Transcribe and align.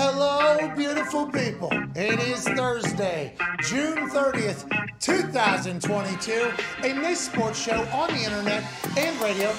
Hello, 0.00 0.72
beautiful 0.76 1.26
people. 1.26 1.70
It 1.96 2.20
is 2.20 2.44
Thursday, 2.44 3.34
June 3.64 4.08
30th, 4.10 4.70
2022, 5.00 6.52
and 6.86 7.04
this 7.04 7.18
sports 7.18 7.60
show 7.60 7.82
on 7.92 8.08
the 8.10 8.22
internet 8.22 8.62
and 8.96 9.20
radio 9.20 9.52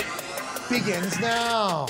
begins 0.70 1.20
now. 1.20 1.88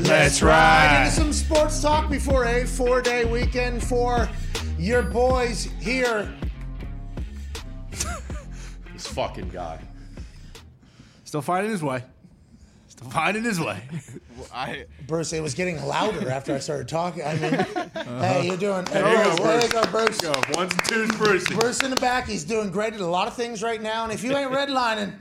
Let's 0.00 0.40
Right 0.40 0.42
ride. 0.42 1.00
into 1.04 1.16
some 1.16 1.32
sports 1.34 1.82
talk 1.82 2.08
before 2.08 2.46
a 2.46 2.64
four 2.66 3.02
day 3.02 3.26
weekend 3.26 3.84
for 3.84 4.26
your 4.78 5.02
boys 5.02 5.64
here. 5.82 6.32
This 8.94 9.06
fucking 9.08 9.50
guy. 9.50 9.80
Still 11.24 11.42
finding 11.42 11.72
his 11.72 11.82
way. 11.82 12.04
Still 12.88 13.10
finding 13.10 13.44
his 13.44 13.60
way. 13.60 13.82
I 14.52 14.86
Bruce, 15.06 15.32
it 15.32 15.42
was 15.42 15.54
getting 15.54 15.84
louder 15.84 16.30
after 16.30 16.54
I 16.54 16.58
started 16.58 16.88
talking. 16.88 17.22
I 17.24 17.34
mean, 17.34 17.52
hey, 18.20 18.46
you're 18.46 18.56
doing. 18.56 18.86
Hey, 18.86 18.98
you 19.00 19.16
Bruce, 19.16 19.38
go, 19.38 19.44
there 19.44 19.60
Bruce. 19.60 19.64
you 19.64 19.72
go, 19.72 19.90
Bruce. 19.90 20.20
Go. 20.20 20.58
Ones 20.58 20.72
and 20.72 20.84
twos, 20.84 21.16
Brucey. 21.16 21.54
Bruce 21.54 21.82
in 21.82 21.90
the 21.90 21.96
back, 21.96 22.26
he's 22.26 22.44
doing 22.44 22.70
great 22.70 22.94
at 22.94 23.00
a 23.00 23.06
lot 23.06 23.28
of 23.28 23.34
things 23.34 23.62
right 23.62 23.80
now. 23.80 24.04
And 24.04 24.12
if 24.12 24.22
you 24.24 24.36
ain't 24.36 24.50
redlining, 24.50 25.14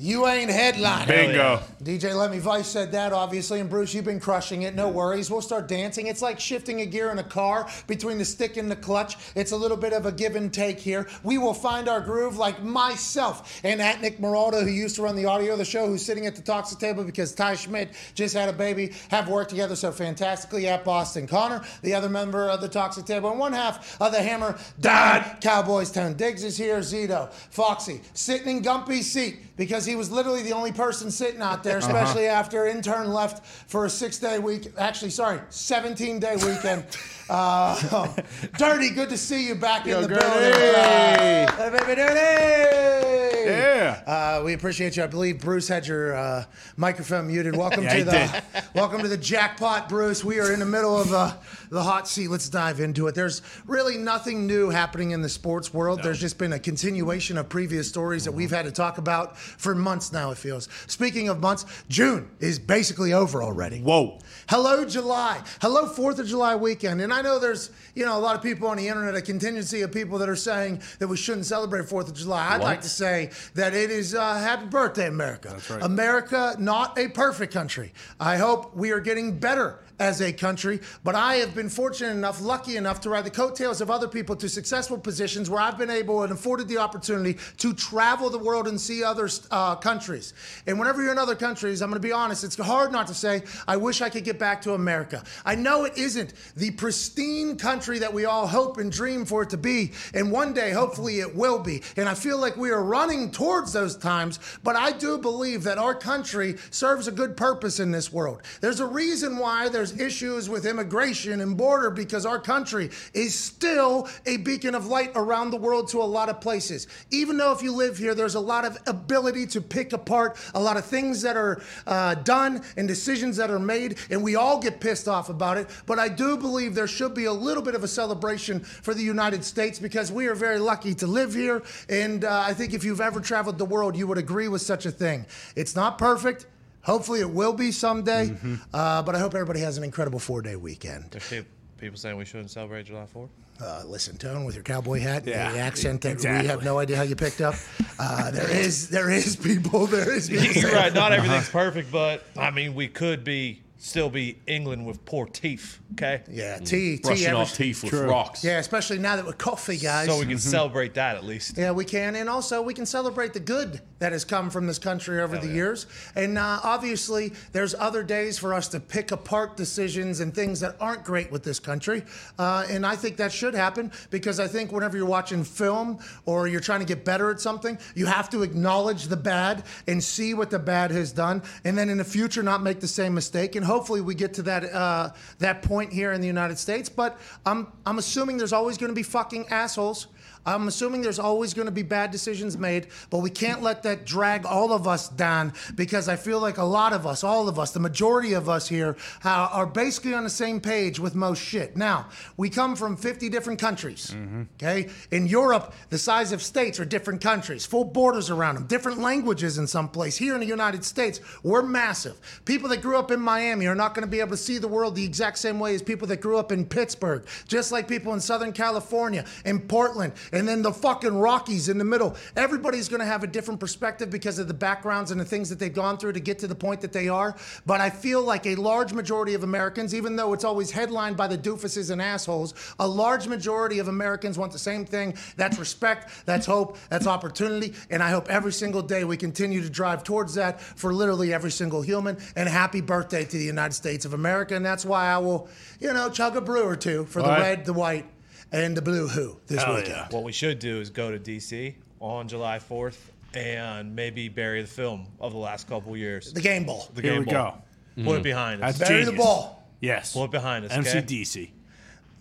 you 0.00 0.26
ain't 0.26 0.50
headlining. 0.50 1.06
Bingo. 1.08 1.60
DJ 1.82 2.16
Let 2.16 2.30
Me 2.30 2.38
Vice 2.38 2.66
said 2.66 2.92
that, 2.92 3.12
obviously. 3.12 3.60
And 3.60 3.68
Bruce, 3.68 3.92
you've 3.92 4.06
been 4.06 4.18
crushing 4.18 4.62
it. 4.62 4.74
No 4.74 4.88
worries. 4.88 5.30
We'll 5.30 5.42
start 5.42 5.68
dancing. 5.68 6.06
It's 6.06 6.22
like 6.22 6.40
shifting 6.40 6.80
a 6.80 6.86
gear 6.86 7.10
in 7.10 7.18
a 7.18 7.22
car 7.22 7.68
between 7.86 8.16
the 8.16 8.24
stick 8.24 8.56
and 8.56 8.70
the 8.70 8.76
clutch. 8.76 9.16
It's 9.34 9.52
a 9.52 9.56
little 9.58 9.76
bit 9.76 9.92
of 9.92 10.06
a 10.06 10.12
give 10.12 10.36
and 10.36 10.52
take 10.52 10.80
here. 10.80 11.06
We 11.22 11.36
will 11.36 11.52
find 11.52 11.86
our 11.86 12.00
groove 12.00 12.38
like 12.38 12.62
myself 12.62 13.60
and 13.62 13.82
at 13.82 14.00
Nick 14.00 14.18
Moraldo, 14.20 14.62
who 14.62 14.70
used 14.70 14.96
to 14.96 15.02
run 15.02 15.16
the 15.16 15.26
audio 15.26 15.52
of 15.52 15.58
the 15.58 15.66
show, 15.66 15.86
who's 15.86 16.04
sitting 16.04 16.24
at 16.24 16.34
the 16.34 16.40
Toxic 16.40 16.78
table 16.78 17.04
because 17.04 17.34
Ty 17.34 17.56
Schmidt 17.56 17.90
just 18.14 18.34
had 18.34 18.48
a 18.48 18.54
baby, 18.54 18.94
have 19.10 19.28
worked 19.28 19.50
together 19.50 19.76
so 19.76 19.92
fantastically 19.92 20.66
at 20.66 20.82
Boston. 20.82 21.26
Connor, 21.26 21.62
the 21.82 21.92
other 21.92 22.08
member 22.08 22.48
of 22.48 22.62
the 22.62 22.68
Toxic 22.68 23.04
table, 23.04 23.30
and 23.30 23.38
one 23.38 23.52
half 23.52 24.00
of 24.00 24.12
the 24.12 24.22
Hammer 24.22 24.58
Dad 24.80 25.42
Cowboys 25.42 25.90
Town. 25.90 26.14
Diggs 26.14 26.42
is 26.42 26.56
here, 26.56 26.78
Zito, 26.78 27.30
Foxy, 27.50 28.00
sitting 28.14 28.56
in 28.56 28.62
Gumpy's 28.62 29.10
seat 29.10 29.56
because 29.58 29.84
he 29.84 29.89
was 29.96 30.10
literally 30.10 30.42
the 30.42 30.52
only 30.52 30.72
person 30.72 31.10
sitting 31.10 31.40
out 31.40 31.62
there, 31.62 31.78
uh-huh. 31.78 31.86
especially 31.86 32.26
after 32.26 32.66
intern 32.66 33.12
left 33.12 33.44
for 33.68 33.84
a 33.84 33.90
six 33.90 34.18
day 34.18 34.38
week. 34.38 34.72
Actually, 34.78 35.10
sorry, 35.10 35.40
17 35.50 36.18
day 36.20 36.36
weekend. 36.36 36.84
Uh, 37.30 38.08
Dirty, 38.58 38.90
good 38.90 39.08
to 39.10 39.16
see 39.16 39.46
you 39.46 39.54
back 39.54 39.86
in 39.86 40.02
the 40.02 40.08
Gertie. 40.08 40.20
building. 40.20 41.48
Uh, 41.60 41.70
baby, 41.70 41.94
Dirty. 41.94 43.50
Yeah. 43.50 44.02
Uh, 44.06 44.42
we 44.44 44.52
appreciate 44.52 44.96
you. 44.96 45.02
I 45.04 45.06
believe 45.06 45.40
Bruce 45.40 45.66
had 45.68 45.86
your 45.86 46.14
uh, 46.14 46.44
microphone 46.76 47.28
muted. 47.28 47.56
Welcome 47.56 47.84
Yeah, 47.84 47.90
to 47.90 47.96
he 47.96 48.02
the 48.02 48.10
did. 48.10 48.64
welcome 48.74 49.00
to 49.02 49.08
the 49.08 49.16
jackpot, 49.16 49.88
Bruce. 49.88 50.24
We 50.24 50.40
are 50.40 50.52
in 50.52 50.58
the 50.60 50.66
middle 50.66 50.96
of 51.00 51.12
uh, 51.12 51.34
the 51.70 51.82
hot 51.82 52.06
seat. 52.08 52.28
Let's 52.28 52.48
dive 52.48 52.80
into 52.80 53.06
it. 53.06 53.14
There's 53.14 53.42
really 53.66 53.96
nothing 53.96 54.46
new 54.46 54.68
happening 54.68 55.12
in 55.12 55.22
the 55.22 55.28
sports 55.28 55.72
world. 55.72 56.02
There's 56.02 56.20
just 56.20 56.36
been 56.36 56.52
a 56.52 56.58
continuation 56.58 57.38
of 57.38 57.48
previous 57.48 57.88
stories 57.88 58.24
that 58.24 58.32
we've 58.32 58.50
had 58.50 58.64
to 58.66 58.72
talk 58.72 58.98
about 58.98 59.38
for 59.38 59.74
months 59.74 60.12
now. 60.12 60.30
It 60.32 60.38
feels. 60.38 60.68
Speaking 60.88 61.28
of 61.28 61.40
months, 61.40 61.64
June 61.88 62.28
is 62.40 62.58
basically 62.58 63.12
over 63.12 63.42
already. 63.42 63.80
Whoa. 63.80 64.18
Hello, 64.48 64.84
July. 64.84 65.42
Hello, 65.62 65.86
Fourth 65.86 66.18
of 66.18 66.26
July 66.26 66.56
weekend. 66.56 67.00
And 67.00 67.12
I 67.12 67.19
know 67.22 67.38
there's, 67.38 67.70
you 67.94 68.04
know, 68.04 68.16
a 68.16 68.20
lot 68.20 68.36
of 68.36 68.42
people 68.42 68.68
on 68.68 68.76
the 68.76 68.88
internet, 68.88 69.14
a 69.14 69.22
contingency 69.22 69.82
of 69.82 69.92
people 69.92 70.18
that 70.18 70.28
are 70.28 70.36
saying 70.36 70.82
that 70.98 71.08
we 71.08 71.16
shouldn't 71.16 71.46
celebrate 71.46 71.88
Fourth 71.88 72.08
of 72.08 72.14
July. 72.14 72.48
I'd 72.50 72.62
like 72.62 72.80
to 72.82 72.88
say 72.88 73.30
that 73.54 73.74
it 73.74 73.90
is 73.90 74.14
uh, 74.14 74.38
happy 74.38 74.66
birthday, 74.66 75.08
America. 75.08 75.48
That's 75.50 75.70
right. 75.70 75.82
America, 75.82 76.56
not 76.58 76.98
a 76.98 77.08
perfect 77.08 77.52
country. 77.52 77.92
I 78.18 78.36
hope 78.36 78.74
we 78.74 78.92
are 78.92 79.00
getting 79.00 79.38
better 79.38 79.78
as 80.00 80.22
a 80.22 80.32
country, 80.32 80.80
but 81.04 81.14
I 81.14 81.36
have 81.36 81.54
been 81.54 81.68
fortunate 81.68 82.12
enough, 82.12 82.40
lucky 82.40 82.78
enough 82.78 83.02
to 83.02 83.10
ride 83.10 83.26
the 83.26 83.30
coattails 83.30 83.82
of 83.82 83.90
other 83.90 84.08
people 84.08 84.34
to 84.36 84.48
successful 84.48 84.98
positions 84.98 85.50
where 85.50 85.60
I've 85.60 85.76
been 85.76 85.90
able 85.90 86.22
and 86.22 86.32
afforded 86.32 86.68
the 86.68 86.78
opportunity 86.78 87.38
to 87.58 87.74
travel 87.74 88.30
the 88.30 88.38
world 88.38 88.66
and 88.66 88.80
see 88.80 89.04
other 89.04 89.28
uh, 89.50 89.76
countries. 89.76 90.32
And 90.66 90.78
whenever 90.78 91.02
you're 91.02 91.12
in 91.12 91.18
other 91.18 91.36
countries, 91.36 91.82
I'm 91.82 91.90
going 91.90 92.00
to 92.00 92.08
be 92.08 92.12
honest, 92.12 92.44
it's 92.44 92.56
hard 92.56 92.92
not 92.92 93.06
to 93.08 93.14
say, 93.14 93.42
I 93.68 93.76
wish 93.76 94.00
I 94.00 94.08
could 94.08 94.24
get 94.24 94.38
back 94.38 94.62
to 94.62 94.72
America. 94.72 95.22
I 95.44 95.54
know 95.54 95.84
it 95.84 95.98
isn't 95.98 96.32
the 96.56 96.70
pristine 96.70 97.58
country 97.58 97.98
that 97.98 98.14
we 98.14 98.24
all 98.24 98.46
hope 98.46 98.78
and 98.78 98.90
dream 98.90 99.26
for 99.26 99.42
it 99.42 99.50
to 99.50 99.58
be, 99.58 99.92
and 100.14 100.32
one 100.32 100.54
day, 100.54 100.70
hopefully, 100.70 101.20
it 101.20 101.36
will 101.36 101.58
be. 101.58 101.82
And 101.98 102.08
I 102.08 102.14
feel 102.14 102.38
like 102.38 102.56
we 102.56 102.70
are 102.70 102.82
running 102.82 103.30
towards 103.30 103.74
those 103.74 103.98
times, 103.98 104.40
but 104.64 104.76
I 104.76 104.92
do 104.92 105.18
believe 105.18 105.64
that 105.64 105.76
our 105.76 105.94
country 105.94 106.56
serves 106.70 107.06
a 107.06 107.12
good 107.12 107.36
purpose 107.36 107.80
in 107.80 107.90
this 107.90 108.10
world. 108.10 108.40
There's 108.62 108.80
a 108.80 108.86
reason 108.86 109.36
why 109.36 109.68
there's 109.68 109.89
issues 109.98 110.48
with 110.48 110.66
immigration 110.66 111.40
and 111.40 111.56
border 111.56 111.90
because 111.90 112.26
our 112.26 112.38
country 112.38 112.90
is 113.14 113.34
still 113.34 114.08
a 114.26 114.36
beacon 114.38 114.74
of 114.74 114.86
light 114.86 115.12
around 115.14 115.50
the 115.50 115.56
world 115.56 115.88
to 115.88 116.02
a 116.02 116.04
lot 116.04 116.28
of 116.28 116.40
places. 116.40 116.86
Even 117.10 117.36
though 117.36 117.52
if 117.52 117.62
you 117.62 117.72
live 117.72 117.96
here, 117.96 118.14
there's 118.14 118.34
a 118.34 118.40
lot 118.40 118.64
of 118.64 118.78
ability 118.86 119.46
to 119.46 119.60
pick 119.60 119.92
apart 119.92 120.36
a 120.54 120.60
lot 120.60 120.76
of 120.76 120.84
things 120.84 121.22
that 121.22 121.36
are 121.36 121.62
uh, 121.86 122.14
done 122.16 122.62
and 122.76 122.86
decisions 122.86 123.36
that 123.36 123.50
are 123.50 123.58
made, 123.58 123.98
and 124.10 124.22
we 124.22 124.36
all 124.36 124.60
get 124.60 124.80
pissed 124.80 125.08
off 125.08 125.28
about 125.28 125.56
it. 125.56 125.68
But 125.86 125.98
I 125.98 126.08
do 126.08 126.36
believe 126.36 126.74
there 126.74 126.86
should 126.86 127.14
be 127.14 127.24
a 127.24 127.32
little 127.32 127.62
bit 127.62 127.74
of 127.74 127.84
a 127.84 127.88
celebration 127.88 128.60
for 128.60 128.94
the 128.94 129.02
United 129.02 129.44
States 129.44 129.78
because 129.78 130.12
we 130.12 130.26
are 130.26 130.34
very 130.34 130.58
lucky 130.58 130.94
to 130.94 131.06
live 131.06 131.34
here. 131.34 131.62
And 131.88 132.24
uh, 132.24 132.44
I 132.46 132.54
think 132.54 132.74
if 132.74 132.84
you've 132.84 133.00
ever 133.00 133.20
traveled 133.20 133.58
the 133.58 133.64
world, 133.64 133.96
you 133.96 134.06
would 134.06 134.18
agree 134.18 134.48
with 134.48 134.62
such 134.62 134.86
a 134.86 134.90
thing. 134.90 135.26
It's 135.56 135.74
not 135.76 135.98
perfect. 135.98 136.46
Hopefully, 136.82 137.20
it 137.20 137.30
will 137.30 137.52
be 137.52 137.72
someday. 137.72 138.34
Uh, 138.72 139.02
but 139.02 139.14
I 139.14 139.18
hope 139.18 139.34
everybody 139.34 139.60
has 139.60 139.76
an 139.78 139.84
incredible 139.84 140.18
four 140.18 140.42
day 140.42 140.56
weekend. 140.56 141.10
There's 141.10 141.44
people 141.78 141.98
saying 141.98 142.16
we 142.16 142.24
shouldn't 142.24 142.50
celebrate 142.50 142.84
July 142.86 143.06
4th. 143.14 143.28
Uh, 143.62 143.82
listen, 143.86 144.16
Tone, 144.16 144.44
with 144.44 144.54
your 144.54 144.64
cowboy 144.64 145.00
hat, 145.00 145.26
Yeah, 145.26 145.52
the 145.52 145.58
accent 145.58 146.00
that 146.02 146.18
we 146.20 146.46
have 146.46 146.64
no 146.64 146.78
idea 146.78 146.96
how 146.96 147.02
you 147.02 147.14
picked 147.14 147.42
up. 147.42 147.54
Uh, 147.98 148.30
there 148.30 148.50
is, 148.50 148.88
there 148.88 149.10
is 149.10 149.36
people, 149.36 149.86
there 149.86 150.10
is. 150.10 150.30
people 150.30 150.46
You're 150.62 150.72
right. 150.72 150.94
Not 150.94 151.12
everything's 151.12 151.50
perfect, 151.50 151.92
but 151.92 152.24
I 152.38 152.50
mean, 152.50 152.74
we 152.74 152.88
could 152.88 153.22
be 153.22 153.62
still 153.80 154.10
be 154.10 154.38
England 154.46 154.86
with 154.86 155.04
poor 155.06 155.26
teeth. 155.26 155.80
Okay. 155.94 156.22
Yeah, 156.30 156.58
tea, 156.58 156.96
tea. 156.96 157.00
brushing 157.02 157.26
ever- 157.28 157.38
off 157.38 157.56
teeth 157.56 157.82
with 157.82 157.90
True. 157.90 158.08
rocks. 158.08 158.44
Yeah, 158.44 158.58
especially 158.58 158.98
now 158.98 159.16
that 159.16 159.26
we're 159.26 159.32
coffee 159.32 159.78
guys. 159.78 160.06
So 160.06 160.18
we 160.18 160.26
can 160.26 160.38
celebrate 160.38 160.94
that 160.94 161.16
at 161.16 161.24
least. 161.24 161.56
Yeah, 161.56 161.72
we 161.72 161.84
can. 161.84 162.14
And 162.14 162.28
also, 162.28 162.62
we 162.62 162.74
can 162.74 162.86
celebrate 162.86 163.32
the 163.32 163.40
good 163.40 163.80
that 163.98 164.12
has 164.12 164.24
come 164.24 164.50
from 164.50 164.66
this 164.66 164.78
country 164.78 165.20
over 165.20 165.36
the 165.36 165.48
years. 165.48 165.86
And 166.14 166.38
uh, 166.38 166.60
obviously, 166.62 167.32
there's 167.52 167.74
other 167.74 168.02
days 168.02 168.38
for 168.38 168.54
us 168.54 168.68
to 168.68 168.80
pick 168.80 169.10
apart 169.12 169.56
decisions 169.56 170.20
and 170.20 170.34
things 170.34 170.60
that 170.60 170.76
aren't 170.80 171.04
great 171.04 171.30
with 171.30 171.42
this 171.42 171.58
country. 171.58 172.02
Uh, 172.38 172.66
and 172.70 172.86
I 172.86 172.96
think 172.96 173.16
that 173.18 173.32
should 173.32 173.54
happen 173.54 173.92
because 174.10 174.40
I 174.40 174.46
think 174.46 174.72
whenever 174.72 174.96
you're 174.96 175.06
watching 175.06 175.44
film 175.44 175.98
or 176.24 176.48
you're 176.48 176.60
trying 176.60 176.80
to 176.80 176.86
get 176.86 177.04
better 177.04 177.30
at 177.30 177.40
something, 177.40 177.78
you 177.94 178.06
have 178.06 178.30
to 178.30 178.42
acknowledge 178.42 179.04
the 179.08 179.16
bad 179.16 179.64
and 179.86 180.02
see 180.02 180.32
what 180.34 180.50
the 180.50 180.58
bad 180.58 180.90
has 180.90 181.12
done. 181.12 181.42
And 181.64 181.76
then 181.76 181.88
in 181.90 181.98
the 181.98 182.04
future, 182.04 182.42
not 182.42 182.62
make 182.62 182.80
the 182.80 182.88
same 182.88 183.14
mistake. 183.14 183.54
And 183.54 183.66
hopefully, 183.70 184.00
we 184.00 184.14
get 184.14 184.34
to 184.34 184.42
that, 184.42 184.64
uh, 184.64 185.10
that 185.38 185.62
point 185.62 185.92
here 185.92 186.12
in 186.12 186.20
the 186.20 186.26
United 186.26 186.58
States. 186.58 186.88
But 186.88 187.18
I'm, 187.46 187.68
I'm 187.86 187.98
assuming 187.98 188.36
there's 188.36 188.52
always 188.52 188.76
going 188.76 188.90
to 188.90 188.94
be 188.94 189.02
fucking 189.02 189.48
assholes. 189.48 190.08
I'm 190.46 190.68
assuming 190.68 191.02
there's 191.02 191.18
always 191.18 191.54
going 191.54 191.66
to 191.66 191.72
be 191.72 191.82
bad 191.82 192.10
decisions 192.10 192.56
made, 192.56 192.86
but 193.10 193.18
we 193.18 193.30
can't 193.30 193.62
let 193.62 193.82
that 193.82 194.06
drag 194.06 194.46
all 194.46 194.72
of 194.72 194.88
us 194.88 195.08
down 195.08 195.52
because 195.74 196.08
I 196.08 196.16
feel 196.16 196.40
like 196.40 196.58
a 196.58 196.64
lot 196.64 196.92
of 196.92 197.06
us, 197.06 197.22
all 197.22 197.48
of 197.48 197.58
us, 197.58 197.72
the 197.72 197.80
majority 197.80 198.32
of 198.32 198.48
us 198.48 198.68
here 198.68 198.96
uh, 199.24 199.48
are 199.52 199.66
basically 199.66 200.14
on 200.14 200.24
the 200.24 200.30
same 200.30 200.60
page 200.60 200.98
with 200.98 201.14
most 201.14 201.42
shit. 201.42 201.76
Now, 201.76 202.08
we 202.36 202.48
come 202.48 202.74
from 202.74 202.96
50 202.96 203.28
different 203.28 203.60
countries, 203.60 204.14
okay? 204.56 204.88
In 205.10 205.26
Europe, 205.26 205.74
the 205.90 205.98
size 205.98 206.32
of 206.32 206.42
states 206.42 206.80
are 206.80 206.84
different 206.84 207.20
countries, 207.20 207.66
full 207.66 207.84
borders 207.84 208.30
around 208.30 208.54
them, 208.54 208.66
different 208.66 208.98
languages 208.98 209.58
in 209.58 209.66
some 209.66 209.88
place. 209.88 210.16
Here 210.16 210.34
in 210.34 210.40
the 210.40 210.46
United 210.46 210.84
States, 210.84 211.20
we're 211.42 211.62
massive. 211.62 212.18
People 212.44 212.68
that 212.70 212.80
grew 212.80 212.96
up 212.96 213.10
in 213.10 213.20
Miami 213.20 213.66
are 213.66 213.74
not 213.74 213.94
going 213.94 214.06
to 214.06 214.10
be 214.10 214.20
able 214.20 214.30
to 214.30 214.36
see 214.36 214.58
the 214.58 214.68
world 214.68 214.94
the 214.94 215.04
exact 215.04 215.38
same 215.38 215.60
way 215.60 215.74
as 215.74 215.82
people 215.82 216.08
that 216.08 216.20
grew 216.20 216.38
up 216.38 216.50
in 216.50 216.64
Pittsburgh, 216.64 217.26
just 217.46 217.72
like 217.72 217.86
people 217.86 218.14
in 218.14 218.20
Southern 218.20 218.52
California, 218.52 219.24
in 219.44 219.60
Portland, 219.60 220.12
and 220.32 220.48
then 220.48 220.62
the 220.62 220.72
fucking 220.72 221.18
Rockies 221.18 221.68
in 221.68 221.78
the 221.78 221.84
middle. 221.84 222.16
Everybody's 222.36 222.88
going 222.88 223.00
to 223.00 223.06
have 223.06 223.22
a 223.22 223.26
different 223.26 223.60
perspective 223.60 224.10
because 224.10 224.38
of 224.38 224.48
the 224.48 224.54
backgrounds 224.54 225.10
and 225.10 225.20
the 225.20 225.24
things 225.24 225.48
that 225.48 225.58
they've 225.58 225.72
gone 225.72 225.98
through 225.98 226.12
to 226.12 226.20
get 226.20 226.38
to 226.40 226.46
the 226.46 226.54
point 226.54 226.80
that 226.80 226.92
they 226.92 227.08
are. 227.08 227.36
But 227.66 227.80
I 227.80 227.90
feel 227.90 228.22
like 228.22 228.46
a 228.46 228.54
large 228.54 228.92
majority 228.92 229.34
of 229.34 229.42
Americans, 229.42 229.94
even 229.94 230.16
though 230.16 230.32
it's 230.32 230.44
always 230.44 230.70
headlined 230.70 231.16
by 231.16 231.26
the 231.26 231.38
doofuses 231.38 231.90
and 231.90 232.00
assholes, 232.00 232.54
a 232.78 232.86
large 232.86 233.26
majority 233.26 233.78
of 233.78 233.88
Americans 233.88 234.38
want 234.38 234.52
the 234.52 234.58
same 234.58 234.84
thing. 234.84 235.14
That's 235.36 235.58
respect, 235.58 236.26
that's 236.26 236.46
hope, 236.46 236.78
that's 236.88 237.06
opportunity. 237.06 237.74
And 237.90 238.02
I 238.02 238.10
hope 238.10 238.28
every 238.30 238.52
single 238.52 238.82
day 238.82 239.04
we 239.04 239.16
continue 239.16 239.62
to 239.62 239.70
drive 239.70 240.04
towards 240.04 240.34
that 240.34 240.60
for 240.60 240.92
literally 240.92 241.32
every 241.32 241.50
single 241.50 241.82
human. 241.82 242.18
And 242.36 242.48
happy 242.48 242.80
birthday 242.80 243.24
to 243.24 243.38
the 243.38 243.44
United 243.44 243.74
States 243.74 244.04
of 244.04 244.14
America. 244.14 244.54
And 244.54 244.64
that's 244.64 244.84
why 244.84 245.06
I 245.06 245.18
will, 245.18 245.48
you 245.80 245.92
know, 245.92 246.10
chug 246.10 246.36
a 246.36 246.40
brew 246.40 246.64
or 246.64 246.76
two 246.76 247.04
for 247.06 247.22
the 247.22 247.28
All 247.28 247.34
right. 247.34 247.40
red, 247.40 247.64
the 247.64 247.72
white, 247.72 248.06
and 248.52 248.76
the 248.76 248.82
blue 248.82 249.08
who 249.08 249.38
this 249.46 249.62
Hell 249.62 249.76
weekend. 249.76 249.96
yeah. 249.96 250.08
What 250.10 250.24
we 250.24 250.32
should 250.32 250.58
do 250.58 250.80
is 250.80 250.90
go 250.90 251.10
to 251.10 251.18
DC 251.18 251.74
on 252.00 252.28
July 252.28 252.58
4th 252.58 252.96
and 253.34 253.94
maybe 253.94 254.28
bury 254.28 254.62
the 254.62 254.68
film 254.68 255.06
of 255.20 255.32
the 255.32 255.38
last 255.38 255.68
couple 255.68 255.96
years. 255.96 256.32
The 256.32 256.40
game 256.40 256.64
ball. 256.64 256.88
The 256.94 257.02
Here 257.02 257.12
game 257.12 257.20
we 257.20 257.32
ball. 257.32 257.62
go. 257.96 258.02
Put 258.02 258.10
it 258.10 258.14
mm-hmm. 258.14 258.22
behind 258.22 258.62
us. 258.62 258.78
That's 258.78 258.90
Bury 258.90 259.04
the 259.04 259.10
genius. 259.12 259.26
ball. 259.26 259.68
Yes. 259.80 260.12
Pull 260.12 260.24
it 260.24 260.30
behind 260.30 260.64
us, 260.64 260.72
okay? 260.72 261.02
MCDC. 261.02 261.50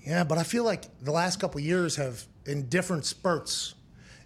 Yeah, 0.05 0.23
but 0.23 0.37
I 0.37 0.43
feel 0.43 0.63
like 0.63 0.85
the 1.01 1.11
last 1.11 1.39
couple 1.39 1.59
years 1.59 1.95
have, 1.97 2.25
in 2.45 2.67
different 2.69 3.05
spurts, 3.05 3.75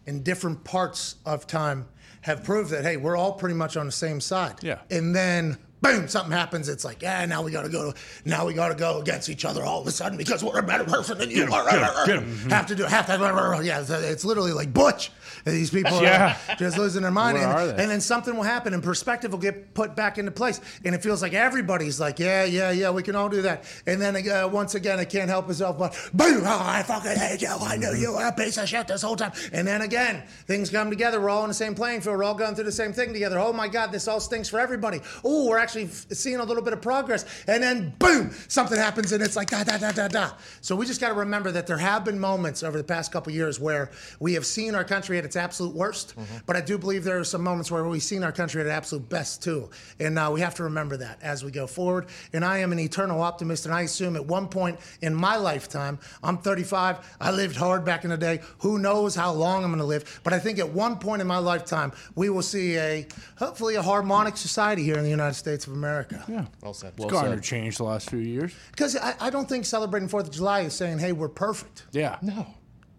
in 0.05 0.23
different 0.23 0.63
parts 0.63 1.15
of 1.25 1.47
time, 1.47 1.87
have 2.21 2.43
proved 2.43 2.71
that 2.71 2.83
hey, 2.83 2.97
we're 2.97 3.17
all 3.17 3.33
pretty 3.33 3.55
much 3.55 3.75
on 3.75 3.85
the 3.85 3.91
same 3.91 4.21
side. 4.21 4.55
Yeah. 4.61 4.79
And 4.89 5.15
then 5.15 5.57
boom, 5.83 6.07
something 6.07 6.31
happens. 6.31 6.69
It's 6.69 6.85
like, 6.85 7.01
yeah, 7.01 7.23
now 7.25 7.43
we 7.43 7.51
got 7.51 7.63
to 7.63 7.69
go. 7.69 7.93
Now 8.25 8.47
we 8.47 8.53
got 8.53 8.69
to 8.69 8.75
go 8.75 8.99
against 8.99 9.29
each 9.29 9.45
other 9.45 9.63
all 9.63 9.81
of 9.81 9.87
a 9.87 9.91
sudden 9.91 10.17
because 10.17 10.43
we're 10.43 10.57
a 10.57 10.63
better 10.63 10.85
person 10.85 11.17
than 11.17 11.29
you 11.29 11.43
are. 11.51 11.69
Have 12.49 12.65
to 12.67 12.75
do. 12.75 12.83
Have 12.85 13.05
to. 13.07 13.61
Yeah, 13.63 13.83
it's, 13.89 14.23
literally 14.25 14.53
like 14.53 14.73
Butch. 14.73 15.11
And 15.45 15.53
these 15.53 15.69
people 15.69 16.01
Yeah. 16.01 16.37
are 16.49 16.55
just 16.57 16.77
losing 16.77 17.01
their 17.01 17.11
mind. 17.11 17.37
And, 17.37 17.79
and 17.79 17.91
then 17.91 18.01
something 18.01 18.35
will 18.35 18.43
happen, 18.43 18.73
and 18.73 18.81
perspective 18.81 19.31
will 19.31 19.39
get 19.39 19.73
put 19.73 19.95
back 19.95 20.17
into 20.17 20.31
place, 20.31 20.61
and 20.85 20.95
it 20.95 21.03
feels 21.03 21.21
like 21.21 21.33
everybody's 21.33 21.99
like, 21.99 22.17
yeah, 22.17 22.45
yeah, 22.45 22.71
yeah, 22.71 22.89
we 22.89 23.03
can 23.03 23.15
all 23.15 23.29
do 23.29 23.41
that. 23.41 23.65
And 23.85 24.01
then 24.01 24.15
uh, 24.29 24.47
once 24.47 24.75
again, 24.75 24.99
I 24.99 25.05
can't 25.05 25.29
help 25.29 25.47
myself, 25.47 25.77
but 25.77 25.93
boom, 26.13 26.43
oh, 26.45 26.59
I 26.61 26.81
fucking 26.83 27.17
hate 27.17 27.41
you. 27.41 27.49
I 27.49 27.75
knew 27.75 27.93
you 27.93 28.13
were 28.13 28.25
a 28.25 28.31
piece 28.31 28.57
of 28.57 28.69
shit 28.69 28.87
this 28.87 29.01
whole 29.01 29.17
time. 29.17 29.33
And 29.51 29.67
then 29.67 29.81
again, 29.81 30.23
things 30.47 30.69
come 30.69 30.89
together. 30.89 31.19
We're 31.19 31.29
all 31.29 31.41
on 31.41 31.49
the 31.49 31.53
same 31.53 31.75
playing 31.75 32.01
field. 32.01 32.17
We're 32.17 32.23
all 32.23 32.35
going 32.35 32.55
through 32.55 32.63
the 32.65 32.71
same 32.71 32.93
thing 32.93 33.11
together. 33.11 33.37
Oh 33.37 33.51
my 33.51 33.67
God, 33.67 33.91
this 33.91 34.07
all 34.07 34.19
stinks 34.21 34.47
for 34.47 34.59
everybody. 34.59 35.01
Oh, 35.25 35.49
we're 35.49 35.57
actually 35.57 35.72
f- 35.81 36.05
seeing 36.11 36.37
a 36.37 36.43
little 36.43 36.63
bit 36.63 36.73
of 36.73 36.81
progress. 36.81 37.25
And 37.47 37.61
then 37.61 37.93
boom, 37.99 38.31
something 38.47 38.77
happens, 38.77 39.11
and 39.11 39.21
it's 39.23 39.35
like 39.35 39.49
da 39.49 39.63
da 39.63 39.77
da 39.77 39.91
da 39.91 40.07
da. 40.07 40.31
So 40.61 40.75
we 40.75 40.85
just 40.85 41.01
got 41.01 41.09
to 41.09 41.13
remember 41.15 41.51
that 41.51 41.67
there 41.67 41.77
have 41.77 42.05
been 42.05 42.19
moments 42.19 42.63
over 42.63 42.77
the 42.77 42.83
past 42.83 43.11
couple 43.11 43.33
years 43.33 43.59
where 43.59 43.91
we 44.19 44.33
have 44.33 44.45
seen 44.45 44.75
our 44.75 44.83
country 44.83 45.17
at 45.17 45.25
its 45.25 45.35
absolute 45.35 45.75
worst, 45.75 46.13
but 46.45 46.55
I 46.55 46.61
do 46.61 46.77
believe 46.77 47.03
there 47.03 47.19
are 47.19 47.23
some 47.23 47.43
moments 47.43 47.71
where 47.71 47.83
we've 47.87 48.01
seen 48.03 48.23
our 48.23 48.31
country 48.31 48.61
at 48.61 48.67
its 48.67 48.73
absolute 48.73 49.09
best 49.09 49.43
too. 49.43 49.69
And 49.99 50.17
uh, 50.17 50.29
we 50.33 50.41
have 50.41 50.55
to 50.55 50.63
remember 50.63 50.97
that 50.97 51.21
as 51.21 51.43
we 51.43 51.51
go 51.51 51.67
forward. 51.67 52.07
And 52.33 52.45
I 52.45 52.59
am 52.59 52.71
an 52.71 52.79
eternal 52.79 53.21
optimist, 53.21 53.65
and 53.65 53.73
I 53.73 53.81
assume 53.81 54.15
at 54.15 54.25
one 54.25 54.47
point 54.47 54.79
in 55.01 55.13
my 55.15 55.35
lifetime, 55.37 55.99
I'm 56.23 56.37
35, 56.37 57.15
I 57.19 57.31
lived 57.31 57.55
hard 57.55 57.83
back 57.85 58.03
in 58.03 58.09
the 58.09 58.17
day. 58.17 58.41
Who 58.59 58.79
knows 58.79 59.15
how 59.15 59.31
long 59.33 59.63
I'm 59.63 59.69
going 59.71 59.79
to 59.79 59.85
live? 59.85 60.21
But 60.23 60.33
I 60.33 60.39
think 60.39 60.59
at 60.59 60.69
one 60.69 60.97
point 60.99 61.21
in 61.21 61.27
my 61.27 61.37
lifetime, 61.37 61.91
we 62.15 62.29
will 62.29 62.41
see 62.41 62.77
a 62.77 63.07
hopefully 63.37 63.75
a 63.75 63.81
harmonic 63.81 64.37
society 64.37 64.83
here 64.83 64.95
in 64.95 65.03
the 65.03 65.09
United 65.09 65.35
States 65.35 65.62
of 65.67 65.73
America. 65.73 66.23
Yeah. 66.27 66.45
Well 66.61 66.73
said. 66.73 66.93
Well 66.97 67.09
Garner 67.09 67.35
said. 67.35 67.43
changed 67.43 67.79
the 67.79 67.83
last 67.83 68.09
few 68.09 68.19
years. 68.19 68.53
Because 68.71 68.95
I, 68.95 69.15
I 69.19 69.29
don't 69.29 69.47
think 69.47 69.65
celebrating 69.65 70.09
Fourth 70.09 70.27
of 70.27 70.33
July 70.33 70.61
is 70.61 70.73
saying, 70.73 70.99
"Hey, 70.99 71.11
we're 71.11 71.29
perfect." 71.29 71.85
Yeah. 71.91 72.17
No. 72.21 72.45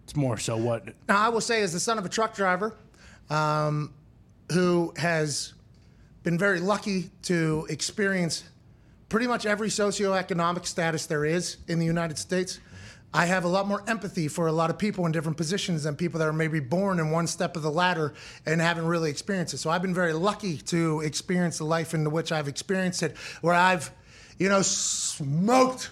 It's 0.03 0.15
more 0.15 0.37
so 0.37 0.55
what. 0.55 0.85
Now, 1.07 1.19
I 1.19 1.29
will 1.29 1.41
say, 1.41 1.63
as 1.63 1.73
the 1.73 1.79
son 1.79 1.97
of 1.97 2.05
a 2.05 2.09
truck 2.09 2.35
driver, 2.35 2.75
um, 3.29 3.93
who 4.51 4.93
has 4.97 5.53
been 6.23 6.37
very 6.37 6.59
lucky 6.59 7.09
to 7.23 7.65
experience 7.69 8.43
pretty 9.09 9.27
much 9.27 9.45
every 9.45 9.69
socioeconomic 9.69 10.65
status 10.65 11.05
there 11.05 11.25
is 11.25 11.57
in 11.67 11.79
the 11.79 11.85
United 11.85 12.17
States, 12.17 12.59
I 13.15 13.27
have 13.27 13.45
a 13.45 13.47
lot 13.47 13.65
more 13.65 13.81
empathy 13.87 14.27
for 14.27 14.47
a 14.47 14.51
lot 14.51 14.69
of 14.69 14.77
people 14.77 15.05
in 15.05 15.13
different 15.13 15.37
positions 15.37 15.83
than 15.83 15.95
people 15.95 16.19
that 16.19 16.27
are 16.27 16.33
maybe 16.33 16.59
born 16.59 16.99
in 16.99 17.11
one 17.11 17.27
step 17.27 17.55
of 17.55 17.61
the 17.63 17.71
ladder 17.71 18.13
and 18.45 18.59
haven't 18.59 18.85
really 18.85 19.09
experienced 19.09 19.53
it. 19.53 19.59
So 19.59 19.69
I've 19.69 19.81
been 19.81 19.93
very 19.93 20.11
lucky 20.11 20.57
to 20.57 20.99
experience 20.99 21.59
the 21.59 21.63
life 21.63 21.93
into 21.93 22.09
which 22.09 22.33
I've 22.33 22.49
experienced 22.49 23.03
it, 23.03 23.15
where 23.39 23.53
I've, 23.55 23.89
you 24.37 24.49
know, 24.49 24.61
smoked 24.61 25.91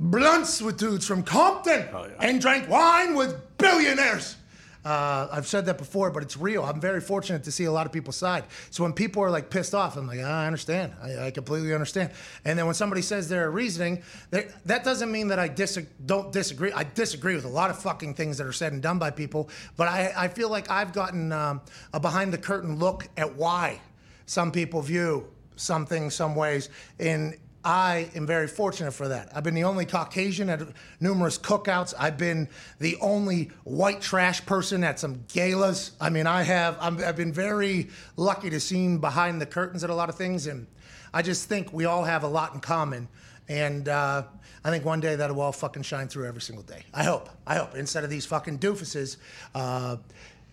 blunts 0.00 0.62
with 0.62 0.78
dudes 0.78 1.06
from 1.06 1.24
Compton 1.24 1.86
and 2.18 2.40
drank 2.40 2.70
wine 2.70 3.16
with 3.16 3.58
billionaires. 3.58 4.36
Uh, 4.84 5.28
I've 5.30 5.46
said 5.46 5.66
that 5.66 5.76
before, 5.76 6.10
but 6.10 6.22
it's 6.22 6.36
real. 6.36 6.64
I'm 6.64 6.80
very 6.80 7.00
fortunate 7.00 7.44
to 7.44 7.52
see 7.52 7.64
a 7.64 7.72
lot 7.72 7.86
of 7.86 7.92
people's 7.92 8.16
side. 8.16 8.44
So 8.70 8.82
when 8.82 8.92
people 8.94 9.22
are 9.22 9.30
like 9.30 9.50
pissed 9.50 9.74
off, 9.74 9.96
I'm 9.96 10.06
like, 10.06 10.20
"Ah, 10.22 10.42
I 10.42 10.46
understand. 10.46 10.94
I, 11.02 11.26
I 11.26 11.30
completely 11.30 11.74
understand. 11.74 12.10
And 12.44 12.58
then 12.58 12.64
when 12.66 12.74
somebody 12.74 13.02
says 13.02 13.28
their 13.28 13.50
reasoning, 13.50 14.02
that 14.30 14.84
doesn't 14.84 15.12
mean 15.12 15.28
that 15.28 15.38
I 15.38 15.48
dis- 15.48 15.78
don't 16.06 16.32
disagree. 16.32 16.72
I 16.72 16.84
disagree 16.84 17.34
with 17.34 17.44
a 17.44 17.48
lot 17.48 17.70
of 17.70 17.78
fucking 17.78 18.14
things 18.14 18.38
that 18.38 18.46
are 18.46 18.52
said 18.52 18.72
and 18.72 18.82
done 18.82 18.98
by 18.98 19.10
people. 19.10 19.50
But 19.76 19.88
I, 19.88 20.12
I 20.16 20.28
feel 20.28 20.48
like 20.48 20.70
I've 20.70 20.92
gotten 20.92 21.32
um, 21.32 21.60
a 21.92 22.00
behind 22.00 22.32
the 22.32 22.38
curtain 22.38 22.78
look 22.78 23.08
at 23.16 23.34
why 23.34 23.80
some 24.26 24.50
people 24.50 24.80
view 24.80 25.26
something 25.56 26.08
some 26.08 26.34
ways 26.34 26.70
and 26.98 27.36
i 27.64 28.10
am 28.14 28.26
very 28.26 28.46
fortunate 28.46 28.92
for 28.92 29.08
that 29.08 29.30
i've 29.34 29.44
been 29.44 29.54
the 29.54 29.64
only 29.64 29.84
caucasian 29.84 30.48
at 30.48 30.60
numerous 31.00 31.38
cookouts 31.38 31.92
i've 31.98 32.16
been 32.16 32.48
the 32.78 32.96
only 33.00 33.50
white 33.64 34.00
trash 34.00 34.44
person 34.46 34.82
at 34.82 34.98
some 34.98 35.24
galas 35.32 35.92
i 36.00 36.08
mean 36.08 36.26
i 36.26 36.42
have 36.42 36.76
I'm, 36.80 37.02
i've 37.04 37.16
been 37.16 37.32
very 37.32 37.88
lucky 38.16 38.50
to 38.50 38.60
see 38.60 38.96
behind 38.96 39.40
the 39.40 39.46
curtains 39.46 39.84
at 39.84 39.90
a 39.90 39.94
lot 39.94 40.08
of 40.08 40.14
things 40.14 40.46
and 40.46 40.66
i 41.12 41.22
just 41.22 41.48
think 41.48 41.72
we 41.72 41.84
all 41.84 42.04
have 42.04 42.22
a 42.22 42.28
lot 42.28 42.54
in 42.54 42.60
common 42.60 43.08
and 43.50 43.88
uh, 43.88 44.22
I 44.64 44.70
think 44.70 44.84
one 44.84 45.00
day 45.00 45.16
that'll 45.16 45.40
all 45.40 45.50
fucking 45.52 45.82
shine 45.82 46.06
through 46.06 46.26
every 46.26 46.40
single 46.40 46.62
day. 46.62 46.84
I 46.94 47.02
hope. 47.02 47.28
I 47.46 47.56
hope. 47.56 47.74
Instead 47.74 48.04
of 48.04 48.10
these 48.10 48.24
fucking 48.24 48.60
doofuses 48.60 49.16
uh, 49.56 49.96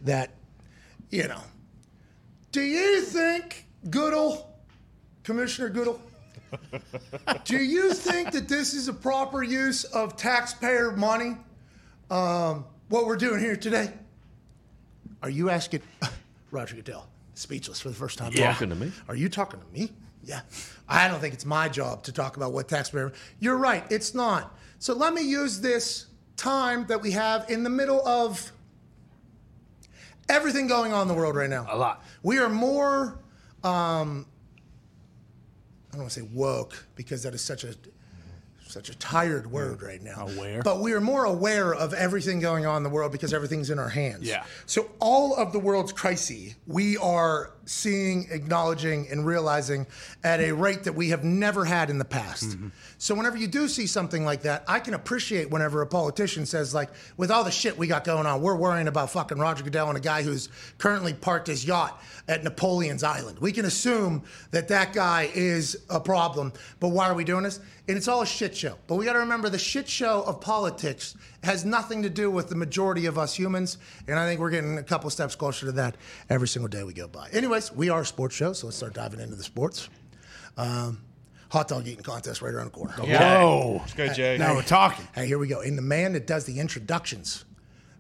that, 0.02 0.32
you 1.12 1.28
know, 1.28 1.42
do 2.52 2.62
you 2.62 3.02
think 3.02 3.68
Goodell, 3.92 4.52
Commissioner 5.24 5.70
Goodell, 5.70 6.02
do 7.46 7.58
you 7.58 7.94
think 7.94 8.32
that 8.32 8.48
this 8.48 8.74
is 8.74 8.88
a 8.88 8.94
proper 8.94 9.44
use 9.44 9.84
of 9.86 10.16
taxpayer 10.16 10.92
money? 10.92 11.38
Um, 12.10 12.66
what 12.90 13.06
we're 13.06 13.18
doing 13.18 13.40
here 13.40 13.56
today? 13.56 13.92
Are 15.24 15.30
you 15.30 15.50
asking 15.50 15.82
Roger 16.52 16.76
Goodell, 16.76 17.08
speechless 17.34 17.82
for 17.82 17.90
the 17.90 17.96
first 17.96 18.18
time? 18.18 18.32
Yeah. 18.34 18.52
Talking 18.54 18.70
to 18.70 18.76
me. 18.76 18.92
Are 19.08 19.16
you 19.16 19.30
talking 19.30 19.60
to 19.60 19.80
me? 19.80 19.92
Yeah. 20.24 20.42
I 20.88 21.08
don't 21.08 21.20
think 21.20 21.34
it's 21.34 21.46
my 21.46 21.70
job 21.70 22.04
to 22.04 22.12
talk 22.12 22.38
about 22.38 22.54
what 22.54 22.68
taxpayer. 22.68 23.12
You're 23.40 23.58
right, 23.58 23.84
it's 23.90 24.14
not. 24.14 24.58
So 24.80 24.94
let 24.94 25.14
me 25.14 25.22
use 25.22 25.60
this 25.60 26.08
time 26.36 26.86
that 26.88 27.02
we 27.02 27.12
have 27.12 27.50
in 27.50 27.64
the 27.64 27.70
middle 27.70 28.06
of 28.08 28.52
everything 30.30 30.68
going 30.68 30.94
on 30.94 31.04
in 31.04 31.08
the 31.08 31.14
world 31.14 31.36
right 31.36 31.50
now. 31.50 31.66
A 31.70 31.78
lot. 31.78 32.04
We 32.24 32.38
are 32.40 32.50
more, 32.50 33.20
um, 33.64 34.26
I 34.26 34.37
don't 35.98 36.06
want 36.06 36.14
to 36.14 36.20
say 36.22 36.28
woke 36.34 36.88
because 36.96 37.24
that 37.24 37.34
is 37.34 37.42
such 37.42 37.64
a 37.64 37.76
such 38.68 38.90
a 38.90 38.98
tired 38.98 39.50
word 39.50 39.82
right 39.82 40.02
now. 40.02 40.28
Aware. 40.28 40.62
But 40.62 40.82
we 40.82 40.94
are 40.94 41.02
more 41.02 41.26
aware 41.26 41.74
of 41.74 41.94
everything 41.94 42.40
going 42.40 42.66
on 42.66 42.78
in 42.78 42.84
the 42.84 42.90
world 42.90 43.12
because 43.12 43.34
everything's 43.34 43.70
in 43.70 43.80
our 43.80 43.90
hands. 43.90 44.28
Yeah. 44.28 44.44
So 44.66 44.92
all 45.00 45.36
of 45.36 45.54
the 45.54 45.60
world's 45.60 45.94
crises, 45.94 46.56
we 46.68 46.98
are 46.98 47.54
seeing, 47.68 48.28
acknowledging, 48.32 49.08
and 49.12 49.26
realizing 49.26 49.86
at 50.24 50.40
a 50.40 50.52
rate 50.52 50.84
that 50.86 50.94
we 50.94 51.10
have 51.10 51.24
never 51.24 51.66
had 51.66 51.90
in 51.90 51.98
the 51.98 52.06
past. 52.06 52.50
Mm-hmm. 52.50 52.70
So 52.98 53.14
whenever 53.14 53.38
you 53.38 53.48
do 53.48 53.68
see 53.68 53.86
something 53.86 54.26
like 54.26 54.42
that, 54.42 54.64
I 54.68 54.80
can 54.80 54.94
appreciate 54.94 55.52
whenever 55.52 55.82
a 55.82 55.88
politician 55.88 56.46
says, 56.46 56.74
like, 56.74 56.90
with 57.18 57.30
all 57.30 57.44
the 57.44 57.52
shit 57.52 57.78
we 57.78 57.88
got 57.88 58.04
going 58.04 58.26
on, 58.26 58.42
we're 58.42 58.56
worrying 58.56 58.88
about 58.88 59.12
fucking 59.12 59.38
Roger 59.38 59.64
Goodell 59.64 59.90
and 59.90 59.98
a 59.98 60.02
guy 60.02 60.24
who's 60.24 60.50
currently 60.78 61.14
parked 61.14 61.48
his 61.48 61.66
yacht 61.66 62.02
at 62.28 62.44
Napoleon's 62.44 63.04
Island. 63.04 63.40
We 63.40 63.52
can 63.52 63.66
assume 63.66 64.24
that 64.52 64.70
that 64.70 64.94
guy 64.94 65.30
is 65.36 65.78
a 65.90 66.00
problem, 66.00 66.54
but 66.80 66.90
why 66.90 67.08
are 67.08 67.14
we 67.14 67.24
doing 67.24 67.44
this? 67.44 67.60
And 67.88 67.96
it's 67.96 68.08
all 68.08 68.22
a 68.22 68.26
shit 68.26 68.56
show. 68.56 68.78
But 68.88 68.96
we 68.96 69.06
got 69.06 69.14
to 69.14 69.20
remember 69.20 69.50
the 69.50 69.60
shit 69.60 69.88
show 69.88 70.24
of 70.24 70.42
politics 70.42 71.16
has 71.48 71.64
nothing 71.64 72.04
to 72.04 72.10
do 72.10 72.30
with 72.30 72.50
the 72.50 72.56
majority 72.56 73.06
of 73.06 73.18
us 73.18 73.34
humans, 73.34 73.78
and 74.06 74.20
I 74.20 74.28
think 74.28 74.42
we're 74.42 74.50
getting 74.50 74.78
a 74.78 74.84
couple 74.84 75.10
steps 75.10 75.34
closer 75.34 75.66
to 75.68 75.72
that 75.74 75.96
every 76.30 76.48
single 76.48 76.68
day 76.68 76.84
we 76.84 76.92
go 76.92 77.08
by. 77.08 77.30
Anyways, 77.30 77.72
we 77.72 77.90
are 77.90 78.02
a 78.02 78.06
sports 78.06 78.36
show, 78.36 78.52
so 78.52 78.68
let's 78.68 78.76
start 78.76 78.94
diving 78.94 79.22
into 79.22 79.36
the 79.36 79.44
sports. 79.44 79.88
Um, 80.58 81.02
hot 81.50 81.70
dog 81.70 81.88
eating 81.88 82.04
contest 82.04 82.42
right 82.42 82.54
around 82.54 82.66
the 82.66 82.72
corner. 82.72 82.92
Whoa. 82.98 83.80
It's 83.86 83.94
good, 83.94 84.14
Jay. 84.14 84.38
Now 84.38 84.56
we're 84.56 84.62
talking. 84.62 85.08
Hey, 85.16 85.26
here 85.26 85.38
we 85.38 85.48
go. 85.48 85.62
And 85.62 85.78
the 85.78 85.82
man 85.82 86.12
that 86.14 86.28
does 86.28 86.44
the 86.44 86.60
introductions 86.60 87.46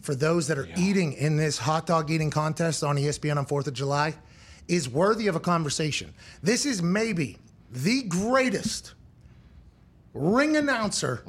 for 0.02 0.14
those 0.14 0.50
that 0.50 0.58
are 0.58 0.68
eating 0.76 1.14
in 1.14 1.38
this 1.38 1.58
hot 1.58 1.86
dog 1.86 2.12
eating 2.12 2.30
contest 2.30 2.84
on 2.84 2.98
ESPN 2.98 3.38
on 3.38 3.46
4th 3.46 3.68
of 3.68 3.74
July 3.74 4.14
is 4.68 4.90
worthy 4.90 5.28
of 5.28 5.38
a 5.38 5.40
conversation. 5.40 6.14
This 6.44 6.66
is 6.66 6.84
maybe 6.84 7.38
the 7.72 8.04
greatest 8.04 8.94
ring 10.14 10.58
announcer 10.58 11.24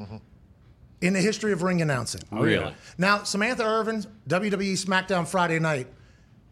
in 1.00 1.12
the 1.12 1.20
history 1.20 1.52
of 1.52 1.62
ring 1.62 1.80
announcing. 1.82 2.22
Really? 2.30 2.74
Now, 2.98 3.22
Samantha 3.22 3.64
Irvin, 3.64 4.04
WWE 4.28 4.72
SmackDown 4.72 5.26
Friday 5.28 5.58
night, 5.58 5.86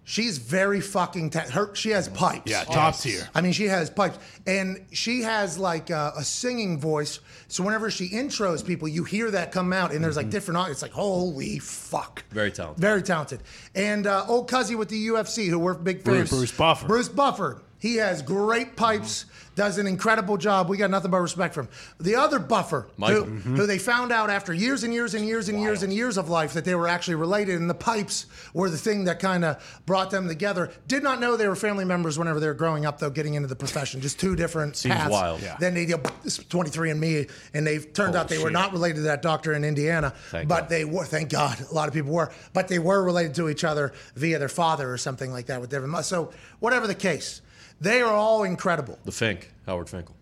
she's 0.04 0.38
very 0.38 0.80
fucking. 0.80 1.30
Ta- 1.30 1.46
her, 1.50 1.74
she 1.74 1.90
has 1.90 2.08
pipes. 2.08 2.50
Yeah, 2.50 2.62
top 2.64 2.96
tier. 2.96 3.28
I 3.34 3.40
mean, 3.40 3.52
she 3.52 3.64
has 3.66 3.90
pipes, 3.90 4.18
and 4.46 4.84
she 4.92 5.22
has 5.22 5.58
like 5.58 5.90
a, 5.90 6.12
a 6.16 6.22
singing 6.24 6.78
voice. 6.78 7.18
So 7.48 7.64
whenever 7.64 7.90
she 7.90 8.08
intros 8.10 8.64
people, 8.64 8.86
you 8.88 9.02
hear 9.04 9.30
that 9.32 9.50
come 9.52 9.72
out, 9.72 9.92
and 9.92 10.02
there's 10.04 10.16
like 10.16 10.30
different. 10.30 10.58
au- 10.58 10.70
It's 10.70 10.82
like 10.82 10.92
holy 10.92 11.58
fuck. 11.58 12.24
Very 12.30 12.52
talented. 12.52 12.80
Very 12.80 13.02
talented. 13.02 13.42
And 13.74 14.06
uh, 14.06 14.24
old 14.28 14.48
Cuzzy 14.48 14.76
with 14.78 14.88
the 14.88 15.08
UFC, 15.08 15.48
who 15.48 15.58
we're 15.58 15.74
big 15.74 16.02
fans. 16.02 16.30
Bruce 16.30 16.52
Buffer. 16.52 16.86
Bruce 16.86 17.08
Buffer. 17.08 17.62
He 17.86 17.96
has 17.96 18.20
great 18.20 18.74
pipes, 18.74 19.26
does 19.54 19.78
an 19.78 19.86
incredible 19.86 20.36
job. 20.36 20.68
We 20.68 20.76
got 20.76 20.90
nothing 20.90 21.12
but 21.12 21.20
respect 21.20 21.54
for 21.54 21.60
him. 21.60 21.68
The 22.00 22.16
other 22.16 22.40
buffer, 22.40 22.88
Michael. 22.96 23.24
who, 23.26 23.30
mm-hmm. 23.38 23.56
who 23.56 23.66
they 23.66 23.78
found 23.78 24.10
out 24.10 24.28
after 24.28 24.52
years 24.52 24.82
and 24.82 24.92
years 24.92 25.14
and 25.14 25.24
years 25.24 25.48
and 25.48 25.60
years 25.60 25.84
and 25.84 25.92
years 25.92 26.18
of 26.18 26.28
life 26.28 26.52
that 26.54 26.64
they 26.64 26.74
were 26.74 26.88
actually 26.88 27.14
related, 27.14 27.60
and 27.60 27.70
the 27.70 27.74
pipes 27.74 28.26
were 28.54 28.68
the 28.68 28.76
thing 28.76 29.04
that 29.04 29.20
kind 29.20 29.44
of 29.44 29.82
brought 29.86 30.10
them 30.10 30.26
together. 30.26 30.72
Did 30.88 31.04
not 31.04 31.20
know 31.20 31.36
they 31.36 31.46
were 31.46 31.54
family 31.54 31.84
members 31.84 32.18
whenever 32.18 32.40
they 32.40 32.48
were 32.48 32.54
growing 32.54 32.86
up, 32.86 32.98
though, 32.98 33.08
getting 33.08 33.34
into 33.34 33.46
the 33.48 33.54
profession. 33.54 34.00
Just 34.00 34.18
two 34.18 34.34
different 34.34 34.76
Seems 34.76 34.96
paths. 34.96 35.10
wild. 35.12 35.40
Yeah. 35.40 35.56
Then 35.60 35.74
they 35.74 35.86
did 35.86 36.04
23 36.48 36.90
and 36.90 37.00
Me, 37.00 37.26
and 37.54 37.64
they 37.64 37.78
turned 37.78 38.16
out 38.16 38.26
they 38.28 38.42
were 38.42 38.50
not 38.50 38.72
related 38.72 38.96
to 38.96 39.02
that 39.02 39.22
doctor 39.22 39.52
in 39.52 39.62
Indiana, 39.62 40.12
Thank 40.30 40.48
but 40.48 40.62
God. 40.62 40.68
they 40.70 40.84
were. 40.84 41.04
Thank 41.04 41.30
God, 41.30 41.60
a 41.70 41.72
lot 41.72 41.86
of 41.86 41.94
people 41.94 42.12
were, 42.12 42.32
but 42.52 42.66
they 42.66 42.80
were 42.80 43.02
related 43.04 43.34
to 43.36 43.48
each 43.48 43.62
other 43.62 43.92
via 44.16 44.40
their 44.40 44.48
father 44.48 44.92
or 44.92 44.98
something 44.98 45.30
like 45.30 45.46
that 45.46 45.60
with 45.60 45.70
different. 45.70 45.92
mo- 45.92 46.02
So 46.02 46.32
whatever 46.58 46.88
the 46.88 46.94
case, 46.96 47.42
they 47.80 48.00
are 48.00 48.12
all 48.12 48.42
incredible, 48.44 48.98
The 49.04 49.12
Fink, 49.12 49.52
Howard 49.66 49.88
Finkel. 49.88 50.14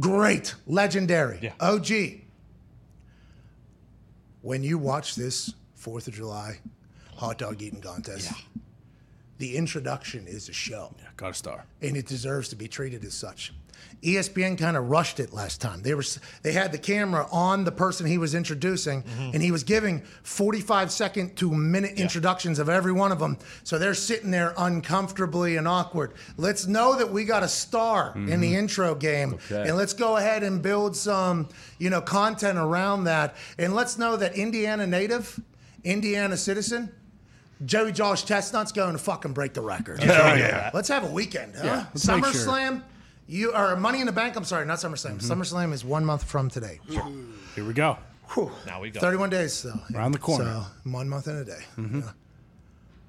great, 0.00 0.54
legendary, 0.66 1.38
Yeah. 1.42 1.52
OG. 1.60 2.22
When 4.40 4.62
you 4.62 4.78
watch 4.78 5.14
this 5.14 5.52
Fourth 5.74 6.06
of 6.08 6.14
July 6.14 6.60
hot 7.16 7.38
dog 7.38 7.60
eating 7.62 7.80
contest, 7.80 8.32
the 9.38 9.56
introduction 9.56 10.26
is 10.26 10.48
a 10.48 10.52
show 10.52 10.94
Yeah, 10.98 11.08
Got 11.16 11.30
a 11.30 11.34
star. 11.34 11.66
and 11.80 11.96
it 11.96 12.06
deserves 12.06 12.48
to 12.50 12.56
be 12.56 12.68
treated 12.68 13.04
as 13.04 13.14
such. 13.14 13.52
ESPN 14.02 14.58
kind 14.58 14.76
of 14.76 14.90
rushed 14.90 15.20
it 15.20 15.32
last 15.32 15.60
time. 15.60 15.82
They 15.82 15.94
were 15.94 16.02
they 16.42 16.52
had 16.52 16.72
the 16.72 16.78
camera 16.78 17.28
on 17.30 17.62
the 17.62 17.70
person 17.70 18.04
he 18.04 18.18
was 18.18 18.34
introducing, 18.34 19.04
mm-hmm. 19.04 19.30
and 19.32 19.42
he 19.42 19.52
was 19.52 19.62
giving 19.62 20.02
45 20.24 20.90
second 20.90 21.36
to 21.36 21.52
a 21.52 21.56
minute 21.56 21.92
introductions 21.98 22.58
of 22.58 22.68
every 22.68 22.92
one 22.92 23.12
of 23.12 23.20
them. 23.20 23.38
So 23.62 23.78
they're 23.78 23.94
sitting 23.94 24.32
there 24.32 24.54
uncomfortably 24.58 25.56
and 25.56 25.68
awkward. 25.68 26.14
Let's 26.36 26.66
know 26.66 26.96
that 26.96 27.12
we 27.12 27.24
got 27.24 27.44
a 27.44 27.48
star 27.48 28.12
in 28.16 28.26
the 28.26 28.32
mm-hmm. 28.32 28.56
intro 28.56 28.94
game, 28.96 29.34
Okay. 29.34 29.68
and 29.68 29.76
let's 29.76 29.92
go 29.92 30.16
ahead 30.16 30.42
and 30.42 30.60
build 30.60 30.96
some 30.96 31.48
you 31.78 31.88
know 31.88 32.00
content 32.00 32.58
around 32.58 33.04
that. 33.04 33.36
And 33.56 33.72
let's 33.72 33.98
know 33.98 34.16
that 34.16 34.34
Indiana 34.34 34.86
native, 34.86 35.38
Indiana 35.84 36.36
citizen. 36.36 36.90
Joey 37.64 37.92
Josh 37.92 38.24
Chestnut's 38.24 38.72
going 38.72 38.94
to 38.94 38.98
fucking 38.98 39.34
break 39.34 39.54
the 39.54 39.60
record. 39.60 40.02
Hell 40.02 40.36
yeah. 40.36 40.72
Let's 40.74 40.88
have 40.88 41.04
a 41.04 41.10
weekend, 41.12 41.54
huh? 41.54 41.62
Yeah, 41.64 41.86
let's 41.94 42.04
sure. 42.04 42.20
Mm-hmm. 43.28 43.34
SummerSlam, 43.34 43.38
you 43.40 43.52
are 43.52 43.76
Money 43.76 44.00
in 44.00 44.06
the 44.06 44.12
Bank. 44.12 44.36
I'm 44.36 44.44
sorry, 44.44 44.66
not 44.66 44.78
SummerSlam. 44.78 45.20
SummerSlam 45.22 45.72
is 45.72 45.84
one 45.84 46.04
month 46.04 46.24
from 46.24 46.48
today. 46.48 46.80
Here 46.88 47.64
we 47.64 47.72
go. 47.72 47.98
Now 48.66 48.80
we 48.80 48.90
go. 48.90 49.00
31 49.00 49.30
days, 49.30 49.62
though. 49.62 49.74
Around 49.94 50.12
the 50.12 50.18
corner. 50.18 50.44
So 50.44 50.90
one 50.90 51.08
month 51.08 51.26
and 51.26 51.38
a 51.38 51.44
day. 51.44 51.60
Mm-hmm. 51.76 52.00
Yeah. 52.00 52.10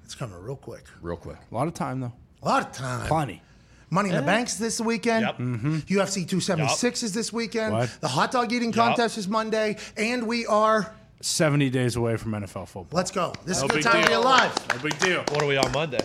It's 0.04 0.14
coming 0.14 0.36
real 0.42 0.56
quick. 0.56 0.84
Real 1.00 1.16
quick. 1.16 1.38
A 1.50 1.54
lot 1.54 1.66
of 1.66 1.72
time 1.74 2.00
though. 2.00 2.12
A 2.42 2.48
lot 2.48 2.62
of 2.66 2.72
time. 2.72 3.06
Plenty. 3.06 3.40
Money 3.88 4.10
in 4.10 4.16
the 4.16 4.22
Bank's 4.22 4.56
this 4.56 4.80
weekend. 4.80 5.24
Yep. 5.24 5.38
UFC 5.38 6.28
276 6.28 7.02
is 7.04 7.12
this 7.14 7.32
weekend. 7.32 7.72
Mm-hmm. 7.72 7.80
What? 7.80 8.00
The 8.02 8.08
hot 8.08 8.32
dog 8.32 8.52
eating 8.52 8.70
contest 8.72 9.16
is 9.16 9.26
Monday. 9.28 9.78
And 9.96 10.26
we 10.26 10.44
are, 10.46 10.94
70 11.20 11.70
days 11.70 11.96
away 11.96 12.16
from 12.18 12.32
NFL 12.32 12.68
football. 12.68 12.88
let's 12.92 13.10
go. 13.10 13.32
This 13.46 13.60
No 13.60 13.64
is 13.66 13.70
a 13.70 13.72
good 13.72 13.74
big 13.76 13.84
time 13.84 14.02
to 14.02 14.08
be 14.08 14.14
alive. 14.14 14.54
No 14.74 14.78
big 14.82 14.98
deal. 14.98 15.20
What 15.30 15.42
are 15.42 15.46
we 15.46 15.56
on 15.56 15.72
Monday? 15.72 16.00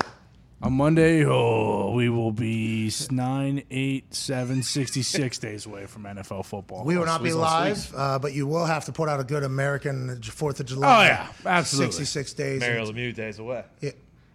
On 0.62 0.74
Monday, 0.74 1.24
oh, 1.26 1.92
we 1.94 2.10
will 2.10 2.34
be 2.34 2.92
9, 3.10 3.64
8, 3.72 4.14
7, 4.14 4.62
66 4.64 5.38
days 5.40 5.66
away 5.66 5.86
from 5.86 6.04
NFL 6.04 6.46
football. 6.46 6.84
We 6.84 6.98
will 6.98 7.06
not 7.06 7.24
be 7.24 7.32
live, 7.32 7.94
uh, 7.96 8.20
but 8.20 8.34
you 8.34 8.46
will 8.46 8.66
have 8.66 8.84
to 8.86 8.92
put 8.92 9.08
out 9.08 9.22
a 9.22 9.24
good 9.24 9.44
American 9.44 10.20
4th 10.20 10.60
of 10.60 10.66
July. 10.66 10.98
Oh, 11.00 11.04
yeah. 11.04 11.28
Absolutely. 11.46 11.94
66 11.94 12.34
days. 12.34 12.60
Mario 12.60 12.86
Lemieux 12.92 13.16
days 13.16 13.40
away. 13.40 13.64
Yeah. 13.80 13.92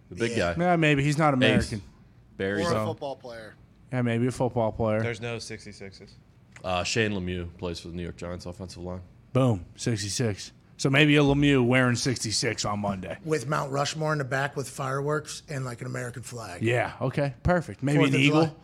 The 0.09 0.14
big 0.14 0.31
Yeah. 0.31 0.54
guy. 0.54 0.64
Yeah, 0.64 0.76
maybe. 0.76 1.04
He's 1.04 1.19
not 1.19 1.35
American. 1.35 1.83
Barry's 2.38 2.69
Or 2.69 2.75
a 2.76 2.87
football 2.87 3.16
player. 3.16 3.54
Yeah, 3.93 4.00
maybe 4.00 4.26
a 4.26 4.33
football 4.33 4.73
player. 4.73 5.02
There's 5.02 5.21
no 5.21 5.37
66s. 5.37 6.11
Uh, 6.64 6.83
Shane 6.85 7.12
Lemieux 7.12 7.49
plays 7.59 7.81
for 7.81 7.88
the 7.88 7.95
New 7.95 8.02
York 8.02 8.16
Giants 8.16 8.47
offensive 8.47 8.83
line. 8.83 9.02
Boom, 9.35 9.66
66. 9.76 10.52
So 10.85 10.91
maybe 10.91 11.17
a 11.17 11.23
Lemieux 11.23 11.64
wearing 11.67 11.97
66 11.97 12.67
on 12.67 12.79
Monday. 12.81 13.17
with 13.25 13.49
Mount 13.49 13.73
Rushmore 13.73 14.12
in 14.12 14.19
the 14.19 14.25
back 14.25 14.55
with 14.55 14.69
fireworks 14.69 15.43
and 15.49 15.64
like 15.64 15.81
an 15.81 15.87
American 15.87 16.21
flag. 16.21 16.61
Yeah, 16.61 16.93
okay, 17.00 17.33
perfect. 17.43 17.83
Maybe 17.83 18.05
an 18.05 18.14
eagle. 18.14 18.43
July. 18.43 18.55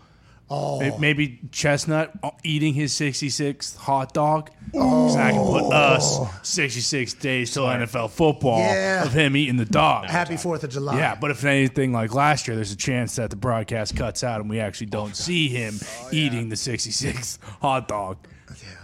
Oh, 0.50 0.99
Maybe 0.99 1.41
Chestnut 1.50 2.11
uh, 2.23 2.33
eating 2.45 2.75
his 2.75 2.93
66th 2.93 3.75
hot 3.79 4.12
dog. 4.12 4.50
So 4.75 4.81
I 5.17 5.31
can 5.31 5.47
put 5.47 5.73
us 5.73 6.19
66 6.43 7.15
days 7.15 7.55
till 7.55 7.65
NFL 7.65 8.11
football 8.11 8.59
Yeah. 8.59 9.03
of 9.07 9.15
him 9.15 9.35
eating 9.35 9.57
the 9.57 9.65
dog. 9.65 10.05
happy 10.11 10.37
Fourth 10.37 10.62
of 10.62 10.69
July. 10.69 10.99
Yeah, 10.99 11.15
but 11.19 11.31
if 11.31 11.43
anything 11.47 11.93
like 11.95 12.12
last 12.12 12.47
year, 12.49 12.55
there's 12.55 12.73
a 12.73 12.77
chance 12.77 13.17
that 13.17 13.31
the 13.31 13.37
broadcast 13.37 13.97
cuts 13.97 14.23
out 14.23 14.43
and 14.43 14.50
we 14.50 14.61
actually 14.61 14.89
don't 14.89 15.17
see 15.17 15.49
him 15.49 15.77
eating 16.12 16.50
the 16.50 16.57
66th 16.57 17.39
hot 17.62 17.89
dog. 17.89 18.19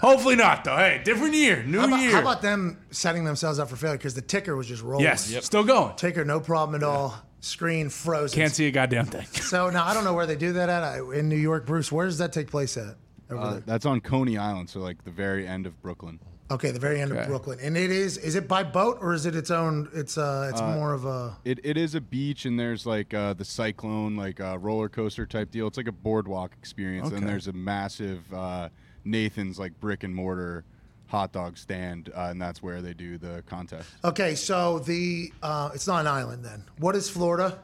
Hopefully 0.00 0.36
not, 0.36 0.64
though. 0.64 0.76
Hey, 0.76 1.00
different 1.04 1.34
year, 1.34 1.62
new 1.64 1.78
How 1.80 1.86
about, 1.86 2.00
year. 2.00 2.10
how 2.12 2.20
about 2.20 2.42
them 2.42 2.78
setting 2.90 3.24
themselves 3.24 3.58
up 3.58 3.68
for 3.70 3.76
failure 3.76 3.96
because 3.96 4.14
the 4.14 4.20
ticker 4.22 4.54
was 4.56 4.66
just 4.66 4.82
rolling. 4.82 5.04
yes, 5.04 5.32
still 5.44 5.64
going. 5.64 5.96
ticker, 5.96 6.24
no 6.24 6.40
problem 6.40 6.74
at 6.80 6.86
all. 6.86 7.14
Screen 7.40 7.88
frozen. 7.88 8.36
Can't 8.40 8.52
see 8.52 8.66
a 8.66 8.70
goddamn 8.70 9.06
thing. 9.06 9.26
So 9.42 9.70
now 9.70 9.84
I 9.86 9.94
don't 9.94 10.04
know 10.04 10.14
where 10.14 10.26
they 10.26 10.36
do 10.36 10.52
that 10.54 10.68
at 10.68 10.82
I- 10.82 10.98
in 11.14 11.28
New 11.28 11.36
York. 11.36 11.64
Bruce, 11.66 11.92
where 11.92 12.06
does 12.06 12.18
that 12.18 12.32
take 12.32 12.48
place 12.50 12.76
at? 12.76 12.96
Over 13.30 13.40
Uh, 13.40 13.50
there. 13.52 13.62
that's 13.66 13.86
on 13.86 14.00
Coney 14.00 14.36
Island, 14.36 14.68
so 14.70 14.80
like 14.80 15.04
the 15.04 15.10
very 15.10 15.46
end 15.46 15.66
of 15.66 15.80
Brooklyn. 15.82 16.18
Okay, 16.48 16.70
the 16.70 16.78
very 16.78 17.00
end 17.00 17.10
okay. 17.10 17.22
of 17.22 17.26
Brooklyn, 17.26 17.58
and 17.60 17.76
it 17.76 17.90
is. 17.90 18.18
Is 18.18 18.36
it 18.36 18.46
by 18.46 18.62
boat 18.62 18.98
or 19.00 19.14
is 19.14 19.26
it 19.26 19.34
its 19.34 19.50
own? 19.50 19.88
It's 19.92 20.16
uh, 20.16 20.48
it's 20.52 20.60
more 20.60 20.92
of 20.92 21.04
a. 21.04 21.36
It, 21.44 21.58
it 21.64 21.76
is 21.76 21.96
a 21.96 22.00
beach, 22.00 22.44
and 22.46 22.58
there's 22.58 22.86
like 22.86 23.12
uh, 23.14 23.32
the 23.34 23.44
cyclone, 23.44 24.14
like 24.16 24.40
uh, 24.40 24.56
roller 24.60 24.88
coaster 24.88 25.26
type 25.26 25.50
deal. 25.50 25.66
It's 25.66 25.76
like 25.76 25.88
a 25.88 25.92
boardwalk 25.92 26.52
experience, 26.56 27.08
Okay. 27.08 27.16
and 27.16 27.28
there's 27.28 27.48
a 27.48 27.52
massive 27.52 28.32
uh, 28.32 28.68
Nathan's 29.06 29.58
like 29.58 29.78
brick 29.80 30.04
and 30.04 30.14
mortar 30.14 30.64
hot 31.06 31.32
dog 31.32 31.56
stand, 31.56 32.10
uh, 32.14 32.28
and 32.30 32.40
that's 32.40 32.62
where 32.62 32.82
they 32.82 32.92
do 32.92 33.18
the 33.18 33.42
contest. 33.46 33.88
Okay, 34.04 34.34
so 34.34 34.80
the 34.80 35.32
uh, 35.42 35.70
it's 35.74 35.86
not 35.86 36.00
an 36.00 36.06
island 36.08 36.44
then. 36.44 36.64
What 36.78 36.96
is 36.96 37.08
Florida? 37.08 37.60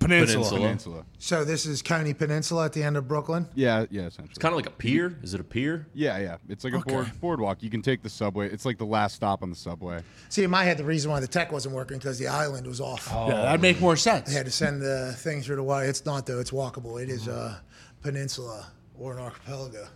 Peninsula. 0.00 0.44
Peninsula. 0.44 0.60
Peninsula. 0.60 1.04
So 1.18 1.44
this 1.44 1.66
is 1.66 1.82
Coney 1.82 2.14
Peninsula 2.14 2.64
at 2.64 2.72
the 2.72 2.82
end 2.82 2.96
of 2.96 3.06
Brooklyn. 3.06 3.46
Yeah, 3.54 3.84
yeah, 3.90 4.06
essentially. 4.06 4.30
It's 4.30 4.38
kind 4.38 4.52
of 4.52 4.56
like 4.56 4.66
a 4.66 4.70
pier. 4.70 5.18
Is 5.22 5.34
it 5.34 5.40
a 5.40 5.44
pier? 5.44 5.86
yeah, 5.92 6.16
yeah. 6.18 6.36
It's 6.48 6.64
like 6.64 6.72
a 6.72 6.78
board, 6.78 7.10
boardwalk. 7.20 7.62
You 7.62 7.68
can 7.68 7.82
take 7.82 8.02
the 8.02 8.08
subway. 8.08 8.50
It's 8.50 8.64
like 8.64 8.78
the 8.78 8.86
last 8.86 9.14
stop 9.14 9.42
on 9.42 9.50
the 9.50 9.56
subway. 9.56 10.00
See, 10.30 10.42
in 10.42 10.50
my 10.50 10.64
head, 10.64 10.78
the 10.78 10.84
reason 10.84 11.10
why 11.10 11.20
the 11.20 11.26
tech 11.28 11.52
wasn't 11.52 11.74
working 11.74 11.98
because 11.98 12.18
the 12.18 12.28
island 12.28 12.66
was 12.66 12.80
off. 12.80 13.10
Yeah, 13.12 13.42
that'd 13.42 13.60
make 13.60 13.78
more 13.78 13.94
sense. 13.94 14.30
They 14.30 14.34
had 14.34 14.46
to 14.46 14.52
send 14.52 14.80
the 14.80 15.12
thing 15.18 15.42
through 15.42 15.56
the 15.56 15.62
wire. 15.62 15.86
It's 15.86 16.06
not 16.06 16.24
though. 16.24 16.40
It's 16.40 16.50
walkable. 16.50 17.00
It 17.00 17.10
is 17.10 17.28
a 17.28 17.60
peninsula 18.00 18.68
or 18.98 19.18
an 19.18 19.18
archipelago. 19.22 19.86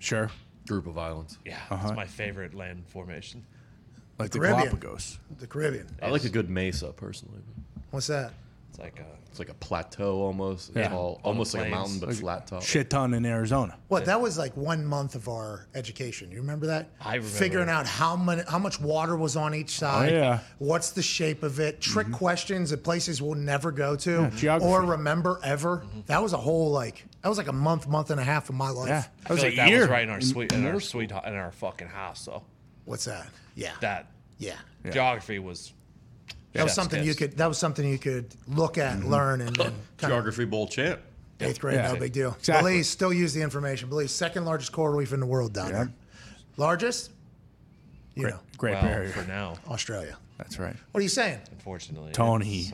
Sure. 0.00 0.28
Group 0.66 0.86
of 0.86 0.96
islands. 0.98 1.38
Yeah, 1.44 1.58
Uh-huh. 1.70 1.88
it's 1.88 1.96
my 1.96 2.06
favorite 2.06 2.54
land 2.54 2.84
formation. 2.86 3.44
Like 4.18 4.30
the 4.30 4.38
Caribbean. 4.38 4.68
Galapagos. 4.68 5.18
The 5.40 5.46
Caribbean. 5.46 5.86
I 6.00 6.10
like 6.10 6.24
a 6.24 6.28
good 6.28 6.48
mesa 6.50 6.92
personally. 6.92 7.40
What's 7.90 8.06
that? 8.06 8.32
It's 8.70 8.78
like 8.78 9.00
a 9.00 9.06
It's 9.30 9.38
like 9.38 9.48
a 9.48 9.54
plateau 9.54 10.20
almost. 10.20 10.68
It's 10.68 10.76
Yeah. 10.76 10.94
all- 10.94 11.18
almost 11.24 11.54
like 11.54 11.68
a 11.68 11.70
mountain, 11.70 11.98
but 12.00 12.14
flat 12.14 12.46
top. 12.46 12.60
Shit 12.62 12.90
ton 12.90 13.14
in 13.14 13.24
Arizona. 13.24 13.78
What? 13.88 14.04
That 14.04 14.20
was 14.20 14.36
like 14.36 14.54
one 14.58 14.84
month 14.84 15.14
of 15.14 15.26
our 15.26 15.66
education. 15.74 16.30
You 16.30 16.36
remember 16.42 16.66
that? 16.66 16.88
I 17.00 17.14
remember. 17.14 17.34
Figuring 17.38 17.70
out 17.70 17.86
how 17.86 18.14
many, 18.14 18.42
how 18.46 18.58
much 18.58 18.78
water 18.78 19.16
was 19.16 19.34
on 19.34 19.54
each 19.54 19.78
side. 19.78 20.12
Oh, 20.12 20.16
yeah. 20.16 20.38
What's 20.58 20.90
the 20.90 21.00
shape 21.00 21.42
of 21.42 21.60
it? 21.60 21.80
Trick 21.80 22.12
questions 22.12 22.72
at 22.72 22.82
places 22.84 23.22
we'll 23.22 23.34
never 23.38 23.72
go 23.72 23.96
to 23.96 24.28
geography. 24.36 24.70
or 24.70 24.82
remember 24.82 25.40
ever. 25.42 25.82
That 26.08 26.22
was 26.22 26.34
a 26.34 26.38
whole 26.38 26.70
like 26.70 27.06
that 27.22 27.28
was 27.28 27.38
like 27.38 27.48
a 27.48 27.52
month, 27.52 27.88
month 27.88 28.10
and 28.10 28.20
a 28.20 28.24
half 28.24 28.48
of 28.48 28.54
my 28.56 28.70
life. 28.70 28.88
Yeah. 28.88 29.04
I 29.24 29.28
That 29.28 29.30
was 29.30 29.38
feel 29.40 29.46
a 29.46 29.48
like 29.50 29.56
that 29.56 29.68
year. 29.68 29.80
was 29.80 29.88
right 29.88 30.02
in 30.04 30.10
our 30.10 30.20
sweet 30.20 30.52
in 30.52 30.58
in 30.58 30.64
our 30.64 30.72
middle 30.74 30.80
sweet 30.86 31.10
in 31.10 31.34
our 31.34 31.52
fucking 31.52 31.88
house. 31.88 32.20
So 32.20 32.42
What's 32.84 33.04
that? 33.04 33.28
Yeah. 33.54 33.72
that 33.80 34.10
yeah. 34.38 34.56
geography 34.90 35.38
was 35.38 35.72
That 36.52 36.64
was 36.64 36.70
chef's 36.70 36.74
something 36.74 37.04
you 37.04 37.14
could. 37.14 37.36
That 37.36 37.46
was 37.46 37.58
something 37.58 37.88
you 37.88 37.98
could 37.98 38.26
look 38.48 38.76
at, 38.78 38.98
Mm-hmm. 38.98 39.08
learn, 39.10 39.40
and 39.40 39.54
then 39.56 39.66
kind 39.98 40.10
of 40.12 40.16
Geography 40.16 40.44
bowl 40.46 40.66
champ. 40.66 41.00
eighth 41.40 41.60
grade. 41.60 41.76
Yeah. 41.76 41.92
no 41.92 41.98
big 41.98 42.12
deal. 42.12 42.34
Exactly. 42.38 42.72
Belize 42.72 42.88
still 42.88 43.12
use 43.12 43.34
the 43.34 43.42
information. 43.42 43.88
Belize 43.88 44.10
second 44.12 44.44
largest 44.44 44.72
coral 44.72 44.94
reef 44.96 45.12
in 45.12 45.20
the 45.20 45.26
world 45.26 45.52
down 45.52 45.72
there. 45.72 45.92
Largest, 46.56 47.10
you 48.14 48.22
Great, 48.24 48.34
know, 48.34 48.40
great 48.58 48.72
well 48.72 48.82
barrier. 48.82 49.08
for 49.10 49.26
now. 49.28 49.54
Australia. 49.68 50.18
That's 50.38 50.58
right. 50.58 50.74
What 50.90 50.98
are 50.98 51.02
you 51.02 51.08
saying? 51.08 51.38
Unfortunately, 51.52 52.12
Tony. 52.12 52.72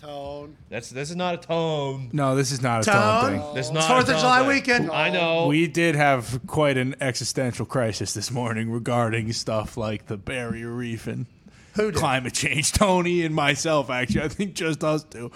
It's, 0.00 0.06
Tone. 0.06 0.56
that's 0.68 0.90
this 0.90 1.10
is 1.10 1.16
not 1.16 1.34
a 1.34 1.36
tone. 1.38 2.10
No, 2.12 2.34
this 2.34 2.52
is 2.52 2.62
not 2.62 2.82
a 2.82 2.90
Tone? 2.90 2.94
tone 2.94 3.40
thing. 3.40 3.54
This 3.54 3.66
is 3.66 3.72
not 3.72 3.84
Fourth 3.84 4.08
a 4.08 4.12
of 4.12 4.16
tone 4.16 4.20
July 4.20 4.38
thing. 4.40 4.48
weekend. 4.48 4.90
I 4.90 5.10
know. 5.10 5.46
We 5.46 5.66
did 5.66 5.94
have 5.94 6.40
quite 6.46 6.76
an 6.78 6.94
existential 7.00 7.66
crisis 7.66 8.14
this 8.14 8.30
morning 8.30 8.70
regarding 8.70 9.32
stuff 9.32 9.76
like 9.76 10.06
the 10.06 10.16
barrier 10.16 10.70
reef 10.70 11.06
and 11.06 11.26
Who 11.74 11.90
did? 11.90 11.98
climate 11.98 12.34
change. 12.34 12.72
Tony 12.72 13.22
and 13.24 13.34
myself, 13.34 13.90
actually, 13.90 14.22
I 14.22 14.28
think 14.28 14.54
just 14.54 14.82
us 14.82 15.04
two. 15.04 15.30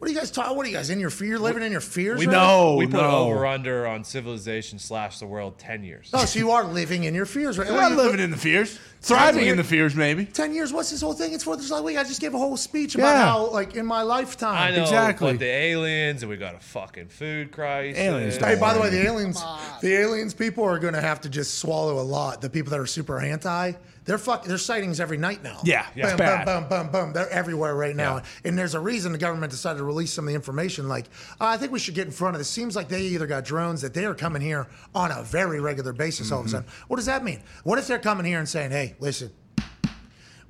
What 0.00 0.08
are 0.08 0.12
you 0.14 0.18
guys 0.18 0.30
talking? 0.30 0.56
What 0.56 0.64
are 0.64 0.68
you 0.70 0.74
guys 0.74 0.88
in 0.88 0.98
your 0.98 1.10
fear? 1.10 1.28
You're 1.28 1.38
living 1.38 1.62
in 1.62 1.70
your 1.70 1.82
fears? 1.82 2.18
We 2.20 2.24
right 2.26 2.32
put- 2.32 2.38
No, 2.40 2.76
we 2.76 2.86
put 2.86 3.02
no. 3.02 3.18
over 3.26 3.44
under 3.44 3.86
on 3.86 4.02
civilization 4.02 4.78
slash 4.78 5.18
the 5.18 5.26
world 5.26 5.58
ten 5.58 5.84
years. 5.84 6.08
Oh, 6.14 6.24
so 6.24 6.38
you 6.38 6.52
are 6.52 6.64
living 6.64 7.04
in 7.04 7.14
your 7.14 7.26
fears, 7.26 7.58
right? 7.58 7.68
We're 7.68 7.76
not 7.76 7.90
you- 7.90 7.96
living 7.98 8.18
in 8.18 8.30
the 8.30 8.38
fears. 8.38 8.78
Thriving 9.02 9.46
in 9.46 9.58
the 9.58 9.64
fears, 9.64 9.94
maybe. 9.94 10.24
Ten 10.24 10.54
years. 10.54 10.72
What's 10.72 10.90
this 10.90 11.02
whole 11.02 11.12
thing? 11.12 11.34
It's 11.34 11.44
for 11.44 11.54
this 11.54 11.70
like 11.70 11.84
week. 11.84 11.98
I 11.98 12.02
just 12.04 12.18
gave 12.22 12.32
a 12.32 12.38
whole 12.38 12.56
speech 12.56 12.94
about 12.94 13.12
Yeah. 13.12 13.24
how, 13.26 13.50
like, 13.50 13.74
in 13.74 13.84
my 13.84 14.00
lifetime. 14.00 14.56
I 14.56 14.74
know, 14.74 14.82
Exactly. 14.84 15.32
but 15.32 15.38
the 15.38 15.46
aliens 15.46 16.22
and 16.22 16.30
we 16.30 16.38
got 16.38 16.54
a 16.54 16.60
fucking 16.60 17.08
food 17.08 17.52
crisis. 17.52 17.98
Aliens 17.98 18.36
Hey, 18.36 18.56
by 18.56 18.72
the 18.72 18.80
way, 18.80 18.88
the 18.88 19.02
aliens, 19.06 19.42
the 19.82 19.92
aliens 19.96 20.32
people 20.32 20.64
are 20.64 20.78
going 20.78 20.94
to 20.94 21.00
have 21.02 21.20
to 21.22 21.28
just 21.28 21.58
swallow 21.58 21.98
a 22.00 22.02
lot. 22.04 22.40
The 22.40 22.48
people 22.48 22.70
that 22.70 22.80
are 22.80 22.86
super 22.86 23.20
anti, 23.20 23.72
they're 24.10 24.18
fuck, 24.18 24.44
there's 24.44 24.64
sightings 24.64 24.98
every 24.98 25.16
night 25.16 25.40
now. 25.44 25.60
Yeah, 25.62 25.86
Yeah. 25.94 26.04
it's 26.06 26.10
Boom, 26.14 26.18
bad. 26.18 26.44
boom, 26.44 26.62
boom, 26.68 26.68
boom, 26.68 26.90
boom. 27.04 27.12
They're 27.12 27.30
everywhere 27.30 27.76
right 27.76 27.94
now, 27.94 28.16
Yeah. 28.16 28.22
and 28.48 28.58
there's 28.58 28.74
a 28.74 28.80
reason 28.80 29.12
the 29.12 29.18
government 29.18 29.52
decided 29.52 29.78
to 29.78 29.84
release 29.84 30.12
some 30.12 30.24
of 30.24 30.30
the 30.30 30.34
information. 30.34 30.88
Like, 30.88 31.06
uh, 31.40 31.44
I 31.46 31.56
think 31.58 31.70
we 31.70 31.78
should 31.78 31.94
get 31.94 32.06
in 32.06 32.12
front 32.12 32.34
of 32.34 32.40
this. 32.40 32.48
Seems 32.50 32.74
like 32.74 32.88
they 32.88 33.02
either 33.02 33.28
got 33.28 33.44
drones 33.44 33.82
that 33.82 33.94
they 33.94 34.04
are 34.06 34.14
coming 34.14 34.42
here 34.42 34.66
on 34.96 35.12
a 35.12 35.22
very 35.22 35.60
regular 35.60 35.92
basis. 35.92 36.32
All 36.32 36.40
of 36.40 36.46
a 36.46 36.48
sudden, 36.48 36.66
what 36.88 36.96
does 36.96 37.06
that 37.06 37.22
mean? 37.22 37.40
What 37.62 37.78
if 37.78 37.86
they're 37.86 38.00
coming 38.00 38.26
here 38.26 38.40
and 38.40 38.48
saying, 38.48 38.72
"Hey, 38.72 38.96
listen, 38.98 39.30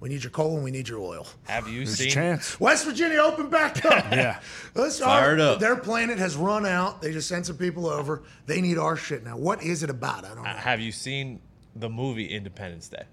we 0.00 0.08
need 0.08 0.24
your 0.24 0.30
coal 0.30 0.54
and 0.54 0.64
we 0.64 0.70
need 0.70 0.88
your 0.88 1.00
oil." 1.00 1.26
Have 1.44 1.68
you 1.68 1.84
There's 1.84 1.92
a 2.00 2.04
seen? 2.04 2.10
chance. 2.12 2.58
West 2.58 2.86
Virginia, 2.86 3.18
open 3.18 3.50
back 3.50 3.84
up. 3.84 4.06
Yeah. 4.10 4.40
Let's 4.74 4.98
Fired 4.98 5.38
our- 5.40 5.54
up. 5.54 5.60
Their 5.60 5.76
planet 5.76 6.18
has 6.18 6.34
run 6.36 6.64
out. 6.64 7.02
They 7.02 7.12
just 7.12 7.28
sent 7.28 7.44
some 7.46 7.58
people 7.58 7.86
over. 7.86 8.22
They 8.46 8.60
need 8.62 8.78
our 8.78 8.96
shit 8.96 9.22
now. 9.22 9.36
What 9.36 9.62
is 9.62 9.82
it 9.82 9.90
about? 9.90 10.24
I 10.24 10.28
don't 10.34 10.44
know. 10.44 10.50
Have 10.50 10.80
you 10.80 10.92
seen 10.92 11.40
the 11.76 11.90
movie 11.90 12.26
Independence 12.26 12.88
Day? 12.88 13.04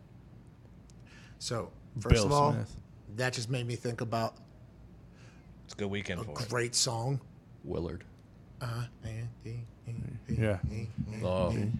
So, 1.39 1.71
first 1.99 2.15
Bill 2.15 2.25
of 2.25 2.31
all, 2.31 2.53
Smith. 2.53 2.75
that 3.17 3.33
just 3.33 3.49
made 3.49 3.65
me 3.67 3.75
think 3.75 4.01
about 4.01 4.35
It's 5.65 5.73
a 5.73 5.77
good 5.77 5.89
weekend 5.89 6.23
for 6.25 6.31
it. 6.31 6.49
great 6.49 6.75
song. 6.75 7.19
Willard. 7.63 8.03
Yeah. 10.27 10.57
Oh, 11.23 11.51
You 11.51 11.71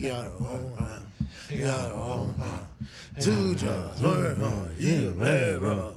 gotta 0.00 0.30
hold 0.30 0.78
on. 0.78 1.06
You 1.50 1.60
gotta 1.62 1.94
hold 1.94 2.34
on. 2.40 2.66
Two 3.20 3.54
jobs, 3.54 4.00
work 4.02 4.38
on, 4.38 4.74
you 4.78 5.10
labor. 5.18 5.92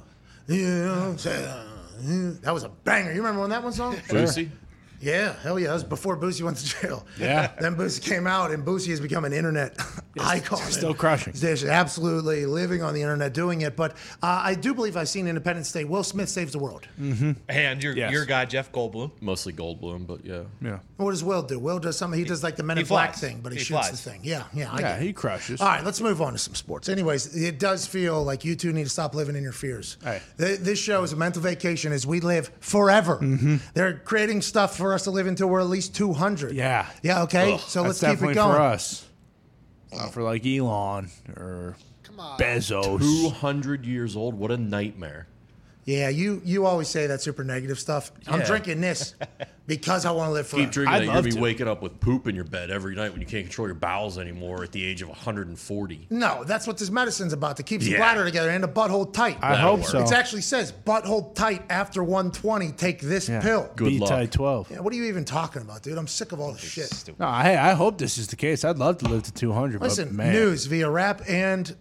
You 0.48 0.66
know 0.66 0.94
what 0.94 1.02
I'm 1.08 1.18
saying? 1.18 2.38
That 2.42 2.52
was 2.52 2.64
a 2.64 2.68
banger. 2.68 3.12
You 3.12 3.18
remember 3.18 3.40
when 3.42 3.50
that 3.50 3.62
one 3.62 3.72
song? 3.72 3.94
Boosie. 4.08 4.50
Yeah, 5.02 5.34
hell 5.42 5.58
yeah. 5.58 5.68
That 5.68 5.74
was 5.74 5.84
before 5.84 6.16
Boosie 6.16 6.42
went 6.42 6.56
to 6.58 6.66
jail. 6.66 7.06
Yeah. 7.18 7.50
Then 7.60 7.76
Boosie 7.76 8.00
came 8.02 8.26
out, 8.26 8.50
and 8.52 8.64
Boosie 8.64 8.88
has 8.90 9.00
become 9.00 9.24
an 9.24 9.32
internet 9.32 9.76
icon. 10.20 10.58
still 10.70 10.94
crushing. 10.94 11.32
He's 11.32 11.64
absolutely 11.64 12.46
living 12.46 12.82
on 12.82 12.94
the 12.94 13.02
internet 13.02 13.32
doing 13.34 13.60
it. 13.62 13.76
But 13.76 13.92
uh, 14.22 14.40
I 14.44 14.54
do 14.54 14.74
believe 14.74 14.96
I've 14.96 15.08
seen 15.08 15.26
Independence 15.26 15.70
Day. 15.72 15.84
Will 15.84 16.04
Smith 16.04 16.28
saves 16.28 16.52
the 16.52 16.58
world. 16.58 16.86
And 17.48 17.82
your 17.82 17.94
Yes. 17.96 18.12
your 18.12 18.24
guy 18.24 18.44
Jeff 18.44 18.72
Goldblum. 18.72 19.10
Mostly 19.20 19.52
Goldblum, 19.52 20.06
but 20.06 20.24
yeah. 20.24 20.42
Yeah. 20.60 20.78
What 20.96 21.10
does 21.10 21.24
Will 21.24 21.42
do? 21.42 21.58
Will 21.58 21.78
does 21.78 21.96
something. 21.98 22.18
He 22.18 22.24
does 22.24 22.42
like 22.42 22.56
the 22.56 22.62
Men 22.62 22.78
in 22.78 22.86
Black 22.86 23.14
thing, 23.14 23.40
but 23.42 23.52
he, 23.52 23.58
He 23.58 23.64
shoots 23.64 23.88
flies. 23.88 24.02
the 24.04 24.10
thing. 24.10 24.20
Yeah, 24.22 24.44
yeah. 24.54 24.70
I 24.72 24.80
Yeah, 24.80 24.92
get 24.94 25.02
he 25.02 25.12
crushes. 25.12 25.60
All 25.60 25.68
right, 25.68 25.84
let's 25.84 26.00
move 26.00 26.22
on 26.22 26.32
to 26.32 26.38
some 26.38 26.54
sports. 26.54 26.88
Anyways, 26.88 27.34
it 27.36 27.58
does 27.58 27.86
feel 27.86 28.22
like 28.22 28.44
you 28.44 28.54
two 28.56 28.72
need 28.72 28.84
to 28.84 28.90
stop 28.90 29.14
living 29.14 29.36
in 29.36 29.42
your 29.42 29.52
fears. 29.52 29.96
Hey. 30.02 30.20
Th- 30.38 30.58
This 30.60 30.78
show 30.78 31.02
is 31.02 31.12
a 31.12 31.16
mental 31.16 31.42
vacation 31.42 31.92
as 31.92 32.06
we 32.06 32.20
live 32.20 32.50
forever. 32.60 33.16
Mm-hmm. 33.18 33.56
They're 33.74 33.98
creating 33.98 34.42
stuff 34.42 34.76
for 34.76 34.91
us 34.94 35.04
to 35.04 35.10
live 35.10 35.26
until 35.26 35.48
we're 35.48 35.60
at 35.60 35.66
least 35.66 35.94
200. 35.94 36.52
Yeah. 36.52 36.88
Yeah, 37.02 37.22
okay. 37.22 37.58
So 37.66 37.82
let's 37.82 38.00
keep 38.00 38.10
definitely 38.10 38.32
it 38.32 38.34
going. 38.36 38.54
for 38.54 38.60
us. 38.60 39.06
Not 39.92 40.12
for 40.12 40.22
like 40.22 40.46
Elon 40.46 41.10
or 41.36 41.76
Bezos. 42.38 43.00
200 43.00 43.84
years 43.84 44.16
old. 44.16 44.34
What 44.34 44.50
a 44.50 44.56
nightmare. 44.56 45.26
Yeah, 45.84 46.10
you 46.10 46.40
you 46.44 46.64
always 46.64 46.86
say 46.86 47.08
that 47.08 47.22
super 47.22 47.42
negative 47.42 47.76
stuff. 47.76 48.12
I'm 48.28 48.38
Yeah. 48.38 48.46
drinking 48.46 48.80
this 48.80 49.16
because 49.66 50.06
I 50.06 50.12
want 50.12 50.28
to 50.28 50.32
live 50.32 50.46
forever. 50.46 50.64
Keep 50.66 50.72
drinking 50.74 50.94
I'd 50.94 50.98
that. 51.00 51.04
You're 51.06 51.12
going 51.14 51.24
to 51.24 51.34
be 51.34 51.40
waking 51.40 51.66
up 51.66 51.82
with 51.82 51.98
poop 51.98 52.28
in 52.28 52.36
your 52.36 52.44
bed 52.44 52.70
every 52.70 52.94
night 52.94 53.10
when 53.10 53.20
you 53.20 53.26
can't 53.26 53.44
control 53.44 53.66
your 53.66 53.74
bowels 53.74 54.16
anymore 54.16 54.62
at 54.62 54.70
the 54.70 54.84
age 54.84 55.02
of 55.02 55.08
140. 55.08 56.06
No, 56.08 56.44
that's 56.44 56.68
what 56.68 56.78
this 56.78 56.88
medicine's 56.88 57.32
about 57.32 57.56
to 57.56 57.64
keep 57.64 57.80
the 57.80 57.90
Yeah. 57.90 57.96
bladder 57.96 58.24
together 58.24 58.50
and 58.50 58.62
the 58.62 58.68
butthole 58.68 59.12
tight. 59.12 59.38
I 59.42 59.56
That'll 59.56 59.70
hope 59.70 59.80
work. 59.80 59.88
so. 59.88 60.02
It 60.02 60.12
actually 60.12 60.42
says 60.42 60.72
butthole 60.86 61.34
tight 61.34 61.64
after 61.68 62.04
120. 62.04 62.70
Take 62.70 63.00
this 63.00 63.28
Yeah. 63.28 63.40
pill. 63.40 63.68
Good 63.74 63.88
B 63.88 63.98
luck. 63.98 64.10
type 64.10 64.30
12. 64.30 64.70
Yeah, 64.70 64.80
what 64.80 64.92
are 64.92 64.96
you 64.96 65.04
even 65.06 65.24
talking 65.24 65.62
about, 65.62 65.82
dude? 65.82 65.98
I'm 65.98 66.06
sick 66.06 66.30
of 66.30 66.38
all 66.38 66.52
this 66.52 66.60
shit. 66.62 66.90
Stupid. 66.90 67.18
No, 67.18 67.26
I, 67.26 67.70
I 67.70 67.72
hope 67.72 67.98
this 67.98 68.18
is 68.18 68.28
the 68.28 68.36
case. 68.36 68.64
I'd 68.64 68.78
love 68.78 68.98
to 68.98 69.06
live 69.08 69.24
to 69.24 69.32
200. 69.32 69.80
Listen, 69.82 70.08
but 70.10 70.14
man. 70.14 70.32
news 70.32 70.66
via 70.66 70.88
rap 70.88 71.22
and 71.28 71.74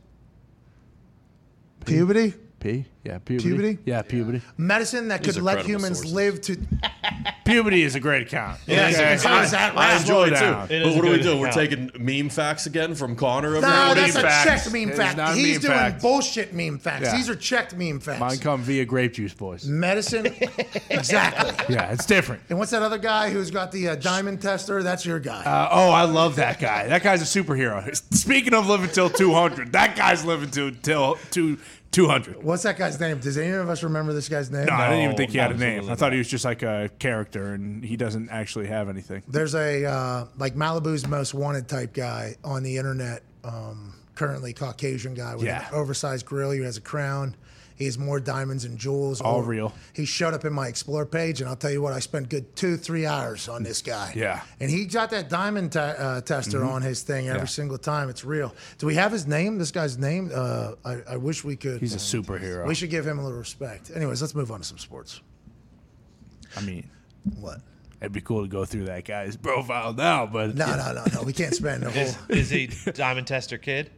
puberty. 1.85 2.33
P? 2.61 2.85
Yeah, 3.03 3.17
puberty. 3.17 3.49
Puberty? 3.49 3.77
Yeah, 3.85 4.01
puberty. 4.03 4.41
Medicine 4.57 5.07
that 5.07 5.23
These 5.23 5.33
could 5.33 5.41
are 5.41 5.43
let 5.43 5.53
credible 5.55 5.69
humans 5.71 5.97
sources. 5.97 6.13
live 6.13 6.41
to. 6.41 6.57
Puberty 7.45 7.81
is 7.81 7.95
a 7.95 7.99
great 7.99 8.27
account. 8.27 8.59
Yeah, 8.67 8.89
Okay. 8.93 9.17
so 9.17 9.35
is 9.41 9.51
that 9.51 9.75
I 9.75 9.93
rap? 9.93 10.01
enjoy 10.01 10.23
it 10.27 10.29
too. 10.29 10.35
down. 10.35 10.63
It 10.65 10.67
But 10.69 10.75
is 10.89 10.95
what 10.95 11.03
a 11.05 11.07
do 11.07 11.11
we 11.11 11.17
good 11.17 11.23
do? 11.23 11.37
We're 11.39 11.47
account. 11.47 11.69
taking 11.71 11.91
meme 12.05 12.29
facts 12.29 12.67
again 12.67 12.93
from 12.93 13.15
Connor 13.15 13.55
over 13.57 13.61
No, 13.61 13.67
here. 13.67 13.87
What 13.87 13.95
that's 13.95 14.13
do 14.13 14.19
a 14.19 14.21
you- 14.21 14.27
facts. 14.29 14.63
checked 14.63 14.73
meme 14.73 14.89
It 14.89 14.91
is 14.91 14.97
fact. 14.99 15.17
not 15.17 15.35
He's 15.35 15.47
meme 15.55 15.61
doing 15.61 15.73
facts. 15.73 16.01
bullshit 16.03 16.53
meme 16.53 16.77
facts. 16.77 17.05
Yeah. 17.05 17.17
These 17.17 17.29
are 17.29 17.35
checked 17.35 17.75
meme 17.75 17.99
facts. 17.99 18.19
Mine 18.19 18.37
come 18.37 18.61
via 18.61 18.85
grape 18.85 19.13
juice, 19.13 19.33
boys. 19.33 19.65
Medicine, 19.65 20.27
exactly. 20.91 21.75
Yeah, 21.75 21.91
it's 21.91 22.05
different. 22.05 22.43
And 22.49 22.59
what's 22.59 22.71
that 22.71 22.83
other 22.83 22.99
guy 22.99 23.31
who's 23.31 23.49
got 23.51 23.71
the 23.71 23.89
uh, 23.89 23.95
diamond 23.95 24.41
tester? 24.41 24.83
That's 24.83 25.05
your 25.05 25.19
guy. 25.19 25.43
Uh, 25.43 25.67
oh, 25.71 25.89
I 25.89 26.03
love 26.03 26.35
that 26.35 26.59
guy. 26.59 26.87
That 26.87 27.01
guy's 27.03 27.21
a 27.21 27.41
superhero. 27.43 27.93
Speaking 28.13 28.53
of 28.53 28.67
living 28.67 28.89
till 28.91 29.09
200, 29.09 29.71
that 29.73 29.95
guy's 29.95 30.23
living 30.23 30.51
to 30.51 30.71
till 30.71 31.15
to 31.31 31.57
200. 31.91 32.41
What's 32.43 32.63
that 32.63 32.77
guy's 32.77 32.99
name? 32.99 33.19
Does 33.19 33.37
any 33.37 33.51
of 33.51 33.69
us 33.69 33.83
remember 33.83 34.13
this 34.13 34.29
guy's 34.29 34.49
name? 34.49 34.65
No, 34.65 34.73
I 34.73 34.89
didn't 34.89 35.03
even 35.05 35.17
think 35.17 35.31
he 35.31 35.37
had 35.37 35.51
a 35.51 35.57
name. 35.57 35.89
I 35.89 35.95
thought 35.95 36.11
he 36.13 36.17
was 36.17 36.29
just 36.29 36.45
like 36.45 36.63
a 36.63 36.89
character, 36.99 37.53
and 37.53 37.83
he 37.83 37.97
doesn't 37.97 38.29
actually 38.29 38.67
have 38.67 38.87
anything. 38.89 39.23
There's 39.27 39.55
a 39.55 39.85
uh, 39.85 40.25
like 40.37 40.55
Malibu's 40.55 41.05
most 41.05 41.33
wanted 41.33 41.67
type 41.67 41.93
guy 41.93 42.35
on 42.43 42.63
the 42.63 42.77
internet. 42.77 43.23
Um, 43.43 43.95
currently 44.15 44.53
Caucasian 44.53 45.15
guy 45.15 45.35
with 45.35 45.45
Yeah. 45.45 45.67
an 45.67 45.73
oversized 45.73 46.25
grill. 46.25 46.51
He 46.51 46.61
has 46.61 46.77
a 46.77 46.81
crown. 46.81 47.35
He 47.81 47.85
has 47.87 47.97
more 47.97 48.19
diamonds 48.19 48.63
and 48.63 48.77
jewels. 48.77 49.19
All 49.21 49.37
Oh, 49.37 49.41
real. 49.41 49.73
He 49.93 50.05
showed 50.05 50.33
up 50.33 50.45
in 50.45 50.53
my 50.53 50.67
explore 50.67 51.05
page, 51.05 51.41
and 51.41 51.49
I'll 51.49 51.55
tell 51.55 51.71
you 51.71 51.81
what, 51.81 51.93
I 51.93 51.99
spent 51.99 52.29
good 52.29 52.55
two, 52.55 52.77
three 52.77 53.05
hours 53.05 53.49
on 53.49 53.63
this 53.63 53.81
guy. 53.81 54.13
Yeah. 54.15 54.37
Mm-hmm. 54.37 54.61
And 54.63 54.69
he 54.71 54.85
got 54.85 55.09
that 55.09 55.29
diamond 55.29 55.71
te- 55.73 55.79
uh, 55.79 56.21
tester 56.21 56.63
on 56.63 56.81
his 56.83 57.01
thing 57.01 57.27
every 57.27 57.41
Yeah. 57.41 57.45
single 57.45 57.77
time. 57.77 58.07
It's 58.09 58.23
real. 58.23 58.53
Do 58.77 58.85
we 58.85 58.95
have 58.95 59.11
his 59.11 59.25
name? 59.27 59.57
This 59.57 59.71
guy's 59.71 59.97
name? 59.97 60.29
Uh, 60.33 60.73
I, 60.85 60.99
I 61.09 61.17
wish 61.17 61.43
we 61.43 61.55
could. 61.55 61.79
He's 61.81 61.95
a 61.95 61.97
superhero. 61.97 62.67
We 62.67 62.75
should 62.75 62.91
give 62.91 63.05
him 63.07 63.17
a 63.19 63.23
little 63.23 63.39
respect. 63.39 63.91
Anyways, 63.95 64.21
let's 64.21 64.35
move 64.35 64.51
on 64.51 64.59
to 64.59 64.65
some 64.65 64.77
sports. 64.77 65.19
I 66.55 66.61
mean, 66.61 66.87
What? 67.39 67.61
it'd 67.99 68.11
be 68.11 68.21
cool 68.21 68.43
to 68.43 68.47
go 68.47 68.65
through 68.65 68.85
that 68.85 69.05
guy's 69.05 69.35
profile 69.37 69.93
now, 69.93 70.25
but 70.25 70.55
No, 70.55 70.67
no, 70.75 70.93
no, 70.93 71.03
no. 71.13 71.23
We 71.23 71.33
can't 71.33 71.55
spend 71.55 71.83
the 71.83 71.89
whole. 71.91 72.03
Is, 72.03 72.17
is 72.29 72.49
he 72.49 72.91
Diamond 72.91 73.27
Tester 73.27 73.57
Kid? 73.57 73.89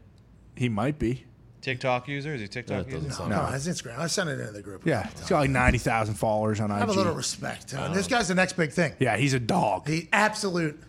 he 0.55 0.69
might 0.69 0.99
be. 0.99 1.25
TikTok 1.63 2.07
user? 2.09 2.35
Is 2.35 2.41
he 2.41 2.47
TikTok 2.47 2.85
That 2.85 2.91
user? 2.91 3.07
doesn't 3.07 3.29
No, 3.29 3.49
it's 3.51 3.67
Instagram. 3.67 3.97
I 3.97 4.07
sent 4.07 4.29
it 4.29 4.39
into 4.39 4.51
the 4.51 4.61
group. 4.61 4.85
Yeah, 4.85 5.07
he's 5.17 5.29
got 5.29 5.39
like 5.39 5.49
90,000 5.49 6.13
followers 6.15 6.59
on 6.59 6.69
IG. 6.69 6.77
Have 6.77 6.89
a 6.89 6.93
little 6.93 7.13
respect. 7.15 7.73
Uh, 7.73 7.87
this 7.93 8.07
guy's 8.07 8.27
the 8.27 8.35
next 8.35 8.53
big 8.53 8.71
thing. 8.71 8.93
yeah, 8.99 9.15
he's 9.17 9.33
a 9.33 9.39
dog. 9.39 9.85
The 9.85 10.07
absolute 10.11 10.79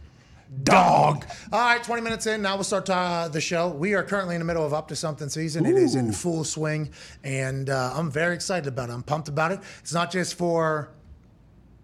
dog. 0.64 1.24
All 1.52 1.60
right, 1.60 1.82
20 1.82 2.02
minutes 2.02 2.26
in. 2.26 2.42
Now 2.42 2.56
we'll 2.56 2.64
start 2.64 2.90
uh, 2.90 3.28
the 3.28 3.40
show. 3.40 3.68
We 3.68 3.94
are 3.94 4.02
currently 4.02 4.34
in 4.34 4.40
the 4.40 4.44
middle 4.44 4.66
of 4.66 4.74
Up 4.74 4.88
to 4.88 4.96
Something 4.96 5.28
season. 5.28 5.64
It 5.64 5.76
is 5.76 5.94
in 5.94 6.12
full 6.12 6.42
swing, 6.42 6.90
and 7.22 7.70
uh, 7.70 7.92
I'm 7.94 8.10
very 8.10 8.34
excited 8.34 8.66
about 8.66 8.90
it. 8.90 8.92
I'm 8.92 9.02
pumped 9.04 9.28
about 9.28 9.52
it. 9.52 9.60
It's 9.80 9.94
not 9.94 10.10
just 10.10 10.34
for 10.34 10.90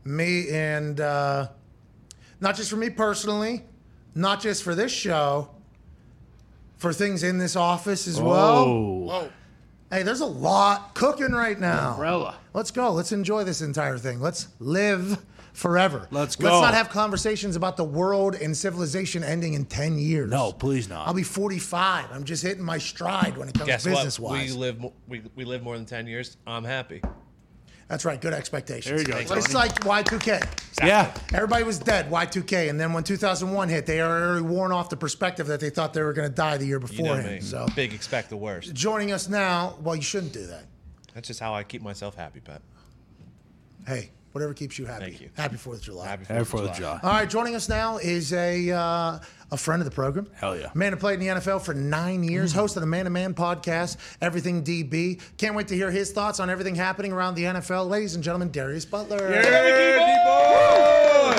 me 0.05 0.50
and 0.50 1.00
uh, 1.00 1.48
not 2.40 2.57
just 2.57 2.70
for 2.70 2.76
me 2.76 2.90
personally, 2.90 3.62
not 4.16 4.40
just 4.40 4.64
for 4.64 4.74
this 4.74 4.90
show, 4.90 5.50
for 6.81 6.93
things 6.93 7.23
in 7.23 7.38
this 7.38 7.55
office 7.57 8.09
as 8.09 8.21
well. 8.21 8.57
Oh, 9.11 9.31
Hey, 9.93 10.03
there's 10.05 10.21
a 10.21 10.27
lot 10.27 10.95
cooking 10.95 11.33
right 11.33 11.59
now. 11.59 11.90
Umbrella. 11.93 12.37
Let's 12.55 12.71
go. 12.71 12.93
Let's 12.93 13.11
enjoy 13.11 13.43
this 13.45 13.61
entire 13.61 13.99
thing. 13.99 14.21
Let's 14.21 14.47
live 14.61 15.19
forever. 15.53 16.07
Let's 16.12 16.37
go. 16.37 16.45
Let's 16.49 16.62
not 16.62 16.75
have 16.75 16.90
conversations 16.90 17.57
about 17.57 17.77
the 17.77 17.83
world 17.85 18.37
and 18.37 18.57
civilization 18.57 19.25
ending 19.25 19.55
in 19.55 19.64
10 19.64 19.99
years. 19.99 20.31
no, 20.31 20.53
please 20.53 20.88
not. 20.88 21.09
I'll 21.09 21.12
be 21.14 21.25
45. 21.25 22.07
I'm 22.12 22.23
just 22.23 22.43
hitting 22.45 22.62
my 22.62 22.79
stride 22.79 23.37
when 23.37 23.49
it 23.49 23.55
comes 23.55 23.66
Guess 23.66 23.85
business 23.85 24.21
what? 24.21 24.35
We 24.40 24.51
live 24.53 24.81
mo- 24.81 24.93
we, 25.09 25.23
we 25.35 25.45
live 25.45 25.62
more 25.64 25.77
than 25.77 25.87
ten 25.87 26.07
years. 26.07 26.37
I'm 26.47 26.62
happy. 26.64 27.03
That's 27.90 28.05
right. 28.05 28.20
Good 28.20 28.33
expectations. 28.35 28.87
There 28.87 29.00
you 29.00 29.05
go, 29.05 29.29
But 29.29 29.38
it's 29.38 29.53
like 29.53 29.74
Y2K. 29.81 30.87
yeah. 30.87 31.12
Everybody 31.35 31.64
was 31.64 31.81
dead, 31.81 32.09
Y2K. 32.09 32.70
And 32.70 32.79
then 32.79 32.92
when 32.92 33.03
2001 33.03 33.68
hit, 33.68 33.85
they 33.85 34.00
already 34.00 34.42
worn 34.42 34.70
off 34.70 34.88
the 34.90 34.96
perspective 34.96 35.48
that 35.48 35.59
they 35.59 35.70
thought 35.70 35.92
they 35.92 36.03
were 36.03 36.12
going 36.12 36.29
to 36.29 36.35
die 36.35 36.57
the 36.57 36.64
year 36.64 36.79
before. 36.79 36.96
You 36.96 37.03
know 37.03 37.16
beforehand. 37.16 37.42
me. 37.42 37.48
So 37.48 37.66
Big 37.74 37.92
expect 37.92 38.29
the 38.31 38.37
worst. 38.37 38.72
joining 38.74 39.11
us 39.11 39.29
now, 39.29 39.74
well, 39.83 39.96
you 39.96 40.03
shouldn't 40.03 40.33
do 40.33 40.46
that. 40.46 40.66
That's 41.14 41.26
just 41.26 41.40
how 41.40 41.53
I 41.53 41.64
keep 41.64 41.83
myself 41.83 42.14
happy, 42.14 42.38
Pat. 42.38 42.62
Hey, 43.88 44.12
Whatever 44.33 44.55
keeps 44.55 44.79
you 44.79 44.87
happy. 44.87 45.07
Thank 45.07 45.21
you. 45.21 45.31
Happy 45.35 45.57
Fourth 45.57 45.79
of 45.79 45.85
July. 45.85 46.07
Happy 46.07 46.25
Happy 46.25 46.45
Fourth 46.45 46.71
of 46.71 46.77
July. 46.77 47.01
All 47.03 47.11
right, 47.11 47.29
joining 47.29 47.55
us 47.57 47.69
now 47.69 47.99
is 47.99 48.33
a 48.33 48.71
uh, 48.71 49.19
a 49.51 49.57
friend 49.57 49.83
of 49.83 49.85
the 49.87 49.90
program. 49.95 50.29
Hell 50.35 50.57
yeah. 50.57 50.71
Man 50.75 50.93
who 50.93 50.99
played 50.99 51.21
in 51.21 51.27
the 51.27 51.40
NFL 51.40 51.62
for 51.62 51.75
nine 51.75 52.23
years, 52.23 52.53
Mm. 52.53 52.57
host 52.57 52.77
of 52.77 52.81
the 52.83 52.87
Man 52.87 53.05
to 53.07 53.11
Man 53.11 53.35
podcast, 53.35 53.97
Everything 54.21 54.62
DB. 54.62 55.21
Can't 55.37 55.55
wait 55.57 55.66
to 55.69 55.75
hear 55.75 55.90
his 55.90 56.12
thoughts 56.12 56.38
on 56.38 56.49
everything 56.51 56.75
happening 56.77 57.12
around 57.12 57.35
the 57.35 57.45
NFL. 57.45 57.88
Ladies 57.88 58.14
and 58.14 58.23
gentlemen, 58.23 58.51
Darius 58.53 58.85
Butler. 58.85 59.19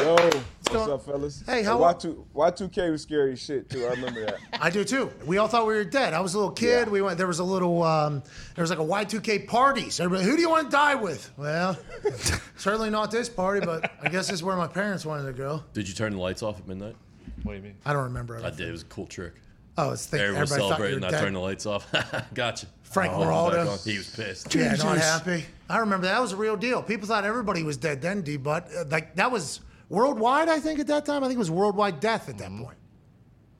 Yo, 0.02 0.42
what's 0.74 0.86
going- 0.88 0.92
up, 1.00 1.06
fellas? 1.06 1.44
Hey, 1.46 1.64
how- 1.64 1.80
Y2, 1.80 2.26
Y2K 2.36 2.92
was 2.92 3.02
scary 3.02 3.36
shit 3.36 3.70
too. 3.70 3.86
I 3.86 3.90
remember 3.92 4.26
that. 4.26 4.38
I 4.62 4.70
do 4.70 4.84
too. 4.84 5.12
We 5.26 5.38
all 5.38 5.48
thought 5.48 5.68
we 5.68 5.74
were 5.74 5.84
dead. 5.84 6.14
I 6.14 6.20
was 6.22 6.34
a 6.34 6.38
little 6.40 6.54
kid. 6.54 6.88
Yeah. 6.88 6.92
We 6.92 7.02
went. 7.02 7.18
There 7.18 7.28
was 7.28 7.40
a 7.40 7.44
little. 7.44 7.84
Um, 7.84 8.24
there 8.56 8.64
was 8.64 8.70
like 8.70 8.80
a 8.80 8.84
Y2K 8.84 9.48
party. 9.48 9.90
So 9.90 10.04
everybody, 10.06 10.30
who 10.30 10.36
do 10.36 10.42
you 10.42 10.50
want 10.50 10.68
to 10.68 10.72
die 10.72 10.96
with? 10.96 11.32
Well, 11.38 11.78
certainly 12.58 12.90
not 12.90 13.12
this 13.12 13.30
party, 13.30 13.66
but 13.66 13.92
I 14.02 14.10
guess 14.10 14.28
this 14.28 14.36
is 14.36 14.44
where 14.44 14.56
my 14.56 14.68
parents 14.68 15.06
wanted 15.06 15.26
to 15.26 15.34
go. 15.34 15.64
Did 15.74 15.88
you 15.88 15.94
turn 15.94 16.14
the 16.14 16.20
lights 16.20 16.44
off 16.44 16.60
at 16.60 16.68
midnight? 16.68 16.96
What 17.44 17.54
do 17.54 17.58
you 17.58 17.64
mean? 17.64 17.76
I 17.86 17.94
don't 17.94 18.04
remember. 18.06 18.38
I 18.44 18.50
did. 18.50 18.62
It 18.68 18.72
was 18.72 18.82
a 18.84 18.86
cool 18.86 19.08
trick. 19.08 19.34
Oh, 19.78 19.92
it's 19.92 20.06
think 20.06 20.22
Everyone 20.22 20.42
was 20.42 20.52
everybody 20.52 20.70
thought 20.70 20.80
you 20.80 20.86
celebrating. 21.00 21.12
were 21.12 21.18
I 21.18 21.22
turned 21.22 21.36
the 21.36 21.40
lights 21.40 21.66
off. 21.66 21.88
gotcha. 22.34 22.68
Frank 22.84 23.14
Oh, 23.16 23.20
back 23.20 23.28
Moraldo. 23.66 23.86
He 23.90 23.98
was 23.98 24.10
pissed. 24.10 24.54
Yeah, 24.54 24.74
not 24.76 24.98
happy. 24.98 25.46
I 25.70 25.78
remember 25.80 26.08
that 26.08 26.20
was 26.22 26.34
a 26.34 26.36
real 26.36 26.58
deal. 26.58 26.84
People 26.84 27.08
thought 27.08 27.24
everybody 27.24 27.64
was 27.64 27.78
dead 27.78 28.02
then, 28.02 28.22
D. 28.22 28.36
But 28.36 28.68
uh, 28.76 28.84
like 28.92 29.16
that 29.16 29.32
was 29.32 29.62
worldwide. 29.92 30.50
I 30.50 30.60
think 30.60 30.80
at 30.80 30.88
that 30.88 31.06
time, 31.06 31.24
I 31.24 31.28
think 31.28 31.36
it 31.36 31.40
was 31.40 31.52
worldwide 31.52 32.00
death 32.00 32.30
at 32.30 32.38
that 32.38 32.50
point. 32.50 32.78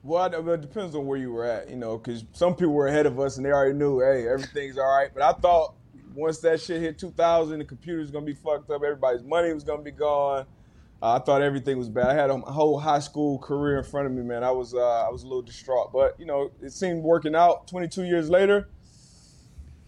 Well, 0.02 0.26
it 0.50 0.60
depends 0.60 0.96
on 0.96 1.06
where 1.06 1.18
you 1.18 1.30
were 1.30 1.44
at, 1.44 1.70
you 1.70 1.76
know, 1.76 1.96
because 1.96 2.24
some 2.32 2.54
people 2.54 2.72
were 2.72 2.88
ahead 2.88 3.06
of 3.06 3.20
us 3.20 3.36
and 3.36 3.46
they 3.46 3.52
already 3.52 3.74
knew, 3.74 4.00
hey, 4.00 4.26
everything's 4.26 4.76
all 4.76 4.98
right. 4.98 5.10
But 5.14 5.22
I 5.22 5.32
thought 5.38 5.74
once 6.14 6.38
that 6.40 6.60
shit 6.60 6.80
hit 6.80 6.98
2000, 6.98 7.58
the 7.58 7.64
computer's 7.64 8.10
gonna 8.10 8.26
be 8.26 8.34
fucked 8.34 8.70
up, 8.70 8.82
everybody's 8.82 9.22
money 9.22 9.52
was 9.52 9.62
gonna 9.62 9.82
be 9.82 9.92
gone. 9.92 10.46
Uh, 11.00 11.16
I 11.16 11.18
thought 11.18 11.42
everything 11.42 11.78
was 11.78 11.88
bad. 11.88 12.06
I 12.06 12.14
had 12.14 12.30
a 12.30 12.38
whole 12.38 12.78
high 12.78 13.00
school 13.00 13.38
career 13.38 13.78
in 13.78 13.84
front 13.84 14.06
of 14.06 14.12
me, 14.12 14.22
man. 14.22 14.42
I 14.42 14.52
was 14.52 14.74
uh, 14.74 15.06
I 15.06 15.10
was 15.10 15.22
a 15.22 15.26
little 15.26 15.42
distraught, 15.42 15.92
but 15.92 16.18
you 16.18 16.26
know, 16.26 16.50
it 16.60 16.72
seemed 16.72 17.02
working 17.02 17.34
out. 17.34 17.66
22 17.66 18.04
years 18.04 18.30
later, 18.30 18.68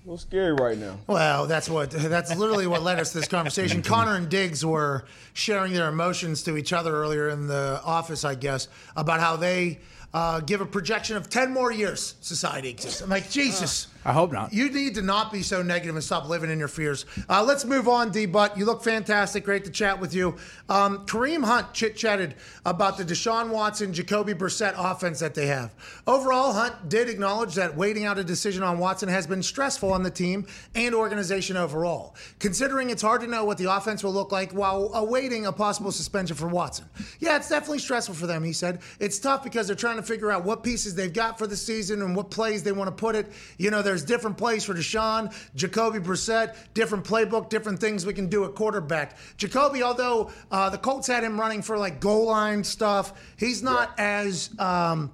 a 0.04 0.06
little 0.06 0.18
scary 0.18 0.52
right 0.52 0.76
now. 0.76 0.98
Well, 1.06 1.46
that's 1.46 1.68
what 1.68 1.90
that's 1.90 2.36
literally 2.36 2.66
what 2.66 2.82
led 2.82 2.98
us 2.98 3.12
to 3.12 3.18
this 3.18 3.28
conversation. 3.28 3.80
Connor 3.82 4.16
and 4.16 4.28
Diggs 4.28 4.64
were 4.64 5.06
sharing 5.32 5.72
their 5.72 5.88
emotions 5.88 6.42
to 6.42 6.58
each 6.58 6.74
other 6.74 6.94
earlier 6.94 7.30
in 7.30 7.46
the 7.46 7.80
office, 7.82 8.22
I 8.22 8.34
guess, 8.34 8.68
about 8.96 9.20
how 9.20 9.36
they 9.36 9.78
uh, 10.12 10.40
give 10.40 10.60
a 10.60 10.66
projection 10.66 11.16
of 11.16 11.30
ten 11.30 11.52
more 11.52 11.72
years 11.72 12.16
society 12.20 12.68
exists. 12.68 13.00
I'm 13.00 13.08
like, 13.08 13.30
Jesus. 13.30 13.88
I 14.04 14.12
hope 14.12 14.32
not. 14.32 14.52
You 14.52 14.70
need 14.70 14.94
to 14.96 15.02
not 15.02 15.32
be 15.32 15.42
so 15.42 15.62
negative 15.62 15.94
and 15.94 16.04
stop 16.04 16.28
living 16.28 16.50
in 16.50 16.58
your 16.58 16.68
fears. 16.68 17.06
Uh, 17.28 17.42
let's 17.42 17.64
move 17.64 17.88
on, 17.88 18.10
D. 18.10 18.26
But 18.26 18.58
you 18.58 18.66
look 18.66 18.84
fantastic. 18.84 19.44
Great 19.44 19.64
to 19.64 19.70
chat 19.70 19.98
with 19.98 20.14
you. 20.14 20.36
Um, 20.68 21.06
Kareem 21.06 21.44
Hunt 21.44 21.72
chit 21.72 21.96
chatted 21.96 22.34
about 22.66 22.98
the 22.98 23.04
Deshaun 23.04 23.48
Watson, 23.48 23.92
Jacoby 23.92 24.34
Brissett 24.34 24.74
offense 24.76 25.20
that 25.20 25.34
they 25.34 25.46
have. 25.46 25.72
Overall, 26.06 26.52
Hunt 26.52 26.88
did 26.88 27.08
acknowledge 27.08 27.54
that 27.54 27.76
waiting 27.76 28.04
out 28.04 28.18
a 28.18 28.24
decision 28.24 28.62
on 28.62 28.78
Watson 28.78 29.08
has 29.08 29.26
been 29.26 29.42
stressful 29.42 29.92
on 29.92 30.02
the 30.02 30.10
team 30.10 30.46
and 30.74 30.94
organization 30.94 31.56
overall, 31.56 32.14
considering 32.38 32.90
it's 32.90 33.02
hard 33.02 33.20
to 33.22 33.26
know 33.26 33.44
what 33.44 33.58
the 33.58 33.74
offense 33.74 34.04
will 34.04 34.12
look 34.12 34.32
like 34.32 34.52
while 34.52 34.90
awaiting 34.94 35.46
a 35.46 35.52
possible 35.52 35.92
suspension 35.92 36.36
for 36.36 36.48
Watson. 36.48 36.86
Yeah, 37.20 37.36
it's 37.36 37.48
definitely 37.48 37.78
stressful 37.78 38.14
for 38.14 38.26
them, 38.26 38.44
he 38.44 38.52
said. 38.52 38.80
It's 39.00 39.18
tough 39.18 39.42
because 39.42 39.66
they're 39.66 39.76
trying 39.76 39.96
to 39.96 40.02
figure 40.02 40.30
out 40.30 40.44
what 40.44 40.62
pieces 40.62 40.94
they've 40.94 41.12
got 41.12 41.38
for 41.38 41.46
the 41.46 41.56
season 41.56 42.02
and 42.02 42.14
what 42.14 42.30
plays 42.30 42.62
they 42.62 42.72
want 42.72 42.88
to 42.88 42.92
put 42.92 43.14
it. 43.14 43.32
You 43.58 43.70
know, 43.70 43.82
there's 43.94 44.04
different 44.04 44.36
plays 44.36 44.64
for 44.64 44.74
Deshaun, 44.74 45.32
Jacoby 45.54 46.00
Brissett, 46.00 46.56
different 46.74 47.04
playbook, 47.04 47.48
different 47.48 47.78
things 47.78 48.04
we 48.04 48.12
can 48.12 48.26
do 48.26 48.44
at 48.44 48.56
quarterback. 48.56 49.16
Jacoby, 49.36 49.84
although 49.84 50.32
uh, 50.50 50.68
the 50.68 50.78
Colts 50.78 51.06
had 51.06 51.22
him 51.22 51.38
running 51.38 51.62
for 51.62 51.78
like 51.78 52.00
goal 52.00 52.26
line 52.26 52.64
stuff, 52.64 53.12
he's 53.36 53.62
not 53.62 53.96
as. 53.96 54.50
Um, 54.58 55.12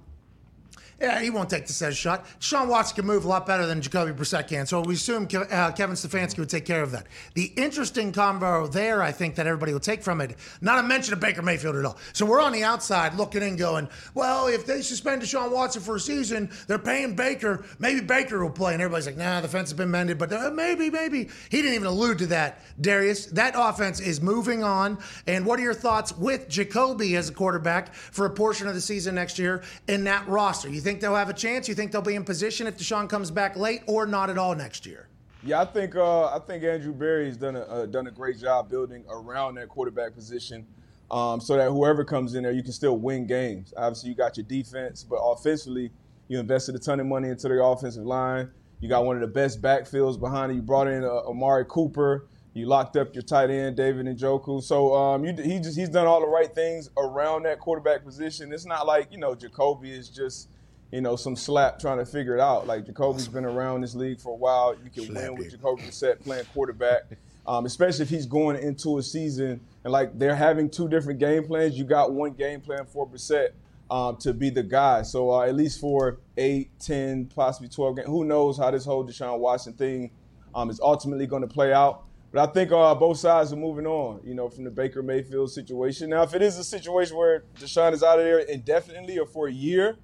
yeah, 1.01 1.19
he 1.19 1.29
won't 1.29 1.49
take 1.49 1.67
the 1.67 1.73
set 1.73 1.95
shot. 1.95 2.25
Sean 2.39 2.67
Watson 2.67 2.95
can 2.95 3.05
move 3.05 3.25
a 3.25 3.27
lot 3.27 3.45
better 3.45 3.65
than 3.65 3.81
Jacoby 3.81 4.11
Brissett 4.11 4.47
can, 4.47 4.65
so 4.65 4.81
we 4.81 4.93
assume 4.93 5.27
Ke- 5.27 5.51
uh, 5.51 5.71
Kevin 5.71 5.95
Stefanski 5.95 6.39
would 6.39 6.49
take 6.49 6.65
care 6.65 6.83
of 6.83 6.91
that. 6.91 7.07
The 7.33 7.51
interesting 7.55 8.11
convo 8.11 8.71
there, 8.71 9.01
I 9.01 9.11
think, 9.11 9.35
that 9.35 9.47
everybody 9.47 9.73
will 9.73 9.79
take 9.79 10.03
from 10.03 10.21
it, 10.21 10.35
not 10.61 10.79
a 10.79 10.83
mention 10.83 11.13
of 11.13 11.19
Baker 11.19 11.41
Mayfield 11.41 11.75
at 11.75 11.85
all. 11.85 11.97
So 12.13 12.25
we're 12.25 12.41
on 12.41 12.51
the 12.51 12.63
outside 12.63 13.15
looking 13.15 13.41
in, 13.41 13.55
going, 13.55 13.89
well, 14.13 14.47
if 14.47 14.65
they 14.65 14.81
suspend 14.81 15.21
Deshaun 15.21 15.51
Watson 15.51 15.81
for 15.81 15.95
a 15.95 15.99
season, 15.99 16.51
they're 16.67 16.77
paying 16.79 17.15
Baker. 17.15 17.65
Maybe 17.79 18.01
Baker 18.01 18.43
will 18.43 18.51
play, 18.51 18.73
and 18.73 18.81
everybody's 18.81 19.07
like, 19.07 19.17
nah, 19.17 19.41
the 19.41 19.47
fence 19.47 19.69
has 19.69 19.77
been 19.77 19.91
mended, 19.91 20.17
but 20.17 20.31
uh, 20.31 20.51
maybe, 20.53 20.89
maybe. 20.89 21.29
He 21.49 21.61
didn't 21.61 21.75
even 21.75 21.87
allude 21.87 22.19
to 22.19 22.27
that, 22.27 22.61
Darius. 22.79 23.27
That 23.27 23.53
offense 23.57 23.99
is 23.99 24.21
moving 24.21 24.63
on. 24.63 24.97
And 25.27 25.45
what 25.45 25.59
are 25.59 25.63
your 25.63 25.73
thoughts 25.73 26.15
with 26.17 26.49
Jacoby 26.49 27.15
as 27.15 27.29
a 27.29 27.33
quarterback 27.33 27.93
for 27.93 28.25
a 28.25 28.29
portion 28.29 28.67
of 28.67 28.73
the 28.73 28.81
season 28.81 29.15
next 29.15 29.39
year 29.39 29.63
in 29.87 30.03
that 30.03 30.27
roster? 30.27 30.69
You 30.69 30.81
think 30.81 30.90
they'll 30.99 31.15
have 31.15 31.29
a 31.29 31.33
chance? 31.33 31.67
You 31.67 31.75
think 31.75 31.91
they'll 31.91 32.01
be 32.01 32.15
in 32.15 32.23
position 32.23 32.67
if 32.67 32.77
Deshaun 32.77 33.09
comes 33.09 33.31
back 33.31 33.55
late 33.55 33.81
or 33.87 34.05
not 34.05 34.29
at 34.29 34.37
all 34.37 34.55
next 34.55 34.85
year? 34.85 35.07
Yeah, 35.43 35.61
I 35.61 35.65
think 35.65 35.95
uh, 35.95 36.25
I 36.25 36.39
think 36.39 36.63
Andrew 36.63 36.93
Berry's 36.93 37.37
done 37.37 37.55
a 37.55 37.61
uh, 37.61 37.85
done 37.87 38.07
a 38.07 38.11
great 38.11 38.39
job 38.39 38.69
building 38.69 39.03
around 39.09 39.55
that 39.55 39.69
quarterback 39.69 40.13
position, 40.13 40.67
um, 41.09 41.41
so 41.41 41.57
that 41.57 41.69
whoever 41.69 42.03
comes 42.03 42.35
in 42.35 42.43
there, 42.43 42.51
you 42.51 42.61
can 42.61 42.73
still 42.73 42.97
win 42.97 43.25
games. 43.25 43.73
Obviously, 43.75 44.09
you 44.09 44.15
got 44.15 44.37
your 44.37 44.45
defense, 44.45 45.03
but 45.03 45.15
offensively, 45.15 45.91
you 46.27 46.39
invested 46.39 46.75
a 46.75 46.79
ton 46.79 46.99
of 46.99 47.07
money 47.07 47.29
into 47.29 47.47
the 47.47 47.63
offensive 47.63 48.05
line. 48.05 48.51
You 48.81 48.89
got 48.89 49.03
one 49.03 49.15
of 49.15 49.21
the 49.21 49.27
best 49.27 49.61
backfields 49.61 50.19
behind 50.19 50.51
it. 50.51 50.55
You 50.55 50.61
brought 50.61 50.87
in 50.87 51.03
uh, 51.03 51.29
Amari 51.29 51.65
Cooper. 51.67 52.27
You 52.53 52.67
locked 52.67 52.95
up 52.95 53.15
your 53.15 53.23
tight 53.23 53.49
end 53.49 53.77
David 53.77 54.05
and 54.07 54.19
Njoku. 54.19 54.61
So 54.61 54.93
um, 54.93 55.25
you, 55.25 55.33
he 55.41 55.59
just 55.59 55.77
he's 55.77 55.89
done 55.89 56.05
all 56.05 56.19
the 56.19 56.27
right 56.27 56.53
things 56.53 56.89
around 56.97 57.43
that 57.43 57.59
quarterback 57.59 58.03
position. 58.03 58.53
It's 58.53 58.65
not 58.65 58.85
like 58.85 59.11
you 59.11 59.17
know 59.17 59.33
Jacoby 59.33 59.91
is 59.91 60.09
just 60.09 60.49
you 60.91 61.01
know, 61.01 61.15
some 61.15 61.35
slap 61.35 61.79
trying 61.79 61.97
to 61.97 62.05
figure 62.05 62.35
it 62.35 62.41
out. 62.41 62.67
Like 62.67 62.85
Jacoby's 62.85 63.27
been 63.27 63.45
around 63.45 63.81
this 63.81 63.95
league 63.95 64.19
for 64.19 64.33
a 64.33 64.35
while. 64.35 64.75
You 64.83 64.89
can 64.89 65.13
win 65.13 65.35
with 65.35 65.51
Jacoby 65.51 65.83
Brissett 65.83 66.21
playing 66.21 66.45
quarterback, 66.53 67.03
um, 67.47 67.65
especially 67.65 68.03
if 68.03 68.09
he's 68.09 68.25
going 68.25 68.57
into 68.57 68.97
a 68.97 69.03
season 69.03 69.61
and 69.83 69.91
like 69.91 70.17
they're 70.17 70.35
having 70.35 70.69
two 70.69 70.89
different 70.89 71.19
game 71.19 71.45
plans. 71.45 71.77
You 71.77 71.85
got 71.85 72.11
one 72.11 72.33
game 72.33 72.61
plan 72.61 72.85
for 72.85 73.07
Brissett 73.07 73.49
um, 73.89 74.17
to 74.17 74.33
be 74.33 74.49
the 74.49 74.63
guy. 74.63 75.01
So 75.03 75.31
uh, 75.31 75.41
at 75.41 75.55
least 75.55 75.79
for 75.79 76.19
eight, 76.37 76.71
ten, 76.79 77.25
possibly 77.25 77.69
twelve 77.69 77.95
games. 77.95 78.07
Who 78.07 78.25
knows 78.25 78.57
how 78.57 78.71
this 78.71 78.85
whole 78.85 79.05
Deshaun 79.05 79.39
Watson 79.39 79.73
thing 79.73 80.11
um, 80.53 80.69
is 80.69 80.79
ultimately 80.81 81.27
going 81.27 81.41
to 81.41 81.47
play 81.47 81.73
out. 81.73 82.03
But 82.33 82.49
I 82.49 82.53
think 82.53 82.71
uh, 82.71 82.95
both 82.95 83.17
sides 83.17 83.51
are 83.51 83.57
moving 83.57 83.85
on, 83.85 84.21
you 84.23 84.33
know, 84.33 84.47
from 84.47 84.63
the 84.63 84.71
Baker 84.71 85.03
Mayfield 85.03 85.51
situation. 85.51 86.09
Now, 86.09 86.23
if 86.23 86.33
it 86.33 86.41
is 86.41 86.57
a 86.57 86.63
situation 86.63 87.17
where 87.17 87.43
Deshaun 87.59 87.91
is 87.91 88.03
out 88.03 88.19
of 88.19 88.25
there 88.25 88.39
indefinitely 88.39 89.19
or 89.19 89.25
for 89.25 89.47
a 89.47 89.51
year, 89.51 89.97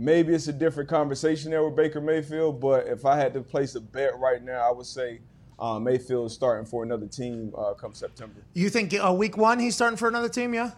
maybe 0.00 0.34
it's 0.34 0.48
a 0.48 0.52
different 0.52 0.88
conversation 0.88 1.50
there 1.50 1.62
with 1.62 1.76
Baker 1.76 2.00
Mayfield. 2.00 2.60
But 2.60 2.86
if 2.86 3.04
I 3.04 3.16
had 3.16 3.34
to 3.34 3.42
place 3.42 3.74
a 3.74 3.80
bet 3.80 4.18
right 4.18 4.42
now, 4.42 4.68
I 4.68 4.72
would 4.72 4.86
say 4.86 5.20
uh, 5.58 5.78
Mayfield 5.78 6.26
is 6.26 6.32
starting 6.32 6.66
for 6.66 6.82
another 6.82 7.06
team 7.06 7.52
uh, 7.56 7.74
come 7.74 7.92
September. 7.92 8.40
You 8.54 8.70
think 8.70 8.94
uh, 8.94 9.12
week 9.12 9.36
one 9.36 9.58
he's 9.58 9.74
starting 9.74 9.98
for 9.98 10.08
another 10.08 10.28
team? 10.28 10.54
Yeah. 10.54 10.72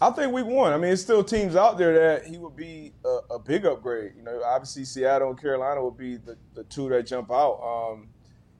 I 0.00 0.10
think 0.10 0.32
week 0.32 0.46
one. 0.46 0.72
I 0.72 0.76
mean, 0.76 0.92
it's 0.92 1.02
still 1.02 1.22
teams 1.22 1.56
out 1.56 1.78
there 1.78 1.94
that 1.94 2.26
he 2.26 2.36
would 2.36 2.56
be 2.56 2.92
a, 3.04 3.34
a 3.34 3.38
big 3.38 3.64
upgrade. 3.64 4.12
You 4.16 4.22
know, 4.22 4.42
obviously 4.44 4.84
Seattle 4.84 5.30
and 5.30 5.40
Carolina 5.40 5.84
would 5.84 5.96
be 5.96 6.16
the, 6.16 6.36
the 6.54 6.64
two 6.64 6.88
that 6.90 7.06
jump 7.06 7.30
out. 7.30 7.60
Um, 7.62 8.08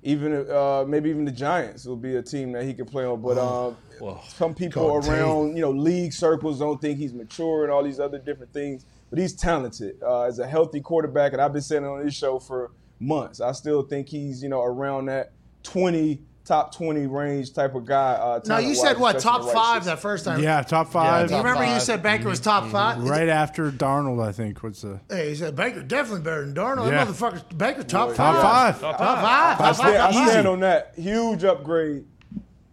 even 0.03 0.49
uh, 0.51 0.85
maybe 0.87 1.11
even 1.11 1.25
the 1.25 1.33
Giants 1.33 1.87
will 1.87 1.97
be 1.97 2.17
a 2.17 2.23
team 2.23 2.53
that 2.53 2.65
he 2.65 2.75
could 2.75 2.87
play 2.87 3.05
on. 3.05 3.21
But 3.21 3.39
um, 3.39 3.77
Well, 4.01 4.23
some 4.29 4.55
people 4.55 4.97
around, 4.97 5.57
you 5.57 5.63
know, 5.63 5.71
league 5.71 6.13
circles 6.13 6.59
don't 6.59 6.81
think 6.81 6.99
he's 6.99 7.13
mature 7.13 7.65
and 7.65 7.73
all 7.73 7.83
these 7.83 7.99
other 7.99 8.19
different 8.19 8.53
things. 8.53 8.85
But 9.15 9.21
he's 9.21 9.33
talented 9.37 10.03
uh, 10.03 10.23
as 10.23 10.41
a 10.41 10.47
healthy 10.49 10.81
quarterback, 10.81 11.33
and 11.35 11.41
I've 11.41 11.53
been 11.53 11.63
saying 11.63 11.85
on 11.85 12.05
this 12.05 12.17
show 12.17 12.41
for 12.41 12.73
months. 12.99 13.41
I 13.41 13.53
still 13.53 13.83
think 13.85 14.09
he's, 14.09 14.43
you 14.43 14.49
know, 14.49 14.61
around 14.61 15.07
that 15.07 15.31
20, 15.63 16.21
top 16.45 16.75
20 16.75 17.07
range 17.07 17.53
type 17.53 17.77
of 17.77 17.85
guy. 17.87 18.15
Uh, 18.15 18.41
No, 18.45 18.59
you 18.59 18.75
said 18.75 18.99
what? 18.99 19.21
Top 19.21 19.43
in 19.43 19.47
the 19.47 19.53
right 19.53 19.55
five 19.57 19.83
system. 19.85 19.95
that 19.95 20.03
first 20.03 20.25
time. 20.25 20.43
Yeah, 20.43 20.63
top 20.63 20.89
five. 20.91 21.31
You 21.31 21.37
top 21.37 21.45
remember 21.45 21.65
you 21.65 21.75
five. 21.75 21.83
said 21.83 22.03
Baker 22.03 22.29
was 22.29 22.41
top 22.41 22.69
five? 22.73 23.05
right 23.05 23.29
after 23.29 23.71
Darnold, 23.71 24.21
I 24.21 24.33
think. 24.33 24.61
What's 24.65 24.83
the 24.83 25.01
Hey, 25.09 25.29
he 25.29 25.37
said 25.37 25.55
Baker 25.55 25.85
definitely 25.85 26.23
better 26.23 26.45
than 26.45 26.53
Darnold. 26.57 26.91
Yeah. 26.91 27.05
That 27.05 27.15
motherfucker, 27.15 27.57
Baker 27.57 27.85
top 27.85 28.17
top 28.17 28.35
five. 28.35 28.79
five? 28.79 28.81
Top 28.81 28.99
five. 28.99 29.59
Top 29.59 29.61
I 29.61 29.73
five. 29.73 29.77
stand, 29.77 29.97
I 29.97 30.27
stand 30.29 30.49
on 30.49 30.59
that. 30.59 30.93
Huge 30.97 31.45
upgrade. 31.45 32.05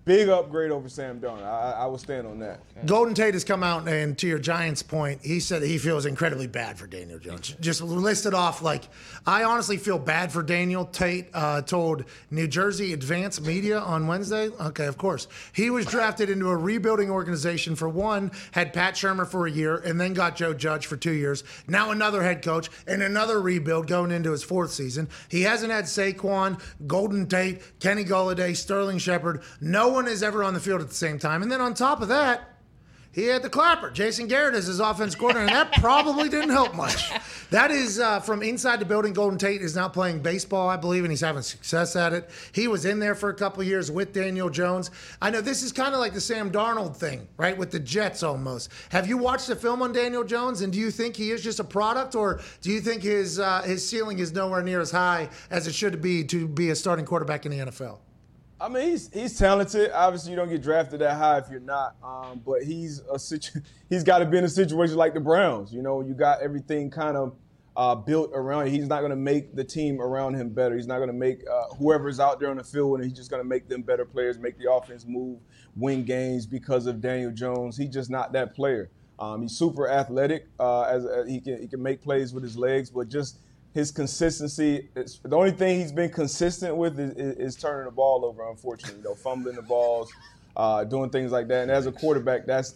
Big 0.03 0.29
upgrade 0.29 0.71
over 0.71 0.89
Sam 0.89 1.19
Darnold. 1.19 1.43
I, 1.43 1.83
I 1.83 1.85
will 1.85 1.99
stand 1.99 2.25
on 2.25 2.39
that. 2.39 2.59
Golden 2.87 3.13
Tate 3.13 3.35
has 3.35 3.43
come 3.43 3.61
out 3.61 3.87
and 3.87 4.17
to 4.17 4.27
your 4.27 4.39
Giants 4.39 4.81
point, 4.81 5.21
he 5.23 5.39
said 5.39 5.61
he 5.61 5.77
feels 5.77 6.07
incredibly 6.07 6.47
bad 6.47 6.79
for 6.79 6.87
Daniel 6.87 7.19
Jones. 7.19 7.55
Just 7.59 7.81
listed 7.81 8.33
off 8.33 8.63
like, 8.63 8.85
I 9.27 9.43
honestly 9.43 9.77
feel 9.77 9.99
bad 9.99 10.31
for 10.31 10.41
Daniel. 10.41 10.85
Tate 10.85 11.27
uh, 11.35 11.61
told 11.61 12.05
New 12.31 12.47
Jersey 12.47 12.93
Advance 12.93 13.39
Media 13.39 13.79
on 13.79 14.07
Wednesday. 14.07 14.49
Okay, 14.59 14.87
of 14.87 14.97
course. 14.97 15.27
He 15.53 15.69
was 15.69 15.85
drafted 15.85 16.31
into 16.31 16.49
a 16.49 16.57
rebuilding 16.57 17.11
organization 17.11 17.75
for 17.75 17.87
one, 17.87 18.31
had 18.53 18.73
Pat 18.73 18.95
Shurmur 18.95 19.27
for 19.27 19.45
a 19.45 19.51
year, 19.51 19.77
and 19.77 20.01
then 20.01 20.13
got 20.13 20.35
Joe 20.35 20.55
Judge 20.55 20.87
for 20.87 20.97
two 20.97 21.13
years. 21.13 21.43
Now 21.67 21.91
another 21.91 22.23
head 22.23 22.41
coach 22.41 22.71
and 22.87 23.03
another 23.03 23.39
rebuild 23.39 23.85
going 23.85 24.09
into 24.09 24.31
his 24.31 24.41
fourth 24.41 24.71
season. 24.71 25.09
He 25.29 25.43
hasn't 25.43 25.71
had 25.71 25.85
Saquon, 25.85 26.59
Golden 26.87 27.27
Tate, 27.27 27.79
Kenny 27.79 28.03
Golladay, 28.03 28.57
Sterling 28.57 28.97
Shepard. 28.97 29.43
No 29.59 29.90
one 29.91 30.07
is 30.07 30.23
ever 30.23 30.43
on 30.43 30.53
the 30.53 30.59
field 30.59 30.81
at 30.81 30.89
the 30.89 30.95
same 30.95 31.19
time. 31.19 31.41
And 31.41 31.51
then 31.51 31.61
on 31.61 31.73
top 31.73 32.01
of 32.01 32.07
that, 32.07 32.51
he 33.13 33.25
had 33.25 33.41
the 33.41 33.49
clapper, 33.49 33.91
Jason 33.91 34.27
Garrett, 34.27 34.55
is 34.55 34.67
his 34.67 34.79
offense 34.79 35.15
coordinator, 35.15 35.47
and 35.47 35.55
that 35.55 35.73
probably 35.81 36.29
didn't 36.29 36.51
help 36.51 36.73
much. 36.75 37.11
That 37.49 37.69
is 37.69 37.99
uh, 37.99 38.21
from 38.21 38.41
inside 38.41 38.79
the 38.79 38.85
building. 38.85 39.11
Golden 39.11 39.37
Tate 39.37 39.61
is 39.61 39.75
now 39.75 39.89
playing 39.89 40.21
baseball, 40.21 40.69
I 40.69 40.77
believe, 40.77 41.03
and 41.03 41.11
he's 41.11 41.19
having 41.19 41.41
success 41.41 41.97
at 41.97 42.13
it. 42.13 42.29
He 42.53 42.69
was 42.69 42.85
in 42.85 42.99
there 42.99 43.13
for 43.13 43.29
a 43.29 43.33
couple 43.33 43.61
years 43.63 43.91
with 43.91 44.13
Daniel 44.13 44.49
Jones. 44.49 44.91
I 45.21 45.29
know 45.29 45.41
this 45.41 45.61
is 45.61 45.73
kind 45.73 45.93
of 45.93 45.99
like 45.99 46.13
the 46.13 46.21
Sam 46.21 46.51
Darnold 46.51 46.95
thing, 46.95 47.27
right, 47.35 47.57
with 47.57 47.71
the 47.71 47.79
Jets 47.79 48.23
almost. 48.23 48.71
Have 48.89 49.07
you 49.07 49.17
watched 49.17 49.47
the 49.47 49.57
film 49.57 49.81
on 49.81 49.91
Daniel 49.91 50.23
Jones, 50.23 50.61
and 50.61 50.71
do 50.71 50.79
you 50.79 50.89
think 50.89 51.17
he 51.17 51.31
is 51.31 51.43
just 51.43 51.59
a 51.59 51.65
product, 51.65 52.15
or 52.15 52.39
do 52.61 52.71
you 52.71 52.79
think 52.79 53.03
his 53.03 53.39
uh, 53.39 53.61
his 53.63 53.85
ceiling 53.85 54.19
is 54.19 54.31
nowhere 54.31 54.63
near 54.63 54.79
as 54.79 54.91
high 54.91 55.27
as 55.49 55.67
it 55.67 55.75
should 55.75 56.01
be 56.01 56.23
to 56.23 56.47
be 56.47 56.69
a 56.69 56.75
starting 56.75 57.05
quarterback 57.05 57.45
in 57.45 57.51
the 57.51 57.57
NFL? 57.57 57.97
I 58.61 58.69
mean, 58.69 58.89
he's 58.89 59.11
he's 59.11 59.37
talented. 59.37 59.91
Obviously, 59.91 60.31
you 60.31 60.37
don't 60.37 60.49
get 60.49 60.61
drafted 60.61 61.01
that 61.01 61.17
high 61.17 61.39
if 61.39 61.49
you're 61.49 61.59
not. 61.59 61.95
Um, 62.03 62.41
but 62.45 62.61
he's 62.61 62.99
a 63.11 63.17
situ- 63.17 63.61
he's 63.89 64.03
got 64.03 64.19
to 64.19 64.25
be 64.25 64.37
in 64.37 64.43
a 64.43 64.49
situation 64.49 64.97
like 64.97 65.15
the 65.15 65.19
Browns. 65.19 65.73
You 65.73 65.81
know, 65.81 66.01
you 66.01 66.13
got 66.13 66.41
everything 66.41 66.91
kind 66.91 67.17
of 67.17 67.35
uh, 67.75 67.95
built 67.95 68.29
around. 68.35 68.67
He's 68.67 68.87
not 68.87 68.99
going 68.99 69.09
to 69.09 69.15
make 69.15 69.55
the 69.55 69.63
team 69.63 69.99
around 69.99 70.35
him 70.35 70.49
better. 70.49 70.75
He's 70.75 70.85
not 70.85 70.97
going 70.97 71.09
to 71.09 71.13
make 71.13 71.41
uh, 71.49 71.73
whoever's 71.75 72.19
out 72.19 72.39
there 72.39 72.51
on 72.51 72.57
the 72.57 72.63
field, 72.63 72.99
and 72.99 73.03
he's 73.03 73.17
just 73.17 73.31
going 73.31 73.41
to 73.41 73.47
make 73.47 73.67
them 73.67 73.81
better 73.81 74.05
players, 74.05 74.37
make 74.37 74.59
the 74.59 74.71
offense 74.71 75.05
move, 75.07 75.39
win 75.75 76.05
games 76.05 76.45
because 76.45 76.85
of 76.85 77.01
Daniel 77.01 77.31
Jones. 77.31 77.75
He's 77.75 77.89
just 77.89 78.11
not 78.11 78.31
that 78.33 78.53
player. 78.53 78.91
Um, 79.17 79.41
he's 79.41 79.57
super 79.57 79.89
athletic. 79.89 80.47
Uh, 80.59 80.81
as, 80.83 81.05
as 81.05 81.27
he 81.27 81.39
can 81.39 81.59
he 81.59 81.67
can 81.67 81.81
make 81.81 82.01
plays 82.01 82.31
with 82.31 82.43
his 82.43 82.57
legs, 82.57 82.91
but 82.91 83.09
just 83.09 83.39
his 83.73 83.91
consistency. 83.91 84.89
It's, 84.95 85.19
the 85.19 85.35
only 85.35 85.51
thing 85.51 85.79
he's 85.79 85.91
been 85.91 86.09
consistent 86.09 86.75
with 86.75 86.99
is, 86.99 87.13
is, 87.13 87.37
is, 87.37 87.55
turning 87.55 87.85
the 87.85 87.91
ball 87.91 88.25
over. 88.25 88.49
Unfortunately, 88.49 88.97
you 88.97 89.03
know, 89.03 89.15
fumbling 89.15 89.55
the 89.55 89.61
balls, 89.61 90.11
uh, 90.55 90.83
doing 90.83 91.09
things 91.09 91.31
like 91.31 91.47
that. 91.47 91.63
And 91.63 91.71
as 91.71 91.85
a 91.85 91.91
quarterback, 91.91 92.45
that's 92.45 92.75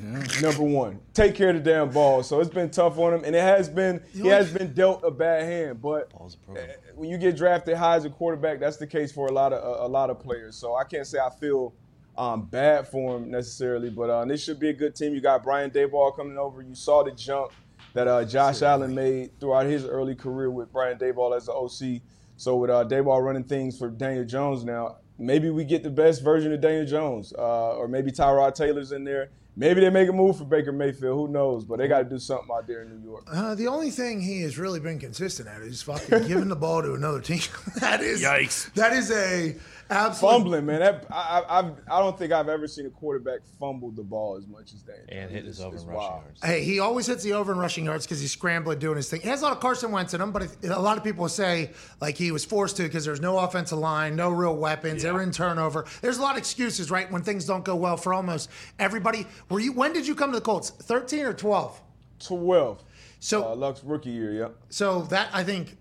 yeah. 0.00 0.40
number 0.40 0.62
one. 0.62 1.00
Take 1.12 1.34
care 1.34 1.50
of 1.50 1.56
the 1.56 1.70
damn 1.70 1.90
ball. 1.90 2.22
So 2.22 2.40
it's 2.40 2.50
been 2.50 2.70
tough 2.70 2.98
on 2.98 3.14
him, 3.14 3.24
and 3.24 3.34
it 3.34 3.42
has 3.42 3.68
been 3.68 4.00
he 4.12 4.28
has 4.28 4.52
been 4.52 4.72
dealt 4.72 5.02
a 5.04 5.10
bad 5.10 5.44
hand. 5.44 5.82
But 5.82 6.12
eh, 6.56 6.66
when 6.94 7.10
you 7.10 7.18
get 7.18 7.36
drafted 7.36 7.76
high 7.76 7.96
as 7.96 8.04
a 8.04 8.10
quarterback, 8.10 8.60
that's 8.60 8.76
the 8.76 8.86
case 8.86 9.10
for 9.10 9.26
a 9.26 9.32
lot 9.32 9.52
of 9.52 9.62
a, 9.62 9.86
a 9.86 9.88
lot 9.88 10.10
of 10.10 10.20
players. 10.20 10.56
So 10.56 10.76
I 10.76 10.84
can't 10.84 11.06
say 11.06 11.18
I 11.18 11.30
feel. 11.30 11.74
Um, 12.16 12.46
bad 12.46 12.88
for 12.88 13.16
him 13.16 13.30
necessarily, 13.30 13.90
but 13.90 14.10
uh, 14.10 14.24
this 14.24 14.42
should 14.42 14.58
be 14.58 14.70
a 14.70 14.72
good 14.72 14.96
team. 14.96 15.14
You 15.14 15.20
got 15.20 15.44
Brian 15.44 15.70
Daboll 15.70 16.16
coming 16.16 16.36
over. 16.36 16.62
You 16.62 16.74
saw 16.74 17.04
the 17.04 17.12
jump 17.12 17.52
that 17.94 18.08
uh, 18.08 18.24
Josh 18.24 18.62
Allen 18.62 18.94
made 18.94 19.38
throughout 19.40 19.66
his 19.66 19.84
early 19.84 20.14
career 20.14 20.50
with 20.50 20.72
Brian 20.72 20.98
Daboll 20.98 21.36
as 21.36 21.46
the 21.46 21.52
OC. 21.52 22.02
So 22.36 22.56
with 22.56 22.70
uh, 22.70 22.84
Daboll 22.84 23.22
running 23.22 23.44
things 23.44 23.78
for 23.78 23.88
Daniel 23.90 24.24
Jones 24.24 24.64
now, 24.64 24.98
maybe 25.18 25.50
we 25.50 25.64
get 25.64 25.82
the 25.82 25.90
best 25.90 26.22
version 26.22 26.52
of 26.52 26.60
Daniel 26.60 26.86
Jones, 26.86 27.32
uh, 27.36 27.76
or 27.76 27.88
maybe 27.88 28.10
Tyrod 28.10 28.54
Taylor's 28.54 28.92
in 28.92 29.04
there. 29.04 29.30
Maybe 29.56 29.80
they 29.80 29.90
make 29.90 30.08
a 30.08 30.12
move 30.12 30.38
for 30.38 30.44
Baker 30.44 30.70
Mayfield. 30.70 31.18
Who 31.18 31.32
knows? 31.32 31.64
But 31.64 31.80
they 31.80 31.88
got 31.88 31.98
to 31.98 32.04
do 32.04 32.20
something 32.20 32.48
out 32.54 32.68
there 32.68 32.82
in 32.82 32.90
New 32.90 33.10
York. 33.10 33.24
Uh, 33.26 33.56
the 33.56 33.66
only 33.66 33.90
thing 33.90 34.20
he 34.20 34.42
has 34.42 34.56
really 34.56 34.78
been 34.78 35.00
consistent 35.00 35.48
at 35.48 35.62
is 35.62 35.82
fucking 35.82 36.28
giving 36.28 36.46
the 36.46 36.54
ball 36.54 36.80
to 36.80 36.94
another 36.94 37.20
team. 37.20 37.40
that 37.80 38.00
is 38.00 38.22
yikes. 38.22 38.72
That 38.74 38.92
is 38.92 39.10
a 39.10 39.56
Absolutely. 39.90 40.38
Fumbling, 40.38 40.66
man. 40.66 40.80
That, 40.80 41.06
I, 41.10 41.40
I, 41.48 41.58
I've, 41.58 41.86
don't 41.86 42.18
think 42.18 42.32
I've 42.32 42.48
ever 42.48 42.68
seen 42.68 42.86
a 42.86 42.90
quarterback 42.90 43.40
fumble 43.58 43.90
the 43.90 44.02
ball 44.02 44.36
as 44.36 44.46
much 44.46 44.74
as 44.74 44.82
that. 44.82 45.04
And 45.08 45.30
hit 45.30 45.46
his 45.46 45.60
over 45.60 45.76
and 45.76 45.88
rushing 45.88 46.02
yards. 46.02 46.40
Hey, 46.44 46.62
he 46.62 46.78
always 46.78 47.06
hits 47.06 47.22
the 47.22 47.32
over 47.32 47.52
and 47.52 47.60
rushing 47.60 47.86
yards 47.86 48.04
because 48.04 48.20
he's 48.20 48.32
scrambling, 48.32 48.78
doing 48.78 48.96
his 48.96 49.08
thing. 49.08 49.22
He 49.22 49.28
has 49.28 49.40
a 49.40 49.44
lot 49.44 49.52
of 49.52 49.60
Carson 49.60 49.90
Wentz 49.90 50.12
in 50.12 50.20
him, 50.20 50.30
but 50.30 50.46
a 50.62 50.78
lot 50.78 50.98
of 50.98 51.04
people 51.04 51.26
say 51.28 51.70
like 52.02 52.18
he 52.18 52.30
was 52.30 52.44
forced 52.44 52.76
to 52.76 52.82
because 52.82 53.04
there's 53.04 53.20
no 53.22 53.38
offensive 53.38 53.78
line, 53.78 54.14
no 54.14 54.30
real 54.30 54.56
weapons. 54.56 55.02
Yeah. 55.02 55.12
They're 55.12 55.22
in 55.22 55.32
turnover. 55.32 55.86
There's 56.02 56.18
a 56.18 56.22
lot 56.22 56.32
of 56.32 56.38
excuses, 56.38 56.90
right, 56.90 57.10
when 57.10 57.22
things 57.22 57.46
don't 57.46 57.64
go 57.64 57.74
well 57.74 57.96
for 57.96 58.12
almost 58.12 58.50
everybody. 58.78 59.26
Were 59.48 59.60
you? 59.60 59.72
When 59.72 59.94
did 59.94 60.06
you 60.06 60.14
come 60.14 60.32
to 60.32 60.38
the 60.38 60.44
Colts? 60.44 60.68
13 60.68 61.24
or 61.24 61.32
12? 61.32 61.80
12. 62.20 62.84
So 63.20 63.52
uh, 63.52 63.54
Luck's 63.54 63.82
rookie 63.82 64.10
year, 64.10 64.32
yeah. 64.32 64.48
So 64.68 65.02
that 65.04 65.30
I 65.32 65.44
think 65.44 65.77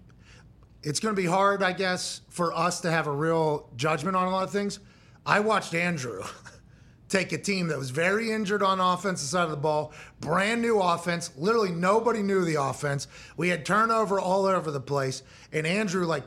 it's 0.88 1.02
going 1.02 1.14
to 1.14 1.22
be 1.22 1.28
hard, 1.28 1.62
I 1.62 1.74
guess, 1.74 2.22
for 2.30 2.54
us 2.54 2.80
to 2.82 2.90
have 2.90 3.08
a 3.08 3.12
real 3.12 3.70
judgment 3.76 4.16
on 4.16 4.26
a 4.26 4.30
lot 4.30 4.46
of 4.46 4.52
things. 4.52 4.80
I 5.26 5.42
watched 5.42 5.74
Andrew 5.74 6.24
take 7.10 7.34
a 7.34 7.38
team 7.38 7.68
that 7.68 7.78
was 7.78 7.90
very 7.90 8.32
injured 8.32 8.64
on 8.64 8.80
offense, 8.80 8.94
the 8.94 9.10
offensive 9.10 9.30
side 9.30 9.44
of 9.44 9.52
the 9.52 9.58
ball, 9.58 9.92
brand 10.22 10.62
new 10.62 10.80
offense. 10.80 11.32
Literally 11.38 11.72
nobody 11.72 12.24
knew 12.24 12.46
the 12.46 12.56
offense. 12.56 13.10
We 13.36 13.50
had 13.50 13.66
turnover 13.66 14.18
all 14.18 14.46
over 14.46 14.72
the 14.72 14.80
place, 14.80 15.24
and 15.52 15.68
Andrew 15.68 16.06
like 16.06 16.24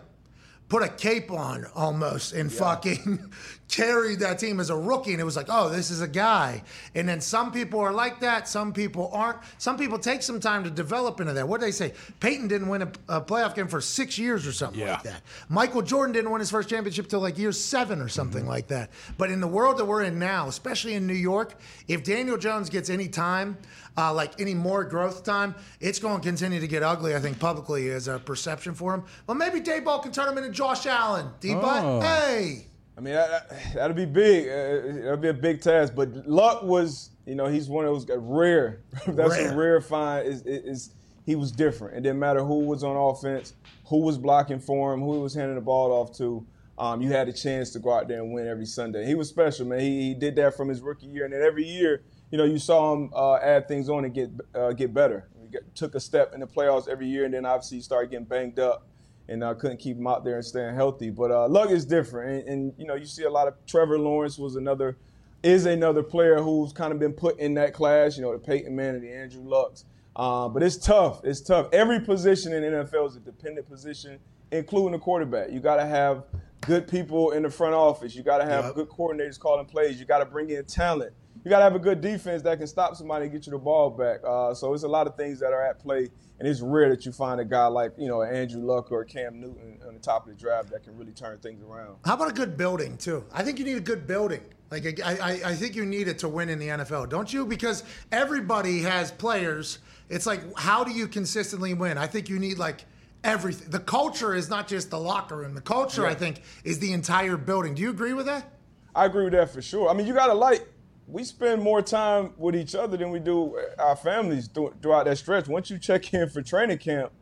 put 0.68 0.82
a 0.82 0.88
cape 0.88 1.30
on 1.30 1.64
almost 1.74 2.34
and 2.34 2.52
yeah. 2.52 2.58
fucking 2.58 3.32
carried 3.70 4.18
that 4.18 4.38
team 4.38 4.58
as 4.58 4.70
a 4.70 4.76
rookie 4.76 5.12
and 5.12 5.20
it 5.20 5.24
was 5.24 5.36
like 5.36 5.46
oh 5.48 5.68
this 5.68 5.90
is 5.90 6.00
a 6.00 6.08
guy 6.08 6.62
and 6.94 7.08
then 7.08 7.20
some 7.20 7.52
people 7.52 7.78
are 7.78 7.92
like 7.92 8.20
that 8.20 8.48
some 8.48 8.72
people 8.72 9.10
aren't 9.12 9.38
some 9.58 9.76
people 9.76 9.98
take 9.98 10.22
some 10.22 10.40
time 10.40 10.64
to 10.64 10.70
develop 10.70 11.20
into 11.20 11.32
that 11.32 11.46
what 11.46 11.60
did 11.60 11.66
they 11.66 11.72
say 11.72 11.92
peyton 12.18 12.48
didn't 12.48 12.68
win 12.68 12.82
a, 12.82 12.92
a 13.08 13.20
playoff 13.20 13.54
game 13.54 13.68
for 13.68 13.80
six 13.80 14.18
years 14.18 14.46
or 14.46 14.52
something 14.52 14.80
yeah. 14.80 14.94
like 14.94 15.02
that 15.04 15.22
michael 15.48 15.82
jordan 15.82 16.12
didn't 16.12 16.30
win 16.30 16.40
his 16.40 16.50
first 16.50 16.68
championship 16.68 17.08
till 17.08 17.20
like 17.20 17.38
year 17.38 17.52
seven 17.52 18.00
or 18.00 18.08
something 18.08 18.42
mm-hmm. 18.42 18.50
like 18.50 18.66
that 18.66 18.90
but 19.16 19.30
in 19.30 19.40
the 19.40 19.48
world 19.48 19.78
that 19.78 19.84
we're 19.84 20.02
in 20.02 20.18
now 20.18 20.48
especially 20.48 20.94
in 20.94 21.06
new 21.06 21.14
york 21.14 21.54
if 21.86 22.02
daniel 22.02 22.36
jones 22.36 22.68
gets 22.68 22.90
any 22.90 23.08
time 23.08 23.56
uh, 23.96 24.12
like 24.12 24.40
any 24.40 24.54
more 24.54 24.84
growth 24.84 25.24
time, 25.24 25.54
it's 25.80 25.98
going 25.98 26.20
to 26.20 26.26
continue 26.26 26.60
to 26.60 26.68
get 26.68 26.82
ugly. 26.82 27.14
I 27.14 27.18
think 27.18 27.38
publicly 27.38 27.90
as 27.90 28.08
a 28.08 28.18
perception 28.18 28.72
for 28.72 28.94
him. 28.94 29.04
Well, 29.26 29.36
maybe 29.36 29.60
Daboll 29.60 30.02
can 30.02 30.12
turn 30.12 30.28
him 30.28 30.38
into 30.38 30.50
Josh 30.50 30.86
Allen. 30.86 31.28
D 31.40 31.52
oh. 31.54 32.00
hey. 32.00 32.69
I 33.00 33.02
mean, 33.02 33.14
that, 33.14 33.50
that'll 33.74 33.96
be 33.96 34.04
big. 34.04 34.46
Uh, 34.46 35.00
that'll 35.02 35.16
be 35.16 35.28
a 35.28 35.32
big 35.32 35.62
task. 35.62 35.94
But 35.96 36.26
Luck 36.26 36.62
was, 36.62 37.10
you 37.24 37.34
know, 37.34 37.46
he's 37.46 37.66
one 37.66 37.86
of 37.86 37.94
those 37.94 38.06
rare. 38.14 38.82
That's 39.06 39.30
rare. 39.30 39.52
a 39.52 39.56
rare 39.56 39.80
find. 39.80 40.28
Is, 40.28 40.42
is 40.44 40.90
he 41.24 41.34
was 41.34 41.50
different. 41.50 41.96
It 41.96 42.02
didn't 42.02 42.18
matter 42.18 42.44
who 42.44 42.58
was 42.58 42.84
on 42.84 42.96
offense, 42.96 43.54
who 43.86 44.02
was 44.02 44.18
blocking 44.18 44.60
for 44.60 44.92
him, 44.92 45.00
who 45.00 45.14
he 45.14 45.20
was 45.20 45.32
handing 45.32 45.54
the 45.54 45.62
ball 45.62 45.92
off 45.92 46.14
to. 46.18 46.46
Um, 46.76 47.00
you 47.00 47.10
had 47.10 47.26
a 47.28 47.32
chance 47.32 47.70
to 47.70 47.78
go 47.78 47.92
out 47.92 48.06
there 48.06 48.20
and 48.20 48.34
win 48.34 48.46
every 48.46 48.66
Sunday. 48.66 49.06
He 49.06 49.14
was 49.14 49.30
special, 49.30 49.66
man. 49.66 49.80
He, 49.80 50.08
he 50.08 50.14
did 50.14 50.36
that 50.36 50.54
from 50.54 50.68
his 50.68 50.82
rookie 50.82 51.06
year, 51.06 51.24
and 51.24 51.32
then 51.32 51.42
every 51.42 51.64
year 51.64 52.02
you 52.30 52.38
know, 52.38 52.44
you 52.44 52.58
saw 52.58 52.94
him 52.94 53.10
uh, 53.14 53.36
add 53.36 53.66
things 53.66 53.88
on 53.88 54.04
and 54.04 54.14
get 54.14 54.30
uh, 54.54 54.72
get 54.72 54.94
better. 54.94 55.28
He 55.42 55.48
get, 55.48 55.74
took 55.74 55.94
a 55.94 56.00
step 56.00 56.32
in 56.32 56.40
the 56.40 56.46
playoffs 56.46 56.88
every 56.88 57.08
year, 57.08 57.24
and 57.24 57.34
then 57.34 57.44
obviously 57.44 57.78
he 57.78 57.82
started 57.82 58.10
getting 58.10 58.26
banged 58.26 58.58
up, 58.58 58.86
and 59.30 59.44
I 59.44 59.54
couldn't 59.54 59.78
keep 59.78 59.96
him 59.96 60.06
out 60.06 60.24
there 60.24 60.34
and 60.34 60.44
staying 60.44 60.74
healthy. 60.74 61.08
But 61.10 61.30
uh, 61.30 61.48
Luck 61.48 61.70
is 61.70 61.86
different, 61.86 62.40
and, 62.40 62.48
and, 62.48 62.74
you 62.76 62.84
know, 62.84 62.96
you 62.96 63.06
see 63.06 63.22
a 63.22 63.30
lot 63.30 63.48
of 63.48 63.54
Trevor 63.66 63.98
Lawrence 63.98 64.36
was 64.36 64.56
another 64.56 64.98
is 65.42 65.64
another 65.64 66.02
player 66.02 66.42
who's 66.42 66.70
kind 66.72 66.92
of 66.92 66.98
been 66.98 67.14
put 67.14 67.38
in 67.38 67.54
that 67.54 67.72
class. 67.72 68.16
You 68.16 68.22
know, 68.22 68.32
the 68.32 68.38
Peyton 68.38 68.76
Manning, 68.76 69.00
the 69.00 69.10
Andrew 69.10 69.42
Lucks. 69.42 69.86
Uh, 70.14 70.48
but 70.48 70.62
it's 70.62 70.76
tough. 70.76 71.24
It's 71.24 71.40
tough. 71.40 71.68
Every 71.72 72.00
position 72.00 72.52
in 72.52 72.62
NFL 72.62 73.08
is 73.08 73.16
a 73.16 73.20
dependent 73.20 73.66
position, 73.66 74.18
including 74.50 74.92
the 74.92 74.98
quarterback. 74.98 75.50
You 75.50 75.60
got 75.60 75.76
to 75.76 75.86
have 75.86 76.24
good 76.60 76.86
people 76.88 77.30
in 77.30 77.42
the 77.42 77.48
front 77.48 77.74
office. 77.74 78.14
You 78.14 78.22
got 78.22 78.38
to 78.38 78.44
have 78.44 78.66
yep. 78.66 78.74
good 78.74 78.88
coordinators 78.88 79.38
calling 79.38 79.64
plays. 79.64 79.98
You 79.98 80.04
got 80.04 80.18
to 80.18 80.26
bring 80.26 80.50
in 80.50 80.64
talent 80.66 81.12
you 81.44 81.50
got 81.50 81.58
to 81.58 81.64
have 81.64 81.74
a 81.74 81.80
good 81.80 82.00
defense 82.00 82.42
that 82.42 82.58
can 82.58 82.66
stop 82.66 82.96
somebody 82.96 83.24
and 83.24 83.32
get 83.32 83.46
you 83.46 83.52
the 83.52 83.58
ball 83.58 83.90
back. 83.90 84.20
Uh, 84.26 84.52
so 84.52 84.74
it's 84.74 84.82
a 84.82 84.88
lot 84.88 85.06
of 85.06 85.16
things 85.16 85.40
that 85.40 85.52
are 85.52 85.62
at 85.62 85.78
play, 85.78 86.08
and 86.38 86.46
it's 86.48 86.60
rare 86.60 86.90
that 86.90 87.06
you 87.06 87.12
find 87.12 87.40
a 87.40 87.44
guy 87.44 87.66
like 87.66 87.92
you 87.96 88.08
know 88.08 88.22
Andrew 88.22 88.62
Luck 88.62 88.92
or 88.92 89.04
Cam 89.04 89.40
Newton 89.40 89.78
on 89.86 89.94
the 89.94 90.00
top 90.00 90.26
of 90.26 90.36
the 90.36 90.40
draft 90.40 90.70
that 90.70 90.82
can 90.84 90.96
really 90.96 91.12
turn 91.12 91.38
things 91.38 91.62
around. 91.62 91.96
How 92.04 92.14
about 92.14 92.30
a 92.30 92.34
good 92.34 92.56
building 92.56 92.96
too? 92.96 93.24
I 93.32 93.42
think 93.42 93.58
you 93.58 93.64
need 93.64 93.76
a 93.76 93.80
good 93.80 94.06
building. 94.06 94.42
Like 94.70 95.00
I, 95.04 95.12
I, 95.12 95.30
I 95.46 95.54
think 95.54 95.74
you 95.74 95.84
need 95.86 96.08
it 96.08 96.18
to 96.20 96.28
win 96.28 96.48
in 96.48 96.58
the 96.58 96.68
NFL, 96.68 97.08
don't 97.08 97.32
you? 97.32 97.46
Because 97.46 97.84
everybody 98.12 98.80
has 98.82 99.10
players. 99.10 99.78
It's 100.08 100.26
like 100.26 100.40
how 100.56 100.84
do 100.84 100.92
you 100.92 101.08
consistently 101.08 101.74
win? 101.74 101.98
I 101.98 102.06
think 102.06 102.28
you 102.28 102.38
need 102.38 102.58
like 102.58 102.84
everything. 103.24 103.70
The 103.70 103.80
culture 103.80 104.34
is 104.34 104.48
not 104.48 104.68
just 104.68 104.90
the 104.90 104.98
locker 104.98 105.36
room. 105.36 105.54
The 105.54 105.60
culture, 105.60 106.02
yeah. 106.02 106.10
I 106.10 106.14
think, 106.14 106.42
is 106.64 106.78
the 106.78 106.92
entire 106.92 107.36
building. 107.36 107.74
Do 107.74 107.82
you 107.82 107.90
agree 107.90 108.12
with 108.12 108.26
that? 108.26 108.50
I 108.94 109.06
agree 109.06 109.24
with 109.24 109.32
that 109.34 109.50
for 109.50 109.62
sure. 109.62 109.88
I 109.88 109.94
mean, 109.94 110.06
you 110.06 110.14
got 110.14 110.26
to 110.26 110.34
like 110.34 110.68
we 111.10 111.24
spend 111.24 111.62
more 111.62 111.82
time 111.82 112.32
with 112.36 112.54
each 112.54 112.74
other 112.74 112.96
than 112.96 113.10
we 113.10 113.18
do 113.18 113.58
our 113.78 113.96
families 113.96 114.48
throughout 114.48 115.04
that 115.04 115.18
stretch. 115.18 115.48
Once 115.48 115.70
you 115.70 115.78
check 115.78 116.12
in 116.14 116.28
for 116.28 116.42
training 116.42 116.78
camp, 116.78 117.12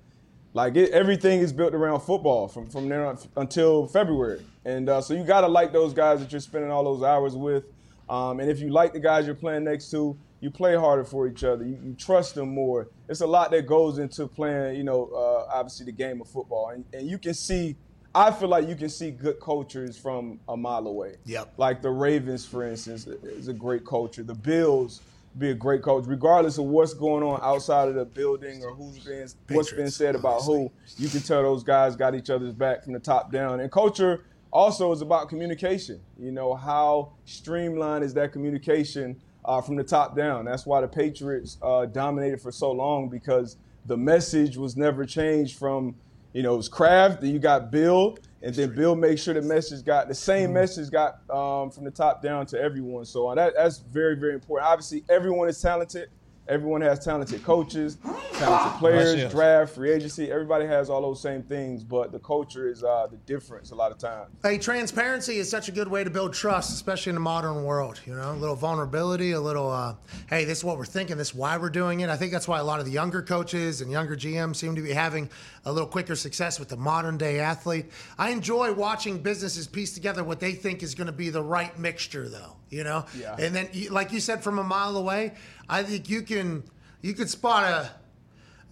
like 0.54 0.76
it, 0.76 0.90
everything 0.90 1.40
is 1.40 1.52
built 1.52 1.74
around 1.74 2.00
football 2.00 2.48
from 2.48 2.68
from 2.68 2.88
there 2.88 3.16
until 3.36 3.86
February, 3.86 4.44
and 4.64 4.88
uh, 4.88 5.00
so 5.00 5.14
you 5.14 5.24
got 5.24 5.42
to 5.42 5.48
like 5.48 5.72
those 5.72 5.92
guys 5.92 6.20
that 6.20 6.32
you're 6.32 6.40
spending 6.40 6.70
all 6.70 6.84
those 6.84 7.02
hours 7.02 7.36
with. 7.36 7.64
Um, 8.08 8.40
and 8.40 8.50
if 8.50 8.58
you 8.58 8.70
like 8.70 8.94
the 8.94 9.00
guys 9.00 9.26
you're 9.26 9.34
playing 9.34 9.64
next 9.64 9.90
to, 9.90 10.16
you 10.40 10.50
play 10.50 10.74
harder 10.74 11.04
for 11.04 11.28
each 11.28 11.44
other. 11.44 11.64
You, 11.64 11.78
you 11.84 11.94
trust 11.94 12.34
them 12.34 12.54
more. 12.54 12.88
It's 13.08 13.20
a 13.20 13.26
lot 13.26 13.50
that 13.50 13.66
goes 13.66 13.98
into 13.98 14.26
playing, 14.26 14.76
you 14.76 14.84
know, 14.84 15.10
uh, 15.14 15.54
obviously 15.54 15.84
the 15.86 15.92
game 15.92 16.20
of 16.22 16.28
football, 16.28 16.70
and, 16.70 16.84
and 16.94 17.06
you 17.06 17.18
can 17.18 17.34
see 17.34 17.76
I 18.14 18.30
feel 18.30 18.48
like 18.48 18.68
you 18.68 18.74
can 18.74 18.88
see 18.88 19.10
good 19.10 19.38
cultures 19.40 19.98
from 19.98 20.40
a 20.48 20.56
mile 20.56 20.86
away. 20.86 21.16
Yep. 21.26 21.54
Like 21.56 21.82
the 21.82 21.90
Ravens, 21.90 22.44
for 22.44 22.66
instance, 22.66 23.06
is 23.06 23.48
a 23.48 23.52
great 23.52 23.84
culture. 23.84 24.22
The 24.22 24.34
Bills 24.34 25.02
be 25.38 25.50
a 25.50 25.54
great 25.54 25.82
coach, 25.82 26.04
regardless 26.06 26.58
of 26.58 26.64
what's 26.64 26.94
going 26.94 27.22
on 27.22 27.38
outside 27.42 27.88
of 27.88 27.94
the 27.94 28.04
building 28.04 28.64
or 28.64 28.74
who's 28.74 28.98
been 28.98 29.04
Patriots, 29.04 29.36
what's 29.50 29.72
been 29.72 29.90
said 29.90 30.14
about 30.14 30.40
obviously. 30.40 30.72
who. 30.96 31.02
You 31.02 31.08
can 31.08 31.20
tell 31.20 31.42
those 31.42 31.62
guys 31.62 31.96
got 31.96 32.14
each 32.14 32.30
other's 32.30 32.54
back 32.54 32.82
from 32.82 32.92
the 32.92 32.98
top 32.98 33.30
down. 33.30 33.60
And 33.60 33.70
culture 33.70 34.24
also 34.50 34.90
is 34.92 35.00
about 35.00 35.28
communication. 35.28 36.00
You 36.18 36.32
know, 36.32 36.54
how 36.54 37.12
streamlined 37.24 38.04
is 38.04 38.14
that 38.14 38.32
communication 38.32 39.20
uh, 39.44 39.60
from 39.60 39.76
the 39.76 39.84
top 39.84 40.16
down? 40.16 40.46
That's 40.46 40.66
why 40.66 40.80
the 40.80 40.88
Patriots 40.88 41.58
uh, 41.62 41.86
dominated 41.86 42.40
for 42.40 42.50
so 42.50 42.72
long 42.72 43.08
because 43.08 43.58
the 43.86 43.96
message 43.96 44.56
was 44.56 44.76
never 44.76 45.04
changed 45.04 45.58
from, 45.58 45.94
you 46.32 46.42
know, 46.42 46.54
it 46.54 46.58
was 46.58 46.68
Kraft, 46.68 47.20
then 47.20 47.30
you 47.30 47.38
got 47.38 47.70
Bill, 47.70 48.16
and 48.42 48.54
then 48.54 48.74
Bill 48.74 48.94
makes 48.94 49.22
sure 49.22 49.34
the 49.34 49.42
message 49.42 49.84
got 49.84 50.08
the 50.08 50.14
same 50.14 50.52
message 50.52 50.90
got 50.90 51.20
um, 51.30 51.70
from 51.70 51.84
the 51.84 51.90
top 51.90 52.22
down 52.22 52.46
to 52.46 52.60
everyone. 52.60 53.04
So 53.04 53.28
uh, 53.28 53.34
that, 53.34 53.54
that's 53.56 53.78
very, 53.78 54.14
very 54.14 54.34
important. 54.34 54.70
Obviously, 54.70 55.04
everyone 55.08 55.48
is 55.48 55.60
talented. 55.60 56.10
Everyone 56.48 56.80
has 56.80 57.04
talented 57.04 57.44
coaches, 57.44 57.98
talented 58.32 58.78
players, 58.78 59.30
draft, 59.30 59.74
free 59.74 59.90
agency. 59.90 60.30
Everybody 60.30 60.64
has 60.64 60.88
all 60.88 61.02
those 61.02 61.20
same 61.20 61.42
things, 61.42 61.84
but 61.84 62.10
the 62.10 62.18
culture 62.18 62.68
is 62.68 62.82
uh, 62.82 63.06
the 63.10 63.18
difference 63.18 63.70
a 63.70 63.74
lot 63.74 63.92
of 63.92 63.98
times. 63.98 64.30
Hey, 64.42 64.56
transparency 64.56 65.36
is 65.36 65.50
such 65.50 65.68
a 65.68 65.72
good 65.72 65.88
way 65.88 66.04
to 66.04 66.10
build 66.10 66.32
trust, 66.32 66.72
especially 66.72 67.10
in 67.10 67.16
the 67.16 67.20
modern 67.20 67.64
world. 67.64 68.00
You 68.06 68.14
know, 68.14 68.32
a 68.32 68.32
little 68.32 68.56
vulnerability, 68.56 69.32
a 69.32 69.40
little, 69.40 69.70
uh, 69.70 69.94
hey, 70.30 70.44
this 70.44 70.58
is 70.58 70.64
what 70.64 70.78
we're 70.78 70.86
thinking, 70.86 71.18
this 71.18 71.28
is 71.28 71.34
why 71.34 71.58
we're 71.58 71.68
doing 71.68 72.00
it. 72.00 72.08
I 72.08 72.16
think 72.16 72.32
that's 72.32 72.48
why 72.48 72.58
a 72.58 72.64
lot 72.64 72.80
of 72.80 72.86
the 72.86 72.92
younger 72.92 73.20
coaches 73.20 73.82
and 73.82 73.90
younger 73.90 74.16
GMs 74.16 74.56
seem 74.56 74.74
to 74.74 74.82
be 74.82 74.92
having 74.92 75.28
a 75.66 75.72
little 75.72 75.88
quicker 75.88 76.16
success 76.16 76.58
with 76.58 76.70
the 76.70 76.76
modern 76.78 77.18
day 77.18 77.40
athlete. 77.40 77.86
I 78.16 78.30
enjoy 78.30 78.72
watching 78.72 79.18
businesses 79.18 79.66
piece 79.66 79.92
together 79.92 80.24
what 80.24 80.40
they 80.40 80.52
think 80.52 80.82
is 80.82 80.94
going 80.94 81.08
to 81.08 81.12
be 81.12 81.28
the 81.28 81.42
right 81.42 81.78
mixture, 81.78 82.26
though. 82.28 82.57
You 82.70 82.84
know, 82.84 83.06
Yeah. 83.18 83.34
and 83.38 83.54
then, 83.54 83.68
like 83.90 84.12
you 84.12 84.20
said, 84.20 84.42
from 84.42 84.58
a 84.58 84.64
mile 84.64 84.96
away, 84.96 85.32
I 85.68 85.82
think 85.82 86.08
you 86.10 86.22
can 86.22 86.64
you 87.00 87.14
could 87.14 87.30
spot 87.30 87.64
a 87.64 87.90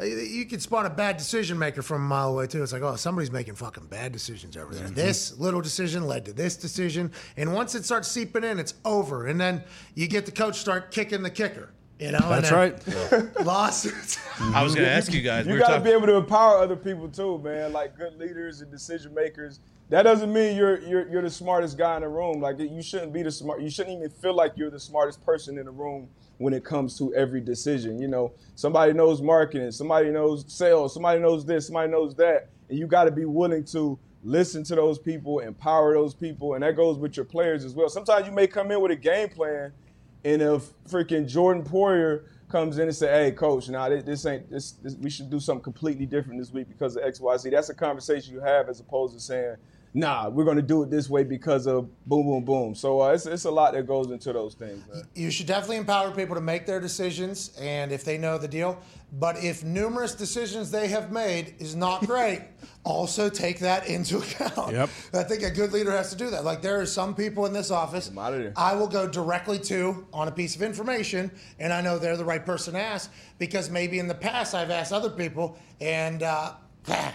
you 0.05 0.45
could 0.45 0.61
spot 0.61 0.85
a 0.85 0.91
bad 0.91 1.17
decision 1.17 1.59
maker 1.59 1.81
from 1.81 2.03
a 2.03 2.07
mile 2.07 2.29
away 2.31 2.47
too. 2.47 2.63
It's 2.63 2.73
like, 2.75 2.83
oh, 2.83 2.97
somebody's 2.97 3.31
making 3.31 3.55
fucking 3.55 3.87
bad 3.87 4.13
decisions 4.13 4.55
over 4.57 4.75
there. 4.75 4.85
Mm-hmm. 4.85 4.95
This 4.95 5.39
little 5.39 5.63
decision 5.63 6.07
led 6.07 6.27
to 6.27 6.35
this 6.35 6.55
decision, 6.57 7.11
and 7.39 7.55
once 7.55 7.75
it 7.75 7.87
starts 7.87 8.09
seeping 8.09 8.45
in, 8.45 8.59
it's 8.59 8.75
over. 8.85 9.27
And 9.27 9.41
then 9.41 9.65
you 9.95 10.07
get 10.07 10.27
the 10.27 10.33
coach 10.33 10.57
start 10.59 10.91
kicking 10.91 11.23
the 11.23 11.31
kicker. 11.31 11.71
You 11.99 12.13
know, 12.13 12.19
That's 12.29 12.51
then 12.51 12.59
right. 13.33 13.41
Lawsuits. 13.47 14.19
I 14.39 14.63
was 14.63 14.75
going 14.75 14.87
to 14.87 14.93
ask 14.93 15.11
you 15.15 15.23
guys. 15.23 15.47
You 15.47 15.55
we 15.55 15.59
got 15.59 15.69
to 15.69 15.73
talking- 15.77 15.85
be 15.85 15.93
able 15.93 16.07
to 16.09 16.17
empower 16.17 16.59
other 16.59 16.77
people 16.77 17.09
too, 17.09 17.39
man. 17.39 17.73
Like 17.73 17.97
good 17.97 18.19
leaders 18.19 18.61
and 18.61 18.71
decision 18.71 19.15
makers. 19.15 19.61
That 19.89 20.03
doesn't 20.03 20.33
mean 20.33 20.57
you're 20.57 20.81
you're 20.81 21.09
you're 21.09 21.23
the 21.23 21.31
smartest 21.31 21.79
guy 21.79 21.97
in 21.97 22.03
the 22.03 22.09
room. 22.09 22.41
Like 22.41 22.59
you 22.59 22.83
shouldn't 22.83 23.13
be 23.13 23.23
the 23.23 23.31
smart. 23.31 23.63
You 23.63 23.71
shouldn't 23.71 23.97
even 23.99 24.11
feel 24.11 24.35
like 24.35 24.55
you're 24.57 24.71
the 24.71 24.81
smartest 24.81 25.25
person 25.25 25.59
in 25.59 25.67
the 25.67 25.71
room 25.71 26.09
when 26.39 26.53
it 26.53 26.65
comes 26.65 26.99
to 26.99 27.15
every 27.15 27.41
decision. 27.41 28.01
You 28.01 28.09
know, 28.09 28.33
somebody 28.57 28.93
knows 28.93 29.23
marketing, 29.23 29.71
somebody 29.71 30.11
knows 30.11 30.45
sales, 30.49 30.93
somebody 30.93 31.21
knows 31.21 31.47
this, 31.47 31.67
somebody 31.67 31.91
knows 31.91 32.17
that, 32.17 32.49
and 32.69 32.79
you 32.79 32.87
got 32.87 33.05
to 33.05 33.13
be 33.13 33.25
willing 33.27 33.65
to 33.67 33.99
listen 34.25 34.65
to 34.65 34.75
those 34.75 34.99
people, 34.99 35.39
empower 35.39 35.95
those 35.95 36.15
people, 36.15 36.55
and 36.55 36.65
that 36.65 36.75
goes 36.75 36.99
with 36.99 37.17
your 37.17 37.25
players 37.25 37.65
as 37.65 37.75
well. 37.75 37.89
Sometimes 37.89 38.27
you 38.27 38.33
may 38.33 38.49
come 38.49 38.73
in 38.73 38.81
with 38.81 38.91
a 38.91 38.97
game 38.97 39.29
plan, 39.29 39.73
and 40.25 40.43
if 40.43 40.65
freaking 40.89 41.29
Jordan 41.29 41.63
Poyer 41.63 42.25
comes 42.49 42.79
in 42.79 42.89
and 42.89 42.97
say, 42.97 43.09
"Hey, 43.09 43.31
coach, 43.31 43.69
now 43.69 43.89
this, 43.89 44.03
this 44.03 44.27
ain't 44.27 44.51
this, 44.51 44.73
this. 44.73 44.97
We 44.97 45.11
should 45.11 45.31
do 45.31 45.39
something 45.39 45.63
completely 45.63 46.07
different 46.07 46.41
this 46.41 46.53
week 46.53 46.69
because 46.69 46.97
of 46.97 47.05
X, 47.05 47.21
Y, 47.21 47.37
Z." 47.37 47.51
That's 47.51 47.69
a 47.69 47.75
conversation 47.75 48.35
you 48.35 48.41
have 48.41 48.69
as 48.69 48.81
opposed 48.81 49.15
to 49.15 49.21
saying, 49.21 49.57
"Nah, 49.95 50.29
we're 50.29 50.45
going 50.45 50.57
to 50.57 50.63
do 50.63 50.83
it 50.83 50.91
this 50.91 51.09
way 51.09 51.25
because 51.25 51.67
of 51.67 51.89
boom, 52.07 52.27
boom, 52.27 52.45
boom." 52.45 52.75
So 52.75 53.01
uh, 53.03 53.13
it's 53.13 53.27
it's 53.27 53.45
a 53.45 53.51
lot 53.51 53.75
that 53.75 53.87
goes 53.87 54.11
into 54.11 54.33
those 54.33 54.55
things, 54.55 54.83
man. 54.93 55.05
you 55.15 55.31
should 55.31 55.47
definitely 55.47 55.77
empower 55.77 56.11
people 56.11 56.35
to 56.35 56.41
make 56.41 56.67
their 56.67 56.81
decisions 56.81 57.57
and 57.61 57.93
if 57.93 58.05
they 58.05 58.19
know 58.19 58.39
the 58.39 58.49
deal. 58.49 58.79
But 59.13 59.43
if 59.43 59.63
numerous 59.65 60.15
decisions 60.15 60.71
they 60.71 60.89
have 60.89 61.13
made 61.13 61.55
is 61.59 61.77
not 61.77 62.05
great, 62.07 62.43
also 62.85 63.29
take 63.31 63.61
that 63.61 63.87
into 63.87 64.19
account. 64.19 64.73
Yep. 64.73 64.91
I 65.15 65.23
think 65.23 65.43
a 65.43 65.51
good 65.51 65.73
leader 65.73 65.93
has 65.93 66.11
to 66.11 66.17
do 66.17 66.29
that. 66.31 66.45
Like 66.45 66.61
there 66.61 66.81
are 66.81 66.87
some 66.87 67.15
people 67.15 67.47
in 67.47 67.53
this 67.53 67.71
office. 67.71 68.11
I 68.57 68.75
will 68.75 68.89
go 68.89 69.09
directly 69.09 69.59
to 69.61 70.07
on 70.13 70.29
a 70.29 70.33
piece 70.33 70.57
of 70.57 70.63
information 70.63 71.31
and 71.59 71.73
I 71.73 71.81
know 71.81 71.99
they're 71.99 72.17
the 72.17 72.25
right 72.25 72.45
person 72.45 72.75
to 72.75 72.81
ask 72.81 73.13
because 73.39 73.71
maybe 73.71 73.99
in 73.99 74.09
the 74.09 74.15
past 74.15 74.55
I've 74.55 74.71
asked 74.71 74.93
other 74.93 75.11
people 75.11 75.57
and 75.81 76.23
uh, 76.23 76.55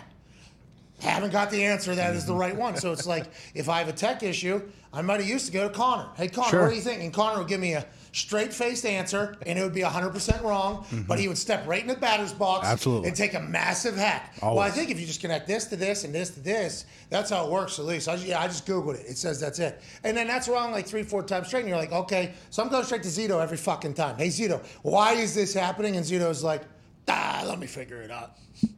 haven't 1.01 1.31
got 1.31 1.49
the 1.49 1.63
answer 1.65 1.95
that 1.95 2.15
is 2.15 2.25
the 2.25 2.33
right 2.35 2.55
one. 2.55 2.75
So 2.77 2.91
it's 2.91 3.07
like 3.07 3.25
if 3.55 3.67
I 3.69 3.79
have 3.79 3.87
a 3.87 3.93
tech 3.93 4.23
issue, 4.23 4.61
I 4.93 5.01
might 5.01 5.19
have 5.19 5.29
used 5.29 5.45
to 5.47 5.51
go 5.51 5.67
to 5.67 5.73
Connor. 5.73 6.07
Hey, 6.15 6.27
Connor, 6.27 6.49
Sure. 6.49 6.61
what 6.63 6.69
do 6.69 6.75
you 6.75 6.81
think? 6.81 7.01
And 7.01 7.13
Connor 7.13 7.39
would 7.39 7.47
give 7.47 7.61
me 7.61 7.73
a 7.73 7.85
straight 8.11 8.53
faced 8.53 8.85
answer, 8.85 9.37
and 9.45 9.57
it 9.57 9.63
would 9.63 9.73
be 9.73 9.81
100% 9.83 10.43
wrong, 10.43 10.85
but 11.07 11.17
he 11.17 11.29
would 11.29 11.37
step 11.37 11.65
right 11.65 11.81
in 11.81 11.87
the 11.87 11.95
batter's 11.95 12.33
box 12.33 12.65
Mm-hmm. 12.65 12.73
Absolutely. 12.73 13.07
and 13.07 13.15
take 13.17 13.33
a 13.35 13.39
massive 13.39 13.95
hack. 13.95 14.33
Well, 14.41 14.59
I 14.59 14.69
think 14.69 14.91
if 14.91 14.99
you 14.99 15.05
just 15.07 15.21
connect 15.21 15.47
this 15.47 15.65
to 15.67 15.77
this 15.77 16.03
and 16.03 16.13
this 16.13 16.29
to 16.31 16.41
this, 16.41 16.83
that's 17.09 17.29
how 17.29 17.45
it 17.45 17.51
works, 17.51 17.79
at 17.79 17.85
least. 17.85 18.09
I, 18.09 18.15
just- 18.15 18.27
yeah, 18.27 18.41
I 18.41 18.47
just 18.47 18.67
Googled 18.67 18.95
it. 18.95 19.05
It 19.07 19.17
says 19.17 19.39
that's 19.39 19.59
it. 19.59 19.81
And 20.03 20.15
then 20.15 20.27
that's 20.27 20.49
wrong 20.49 20.71
like 20.73 20.85
three, 20.87 21.03
four 21.03 21.23
times 21.23 21.47
straight, 21.47 21.61
and 21.61 21.69
you're 21.69 21.77
like, 21.77 21.93
okay, 21.93 22.33
so 22.49 22.61
I'm 22.61 22.67
going 22.69 22.83
straight 22.83 23.03
to 23.03 23.09
Zito 23.09 23.41
every 23.41 23.57
fucking 23.57 23.93
time. 23.93 24.17
Hey, 24.17 24.27
Zito, 24.27 24.61
why 24.81 25.13
is 25.13 25.33
this 25.33 25.53
happening? 25.53 25.95
And 25.95 26.05
Zito's 26.05 26.43
like, 26.43 26.63
ah, 27.07 27.43
let 27.47 27.59
me 27.59 27.67
figure 27.67 28.01
it 28.01 28.11
out. 28.11 28.37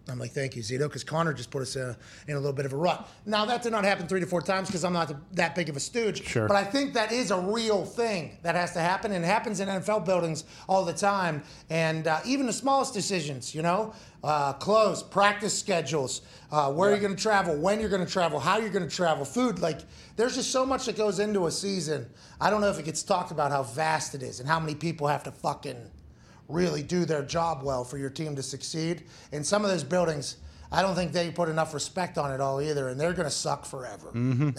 I'm 0.09 0.19
like, 0.19 0.31
thank 0.31 0.55
you, 0.55 0.62
Zito, 0.62 0.79
because 0.79 1.03
Connor 1.03 1.33
just 1.33 1.49
put 1.49 1.62
us 1.62 1.75
in 1.75 1.81
a, 1.81 1.97
in 2.27 2.36
a 2.36 2.39
little 2.39 2.53
bit 2.53 2.65
of 2.65 2.73
a 2.73 2.77
rut. 2.77 3.09
Now, 3.25 3.45
that 3.45 3.63
did 3.63 3.71
not 3.71 3.83
happen 3.83 4.07
three 4.07 4.19
to 4.19 4.25
four 4.25 4.41
times 4.41 4.67
because 4.67 4.83
I'm 4.83 4.93
not 4.93 5.13
that 5.36 5.55
big 5.55 5.69
of 5.69 5.75
a 5.75 5.79
stooge. 5.79 6.23
Sure. 6.25 6.47
But 6.47 6.57
I 6.57 6.63
think 6.63 6.93
that 6.93 7.12
is 7.12 7.31
a 7.31 7.39
real 7.39 7.86
thing 7.86 8.38
that 8.43 8.55
has 8.55 8.73
to 8.73 8.79
happen, 8.79 9.12
and 9.12 9.23
it 9.23 9.27
happens 9.27 9.59
in 9.59 9.67
NFL 9.67 10.05
buildings 10.05 10.43
all 10.67 10.86
the 10.86 10.93
time. 10.93 11.43
And 11.69 12.07
uh, 12.07 12.19
even 12.25 12.45
the 12.45 12.53
smallest 12.53 12.93
decisions, 12.93 13.55
you 13.55 13.62
know, 13.62 13.93
uh, 14.23 14.53
clothes, 14.53 15.03
practice 15.03 15.57
schedules, 15.57 16.21
uh, 16.51 16.71
where 16.71 16.91
you're 16.91 16.99
going 16.99 17.15
to 17.15 17.21
travel, 17.21 17.57
when 17.57 17.79
you're 17.79 17.89
going 17.89 18.05
to 18.05 18.12
travel, 18.12 18.39
how 18.39 18.57
you're 18.57 18.69
going 18.69 18.88
to 18.88 18.95
travel, 18.95 19.25
food. 19.25 19.59
Like, 19.59 19.81
there's 20.15 20.36
just 20.36 20.51
so 20.51 20.65
much 20.65 20.86
that 20.86 20.95
goes 20.97 21.19
into 21.19 21.47
a 21.47 21.51
season. 21.51 22.07
I 22.39 22.49
don't 22.49 22.62
know 22.62 22.69
if 22.69 22.79
it 22.79 22.86
gets 22.86 23.03
talked 23.03 23.31
about 23.31 23.51
how 23.51 23.63
vast 23.63 24.15
it 24.15 24.23
is 24.23 24.39
and 24.39 24.47
how 24.47 24.59
many 24.59 24.75
people 24.75 25.07
have 25.07 25.23
to 25.23 25.31
fucking 25.31 25.77
really 26.47 26.84
do 26.84 27.06
their 27.06 27.23
job 27.23 27.63
well 27.63 27.84
for 27.84 27.97
your 27.97 28.10
team 28.10 28.36
to 28.36 28.43
succeed. 28.43 29.03
And 29.32 29.45
some 29.45 29.63
of 29.63 29.71
those 29.71 29.84
buildings, 29.84 30.38
I 30.71 30.82
don't 30.82 30.95
think 30.95 31.12
they 31.12 31.29
put 31.29 31.49
enough 31.49 31.73
respect 31.73 32.17
on 32.17 32.32
it 32.32 32.41
all 32.41 32.62
either, 32.62 32.89
and 32.89 32.99
they're 32.99 33.13
going 33.13 33.27
to 33.27 33.32
suck 33.32 33.65
forever. 33.65 34.10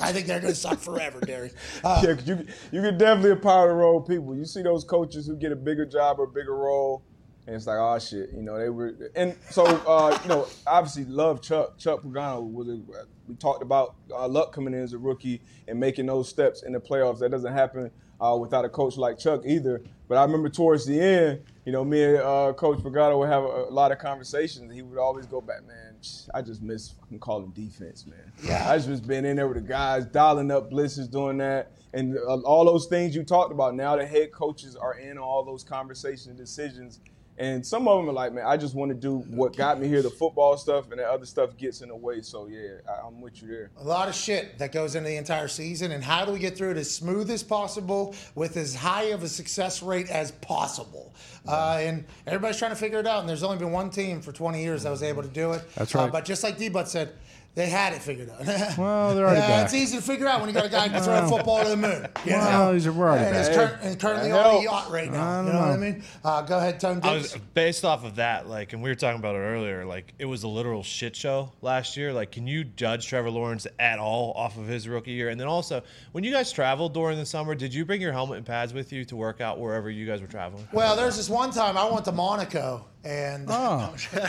I 0.00 0.12
think 0.12 0.26
they're 0.26 0.40
going 0.40 0.52
to 0.52 0.58
suck 0.58 0.78
forever, 0.78 1.20
Derry. 1.26 1.50
Uh, 1.82 2.02
yeah, 2.04 2.14
you 2.24 2.46
you 2.70 2.82
can 2.82 2.96
definitely 2.96 3.32
empower 3.32 3.68
the 3.68 3.74
role 3.74 4.00
people. 4.00 4.36
You 4.36 4.44
see 4.44 4.62
those 4.62 4.84
coaches 4.84 5.26
who 5.26 5.36
get 5.36 5.50
a 5.50 5.56
bigger 5.56 5.84
job 5.84 6.20
or 6.20 6.24
a 6.24 6.28
bigger 6.28 6.54
role, 6.54 7.02
and 7.46 7.56
it's 7.56 7.66
like, 7.66 7.78
oh 7.78 7.98
shit, 7.98 8.30
you 8.32 8.42
know, 8.42 8.58
they 8.58 8.68
were. 8.68 8.94
And 9.16 9.34
so, 9.50 9.64
uh, 9.64 10.16
you 10.22 10.28
know, 10.28 10.46
obviously 10.66 11.04
love 11.04 11.42
Chuck. 11.42 11.78
Chuck 11.78 12.02
Pagano 12.02 12.48
was. 12.48 12.68
A, 12.68 12.80
we 13.26 13.34
talked 13.34 13.62
about 13.62 13.96
uh, 14.14 14.28
Luck 14.28 14.52
coming 14.52 14.74
in 14.74 14.82
as 14.82 14.92
a 14.92 14.98
rookie 14.98 15.40
and 15.66 15.80
making 15.80 16.06
those 16.06 16.28
steps 16.28 16.62
in 16.62 16.72
the 16.72 16.80
playoffs. 16.80 17.18
That 17.20 17.30
doesn't 17.30 17.52
happen 17.52 17.90
uh, 18.20 18.36
without 18.36 18.64
a 18.64 18.68
coach 18.68 18.96
like 18.96 19.18
Chuck 19.18 19.42
either. 19.44 19.82
But 20.08 20.18
I 20.18 20.22
remember 20.24 20.48
towards 20.48 20.86
the 20.86 21.00
end, 21.00 21.40
you 21.64 21.72
know, 21.72 21.84
me 21.84 22.02
and 22.04 22.18
uh, 22.18 22.52
Coach 22.54 22.78
Pagano 22.78 23.18
would 23.18 23.28
have 23.28 23.42
a, 23.42 23.64
a 23.64 23.70
lot 23.70 23.90
of 23.90 23.98
conversations. 23.98 24.72
He 24.72 24.82
would 24.82 24.98
always 24.98 25.26
go 25.26 25.40
back, 25.40 25.66
man. 25.66 25.96
I 26.34 26.42
just 26.42 26.62
miss 26.62 26.90
fucking 26.90 27.18
calling 27.20 27.50
defense, 27.50 28.06
man. 28.06 28.32
Yeah. 28.42 28.70
I 28.70 28.78
just 28.78 29.06
been 29.06 29.24
in 29.24 29.36
there 29.36 29.48
with 29.48 29.56
the 29.56 29.62
guys, 29.62 30.04
dialing 30.04 30.50
up 30.50 30.70
blitzes, 30.70 31.10
doing 31.10 31.38
that, 31.38 31.72
and 31.94 32.16
uh, 32.16 32.40
all 32.40 32.64
those 32.66 32.86
things 32.86 33.16
you 33.16 33.22
talked 33.22 33.52
about. 33.52 33.74
Now 33.74 33.96
the 33.96 34.06
head 34.06 34.32
coaches 34.32 34.76
are 34.76 34.98
in 34.98 35.16
on 35.16 35.24
all 35.24 35.44
those 35.44 35.64
conversations 35.64 36.26
and 36.26 36.36
decisions, 36.36 37.00
and 37.38 37.66
some 37.66 37.88
of 37.88 37.98
them 37.98 38.08
are 38.08 38.12
like, 38.12 38.32
man, 38.32 38.44
I 38.46 38.56
just 38.56 38.74
want 38.74 38.90
to 38.90 38.94
do 38.94 39.18
what 39.30 39.56
got 39.56 39.80
me 39.80 39.88
here, 39.88 40.02
the 40.02 40.10
football 40.10 40.56
stuff, 40.56 40.90
and 40.90 41.00
that 41.00 41.08
other 41.08 41.26
stuff 41.26 41.56
gets 41.56 41.80
in 41.80 41.88
the 41.88 41.96
way. 41.96 42.20
So 42.22 42.46
yeah, 42.46 42.78
I, 42.88 43.06
I'm 43.06 43.20
with 43.20 43.42
you 43.42 43.48
there. 43.48 43.70
a 43.76 43.84
lot 43.84 44.08
of 44.08 44.14
shit 44.14 44.58
that 44.58 44.70
goes 44.72 44.94
into 44.94 45.08
the 45.08 45.16
entire 45.16 45.48
season, 45.48 45.92
and 45.92 46.02
how 46.04 46.24
do 46.24 46.32
we 46.32 46.38
get 46.38 46.56
through 46.56 46.70
it 46.72 46.76
as 46.76 46.90
smooth 46.94 47.30
as 47.30 47.42
possible 47.42 48.14
with 48.34 48.56
as 48.56 48.74
high 48.74 49.04
of 49.06 49.22
a 49.22 49.28
success 49.28 49.82
rate 49.82 50.08
as 50.10 50.30
possible? 50.32 51.12
Uh, 51.46 51.78
and 51.80 52.04
everybody's 52.26 52.56
trying 52.58 52.70
to 52.70 52.76
figure 52.76 52.98
it 53.00 53.06
out, 53.06 53.20
and 53.20 53.28
there's 53.28 53.42
only 53.42 53.58
been 53.58 53.72
one 53.72 53.90
team 53.90 54.20
for 54.20 54.32
20 54.32 54.62
years 54.62 54.82
that 54.84 54.90
was 54.90 55.02
able 55.02 55.22
to 55.22 55.28
do 55.28 55.52
it. 55.52 55.62
That's 55.74 55.94
Uh, 55.94 55.98
right. 56.00 56.12
but 56.12 56.24
just 56.24 56.42
like 56.42 56.56
D-Butt 56.56 56.88
said, 56.88 57.12
they 57.54 57.66
had 57.66 57.92
it 57.92 58.02
figured 58.02 58.30
out. 58.30 58.44
Well, 58.78 59.14
they're 59.14 59.24
already 59.24 59.40
yeah, 59.40 59.48
back. 59.48 59.64
it's 59.66 59.74
easy 59.74 59.96
to 59.96 60.02
figure 60.02 60.26
out 60.26 60.40
when 60.40 60.48
you 60.48 60.54
got 60.54 60.66
a 60.66 60.68
guy 60.68 60.88
who 60.88 60.94
can 60.94 61.02
throw 61.04 61.24
a 61.24 61.28
football 61.36 61.62
to 61.62 61.68
the 61.68 61.76
moon. 61.76 62.06
You 62.24 62.32
Well, 62.32 62.66
know? 62.66 62.72
he's 62.74 62.86
already 62.88 63.24
and, 63.24 63.36
he's 63.36 63.48
cur- 63.48 63.78
and 63.82 64.00
currently 64.00 64.32
on 64.32 64.56
a 64.56 64.62
yacht 64.64 64.90
right 64.90 65.10
now. 65.10 65.40
You 65.42 65.46
don't 65.46 65.54
know 65.54 65.60
what 65.60 65.70
I 65.70 65.76
mean? 65.76 66.02
Uh, 66.24 66.42
go 66.42 66.58
ahead, 66.58 66.80
Tone 66.80 67.00
I 67.04 67.14
was 67.14 67.36
based 67.54 67.84
off 67.84 68.04
of 68.04 68.16
that, 68.16 68.48
like, 68.48 68.72
and 68.72 68.82
we 68.82 68.88
were 68.90 68.94
talking 68.96 69.20
about 69.20 69.36
it 69.36 69.38
earlier. 69.38 69.84
Like, 69.84 70.12
it 70.18 70.24
was 70.24 70.42
a 70.42 70.48
literal 70.48 70.82
shit 70.82 71.14
show 71.14 71.52
last 71.62 71.96
year. 71.96 72.12
Like, 72.12 72.32
can 72.32 72.46
you 72.48 72.64
judge 72.64 73.06
Trevor 73.06 73.30
Lawrence 73.30 73.66
at 73.78 73.98
all 74.00 74.32
off 74.32 74.56
of 74.58 74.66
his 74.66 74.88
rookie 74.88 75.12
year? 75.12 75.28
And 75.28 75.38
then 75.40 75.46
also, 75.48 75.82
when 76.12 76.24
you 76.24 76.32
guys 76.32 76.50
traveled 76.50 76.92
during 76.92 77.18
the 77.18 77.26
summer, 77.26 77.54
did 77.54 77.72
you 77.72 77.84
bring 77.84 78.00
your 78.00 78.12
helmet 78.12 78.38
and 78.38 78.46
pads 78.46 78.74
with 78.74 78.92
you 78.92 79.04
to 79.04 79.14
work 79.16 79.40
out 79.40 79.60
wherever 79.60 79.88
you 79.90 80.06
guys 80.06 80.20
were 80.20 80.26
traveling? 80.26 80.66
Well, 80.72 80.96
there's 80.96 81.16
this 81.16 81.30
one 81.30 81.50
time 81.52 81.78
I 81.78 81.88
went 81.88 82.04
to 82.06 82.12
Monaco, 82.12 82.84
and 83.04 83.46
ah. 83.48 83.92
Oh. 83.94 83.96
you're 84.14 84.22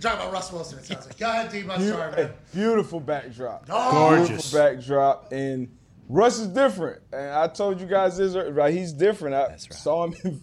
talking 0.00 0.20
about 0.20 0.32
Russ 0.32 0.52
Wilson. 0.52 0.78
It 0.78 0.86
sounds 0.86 1.06
like. 1.06 1.18
Go 1.18 1.30
ahead, 1.30 1.50
D-Butt. 1.52 1.80
Sorry, 1.80 2.12
man. 2.12 2.30
Beautiful 2.52 3.00
backdrop. 3.00 3.66
Oh. 3.70 3.90
Gorgeous. 3.92 4.28
Beautiful 4.50 4.58
backdrop. 4.58 5.32
And 5.32 5.68
Russ 6.08 6.38
is 6.38 6.48
different. 6.48 7.02
And 7.12 7.30
I 7.30 7.48
told 7.48 7.80
you 7.80 7.86
guys 7.86 8.16
this, 8.16 8.34
er, 8.34 8.52
right? 8.52 8.72
He's 8.74 8.92
different. 8.92 9.34
I 9.34 9.48
That's 9.48 9.68
right. 9.70 9.78
saw 9.78 10.06
him 10.06 10.14
in, 10.24 10.42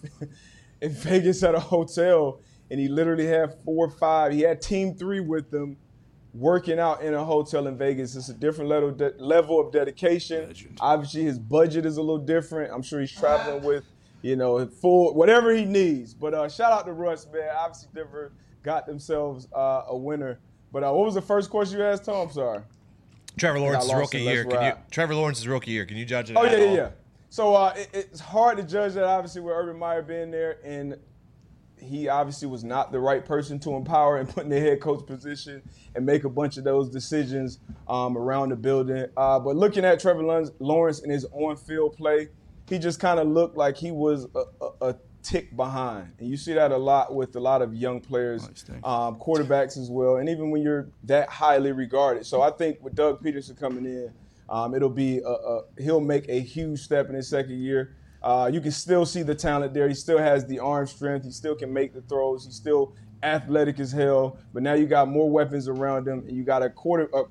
in 0.80 0.92
Vegas 0.92 1.42
at 1.42 1.54
a 1.54 1.60
hotel, 1.60 2.40
and 2.70 2.80
he 2.80 2.88
literally 2.88 3.26
had 3.26 3.54
four 3.64 3.86
or 3.86 3.90
five. 3.90 4.32
He 4.32 4.40
had 4.42 4.60
team 4.62 4.94
three 4.94 5.20
with 5.20 5.52
him. 5.52 5.76
working 6.32 6.78
out 6.78 7.02
in 7.02 7.14
a 7.14 7.24
hotel 7.24 7.66
in 7.66 7.76
Vegas. 7.78 8.14
It's 8.14 8.28
a 8.28 8.34
different 8.34 8.68
level 8.70 8.90
de- 8.92 9.14
level 9.18 9.58
of 9.60 9.72
dedication. 9.72 10.46
Legend. 10.48 10.78
Obviously, 10.80 11.22
his 11.24 11.38
budget 11.38 11.86
is 11.86 11.96
a 11.96 12.00
little 12.02 12.18
different. 12.24 12.72
I'm 12.72 12.82
sure 12.82 13.00
he's 13.00 13.12
traveling 13.12 13.62
with, 13.70 13.84
you 14.22 14.36
know, 14.36 14.66
full 14.66 15.14
whatever 15.14 15.54
he 15.54 15.64
needs. 15.64 16.14
But 16.14 16.34
uh, 16.34 16.48
shout 16.48 16.72
out 16.72 16.86
to 16.86 16.92
Russ, 16.92 17.26
man. 17.32 17.48
Obviously, 17.56 17.88
Denver 17.94 18.32
got 18.62 18.86
themselves 18.86 19.48
uh, 19.54 19.84
a 19.88 19.96
winner. 19.96 20.38
But 20.72 20.84
uh, 20.84 20.92
what 20.92 21.04
was 21.06 21.14
the 21.14 21.22
first 21.22 21.50
question 21.50 21.78
you 21.78 21.84
asked, 21.84 22.04
Tom? 22.04 22.30
Sorry. 22.30 22.60
Trevor 23.38 23.60
Lawrence's 23.60 23.92
rookie. 23.94 24.22
Year. 24.22 24.44
Can 24.44 24.62
you. 24.62 24.72
Trevor 24.90 25.14
Lawrence's 25.14 25.46
rookie 25.46 25.70
year. 25.70 25.84
Can 25.84 25.96
you 25.96 26.04
judge 26.04 26.30
it? 26.30 26.36
Oh 26.36 26.44
yeah, 26.44 26.56
yeah, 26.56 26.74
yeah. 26.74 26.88
So 27.28 27.54
uh, 27.54 27.74
it, 27.76 27.88
it's 27.92 28.20
hard 28.20 28.56
to 28.56 28.62
judge 28.62 28.94
that 28.94 29.04
obviously 29.04 29.42
with 29.42 29.54
Urban 29.54 29.78
Meyer 29.78 30.02
being 30.02 30.30
there, 30.30 30.58
and 30.64 30.96
he 31.78 32.08
obviously 32.08 32.48
was 32.48 32.64
not 32.64 32.90
the 32.90 32.98
right 32.98 33.24
person 33.24 33.58
to 33.60 33.74
empower 33.74 34.16
and 34.16 34.28
put 34.28 34.44
in 34.44 34.50
the 34.50 34.58
head 34.58 34.80
coach 34.80 35.04
position 35.06 35.62
and 35.94 36.06
make 36.06 36.24
a 36.24 36.28
bunch 36.30 36.56
of 36.56 36.64
those 36.64 36.88
decisions 36.88 37.58
um, 37.88 38.16
around 38.16 38.48
the 38.48 38.56
building. 38.56 39.06
Uh, 39.16 39.38
but 39.38 39.54
looking 39.54 39.84
at 39.84 40.00
Trevor 40.00 40.22
Lawrence- 40.22 40.52
Lawrence 40.58 41.00
in 41.00 41.10
his 41.10 41.26
on-field 41.32 41.94
play, 41.96 42.28
he 42.68 42.78
just 42.78 43.00
kind 43.00 43.20
of 43.20 43.28
looked 43.28 43.56
like 43.56 43.76
he 43.76 43.90
was 43.90 44.26
a, 44.34 44.44
a, 44.60 44.88
a 44.88 44.96
tick 45.22 45.56
behind, 45.56 46.12
and 46.18 46.28
you 46.28 46.36
see 46.36 46.52
that 46.52 46.70
a 46.70 46.76
lot 46.76 47.14
with 47.14 47.34
a 47.36 47.40
lot 47.40 47.62
of 47.62 47.74
young 47.74 48.00
players, 48.00 48.48
um, 48.84 49.16
quarterbacks 49.18 49.76
as 49.76 49.90
well, 49.90 50.16
and 50.16 50.28
even 50.28 50.50
when 50.50 50.62
you're 50.62 50.88
that 51.04 51.28
highly 51.28 51.72
regarded. 51.72 52.24
So 52.26 52.42
I 52.42 52.50
think 52.50 52.78
with 52.82 52.94
Doug 52.94 53.22
Pederson 53.22 53.58
coming 53.58 53.84
in, 53.84 54.12
um, 54.48 54.74
it'll 54.74 54.88
be 54.88 55.18
a, 55.18 55.28
a, 55.28 55.62
he'll 55.78 56.00
make 56.00 56.28
a 56.28 56.40
huge 56.40 56.80
step 56.80 57.08
in 57.08 57.14
his 57.16 57.28
second 57.28 57.58
year. 57.60 57.96
Uh, 58.22 58.50
you 58.52 58.60
can 58.60 58.72
still 58.72 59.04
see 59.06 59.22
the 59.22 59.34
talent 59.34 59.74
there. 59.74 59.88
He 59.88 59.94
still 59.94 60.18
has 60.18 60.46
the 60.46 60.58
arm 60.58 60.86
strength. 60.86 61.24
He 61.24 61.30
still 61.30 61.54
can 61.54 61.72
make 61.72 61.92
the 61.94 62.02
throws. 62.02 62.44
He's 62.44 62.54
still 62.54 62.94
athletic 63.22 63.78
as 63.80 63.92
hell. 63.92 64.38
But 64.52 64.62
now 64.62 64.74
you 64.74 64.86
got 64.86 65.08
more 65.08 65.30
weapons 65.30 65.68
around 65.68 66.08
him, 66.08 66.20
and 66.20 66.36
you 66.36 66.42
got 66.42 66.62
a 66.62 66.70
quarter 66.70 67.08
a, 67.14 67.22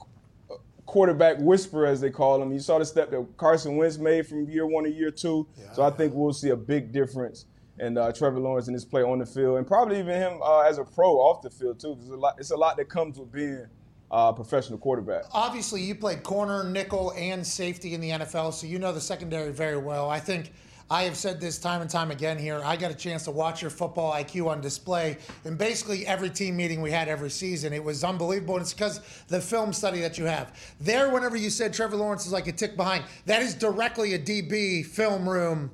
quarterback 0.85 1.37
whisperer, 1.39 1.85
as 1.85 2.01
they 2.01 2.09
call 2.09 2.41
him. 2.41 2.51
You 2.51 2.59
saw 2.59 2.79
the 2.79 2.85
step 2.85 3.11
that 3.11 3.25
Carson 3.37 3.77
Wentz 3.77 3.97
made 3.97 4.27
from 4.27 4.49
year 4.49 4.65
one 4.65 4.83
to 4.83 4.91
year 4.91 5.11
two. 5.11 5.47
so 5.73 5.83
I 5.83 5.89
think 5.89 6.13
we'll 6.13 6.33
see 6.33 6.49
a 6.49 6.55
big 6.55 6.91
difference 6.91 7.45
in 7.79 7.97
uh, 7.97 8.11
Trevor 8.11 8.39
Lawrence 8.39 8.67
in 8.67 8.73
his 8.73 8.85
play 8.85 9.03
on 9.03 9.19
the 9.19 9.25
field, 9.25 9.57
and 9.57 9.67
probably 9.67 9.99
even 9.99 10.13
him 10.13 10.39
uh, 10.41 10.61
as 10.61 10.77
a 10.77 10.83
pro 10.83 11.13
off 11.15 11.41
the 11.41 11.49
field 11.49 11.79
too. 11.79 11.95
There's 11.97 12.09
a 12.09 12.15
lot. 12.15 12.35
It's 12.37 12.51
a 12.51 12.57
lot 12.57 12.77
that 12.77 12.87
comes 12.89 13.17
with 13.19 13.31
being 13.31 13.65
uh, 14.11 14.31
a 14.31 14.33
professional 14.33 14.79
quarterback. 14.79 15.23
obviously 15.33 15.81
you 15.81 15.95
played 15.95 16.23
corner, 16.23 16.63
nickel, 16.63 17.11
and 17.17 17.45
safety 17.45 17.93
in 17.93 18.01
the 18.01 18.11
NFL, 18.11 18.53
so 18.53 18.67
you 18.67 18.79
know 18.79 18.93
the 18.93 19.01
secondary 19.01 19.51
very 19.51 19.77
well. 19.77 20.09
I 20.09 20.19
think 20.19 20.53
I 20.87 21.03
have 21.03 21.17
said 21.17 21.41
this 21.41 21.57
time 21.57 21.81
and 21.81 21.89
time 21.89 22.11
again 22.11 22.37
here. 22.37 22.61
I 22.63 22.75
got 22.75 22.91
a 22.91 22.95
chance 22.95 23.23
to 23.23 23.31
watch 23.31 23.59
your 23.59 23.71
football 23.71 24.13
IQ 24.13 24.47
on 24.47 24.61
display 24.61 25.17
in 25.43 25.55
basically 25.57 26.05
every 26.05 26.29
team 26.29 26.55
meeting 26.55 26.79
we 26.79 26.91
had 26.91 27.07
every 27.07 27.31
season. 27.31 27.73
It 27.73 27.83
was 27.83 28.03
unbelievable, 28.03 28.55
and 28.55 28.61
it's 28.61 28.73
because 28.73 28.99
the 29.27 29.41
film 29.41 29.73
study 29.73 29.99
that 30.01 30.19
you 30.19 30.25
have. 30.25 30.55
There, 30.79 31.09
whenever 31.09 31.37
you 31.37 31.49
said 31.49 31.73
Trevor 31.73 31.95
Lawrence 31.95 32.27
is 32.27 32.31
like 32.31 32.45
a 32.45 32.51
tick 32.51 32.75
behind, 32.75 33.03
that 33.25 33.41
is 33.41 33.55
directly 33.55 34.13
a 34.13 34.19
DB 34.19 34.85
film 34.85 35.27
room. 35.27 35.71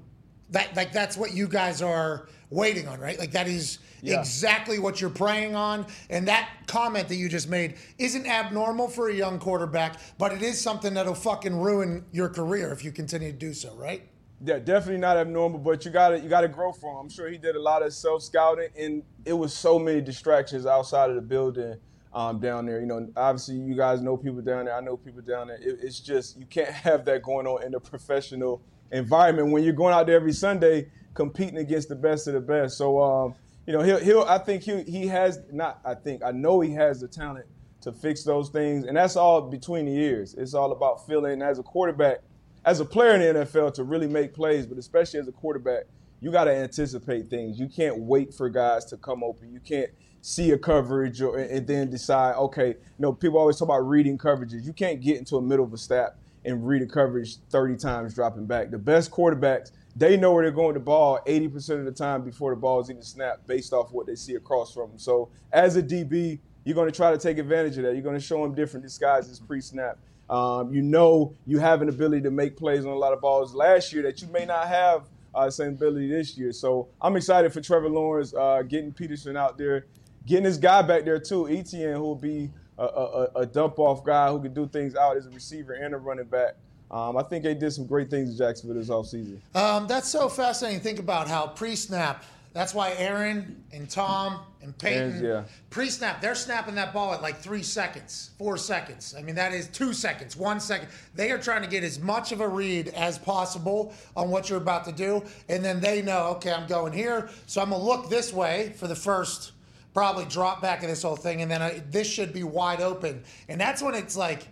That 0.51 0.75
like 0.77 0.93
that's 0.93 1.17
what 1.17 1.33
you 1.33 1.47
guys 1.47 1.81
are 1.81 2.29
waiting 2.49 2.87
on, 2.87 2.99
right? 3.01 3.19
Like 3.19 3.31
that 3.31 3.47
is 3.47 3.79
Yeah. 4.01 4.19
exactly 4.19 4.79
what 4.79 4.99
you're 5.01 5.09
praying 5.09 5.55
on. 5.55 5.87
And 6.09 6.27
that 6.29 6.49
comment 6.67 7.09
that 7.09 7.15
you 7.15 7.27
just 7.29 7.49
made 7.49 7.75
isn't 7.97 8.25
abnormal 8.25 8.87
for 8.87 9.09
a 9.09 9.13
young 9.13 9.39
quarterback, 9.39 9.97
but 10.17 10.31
it 10.33 10.41
is 10.41 10.59
something 10.59 10.93
that'll 10.93 11.15
fucking 11.15 11.55
ruin 11.59 12.05
your 12.13 12.29
career 12.29 12.71
if 12.71 12.83
you 12.83 12.91
continue 12.93 13.31
to 13.31 13.37
do 13.37 13.53
so, 13.53 13.73
right? 13.75 14.07
Yeah, 14.43 14.57
definitely 14.57 14.99
not 14.99 15.17
abnormal, 15.17 15.59
but 15.59 15.85
you 15.85 15.91
gotta 15.91 16.19
you 16.19 16.27
gotta 16.27 16.47
grow 16.47 16.71
from. 16.71 16.97
I'm 16.97 17.09
sure 17.09 17.29
he 17.29 17.37
did 17.37 17.55
a 17.55 17.61
lot 17.61 17.83
of 17.83 17.93
self 17.93 18.23
scouting, 18.23 18.69
and 18.75 19.03
it 19.23 19.33
was 19.33 19.53
so 19.53 19.77
many 19.77 20.01
distractions 20.01 20.65
outside 20.65 21.11
of 21.11 21.15
the 21.15 21.21
building 21.21 21.75
um, 22.11 22.39
down 22.39 22.65
there. 22.65 22.79
You 22.79 22.87
know, 22.87 23.07
obviously 23.15 23.55
you 23.55 23.75
guys 23.75 24.01
know 24.01 24.17
people 24.17 24.41
down 24.41 24.65
there. 24.65 24.75
I 24.75 24.81
know 24.81 24.97
people 24.97 25.21
down 25.21 25.47
there. 25.47 25.57
It, 25.57 25.79
it's 25.83 25.99
just 25.99 26.39
you 26.39 26.47
can't 26.47 26.69
have 26.87 27.05
that 27.05 27.21
going 27.21 27.45
on 27.45 27.63
in 27.63 27.75
a 27.75 27.79
professional 27.79 28.63
environment 28.91 29.51
when 29.51 29.63
you're 29.63 29.73
going 29.73 29.93
out 29.93 30.07
there 30.07 30.15
every 30.15 30.33
Sunday 30.33 30.89
competing 31.13 31.57
against 31.57 31.89
the 31.89 31.95
best 31.95 32.27
of 32.27 32.33
the 32.33 32.41
best. 32.41 32.77
So 32.77 33.01
um, 33.01 33.35
you 33.67 33.73
know, 33.73 33.83
he'll 33.83 33.99
he'll 33.99 34.23
I 34.23 34.39
think 34.39 34.63
he 34.63 34.81
he 34.83 35.05
has 35.07 35.39
not 35.51 35.81
I 35.85 35.93
think 35.93 36.23
I 36.23 36.31
know 36.31 36.61
he 36.61 36.73
has 36.73 36.99
the 36.99 37.07
talent 37.07 37.45
to 37.81 37.91
fix 37.91 38.23
those 38.23 38.49
things, 38.49 38.85
and 38.85 38.97
that's 38.97 39.15
all 39.15 39.41
between 39.41 39.85
the 39.85 39.91
years. 39.91 40.33
It's 40.33 40.55
all 40.55 40.71
about 40.71 41.05
feeling 41.05 41.43
as 41.43 41.59
a 41.59 41.63
quarterback 41.63 42.21
as 42.65 42.79
a 42.79 42.85
player 42.85 43.15
in 43.15 43.35
the 43.35 43.45
NFL 43.45 43.73
to 43.75 43.83
really 43.83 44.07
make 44.07 44.33
plays, 44.33 44.65
but 44.65 44.77
especially 44.77 45.19
as 45.19 45.27
a 45.27 45.31
quarterback, 45.31 45.85
you 46.19 46.31
got 46.31 46.43
to 46.45 46.51
anticipate 46.51 47.29
things. 47.29 47.59
You 47.59 47.67
can't 47.67 47.97
wait 47.97 48.33
for 48.33 48.49
guys 48.49 48.85
to 48.85 48.97
come 48.97 49.23
open. 49.23 49.51
You 49.51 49.59
can't 49.59 49.89
see 50.21 50.51
a 50.51 50.57
coverage 50.57 51.21
or, 51.21 51.37
and 51.39 51.65
then 51.65 51.89
decide, 51.89 52.35
okay, 52.35 52.67
you 52.67 52.75
know, 52.99 53.11
people 53.11 53.39
always 53.39 53.57
talk 53.57 53.67
about 53.67 53.87
reading 53.87 54.17
coverages. 54.17 54.63
You 54.63 54.73
can't 54.73 55.01
get 55.01 55.17
into 55.17 55.37
a 55.37 55.41
middle 55.41 55.65
of 55.65 55.73
a 55.73 55.77
snap 55.77 56.15
and 56.45 56.65
read 56.65 56.83
a 56.83 56.85
coverage 56.85 57.37
30 57.49 57.77
times 57.77 58.13
dropping 58.13 58.45
back. 58.45 58.69
The 58.69 58.77
best 58.77 59.09
quarterbacks, 59.09 59.71
they 59.95 60.15
know 60.17 60.31
where 60.31 60.43
they're 60.43 60.51
going 60.51 60.75
to 60.75 60.79
ball 60.79 61.19
80% 61.27 61.79
of 61.79 61.85
the 61.85 61.91
time 61.91 62.23
before 62.23 62.53
the 62.53 62.59
ball 62.59 62.79
is 62.79 62.89
even 62.91 63.01
snapped 63.01 63.47
based 63.47 63.73
off 63.73 63.91
what 63.91 64.05
they 64.05 64.15
see 64.15 64.35
across 64.35 64.73
from 64.73 64.89
them. 64.91 64.99
So 64.99 65.29
as 65.51 65.75
a 65.75 65.83
DB, 65.83 66.39
you're 66.63 66.75
going 66.75 66.89
to 66.89 66.95
try 66.95 67.11
to 67.11 67.17
take 67.17 67.39
advantage 67.39 67.77
of 67.77 67.83
that. 67.83 67.93
You're 67.93 68.03
going 68.03 68.17
to 68.17 68.23
show 68.23 68.41
them 68.43 68.53
different 68.53 68.85
disguises 68.85 69.39
pre-snap. 69.39 69.97
Um, 70.31 70.73
you 70.73 70.81
know 70.81 71.35
you 71.45 71.59
have 71.59 71.81
an 71.81 71.89
ability 71.89 72.21
to 72.23 72.31
make 72.31 72.55
plays 72.55 72.85
on 72.85 72.91
a 72.91 72.97
lot 72.97 73.11
of 73.11 73.19
balls 73.19 73.53
last 73.53 73.91
year 73.91 74.01
that 74.03 74.21
you 74.21 74.29
may 74.29 74.45
not 74.45 74.67
have 74.67 75.03
uh, 75.35 75.49
same 75.49 75.69
ability 75.69 76.09
this 76.09 76.37
year. 76.37 76.53
So 76.53 76.87
I'm 77.01 77.15
excited 77.17 77.51
for 77.51 77.61
Trevor 77.61 77.89
Lawrence 77.89 78.33
uh, 78.33 78.63
getting 78.63 78.93
Pederson 78.93 79.37
out 79.37 79.57
there, 79.57 79.87
getting 80.25 80.45
his 80.45 80.57
guy 80.57 80.81
back 80.81 81.03
there 81.03 81.19
too, 81.19 81.49
Etienne, 81.49 81.95
who 81.95 82.01
will 82.01 82.15
be 82.15 82.49
a, 82.77 82.83
a, 82.83 83.27
a 83.35 83.45
dump 83.45 83.77
off 83.77 84.03
guy 84.03 84.29
who 84.29 84.41
can 84.41 84.53
do 84.53 84.67
things 84.67 84.95
out 84.95 85.17
as 85.17 85.27
a 85.27 85.29
receiver 85.31 85.73
and 85.73 85.93
a 85.93 85.97
running 85.97 86.25
back. 86.25 86.55
Um, 86.89 87.15
I 87.15 87.23
think 87.23 87.43
they 87.43 87.53
did 87.53 87.71
some 87.71 87.85
great 87.85 88.09
things 88.09 88.31
in 88.31 88.37
Jacksonville 88.37 88.77
this 88.77 88.89
offseason. 88.89 89.39
Um, 89.55 89.87
that's 89.87 90.09
so 90.09 90.27
fascinating. 90.27 90.81
Think 90.81 90.99
about 90.99 91.27
how 91.27 91.47
pre-snap. 91.47 92.25
That's 92.53 92.73
why 92.73 92.93
Aaron 92.97 93.63
and 93.71 93.89
Tom 93.89 94.41
and 94.61 94.77
Peyton 94.77 95.23
yeah. 95.23 95.43
pre-snap. 95.69 96.21
They're 96.21 96.35
snapping 96.35 96.75
that 96.75 96.93
ball 96.93 97.13
at 97.13 97.21
like 97.21 97.37
three 97.37 97.63
seconds, 97.63 98.31
four 98.37 98.57
seconds. 98.57 99.15
I 99.17 99.21
mean, 99.21 99.35
that 99.35 99.53
is 99.53 99.67
two 99.69 99.93
seconds, 99.93 100.35
one 100.35 100.59
second. 100.59 100.89
They 101.15 101.31
are 101.31 101.37
trying 101.37 101.61
to 101.61 101.69
get 101.69 101.83
as 101.85 101.99
much 101.99 102.33
of 102.33 102.41
a 102.41 102.47
read 102.47 102.89
as 102.89 103.17
possible 103.17 103.93
on 104.17 104.29
what 104.29 104.49
you're 104.49 104.59
about 104.59 104.83
to 104.85 104.91
do, 104.91 105.23
and 105.47 105.63
then 105.63 105.79
they 105.79 106.01
know, 106.01 106.27
okay, 106.35 106.51
I'm 106.51 106.67
going 106.67 106.91
here, 106.91 107.29
so 107.47 107.61
I'm 107.61 107.69
gonna 107.69 107.81
look 107.81 108.09
this 108.09 108.33
way 108.33 108.73
for 108.75 108.87
the 108.87 108.95
first 108.95 109.53
probably 109.93 110.25
drop 110.25 110.61
back 110.61 110.83
of 110.83 110.89
this 110.89 111.03
whole 111.03 111.15
thing, 111.15 111.41
and 111.41 111.49
then 111.49 111.61
I, 111.61 111.81
this 111.89 112.07
should 112.07 112.33
be 112.33 112.43
wide 112.43 112.81
open, 112.81 113.23
and 113.47 113.59
that's 113.59 113.81
when 113.81 113.95
it's 113.95 114.17
like. 114.17 114.47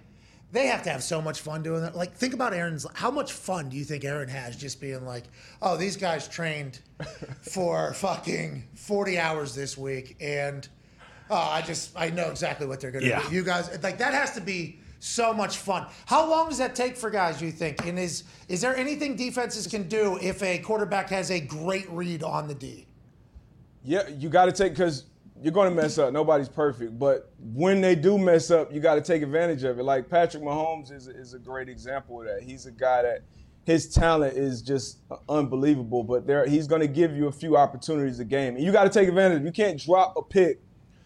They 0.51 0.65
have 0.67 0.81
to 0.83 0.89
have 0.89 1.03
so 1.03 1.21
much 1.21 1.41
fun 1.41 1.61
doing 1.61 1.81
that. 1.81 1.95
Like, 1.95 2.13
think 2.13 2.33
about 2.33 2.53
Aaron's. 2.53 2.85
How 2.95 3.11
much 3.11 3.31
fun 3.33 3.69
do 3.69 3.77
you 3.77 3.83
think 3.85 4.03
Aaron 4.03 4.29
has 4.29 4.55
just 4.55 4.81
being 4.81 5.05
like, 5.05 5.25
oh, 5.61 5.77
these 5.77 5.95
guys 5.95 6.27
trained 6.27 6.79
for 7.41 7.93
fucking 7.93 8.63
40 8.73 9.19
hours 9.19 9.53
this 9.53 9.77
week, 9.77 10.17
and 10.19 10.67
oh, 11.29 11.35
I 11.35 11.61
just, 11.61 11.91
I 11.95 12.09
know 12.09 12.29
exactly 12.31 12.65
what 12.65 12.79
they're 12.79 12.89
going 12.91 13.03
to 13.03 13.09
Yeah. 13.09 13.27
do. 13.29 13.35
You 13.35 13.43
guys, 13.43 13.69
like, 13.83 13.99
that 13.99 14.13
has 14.15 14.31
to 14.33 14.41
be 14.41 14.79
so 14.99 15.33
much 15.33 15.57
fun. 15.57 15.85
How 16.07 16.27
long 16.29 16.49
does 16.49 16.57
that 16.57 16.73
take 16.75 16.97
for 16.97 17.09
guys, 17.11 17.41
you 17.41 17.51
think? 17.51 17.85
And 17.85 17.99
is, 17.99 18.23
is 18.47 18.59
there 18.61 18.75
anything 18.75 19.15
defenses 19.15 19.67
can 19.67 19.87
do 19.87 20.17
if 20.19 20.41
a 20.41 20.57
quarterback 20.57 21.09
has 21.09 21.29
a 21.29 21.39
great 21.39 21.87
read 21.91 22.23
on 22.23 22.47
the 22.47 22.55
D? 22.55 22.87
Yeah, 23.85 24.07
you 24.09 24.29
got 24.29 24.45
to 24.45 24.51
take 24.51 24.73
because 24.73 25.05
you're 25.41 25.53
going 25.53 25.69
to 25.69 25.75
mess 25.75 25.97
up. 25.97 26.11
Nobody's 26.11 26.49
perfect, 26.49 26.99
but 26.99 27.31
when 27.39 27.81
they 27.81 27.95
do 27.95 28.17
mess 28.17 28.51
up, 28.51 28.73
you 28.73 28.79
got 28.79 28.95
to 28.95 29.01
take 29.01 29.21
advantage 29.21 29.63
of 29.63 29.79
it. 29.79 29.83
Like 29.83 30.09
Patrick 30.09 30.43
Mahomes 30.43 30.91
is 30.91 31.07
is 31.07 31.33
a 31.33 31.39
great 31.39 31.69
example 31.69 32.21
of 32.21 32.27
that. 32.27 32.43
He's 32.43 32.65
a 32.65 32.71
guy 32.71 33.03
that 33.03 33.23
his 33.65 33.89
talent 33.93 34.35
is 34.35 34.61
just 34.61 34.99
unbelievable, 35.27 36.03
but 36.03 36.25
there 36.27 36.45
he's 36.45 36.67
going 36.67 36.81
to 36.81 36.87
give 36.87 37.15
you 37.15 37.27
a 37.27 37.31
few 37.31 37.55
opportunities 37.55 38.19
a 38.19 38.25
game, 38.25 38.55
and 38.55 38.63
you 38.63 38.71
got 38.71 38.83
to 38.83 38.89
take 38.89 39.07
advantage. 39.07 39.43
You 39.43 39.51
can't 39.51 39.79
drop 39.79 40.15
a 40.17 40.21
pick 40.21 40.59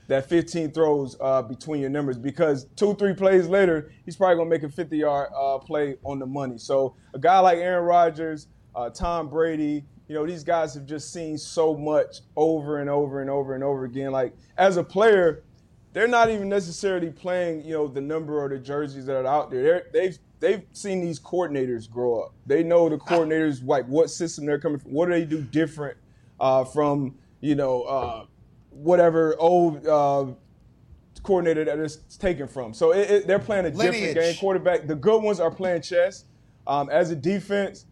that 0.08 0.28
15 0.28 0.72
throws 0.72 1.16
uh, 1.22 1.42
between 1.42 1.82
your 1.82 1.90
numbers 1.90 2.18
because 2.18 2.66
two, 2.76 2.94
three 2.96 3.14
plays 3.14 3.48
later, 3.48 3.92
he's 4.06 4.16
probably 4.16 4.36
going 4.36 4.50
to 4.50 4.56
make 4.56 4.64
a 4.64 4.70
50 4.70 4.98
yard 4.98 5.30
uh, 5.36 5.58
play 5.60 5.96
on 6.04 6.20
the 6.20 6.26
money. 6.26 6.58
So 6.58 6.96
a 7.14 7.20
guy 7.20 7.40
like 7.40 7.58
Aaron 7.58 7.86
Rodgers, 7.86 8.48
uh, 8.76 8.90
Tom 8.90 9.30
Brady, 9.30 9.86
you 10.08 10.16
know, 10.16 10.26
these 10.26 10.44
guys 10.44 10.74
have 10.74 10.86
just 10.86 11.14
seen 11.14 11.38
so 11.38 11.76
much 11.76 12.22
over 12.36 12.80
and 12.80 12.90
over 12.90 13.22
and 13.22 13.30
over 13.30 13.56
and 13.56 13.64
over 13.64 13.86
again. 13.86 14.12
Like 14.12 14.34
as 14.58 14.78
a 14.78 14.84
player, 14.84 15.44
they're 15.94 16.08
not 16.08 16.30
even 16.30 16.50
necessarily 16.50 17.10
playing, 17.12 17.64
you 17.64 17.74
know, 17.74 17.88
the 17.88 18.02
number 18.02 18.44
or 18.44 18.50
the 18.50 18.58
jerseys 18.58 19.06
that 19.06 19.16
are 19.16 19.28
out 19.28 19.52
there. 19.52 19.64
They're, 19.64 19.86
they've 19.94 20.18
they've 20.40 20.64
seen 20.74 21.02
these 21.02 21.20
coordinators 21.20 21.90
grow 21.90 22.22
up. 22.22 22.34
They 22.46 22.64
know 22.64 22.90
the 22.90 22.98
coordinators 22.98 23.66
like 23.66 23.86
what 23.86 24.10
system 24.10 24.46
they're 24.46 24.60
coming 24.60 24.80
from. 24.80 24.92
What 24.92 25.06
do 25.06 25.14
they 25.14 25.26
do 25.26 25.42
different 25.42 25.98
uh, 26.40 26.66
from 26.66 27.16
you 27.40 27.56
know 27.56 27.84
uh, 27.84 28.26
whatever 28.72 29.36
old 29.40 29.88
uh, 29.88 30.26
coordinator 31.24 31.64
that 31.66 31.80
it's 31.80 32.18
taken 32.18 32.48
from. 32.48 32.74
So 32.74 32.92
it, 32.92 33.10
it, 33.10 33.28
they're 33.28 33.40
playing 33.40 33.66
a 33.66 33.72
different 33.72 34.14
game. 34.14 34.36
Quarterback, 34.36 34.88
the 34.88 34.96
good 34.96 35.24
ones 35.24 35.40
are 35.40 35.52
playing 35.52 35.82
chess. 35.82 36.26
Um, 36.68 36.90
as 36.90 37.12
a 37.12 37.16
defense, 37.16 37.86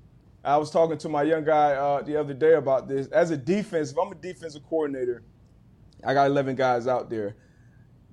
I 0.44 0.58
was 0.58 0.72
talking 0.72 0.98
to 1.00 1.10
my 1.10 1.24
young 1.24 1.44
guy 1.44 1.74
uh, 1.74 2.02
the 2.02 2.20
other 2.20 2.34
day 2.34 2.54
about 2.54 2.88
this. 2.88 3.08
As 3.08 3.32
a 3.32 3.38
defense, 3.38 3.92
if 3.92 3.98
I'm 3.98 4.12
a 4.12 4.16
defensive 4.16 4.64
coordinator, 4.68 5.24
I 6.04 6.14
got 6.14 6.28
11 6.28 6.56
guys 6.56 6.88
out 6.88 7.10
there. 7.10 7.36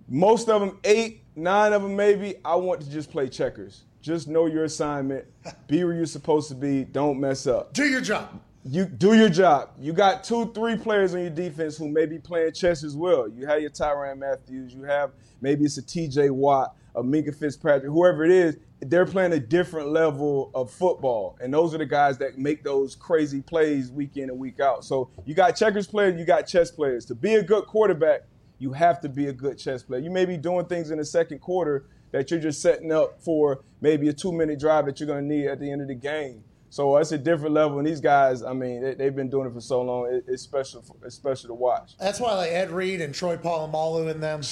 most 0.09 0.49
of 0.49 0.61
them, 0.61 0.79
eight, 0.85 1.23
nine 1.37 1.73
of 1.73 1.83
them 1.83 1.97
maybe, 1.97 2.37
I 2.45 2.55
want 2.57 2.81
to 2.83 2.91
just 2.91 3.11
play 3.11 3.29
checkers. 3.29 3.85
Just 4.03 4.29
know 4.29 4.47
your 4.47 4.65
assignment, 4.65 5.27
be 5.67 5.85
where 5.85 5.95
you're 5.95 6.07
supposed 6.07 6.49
to 6.49 6.55
be, 6.55 6.85
don't 6.85 7.19
mess 7.19 7.47
up. 7.47 7.73
Do 7.73 7.85
your 7.85 8.01
job. 8.01 8.41
You 8.65 8.85
do 8.85 9.15
your 9.15 9.29
job. 9.31 9.71
You 9.79 9.93
got 9.93 10.25
two, 10.25 10.53
three 10.53 10.77
players 10.77 11.15
on 11.15 11.21
your 11.21 11.31
defense 11.31 11.77
who 11.79 11.89
may 11.89 12.07
be 12.07 12.19
playing 12.19 12.53
chess 12.53 12.85
as 12.85 12.95
well. 12.95 13.29
You 13.29 13.47
have 13.47 13.61
your 13.61 13.71
Tyrann 13.71 14.19
Mathieu, 14.19 14.69
you 14.69 14.83
have 14.85 15.13
maybe 15.41 15.65
it's 15.65 15.79
a 15.79 15.83
TJ 15.83 16.31
Watt, 16.31 16.77
a 16.95 17.03
Minkah 17.03 17.35
Fitzpatrick, 17.35 17.91
whoever 17.91 18.25
it 18.25 18.31
is, 18.31 18.59
they're 18.81 19.07
playing 19.07 19.33
a 19.33 19.41
different 19.41 19.89
level 19.89 20.51
of 20.55 20.71
football. 20.71 21.37
And 21.41 21.53
those 21.53 21.75
are 21.75 21.79
the 21.79 21.87
guys 21.87 22.19
that 22.19 22.39
make 22.39 22.63
those 22.63 22.95
crazy 22.95 23.43
plays 23.43 23.91
week 23.91 24.17
in 24.17 24.31
and 24.31 24.39
week 24.39 24.61
out. 24.61 24.85
So 24.85 25.11
you 25.25 25.35
got 25.35 25.57
checkers 25.57 25.87
players, 25.87 26.19
you 26.19 26.25
got 26.25 26.43
chess 26.43 26.71
players. 26.71 27.05
To 27.07 27.15
be 27.15 27.35
a 27.35 27.43
good 27.43 27.67
quarterback, 27.67 28.23
you 28.59 28.73
have 28.73 29.01
to 29.01 29.09
be 29.09 29.29
a 29.29 29.33
good 29.33 29.59
chess 29.59 29.83
player. 29.83 30.01
You 30.01 30.11
may 30.11 30.25
be 30.25 30.37
doing 30.37 30.67
things 30.67 30.91
in 30.91 30.99
the 30.99 31.05
second 31.05 31.41
quarter 31.41 31.87
that 32.13 32.31
you're 32.31 32.41
just 32.41 32.63
setting 32.63 32.93
up 32.93 33.21
for 33.21 33.63
maybe 33.81 34.09
a 34.09 34.13
two 34.13 34.33
minute 34.33 34.59
drive 34.59 34.87
that 34.87 35.01
you're 35.01 35.07
going 35.07 35.29
to 35.29 35.35
need 35.35 35.47
at 35.47 35.61
the 35.61 35.71
end 35.71 35.83
of 35.83 35.89
the 35.89 35.95
game. 35.95 36.45
So 36.71 36.97
it's 36.99 37.13
a 37.13 37.19
different 37.19 37.55
level. 37.55 37.79
And 37.79 37.87
these 37.87 38.01
guys, 38.01 38.43
I 38.43 38.53
mean, 38.53 38.97
they, 38.99 39.05
have 39.05 39.17
been 39.17 39.31
doing 39.31 39.47
it 39.47 39.55
for 39.55 39.61
so 39.61 39.83
long. 39.83 40.13
It, 40.13 40.25
it's 40.29 40.43
special. 40.43 40.85
It's 41.05 41.17
special 41.17 41.49
to 41.49 41.55
watch. 41.55 41.97
That's 41.99 42.21
why 42.21 42.35
like 42.35 42.51
Ed 42.51 42.71
Reed 42.71 43.01
and 43.01 43.15
Troy 43.15 43.37
Polamalu 43.37 44.11
and 44.11 44.23
them. 44.23 44.43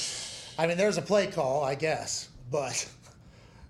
I 0.59 0.67
mean, 0.67 0.79
there's 0.79 0.97
a 0.97 1.03
play 1.03 1.27
call, 1.27 1.63
I 1.63 1.75
guess, 1.75 2.31
but 2.51 2.89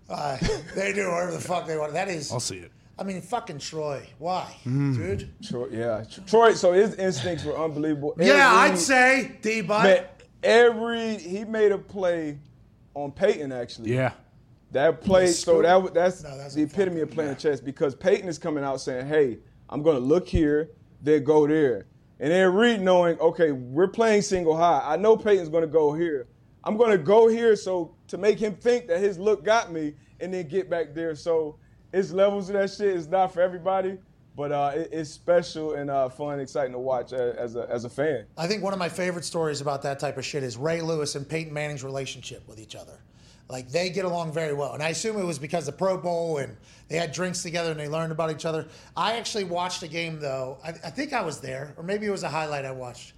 uh, 0.09 0.37
they 0.75 0.93
do 0.93 1.11
whatever 1.11 1.33
the 1.33 1.41
fuck 1.41 1.67
they 1.67 1.77
want. 1.77 1.93
That 1.93 2.09
is. 2.09 2.33
I'll 2.33 2.41
see 2.41 2.59
it. 2.59 2.73
I 2.99 3.03
mean, 3.05 3.21
fucking 3.21 3.59
Troy. 3.59 4.07
Why, 4.19 4.57
dude? 4.65 5.29
Troy, 5.43 5.69
yeah, 5.71 6.05
Troy. 6.27 6.55
So 6.55 6.73
his 6.73 6.95
instincts 6.95 7.45
were 7.45 7.57
unbelievable. 7.59 8.15
Ed 8.19 8.27
Yeah, 8.29 8.51
I'd 8.55 8.79
say 8.79 9.37
D. 9.43 9.61
Man, 9.61 9.67
But 9.69 10.23
every 10.43 11.17
he 11.19 11.45
made 11.45 11.73
a 11.73 11.79
play 11.79 12.39
on 12.95 13.13
Peyton 13.13 13.53
actually. 13.53 13.95
Yeah. 13.95 14.13
That 14.73 15.01
play, 15.01 15.29
so 15.29 15.63
that 15.63 15.81
wa- 15.81 15.91
that's, 15.91 16.23
No, 16.23 16.37
that's 16.37 16.55
the 16.55 16.63
epitome 16.63 17.01
of 17.01 17.09
fucking- 17.09 17.15
playing 17.15 17.37
chess 17.37 17.61
because 17.61 17.95
Peyton 17.95 18.29
is 18.29 18.39
coming 18.39 18.65
out 18.65 18.81
saying, 18.81 19.07
"Hey, 19.07 19.39
I'm 19.69 19.83
going 19.83 19.97
to 19.97 20.03
look 20.03 20.27
here, 20.27 20.71
then 21.03 21.23
go 21.23 21.47
there," 21.47 21.87
and 22.19 22.31
then 22.33 22.53
Reed 22.55 22.81
knowing, 22.81 23.19
"Okay, 23.21 23.53
we're 23.53 23.89
playing 23.89 24.23
single 24.23 24.57
high. 24.57 24.83
I 24.85 24.97
know 24.97 25.17
Peyton's 25.17 25.49
going 25.49 25.63
to 25.63 25.69
go 25.69 25.93
here. 25.93 26.27
I'm 26.65 26.77
going 26.77 26.91
to 26.91 26.99
go 26.99 27.29
here 27.29 27.55
so 27.57 27.95
to 28.09 28.19
make 28.19 28.39
him 28.39 28.55
think 28.55 28.87
that 28.89 29.01
his 29.01 29.19
look 29.19 29.45
got 29.45 29.73
me, 29.73 29.95
and 30.21 30.33
then 30.33 30.49
get 30.49 30.69
back 30.71 30.95
there." 30.95 31.15
So 31.15 31.57
it's 31.93 32.11
levels 32.13 32.49
of 32.49 32.55
that 32.55 32.71
shit. 32.71 32.97
It's 32.97 33.07
not 33.07 33.33
for 33.33 33.41
everybody, 33.41 33.99
but 34.37 34.53
uh, 34.53 34.73
it, 34.75 34.89
it's 34.93 35.11
special 35.11 35.75
and 35.75 35.91
uh, 35.91 36.09
fun, 36.09 36.41
exciting 36.41 36.73
to 36.73 36.79
watch 36.79 37.13
a- 37.13 37.39
as 37.39 37.57
a 37.57 37.69
as 37.71 37.85
a 37.85 37.91
fan. 37.91 38.27
I 38.37 38.47
think 38.47 38.63
one 38.63 38.73
of 38.73 38.79
my 38.79 38.89
favorite 38.89 39.25
stories 39.25 39.61
about 39.61 39.83
that 39.83 39.99
type 39.99 40.17
of 40.19 40.25
shit 40.25 40.43
is 40.43 40.57
Ray 40.57 40.81
Lewis 40.83 41.15
and 41.15 41.29
Peyton 41.29 41.53
Manning's 41.53 41.85
relationship 41.85 42.47
with 42.49 42.59
each 42.59 42.75
other. 42.77 43.01
Like 43.49 43.69
they 43.69 43.91
get 43.91 44.05
along 44.05 44.33
very 44.33 44.53
well, 44.53 44.73
and 44.75 44.83
I 44.83 44.89
assume 44.89 45.17
it 45.19 45.25
was 45.25 45.39
because 45.39 45.69
of 45.69 45.79
Pro 45.79 45.97
Bowl 45.97 46.39
and 46.39 46.57
they 46.89 46.97
had 46.97 47.13
drinks 47.13 47.43
together 47.45 47.71
and 47.71 47.79
they 47.79 47.89
learned 47.89 48.11
about 48.11 48.33
each 48.33 48.45
other. 48.45 48.67
I 48.97 49.17
actually 49.19 49.45
watched 49.45 49.85
a 49.85 49.89
game 49.89 50.19
though. 50.19 50.59
I, 50.65 50.71
I 50.71 50.91
think 50.91 51.13
I 51.13 51.23
was 51.23 51.41
there, 51.41 51.73
or 51.77 51.85
maybe 51.85 52.07
it 52.07 52.11
was 52.11 52.25
a 52.25 52.29
highlight 52.29 52.65
I 52.65 52.73
watched. 52.73 53.13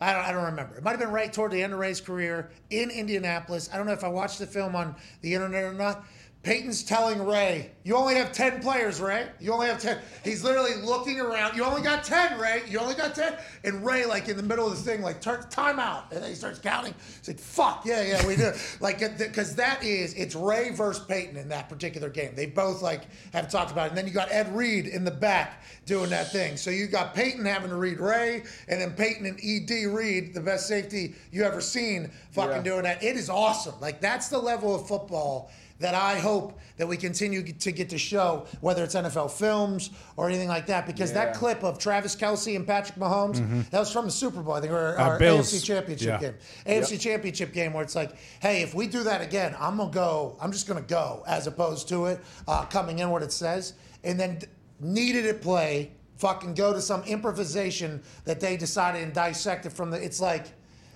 I 0.00 0.12
don't, 0.12 0.24
I 0.24 0.32
don't 0.32 0.44
remember. 0.44 0.76
It 0.76 0.84
might 0.84 0.92
have 0.92 1.00
been 1.00 1.10
right 1.10 1.32
toward 1.32 1.50
the 1.50 1.62
end 1.62 1.72
of 1.72 1.78
Ray's 1.78 2.00
career 2.00 2.50
in 2.70 2.90
Indianapolis. 2.90 3.68
I 3.72 3.76
don't 3.76 3.86
know 3.86 3.92
if 3.92 4.04
I 4.04 4.08
watched 4.08 4.38
the 4.38 4.46
film 4.46 4.76
on 4.76 4.94
the 5.22 5.34
internet 5.34 5.64
or 5.64 5.72
not. 5.72 6.04
Peyton's 6.48 6.82
telling 6.82 7.26
Ray, 7.26 7.72
"You 7.84 7.94
only 7.94 8.14
have 8.14 8.32
ten 8.32 8.62
players, 8.62 9.02
Ray. 9.02 9.28
You 9.38 9.52
only 9.52 9.66
have 9.66 9.78
10. 9.78 9.98
He's 10.24 10.42
literally 10.42 10.76
looking 10.82 11.20
around. 11.20 11.54
You 11.54 11.62
only 11.62 11.82
got 11.82 12.04
ten, 12.04 12.38
Ray. 12.40 12.62
You 12.66 12.78
only 12.78 12.94
got 12.94 13.14
ten. 13.14 13.34
And 13.64 13.84
Ray, 13.84 14.06
like 14.06 14.30
in 14.30 14.38
the 14.38 14.42
middle 14.42 14.66
of 14.66 14.74
the 14.74 14.82
thing, 14.82 15.02
like 15.02 15.20
turns 15.20 15.44
time 15.50 15.78
out, 15.78 16.10
and 16.10 16.22
then 16.22 16.30
he 16.30 16.34
starts 16.34 16.58
counting. 16.58 16.94
He's 17.18 17.28
like, 17.28 17.38
"Fuck 17.38 17.84
yeah, 17.84 18.00
yeah, 18.00 18.26
we 18.26 18.34
do." 18.34 18.50
like, 18.80 19.02
uh, 19.02 19.10
because 19.18 19.56
that 19.56 19.84
is 19.84 20.14
it's 20.14 20.34
Ray 20.34 20.70
versus 20.70 21.04
Peyton 21.04 21.36
in 21.36 21.50
that 21.50 21.68
particular 21.68 22.08
game. 22.08 22.32
They 22.34 22.46
both 22.46 22.80
like 22.80 23.02
have 23.34 23.50
talked 23.50 23.70
about 23.70 23.88
it. 23.88 23.88
And 23.90 23.98
then 23.98 24.06
you 24.06 24.14
got 24.14 24.32
Ed 24.32 24.56
Reed 24.56 24.86
in 24.86 25.04
the 25.04 25.10
back 25.10 25.62
doing 25.84 26.08
that 26.08 26.32
thing. 26.32 26.56
So 26.56 26.70
you 26.70 26.86
got 26.86 27.14
Peyton 27.14 27.44
having 27.44 27.68
to 27.68 27.76
read 27.76 28.00
Ray, 28.00 28.42
and 28.68 28.80
then 28.80 28.92
Peyton 28.92 29.26
and 29.26 29.38
Ed 29.38 29.94
Reed, 29.94 30.32
the 30.32 30.40
best 30.40 30.66
safety 30.66 31.14
you 31.30 31.42
ever 31.44 31.60
seen, 31.60 32.10
fucking 32.30 32.56
Yeah. 32.56 32.62
doing 32.62 32.82
that. 32.84 33.02
It 33.02 33.16
is 33.16 33.28
awesome. 33.28 33.74
Like 33.82 34.00
that's 34.00 34.28
the 34.28 34.38
level 34.38 34.74
of 34.74 34.88
football 34.88 35.50
that 35.80 35.94
I 35.94 36.18
hope 36.18 36.58
that 36.76 36.86
we 36.88 36.96
continue 36.96 37.42
to 37.52 37.72
get 37.72 37.90
to 37.90 37.98
show, 37.98 38.46
whether 38.60 38.82
it's 38.84 38.94
NFL 38.94 39.30
films 39.30 39.90
or 40.16 40.28
anything 40.28 40.48
like 40.48 40.66
that. 40.66 40.86
Because 40.86 41.12
that 41.12 41.34
clip 41.34 41.62
of 41.62 41.78
Travis 41.78 42.16
Kelce 42.16 42.56
and 42.56 42.66
Patrick 42.66 42.98
Mahomes, 42.98 43.68
that 43.70 43.78
was 43.78 43.92
from 43.92 44.04
the 44.06 44.10
Super 44.10 44.42
Bowl, 44.42 44.54
I 44.54 44.60
think, 44.60 44.72
or, 44.72 44.98
Uh, 44.98 45.14
or 45.14 45.18
Bills. 45.18 45.52
AFC 45.52 45.64
Championship 45.64 46.08
Yeah. 46.08 46.18
game. 46.18 46.34
AFC 46.66 46.98
Championship 46.98 47.52
game 47.52 47.72
where 47.72 47.82
it's 47.84 47.94
like, 47.94 48.12
hey, 48.40 48.62
if 48.62 48.74
we 48.74 48.86
do 48.88 49.04
that 49.04 49.20
again, 49.20 49.54
I'm 49.58 49.76
gonna 49.76 49.90
go. 49.90 50.36
I'm 50.40 50.50
just 50.52 50.66
gonna 50.66 50.80
go, 50.80 51.22
as 51.26 51.46
opposed 51.46 51.88
to 51.90 52.06
it 52.06 52.20
uh, 52.46 52.64
coming 52.64 52.98
in 52.98 53.10
what 53.10 53.22
it 53.22 53.32
says, 53.32 53.74
and 54.04 54.18
then 54.18 54.40
needed 54.80 55.24
it 55.26 55.40
play. 55.42 55.92
Fucking 56.16 56.54
go 56.54 56.72
to 56.72 56.80
some 56.82 57.04
improvisation 57.04 58.02
that 58.24 58.40
they 58.40 58.56
decided 58.56 59.02
and 59.04 59.12
dissected 59.12 59.72
from 59.72 59.90
the. 59.92 60.02
It's 60.02 60.20
like 60.20 60.46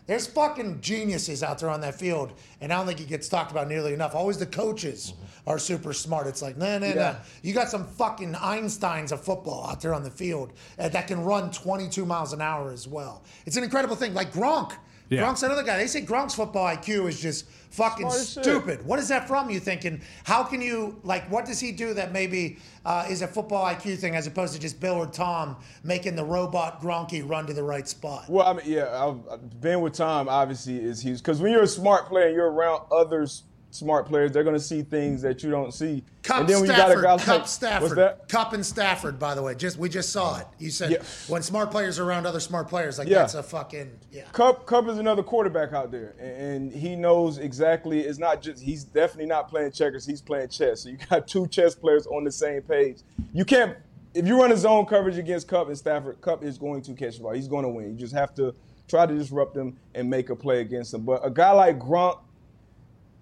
there's 0.06 0.26
fucking 0.26 0.80
geniuses 0.80 1.42
out 1.42 1.58
there 1.58 1.70
on 1.70 1.80
that 1.82 1.94
field, 1.94 2.32
and 2.60 2.72
I 2.72 2.76
don't 2.76 2.86
think 2.86 3.00
it 3.00 3.08
gets 3.08 3.28
talked 3.28 3.50
about 3.52 3.68
nearly 3.68 3.94
enough. 3.94 4.14
Always 4.14 4.38
the 4.38 4.46
coaches 4.46 5.14
are 5.46 5.58
super 5.58 5.92
smart. 5.92 6.26
It's 6.26 6.42
like, 6.42 6.56
no, 6.56 6.78
no, 6.78 6.88
no. 6.88 6.94
Yeah. 6.94 7.18
You 7.42 7.52
got 7.52 7.68
some 7.68 7.86
fucking 7.86 8.32
Einsteins 8.34 9.12
of 9.12 9.22
football 9.22 9.66
out 9.68 9.80
there 9.80 9.94
on 9.94 10.02
the 10.02 10.10
field 10.10 10.52
uh, 10.78 10.88
that 10.88 11.06
can 11.06 11.22
run 11.22 11.50
22 11.50 12.04
miles 12.04 12.32
an 12.32 12.40
hour 12.40 12.72
as 12.72 12.88
well. 12.88 13.22
It's 13.46 13.56
an 13.56 13.64
incredible 13.64 13.96
thing. 13.96 14.14
Like 14.14 14.32
Gronk. 14.32 14.72
Yeah. 15.12 15.22
Gronk's 15.22 15.42
another 15.42 15.62
guy. 15.62 15.76
They 15.76 15.86
say 15.86 16.00
Gronk's 16.02 16.34
football 16.34 16.66
IQ 16.66 17.08
is 17.08 17.20
just 17.20 17.46
fucking 17.70 18.08
Smart 18.08 18.20
as 18.20 18.32
shit. 18.32 18.44
stupid. 18.44 18.86
What 18.86 18.98
is 18.98 19.08
that 19.08 19.28
from? 19.28 19.50
You 19.50 19.60
thinking? 19.60 20.00
How 20.24 20.42
can 20.42 20.62
you 20.62 20.98
like? 21.04 21.30
What 21.30 21.44
does 21.44 21.60
he 21.60 21.70
do 21.70 21.92
that 21.94 22.12
maybe 22.12 22.58
uh, 22.86 23.06
is 23.10 23.20
a 23.20 23.26
football 23.26 23.64
IQ 23.66 23.98
thing 23.98 24.16
as 24.16 24.26
opposed 24.26 24.54
to 24.54 24.60
just 24.60 24.80
Bill 24.80 24.94
or 24.94 25.06
Tom 25.06 25.56
making 25.84 26.16
the 26.16 26.24
robot 26.24 26.80
Gronky 26.80 27.28
run 27.28 27.46
to 27.46 27.52
the 27.52 27.62
right 27.62 27.86
spot? 27.86 28.24
Well, 28.28 28.46
I 28.46 28.54
mean, 28.54 28.64
yeah, 28.66 28.88
I've, 29.06 29.20
I've 29.30 29.60
been 29.60 29.82
with 29.82 29.92
Tom. 29.92 30.28
Obviously, 30.28 30.82
is 30.82 31.02
huge 31.02 31.18
because 31.18 31.42
when 31.42 31.52
you're 31.52 31.64
a 31.64 31.66
smart 31.66 32.06
player, 32.06 32.26
and 32.28 32.34
you're 32.34 32.50
around 32.50 32.82
others 32.90 33.42
smart 33.72 34.06
players. 34.06 34.30
They're 34.32 34.44
going 34.44 34.54
to 34.56 34.60
see 34.60 34.82
things 34.82 35.22
that 35.22 35.42
you 35.42 35.50
don't 35.50 35.72
see. 35.72 36.04
Kupp 36.22 36.40
and 36.40 36.48
then 36.48 36.64
Stafford, 36.64 36.68
you 36.68 36.76
got 36.76 36.98
a 36.98 37.02
guy 37.02 37.12
like 37.14 37.24
Kupp 37.24 37.46
Stafford, 37.48 37.82
what's 37.82 37.94
that? 37.96 38.28
Kupp 38.28 38.52
and 38.52 38.64
Stafford. 38.64 39.18
By 39.18 39.34
the 39.34 39.42
way, 39.42 39.54
just 39.54 39.76
we 39.78 39.88
just 39.88 40.10
saw 40.10 40.38
it. 40.38 40.46
You 40.58 40.70
said 40.70 40.90
Yeah. 40.92 41.02
when 41.26 41.42
smart 41.42 41.70
players 41.70 41.98
are 41.98 42.04
around 42.04 42.26
other 42.26 42.38
smart 42.38 42.68
players, 42.68 42.98
like 42.98 43.08
Yeah. 43.08 43.18
that's 43.18 43.34
a 43.34 43.42
fucking 43.42 43.90
yeah. 44.12 44.22
Kupp 44.32 44.66
Kupp 44.66 44.86
is 44.88 44.98
another 44.98 45.22
quarterback 45.22 45.72
out 45.72 45.90
there, 45.90 46.14
and, 46.20 46.70
and 46.70 46.72
he 46.72 46.94
knows 46.94 47.38
exactly. 47.38 48.00
It's 48.00 48.18
not 48.18 48.40
just 48.42 48.62
he's 48.62 48.84
definitely 48.84 49.26
not 49.26 49.48
playing 49.48 49.72
checkers. 49.72 50.06
He's 50.06 50.20
playing 50.20 50.48
chess. 50.48 50.82
So 50.82 50.90
you 50.90 50.98
got 51.10 51.26
two 51.26 51.46
chess 51.48 51.74
players 51.74 52.06
on 52.06 52.24
the 52.24 52.32
same 52.32 52.62
page. 52.62 52.98
You 53.32 53.44
can't 53.44 53.76
if 54.14 54.26
you 54.26 54.38
run 54.38 54.52
a 54.52 54.56
zone 54.56 54.84
coverage 54.84 55.16
against 55.16 55.48
Kupp 55.48 55.68
and 55.68 55.78
Stafford. 55.78 56.20
Kupp 56.20 56.44
is 56.44 56.58
going 56.58 56.82
to 56.82 56.92
catch 56.94 57.16
the 57.16 57.22
ball. 57.22 57.32
He's 57.32 57.48
going 57.48 57.62
to 57.64 57.70
win. 57.70 57.92
You 57.92 57.96
just 57.96 58.14
have 58.14 58.34
to 58.34 58.54
try 58.86 59.06
to 59.06 59.14
disrupt 59.14 59.56
him 59.56 59.78
and 59.94 60.10
make 60.10 60.28
a 60.28 60.36
play 60.36 60.60
against 60.60 60.92
him. 60.92 61.02
But 61.02 61.24
a 61.24 61.30
guy 61.30 61.50
like 61.52 61.78
Gronk, 61.78 62.18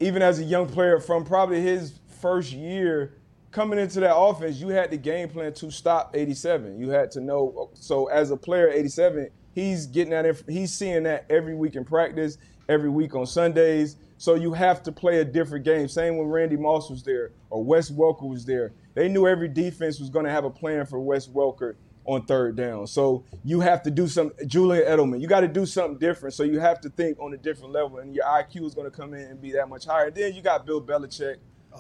even 0.01 0.23
as 0.23 0.41
a 0.41 0.45
young 0.45 0.67
player 0.67 0.99
from 0.99 1.25
probably 1.25 1.61
his 1.61 2.01
first 2.21 2.53
year 2.53 3.15
coming 3.51 3.79
into 3.79 4.01
that 4.01 4.17
offense, 4.17 4.59
you 4.59 4.69
had 4.69 4.91
the 4.91 4.97
game 4.97 5.29
plan 5.29 5.53
to 5.55 5.71
stop 5.71 6.15
87. 6.15 6.79
You 6.81 6.91
had 6.91 7.11
to 7.13 7.21
know. 7.21 7.71
So 7.75 8.07
as 8.07 8.31
a 8.31 8.37
player, 8.37 8.69
87, 8.71 9.29
he's 9.55 9.87
getting 9.87 10.11
that. 10.11 10.43
He's 10.49 10.73
seeing 10.73 11.03
that 11.05 11.27
every 11.29 11.55
week 11.55 11.77
in 11.77 11.85
practice, 11.85 12.39
every 12.69 12.91
week 12.91 13.15
on 13.15 13.27
Sundays. 13.27 13.97
So 14.19 14.35
you 14.35 14.53
have 14.53 14.83
to 14.85 14.93
play 14.93 15.21
a 15.21 15.25
different 15.25 15.65
game. 15.65 15.89
Same 15.89 16.17
when 16.17 16.29
Randy 16.29 16.57
Moss 16.57 16.91
was 16.91 17.03
there 17.03 17.33
or 17.49 17.65
Wes 17.65 17.91
Welker 17.91 18.29
was 18.29 18.45
there. 18.45 18.73
They 18.95 19.09
knew 19.09 19.27
every 19.27 19.49
defense 19.49 19.99
was 19.99 20.11
going 20.11 20.25
to 20.25 20.31
have 20.31 20.45
a 20.45 20.51
plan 20.51 20.87
for 20.87 21.01
Wes 21.01 21.27
Welker 21.27 21.75
on 22.11 22.23
third 22.27 22.57
down. 22.57 22.87
So 22.87 23.25
you 23.45 23.61
have 23.61 23.83
to 23.85 23.91
do 23.91 24.09
some 24.09 24.33
Julian 24.47 24.85
Edelman. 24.85 25.21
You 25.21 25.29
got 25.29 25.41
to 25.41 25.49
do 25.49 25.65
something 25.65 25.99
different. 25.99 26.35
So 26.35 26.43
you 26.43 26.59
have 26.59 26.81
to 26.81 26.91
think 26.91 27.19
on 27.21 27.33
a 27.33 27.37
different 27.37 27.73
level, 27.73 27.99
and 27.99 28.15
your 28.15 28.25
IQ 28.25 28.67
is 28.67 28.75
going 28.75 28.91
to 28.91 28.97
come 28.97 29.15
in 29.15 29.23
and 29.23 29.41
be 29.41 29.53
that 29.53 29.69
much 29.69 29.85
higher. 29.87 30.11
Then 30.11 30.35
you 30.35 30.43
got 30.43 30.67
Bill 30.67 30.83
Belichick. 30.83 31.37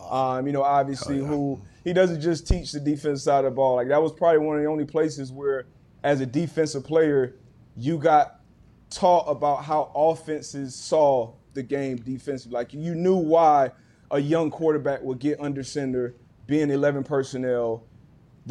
Um, 0.08 0.46
you 0.46 0.52
know, 0.52 0.62
obviously, 0.62 1.18
who 1.18 1.60
he 1.82 1.92
doesn't 1.92 2.20
just 2.20 2.46
teach 2.46 2.70
the 2.70 2.78
defense 2.78 3.24
side 3.24 3.44
of 3.44 3.52
the 3.52 3.56
ball. 3.56 3.76
Like 3.76 3.88
that 3.88 4.00
was 4.00 4.12
probably 4.12 4.38
one 4.38 4.56
of 4.56 4.62
the 4.62 4.68
only 4.68 4.84
places 4.84 5.32
where, 5.32 5.66
as 6.04 6.20
a 6.20 6.26
defensive 6.26 6.84
player, 6.84 7.34
you 7.76 7.98
got 7.98 8.40
taught 8.88 9.24
about 9.26 9.64
how 9.64 9.90
offenses 9.94 10.76
saw 10.76 11.32
the 11.54 11.62
game 11.62 11.96
defensively. 11.96 12.54
Like 12.54 12.72
you 12.72 12.94
knew 12.94 13.16
why 13.16 13.72
a 14.12 14.20
young 14.20 14.50
quarterback 14.50 15.02
would 15.02 15.18
get 15.18 15.40
under 15.40 15.64
center, 15.64 16.14
being 16.46 16.70
11 16.70 17.02
personnel. 17.02 17.84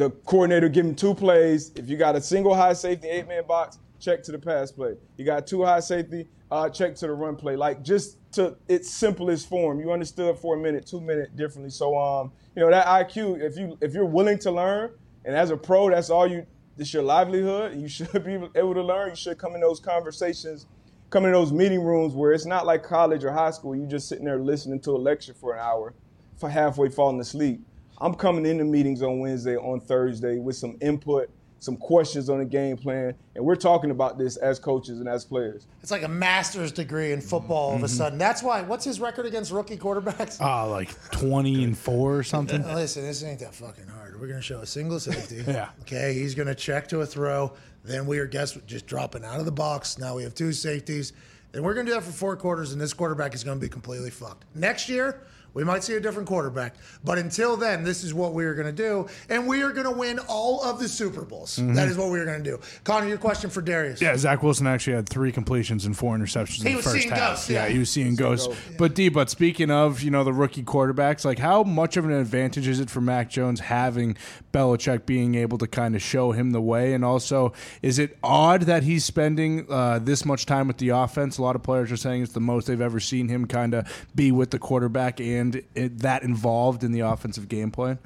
The 0.00 0.08
coordinator 0.08 0.70
give 0.70 0.86
him 0.86 0.94
two 0.94 1.14
plays. 1.14 1.72
If 1.76 1.90
you 1.90 1.98
got 1.98 2.16
a 2.16 2.22
single 2.22 2.54
high 2.54 2.72
safety, 2.72 3.06
eight 3.06 3.28
man 3.28 3.46
box, 3.46 3.78
check 3.98 4.22
to 4.22 4.32
the 4.32 4.38
pass 4.38 4.72
play. 4.72 4.96
You 5.18 5.26
got 5.26 5.46
two 5.46 5.62
high 5.62 5.80
safety, 5.80 6.26
uh, 6.50 6.70
check 6.70 6.94
to 6.94 7.06
the 7.06 7.12
run 7.12 7.36
play. 7.36 7.54
Like 7.54 7.82
just 7.82 8.16
to 8.32 8.56
its 8.66 8.88
simplest 8.88 9.46
form. 9.46 9.78
You 9.78 9.92
understood 9.92 10.38
for 10.38 10.56
a 10.56 10.58
minute, 10.58 10.86
two 10.86 11.02
minute 11.02 11.36
differently. 11.36 11.68
So 11.68 11.98
um, 11.98 12.32
you 12.56 12.62
know 12.62 12.70
that 12.70 12.86
IQ. 12.86 13.42
If 13.42 13.58
you 13.58 13.76
if 13.82 13.92
you're 13.92 14.06
willing 14.06 14.38
to 14.38 14.50
learn, 14.50 14.92
and 15.26 15.36
as 15.36 15.50
a 15.50 15.56
pro, 15.58 15.90
that's 15.90 16.08
all 16.08 16.26
you. 16.26 16.46
It's 16.78 16.94
your 16.94 17.02
livelihood. 17.02 17.76
You 17.76 17.86
should 17.96 18.24
be 18.24 18.38
able 18.54 18.72
to 18.72 18.82
learn. 18.82 19.10
You 19.10 19.16
should 19.16 19.36
come 19.36 19.54
in 19.54 19.60
those 19.60 19.80
conversations 19.80 20.66
come 21.10 21.24
in 21.24 21.32
those 21.32 21.52
meeting 21.52 21.82
rooms 21.82 22.14
where 22.14 22.32
it's 22.32 22.46
not 22.46 22.64
like 22.64 22.84
college 22.84 23.24
or 23.24 23.32
high 23.32 23.50
school. 23.50 23.74
You 23.74 23.84
just 23.84 24.08
sitting 24.08 24.24
there 24.24 24.38
listening 24.38 24.78
to 24.82 24.92
a 24.92 24.96
lecture 24.96 25.34
for 25.34 25.54
an 25.54 25.58
hour, 25.58 25.92
for 26.38 26.48
halfway 26.48 26.88
falling 26.88 27.20
asleep. 27.20 27.66
I'm 28.00 28.14
coming 28.14 28.46
into 28.46 28.64
meetings 28.64 29.02
on 29.02 29.18
Wednesday, 29.20 29.56
on 29.56 29.80
Thursday 29.80 30.38
with 30.38 30.56
some 30.56 30.76
input, 30.80 31.28
some 31.58 31.76
questions 31.76 32.30
on 32.30 32.38
the 32.38 32.44
game 32.46 32.78
plan, 32.78 33.14
and 33.34 33.44
we're 33.44 33.54
talking 33.56 33.90
about 33.90 34.16
this 34.16 34.36
as 34.38 34.58
coaches 34.58 34.98
and 35.00 35.06
as 35.08 35.26
players. 35.26 35.66
It's 35.82 35.90
like 35.90 36.02
a 36.02 36.08
master's 36.08 36.72
degree 36.72 37.12
in 37.12 37.20
football 37.20 37.70
all 37.70 37.76
of 37.76 37.82
a 37.82 37.88
sudden. 37.88 38.18
That's 38.18 38.42
why. 38.42 38.62
What's 38.62 38.84
his 38.86 38.98
record 39.00 39.26
against 39.26 39.52
rookie 39.52 39.76
quarterbacks? 39.76 40.38
Ah, 40.40 40.64
like 40.70 40.88
twenty 41.10 41.62
and 41.62 41.76
four 41.76 42.16
or 42.16 42.22
something. 42.22 42.62
Listen, 42.62 43.02
this 43.02 43.22
ain't 43.22 43.40
that 43.40 43.54
fucking 43.54 43.88
hard. 43.88 44.18
We're 44.18 44.28
gonna 44.28 44.40
show 44.40 44.60
a 44.60 44.66
single 44.66 44.98
safety. 45.00 45.44
Yeah. 45.50 45.68
Okay, 45.82 46.14
he's 46.14 46.34
gonna 46.34 46.54
check 46.54 46.88
to 46.88 47.00
a 47.02 47.06
throw. 47.06 47.52
Then 47.84 48.06
we 48.06 48.18
are 48.18 48.26
guess 48.26 48.54
just 48.66 48.86
dropping 48.86 49.24
out 49.24 49.38
of 49.40 49.44
the 49.44 49.52
box. 49.52 49.98
Now 49.98 50.16
we 50.16 50.22
have 50.22 50.34
two 50.34 50.52
safeties, 50.52 51.12
and 51.52 51.62
we're 51.62 51.74
gonna 51.74 51.88
do 51.88 51.94
that 51.94 52.02
for 52.04 52.12
four 52.12 52.36
quarters. 52.36 52.72
And 52.72 52.80
this 52.80 52.94
quarterback 52.94 53.34
is 53.34 53.44
gonna 53.44 53.60
be 53.60 53.68
completely 53.68 54.10
fucked. 54.10 54.44
Next 54.54 54.88
year. 54.88 55.20
We 55.54 55.64
might 55.64 55.82
see 55.82 55.94
a 55.94 56.00
different 56.00 56.28
quarterback, 56.28 56.74
but 57.04 57.18
until 57.18 57.56
then, 57.56 57.84
this 57.84 58.04
is 58.04 58.14
what 58.14 58.32
we 58.34 58.44
are 58.44 58.54
going 58.54 58.66
to 58.66 58.72
do, 58.72 59.08
and 59.28 59.46
we 59.46 59.62
are 59.62 59.72
going 59.72 59.86
to 59.86 59.90
win 59.90 60.18
all 60.28 60.62
of 60.62 60.78
the 60.78 60.88
Super 60.88 61.22
Bowls. 61.22 61.56
That 61.56 61.88
is 61.88 61.96
what 61.96 62.10
we 62.10 62.18
are 62.20 62.24
going 62.24 62.42
to 62.42 62.50
do. 62.50 62.60
Connor, 62.84 63.08
your 63.08 63.18
question 63.18 63.50
for 63.50 63.62
Darius? 63.62 63.96
Mm-hmm. 63.96 64.04
Yeah, 64.04 64.16
Zach 64.16 64.42
Wilson 64.42 64.66
actually 64.66 64.96
had 64.96 65.08
three 65.08 65.32
completions 65.32 65.84
and 65.86 65.96
four 65.96 66.16
interceptions 66.16 66.62
He 66.62 66.70
in 66.70 66.76
the 66.76 66.82
first 66.82 67.08
half. 67.08 67.18
ghosts, 67.18 67.50
yeah. 67.50 67.66
yeah. 67.66 67.72
he 67.72 67.78
was 67.78 67.90
seeing 67.90 68.14
ghosts. 68.16 68.48
But 68.78 68.94
D, 68.94 69.08
but 69.08 69.30
speaking 69.30 69.70
of 69.70 70.02
you 70.02 70.10
know 70.10 70.24
the 70.24 70.32
rookie 70.32 70.62
quarterbacks, 70.62 71.24
like 71.24 71.38
how 71.38 71.62
much 71.62 71.96
of 71.96 72.04
an 72.04 72.12
advantage 72.12 72.66
is 72.66 72.80
it 72.80 72.90
for 72.90 73.00
Mac 73.00 73.30
Jones 73.30 73.60
having 73.60 74.16
Belichick 74.52 75.06
being 75.06 75.34
able 75.34 75.58
to 75.58 75.66
kind 75.66 75.94
of 75.94 76.02
show 76.02 76.32
him 76.32 76.50
the 76.50 76.60
way, 76.60 76.92
and 76.94 77.04
also 77.04 77.52
is 77.82 77.98
it 77.98 78.16
odd 78.22 78.62
that 78.62 78.82
he's 78.82 79.04
spending 79.04 79.66
uh, 79.70 79.98
this 79.98 80.24
much 80.24 80.46
time 80.46 80.68
with 80.68 80.78
the 80.78 80.90
offense? 80.90 81.38
A 81.38 81.42
lot 81.42 81.56
of 81.56 81.62
players 81.62 81.90
are 81.90 81.96
saying 81.96 82.22
it's 82.22 82.32
the 82.32 82.40
most 82.40 82.66
they've 82.66 82.80
ever 82.80 83.00
seen 83.00 83.28
him 83.28 83.46
kind 83.46 83.74
of 83.74 84.06
be 84.14 84.30
with 84.30 84.50
the 84.50 84.58
quarterback 84.58 85.20
and 85.20 85.39
it, 85.74 85.98
that 85.98 86.22
involved 86.22 86.84
in 86.84 86.92
the 86.92 87.00
offensive 87.00 87.48
game 87.48 87.70
plan. 87.70 87.98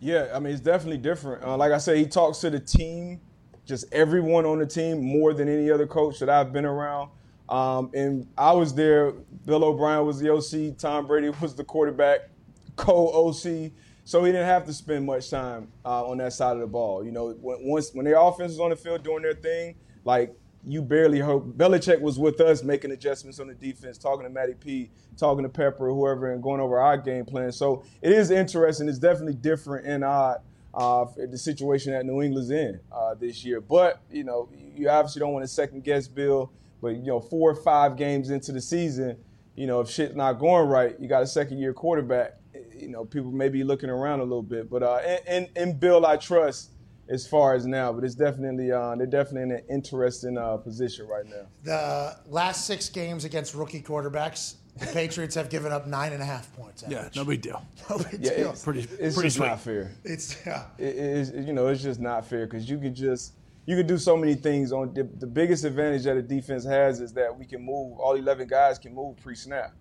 Yeah, 0.00 0.28
I 0.34 0.38
mean 0.38 0.52
it's 0.52 0.60
definitely 0.60 0.98
different. 0.98 1.44
Uh, 1.44 1.56
like 1.56 1.72
I 1.72 1.78
said, 1.78 1.96
he 1.96 2.06
talks 2.06 2.38
to 2.38 2.50
the 2.50 2.60
team, 2.60 3.20
just 3.66 3.92
everyone 3.92 4.46
on 4.46 4.58
the 4.58 4.66
team 4.66 5.04
more 5.04 5.34
than 5.34 5.48
any 5.48 5.70
other 5.70 5.86
coach 5.86 6.18
that 6.20 6.30
I've 6.30 6.52
been 6.52 6.64
around. 6.64 7.10
Um, 7.48 7.90
and 7.94 8.28
I 8.36 8.52
was 8.52 8.74
there. 8.74 9.12
Bill 9.46 9.64
O'Brien 9.64 10.04
was 10.04 10.18
the 10.20 10.30
OC. 10.32 10.76
Tom 10.78 11.06
Brady 11.06 11.30
was 11.40 11.54
the 11.54 11.64
quarterback, 11.64 12.30
co-OC. 12.76 13.72
So 14.04 14.24
he 14.24 14.32
didn't 14.32 14.46
have 14.46 14.64
to 14.66 14.72
spend 14.72 15.04
much 15.04 15.30
time 15.30 15.68
uh, 15.84 16.06
on 16.06 16.18
that 16.18 16.32
side 16.32 16.54
of 16.54 16.60
the 16.60 16.66
ball. 16.66 17.04
You 17.04 17.12
know, 17.12 17.32
when, 17.40 17.58
once 17.60 17.90
when 17.92 18.04
their 18.04 18.18
offense 18.18 18.52
was 18.52 18.60
on 18.60 18.70
the 18.70 18.76
field 18.76 19.02
doing 19.02 19.22
their 19.22 19.34
thing, 19.34 19.74
like 20.04 20.34
you 20.64 20.82
barely 20.82 21.20
hope 21.20 21.56
Belichick 21.56 22.00
was 22.00 22.18
with 22.18 22.40
us 22.40 22.62
making 22.62 22.90
adjustments 22.90 23.38
on 23.40 23.46
the 23.48 23.54
defense, 23.54 23.96
talking 23.96 24.24
to 24.24 24.30
Matty 24.30 24.54
P, 24.54 24.90
talking 25.16 25.42
to 25.44 25.48
Pepper, 25.48 25.88
whoever, 25.88 26.32
and 26.32 26.42
going 26.42 26.60
over 26.60 26.78
our 26.78 26.96
game 26.96 27.24
plan. 27.24 27.52
So 27.52 27.84
it 28.02 28.12
is 28.12 28.30
interesting. 28.30 28.88
It's 28.88 28.98
definitely 28.98 29.34
different 29.34 29.86
and 29.86 30.04
odd 30.04 30.40
uh, 30.74 31.06
the 31.16 31.38
situation 31.38 31.92
that 31.92 32.04
New 32.04 32.22
England's 32.22 32.50
in 32.50 32.80
uh, 32.92 33.14
this 33.14 33.44
year. 33.44 33.60
But 33.60 34.00
you 34.10 34.24
know, 34.24 34.48
you 34.74 34.88
obviously 34.88 35.20
don't 35.20 35.32
want 35.32 35.44
to 35.44 35.48
second 35.48 35.84
guess 35.84 36.08
Bill. 36.08 36.52
But 36.80 36.96
you 36.96 37.06
know, 37.06 37.20
four 37.20 37.50
or 37.50 37.56
five 37.56 37.96
games 37.96 38.30
into 38.30 38.52
the 38.52 38.60
season, 38.60 39.16
you 39.56 39.66
know, 39.66 39.80
if 39.80 39.90
shit's 39.90 40.14
not 40.14 40.34
going 40.34 40.68
right, 40.68 40.98
you 41.00 41.08
got 41.08 41.22
a 41.22 41.26
second 41.26 41.58
year 41.58 41.72
quarterback. 41.72 42.34
You 42.76 42.88
know, 42.88 43.04
people 43.04 43.32
may 43.32 43.48
be 43.48 43.64
looking 43.64 43.90
around 43.90 44.20
a 44.20 44.24
little 44.24 44.42
bit. 44.42 44.70
But 44.70 44.82
uh, 44.82 45.00
and, 45.04 45.20
and, 45.26 45.48
and 45.56 45.80
Bill, 45.80 46.06
I 46.06 46.16
trust 46.16 46.70
as 47.08 47.26
far 47.26 47.54
as 47.54 47.66
now, 47.66 47.92
but 47.92 48.04
it's 48.04 48.14
definitely 48.14 48.70
uh, 48.72 48.94
they're 48.96 49.06
definitely 49.06 49.42
in 49.42 49.50
an 49.52 49.64
interesting 49.70 50.36
uh, 50.36 50.56
position 50.58 51.06
right 51.06 51.24
now. 51.26 51.46
The 51.64 52.16
last 52.30 52.66
six 52.66 52.88
games 52.88 53.24
against 53.24 53.54
rookie 53.54 53.80
quarterbacks, 53.82 54.56
the 54.78 54.86
Patriots 54.86 55.34
have 55.34 55.48
given 55.48 55.72
up 55.72 55.86
nine 55.86 56.12
and 56.12 56.22
a 56.22 56.26
half 56.26 56.54
points. 56.54 56.84
Yeah, 56.86 56.98
average. 56.98 57.16
no 57.16 57.24
big 57.24 57.40
deal. 57.42 57.64
No 57.90 57.98
big 57.98 58.20
Yeah, 58.24 58.36
deal. 58.36 58.50
it's, 58.50 58.62
Pretty- 58.62 58.80
it's 59.00 59.14
pretty 59.14 59.28
just 59.28 59.36
sweet. 59.36 59.46
not 59.46 59.60
fair. 59.60 59.92
It's 60.04 60.36
yeah. 60.46 60.66
It, 60.78 60.96
it's 60.96 61.30
you 61.46 61.52
know 61.52 61.68
it's 61.68 61.82
just 61.82 62.00
not 62.00 62.26
fair 62.26 62.46
because 62.46 62.68
you 62.68 62.78
could 62.78 62.94
just 62.94 63.34
you 63.66 63.76
could 63.76 63.86
do 63.86 63.98
so 63.98 64.16
many 64.16 64.34
things. 64.34 64.70
On 64.72 64.92
the, 64.94 65.04
the 65.04 65.26
biggest 65.26 65.64
advantage 65.64 66.04
that 66.04 66.16
a 66.16 66.22
defense 66.22 66.64
has 66.64 67.00
is 67.00 67.12
that 67.14 67.36
we 67.36 67.46
can 67.46 67.64
move. 67.64 67.98
All 67.98 68.14
eleven 68.14 68.46
guys 68.46 68.78
can 68.78 68.94
move 68.94 69.16
pre-snap. 69.22 69.72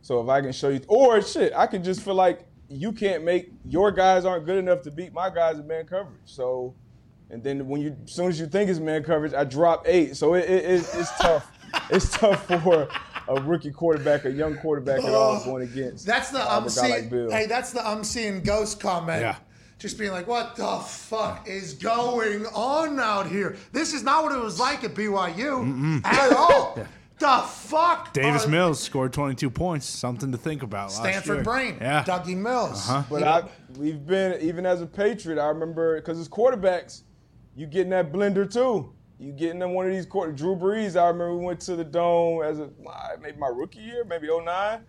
So 0.00 0.20
if 0.20 0.28
I 0.28 0.40
can 0.40 0.50
show 0.52 0.68
you, 0.70 0.80
or 0.88 1.22
shit, 1.22 1.52
I 1.54 1.66
can 1.68 1.84
just 1.84 2.02
feel 2.02 2.14
like 2.14 2.44
you 2.72 2.92
can't 2.92 3.24
make 3.24 3.50
your 3.64 3.90
guys 3.90 4.24
aren't 4.24 4.46
good 4.46 4.58
enough 4.58 4.82
to 4.82 4.90
beat 4.90 5.12
my 5.12 5.30
guys 5.30 5.58
in 5.58 5.66
man 5.66 5.86
coverage. 5.86 6.20
So, 6.24 6.74
and 7.30 7.42
then 7.42 7.66
when 7.68 7.80
you, 7.80 7.96
as 8.04 8.12
soon 8.12 8.28
as 8.28 8.38
you 8.40 8.46
think 8.46 8.70
it's 8.70 8.80
man 8.80 9.02
coverage, 9.02 9.34
I 9.34 9.44
drop 9.44 9.84
eight. 9.86 10.16
So 10.16 10.34
it, 10.34 10.48
it, 10.48 10.64
it- 10.64 10.90
it's 10.94 11.18
tough. 11.18 11.50
it's 11.90 12.10
tough 12.10 12.46
for 12.46 12.88
a 13.28 13.40
rookie 13.42 13.70
quarterback, 13.70 14.24
a 14.26 14.30
young 14.30 14.56
quarterback 14.58 14.98
at 15.02 15.14
all 15.14 15.40
oh, 15.40 15.44
going 15.44 15.62
against. 15.62 16.04
That's 16.06 16.30
the 16.30 16.40
I'm 16.40 16.68
seeing. 16.68 16.90
like 16.90 17.10
Bill. 17.10 17.30
hey, 17.30 17.46
that's 17.46 17.72
the 17.72 17.86
I'm 17.86 18.04
seeing 18.04 18.42
ghost 18.42 18.80
comment. 18.80 19.22
Yeah. 19.22 19.36
Just 19.78 19.98
being 19.98 20.12
like, 20.12 20.28
what 20.28 20.54
the 20.54 20.78
fuck 20.86 21.48
is 21.48 21.72
going 21.74 22.46
on 22.54 23.00
out 23.00 23.26
here? 23.26 23.56
This 23.72 23.94
is 23.94 24.02
not 24.04 24.22
what 24.22 24.32
it 24.32 24.38
was 24.38 24.60
like 24.60 24.84
at 24.84 24.94
BYU 24.94 26.04
at 26.04 26.32
all. 26.32 26.78
The 27.22 27.38
fuck? 27.48 28.12
Davis 28.12 28.46
are- 28.46 28.48
Mills 28.48 28.80
scored 28.80 29.12
22 29.12 29.48
points. 29.48 29.86
Something 29.86 30.32
to 30.32 30.38
think 30.38 30.62
about. 30.64 30.86
last 30.88 30.96
Stanford 30.96 31.36
year. 31.36 31.44
brain. 31.44 31.76
Yeah. 31.80 32.02
Dougie 32.04 32.36
Mills. 32.36 32.88
Uh-huh. 32.90 33.04
But 33.08 33.22
I, 33.22 33.44
we've 33.78 34.04
been 34.04 34.40
even 34.40 34.66
as 34.66 34.82
a 34.82 34.86
Patriot. 34.86 35.40
I 35.40 35.46
remember 35.46 36.00
because 36.00 36.18
as 36.18 36.28
quarterbacks, 36.28 37.02
you 37.54 37.66
getting 37.66 37.90
that 37.90 38.10
blender 38.12 38.52
too. 38.52 38.92
You 39.20 39.30
getting 39.32 39.60
them 39.60 39.72
one 39.72 39.86
of 39.86 39.92
these 39.92 40.04
quarter. 40.04 40.32
Drew 40.32 40.56
Brees. 40.56 41.00
I 41.00 41.06
remember 41.06 41.36
we 41.36 41.44
went 41.44 41.60
to 41.60 41.76
the 41.76 41.84
dome 41.84 42.42
as 42.42 42.58
a 42.58 42.68
maybe 43.20 43.38
my 43.38 43.46
rookie 43.46 43.78
year, 43.78 44.04
maybe 44.04 44.26
09. 44.28 44.80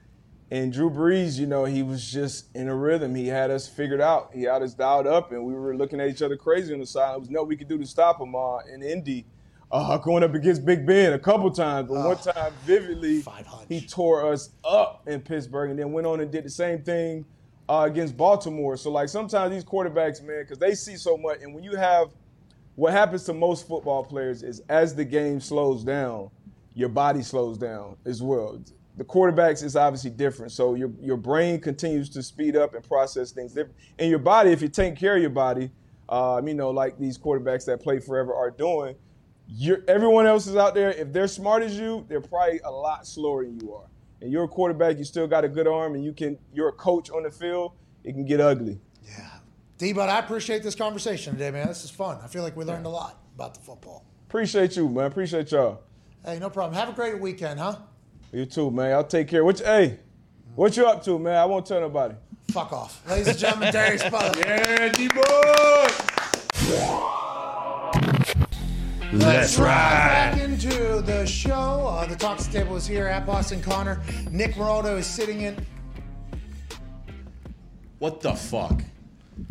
And 0.50 0.74
Drew 0.74 0.90
Brees, 0.90 1.40
you 1.40 1.46
know, 1.46 1.66
he 1.66 1.84
was 1.84 2.12
just 2.12 2.48
in 2.56 2.68
a 2.68 2.76
rhythm. 2.76 3.14
He 3.14 3.28
had 3.28 3.52
us 3.52 3.68
figured 3.68 4.02
out. 4.02 4.32
He 4.34 4.44
had 4.44 4.62
us 4.64 4.74
dialed 4.74 5.06
up, 5.08 5.32
and 5.32 5.44
we 5.46 5.54
were 5.54 5.76
looking 5.76 6.00
at 6.00 6.10
each 6.10 6.22
other 6.24 6.36
crazy 6.36 6.74
on 6.74 6.80
the 6.80 6.86
side. 6.86 7.12
There 7.12 7.20
was 7.20 7.30
nothing 7.30 7.48
we 7.48 7.58
could 7.58 7.68
do 7.68 7.78
to 7.78 7.86
stop 7.86 8.20
him 8.20 8.34
uh, 8.36 8.58
in 8.74 8.82
Indy. 8.82 9.26
Uh, 9.74 9.98
going 9.98 10.22
up 10.22 10.36
against 10.36 10.64
Big 10.64 10.86
Ben 10.86 11.14
a 11.14 11.20
couple 11.20 11.50
times, 11.50 11.90
but 11.90 11.96
one 12.06 12.16
time 12.18 12.54
vividly, 12.64 13.24
he 13.68 13.82
tore 13.82 14.32
us 14.32 14.52
up 14.64 15.02
in 15.08 15.20
Pittsburgh, 15.20 15.72
and 15.72 15.80
then 15.80 15.92
went 15.92 16.06
on 16.06 16.20
and 16.20 16.32
did 16.32 16.46
the 16.46 16.50
same 16.50 16.84
thing 16.84 17.26
uh, 17.68 17.88
against 17.90 18.16
Baltimore. 18.16 18.78
So 18.78 18.92
like 18.92 19.10
sometimes 19.10 19.52
these 19.52 19.64
quarterbacks, 19.64 20.22
man, 20.22 20.44
because 20.44 20.60
they 20.60 20.76
see 20.76 20.96
so 20.96 21.18
much, 21.18 21.42
and 21.42 21.56
when 21.56 21.64
you 21.64 21.76
have 21.76 22.10
what 22.76 22.94
happens 22.94 23.24
to 23.24 23.34
most 23.34 23.68
football 23.68 24.04
players 24.04 24.44
is 24.44 24.62
as 24.70 24.94
the 24.94 25.06
game 25.06 25.40
slows 25.40 25.84
down, 25.84 26.30
your 26.76 26.90
body 26.90 27.24
slows 27.24 27.58
down 27.58 27.98
as 28.06 28.22
well. 28.22 28.62
The 28.98 29.04
quarterbacks 29.04 29.64
is 29.64 29.76
obviously 29.76 30.12
different, 30.12 30.52
so 30.52 30.76
your 30.76 30.92
your 31.02 31.18
brain 31.18 31.60
continues 31.60 32.10
to 32.12 32.22
speed 32.22 32.56
up 32.56 32.76
and 32.76 32.88
process 32.88 33.32
things 33.32 33.54
different. 33.54 33.80
And 33.98 34.08
your 34.08 34.20
body, 34.20 34.52
if 34.52 34.62
you 34.62 34.68
take 34.68 34.98
care 34.98 35.16
of 35.16 35.22
your 35.22 35.32
body, 35.32 35.72
um, 36.10 36.48
you 36.48 36.54
know, 36.54 36.70
like 36.70 37.00
these 37.00 37.18
quarterbacks 37.18 37.66
that 37.66 37.82
play 37.82 37.98
forever 37.98 38.36
are 38.36 38.52
doing, 38.52 38.96
you're, 39.56 39.84
everyone 39.88 40.26
else 40.26 40.48
is 40.48 40.56
out 40.56 40.74
there. 40.74 40.92
If 40.92 41.14
they're 41.14 41.28
smart 41.28 41.64
as 41.64 41.78
you, 41.78 42.06
they're 42.10 42.22
probably 42.22 42.60
a 42.64 42.72
lot 42.72 43.06
slower 43.06 43.46
than 43.46 43.60
you 43.60 43.74
are. 43.74 43.86
And 44.22 44.32
you're 44.32 44.46
a 44.46 44.48
quarterback, 44.48 44.98
you 44.98 45.04
still 45.04 45.28
got 45.28 45.44
a 45.44 45.50
good 45.50 45.68
arm, 45.68 45.96
and 45.96 46.04
you 46.04 46.14
can. 46.14 46.38
You're 46.54 46.70
a 46.70 46.74
coach 46.74 47.10
on 47.10 47.24
the 47.24 47.32
field. 47.32 47.74
It 48.04 48.14
can 48.14 48.26
get 48.26 48.40
ugly. 48.40 48.80
Yeah. 49.06 49.30
D, 49.78 49.92
but 49.92 50.08
I 50.10 50.20
appreciate 50.20 50.64
this 50.64 50.76
conversation 50.76 51.34
today, 51.34 51.52
man. 51.52 51.68
This 51.68 51.84
is 51.84 51.90
fun. 51.90 52.20
I 52.24 52.28
feel 52.28 52.42
like 52.42 52.56
we 52.56 52.64
learned 52.64 52.86
a 52.86 52.90
lot 52.90 53.22
about 53.36 53.54
the 53.54 53.60
football. 53.60 54.06
Appreciate 54.30 54.78
you, 54.78 54.88
man. 54.88 55.06
Appreciate 55.06 55.52
y'all. 55.52 55.82
Hey, 56.24 56.40
no 56.40 56.50
problem. 56.50 56.74
Have 56.76 56.90
a 56.90 56.94
great 56.94 57.20
weekend, 57.20 57.60
huh? 57.60 57.78
You 58.32 58.46
too, 58.46 58.72
man. 58.72 58.94
I'll 58.94 59.04
take 59.04 59.28
care. 59.28 59.44
What 59.44 59.60
you, 59.60 59.66
hey, 59.66 60.00
what 60.56 60.78
you 60.78 60.86
up 60.86 61.04
to, 61.04 61.20
man? 61.20 61.36
I 61.36 61.46
won't 61.46 61.66
tell 61.66 61.82
nobody. 61.82 62.16
Fuck 62.52 62.72
off. 62.72 63.06
Ladies 63.10 63.28
and 63.28 63.38
gentlemen, 63.38 63.74
Darius 63.74 64.10
Butler. 64.10 64.42
Yeah, 64.42 64.90
D-boy. 64.90 65.22
Let's 69.14 69.60
ride 69.60 69.68
Back 70.34 70.40
into 70.42 71.02
the 71.02 71.26
show. 71.26 71.52
Uh, 71.88 72.06
the 72.06 72.16
Talks 72.16 72.48
Table 72.48 72.76
is 72.76 72.88
here 72.88 73.08
at 73.08 73.26
Boston 73.26 73.62
Connor. 73.62 74.02
Nick 74.32 74.56
Moraldo 74.56 74.98
is 74.98 75.06
sitting 75.06 75.42
in. 75.42 75.56
What 78.00 78.22
the 78.22 78.34
fuck? 78.34 78.82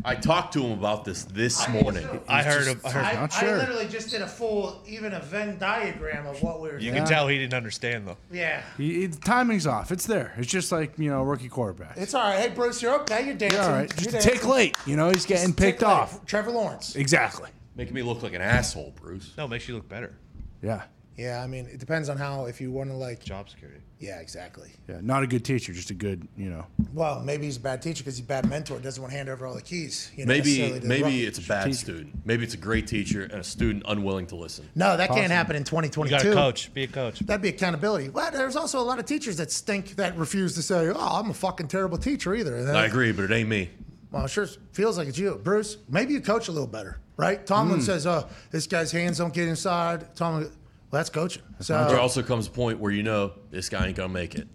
I 0.05 0.15
talked 0.17 0.53
to 0.55 0.63
him 0.63 0.79
about 0.79 1.05
this 1.05 1.25
this 1.25 1.69
morning. 1.69 2.07
I 2.29 2.43
heard 2.43 2.67
him. 2.67 2.81
I 2.85 2.91
heard. 2.91 3.05
I, 3.05 3.13
Not 3.15 3.35
I 3.35 3.41
sure. 3.41 3.57
literally 3.59 3.87
just 3.89 4.11
did 4.11 4.21
a 4.23 4.27
full, 4.27 4.81
even 4.87 5.13
a 5.13 5.21
Venn 5.21 5.59
diagram 5.59 6.27
of 6.27 6.43
what 6.43 6.61
we 6.61 6.69
were 6.69 6.79
You 6.79 6.91
doing. 6.91 7.03
can 7.05 7.07
tell 7.07 7.29
he 7.29 7.39
didn't 7.39 7.55
understand 7.55 8.07
though. 8.07 8.17
Yeah. 8.33 8.63
He, 8.77 8.95
he- 9.01 9.07
the 9.07 9.19
timing's 9.21 9.67
off. 9.67 9.91
It's 9.93 10.07
there. 10.07 10.35
It's 10.39 10.47
just 10.51 10.71
like 10.73 10.99
you 10.99 11.09
know, 11.09 11.23
rookie 11.23 11.49
quarterback. 11.49 11.97
It's 11.97 12.15
all 12.15 12.23
right. 12.23 12.39
Hey, 12.39 12.49
Bruce, 12.55 12.83
you're 12.83 13.01
okay. 13.03 13.25
You're 13.27 13.35
dancing. 13.35 13.61
You're 13.61 13.69
all 13.69 13.75
right. 13.77 13.93
You're 14.03 14.13
Just 14.13 14.27
a 14.27 14.31
tick 14.31 14.47
late. 14.47 14.77
You 14.87 14.97
know, 14.97 15.09
he's 15.11 15.27
getting 15.27 15.49
Tick 15.53 15.57
picked 15.57 15.83
late. 15.83 15.89
off. 15.89 16.25
Trevor 16.27 16.51
Lawrence. 16.51 16.95
Exactly. 16.97 17.49
Making 17.77 17.95
me 17.95 18.03
look 18.03 18.23
like 18.23 18.35
an 18.35 18.43
asshole, 18.43 18.93
Bruce. 19.01 19.33
No, 19.37 19.45
it 19.47 19.49
makes 19.49 19.67
you 19.69 19.75
look 19.75 19.89
better. 19.89 20.15
Yeah. 20.63 20.83
Yeah, 21.17 21.43
I 21.43 21.47
mean, 21.47 21.67
it 21.67 21.79
depends 21.79 22.09
on 22.09 22.17
how 22.17 22.47
if 22.47 22.59
you 22.61 22.71
want 22.73 22.89
to 22.89 22.97
like. 22.97 23.23
Job 23.23 23.49
security. 23.51 23.81
Yeah, 23.99 24.19
exactly. 24.21 24.71
Yeah, 24.89 24.99
not 25.03 25.23
a 25.23 25.27
good 25.27 25.45
teacher, 25.45 25.73
just 25.75 25.91
a 25.91 25.95
good, 25.95 26.27
you 26.39 26.49
know. 26.49 26.65
Well, 26.95 27.21
maybe 27.21 27.45
he's 27.45 27.59
a 27.59 27.61
bad 27.61 27.83
teacher 27.83 28.03
because 28.03 28.17
he's 28.17 28.25
a 28.25 28.29
bad 28.29 28.49
mentor. 28.49 28.79
Doesn't 28.79 29.01
want 29.01 29.13
to 29.13 29.17
hand 29.19 29.29
over 29.29 29.47
all 29.47 29.55
the 29.55 29.61
keys. 29.63 30.11
You 30.17 30.25
know, 30.25 30.31
Maybe 30.31 30.49
necessarily 30.49 30.79
the 30.79 30.89
maybe 30.89 31.03
rookie. 31.05 31.27
it's 31.27 31.39
a 31.39 31.43
bad 31.43 31.75
student. 31.75 32.15
Maybe 32.25 32.45
it's 32.45 32.55
a 32.55 32.59
great 32.59 32.87
teacher 32.87 33.25
and 33.25 33.35
a 33.35 33.45
student 33.45 33.85
unwilling 33.87 34.27
to 34.29 34.37
listen. 34.37 34.67
no, 34.75 34.97
that 34.97 35.11
can't 35.11 35.31
happen 35.31 35.55
in 35.55 35.61
You 35.61 35.67
2022. 35.67 36.11
got 36.17 36.23
to 36.23 36.33
coach. 36.35 36.73
Be 36.73 36.85
a 36.85 36.89
coach. 36.89 37.21
That'd 37.21 37.43
be 37.43 37.51
accountability. 37.51 38.09
Well, 38.09 38.31
there's 38.33 38.57
also 38.57 38.81
a 38.81 38.83
lot 38.83 38.99
of 38.99 39.05
teachers 39.05 39.37
that 39.37 39.53
stink 39.53 39.97
that 39.97 40.17
refuse 40.17 40.55
to 40.55 40.63
say, 40.63 40.89
"Oh, 40.89 41.19
I'm 41.21 41.29
a 41.31 41.35
fucking 41.35 41.69
terrible 41.69 41.99
teacher" 41.99 42.35
either. 42.35 42.57
And 42.57 42.71
I 42.77 42.87
agree, 42.87 43.13
but 43.13 43.25
it 43.25 43.31
ain't 43.33 43.51
me. 43.51 43.69
Well, 44.11 44.25
it 44.25 44.29
sure 44.29 44.47
feels 44.73 44.97
like 44.99 45.09
it's 45.09 45.19
you, 45.19 45.39
Bruce. 45.45 45.77
Maybe 45.91 46.15
you 46.15 46.21
coach 46.23 46.49
a 46.49 46.53
little 46.53 46.67
better, 46.67 46.99
right? 47.23 47.47
Tomlin 47.47 47.79
Hmm. 47.79 47.85
says, 47.85 48.07
"Oh, 48.07 48.29
this 48.51 48.67
guy's 48.67 48.91
hands 48.91 49.19
don't 49.19 49.33
get 49.33 49.47
inside." 49.49 50.15
Tomlin, 50.17 50.43
well, 50.45 50.53
that's 50.91 51.09
coaching. 51.11 51.43
So 51.61 51.73
There 51.89 52.01
also 52.01 52.23
comes 52.23 52.49
a 52.49 52.51
point 52.51 52.81
where 52.81 52.91
you 52.93 53.05
know 53.05 53.33
this 53.53 53.69
guy 53.69 53.87
ain't 53.87 53.97
gonna 53.97 54.09
make 54.13 54.35
it, 54.35 54.49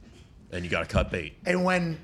and 0.51 0.63
you 0.65 0.69
got 0.69 0.81
to 0.81 0.93
cut 0.93 1.09
bait. 1.09 1.33
and 1.45 1.63
when 1.63 1.97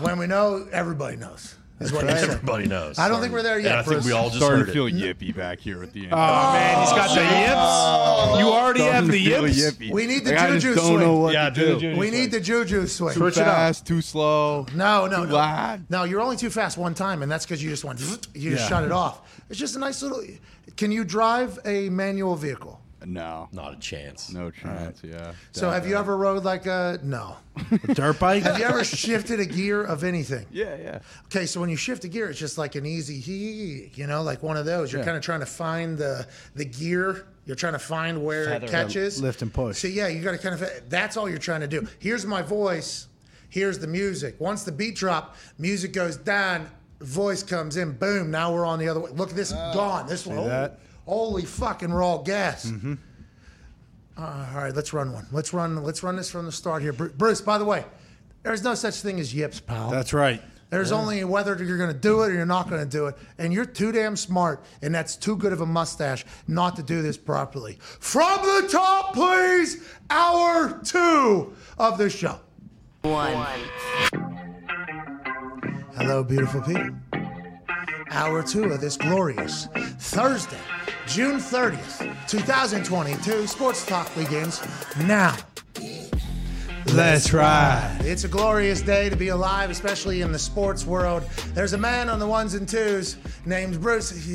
when 0.00 0.18
we 0.18 0.26
know, 0.26 0.66
everybody 0.72 1.16
knows. 1.16 1.56
Is 1.80 1.92
what 1.92 2.04
you're. 2.08 2.12
Everybody 2.16 2.66
knows. 2.68 2.98
I 2.98 3.08
don't 3.08 3.20
think 3.20 3.32
we're 3.32 3.42
there 3.42 3.56
And 3.56 3.64
yet, 3.64 3.78
I 3.78 3.82
think 3.82 3.94
Bruce. 3.94 4.04
we 4.06 4.12
all 4.12 4.26
just 4.28 4.36
Starting 4.36 4.60
heard 4.66 4.72
to 4.74 4.86
it. 4.86 4.92
feel 4.92 5.14
yippy 5.14 5.34
back 5.34 5.58
here 5.58 5.82
at 5.82 5.92
the 5.92 6.04
end. 6.04 6.12
Oh, 6.12 6.16
oh 6.16 6.52
man, 6.52 6.80
he's 6.80 6.90
got 6.92 7.08
the 7.14 7.22
yips. 7.22 8.40
You 8.40 8.52
already 8.52 8.80
have 8.82 9.08
the 9.08 9.18
yips. 9.18 9.58
yippy. 9.60 9.90
We 9.92 10.06
need 10.06 10.24
the 10.24 10.30
Like, 10.32 10.40
I 10.40 10.50
just 10.52 10.62
juju 10.66 10.74
don't 10.76 10.86
swing. 10.86 11.00
know 11.00 11.16
what 11.18 11.32
Yeah, 11.34 11.50
to 11.50 11.54
do 11.54 11.66
the 11.66 11.72
do. 11.74 11.80
juju 11.80 11.98
We 12.00 12.10
need 12.10 12.30
the 12.30 12.40
juju 12.40 12.86
swing. 12.86 13.14
Too 13.14 13.30
fast, 13.32 13.86
too 13.86 14.00
slow. 14.00 14.66
No, 14.74 15.06
no, 15.06 15.22
Too 15.24 15.28
no. 15.30 15.34
loud. 15.34 15.84
No, 15.90 16.04
you're 16.04 16.20
only 16.20 16.36
too 16.36 16.50
fast 16.50 16.78
one 16.78 16.94
time, 16.94 17.22
and 17.22 17.30
that's 17.30 17.44
because 17.44 17.62
you 17.62 17.70
just 17.70 17.84
went. 17.84 18.00
You 18.34 18.50
just 18.50 18.62
Yeah. 18.62 18.68
shut 18.68 18.84
it 18.84 18.92
off. 18.92 19.20
It's 19.50 19.58
just 19.58 19.74
a 19.76 19.78
nice 19.78 20.00
little. 20.02 20.22
Can 20.76 20.92
you 20.92 21.04
drive 21.04 21.58
a 21.64 21.88
manual 21.90 22.36
vehicle? 22.36 22.80
No, 23.06 23.48
Not 23.52 23.74
a 23.74 23.76
chance. 23.78 24.32
no 24.32 24.50
chance. 24.50 25.00
Yeah. 25.04 25.32
So 25.52 25.70
have 25.70 25.86
you 25.86 25.96
ever 25.96 26.16
rode 26.16 26.44
like 26.44 26.66
a 26.66 26.98
no? 27.02 27.36
Dirt 27.92 28.18
bike? 28.18 28.42
Have 28.42 28.58
you 28.58 28.64
ever 28.64 28.82
shifted 28.84 29.40
a 29.40 29.46
gear 29.46 29.82
of 29.84 30.04
anything? 30.04 30.46
Yeah, 30.50 30.76
yeah. 30.76 30.98
Okay, 31.26 31.46
so 31.46 31.60
when 31.60 31.70
you 31.70 31.76
shift 31.76 32.04
a 32.04 32.08
gear, 32.08 32.28
it's 32.30 32.38
just 32.38 32.58
like 32.58 32.74
an 32.74 32.86
easy 32.86 33.18
hee, 33.20 33.90
you 33.94 34.06
know, 34.06 34.22
like 34.22 34.42
one 34.42 34.56
of 34.56 34.64
those. 34.66 34.92
You're 34.92 35.00
Yeah. 35.02 35.06
kind 35.06 35.16
of 35.16 35.22
trying 35.22 35.40
to 35.40 35.46
find 35.46 35.96
the 35.98 36.26
the 36.54 36.64
gear. 36.64 37.26
You're 37.46 37.56
trying 37.56 37.74
to 37.74 37.78
find 37.78 38.24
where 38.24 38.46
Feather. 38.46 38.66
it 38.66 38.70
catches. 38.70 39.20
Lift 39.22 39.42
and 39.42 39.52
push. 39.52 39.78
So 39.78 39.86
yeah, 39.88 40.08
you 40.08 40.22
got 40.22 40.32
to 40.32 40.38
kind 40.38 40.54
of. 40.60 40.68
That's 40.88 41.16
all 41.16 41.28
you're 41.28 41.38
trying 41.38 41.60
to 41.60 41.68
do. 41.68 41.86
Here's 41.98 42.24
my 42.24 42.40
voice. 42.42 43.06
Here's 43.50 43.78
the 43.78 43.86
music. 43.86 44.36
Once 44.40 44.64
the 44.64 44.72
beat 44.72 44.96
drop, 44.96 45.36
music 45.58 45.92
goes 45.92 46.16
down. 46.16 46.68
Voice 47.00 47.42
comes 47.42 47.76
in. 47.76 47.92
Boom. 47.92 48.30
Now 48.30 48.52
we're 48.54 48.64
on 48.64 48.78
the 48.78 48.88
other 48.88 49.00
way. 49.00 49.10
Look 49.10 49.30
at 49.30 49.36
this. 49.36 49.52
Oh. 49.54 49.72
gone. 49.74 50.06
This 50.06 50.26
one. 50.26 50.38
Oh. 50.38 50.48
that? 50.48 50.78
Holy 51.06 51.44
fucking 51.44 51.92
raw 51.92 52.18
gas. 52.18 52.70
Uh, 54.16 54.46
all 54.54 54.60
right, 54.60 54.74
let's 54.74 54.92
run 54.92 55.12
one. 55.12 55.26
Let's 55.32 55.52
run. 55.52 55.82
Let's 55.82 56.02
run 56.02 56.16
this 56.16 56.30
from 56.30 56.46
the 56.46 56.52
start 56.52 56.82
here, 56.82 56.92
Bruce. 56.92 57.40
By 57.40 57.58
the 57.58 57.64
way, 57.64 57.84
there's 58.42 58.62
no 58.62 58.74
such 58.74 58.96
thing 58.96 59.18
as 59.18 59.34
yips, 59.34 59.60
pal. 59.60 59.90
That's 59.90 60.12
right. 60.12 60.40
There's 60.70 60.92
only 60.92 61.22
whether 61.22 61.54
you're 61.62 61.78
going 61.78 61.92
to 61.92 61.98
do 61.98 62.22
it 62.22 62.30
or 62.30 62.34
you're 62.34 62.46
not 62.46 62.68
going 62.68 62.82
to 62.82 62.88
do 62.88 63.06
it. 63.06 63.16
And 63.38 63.52
you're 63.52 63.64
too 63.64 63.92
damn 63.92 64.16
smart, 64.16 64.64
and 64.82 64.92
that's 64.92 65.14
too 65.14 65.36
good 65.36 65.52
of 65.52 65.60
a 65.60 65.66
mustache 65.66 66.24
not 66.48 66.74
to 66.76 66.82
do 66.82 67.00
this 67.00 67.16
properly. 67.16 67.78
From 67.80 68.40
the 68.42 68.68
top, 68.68 69.14
please, 69.14 69.88
hour 70.10 70.80
two 70.82 71.54
of 71.78 71.96
the 71.96 72.10
show. 72.10 72.40
One. 73.02 73.46
Hello, 75.96 76.24
beautiful 76.24 76.60
people. 76.62 76.90
Hour 78.10 78.42
two 78.42 78.64
of 78.64 78.80
this 78.80 78.96
glorious 78.96 79.68
Thursday, 79.98 80.58
June 81.06 81.36
30th, 81.38 82.28
2022. 82.28 83.46
Sports 83.46 83.84
Talk 83.84 84.12
begins 84.14 84.62
now. 85.06 85.36
Let's 86.92 87.32
ride. 87.32 87.98
It's 88.02 88.24
a 88.24 88.28
glorious 88.28 88.82
day 88.82 89.08
to 89.08 89.16
be 89.16 89.28
alive, 89.28 89.70
especially 89.70 90.20
in 90.20 90.32
the 90.32 90.38
sports 90.38 90.84
world. 90.86 91.22
There's 91.54 91.72
a 91.72 91.78
man 91.78 92.08
on 92.10 92.18
the 92.18 92.26
ones 92.26 92.54
and 92.54 92.68
twos 92.68 93.16
named 93.46 93.80
Bruce. 93.80 94.10
He- 94.10 94.34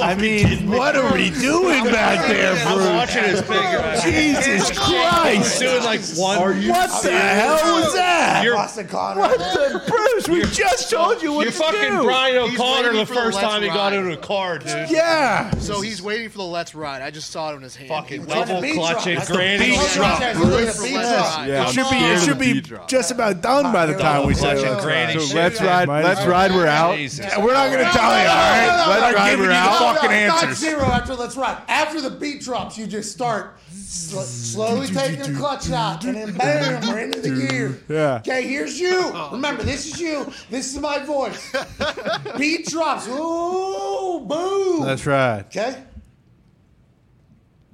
I 0.00 0.14
mean, 0.14 0.70
what 0.70 0.96
are 0.96 1.12
we 1.14 1.30
doing 1.30 1.84
back 1.84 2.28
there, 2.28 2.52
I'm 2.66 2.76
Bruce? 2.76 2.88
watching 2.90 3.24
his 3.24 3.40
finger. 3.40 4.00
Jesus 4.04 4.78
Christ. 4.78 5.58
doing 5.60 5.82
like 5.84 6.00
one. 6.16 6.38
What 6.68 7.02
the 7.02 7.10
hell 7.10 7.80
was 7.80 7.94
that? 7.94 8.44
Boston 8.52 8.86
Connor. 8.88 9.20
What 9.20 9.38
the 9.38 9.82
Bruce? 9.88 10.28
We 10.28 10.42
just 10.54 10.90
told 10.90 11.22
you 11.22 11.32
what 11.32 11.44
You're 11.44 11.52
to 11.52 11.58
fucking 11.58 11.80
do. 11.96 12.02
Brian 12.02 12.36
O'Connor 12.36 12.82
waiting 12.88 12.98
the 13.00 13.06
for 13.06 13.14
the 13.14 13.20
first 13.20 13.36
let's 13.36 13.48
time 13.48 13.62
he 13.62 13.68
got 13.68 13.92
into 13.94 14.12
a 14.12 14.16
car, 14.16 14.58
dude. 14.58 14.90
Yeah. 14.90 15.50
So 15.58 15.80
he's 15.80 16.02
waiting 16.02 16.28
for 16.28 16.38
the 16.38 16.44
let's 16.44 16.74
ride. 16.74 17.00
I 17.02 17.10
just 17.10 17.30
saw 17.30 17.52
it 17.52 17.56
in 17.56 17.62
his 17.62 17.74
hand. 17.76 17.88
Fucking 17.88 18.26
Trying 18.26 18.38
level 18.40 18.60
beat 18.60 18.74
clutching, 18.74 19.14
drop. 19.16 19.28
Granny 19.28 19.66
beat 19.70 19.90
drop. 19.94 20.18
drop. 20.20 20.36
Look 20.36 21.77
at 21.78 21.88
the 21.88 21.88
For 21.88 21.94
beat 21.94 22.00
let's 22.00 22.00
drop. 22.00 22.00
ride. 22.00 22.12
It 22.12 22.24
should 22.24 22.38
be. 22.38 22.50
It 22.50 22.66
should 22.66 22.78
be 22.78 22.86
just 22.86 23.10
about 23.10 23.40
done 23.42 23.72
by 23.72 23.86
the 23.86 23.94
time 23.94 24.26
we 24.26 24.34
say 24.34 24.54
Clutching 24.54 24.70
let's 24.70 24.84
granny. 24.84 25.20
So 25.20 25.34
let's 25.36 25.60
ride. 25.60 25.88
Let's 25.88 26.26
ride. 26.26 26.50
We're 26.52 26.66
out. 26.66 26.98
We're 26.98 27.52
not 27.54 27.70
going 27.72 27.84
to 27.84 27.90
tell 27.92 28.12
you, 28.18 28.28
all 28.28 28.36
right? 28.36 28.84
Let's 28.88 29.12
no, 29.12 29.18
ride. 29.18 29.38
We're 29.38 29.44
you 29.46 29.50
out. 29.52 29.80
no, 29.80 29.86
no, 29.88 29.94
Fucking 29.94 30.26
not 30.26 30.42
answers. 30.44 30.58
zero 30.58 30.82
after 30.84 31.14
let's 31.14 31.36
ride. 31.36 31.62
After 31.68 32.00
the 32.00 32.10
beat 32.10 32.40
drops, 32.42 32.76
you 32.78 32.86
just 32.86 33.12
start 33.12 33.58
slowly 33.70 34.86
taking 34.86 35.20
the 35.32 35.38
clutch 35.38 35.70
out, 35.70 36.04
and 36.04 36.14
then 36.16 36.36
bam, 36.36 36.86
we're 36.88 36.98
into 37.00 37.20
the 37.20 37.30
gear. 37.48 37.78
Yeah. 37.88 38.16
Okay, 38.16 38.42
here's 38.46 38.78
you. 38.78 38.90
Oh, 39.14 39.30
Remember, 39.32 39.62
this 39.62 39.86
is 39.86 40.00
you. 40.00 40.30
This 40.50 40.74
is 40.74 40.80
my 40.80 40.98
voice. 41.00 41.54
Beat 42.38 42.66
drops. 42.66 43.08
Ooh, 43.08 44.24
boom. 44.26 44.80
Let's 44.80 45.06
ride. 45.06 45.46
okay. 45.46 45.82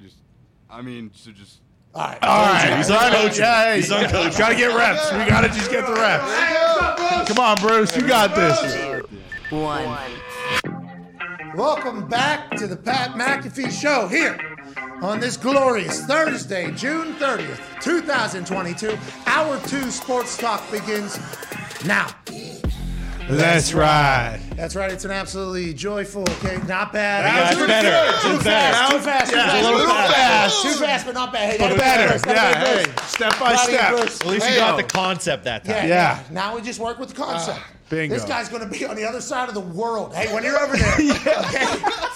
Just, 0.01 0.17
I 0.71 0.83
mean, 0.83 1.11
so 1.15 1.31
just. 1.33 1.61
All 1.95 2.03
right. 2.03 2.19
All 2.23 2.43
right. 2.53 2.77
He's 2.77 2.91
Ride 2.91 3.13
it. 3.13 3.17
uncoachable. 3.33 3.39
Yeah, 3.39 3.65
hey, 3.65 3.77
He's 3.77 3.91
uncoachable. 3.91 4.39
Gotta 4.39 4.55
get 4.57 4.75
reps. 4.77 5.13
We 5.13 5.19
gotta 5.27 5.49
just 5.49 5.71
get 5.71 5.87
the 5.87 5.93
reps. 5.95 6.25
Hey, 6.25 6.55
what's 6.55 6.81
up, 6.81 6.97
Bruce? 6.97 7.29
Come 7.29 7.39
on, 7.39 7.57
Bruce. 7.61 7.97
You 7.97 8.07
got 8.07 8.35
this. 8.35 9.03
One. 9.51 9.99
Welcome 11.55 12.09
back 12.09 12.51
to 12.57 12.67
the 12.67 12.77
Pat 12.77 13.11
McAfee 13.13 13.71
Show 13.71 14.09
here 14.09 14.37
on 15.03 15.21
this 15.21 15.37
glorious 15.37 16.05
Thursday, 16.05 16.73
June 16.73 17.15
30th, 17.15 17.81
2022. 17.81 18.99
Hour 19.27 19.61
two 19.69 19.91
sports 19.93 20.37
talk 20.37 20.69
begins 20.73 21.21
now. 21.85 22.09
Let's 23.29 23.73
ride. 23.73 24.41
That's 24.55 24.77
right. 24.77 24.93
It's 24.93 25.05
an 25.05 25.11
absolutely 25.11 25.73
joyful, 25.75 26.23
okay, 26.23 26.59
not 26.67 26.93
bad. 26.93 27.25
That's 27.25 27.57
Too 27.59 27.67
better. 27.67 27.91
fast, 27.91 28.23
Too 28.23 28.39
fast. 28.39 28.91
Too 28.93 28.99
fast. 28.99 29.31
Too 29.31 29.37
fast. 29.37 29.65
a 29.65 29.71
little 29.71 29.87
fast. 29.89 30.63
Too 30.63 30.69
fast, 30.75 31.07
but 31.07 31.15
not 31.15 31.33
bad. 31.33 31.53
Hey, 31.53 31.59
But 31.59 31.79
better. 31.79 32.09
Bruce, 32.09 32.23
Yeah, 32.27 32.65
hey. 32.65 32.85
Step 33.07 33.31
by 33.33 33.55
Proud 33.55 33.59
step. 33.59 33.89
Bruce. 33.97 34.21
At 34.21 34.27
least 34.27 34.47
you 34.47 34.53
Hey, 34.53 34.59
got 34.59 34.71
yo. 34.73 34.77
the 34.77 34.83
concept 34.93 35.45
that 35.45 35.65
Yeah, 35.67 35.81
time. 35.81 35.89
Yeah. 35.89 36.19
Now 36.31 36.55
we 36.55 36.61
just 36.63 36.79
work 36.81 36.99
with 36.99 37.09
the 37.11 37.15
concept. 37.17 37.59
Ah, 37.63 37.67
bingo. 37.89 38.15
This 38.15 38.25
guy's 38.25 38.49
going 38.51 38.63
to 38.63 38.69
be 38.69 38.85
on 38.85 38.95
the 38.95 39.05
other 39.05 39.21
side 39.23 39.49
of 39.49 39.55
the 39.55 39.61
world. 39.61 40.15
Hey, 40.15 40.33
when 40.33 40.45
you're 40.45 40.61
over 40.61 40.77
there, 40.77 40.93
okay, 40.95 41.67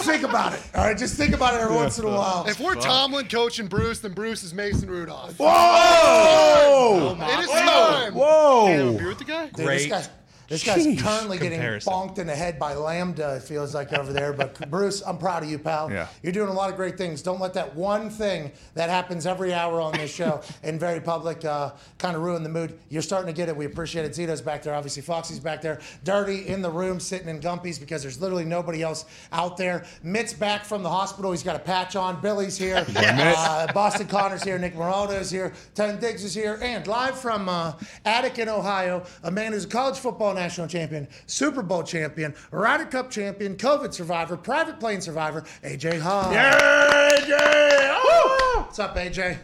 think 0.02 0.22
about 0.24 0.52
it. 0.54 0.60
All 0.74 0.84
right, 0.84 0.96
just 0.96 1.16
think 1.16 1.34
about 1.34 1.54
it 1.54 1.60
every 1.60 1.74
once 1.74 1.98
in 1.98 2.04
a 2.04 2.08
while. 2.08 2.44
If 2.46 2.60
we're 2.60 2.74
Tomlin 2.74 3.28
coaching 3.28 3.66
Bruce, 3.66 4.00
then 4.00 4.12
Bruce 4.12 4.44
is 4.44 4.52
Mason 4.54 4.88
Rudolph. 4.90 5.38
Whoa! 5.38 7.16
It 7.20 7.40
is 7.40 7.50
time. 7.50 8.14
Whoa! 8.14 8.66
Hey, 8.66 9.00
you 9.02 9.08
with 9.08 9.18
the 9.18 9.24
guy? 9.24 9.46
Dude, 9.46 9.64
Great 9.66 9.88
guy's, 9.88 10.08
this 10.48 10.64
guy's 10.64 10.86
Sheesh. 10.86 11.00
currently 11.00 11.36
getting 11.38 11.58
Comparison. 11.58 11.92
bonked 11.92 12.18
in 12.18 12.26
the 12.26 12.34
head 12.34 12.58
by 12.58 12.74
Lambda, 12.74 13.36
it 13.36 13.42
feels 13.42 13.74
like 13.74 13.92
over 13.92 14.12
there. 14.12 14.32
But 14.32 14.70
Bruce, 14.70 15.02
I'm 15.06 15.18
proud 15.18 15.42
of 15.42 15.50
you, 15.50 15.58
pal. 15.58 15.90
Yeah. 15.90 16.08
You're 16.22 16.32
doing 16.32 16.48
a 16.48 16.52
lot 16.52 16.70
of 16.70 16.76
great 16.76 16.96
things. 16.96 17.22
Don't 17.22 17.40
let 17.40 17.54
that 17.54 17.74
one 17.74 18.10
thing 18.10 18.50
that 18.74 18.88
happens 18.90 19.26
every 19.26 19.52
hour 19.52 19.80
on 19.80 19.92
this 19.92 20.12
show 20.12 20.40
in 20.62 20.78
very 20.78 21.00
public 21.00 21.44
uh, 21.44 21.72
kind 21.98 22.16
of 22.16 22.22
ruin 22.22 22.42
the 22.42 22.48
mood. 22.48 22.78
You're 22.88 23.02
starting 23.02 23.26
to 23.26 23.36
get 23.36 23.48
it. 23.48 23.56
We 23.56 23.66
appreciate 23.66 24.04
it. 24.04 24.12
Zito's 24.12 24.40
back 24.40 24.62
there. 24.62 24.74
Obviously, 24.74 25.02
Foxy's 25.02 25.38
back 25.40 25.60
there. 25.60 25.80
Dirty 26.04 26.48
in 26.48 26.62
the 26.62 26.70
room, 26.70 26.98
sitting 26.98 27.28
in 27.28 27.40
Gumpy's 27.40 27.78
because 27.78 28.02
there's 28.02 28.20
literally 28.20 28.44
nobody 28.44 28.82
else 28.82 29.04
out 29.32 29.56
there. 29.56 29.84
Mitt's 30.02 30.32
back 30.32 30.64
from 30.64 30.82
the 30.82 30.90
hospital. 30.90 31.30
He's 31.30 31.42
got 31.42 31.56
a 31.56 31.60
patch 31.60 31.94
on. 31.96 32.20
Billy's 32.20 32.56
here. 32.56 32.84
uh, 32.96 33.72
Boston 33.72 34.06
Connor's 34.06 34.42
here. 34.42 34.58
Nick 34.58 34.74
Morono's 34.74 35.30
here. 35.30 35.52
Ten 35.74 35.98
Diggs 36.00 36.24
is 36.24 36.34
here. 36.34 36.58
And 36.62 36.86
live 36.86 37.18
from 37.20 37.48
uh, 37.48 37.72
Attic 38.04 38.38
in 38.38 38.48
Ohio, 38.48 39.04
a 39.22 39.30
man 39.30 39.52
who's 39.52 39.64
a 39.64 39.68
college 39.68 39.98
football 39.98 40.37
national 40.38 40.68
champion, 40.68 41.08
Super 41.26 41.62
Bowl 41.62 41.82
champion, 41.82 42.32
Ryder 42.52 42.86
Cup 42.86 43.10
champion, 43.10 43.56
COVID 43.56 43.92
survivor, 43.92 44.36
private 44.36 44.78
plane 44.78 45.00
survivor, 45.00 45.42
AJ 45.64 46.00
Hawk. 46.00 46.32
Yeah, 46.32 47.10
AJ! 47.18 48.02
Woo! 48.04 48.62
What's 48.62 48.78
up, 48.78 48.94
AJ? 48.96 49.38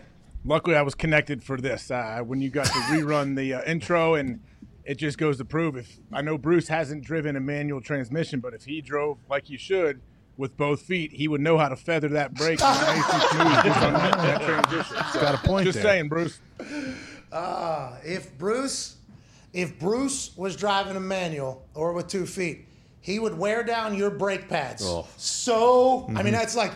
Luckily, 0.45 0.77
I 0.77 0.83
was 0.83 0.95
connected 0.95 1.43
for 1.43 1.57
this 1.57 1.91
uh, 1.91 2.21
when 2.25 2.41
you 2.41 2.51
got 2.51 2.67
to 2.67 2.73
rerun 2.91 3.35
the 3.37 3.55
uh, 3.55 3.63
intro, 3.65 4.15
and 4.15 4.41
it 4.85 4.97
just 4.97 5.19
goes 5.19 5.39
to 5.39 5.45
prove 5.45 5.77
if 5.77 5.99
I 6.13 6.23
know 6.23 6.39
Bruce 6.39 6.69
hasn't 6.69 7.03
driven 7.03 7.35
a 7.35 7.41
manual 7.41 7.81
transmission, 7.81 8.39
but 8.41 8.55
if 8.55 8.65
he 8.65 8.81
drove 8.81 9.19
like 9.29 9.47
he 9.47 9.57
should 9.57 10.01
with 10.37 10.57
both 10.57 10.83
feet, 10.83 11.13
he 11.13 11.27
would 11.27 11.41
know 11.41 11.59
how 11.59 11.69
to 11.69 11.77
feather 11.77 12.09
that 12.09 12.35
brake 12.35 12.61
nice 12.61 13.13
and 13.13 13.23
smooth 13.23 13.65
just 13.65 13.83
on 13.83 13.93
that, 13.95 14.19
that 14.19 14.43
transition. 14.43 14.97
So, 15.13 15.21
Got 15.21 15.35
a 15.35 15.39
point 15.39 15.65
Just 15.65 15.77
there. 15.77 15.85
saying, 15.93 16.09
Bruce. 16.09 16.41
If 18.05 18.37
Bruce, 18.39 18.94
if 19.55 19.79
Bruce 19.79 20.37
was 20.37 20.57
driving 20.57 20.97
a 20.97 21.01
manual 21.01 21.65
or 21.75 21.93
with 21.95 22.09
two 22.09 22.27
feet, 22.27 22.67
he 23.01 23.19
would 23.19 23.39
wear 23.39 23.63
down 23.63 23.97
your 23.97 24.11
brake 24.11 24.49
pads. 24.49 24.83
Oh. 24.85 25.07
So, 25.17 26.05
I 26.05 26.09
mean, 26.09 26.17
mm-hmm. 26.17 26.33
that's 26.33 26.57
like 26.57 26.73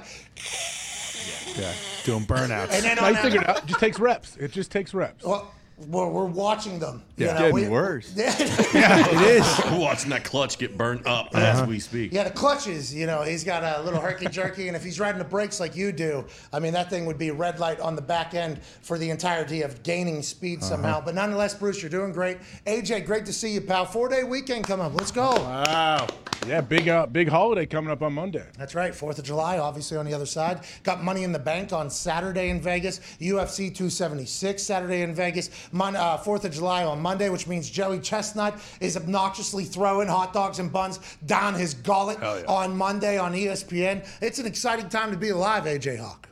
Yeah. 1.59 1.73
doing 2.05 2.25
burnouts. 2.25 2.71
And 2.71 2.85
then 2.85 2.97
No, 2.97 3.03
on 3.03 3.09
you 3.09 3.15
that- 3.15 3.23
figured 3.25 3.43
it 3.43 3.49
out. 3.49 3.59
It 3.59 3.67
just 3.67 3.81
takes 3.81 3.99
reps. 3.99 4.37
It 4.37 4.53
just 4.53 4.71
takes 4.71 4.95
reps. 4.95 5.25
Well, 5.25 5.53
we're, 5.87 6.09
we're 6.09 6.25
watching 6.27 6.79
them. 6.79 7.03
you 7.17 7.27
Yeah. 7.27 7.35
know, 7.35 7.39
Getting 7.39 7.55
we- 7.55 7.69
worse. 7.69 8.13
yeah, 8.17 8.35
it 8.37 9.21
is. 9.23 9.61
We're 9.71 9.79
watching 9.79 10.11
that 10.11 10.25
clutch 10.25 10.59
get 10.59 10.77
burned 10.77 11.07
up 11.07 11.29
Uh-huh. 11.33 11.41
as 11.63 11.67
we 11.69 11.79
speak. 11.79 12.13
Yeah, 12.13 12.25
the 12.25 12.31
clutches, 12.31 12.93
you 12.95 13.07
know, 13.07 13.23
he's 13.23 13.45
got 13.45 13.63
a 13.63 13.83
little 13.83 14.01
herky 14.01 14.27
jerky, 14.27 14.69
and 14.69 14.77
if 14.77 14.83
he's 14.83 14.99
riding 14.99 15.19
the 15.19 15.25
brakes 15.25 15.61
like 15.61 15.77
you 15.77 15.93
do, 15.93 16.25
I 16.53 16.59
mean, 16.59 16.73
that 16.73 16.91
thing 16.91 17.07
would 17.07 17.19
be 17.19 17.31
red 17.31 17.61
light 17.61 17.79
on 17.81 17.95
the 17.97 18.03
back 18.03 18.35
end 18.35 18.61
for 18.83 18.99
the 18.99 19.11
entirety 19.11 19.63
of 19.63 19.83
gaining 19.83 20.23
speed 20.23 20.59
Uh-huh. 20.61 20.69
somehow. 20.69 21.01
But 21.05 21.15
nonetheless, 21.15 21.55
Bruce, 21.55 21.81
you're 21.83 21.91
doing 21.91 22.13
great. 22.13 22.39
AJ, 22.67 23.05
great 23.07 23.25
to 23.27 23.33
see 23.33 23.53
you, 23.55 23.61
pal. 23.61 23.85
Four 23.87 24.09
day 24.09 24.25
weekend 24.25 24.67
coming 24.67 24.87
up. 24.87 24.95
Let's 24.95 25.13
go. 25.13 25.31
Wow. 25.33 26.07
Yeah, 26.47 26.61
big 26.61 26.89
uh, 26.89 27.05
big 27.07 27.29
holiday 27.29 27.67
coming 27.67 27.91
up 27.91 28.01
on 28.01 28.13
Monday. 28.15 28.45
That's 28.57 28.75
right, 28.75 28.93
4th 28.93 29.19
of 29.19 29.25
July, 29.25 29.59
obviously 29.59 29.97
on 29.99 30.07
the 30.07 30.15
other 30.15 30.25
side. 30.25 30.61
Got 30.85 31.03
Money 31.03 31.25
in 31.25 31.33
the 31.33 31.39
Bank 31.39 31.73
on 31.73 31.91
Saturday 31.91 32.49
in 32.51 32.61
Vegas. 32.61 33.01
UFC 33.21 33.75
276 33.75 34.63
Saturday 34.63 35.03
in 35.03 35.15
Vegas. 35.15 35.51
Mon- 35.73 35.97
uh, 35.97 36.19
4th 36.19 36.45
of 36.45 36.53
July 36.53 36.85
on 36.85 37.01
Monday, 37.01 37.29
which 37.29 37.47
means 37.47 37.71
Joey 37.71 38.01
Chestnut 38.01 38.59
is 38.81 38.97
obnoxiously 38.97 39.65
throwing 39.65 40.09
hot 40.09 40.33
dogs 40.33 40.59
and 40.59 40.73
buns 40.73 40.99
down 41.27 41.55
his 41.55 41.75
gullet 41.75 42.19
yeah. 42.21 42.43
on 42.49 42.77
Monday 42.77 43.19
on 43.19 43.33
ESPN. 43.33 44.07
It's 44.21 44.39
an 44.39 44.47
exciting 44.47 44.89
time 44.89 45.11
to 45.11 45.17
be 45.17 45.31
alive, 45.31 45.65
AJ 45.65 45.99
Hawk. 45.99 46.29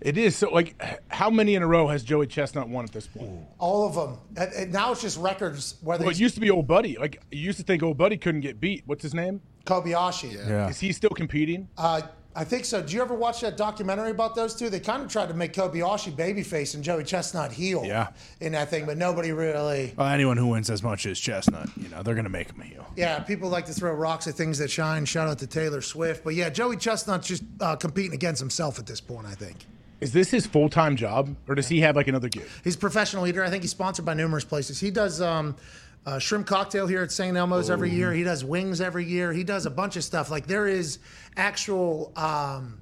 It 0.00 0.16
is 0.16 0.34
so. 0.34 0.50
Like, 0.50 0.80
how 1.08 1.28
many 1.28 1.54
in 1.56 1.62
a 1.62 1.66
row 1.66 1.86
has 1.88 2.02
Joey 2.02 2.26
Chestnut 2.26 2.68
won 2.68 2.84
at 2.84 2.92
this 2.92 3.06
point? 3.06 3.30
All 3.58 3.86
of 3.86 3.94
them. 3.94 4.18
And, 4.36 4.52
and 4.54 4.72
now 4.72 4.92
it's 4.92 5.02
just 5.02 5.18
records, 5.18 5.74
whether 5.82 6.04
Well, 6.04 6.10
it 6.10 6.18
used 6.18 6.34
to 6.36 6.40
be 6.40 6.50
Old 6.50 6.66
Buddy. 6.66 6.96
Like, 6.96 7.22
you 7.30 7.40
used 7.40 7.58
to 7.58 7.64
think 7.64 7.82
Old 7.82 7.98
Buddy 7.98 8.16
couldn't 8.16 8.40
get 8.40 8.60
beat. 8.60 8.82
What's 8.86 9.02
his 9.02 9.12
name? 9.12 9.42
Kobayashi. 9.66 10.34
Yeah. 10.48 10.68
Is 10.68 10.80
he 10.80 10.92
still 10.92 11.10
competing? 11.10 11.68
Uh, 11.76 12.00
I 12.34 12.44
think 12.44 12.64
so. 12.64 12.80
Did 12.80 12.92
you 12.92 13.00
ever 13.02 13.14
watch 13.14 13.40
that 13.40 13.56
documentary 13.56 14.10
about 14.12 14.36
those 14.36 14.54
two? 14.54 14.70
They 14.70 14.78
kind 14.78 15.02
of 15.02 15.08
tried 15.10 15.28
to 15.28 15.34
make 15.34 15.52
Kobayashi 15.52 16.12
babyface 16.12 16.74
and 16.74 16.84
Joey 16.84 17.02
Chestnut 17.02 17.50
heel 17.50 17.82
Yeah. 17.84 18.08
in 18.40 18.52
that 18.52 18.70
thing, 18.70 18.86
but 18.86 18.96
nobody 18.96 19.32
really. 19.32 19.92
Well, 19.96 20.06
anyone 20.06 20.36
who 20.36 20.46
wins 20.46 20.70
as 20.70 20.80
much 20.82 21.06
as 21.06 21.18
Chestnut, 21.18 21.68
you 21.76 21.88
know, 21.88 22.04
they're 22.04 22.14
gonna 22.14 22.28
make 22.28 22.50
him 22.52 22.60
a 22.60 22.64
heel. 22.64 22.86
Yeah, 22.96 23.18
people 23.18 23.48
like 23.48 23.66
to 23.66 23.72
throw 23.72 23.92
rocks 23.92 24.28
at 24.28 24.34
things 24.34 24.58
that 24.58 24.70
shine. 24.70 25.04
Shout 25.06 25.26
out 25.28 25.38
to 25.40 25.46
Taylor 25.48 25.80
Swift. 25.80 26.22
But 26.22 26.36
yeah, 26.36 26.50
Joey 26.50 26.76
Chestnut's 26.76 27.26
just 27.26 27.42
uh, 27.60 27.74
competing 27.74 28.12
against 28.14 28.38
himself 28.40 28.78
at 28.78 28.86
this 28.86 29.00
point, 29.00 29.26
I 29.26 29.34
think. 29.34 29.56
Is 30.00 30.12
this 30.12 30.30
his 30.30 30.46
full 30.46 30.68
time 30.70 30.96
job, 30.96 31.34
or 31.48 31.54
does 31.54 31.68
he 31.68 31.80
have 31.80 31.94
like 31.96 32.08
another 32.08 32.28
gig? 32.28 32.44
He's 32.64 32.74
a 32.76 32.78
professional 32.78 33.26
eater. 33.26 33.44
I 33.44 33.50
think 33.50 33.62
he's 33.64 33.70
sponsored 33.72 34.06
by 34.06 34.14
numerous 34.14 34.44
places. 34.44 34.80
He 34.80 34.90
does 34.90 35.20
um, 35.20 35.56
uh, 36.06 36.18
shrimp 36.18 36.46
cocktail 36.46 36.86
here 36.86 37.02
at 37.02 37.12
St. 37.12 37.36
Elmo's 37.36 37.70
every 37.70 37.90
year. 37.90 38.12
He 38.12 38.22
does 38.22 38.44
wings 38.44 38.80
every 38.80 39.04
year. 39.04 39.32
He 39.32 39.44
does 39.44 39.66
a 39.66 39.70
bunch 39.70 39.96
of 39.96 40.04
stuff. 40.04 40.30
Like 40.30 40.46
there 40.46 40.66
is 40.66 40.98
actual, 41.36 42.12
um, 42.16 42.78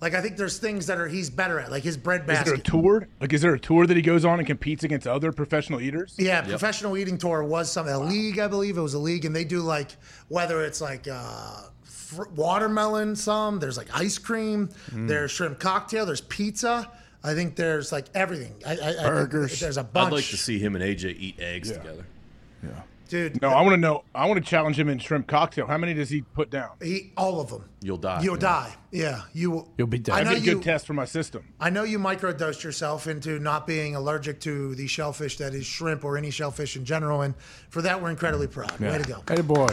like 0.00 0.14
I 0.14 0.22
think 0.22 0.36
there's 0.36 0.58
things 0.58 0.86
that 0.86 0.98
are 0.98 1.08
he's 1.08 1.28
better 1.28 1.60
at, 1.60 1.70
like 1.70 1.82
his 1.82 1.96
bread 1.96 2.26
basket. 2.26 2.46
Is 2.46 2.52
there 2.52 2.60
a 2.60 2.82
tour? 2.82 3.08
Like, 3.20 3.32
is 3.32 3.42
there 3.42 3.54
a 3.54 3.58
tour 3.58 3.86
that 3.86 3.96
he 3.96 4.02
goes 4.02 4.24
on 4.24 4.38
and 4.38 4.46
competes 4.46 4.84
against 4.84 5.06
other 5.06 5.32
professional 5.32 5.80
eaters? 5.80 6.14
Yeah, 6.18 6.42
professional 6.42 6.96
eating 6.96 7.18
tour 7.18 7.42
was 7.44 7.70
something. 7.70 7.94
A 7.94 8.00
league, 8.00 8.38
I 8.38 8.48
believe 8.48 8.78
it 8.78 8.82
was 8.82 8.94
a 8.94 8.98
league, 8.98 9.24
and 9.24 9.34
they 9.36 9.44
do 9.44 9.60
like 9.60 9.90
whether 10.28 10.64
it's 10.64 10.80
like 10.80 11.06
uh, 11.10 11.64
fr- 11.82 12.28
watermelon. 12.34 13.14
Some 13.14 13.58
there's 13.58 13.76
like 13.76 13.88
ice 13.92 14.16
cream. 14.16 14.70
There's 14.92 15.32
shrimp 15.32 15.58
cocktail. 15.58 16.06
There's 16.06 16.22
pizza. 16.22 16.90
I 17.22 17.34
think 17.34 17.56
there's 17.56 17.92
like 17.92 18.06
everything. 18.14 18.54
I, 18.66 18.76
I, 18.76 18.88
I 18.88 19.08
Burgers. 19.10 19.60
there's 19.60 19.76
a 19.76 19.84
bunch. 19.84 20.06
I'd 20.06 20.12
like 20.14 20.24
to 20.26 20.38
see 20.38 20.58
him 20.58 20.76
and 20.76 20.82
AJ 20.82 21.16
eat 21.18 21.38
eggs 21.40 21.72
together. 21.72 22.06
Yeah 22.62 22.89
dude. 23.10 23.42
No, 23.42 23.48
I 23.48 23.60
want 23.60 23.74
to 23.74 23.76
know. 23.76 24.04
I 24.14 24.26
want 24.26 24.42
to 24.42 24.48
challenge 24.48 24.78
him 24.78 24.88
in 24.88 24.98
shrimp 24.98 25.26
cocktail. 25.26 25.66
How 25.66 25.76
many 25.76 25.92
does 25.92 26.08
he 26.08 26.22
put 26.22 26.50
down? 26.50 26.70
He, 26.80 27.12
all 27.16 27.40
of 27.40 27.50
them. 27.50 27.68
You'll 27.82 27.96
die. 27.96 28.22
You'll 28.22 28.36
die. 28.36 28.74
Yeah, 28.90 29.22
you. 29.32 29.50
will- 29.50 29.72
You'll 29.78 29.86
be 29.86 29.98
dead. 29.98 30.14
I 30.14 30.18
know 30.18 30.30
That'd 30.30 30.42
be 30.42 30.48
a 30.48 30.52
you. 30.52 30.58
good 30.58 30.64
test 30.64 30.86
for 30.86 30.92
my 30.92 31.04
system. 31.04 31.44
I 31.58 31.70
know 31.70 31.82
you 31.82 31.98
microdosed 31.98 32.62
yourself 32.62 33.06
into 33.06 33.38
not 33.38 33.66
being 33.66 33.96
allergic 33.96 34.40
to 34.40 34.74
the 34.74 34.86
shellfish 34.86 35.38
that 35.38 35.54
is 35.54 35.64
shrimp 35.64 36.04
or 36.04 36.18
any 36.18 36.30
shellfish 36.30 36.76
in 36.76 36.84
general, 36.84 37.22
and 37.22 37.34
for 37.70 37.82
that 37.82 38.00
we're 38.02 38.10
incredibly 38.10 38.48
mm. 38.48 38.52
proud. 38.52 38.78
Way 38.80 38.98
to 38.98 39.04
go. 39.04 39.22
Hey, 39.28 39.42
boy. 39.42 39.68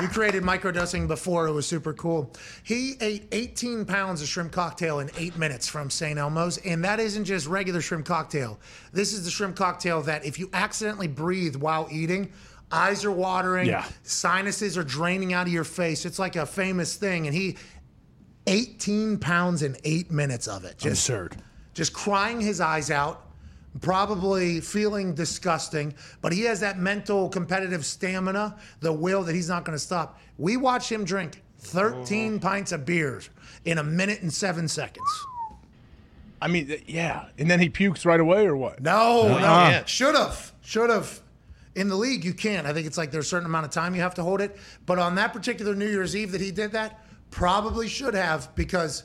You 0.00 0.08
created 0.08 0.42
microdosing 0.42 1.06
before. 1.06 1.46
It 1.46 1.52
was 1.52 1.66
super 1.66 1.92
cool. 1.92 2.32
He 2.62 2.94
ate 3.00 3.28
18 3.30 3.84
pounds 3.84 4.22
of 4.22 4.28
shrimp 4.28 4.52
cocktail 4.52 4.98
in 5.00 5.10
eight 5.16 5.36
minutes 5.36 5.68
from 5.68 5.90
St. 5.90 6.18
Elmo's, 6.18 6.58
and 6.58 6.84
that 6.84 6.98
isn't 6.98 7.24
just 7.24 7.46
regular 7.46 7.80
shrimp 7.80 8.06
cocktail. 8.06 8.58
This 8.92 9.12
is 9.12 9.24
the 9.24 9.30
shrimp 9.30 9.56
cocktail 9.56 10.02
that 10.02 10.24
if 10.24 10.38
you 10.38 10.50
accidentally 10.52 11.08
breathe 11.08 11.56
while 11.56 11.88
eating, 11.90 12.32
eyes 12.72 13.04
are 13.04 13.12
watering, 13.12 13.68
Yeah. 13.68 13.84
sinuses 14.02 14.78
are 14.78 14.84
draining 14.84 15.32
out 15.32 15.46
of 15.46 15.52
your 15.52 15.64
face. 15.64 16.04
It's 16.04 16.18
like 16.18 16.36
a 16.36 16.46
famous 16.46 16.96
thing, 16.96 17.26
and 17.26 17.34
he 17.34 17.56
18 18.46 19.18
pounds 19.18 19.62
in 19.62 19.76
eight 19.84 20.10
minutes 20.10 20.48
of 20.48 20.64
it. 20.64 20.78
Just 20.78 21.08
Absurd. 21.08 21.36
just 21.74 21.92
crying 21.92 22.40
his 22.40 22.60
eyes 22.60 22.90
out, 22.90 23.26
probably 23.80 24.60
feeling 24.60 25.14
disgusting, 25.14 25.94
but 26.20 26.32
he 26.32 26.42
has 26.42 26.60
that 26.60 26.78
mental 26.78 27.28
competitive 27.28 27.84
stamina, 27.86 28.56
the 28.80 28.92
will 28.92 29.22
that 29.22 29.34
he's 29.34 29.48
not 29.48 29.64
going 29.64 29.76
to 29.76 29.82
stop. 29.82 30.18
We 30.38 30.56
watch 30.56 30.90
him 30.90 31.04
drink 31.04 31.42
13 31.60 32.34
uh-huh. 32.34 32.48
pints 32.48 32.72
of 32.72 32.84
beers 32.84 33.30
in 33.64 33.78
a 33.78 33.84
minute 33.84 34.22
and 34.22 34.32
seven 34.32 34.66
seconds. 34.66 35.06
I 36.40 36.48
mean, 36.48 36.82
yeah. 36.86 37.26
And 37.38 37.48
then 37.48 37.60
he 37.60 37.68
pukes 37.68 38.04
right 38.04 38.18
away, 38.18 38.46
or 38.46 38.56
what? 38.56 38.82
No, 38.82 39.28
no, 39.28 39.38
can't. 39.38 39.88
should 39.88 40.16
have, 40.16 40.52
should 40.60 40.90
have. 40.90 41.21
In 41.74 41.88
the 41.88 41.96
league, 41.96 42.24
you 42.24 42.34
can't. 42.34 42.66
I 42.66 42.72
think 42.72 42.86
it's 42.86 42.98
like 42.98 43.10
there's 43.10 43.26
a 43.26 43.28
certain 43.28 43.46
amount 43.46 43.64
of 43.64 43.70
time 43.70 43.94
you 43.94 44.02
have 44.02 44.14
to 44.14 44.22
hold 44.22 44.40
it. 44.40 44.56
But 44.84 44.98
on 44.98 45.14
that 45.14 45.32
particular 45.32 45.74
New 45.74 45.88
Year's 45.88 46.14
Eve 46.14 46.32
that 46.32 46.40
he 46.40 46.50
did 46.50 46.72
that, 46.72 47.00
probably 47.30 47.88
should 47.88 48.14
have 48.14 48.54
because 48.54 49.04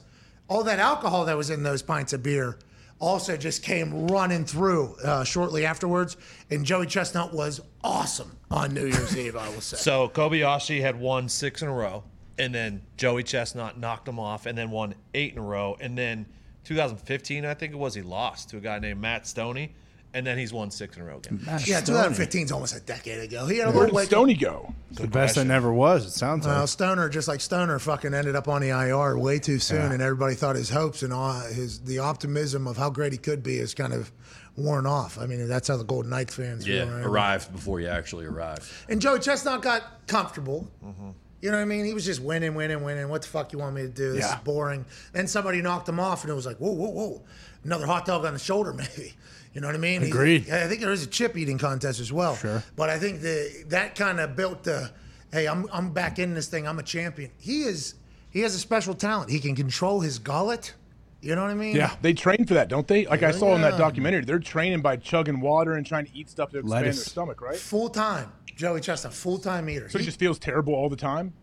all 0.50 0.64
that 0.64 0.80
alcohol 0.80 1.26
that 1.26 1.38
was 1.38 1.50
in 1.50 1.64
those 1.64 1.82
pints 1.82 2.14
of 2.14 2.24
beer 2.24 2.58
also 3.00 3.38
just 3.38 3.64
came 3.64 4.08
running 4.08 4.44
through 4.44 4.96
uh, 5.04 5.24
shortly 5.24 5.66
afterwards. 5.66 6.18
And 6.50 6.66
Joey 6.66 6.88
Chestnut 6.88 7.34
was 7.34 7.62
awesome 7.84 8.32
on 8.52 8.74
New 8.74 8.86
Year's 8.86 9.16
Eve, 9.18 9.36
I 9.36 9.48
will 9.50 9.62
say. 9.62 9.78
So 9.78 10.10
Kobayashi 10.10 10.82
had 10.82 11.00
won 11.00 11.30
six 11.30 11.62
in 11.62 11.68
a 11.68 11.74
row, 11.74 12.04
and 12.38 12.54
then 12.54 12.82
Joey 12.98 13.24
Chestnut 13.24 13.80
knocked 13.80 14.08
him 14.08 14.20
off, 14.20 14.46
and 14.46 14.58
then 14.58 14.72
won 14.72 14.96
eight 15.14 15.34
in 15.34 15.40
a 15.40 15.44
row, 15.44 15.78
and 15.80 15.98
then 15.98 16.26
2015, 16.66 17.46
I 17.46 17.54
think 17.54 17.74
it 17.74 17.78
was, 17.78 17.94
he 17.94 18.02
lost 18.02 18.50
to 18.50 18.58
a 18.58 18.60
guy 18.60 18.78
named 18.80 19.00
Matt 19.00 19.24
Stonie, 19.24 19.70
and 20.14 20.26
then 20.26 20.38
he's 20.38 20.52
won 20.54 20.72
six 20.72 20.96
in 20.96 21.04
a 21.04 21.06
row 21.06 21.18
again. 21.18 21.40
yeah, 21.66 21.80
2015 21.82 22.46
is 22.46 22.52
almost 22.52 22.76
a 22.76 22.80
decade 22.80 23.20
ago. 23.20 23.46
He 23.46 23.58
had 23.58 23.68
a 23.68 23.72
Where 23.72 23.86
little 23.88 23.88
did 23.88 23.96
wake 23.96 24.38
Stonie 24.38 24.40
go? 24.40 24.74
The 24.92 25.08
best 25.08 25.36
that 25.36 25.46
never 25.46 25.72
was. 25.72 26.06
It 26.06 26.12
sounds 26.12 26.46
like. 26.46 26.56
Well, 26.56 26.68
Stoner, 26.68 27.10
just 27.10 27.28
like 27.28 27.42
Stoner, 27.42 27.78
fucking 27.80 28.14
ended 28.14 28.36
up 28.36 28.48
on 28.48 28.62
the 28.62 28.70
IR 28.70 29.18
way 29.18 29.38
too 29.40 29.60
soon, 29.60 29.92
and 29.92 30.02
everybody 30.02 30.36
thought 30.36 30.56
his 30.56 30.70
hopes 30.70 31.04
and 31.04 31.12
all 31.14 31.34
his 31.42 31.82
the 31.82 32.00
optimism 32.00 32.68
of 32.68 32.78
how 32.78 32.90
great 32.90 33.12
he 33.12 33.18
could 33.18 33.44
be 33.44 33.58
is 33.58 33.74
kind 33.74 33.94
of 33.94 34.12
worn 34.56 34.86
off. 34.88 35.20
I 35.20 35.28
mean, 35.28 35.48
that's 35.48 35.68
how 35.68 35.78
the 35.78 35.84
Golden 35.84 36.10
Knights 36.10 36.34
fans 36.36 36.68
Yeah, 36.68 36.84
right? 36.92 37.06
arrived 37.06 37.52
before 37.54 37.80
you 37.80 37.88
actually 37.88 38.26
arrived. 38.26 38.64
And 38.90 39.00
Joey 39.00 39.20
Chestnut 39.20 39.62
got 39.62 40.08
comfortable. 40.08 40.68
Mm-hmm. 40.84 41.10
You 41.42 41.52
know 41.52 41.58
what 41.58 41.62
I 41.62 41.66
mean? 41.66 41.86
He 41.86 41.94
was 41.94 42.04
just 42.04 42.20
winning, 42.20 42.56
winning, 42.56 42.82
winning. 42.84 43.08
What 43.10 43.22
the 43.22 43.28
fuck 43.28 43.54
you 43.54 43.60
want 43.60 43.76
me 43.76 43.84
to 43.84 43.88
do? 43.90 44.14
This 44.14 44.22
Yeah. 44.26 44.38
is 44.38 44.44
boring. 44.44 44.84
Then 45.14 45.28
somebody 45.28 45.62
knocked 45.62 45.88
him 45.88 46.00
off, 46.00 46.24
and 46.24 46.32
it 46.32 46.34
was 46.34 46.48
like, 46.48 46.58
whoa, 46.58 46.72
whoa, 46.72 46.90
whoa, 46.90 47.22
another 47.64 47.86
hot 47.86 48.06
dog 48.08 48.26
on 48.26 48.34
the 48.34 48.40
shoulder, 48.40 48.74
maybe. 48.98 49.14
You 49.58 49.62
know 49.62 49.70
what 49.70 49.76
I 49.76 49.80
mean? 49.80 50.04
He- 50.04 50.10
Agreed. 50.10 50.52
I 50.52 50.68
think 50.68 50.82
there 50.82 50.92
is 50.92 51.02
a 51.02 51.08
chip 51.08 51.36
eating 51.36 51.58
contest 51.58 52.00
as 52.00 52.14
well. 52.14 52.36
Sure. 52.36 52.64
But 52.76 52.92
I 52.92 53.00
think 53.00 53.22
the 53.22 53.64
that 53.70 53.96
kind 53.96 54.20
of 54.20 54.36
built 54.36 54.64
the, 54.64 54.92
hey, 55.34 55.48
I'm 55.48 55.66
I'm 55.74 55.90
back 55.94 56.20
in 56.20 56.36
this 56.36 56.46
thing. 56.48 56.68
I'm 56.68 56.78
a 56.78 56.84
champion. 56.84 57.32
He 57.40 57.64
is. 57.64 57.96
He 58.30 58.42
has 58.42 58.54
a 58.54 58.60
special 58.60 58.94
talent. 58.94 59.32
He 59.32 59.40
can 59.40 59.56
control 59.56 60.00
his 60.02 60.20
gullet. 60.20 60.76
You 61.22 61.34
know 61.34 61.42
what 61.42 61.50
I 61.50 61.56
mean? 61.56 61.76
Yeah, 61.76 61.96
they 62.04 62.14
train 62.14 62.46
for 62.46 62.54
that, 62.54 62.68
don't 62.68 62.88
they? 62.88 63.08
Like 63.08 63.24
I 63.24 63.32
saw 63.32 63.56
in 63.56 63.62
that 63.64 63.80
documentary, 63.80 64.24
they're 64.26 64.38
training 64.38 64.82
by 64.82 64.96
chugging 64.98 65.42
water 65.42 65.74
and 65.74 65.84
trying 65.84 66.06
to 66.06 66.16
eat 66.16 66.30
stuff 66.30 66.52
to 66.52 66.60
expand 66.60 66.86
Lettuce. 66.86 66.98
their 66.98 67.06
stomach, 67.06 67.42
right? 67.42 67.58
Full 67.58 67.90
time. 67.90 68.32
Joey 68.56 68.80
Chestnut, 68.80 69.16
full 69.16 69.40
time 69.40 69.68
eater. 69.72 69.90
So 69.90 69.98
he 69.98 70.04
He- 70.04 70.06
just 70.06 70.20
feels 70.20 70.38
terrible 70.38 70.76
all 70.76 70.88
the 70.88 70.96
time. 70.96 71.34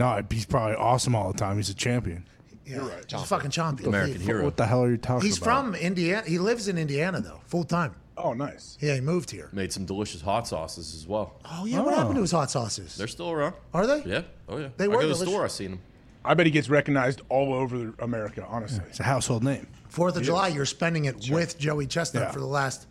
no, 0.00 0.22
he's 0.30 0.46
probably 0.46 0.76
awesome 0.76 1.14
all 1.14 1.30
the 1.30 1.38
time. 1.38 1.56
He's 1.58 1.68
a 1.68 1.74
champion. 1.74 2.26
Yeah, 2.66 2.88
he's 3.08 3.20
a 3.20 3.24
fucking 3.24 3.50
champion. 3.50 3.88
American 3.88 4.20
He- 4.20 4.26
hero. 4.26 4.44
What 4.44 4.56
the 4.56 4.66
hell 4.66 4.82
are 4.84 4.90
you 4.90 4.96
talking 4.96 5.16
about? 5.16 5.22
He's 5.24 5.38
about? 5.38 5.64
from 5.66 5.74
Indiana. 5.74 6.26
He 6.26 6.38
lives 6.38 6.68
in 6.68 6.78
Indiana 6.78 7.20
though, 7.20 7.40
full 7.46 7.64
time. 7.64 7.94
Oh, 8.16 8.32
nice. 8.32 8.78
Yeah, 8.80 8.94
he 8.94 9.00
moved 9.00 9.30
here. 9.32 9.48
Made 9.52 9.72
some 9.72 9.84
delicious 9.86 10.20
hot 10.20 10.46
sauces 10.46 10.94
as 10.94 11.06
well. 11.06 11.34
Oh 11.50 11.64
yeah, 11.66 11.80
what 11.80 11.94
happened 11.94 12.14
to 12.14 12.20
his 12.20 12.30
hot 12.30 12.50
sauces? 12.50 12.96
They're 12.96 13.08
still 13.08 13.30
around. 13.30 13.54
Are 13.72 13.86
they? 13.86 14.02
Yeah. 14.08 14.22
Oh 14.48 14.58
yeah. 14.58 14.68
They 14.76 14.84
I 14.84 14.88
were 14.88 14.94
go 14.94 15.00
to 15.00 15.06
the 15.08 15.12
delicious. 15.14 15.28
store. 15.32 15.44
I 15.44 15.48
seen 15.48 15.70
them. 15.72 15.80
I 16.24 16.32
bet 16.34 16.46
he 16.46 16.52
gets 16.52 16.68
recognized 16.70 17.20
all 17.28 17.52
over 17.52 17.92
America. 17.98 18.46
Honestly, 18.48 18.82
It's 18.88 19.00
a 19.00 19.02
household 19.02 19.42
name. 19.44 19.66
Fourth 19.88 20.16
of 20.16 20.22
July, 20.22 20.48
you're 20.48 20.64
spending 20.64 21.04
it 21.04 21.28
with 21.28 21.58
Joey 21.58 21.86
Chestnut 21.86 22.22
Yeah. 22.24 22.30
for 22.30 22.40
the 22.40 22.46
last 22.46 22.86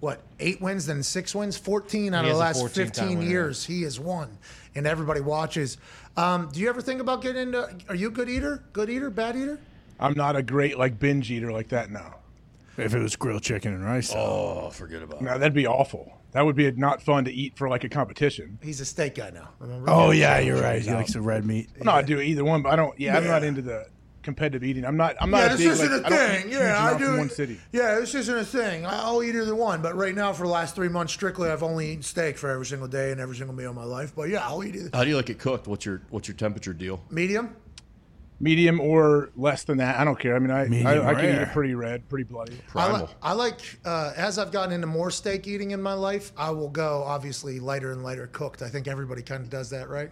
what 0.00 0.20
eight 0.40 0.60
wins, 0.60 0.86
then 0.86 1.02
six 1.04 1.32
wins, 1.34 1.56
fourteen 1.56 2.12
out 2.12 2.24
He 2.24 2.30
of 2.30 2.34
is 2.34 2.38
the 2.38 2.44
a 2.44 2.46
last 2.46 2.56
14-time 2.62 2.72
fifteen 2.74 3.18
winner. 3.18 3.30
years. 3.30 3.64
He 3.64 3.82
has 3.82 4.00
won, 4.00 4.36
and 4.74 4.84
everybody 4.86 5.20
watches. 5.20 5.76
Um, 6.16 6.48
do 6.52 6.60
you 6.60 6.68
ever 6.68 6.82
think 6.82 7.00
about 7.00 7.22
getting 7.22 7.42
into? 7.42 7.68
Are 7.88 7.94
you 7.94 8.08
a 8.08 8.10
good 8.10 8.28
eater? 8.28 8.62
Good 8.72 8.90
eater? 8.90 9.10
Bad 9.10 9.36
eater? 9.36 9.58
I'm 9.98 10.14
not 10.14 10.36
a 10.36 10.42
great 10.42 10.78
like 10.78 10.98
binge 10.98 11.30
eater 11.30 11.52
like 11.52 11.68
that 11.68 11.90
now. 11.90 12.16
If 12.76 12.94
it 12.94 12.98
was 12.98 13.16
grilled 13.16 13.42
chicken 13.42 13.74
and 13.74 13.84
rice. 13.84 14.12
Oh, 14.14 14.70
forget 14.70 15.02
about 15.02 15.20
it. 15.20 15.24
Now 15.24 15.38
that'd 15.38 15.54
be 15.54 15.66
awful. 15.66 16.18
That 16.32 16.46
would 16.46 16.56
be 16.56 16.70
not 16.72 17.02
fun 17.02 17.24
to 17.26 17.32
eat 17.32 17.56
for 17.56 17.68
like 17.68 17.84
a 17.84 17.88
competition. 17.88 18.58
He's 18.62 18.80
a 18.80 18.86
steak 18.86 19.16
guy 19.16 19.30
now. 19.30 19.50
Remember? 19.58 19.90
Oh 19.90 20.10
yeah, 20.10 20.38
you're 20.38 20.60
right. 20.60 20.80
He 20.80 20.90
likes 20.90 21.12
the 21.12 21.20
red 21.20 21.44
meat. 21.44 21.68
No, 21.82 21.92
I 21.92 22.02
do 22.02 22.20
either 22.20 22.44
one, 22.44 22.62
but 22.62 22.72
I 22.72 22.76
don't. 22.76 22.98
Yeah, 22.98 23.16
I'm 23.16 23.26
not 23.26 23.44
into 23.44 23.60
the 23.62 23.86
competitive 24.22 24.64
eating. 24.64 24.84
I'm 24.84 24.96
not. 24.96 25.16
I'm 25.20 25.30
not 25.30 25.38
yeah, 25.38 25.46
a 25.46 25.56
this 25.56 25.58
big, 25.60 25.68
isn't 25.90 26.02
like, 26.04 26.12
a 26.12 26.14
I 26.14 26.18
thing. 26.28 26.42
huge 26.48 26.52
Yeah, 26.60 26.84
I 26.94 26.98
do. 26.98 27.16
one 27.18 27.28
city. 27.30 27.60
Yeah, 27.72 27.96
this 28.00 28.14
isn't 28.14 28.36
a 28.38 28.44
thing. 28.44 28.86
I- 28.86 29.02
I'll 29.02 29.22
eat 29.22 29.34
either 29.34 29.54
one. 29.54 29.82
But 29.82 29.96
right 29.96 30.14
now, 30.14 30.32
for 30.32 30.44
the 30.44 30.52
last 30.52 30.74
three 30.74 30.88
months, 30.88 31.12
strictly, 31.12 31.50
I've 31.50 31.62
only 31.62 31.90
eaten 31.90 32.02
steak 32.02 32.38
for 32.38 32.48
every 32.50 32.66
single 32.66 32.88
day 32.88 33.12
and 33.12 33.20
every 33.20 33.36
single 33.36 33.54
meal 33.54 33.70
of 33.70 33.76
my 33.76 33.84
life. 33.84 34.12
But 34.14 34.28
yeah, 34.28 34.46
I'll 34.46 34.62
eat 34.64 34.74
either. 34.76 34.90
How 34.94 35.04
do 35.04 35.10
you 35.10 35.16
like 35.16 35.30
it 35.30 35.38
cooked? 35.38 35.66
What's 35.66 35.84
your 35.84 36.02
what's 36.10 36.28
your 36.28 36.36
temperature 36.36 36.72
deal? 36.72 37.02
Medium. 37.10 37.56
Medium 38.40 38.80
or 38.80 39.30
less 39.36 39.62
than 39.62 39.78
that. 39.78 40.00
I 40.00 40.04
don't 40.04 40.18
care. 40.18 40.34
I 40.34 40.40
mean, 40.40 40.50
I 40.50 40.66
Medium 40.66 40.86
I, 41.06 41.10
I 41.10 41.14
can 41.14 41.26
eat 41.26 41.40
it 41.42 41.48
pretty 41.52 41.76
red, 41.76 42.08
pretty 42.08 42.24
bloody. 42.24 42.58
I, 42.74 42.90
li- 43.02 43.06
I 43.22 43.34
like 43.34 43.60
uh, 43.84 44.12
as 44.16 44.36
I've 44.36 44.50
gotten 44.50 44.72
into 44.72 44.88
more 44.88 45.12
steak 45.12 45.46
eating 45.46 45.70
in 45.70 45.80
my 45.80 45.92
life, 45.92 46.32
I 46.36 46.50
will 46.50 46.68
go 46.68 47.04
obviously 47.06 47.60
lighter 47.60 47.92
and 47.92 48.02
lighter 48.02 48.26
cooked. 48.26 48.62
I 48.62 48.68
think 48.68 48.88
everybody 48.88 49.22
kind 49.22 49.44
of 49.44 49.50
does 49.50 49.70
that, 49.70 49.88
right? 49.88 50.10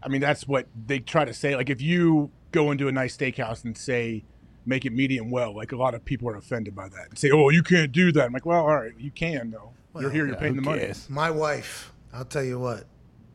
I 0.00 0.08
mean, 0.08 0.20
that's 0.20 0.46
what 0.46 0.68
they 0.86 1.00
try 1.00 1.24
to 1.24 1.34
say. 1.34 1.56
Like, 1.56 1.70
if 1.70 1.80
you 1.80 2.30
go 2.54 2.70
into 2.70 2.88
a 2.88 2.92
nice 2.92 3.16
steakhouse 3.16 3.64
and 3.64 3.76
say, 3.76 4.24
make 4.64 4.86
it 4.86 4.92
medium 4.92 5.30
well, 5.30 5.54
like 5.54 5.72
a 5.72 5.76
lot 5.76 5.94
of 5.94 6.04
people 6.04 6.28
are 6.28 6.36
offended 6.36 6.74
by 6.74 6.88
that 6.88 7.08
and 7.10 7.18
say, 7.18 7.30
oh, 7.30 7.50
you 7.50 7.62
can't 7.62 7.92
do 7.92 8.12
that. 8.12 8.26
I'm 8.26 8.32
like, 8.32 8.46
well, 8.46 8.60
all 8.60 8.76
right, 8.76 8.92
you 8.98 9.10
can, 9.10 9.50
though. 9.50 9.72
You're 10.00 10.10
here, 10.10 10.26
you're 10.26 10.36
paying 10.36 10.56
the 10.56 10.62
money. 10.62 10.80
cares? 10.80 11.08
My 11.08 11.30
wife, 11.30 11.92
I'll 12.12 12.24
tell 12.24 12.42
you 12.42 12.58
what, 12.58 12.84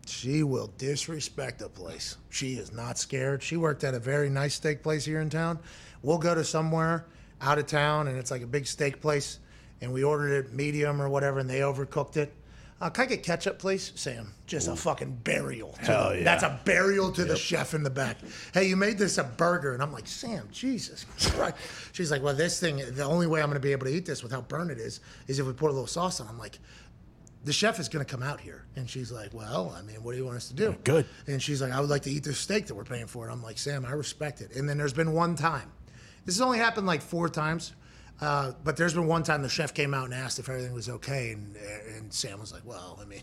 she 0.06 0.44
will 0.44 0.74
disrespect 0.78 1.62
a 1.62 1.70
place. 1.70 2.18
She 2.30 2.54
is 2.54 2.74
not 2.74 2.98
scared. 2.98 3.44
She 3.44 3.56
worked 3.56 3.84
at 3.84 3.94
a 3.94 4.00
very 4.00 4.30
nice 4.30 4.56
steak 4.56 4.84
place 4.84 5.06
here 5.06 5.22
in 5.22 5.30
town. 5.30 5.60
We'll 6.02 6.18
go 6.18 6.34
to 6.36 6.44
somewhere 6.44 7.06
out 7.42 7.60
of 7.60 7.68
town 7.68 8.08
and 8.08 8.18
it's 8.18 8.32
like 8.32 8.42
a 8.42 8.48
big 8.48 8.68
steak 8.68 9.00
place 9.00 9.40
and 9.82 9.94
we 9.94 10.04
ordered 10.04 10.46
it 10.46 10.54
medium 10.54 11.02
or 11.02 11.10
whatever 11.10 11.40
and 11.40 11.50
they 11.50 11.60
overcooked 11.60 12.18
it. 12.18 12.34
Uh, 12.82 12.90
can 12.90 13.04
I 13.04 13.08
get 13.08 13.24
ketchup, 13.24 13.60
please? 13.60 13.92
Sam, 13.96 14.34
just 14.48 14.70
a 14.70 14.76
fucking 14.76 15.20
burial. 15.24 15.74
to 15.74 15.82
Hell 15.82 16.16
yeah. 16.16 16.24
That's 16.24 16.44
a 16.44 16.60
burial 16.64 17.12
to 17.12 17.26
the 17.26 17.36
chef 17.36 17.74
in 17.74 17.84
the 17.84 17.90
back. 17.90 18.18
Hey, 18.54 18.70
you 18.70 18.78
made 18.78 18.98
this 18.98 19.18
a 19.18 19.24
burger. 19.26 19.74
And 19.74 19.84
I'm 19.84 19.92
like, 19.92 20.08
Sam, 20.08 20.48
Jesus 20.52 21.06
Christ. 21.32 21.58
She's 21.92 22.10
like, 22.10 22.24
well, 22.24 22.34
this 22.34 22.58
thing, 22.60 22.78
the 22.78 23.04
only 23.04 23.28
way 23.28 23.42
I'm 23.42 23.48
going 23.48 23.56
to 23.56 23.60
be 23.60 23.74
able 23.74 23.88
to 23.88 23.94
eat 23.94 24.06
this 24.06 24.24
without 24.24 24.48
burn 24.48 24.70
it 24.70 24.78
is, 24.78 25.02
is 25.28 25.40
if 25.40 25.46
we 25.46 25.52
put 25.52 25.68
a 25.68 25.74
little 25.74 25.88
sauce 25.88 26.22
on. 26.22 26.28
I'm 26.30 26.40
like, 26.40 26.58
the 27.44 27.52
chef 27.52 27.80
is 27.80 27.90
going 27.90 28.06
to 28.06 28.10
come 28.10 28.24
out 28.24 28.40
here. 28.40 28.66
And 28.78 28.90
she's 28.90 29.12
like, 29.12 29.34
well, 29.34 29.76
I 29.78 29.82
mean, 29.82 30.02
what 30.02 30.14
do 30.14 30.18
you 30.18 30.26
want 30.26 30.38
us 30.38 30.48
to 30.48 30.54
do? 30.54 30.76
Good. 30.86 31.06
And 31.28 31.42
she's 31.42 31.62
like, 31.62 31.74
I 31.74 31.82
would 31.82 31.90
like 31.90 32.04
to 32.04 32.12
eat 32.12 32.24
this 32.24 32.38
steak 32.38 32.68
that 32.68 32.76
we're 32.76 32.86
paying 32.86 33.08
for. 33.08 33.26
And 33.26 33.34
I'm 33.34 33.44
like, 33.44 33.58
Sam, 33.58 33.86
I 33.86 33.92
respect 33.92 34.40
it. 34.40 34.56
And 34.56 34.70
then 34.70 34.78
there's 34.78 34.94
been 34.94 35.12
one 35.12 35.36
time. 35.36 35.72
This 36.26 36.36
has 36.36 36.42
only 36.42 36.60
happened 36.60 36.88
like 36.88 37.02
four 37.02 37.28
times. 37.28 37.74
Uh, 38.22 38.52
but 38.64 38.76
there's 38.76 38.94
been 38.94 39.08
one 39.08 39.24
time 39.24 39.42
the 39.42 39.50
chef 39.50 39.74
came 39.74 39.94
out 39.94 40.06
and 40.06 40.14
asked 40.14 40.40
if 40.40 40.50
everything 40.50 40.74
was 40.74 40.90
okay. 40.90 41.32
And, 41.32 41.56
and 41.96 42.14
Sam 42.14 42.40
was 42.40 42.52
like, 42.52 42.64
well, 42.66 43.00
I 43.02 43.06
mean, 43.06 43.22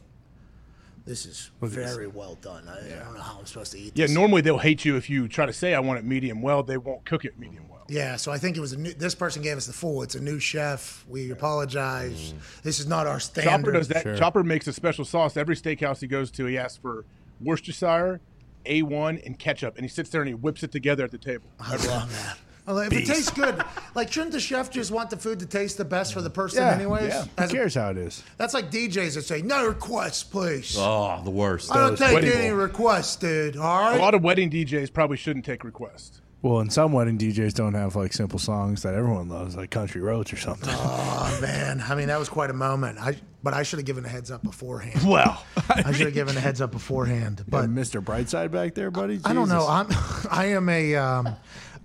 this 1.04 1.26
is 1.26 1.50
very 1.60 2.06
well 2.06 2.36
done. 2.36 2.66
I, 2.68 2.78
I 2.78 3.04
don't 3.04 3.14
know 3.14 3.20
how 3.20 3.38
I'm 3.38 3.46
supposed 3.46 3.72
to 3.72 3.78
eat 3.78 3.92
Yeah, 3.94 4.06
this. 4.06 4.14
normally 4.14 4.40
they'll 4.40 4.58
hate 4.58 4.84
you 4.84 4.96
if 4.96 5.08
you 5.10 5.28
try 5.28 5.46
to 5.46 5.52
say, 5.52 5.74
I 5.74 5.80
want 5.80 5.98
it 5.98 6.04
medium 6.04 6.40
well. 6.42 6.62
They 6.62 6.78
won't 6.78 7.04
cook 7.04 7.24
it 7.24 7.38
medium 7.38 7.68
well. 7.68 7.84
Yeah, 7.88 8.16
so 8.16 8.32
I 8.32 8.38
think 8.38 8.56
it 8.56 8.60
was 8.60 8.72
a 8.72 8.78
new. 8.78 8.92
This 8.94 9.14
person 9.14 9.42
gave 9.42 9.56
us 9.56 9.66
the 9.66 9.72
full. 9.72 10.02
It's 10.02 10.16
a 10.16 10.20
new 10.20 10.40
chef. 10.40 11.04
We 11.08 11.30
apologize. 11.30 12.34
This 12.64 12.80
is 12.80 12.86
not 12.88 13.06
our 13.06 13.20
standard. 13.20 13.48
Chopper 13.50 13.70
does 13.72 13.88
that. 13.88 14.18
Chopper 14.18 14.42
makes 14.42 14.66
a 14.66 14.72
special 14.72 15.04
sauce. 15.04 15.36
Every 15.36 15.54
steakhouse 15.54 16.00
he 16.00 16.08
goes 16.08 16.32
to, 16.32 16.46
he 16.46 16.58
asks 16.58 16.78
for 16.78 17.04
Worcestershire, 17.40 18.20
A1, 18.64 19.24
and 19.24 19.38
ketchup. 19.38 19.76
And 19.76 19.84
he 19.84 19.88
sits 19.88 20.10
there 20.10 20.20
and 20.22 20.28
he 20.28 20.34
whips 20.34 20.64
it 20.64 20.72
together 20.72 21.04
at 21.04 21.12
the 21.12 21.18
table. 21.18 21.46
I 21.60 21.76
love 21.76 22.12
that. 22.12 22.38
Well, 22.66 22.78
if 22.78 22.92
it 22.92 23.06
tastes 23.06 23.30
good, 23.30 23.62
like 23.94 24.12
shouldn't 24.12 24.32
the 24.32 24.40
chef 24.40 24.70
just 24.70 24.90
want 24.90 25.10
the 25.10 25.16
food 25.16 25.38
to 25.40 25.46
taste 25.46 25.78
the 25.78 25.84
best 25.84 26.12
for 26.12 26.20
the 26.20 26.30
person, 26.30 26.62
Yeah, 26.62 26.72
anyways? 26.74 27.08
yeah. 27.08 27.22
Who 27.22 27.28
As 27.38 27.50
a- 27.50 27.54
cares 27.54 27.74
how 27.76 27.90
it 27.90 27.96
is? 27.96 28.22
that's 28.38 28.54
like 28.54 28.70
DJs 28.70 29.14
that 29.14 29.22
say 29.22 29.40
no 29.42 29.66
requests, 29.66 30.24
please. 30.24 30.76
Oh, 30.78 31.20
the 31.24 31.30
worst. 31.30 31.70
I 31.70 31.76
don't 31.76 31.98
those 31.98 32.08
take 32.10 32.24
any 32.34 32.48
bowl. 32.50 32.58
requests, 32.58 33.16
dude. 33.16 33.56
All 33.56 33.80
right. 33.80 33.96
A 33.98 34.02
lot 34.02 34.14
of 34.14 34.22
wedding 34.22 34.50
DJs 34.50 34.92
probably 34.92 35.16
shouldn't 35.16 35.44
take 35.44 35.62
requests. 35.62 36.20
Well, 36.42 36.60
and 36.60 36.72
some 36.72 36.92
wedding 36.92 37.18
DJs 37.18 37.54
don't 37.54 37.74
have 37.74 37.96
like 37.96 38.12
simple 38.12 38.38
songs 38.38 38.82
that 38.82 38.94
everyone 38.94 39.28
loves, 39.28 39.56
like 39.56 39.70
Country 39.70 40.00
Roads 40.00 40.32
or 40.32 40.36
something. 40.36 40.68
oh 40.72 41.38
man, 41.40 41.82
I 41.88 41.94
mean 41.94 42.08
that 42.08 42.18
was 42.18 42.28
quite 42.28 42.50
a 42.50 42.54
moment. 42.54 42.98
I 43.00 43.16
but 43.42 43.54
I 43.54 43.62
should 43.62 43.78
have 43.78 43.86
given 43.86 44.04
a 44.04 44.08
heads 44.08 44.30
up 44.30 44.42
beforehand. 44.42 45.00
well, 45.08 45.44
I 45.68 45.92
should 45.92 46.06
have 46.06 46.14
given 46.14 46.36
a 46.36 46.40
heads 46.40 46.60
up 46.60 46.72
beforehand. 46.72 47.44
But 47.48 47.66
Mr. 47.70 48.02
Brightside 48.04 48.50
back 48.50 48.74
there, 48.74 48.90
buddy. 48.90 49.20
I 49.24 49.32
don't 49.32 49.48
know. 49.48 49.66
I'm 49.66 49.86
I 50.30 50.46
am 50.46 50.68
a 50.68 50.94
um, 50.96 51.36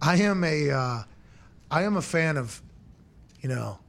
I 0.02 0.18
am 0.18 0.43
a 0.43 0.70
uh, 0.72 1.04
I 1.70 1.84
am 1.84 1.97
a 1.97 2.02
fan 2.02 2.38
of 2.38 2.62
you 3.41 3.49
know 3.49 3.80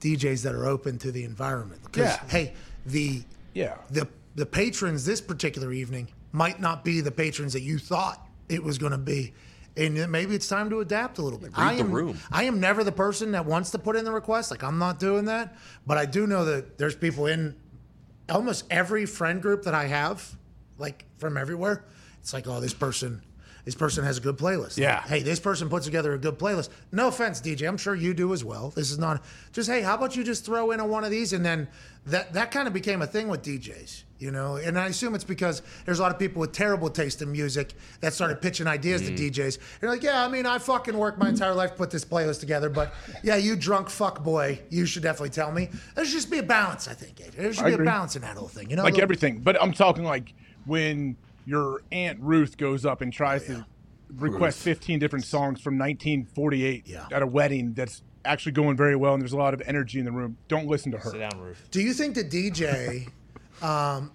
DJs 0.00 0.42
that 0.42 0.54
are 0.54 0.66
open 0.66 0.98
to 0.98 1.10
the 1.12 1.24
environment. 1.24 1.80
'Cause, 1.92 2.02
Yeah. 2.04 2.20
Hey, 2.28 2.54
the 2.86 3.22
Yeah. 3.54 3.76
the 3.90 4.08
the 4.36 4.46
patrons 4.46 5.04
this 5.04 5.20
particular 5.20 5.72
evening 5.72 6.08
might 6.32 6.60
not 6.60 6.84
be 6.84 7.00
the 7.00 7.10
patrons 7.10 7.52
that 7.54 7.62
you 7.62 7.78
thought 7.78 8.24
it 8.48 8.62
was 8.62 8.78
going 8.78 8.92
to 8.92 8.98
be. 8.98 9.32
And 9.76 10.10
maybe 10.10 10.34
it's 10.34 10.46
time 10.48 10.70
to 10.70 10.80
adapt 10.80 11.18
a 11.18 11.22
little 11.22 11.38
bit. 11.38 11.50
I 11.54 11.74
the 11.76 11.80
am, 11.82 11.90
room. 11.92 12.18
I 12.30 12.44
am 12.44 12.60
never 12.60 12.82
the 12.84 12.92
person 12.92 13.32
that 13.32 13.46
wants 13.46 13.70
to 13.70 13.78
put 13.78 13.96
in 13.96 14.04
the 14.04 14.12
request. 14.12 14.50
Like 14.50 14.62
I'm 14.62 14.78
not 14.78 14.98
doing 15.00 15.24
that. 15.26 15.56
But 15.86 15.98
I 15.98 16.04
do 16.04 16.26
know 16.26 16.44
that 16.44 16.78
there's 16.78 16.94
people 16.96 17.26
in 17.26 17.56
almost 18.28 18.64
every 18.70 19.06
friend 19.06 19.40
group 19.42 19.62
that 19.64 19.74
I 19.74 19.86
have, 19.86 20.36
like 20.78 21.04
from 21.18 21.36
everywhere, 21.36 21.82
it's 22.20 22.32
like, 22.32 22.46
oh, 22.46 22.60
this 22.60 22.74
person, 22.74 23.22
this 23.68 23.74
person 23.74 24.02
has 24.02 24.16
a 24.16 24.22
good 24.22 24.38
playlist. 24.38 24.78
Yeah. 24.78 25.02
Hey, 25.02 25.22
this 25.22 25.38
person 25.38 25.68
puts 25.68 25.84
together 25.84 26.14
a 26.14 26.18
good 26.18 26.38
playlist. 26.38 26.70
No 26.90 27.08
offense, 27.08 27.38
DJ. 27.38 27.68
I'm 27.68 27.76
sure 27.76 27.94
you 27.94 28.14
do 28.14 28.32
as 28.32 28.42
well. 28.42 28.70
This 28.70 28.90
is 28.90 28.98
not 28.98 29.22
just 29.52 29.68
hey, 29.68 29.82
how 29.82 29.94
about 29.94 30.16
you 30.16 30.24
just 30.24 30.46
throw 30.46 30.70
in 30.70 30.80
a 30.80 30.86
one 30.86 31.04
of 31.04 31.10
these 31.10 31.34
and 31.34 31.44
then 31.44 31.68
that 32.06 32.32
that 32.32 32.50
kind 32.50 32.66
of 32.66 32.72
became 32.72 33.02
a 33.02 33.06
thing 33.06 33.28
with 33.28 33.42
DJs, 33.42 34.04
you 34.20 34.30
know. 34.30 34.56
And 34.56 34.78
I 34.78 34.86
assume 34.86 35.14
it's 35.14 35.22
because 35.22 35.60
there's 35.84 35.98
a 35.98 36.02
lot 36.02 36.10
of 36.10 36.18
people 36.18 36.40
with 36.40 36.52
terrible 36.52 36.88
taste 36.88 37.20
in 37.20 37.30
music 37.30 37.74
that 38.00 38.14
started 38.14 38.40
pitching 38.40 38.66
ideas 38.66 39.02
to 39.02 39.12
mm. 39.12 39.18
DJs. 39.30 39.58
You're 39.82 39.90
like, 39.90 40.02
yeah, 40.02 40.24
I 40.24 40.28
mean, 40.28 40.46
I 40.46 40.56
fucking 40.56 40.96
worked 40.96 41.18
my 41.18 41.28
entire 41.28 41.52
life 41.52 41.72
to 41.72 41.76
put 41.76 41.90
this 41.90 42.06
playlist 42.06 42.40
together, 42.40 42.70
but 42.70 42.94
yeah, 43.22 43.36
you 43.36 43.54
drunk 43.54 43.90
fuck 43.90 44.24
boy, 44.24 44.62
you 44.70 44.86
should 44.86 45.02
definitely 45.02 45.28
tell 45.28 45.52
me. 45.52 45.68
There 45.94 46.06
should 46.06 46.14
just 46.14 46.30
be 46.30 46.38
a 46.38 46.42
balance, 46.42 46.88
I 46.88 46.94
think. 46.94 47.16
There 47.36 47.52
should 47.52 47.64
I 47.64 47.68
be 47.68 47.74
agree. 47.74 47.86
a 47.86 47.90
balance 47.90 48.16
in 48.16 48.22
that 48.22 48.38
whole 48.38 48.48
thing, 48.48 48.70
you 48.70 48.76
know. 48.76 48.84
Like 48.84 48.98
everything. 48.98 49.40
But 49.40 49.62
I'm 49.62 49.74
talking 49.74 50.04
like 50.04 50.32
when 50.64 51.18
your 51.48 51.80
Aunt 51.92 52.18
Ruth 52.20 52.56
goes 52.58 52.84
up 52.84 53.00
and 53.00 53.10
tries 53.12 53.46
to 53.46 53.64
request 54.16 54.58
15 54.60 54.98
different 54.98 55.24
songs 55.24 55.60
from 55.60 55.78
1948 55.78 56.86
Yeah. 56.86 57.06
at 57.10 57.22
a 57.22 57.26
wedding 57.26 57.72
that's 57.74 58.02
actually 58.24 58.52
going 58.52 58.76
very 58.76 58.96
well 58.96 59.14
and 59.14 59.22
there's 59.22 59.32
a 59.32 59.36
lot 59.38 59.54
of 59.54 59.62
energy 59.66 59.98
in 59.98 60.04
the 60.04 60.12
room. 60.12 60.36
Don't 60.48 60.66
listen 60.66 60.92
to 60.92 60.98
her. 60.98 61.10
Sit 61.10 61.18
down, 61.20 61.40
Ruth. 61.40 61.66
Do 61.70 61.80
you 61.80 61.94
think 61.94 62.14
the 62.14 62.24
DJ, 62.24 63.08
um, 63.62 64.10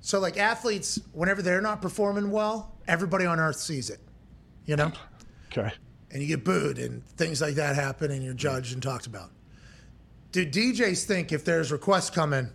so 0.00 0.20
like 0.20 0.36
athletes, 0.36 1.00
whenever 1.12 1.42
they're 1.42 1.60
not 1.60 1.82
performing 1.82 2.30
well, 2.30 2.72
everybody 2.86 3.26
on 3.26 3.40
earth 3.40 3.56
sees 3.56 3.90
it, 3.90 3.98
you 4.66 4.76
know, 4.76 4.92
Okay. 5.56 5.72
and 6.12 6.22
you 6.22 6.28
get 6.28 6.44
booed 6.44 6.78
and 6.78 7.04
things 7.16 7.40
like 7.40 7.54
that 7.56 7.74
happen, 7.74 8.10
and 8.12 8.22
you're 8.22 8.34
judged 8.34 8.72
and 8.74 8.82
talked 8.82 9.06
about. 9.06 9.30
Do 10.32 10.44
DJs 10.46 11.04
think 11.04 11.32
if 11.32 11.44
there's 11.44 11.72
requests 11.72 12.10
coming, 12.10 12.50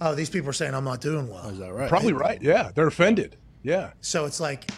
oh, 0.00 0.14
these 0.14 0.28
people 0.30 0.50
are 0.50 0.52
saying 0.52 0.74
I'm 0.74 0.84
not 0.84 1.00
doing 1.00 1.28
well? 1.28 1.48
Is 1.48 1.58
that 1.58 1.72
right? 1.72 1.88
Probably 1.88 2.12
right. 2.12 2.40
Yeah. 2.42 2.70
They're 2.74 2.86
offended. 2.86 3.36
Yeah. 3.64 3.90
So 4.00 4.26
it's 4.26 4.38
like, 4.38 4.70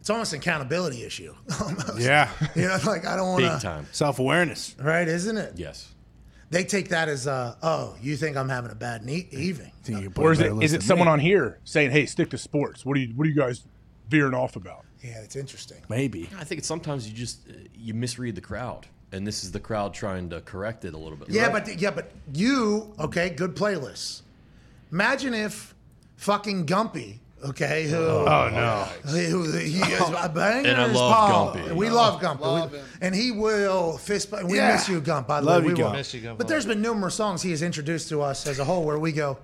it's 0.00 0.10
almost 0.10 0.32
an 0.32 0.38
accountability 0.38 1.02
issue. 1.02 1.34
almost. 1.60 1.98
Yeah. 1.98 2.30
You 2.54 2.68
know, 2.68 2.78
like 2.86 3.04
I 3.06 3.16
don't 3.16 3.28
want 3.30 3.42
to. 3.42 3.50
Big 3.50 3.60
to. 3.60 3.66
time. 3.66 3.86
Self 3.90 4.18
awareness. 4.20 4.76
Right, 4.78 5.08
isn't 5.08 5.36
it? 5.36 5.54
Yes. 5.56 5.88
They 6.50 6.64
take 6.64 6.90
that 6.90 7.08
as, 7.08 7.26
uh, 7.26 7.54
oh, 7.62 7.96
you 8.02 8.14
think 8.16 8.36
I'm 8.36 8.50
having 8.50 8.70
a 8.70 8.74
bad 8.74 9.04
ne- 9.06 9.26
evening. 9.32 9.72
Or 10.16 10.32
is 10.32 10.40
it 10.40 10.52
is 10.62 10.74
it 10.74 10.82
someone 10.82 11.08
on 11.08 11.18
here 11.18 11.58
saying, 11.64 11.92
"Hey, 11.92 12.04
stick 12.04 12.28
to 12.30 12.38
sports"? 12.38 12.84
What 12.84 12.94
are 12.98 13.00
you 13.00 13.14
What 13.14 13.26
are 13.26 13.30
you 13.30 13.34
guys 13.34 13.64
veering 14.10 14.34
off 14.34 14.54
about? 14.56 14.84
Yeah, 15.02 15.20
it's 15.22 15.34
interesting. 15.34 15.78
Maybe. 15.88 16.28
I 16.38 16.44
think 16.44 16.58
it's 16.58 16.68
sometimes 16.68 17.08
you 17.08 17.14
just 17.14 17.48
uh, 17.48 17.54
you 17.74 17.94
misread 17.94 18.34
the 18.34 18.42
crowd, 18.42 18.86
and 19.12 19.26
this 19.26 19.44
is 19.44 19.50
the 19.52 19.60
crowd 19.60 19.94
trying 19.94 20.28
to 20.28 20.42
correct 20.42 20.84
it 20.84 20.92
a 20.92 20.98
little 20.98 21.16
bit. 21.16 21.30
Yeah, 21.30 21.46
Right. 21.46 21.64
but 21.64 21.80
yeah, 21.80 21.90
but 21.90 22.12
you 22.34 22.92
okay? 22.98 23.30
Good 23.30 23.56
playlists. 23.56 24.20
Imagine 24.92 25.32
if 25.32 25.74
fucking 26.16 26.66
Gumpy, 26.66 27.20
okay, 27.44 27.88
who 27.88 27.96
Oh 27.96 28.48
no. 28.52 28.84
who 29.10 29.50
he 29.52 29.78
is 29.80 30.00
a 30.18 30.28
banger 30.28 30.68
And 30.68 30.80
I 30.80 30.84
as 30.88 30.94
love 30.94 31.12
Paul. 31.12 31.54
Gumpy. 31.54 31.72
We 31.74 31.90
love 31.90 32.20
Gumpy, 32.20 32.40
Love 32.40 32.72
We- 32.72 32.78
him. 32.78 32.86
and 33.00 33.14
he 33.14 33.30
will 33.32 33.98
fist. 33.98 34.30
bump- 34.30 34.48
We 34.48 34.56
Yeah. 34.56 34.72
miss 34.72 34.88
you, 34.88 35.00
Gump. 35.00 35.26
By 35.28 35.40
the 35.40 35.46
Love 35.46 35.62
way, 35.64 35.70
you, 35.70 35.74
we 35.76 35.82
will. 35.82 35.88
Gump. 35.90 35.96
Miss 35.98 36.14
you, 36.14 36.20
Gump. 36.20 36.38
But 36.38 36.48
there's 36.48 36.66
been 36.66 36.80
numerous 36.82 37.14
songs 37.14 37.42
he 37.42 37.50
has 37.50 37.62
introduced 37.62 38.08
to 38.10 38.22
us 38.22 38.46
as 38.46 38.58
a 38.58 38.64
whole 38.64 38.84
where 38.84 38.98
we 38.98 39.12
go, 39.12 39.38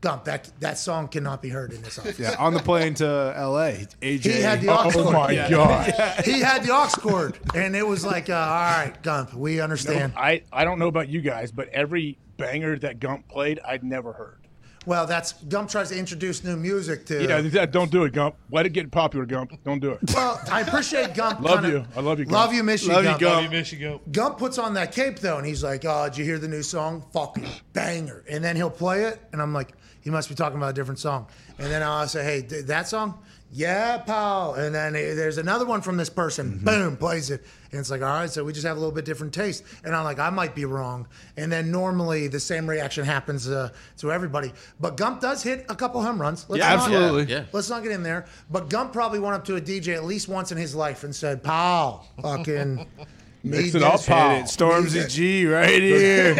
Gump, 0.00 0.24
that 0.24 0.50
that 0.60 0.78
song 0.78 1.08
cannot 1.08 1.42
be 1.42 1.50
heard 1.50 1.72
in 1.74 1.82
this 1.82 1.98
office. 1.98 2.18
Yeah, 2.18 2.34
on 2.38 2.54
the 2.54 2.60
plane 2.60 2.94
to 2.94 3.34
L.A., 3.36 3.86
AJ. 4.00 4.22
He 4.22 4.40
had 4.40 4.62
the 4.62 4.68
aux 4.70 4.84
Oh 4.86 4.90
cord. 4.90 5.12
my 5.12 5.34
god! 5.50 5.92
He 6.24 6.40
had 6.40 6.62
the 6.64 6.72
aux 6.72 6.88
cord, 6.98 7.38
and 7.54 7.76
it 7.76 7.86
was 7.86 8.02
like, 8.02 8.30
uh, 8.30 8.34
all 8.34 8.48
right, 8.48 8.94
Gump, 9.02 9.34
we 9.34 9.60
understand. 9.60 10.14
I 10.16 10.42
I 10.50 10.64
don't 10.64 10.78
know 10.78 10.88
about 10.88 11.08
you 11.10 11.20
guys, 11.20 11.52
but 11.52 11.68
every 11.68 12.16
banger 12.38 12.78
that 12.78 12.98
Gump 12.98 13.28
played, 13.28 13.60
I'd 13.66 13.84
never 13.84 14.14
heard. 14.14 14.38
Well, 14.86 15.06
that's 15.06 15.32
Gump 15.44 15.68
tries 15.68 15.90
to 15.90 15.98
introduce 15.98 16.42
new 16.42 16.56
music 16.56 17.04
to. 17.06 17.22
Yeah, 17.22 17.66
don't 17.66 17.90
do 17.90 18.04
it, 18.04 18.12
Gump. 18.12 18.36
Let 18.50 18.64
it 18.64 18.70
get 18.70 18.90
popular, 18.90 19.26
Gump. 19.26 19.52
Don't 19.62 19.78
do 19.78 19.90
it. 19.92 19.98
Well, 20.14 20.40
I 20.50 20.62
appreciate 20.62 21.14
Gump. 21.14 21.40
Love 21.42 21.60
kinda- 21.60 21.68
you. 21.78 21.84
I 21.96 22.00
love 22.00 22.18
you, 22.18 22.24
Gump. 22.24 22.32
Love 22.34 22.54
you, 22.54 22.62
miss 22.62 22.84
you, 22.84 22.92
Love 22.92 23.04
you, 23.04 23.10
Gump. 23.10 23.20
Gump. 23.20 23.50
Miss 23.50 23.72
you 23.72 23.78
go. 23.78 24.00
Gump 24.10 24.38
puts 24.38 24.56
on 24.58 24.72
that 24.74 24.92
cape 24.92 25.18
though, 25.18 25.36
and 25.36 25.46
he's 25.46 25.62
like, 25.62 25.84
"Oh, 25.84 26.06
did 26.08 26.16
you 26.18 26.24
hear 26.24 26.38
the 26.38 26.48
new 26.48 26.62
song? 26.62 27.04
Fucking 27.12 27.46
banger!" 27.74 28.24
And 28.28 28.42
then 28.42 28.56
he'll 28.56 28.70
play 28.70 29.04
it, 29.04 29.20
and 29.32 29.42
I'm 29.42 29.52
like, 29.52 29.72
"He 30.00 30.08
must 30.08 30.28
be 30.30 30.34
talking 30.34 30.56
about 30.56 30.70
a 30.70 30.74
different 30.74 30.98
song." 30.98 31.26
And 31.58 31.70
then 31.70 31.82
I'll 31.82 32.08
say, 32.08 32.24
"Hey, 32.24 32.40
that 32.62 32.88
song? 32.88 33.18
Yeah, 33.52 33.98
pal. 33.98 34.54
And 34.54 34.74
then 34.74 34.94
eh, 34.94 35.14
there's 35.14 35.38
another 35.38 35.64
one 35.66 35.80
from 35.80 35.96
this 35.96 36.10
person. 36.10 36.52
Mm-hmm. 36.52 36.64
Boom, 36.64 36.96
plays 36.96 37.30
it. 37.30 37.44
And 37.72 37.80
it's 37.80 37.90
like, 37.90 38.02
all 38.02 38.08
right, 38.08 38.30
so 38.30 38.44
we 38.44 38.52
just 38.52 38.66
have 38.66 38.76
a 38.76 38.80
little 38.80 38.94
bit 38.94 39.04
different 39.04 39.32
taste. 39.32 39.64
And 39.84 39.94
I'm 39.94 40.04
like, 40.04 40.18
I 40.18 40.30
might 40.30 40.54
be 40.54 40.64
wrong. 40.64 41.06
And 41.36 41.50
then 41.52 41.70
normally 41.70 42.26
the 42.28 42.40
same 42.40 42.68
reaction 42.68 43.04
happens 43.04 43.48
uh, 43.48 43.70
to 43.98 44.12
everybody. 44.12 44.52
But 44.80 44.96
Gump 44.96 45.20
does 45.20 45.42
hit 45.42 45.66
a 45.68 45.76
couple 45.76 46.02
home 46.02 46.20
runs. 46.20 46.46
Let's 46.48 46.58
Yeah, 46.60 46.74
not- 46.74 46.90
absolutely. 46.90 47.32
Yeah. 47.32 47.44
Let's 47.52 47.70
not 47.70 47.82
get 47.82 47.92
in 47.92 48.02
there. 48.02 48.26
But 48.50 48.70
Gump 48.70 48.92
probably 48.92 49.20
went 49.20 49.34
up 49.34 49.44
to 49.46 49.56
a 49.56 49.60
DJ 49.60 49.94
at 49.94 50.04
least 50.04 50.28
once 50.28 50.50
in 50.52 50.58
his 50.58 50.74
life 50.74 51.04
and 51.04 51.14
said, 51.14 51.42
pal, 51.44 52.08
fucking. 52.22 52.86
Mix 53.42 53.74
it 53.74 53.82
up, 53.82 53.92
this." 53.94 54.06
pal. 54.06 54.30
Hit 54.30 54.40
it. 54.40 54.44
Stormzy 54.46 55.00
Need 55.02 55.08
G 55.08 55.46
right 55.46 55.68
here. 55.82 56.34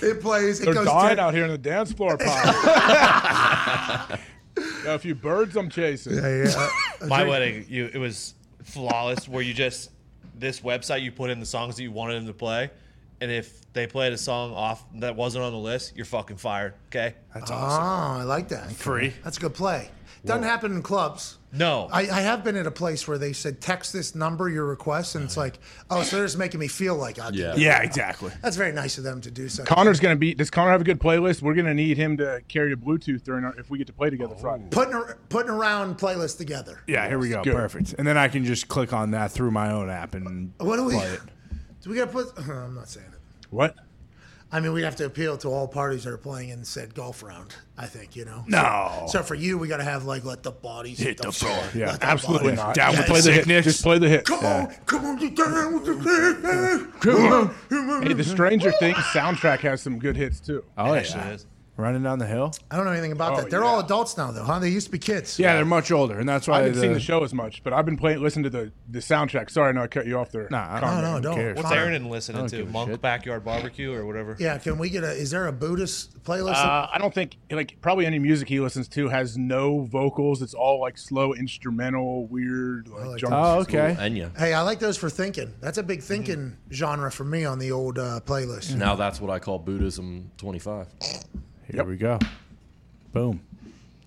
It 0.00 0.20
plays. 0.22 0.60
It 0.60 0.64
They're 0.64 0.74
goes 0.74 0.86
dying 0.86 1.16
to- 1.16 1.22
out 1.22 1.34
here 1.34 1.44
on 1.44 1.50
the 1.50 1.58
dance 1.58 1.92
floor, 1.92 2.16
pal. 2.16 4.18
Got 4.84 4.94
a 4.94 4.98
few 4.98 5.14
birds 5.14 5.56
I'm 5.56 5.70
chasing. 5.70 6.14
Yeah, 6.16 6.44
yeah. 6.44 6.68
My 7.08 7.24
wedding, 7.24 7.64
you 7.68 7.90
it 7.92 7.98
was 7.98 8.34
flawless. 8.64 9.28
Where 9.28 9.42
you 9.42 9.54
just 9.54 9.90
this 10.34 10.60
website, 10.60 11.02
you 11.02 11.10
put 11.12 11.30
in 11.30 11.40
the 11.40 11.46
songs 11.46 11.76
that 11.76 11.82
you 11.82 11.90
wanted 11.92 12.14
them 12.16 12.26
to 12.26 12.32
play, 12.34 12.70
and 13.20 13.30
if 13.30 13.72
they 13.72 13.86
played 13.86 14.12
a 14.12 14.18
song 14.18 14.52
off 14.52 14.84
that 14.96 15.16
wasn't 15.16 15.44
on 15.44 15.52
the 15.52 15.58
list, 15.58 15.94
you're 15.96 16.04
fucking 16.06 16.36
fired. 16.36 16.74
Okay? 16.88 17.14
That's 17.34 17.50
Oh, 17.50 17.54
awesome. 17.54 18.20
I 18.20 18.24
like 18.24 18.48
that. 18.48 18.70
Free. 18.72 19.12
That's 19.24 19.36
a 19.36 19.40
good 19.40 19.54
play. 19.54 19.90
Doesn't 20.24 20.42
happen 20.44 20.72
in 20.72 20.82
clubs. 20.82 21.37
No. 21.50 21.88
I, 21.90 22.00
I 22.02 22.20
have 22.20 22.44
been 22.44 22.56
at 22.56 22.66
a 22.66 22.70
place 22.70 23.08
where 23.08 23.16
they 23.16 23.32
said 23.32 23.60
text 23.60 23.92
this 23.92 24.14
number 24.14 24.48
your 24.50 24.66
request, 24.66 25.14
and 25.14 25.24
it's 25.24 25.36
like, 25.36 25.58
oh, 25.88 26.02
so 26.02 26.16
they're 26.16 26.26
just 26.26 26.36
making 26.36 26.60
me 26.60 26.68
feel 26.68 26.94
like 26.94 27.18
I 27.18 27.30
Yeah. 27.30 27.52
did. 27.52 27.58
Yeah, 27.60 27.82
exactly. 27.82 28.30
That's 28.42 28.56
very 28.56 28.72
nice 28.72 28.98
of 28.98 29.04
them 29.04 29.20
to 29.22 29.30
do 29.30 29.48
so. 29.48 29.64
Connor's 29.64 29.98
gonna 30.00 30.16
be. 30.16 30.34
Does 30.34 30.50
Connor 30.50 30.70
have 30.72 30.82
a 30.82 30.84
good 30.84 31.00
playlist? 31.00 31.40
We're 31.40 31.54
gonna 31.54 31.72
need 31.74 31.96
him 31.96 32.16
to 32.18 32.42
carry 32.48 32.72
a 32.72 32.76
Bluetooth 32.76 33.22
during 33.22 33.44
our 33.44 33.54
if 33.58 33.70
we 33.70 33.78
get 33.78 33.86
to 33.86 33.92
play 33.94 34.10
together 34.10 34.34
Friday. 34.34 34.64
Oh. 34.66 34.68
putting 34.70 34.94
a, 34.94 35.14
putting 35.30 35.50
a 35.50 35.54
round 35.54 35.96
playlist 35.98 36.36
together. 36.36 36.80
Yeah, 36.86 37.08
here 37.08 37.18
we 37.18 37.30
go. 37.30 37.42
Good. 37.42 37.54
Perfect. 37.54 37.94
And 37.98 38.06
then 38.06 38.18
I 38.18 38.28
can 38.28 38.44
just 38.44 38.68
click 38.68 38.92
on 38.92 39.12
that 39.12 39.32
through 39.32 39.50
my 39.50 39.70
own 39.72 39.88
app 39.88 40.14
and 40.14 40.52
What 40.58 40.76
do 40.76 40.84
we? 40.84 40.92
play 40.94 41.06
it. 41.14 41.20
Do 41.82 41.90
we 41.90 41.96
got 41.96 42.06
to 42.06 42.12
put? 42.12 42.26
I'm 42.48 42.74
not 42.74 42.88
saying 42.88 43.06
it. 43.10 43.18
What? 43.50 43.74
I 44.50 44.60
mean, 44.60 44.72
we 44.72 44.82
have 44.82 44.96
to 44.96 45.04
appeal 45.04 45.36
to 45.38 45.48
all 45.48 45.68
parties 45.68 46.04
that 46.04 46.12
are 46.12 46.16
playing 46.18 46.48
in 46.48 46.64
said 46.64 46.94
golf 46.94 47.22
round. 47.22 47.54
I 47.76 47.84
think 47.86 48.16
you 48.16 48.24
know. 48.24 48.44
No. 48.48 49.04
So 49.08 49.22
for 49.22 49.34
you, 49.34 49.58
we 49.58 49.68
got 49.68 49.76
to 49.76 49.84
have 49.84 50.04
like 50.04 50.24
let 50.24 50.42
the 50.42 50.50
bodies 50.50 50.98
hit, 50.98 51.08
Hit 51.08 51.16
the 51.18 51.32
floor. 51.32 51.62
Yeah, 51.74 51.98
absolutely 52.00 52.54
not. 52.54 52.74
Down 52.74 52.92
with 52.92 53.00
Just 53.00 53.08
play 53.10 53.20
the 53.20 53.32
hit. 53.32 53.38
sickness. 53.40 53.64
Just 53.64 53.82
play 53.82 53.98
the 53.98 54.08
hit. 54.08 54.24
Come 54.24 54.44
on, 54.44 54.66
come 54.86 55.04
on, 55.04 55.16
get 55.18 55.36
down 55.36 55.74
with 55.74 55.84
the 55.84 55.94
hit. 55.94 57.00
Come 57.00 57.32
on. 57.32 58.02
Hey, 58.02 58.14
the 58.14 58.24
Stranger 58.24 58.72
Things 58.72 58.96
soundtrack 58.96 59.58
has 59.60 59.82
some 59.82 59.98
good 59.98 60.16
hits 60.16 60.40
too. 60.40 60.64
Oh, 60.78 60.94
Actually, 60.94 61.20
yeah. 61.24 61.36
It 61.78 61.82
is. 61.82 61.84
Running 61.88 62.02
down 62.02 62.18
the 62.18 62.26
hill? 62.26 62.52
I 62.70 62.76
don't 62.76 62.84
know 62.84 62.92
anything 62.92 63.12
about 63.12 63.32
Oh, 63.34 63.40
that. 63.42 63.50
They're 63.50 63.64
all 63.64 63.78
yeah. 63.78 63.84
adults 63.84 64.16
now, 64.16 64.30
though, 64.32 64.42
huh? 64.44 64.58
They 64.58 64.68
used 64.68 64.86
to 64.86 64.92
be 64.92 64.98
kids. 64.98 65.38
Yeah, 65.38 65.54
they're 65.54 65.64
much 65.64 65.90
older, 65.92 66.18
and 66.18 66.28
that's 66.28 66.46
why 66.48 66.56
I 66.56 66.60
why 66.60 66.66
haven't 66.66 66.80
seen 66.80 66.88
the 66.90 66.94
the 66.94 67.00
show 67.00 67.22
as 67.24 67.32
much, 67.32 67.62
but 67.62 67.72
I've 67.72 67.84
been 67.86 67.96
playing, 67.96 68.20
listening 68.22 68.44
to 68.44 68.50
the 68.50 68.72
the 68.90 68.98
soundtrack. 68.98 69.50
Sorry, 69.50 69.72
no, 69.72 69.82
I 69.82 69.86
cut 69.86 70.06
you 70.06 70.18
off 70.18 70.30
there. 70.32 70.48
Nah, 70.50 70.76
I 70.76 70.80
Connor. 70.80 71.02
no, 71.02 71.14
who 71.16 71.20
don't. 71.22 71.34
cares? 71.36 71.56
What's 71.56 71.68
Connor. 71.68 71.80
Aaron 71.80 72.08
listening 72.10 72.38
don't 72.42 72.48
to? 72.50 72.56
give 72.58 72.68
a 72.68 72.70
Monk 72.70 72.90
shit. 72.90 73.00
Backyard 73.00 73.44
Barbecue 73.44 73.92
or 73.92 74.04
whatever? 74.06 74.36
Yeah, 74.38 74.58
can 74.58 74.78
we 74.78 74.90
get 74.90 75.04
a? 75.04 75.12
Is 75.12 75.30
there 75.30 75.46
a 75.46 75.52
Buddhist 75.52 76.22
playlist? 76.24 76.56
Uh, 76.56 76.88
I 76.92 76.98
don't 76.98 77.14
think 77.14 77.36
like 77.50 77.80
probably 77.80 78.06
any 78.06 78.18
music 78.18 78.48
he 78.48 78.60
listens 78.60 78.88
to 78.88 79.08
has 79.08 79.38
no 79.38 79.80
vocals. 79.82 80.42
It's 80.42 80.54
all 80.54 80.80
like 80.80 80.98
slow 80.98 81.32
instrumental, 81.34 82.26
weird, 82.26 82.88
like, 82.88 83.04
like 83.06 83.18
jungle 83.20 83.38
Oh, 83.38 83.62
school. 83.62 83.78
okay. 83.80 83.96
Enya. 84.00 84.36
hey, 84.36 84.52
I 84.52 84.62
like 84.62 84.78
those 84.80 84.96
for 84.96 85.08
thinking. 85.10 85.54
That's 85.60 85.78
a 85.78 85.82
big 85.82 86.02
thinking 86.02 86.56
genre 86.72 87.10
for 87.12 87.24
me 87.24 87.44
on 87.44 87.58
the 87.58 87.70
old 87.72 87.98
uh, 87.98 88.20
playlist. 88.24 88.74
Now 88.74 88.94
that's 88.96 89.20
what 89.20 89.30
I 89.30 89.38
call 89.38 89.58
Buddhism 89.58 90.30
25. 90.38 90.88
Here 91.70 91.84
we 91.84 91.96
go. 91.96 92.18
Boom. 93.12 93.40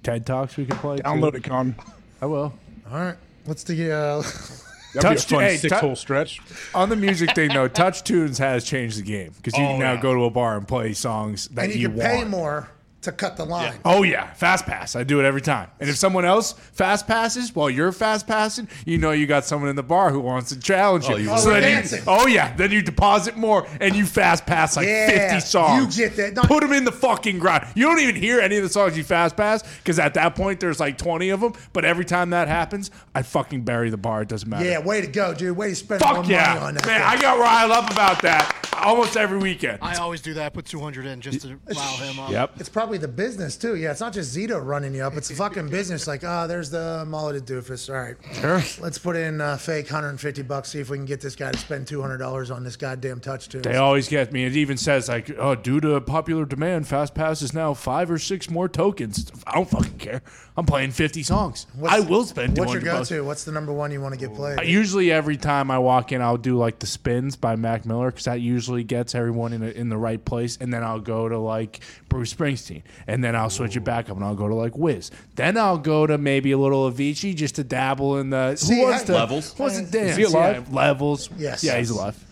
TED 0.03 0.26
Talks 0.26 0.57
we 0.57 0.66
can 0.66 0.78
play. 0.78 0.97
too. 0.97 1.03
Download 1.03 1.36
it, 1.36 1.43
Con. 1.43 1.76
I 2.22 2.26
will. 2.26 2.53
All 2.91 2.99
right, 2.99 3.16
what's 3.45 3.64
the? 3.64 3.91
Uh, 3.91 4.24
That'd 4.93 5.20
Touch- 5.20 5.30
be 5.30 5.36
a 5.36 5.38
fun 5.38 5.43
hey, 5.47 5.57
six 5.57 5.74
tou- 5.74 5.80
hole 5.80 5.95
stretch. 5.95 6.39
On 6.76 6.89
the 6.89 6.95
music 6.97 7.34
thing, 7.34 7.53
though, 7.53 7.68
Touch 7.70 8.03
Tunes 8.03 8.38
has 8.39 8.66
changed 8.66 8.97
the 8.99 9.03
game 9.03 9.32
because 9.38 9.57
you 9.57 9.64
Oh, 9.64 9.68
can 9.70 9.80
now 9.80 9.93
yeah. 9.93 10.01
go 10.01 10.14
to 10.14 10.26
a 10.26 10.30
bar 10.30 10.57
and 10.57 10.68
play 10.68 10.91
songs 10.93 11.47
that 11.49 11.66
and 11.66 11.74
you, 11.76 11.82
you, 11.82 11.88
can 11.89 11.97
want. 11.97 12.09
pay 12.12 12.24
more 12.26 12.70
to 13.02 13.12
cut 13.12 13.36
the 13.36 13.45
line. 13.45 13.74
Oh 13.84 14.04
yeah, 14.04 14.32
fast 14.34 14.66
pass. 14.66 14.95
I 14.95 15.04
do 15.04 15.20
it 15.20 15.26
every 15.26 15.41
time. 15.41 15.70
And 15.80 15.89
if 15.89 15.95
someone 15.97 16.24
else 16.26 16.54
fast 16.54 17.08
passes 17.08 17.56
while 17.56 17.70
you're 17.70 17.91
fast 17.91 18.28
passing, 18.28 18.68
you 18.86 18.97
know 18.97 19.12
you 19.12 19.26
got 19.26 19.43
someone 19.45 19.70
in 19.70 19.76
the 19.76 19.84
bar 19.84 20.12
who 20.12 20.20
wants 20.20 20.49
to 20.49 20.60
challenge 20.60 21.06
oh, 21.08 21.16
you. 21.18 21.30
Oh, 21.30 21.36
you 21.36 21.39
so 21.41 21.47
were 21.47 21.60
then 21.60 21.64
you- 21.70 21.76
dancing. 21.76 22.04
oh 22.08 22.28
yeah, 22.28 22.56
then 22.56 22.72
you 22.72 22.82
deposit 22.82 23.36
more 23.38 23.68
and 23.80 23.95
you 23.95 24.06
fast 24.06 24.45
pass 24.45 24.78
like 24.78 24.88
Yeah, 24.88 25.34
50 25.34 25.39
songs. 25.47 25.97
you 25.97 26.06
get 26.08 26.16
that. 26.18 26.36
No- 26.36 26.43
Put 26.43 26.62
them 26.62 26.74
in 26.74 26.86
the 26.86 26.91
fucking 26.91 27.39
ground. 27.39 27.68
You 27.76 27.86
don't 27.86 27.99
even 27.99 28.16
hear 28.16 28.39
any 28.39 28.58
of 28.58 28.64
the 28.64 28.70
songs 28.70 28.95
you 28.95 29.04
fast 29.04 29.36
pass 29.36 29.64
because 29.78 29.97
at 29.97 30.14
that 30.14 30.36
point 30.36 30.60
there's 30.60 30.80
like 30.80 30.97
20 30.97 31.30
of 31.30 31.41
them. 31.41 31.54
But 31.74 31.86
every 31.86 32.06
time 32.06 32.30
that 32.32 32.47
happens, 32.47 32.91
I 33.16 33.24
fucking 33.24 33.64
bury 33.64 33.89
the 33.89 33.97
bar. 33.97 34.22
It 34.22 34.30
doesn't 34.30 34.49
matter. 34.49 34.66
Yeah, 34.66 34.80
way 34.80 35.02
to 35.02 35.08
go, 35.08 35.34
dude. 35.34 35.58
Way 35.58 35.70
to 35.70 35.76
spend 35.76 36.02
more 36.02 36.16
Fuck 36.16 36.24
money 36.24 36.36
on 36.36 36.76
that. 36.76 36.86
man! 36.86 36.99
thing. 36.99 37.08
I 37.08 37.20
got 37.20 37.39
riled 37.39 37.72
up 37.72 37.91
about 37.91 38.22
that 38.22 38.56
almost 38.82 39.18
every 39.18 39.38
weekend. 39.38 39.80
I 39.82 39.95
always 39.95 40.22
do 40.22 40.34
that. 40.36 40.45
I 40.45 40.49
put 40.49 40.66
200 40.66 41.06
in 41.06 41.22
just 41.22 41.41
to 41.41 41.60
rile 41.68 41.97
him 41.97 42.20
up. 42.20 42.32
Yep. 42.32 42.60
It's 42.60 42.70
probably 42.70 42.91
the 42.98 43.08
business 43.08 43.58
too. 43.58 43.76
Yeah, 43.76 43.92
it's 43.92 44.00
not 44.02 44.14
just 44.14 44.36
Zito 44.36 44.64
running 44.64 44.94
you 44.96 45.04
up. 45.04 45.16
It's 45.16 45.28
the 45.30 45.36
fucking 45.36 45.70
business. 45.78 46.08
Like, 46.08 46.22
oh, 46.24 46.48
there's 46.48 46.70
the 46.70 47.06
mulleted 47.08 47.46
doofus. 47.46 47.89
All 47.94 48.00
right, 48.02 48.16
Sure. 48.34 48.62
let's 48.84 48.98
put 48.98 49.16
in 49.16 49.42
uh, 49.42 49.58
fake 49.58 49.86
150 49.86 50.42
bucks. 50.44 50.70
See 50.70 50.80
if 50.80 50.89
we 50.89 50.98
can 50.98 51.06
get 51.06 51.22
this 51.22 51.36
guy 51.36 51.52
to 51.52 51.58
spend 51.58 51.88
200 51.88 52.18
dollars 52.18 52.52
on 52.52 52.64
this 52.64 52.76
goddamn 52.76 53.20
touch 53.20 53.50
tune. 53.50 53.62
They 53.62 53.78
always 53.78 54.08
get 54.08 54.32
me. 54.32 54.46
It 54.46 54.56
even 54.56 54.78
says 54.78 55.08
like, 55.10 55.30
"Oh, 55.38 55.56
due 55.56 55.80
to 55.82 56.00
popular 56.02 56.46
demand, 56.46 56.88
Fast 56.88 57.14
Pass 57.16 57.42
is 57.42 57.54
now 57.54 57.74
five 57.74 58.10
or 58.12 58.18
six 58.20 58.50
more 58.50 58.68
tokens." 58.70 59.32
I 59.48 59.56
don't 59.56 59.70
fucking 59.70 59.98
care. 59.98 60.22
I'm 60.62 60.68
playing 60.68 60.91
50 60.91 61.24
songs. 61.24 61.66
I 61.89 62.01
will 62.01 62.24
spend. 62.24 62.55
What's 62.55 62.72
your 62.72 62.84
go-to? 62.84 63.24
What's 63.24 63.45
the 63.45 63.51
number 63.51 63.74
one 63.74 63.91
you 63.91 63.99
want 63.99 64.14
to 64.14 64.20
get 64.20 64.36
played? 64.36 64.59
Usually, 64.64 65.12
every 65.12 65.36
time 65.36 65.72
I 65.72 65.80
walk 65.80 66.12
in, 66.12 66.22
I'll 66.22 66.38
do 66.38 66.55
like 66.55 66.78
the 66.78 66.86
spins 66.86 67.36
by 67.36 67.55
Mac 67.55 67.84
Miller 67.84 68.12
because 68.12 68.26
that 68.26 68.41
usually 68.41 68.84
gets 68.84 69.16
everyone 69.16 69.53
in 69.53 69.64
a, 69.64 69.70
in 69.70 69.89
the 69.89 69.97
right 69.97 70.24
place, 70.24 70.59
and 70.62 70.72
then 70.72 70.84
I'll 70.84 70.99
go 70.99 71.28
to 71.28 71.39
like 71.39 71.80
Bruce 72.09 72.32
Springsteen, 72.32 72.84
and 73.07 73.24
then 73.24 73.36
I'll 73.36 73.49
switch 73.49 73.76
it 73.76 73.80
back 73.84 74.12
up 74.12 74.18
and 74.18 74.24
I'll 74.24 74.36
go 74.36 74.47
to 74.47 74.53
like 74.53 74.78
Wiz. 74.78 75.09
Then 75.36 75.57
I'll 75.57 75.80
go 75.80 76.05
to 76.05 76.20
maybe 76.20 76.51
a 76.51 76.59
little 76.59 76.91
Avicii 76.91 77.36
just 77.36 77.55
to 77.55 77.64
dabble 77.64 78.20
in 78.20 78.30
the 78.30 78.55
See, 78.55 78.76
who 78.76 78.84
wants 78.84 79.01
I- 79.01 79.05
to 79.07 79.14
Levels? 79.14 79.53
Who 79.53 79.64
wants 79.64 79.80
to 79.80 79.86
dance? 79.88 80.16
he 80.16 80.24
alive? 80.24 80.68
Yeah, 80.70 80.76
levels. 80.76 81.28
Yes. 81.38 81.64
Yeah, 81.64 81.80
he's 81.80 81.89
alive. 81.89 82.24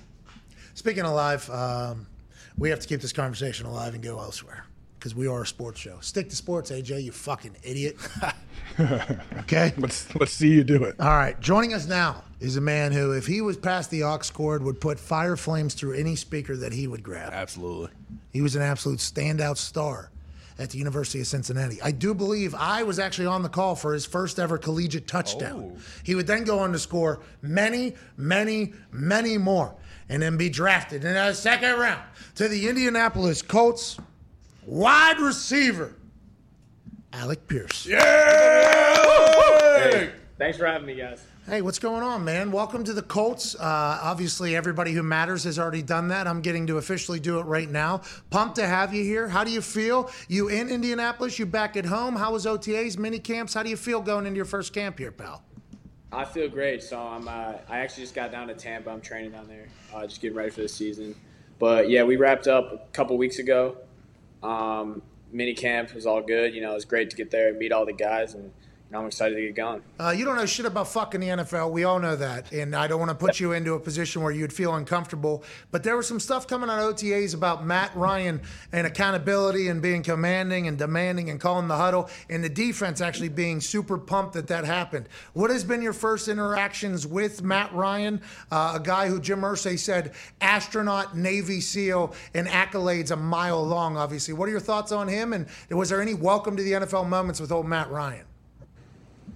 Speaking 0.76 1.04
of 1.04 1.14
live, 1.14 1.50
um, 1.50 2.06
we 2.60 2.70
have 2.70 2.80
to 2.80 2.88
keep 2.88 3.02
this 3.02 3.12
conversation 3.12 3.66
alive 3.66 3.96
and 3.96 4.04
go 4.04 4.20
elsewhere 4.20 4.66
because 5.00 5.16
we 5.16 5.28
are 5.28 5.44
a 5.44 5.48
sports 5.48 5.80
show. 5.80 5.98
Stick 6.02 6.30
to 6.30 6.36
sports, 6.36 6.72
AJ. 6.72 7.04
You 7.04 7.12
fucking 7.12 7.56
idiot. 7.64 7.98
okay. 9.40 9.74
Let's 9.78 10.14
let's 10.16 10.34
see 10.34 10.50
you 10.50 10.64
do 10.64 10.84
it. 10.84 11.00
All 11.00 11.08
right, 11.08 11.40
joining 11.40 11.74
us 11.74 11.88
now 11.88 12.24
is 12.40 12.58
a 12.58 12.62
man 12.62 12.92
who, 12.92 13.14
if 13.14 13.26
he 13.26 13.42
was 13.42 13.58
past 13.58 13.90
the 13.90 14.04
aux 14.04 14.20
cord, 14.34 14.64
would 14.64 14.80
put 14.80 15.00
fire 15.00 15.36
flames 15.36 15.74
through 15.74 15.94
any 15.94 16.16
speaker 16.16 16.56
that 16.58 16.74
he 16.74 16.88
would 16.88 17.04
grab. 17.04 17.32
Absolutely. 17.34 17.90
He 18.32 18.42
was 18.42 18.56
an 18.56 18.62
absolute 18.62 19.00
standout 19.00 19.58
star 19.58 20.12
at 20.58 20.70
the 20.70 20.78
University 20.78 21.22
of 21.22 21.28
Cincinnati. 21.28 21.82
I 21.82 21.92
do 21.92 22.14
believe 22.14 22.54
I 22.54 22.84
was 22.84 23.00
actually 23.00 23.28
on 23.28 23.44
the 23.44 23.50
call 23.50 23.76
for 23.76 23.94
his 23.94 24.06
first 24.06 24.40
ever 24.40 24.58
collegiate 24.58 25.08
touchdown. 25.08 25.74
Oh. 25.76 25.82
He 26.04 26.16
would 26.16 26.28
then 26.28 26.44
go 26.44 26.60
on 26.60 26.74
to 26.74 26.80
score 26.80 27.22
many, 27.42 27.96
many, 28.18 28.74
many 28.92 29.38
more 29.38 29.74
and 30.10 30.22
then 30.22 30.36
be 30.38 30.50
drafted 30.50 31.06
in 31.06 31.14
the 31.14 31.34
second 31.34 31.80
round 31.80 32.02
to 32.36 32.48
the 32.48 32.68
Indianapolis 32.68 33.42
Colts 33.42 33.98
wide 34.70 35.20
receiver, 35.20 35.96
Alec 37.12 37.48
Pierce. 37.48 37.88
Yeah! 37.88 37.98
Thanks 40.38 40.58
for 40.58 40.68
having 40.68 40.86
me, 40.88 40.96
guys. 40.96 41.26
Hey, 41.48 41.62
what's 41.64 41.80
going 41.80 42.04
on, 42.04 42.24
man? 42.24 42.52
Welcome 42.52 42.84
to 42.84 42.94
the 42.94 43.02
Colts. 43.02 43.56
Uh, 43.56 44.00
obviously, 44.04 44.56
everybody 44.56 44.92
who 44.92 45.02
matters 45.02 45.44
has 45.46 45.58
already 45.58 45.82
done 45.82 46.10
that. 46.10 46.28
I'm 46.28 46.42
getting 46.42 46.68
to 46.68 46.78
officially 46.78 47.20
do 47.20 47.40
it 47.40 47.44
right 47.44 47.70
now. 47.70 48.04
Pumped 48.30 48.56
to 48.58 48.68
have 48.68 48.94
you 48.94 49.04
here. 49.04 49.28
How 49.28 49.44
do 49.44 49.50
you 49.50 49.62
feel? 49.62 50.12
You 50.28 50.50
in 50.50 50.70
Indianapolis? 50.70 51.40
You 51.40 51.48
back 51.48 51.76
at 51.76 51.86
home? 51.86 52.16
How 52.16 52.32
was 52.34 52.46
OTAs, 52.46 53.00
mini 53.00 53.18
camps? 53.18 53.56
How 53.56 53.64
do 53.64 53.70
you 53.72 53.78
feel 53.78 54.00
going 54.02 54.28
into 54.28 54.38
your 54.38 54.46
first 54.46 54.72
camp 54.72 55.00
here, 55.00 55.12
pal? 55.12 55.44
I 56.12 56.26
feel 56.26 56.48
great. 56.48 56.84
So 56.84 57.00
I'm. 57.00 57.28
Uh, 57.28 57.56
I 57.68 57.80
actually 57.80 58.04
just 58.04 58.14
got 58.14 58.32
down 58.32 58.48
to 58.48 58.54
Tampa. 58.54 58.92
I'm 58.92 59.02
training 59.02 59.32
down 59.32 59.48
there, 59.48 59.68
uh, 59.94 60.06
just 60.06 60.22
getting 60.22 60.38
ready 60.38 60.52
for 60.52 60.62
the 60.62 60.70
season. 60.70 61.16
But 61.58 61.90
yeah, 61.90 62.04
we 62.04 62.16
wrapped 62.16 62.48
up 62.48 62.72
a 62.72 62.92
couple 62.94 63.18
weeks 63.18 63.40
ago. 63.40 63.76
Um, 64.44 65.02
mini 65.32 65.54
camp 65.54 65.94
was 65.94 66.06
all 66.06 66.22
good. 66.22 66.54
You 66.54 66.62
know, 66.62 66.72
it 66.72 66.76
was 66.76 66.86
great 66.86 67.10
to 67.12 67.16
get 67.16 67.32
there 67.32 67.50
and 67.50 67.58
meet 67.58 67.72
all 67.72 67.86
the 67.86 67.94
guys, 67.94 68.34
and 68.34 68.52
know, 68.92 69.02
I'm 69.02 69.06
excited 69.08 69.36
to 69.36 69.42
get 69.42 69.56
going. 69.56 69.82
Uh, 70.00 70.10
you 70.10 70.26
don't 70.26 70.36
know 70.36 70.46
shit 70.46 70.66
about 70.66 70.88
fucking 70.88 71.22
the 71.22 71.28
NFL. 71.28 71.72
We 71.72 71.84
all 71.84 72.00
know 72.00 72.16
that. 72.16 72.52
And 72.52 72.76
I 72.76 72.88
don't 72.88 73.00
want 73.00 73.10
to 73.10 73.16
put 73.16 73.40
you 73.40 73.52
into 73.52 73.74
a 73.74 73.80
position 73.80 74.24
where 74.24 74.32
you'd 74.32 74.52
feel 74.52 74.76
uncomfortable. 74.76 75.44
But 75.72 75.84
there 75.84 75.96
was 75.96 76.08
some 76.08 76.20
stuff 76.20 76.48
coming 76.48 76.70
on 76.70 76.80
OTAs 76.80 77.36
about 77.36 77.66
Matt 77.66 77.96
Ryan 77.96 78.42
and 78.72 78.88
accountability 78.88 79.68
and 79.68 79.82
being 79.82 80.02
commanding 80.02 80.68
and 80.68 80.78
demanding 80.78 81.30
and 81.30 81.40
calling 81.40 81.68
the 81.68 81.76
huddle 81.76 82.10
and 82.30 82.44
the 82.44 82.50
defense 82.50 83.00
actually 83.02 83.30
being 83.30 83.62
super 83.62 83.98
pumped 83.98 84.34
that 84.34 84.48
that 84.48 84.66
happened. 84.66 85.08
What 85.34 85.52
has 85.52 85.64
been 85.64 85.82
your 85.82 85.94
first 85.94 86.28
interactions 86.28 87.06
with 87.06 87.44
Matt 87.44 87.74
Ryan, 87.74 88.22
uh, 88.52 88.74
a 88.76 88.80
guy 88.80 89.08
who 89.08 89.20
Jim 89.20 89.42
Irsay 89.42 89.78
said 89.78 90.14
astronaut, 90.42 91.16
Navy 91.16 91.62
SEAL, 91.62 92.14
and 92.34 92.48
accolades 92.48 93.12
a 93.12 93.16
mile 93.16 93.64
long, 93.64 93.98
obviously. 93.98 94.34
What 94.34 94.48
are 94.48 94.52
your 94.52 94.60
thoughts 94.60 94.92
on 94.92 95.08
him? 95.08 95.34
And 95.34 95.46
was 95.70 95.90
there 95.90 96.02
any 96.02 96.16
welcome 96.16 96.58
to 96.58 96.64
the 96.64 96.72
NFL 96.72 97.08
moments 97.08 97.40
with 97.40 97.52
old 97.52 97.68
Matt 97.68 97.92
Ryan? 97.92 98.26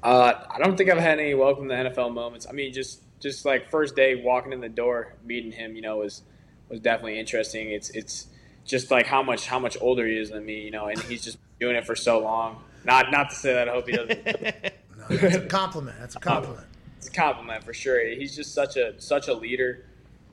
Uh, 0.03 0.43
I 0.49 0.59
don't 0.59 0.77
think 0.77 0.89
I've 0.89 0.97
had 0.97 1.19
any 1.19 1.33
welcome 1.33 1.69
to 1.69 1.75
the 1.75 1.89
NFL 1.89 2.13
moments. 2.13 2.45
I 2.47 2.51
mean, 2.51 2.73
just 2.73 3.01
just 3.21 3.45
like 3.45 3.71
first 3.71 3.95
day 3.95 4.15
walking 4.15 4.51
in 4.51 4.59
the 4.59 4.67
door, 4.67 5.15
meeting 5.23 5.51
him, 5.51 5.75
you 5.75 5.81
know, 5.81 5.97
was 5.97 6.23
was 6.67 6.81
definitely 6.81 7.19
interesting. 7.19 7.71
It's 7.71 7.89
it's 7.91 8.27
just 8.65 8.91
like 8.91 9.05
how 9.05 9.23
much 9.23 9.47
how 9.47 9.59
much 9.59 9.77
older 9.79 10.05
he 10.05 10.17
is 10.17 10.29
than 10.29 10.45
me, 10.45 10.61
you 10.61 10.71
know, 10.71 10.87
and 10.87 10.99
he's 11.03 11.23
just 11.23 11.37
doing 11.59 11.77
it 11.77 11.85
for 11.85 11.95
so 11.95 12.19
long. 12.19 12.61
Not 12.83 13.11
not 13.11 13.29
to 13.29 13.35
say 13.35 13.53
that 13.53 13.69
I 13.69 13.71
hope 13.71 13.87
he 13.87 13.93
doesn't. 13.93 14.25
That's 15.09 15.35
a 15.35 15.45
compliment. 15.47 15.97
That's 15.99 16.15
a 16.15 16.19
compliment. 16.19 16.67
it's 16.97 17.07
a 17.07 17.11
compliment 17.11 17.63
for 17.63 17.73
sure. 17.73 18.05
He's 18.05 18.35
just 18.35 18.53
such 18.53 18.75
a 18.75 18.99
such 18.99 19.29
a 19.29 19.33
leader. 19.33 19.85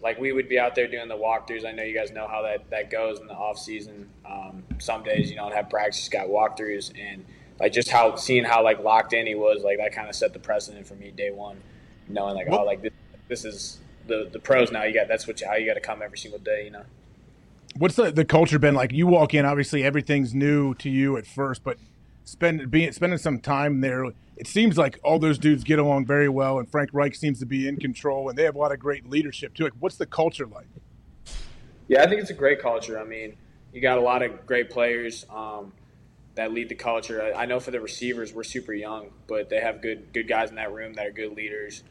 Like 0.03 0.19
we 0.19 0.33
would 0.33 0.49
be 0.49 0.59
out 0.59 0.75
there 0.75 0.89
doing 0.89 1.07
the 1.07 1.17
walkthroughs. 1.17 1.65
I 1.65 1.71
know 1.71 1.85
you 1.85 1.95
guys 1.95 2.11
know 2.11 2.27
how 2.27 2.43
that, 2.43 2.71
that 2.71 2.91
goes 2.91 3.21
in 3.21 3.27
the 3.27 3.35
off 3.35 3.59
season. 3.59 4.09
Um, 4.25 4.65
some 4.79 5.05
days 5.05 5.31
you 5.31 5.37
don't 5.37 5.55
have 5.55 5.69
practice, 5.69 6.09
got 6.09 6.29
walkthroughs, 6.29 6.93
and 6.99 7.25
like 7.61 7.73
just 7.73 7.91
how 7.91 8.17
seeing 8.17 8.45
how 8.45 8.65
like 8.65 8.83
locked 8.83 9.13
in 9.13 9.27
he 9.27 9.35
was, 9.35 9.63
like 9.63 9.79
that 9.79 9.93
kind 9.93 10.09
of 10.09 10.15
set 10.15 10.33
the 10.33 10.39
precedent 10.39 10.87
for 10.87 10.95
me 10.95 11.11
day 11.11 11.31
one, 11.31 11.61
knowing 12.09 12.35
like 12.35 12.49
oh 12.51 12.65
like 12.65 12.83
this, 12.83 12.93
this 13.29 13.45
is 13.45 13.79
the 14.07 14.29
the 14.33 14.39
pros 14.39 14.73
now. 14.73 14.83
You 14.85 14.95
got 14.95 15.09
that's 15.09 15.27
what 15.27 15.41
you, 15.41 15.47
how 15.47 15.55
you 15.57 15.67
got 15.67 15.75
to 15.75 15.81
come 15.81 16.03
every 16.03 16.19
single 16.19 16.41
day, 16.41 16.65
you 16.65 16.71
know. 16.71 16.85
What's 17.77 17.95
the, 17.95 18.11
the 18.11 18.25
culture 18.25 18.59
been 18.59 18.75
like? 18.75 18.93
You 18.93 19.07
walk 19.07 19.35
in, 19.35 19.45
obviously 19.45 19.85
everything's 19.85 20.35
new 20.35 20.75
to 20.77 20.91
you 20.91 21.17
at 21.17 21.27
first, 21.27 21.63
but 21.63 21.79
spend 22.25 22.71
being 22.71 22.91
spending 22.93 23.19
some 23.19 23.39
time 23.39 23.81
there, 23.81 24.07
it 24.37 24.47
seems 24.47 24.79
like 24.79 24.99
all 25.05 25.19
those 25.19 25.39
dudes 25.39 25.63
get 25.63 25.79
along 25.79 26.07
very 26.07 26.29
well, 26.29 26.59
and 26.59 26.69
Frank 26.71 26.91
Reich 26.93 27.15
seems 27.15 27.39
to 27.41 27.47
be 27.47 27.69
in 27.69 27.77
control, 27.77 28.29
and 28.29 28.39
they 28.39 28.45
have 28.45 28.57
a 28.57 28.59
lot 28.59 28.73
of 28.73 28.79
great 28.79 29.09
leadership 29.09 29.55
too. 29.55 29.65
Like, 29.65 29.75
what's 29.79 29.97
the 29.97 30.07
culture 30.07 30.47
like? 30.47 30.67
Yeah, 31.89 32.03
I 32.03 32.09
think 32.09 32.21
it's 32.21 32.31
a 32.31 32.35
great 32.35 32.61
culture. 32.61 32.99
I 32.99 33.05
mean, 33.05 33.37
you 33.73 33.81
got 33.81 33.99
a 33.99 34.01
lot 34.01 34.23
of 34.23 34.47
great 34.47 34.71
players 34.71 35.27
um, 35.29 35.73
that 36.35 36.53
lead 36.53 36.69
the 36.69 36.75
culture. 36.75 37.23
I, 37.23 37.43
I, 37.43 37.47
know 37.47 37.61
for 37.61 37.71
the 37.71 37.81
receivers, 37.81 38.33
we're 38.33 38.45
super 38.45 38.73
young, 38.73 39.11
but 39.27 39.51
they 39.51 39.61
have 39.61 39.83
good 39.83 40.13
good 40.13 40.29
guys 40.29 40.51
in 40.51 40.57
that 40.57 40.73
room 40.73 40.95
that 40.95 41.07
are 41.07 41.13
good 41.13 41.37
leaders. 41.37 41.83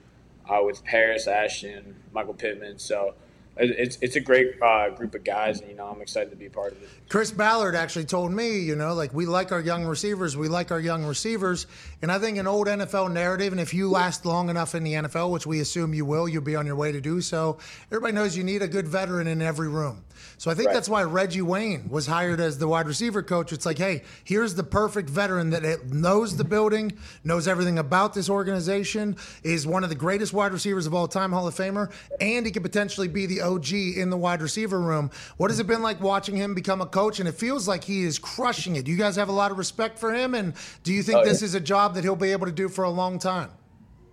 Uh, 0.49 0.63
with 0.63 0.83
Parris, 0.83 1.27
Ashton, 1.27 1.95
Michael 2.11 2.33
Pittman, 2.33 2.79
so 2.79 3.13
it's 3.59 3.97
it's 4.01 4.15
a 4.15 4.19
great 4.19 4.61
uh, 4.61 4.89
group 4.89 5.15
of 5.15 5.23
guys, 5.23 5.59
and 5.59 5.69
you 5.69 5.75
know 5.75 5.87
I'm 5.87 6.01
excited 6.01 6.29
to 6.29 6.35
be 6.35 6.49
part 6.49 6.71
of 6.71 6.81
it. 6.81 6.89
Chris 7.09 7.31
Ballard 7.31 7.75
actually 7.75 8.05
told 8.05 8.31
me, 8.31 8.59
you 8.59 8.75
know, 8.75 8.93
like 8.93 9.13
we 9.13 9.25
like 9.25 9.51
our 9.51 9.59
young 9.59 9.85
receivers, 9.85 10.37
we 10.37 10.47
like 10.47 10.71
our 10.71 10.79
young 10.79 11.03
receivers, 11.03 11.67
and 12.01 12.11
I 12.11 12.19
think 12.19 12.37
an 12.37 12.47
old 12.47 12.67
NFL 12.67 13.11
narrative, 13.11 13.51
and 13.51 13.59
if 13.59 13.73
you 13.73 13.89
last 13.89 14.25
long 14.25 14.49
enough 14.49 14.73
in 14.73 14.83
the 14.83 14.93
NFL, 14.93 15.31
which 15.31 15.45
we 15.45 15.59
assume 15.59 15.93
you 15.93 16.05
will, 16.05 16.29
you'll 16.29 16.41
be 16.41 16.55
on 16.55 16.65
your 16.65 16.75
way 16.75 16.91
to 16.91 17.01
do 17.01 17.19
so. 17.19 17.57
Everybody 17.91 18.13
knows 18.13 18.37
you 18.37 18.43
need 18.43 18.61
a 18.61 18.67
good 18.67 18.87
veteran 18.87 19.27
in 19.27 19.41
every 19.41 19.67
room. 19.67 20.05
So 20.37 20.49
I 20.49 20.53
think 20.53 20.67
right. 20.67 20.73
that's 20.73 20.87
why 20.87 21.03
Reggie 21.03 21.41
Wayne 21.41 21.89
was 21.89 22.07
hired 22.07 22.39
as 22.39 22.57
the 22.57 22.67
wide 22.67 22.87
receiver 22.87 23.21
coach. 23.21 23.51
It's 23.51 23.65
like, 23.65 23.77
hey, 23.77 24.03
here's 24.23 24.55
the 24.55 24.63
perfect 24.63 25.09
veteran 25.09 25.49
that 25.49 25.87
knows 25.87 26.37
the 26.37 26.45
building, 26.45 26.97
knows 27.23 27.47
everything 27.47 27.77
about 27.77 28.13
this 28.13 28.29
organization, 28.29 29.17
is 29.43 29.67
one 29.67 29.83
of 29.83 29.89
the 29.89 29.95
greatest 29.95 30.31
wide 30.31 30.53
receivers 30.53 30.85
of 30.85 30.93
all 30.93 31.07
time, 31.07 31.31
Hall 31.31 31.47
of 31.47 31.55
Famer, 31.55 31.91
and 32.21 32.45
he 32.45 32.51
could 32.51 32.63
potentially 32.63 33.09
be 33.09 33.25
the 33.25 33.41
OG 33.41 33.73
in 33.73 34.09
the 34.09 34.17
wide 34.17 34.41
receiver 34.41 34.79
room. 34.79 35.11
What 35.37 35.51
has 35.51 35.59
it 35.59 35.67
been 35.67 35.81
like 35.81 35.99
watching 35.99 36.37
him 36.37 36.53
become 36.53 36.81
a 36.81 36.85
coach? 36.85 37.19
And 37.19 37.27
it 37.27 37.35
feels 37.35 37.67
like 37.67 37.83
he 37.83 38.03
is 38.03 38.17
crushing 38.17 38.77
it. 38.77 38.85
Do 38.85 38.91
you 38.91 38.97
guys 38.97 39.17
have 39.17 39.29
a 39.29 39.33
lot 39.33 39.51
of 39.51 39.57
respect 39.57 39.99
for 39.99 40.13
him? 40.13 40.33
And 40.33 40.53
do 40.83 40.93
you 40.93 41.03
think 41.03 41.19
oh, 41.19 41.25
this 41.25 41.41
yeah. 41.41 41.47
is 41.47 41.55
a 41.55 41.59
job 41.59 41.88
that 41.95 42.03
he'll 42.03 42.15
be 42.15 42.31
able 42.31 42.45
to 42.45 42.51
do 42.51 42.69
for 42.69 42.83
a 42.83 42.89
long 42.89 43.19
time? 43.19 43.51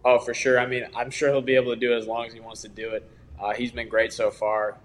Oh, 0.05 0.19
for 0.19 0.35
sure. 0.35 0.59
I 0.59 0.67
mean, 0.67 0.87
I'm 0.95 1.11
sure 1.11 1.31
he'll 1.31 1.43
be 1.43 1.57
able 1.57 1.75
to 1.75 1.81
do 1.81 1.93
it 1.93 1.99
as 1.99 2.07
long 2.07 2.27
as 2.27 2.33
he 2.33 2.41
wants 2.41 2.63
to 2.63 2.69
do 2.69 2.91
it. 2.91 3.11
Uh, 3.41 3.55
he's 3.55 3.73
been 3.73 3.89
great 3.89 4.13
so 4.13 4.31
far. 4.31 4.79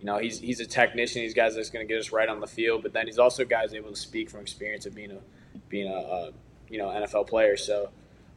You 0.00 0.06
know, 0.06 0.18
he's 0.18 0.40
he's 0.40 0.60
a 0.60 0.66
technician. 0.66 1.22
He's 1.22 1.34
guys 1.34 1.54
that's 1.54 1.70
going 1.70 1.86
to 1.86 1.92
get 1.92 2.00
us 2.00 2.10
right 2.10 2.28
on 2.28 2.40
the 2.40 2.46
field, 2.46 2.82
but 2.82 2.92
then 2.92 3.06
he's 3.06 3.18
also 3.18 3.44
guys 3.44 3.74
able 3.74 3.90
to 3.90 3.96
speak 3.96 4.30
from 4.30 4.40
experience 4.40 4.86
of 4.86 4.94
being 4.94 5.12
a 5.12 5.18
being 5.68 5.92
a, 5.92 5.94
a 5.94 6.32
you 6.68 6.78
know 6.78 6.88
NFL 6.88 7.28
player. 7.28 7.56
So 7.56 7.90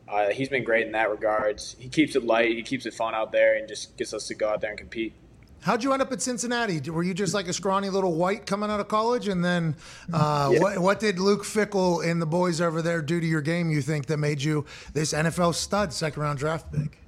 uh, 0.08 0.30
he's 0.30 0.50
been 0.50 0.64
great 0.64 0.86
in 0.86 0.92
that 0.92 1.10
regards. 1.10 1.76
He 1.80 1.90
keeps 1.90 2.16
it 2.16 2.24
light. 2.24 2.52
He 2.56 2.62
keeps 2.62 2.86
it 2.86 2.94
fun 2.94 3.16
out 3.16 3.32
there, 3.32 3.58
and 3.58 3.68
just 3.68 3.98
gets 3.98 4.14
us 4.14 4.28
to 4.28 4.36
go 4.36 4.50
out 4.50 4.62
there 4.62 4.70
and 4.70 4.78
compete. 4.78 5.14
How'd 5.66 5.84
you 5.84 5.94
end 5.94 6.02
up 6.04 6.12
at 6.12 6.22
Cincinnati? 6.22 6.80
Were 6.92 7.02
you 7.02 7.16
just 7.16 7.34
like 7.34 7.48
a 7.48 7.54
scrawny 7.54 7.90
little 7.90 8.14
white 8.14 8.46
coming 8.46 8.70
out 8.70 8.80
of 8.80 8.88
college? 8.88 9.28
And 9.28 9.44
then 9.44 9.76
uh, 10.14 10.52
yeah. 10.54 10.60
what, 10.60 10.78
what, 10.78 11.00
did 11.00 11.18
Luke 11.18 11.44
Fickell 11.44 12.08
and 12.08 12.22
the 12.22 12.28
boys 12.28 12.62
over 12.62 12.84
there 12.84 13.02
do 13.02 13.20
to 13.20 13.26
your 13.26 13.42
game, 13.42 13.72
you 13.72 13.82
think, 13.82 14.06
that 14.06 14.18
made 14.18 14.44
you 14.44 14.64
this 14.94 15.12
NFL 15.12 15.56
stud, 15.56 15.92
second 15.92 16.22
round 16.22 16.38
draft 16.38 16.72
pick? 16.72 17.00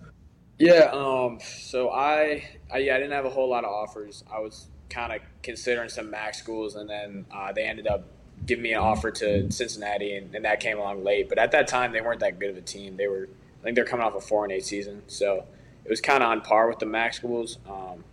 Yeah, 0.58 0.90
um, 0.92 1.38
so 1.40 1.92
I, 1.92 2.50
I, 2.74 2.80
yeah, 2.80 2.96
I 2.96 2.98
didn't 2.98 3.12
have 3.12 3.26
a 3.26 3.30
whole 3.30 3.48
lot 3.48 3.64
of 3.64 3.70
offers. 3.70 4.24
I 4.34 4.40
was 4.40 4.70
kind 4.90 5.14
of 5.14 5.22
considering 5.44 5.90
some 5.90 6.10
MAC 6.10 6.34
schools, 6.34 6.78
and 6.78 6.90
then 6.90 7.28
uh, 7.32 7.54
they 7.54 7.64
ended 7.64 7.86
up 7.86 8.06
giving 8.48 8.64
me 8.64 8.74
an 8.74 8.80
offer 8.80 9.12
to 9.12 9.52
Cincinnati, 9.52 10.16
and, 10.16 10.34
and, 10.34 10.44
that 10.46 10.60
came 10.60 10.80
along 10.80 11.04
late. 11.04 11.30
But 11.30 11.38
at 11.38 11.52
that 11.52 11.68
time, 11.68 11.92
they 11.92 12.02
weren't 12.02 12.22
that 12.22 12.40
good 12.40 12.50
of 12.50 12.58
a 12.58 12.62
team. 12.62 12.98
They 12.98 13.08
were, 13.08 13.30
I 13.62 13.66
think, 13.66 13.76
they're 13.76 13.86
coming 13.86 14.04
off 14.04 14.16
a 14.16 14.20
four 14.20 14.46
and 14.46 14.52
eight 14.52 14.66
season, 14.66 15.04
so 15.06 15.46
it 15.86 15.90
was 15.92 16.02
kind 16.02 16.24
of 16.24 16.30
on 16.32 16.42
par 16.42 16.68
with 16.68 16.80
the 16.80 16.88
MAC 16.88 17.14
schools. 17.14 17.60
Um, 17.70 18.04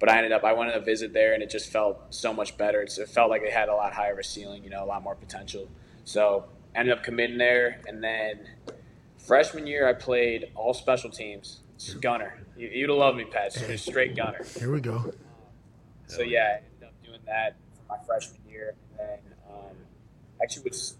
but 0.00 0.08
I 0.08 0.18
ended 0.18 0.32
up, 0.32 0.44
I 0.44 0.52
went 0.52 0.70
on 0.70 0.76
a 0.76 0.84
visit 0.84 1.12
there, 1.12 1.34
and 1.34 1.42
it 1.42 1.50
just 1.50 1.70
felt 1.70 1.98
so 2.10 2.32
much 2.32 2.56
better. 2.56 2.80
It's, 2.80 2.98
it 2.98 3.08
felt 3.08 3.30
like 3.30 3.42
they 3.42 3.50
had 3.50 3.68
a 3.68 3.74
lot 3.74 3.92
higher 3.92 4.12
of 4.12 4.18
a 4.18 4.24
ceiling, 4.24 4.64
you 4.64 4.70
know, 4.70 4.84
a 4.84 4.86
lot 4.86 5.02
more 5.02 5.14
potential. 5.14 5.68
So 6.04 6.46
ended 6.74 6.96
up 6.96 7.02
committing 7.02 7.38
there, 7.38 7.80
and 7.86 8.02
then 8.02 8.40
Freshman 9.18 9.66
year, 9.66 9.88
I 9.88 9.92
played 9.92 10.50
all 10.54 10.72
special 10.72 11.10
teams. 11.10 11.60
Gunner. 12.00 12.34
You, 12.56 12.70
would 12.80 12.90
have 12.90 12.98
loved 12.98 13.18
me, 13.18 13.24
Pat. 13.24 13.52
So 13.52 13.66
just 13.66 13.86
straight 13.86 14.16
gunner. 14.16 14.44
Here 14.58 14.72
we 14.72 14.80
go. 14.80 15.12
So 16.06 16.22
yeah, 16.22 16.40
I 16.40 16.54
ended 16.56 16.88
up 16.88 17.04
doing 17.04 17.20
that 17.26 17.56
for 17.76 17.96
my 17.96 18.04
freshman 18.04 18.40
year, 18.50 18.74
and 18.90 18.98
then 18.98 19.18
um, 19.48 19.76
actually 20.42 20.70
was 20.70 20.96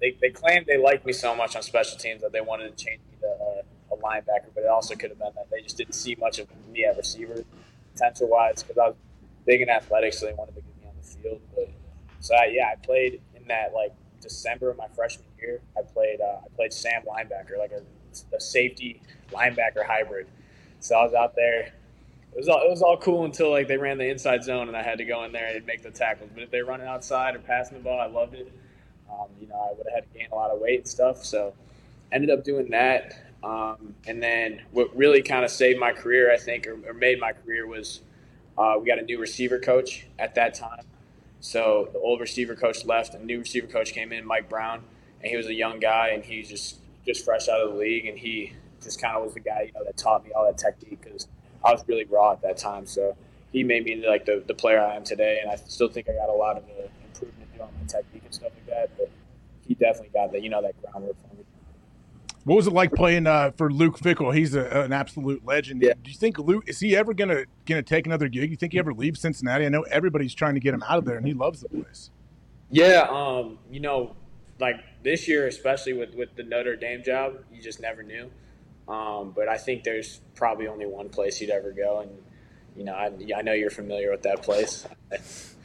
they, 0.00 0.16
they 0.20 0.30
claimed 0.30 0.66
they 0.66 0.78
liked 0.78 1.04
me 1.04 1.12
so 1.12 1.34
much 1.34 1.56
on 1.56 1.62
special 1.62 1.98
teams 1.98 2.22
that 2.22 2.32
they 2.32 2.40
wanted 2.40 2.76
to 2.76 2.84
change 2.84 3.00
me 3.10 3.16
to 3.20 3.26
a, 3.26 3.94
a 3.94 3.96
linebacker, 3.96 4.50
but 4.54 4.62
it 4.62 4.68
also 4.68 4.94
could 4.94 5.10
have 5.10 5.18
been 5.18 5.32
that 5.34 5.50
they 5.50 5.60
just 5.60 5.76
didn't 5.76 5.94
see 5.94 6.14
much 6.14 6.38
of 6.38 6.48
me 6.70 6.84
at 6.84 6.96
receiver 6.96 7.44
potential 7.92 8.28
wise 8.28 8.62
because 8.62 8.78
I 8.78 8.86
was 8.88 8.96
big 9.46 9.60
in 9.60 9.68
athletics, 9.68 10.18
so 10.18 10.26
they 10.26 10.34
wanted 10.34 10.54
to 10.56 10.60
get 10.62 10.76
me 10.80 10.88
on 10.88 10.94
the 11.00 11.06
field. 11.06 11.40
But 11.54 11.68
so 12.20 12.34
I, 12.34 12.46
yeah, 12.52 12.72
I 12.72 12.76
played 12.84 13.20
in 13.34 13.46
that 13.48 13.72
like 13.74 13.92
December 14.20 14.70
of 14.70 14.76
my 14.76 14.88
freshman 14.94 15.26
year, 15.38 15.60
I 15.76 15.82
played 15.82 16.20
uh, 16.20 16.38
I 16.44 16.48
played 16.54 16.72
Sam 16.72 17.02
linebacker, 17.02 17.58
like 17.58 17.72
a, 17.72 17.82
a, 18.34 18.40
safety 18.40 19.00
linebacker 19.30 19.84
hybrid. 19.84 20.26
So 20.80 20.96
I 20.96 21.04
was 21.04 21.14
out 21.14 21.34
there. 21.34 21.72
It 22.32 22.36
was 22.36 22.48
all 22.48 22.62
it 22.62 22.70
was 22.70 22.82
all 22.82 22.96
cool 22.96 23.24
until 23.24 23.50
like 23.50 23.68
they 23.68 23.76
ran 23.76 23.98
the 23.98 24.08
inside 24.08 24.44
zone 24.44 24.68
and 24.68 24.76
I 24.76 24.82
had 24.82 24.98
to 24.98 25.04
go 25.04 25.24
in 25.24 25.32
there 25.32 25.56
and 25.56 25.66
make 25.66 25.82
the 25.82 25.90
tackles. 25.90 26.30
But 26.32 26.42
if 26.42 26.50
they 26.50 26.60
running 26.60 26.86
outside 26.86 27.34
or 27.34 27.40
passing 27.40 27.78
the 27.78 27.84
ball, 27.84 27.98
I 27.98 28.06
loved 28.06 28.34
it. 28.34 28.52
Um, 29.10 29.26
you 29.40 29.48
know, 29.48 29.56
I 29.56 29.76
would 29.76 29.86
have 29.88 30.04
had 30.04 30.12
to 30.12 30.18
gain 30.18 30.28
a 30.30 30.34
lot 30.34 30.50
of 30.50 30.60
weight 30.60 30.80
and 30.80 30.88
stuff. 30.88 31.24
So 31.24 31.54
ended 32.12 32.30
up 32.30 32.44
doing 32.44 32.70
that. 32.70 33.14
Um, 33.42 33.94
and 34.06 34.22
then 34.22 34.62
what 34.70 34.94
really 34.94 35.22
kind 35.22 35.44
of 35.44 35.50
saved 35.50 35.78
my 35.78 35.92
career, 35.92 36.32
I 36.32 36.36
think, 36.36 36.66
or, 36.66 36.78
or 36.86 36.92
made 36.92 37.18
my 37.18 37.32
career 37.32 37.66
was 37.66 38.00
uh, 38.58 38.74
we 38.78 38.86
got 38.86 38.98
a 38.98 39.02
new 39.02 39.18
receiver 39.18 39.58
coach 39.58 40.06
at 40.18 40.34
that 40.34 40.54
time. 40.54 40.84
So 41.40 41.88
the 41.92 41.98
old 41.98 42.20
receiver 42.20 42.54
coach 42.54 42.84
left, 42.84 43.14
and 43.14 43.24
new 43.24 43.38
receiver 43.38 43.66
coach 43.66 43.92
came 43.92 44.12
in, 44.12 44.26
Mike 44.26 44.50
Brown, 44.50 44.82
and 45.22 45.30
he 45.30 45.36
was 45.36 45.46
a 45.46 45.54
young 45.54 45.80
guy, 45.80 46.08
and 46.08 46.22
he's 46.22 46.48
just 46.48 46.76
just 47.06 47.24
fresh 47.24 47.48
out 47.48 47.60
of 47.60 47.72
the 47.72 47.76
league, 47.76 48.06
and 48.06 48.18
he 48.18 48.52
just 48.82 49.00
kind 49.00 49.16
of 49.16 49.24
was 49.24 49.34
the 49.34 49.40
guy 49.40 49.62
you 49.62 49.72
know 49.72 49.84
that 49.84 49.96
taught 49.96 50.24
me 50.24 50.32
all 50.32 50.44
that 50.44 50.58
technique 50.58 51.00
because 51.00 51.28
I 51.64 51.72
was 51.72 51.82
really 51.88 52.04
raw 52.04 52.32
at 52.32 52.42
that 52.42 52.58
time. 52.58 52.84
So 52.84 53.16
he 53.52 53.64
made 53.64 53.84
me 53.84 54.06
like 54.06 54.26
the, 54.26 54.42
the 54.46 54.54
player 54.54 54.80
I 54.80 54.96
am 54.96 55.04
today, 55.04 55.38
and 55.42 55.50
I 55.50 55.56
still 55.56 55.88
think 55.88 56.10
I 56.10 56.12
got 56.12 56.28
a 56.28 56.36
lot 56.36 56.58
of 56.58 56.64
uh, 56.64 56.88
improvement 57.04 57.50
on 57.60 57.68
my 57.78 57.86
technique 57.86 58.22
and 58.24 58.34
stuff 58.34 58.52
like 58.54 58.66
that. 58.66 58.90
But 58.98 59.10
he 59.66 59.74
definitely 59.74 60.10
got 60.12 60.32
that 60.32 60.42
you 60.42 60.50
know 60.50 60.60
that 60.60 60.80
groundwork 60.82 61.16
for 61.22 61.34
me. 61.36 61.44
What 62.44 62.56
was 62.56 62.66
it 62.66 62.72
like 62.72 62.92
playing 62.92 63.26
uh, 63.26 63.50
for 63.56 63.70
Luke 63.70 63.98
Fickell? 63.98 64.34
He's 64.34 64.54
a, 64.54 64.64
an 64.82 64.92
absolute 64.92 65.44
legend. 65.44 65.82
Yeah. 65.82 65.92
Do 66.02 66.10
you 66.10 66.16
think 66.16 66.38
Luke 66.38 66.64
is 66.66 66.80
he 66.80 66.96
ever 66.96 67.12
gonna 67.12 67.44
gonna 67.66 67.82
take 67.82 68.06
another 68.06 68.28
gig? 68.28 68.50
You 68.50 68.56
think 68.56 68.72
he 68.72 68.78
ever 68.78 68.94
leaves 68.94 69.20
Cincinnati? 69.20 69.66
I 69.66 69.68
know 69.68 69.82
everybody's 69.82 70.34
trying 70.34 70.54
to 70.54 70.60
get 70.60 70.72
him 70.72 70.82
out 70.88 70.98
of 70.98 71.04
there, 71.04 71.16
and 71.16 71.26
he 71.26 71.34
loves 71.34 71.60
the 71.60 71.68
place. 71.68 72.10
Yeah, 72.70 73.06
um, 73.10 73.58
you 73.70 73.80
know, 73.80 74.16
like 74.58 74.76
this 75.02 75.28
year, 75.28 75.46
especially 75.46 75.92
with 75.92 76.14
with 76.14 76.34
the 76.34 76.42
Notre 76.42 76.76
Dame 76.76 77.02
job, 77.02 77.38
you 77.52 77.60
just 77.60 77.80
never 77.80 78.02
knew. 78.02 78.30
Um, 78.88 79.32
but 79.36 79.48
I 79.48 79.58
think 79.58 79.84
there's 79.84 80.20
probably 80.34 80.66
only 80.66 80.86
one 80.86 81.10
place 81.10 81.36
he'd 81.36 81.50
ever 81.50 81.72
go, 81.72 82.00
and 82.00 82.10
you 82.74 82.84
know, 82.84 82.94
I, 82.94 83.12
I 83.36 83.42
know 83.42 83.52
you're 83.52 83.70
familiar 83.70 84.10
with 84.10 84.22
that 84.22 84.42
place. 84.42 84.86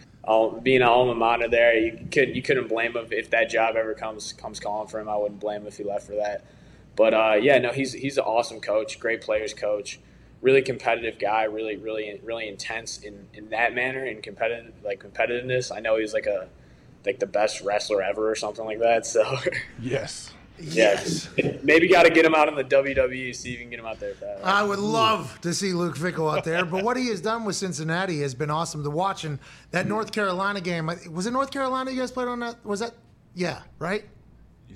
being 0.63 0.81
an 0.81 0.87
alma 0.87 1.13
mater 1.13 1.47
there, 1.47 1.77
you 1.77 2.07
couldn't 2.11 2.35
you 2.35 2.41
couldn't 2.41 2.67
blame 2.67 2.97
him 2.97 3.07
if 3.11 3.29
that 3.29 3.49
job 3.49 3.75
ever 3.75 3.93
comes 3.93 4.33
comes 4.33 4.59
calling 4.59 4.87
for 4.87 4.99
him. 4.99 5.07
I 5.07 5.15
wouldn't 5.15 5.39
blame 5.39 5.61
him 5.61 5.67
if 5.67 5.77
he 5.77 5.83
left 5.83 6.07
for 6.07 6.15
that. 6.15 6.43
But 6.95 7.13
uh, 7.13 7.37
yeah, 7.41 7.57
no, 7.57 7.71
he's 7.71 7.93
he's 7.93 8.17
an 8.17 8.23
awesome 8.23 8.61
coach, 8.61 8.99
great 8.99 9.21
players 9.21 9.53
coach, 9.53 9.99
really 10.41 10.61
competitive 10.61 11.19
guy, 11.19 11.43
really 11.43 11.75
really 11.75 12.19
really 12.23 12.47
intense 12.47 12.99
in, 12.99 13.27
in 13.33 13.49
that 13.49 13.73
manner 13.73 14.05
in 14.05 14.21
competitive 14.21 14.73
like 14.83 15.03
competitiveness. 15.03 15.75
I 15.75 15.79
know 15.79 15.97
he's 15.97 16.13
like 16.13 16.25
a 16.25 16.47
like 17.05 17.19
the 17.19 17.27
best 17.27 17.61
wrestler 17.61 18.01
ever 18.01 18.29
or 18.29 18.35
something 18.35 18.65
like 18.65 18.79
that. 18.79 19.05
So 19.15 19.37
yes. 19.79 20.31
Yes. 20.57 21.27
Maybe 21.63 21.87
got 21.87 22.03
to 22.03 22.09
get 22.09 22.25
him 22.25 22.33
out 22.33 22.47
in 22.47 22.55
the 22.55 22.63
WWE, 22.63 23.35
see 23.35 23.53
if 23.53 23.59
you 23.59 23.63
can 23.63 23.69
get 23.69 23.79
him 23.79 23.85
out 23.85 23.99
there. 23.99 24.13
I 24.43 24.63
would 24.63 24.79
love 24.79 25.39
to 25.41 25.53
see 25.53 25.73
Luke 25.73 25.97
Fickell 25.97 26.35
out 26.35 26.43
there, 26.45 26.63
but 26.63 26.83
what 26.83 26.95
he 26.97 27.07
has 27.09 27.19
done 27.19 27.43
with 27.43 27.55
Cincinnati 27.57 28.21
has 28.21 28.33
been 28.33 28.49
awesome 28.49 28.83
to 28.83 28.89
watch. 28.89 29.25
And 29.25 29.39
that 29.71 29.87
North 29.87 30.11
Carolina 30.11 30.61
game, 30.61 30.89
was 31.11 31.25
it 31.25 31.31
North 31.31 31.51
Carolina 31.51 31.91
you 31.91 31.99
guys 31.99 32.11
played 32.11 32.29
on 32.29 32.39
that? 32.39 32.65
Was 32.65 32.79
that? 32.79 32.93
Yeah, 33.33 33.63
right? 33.79 34.05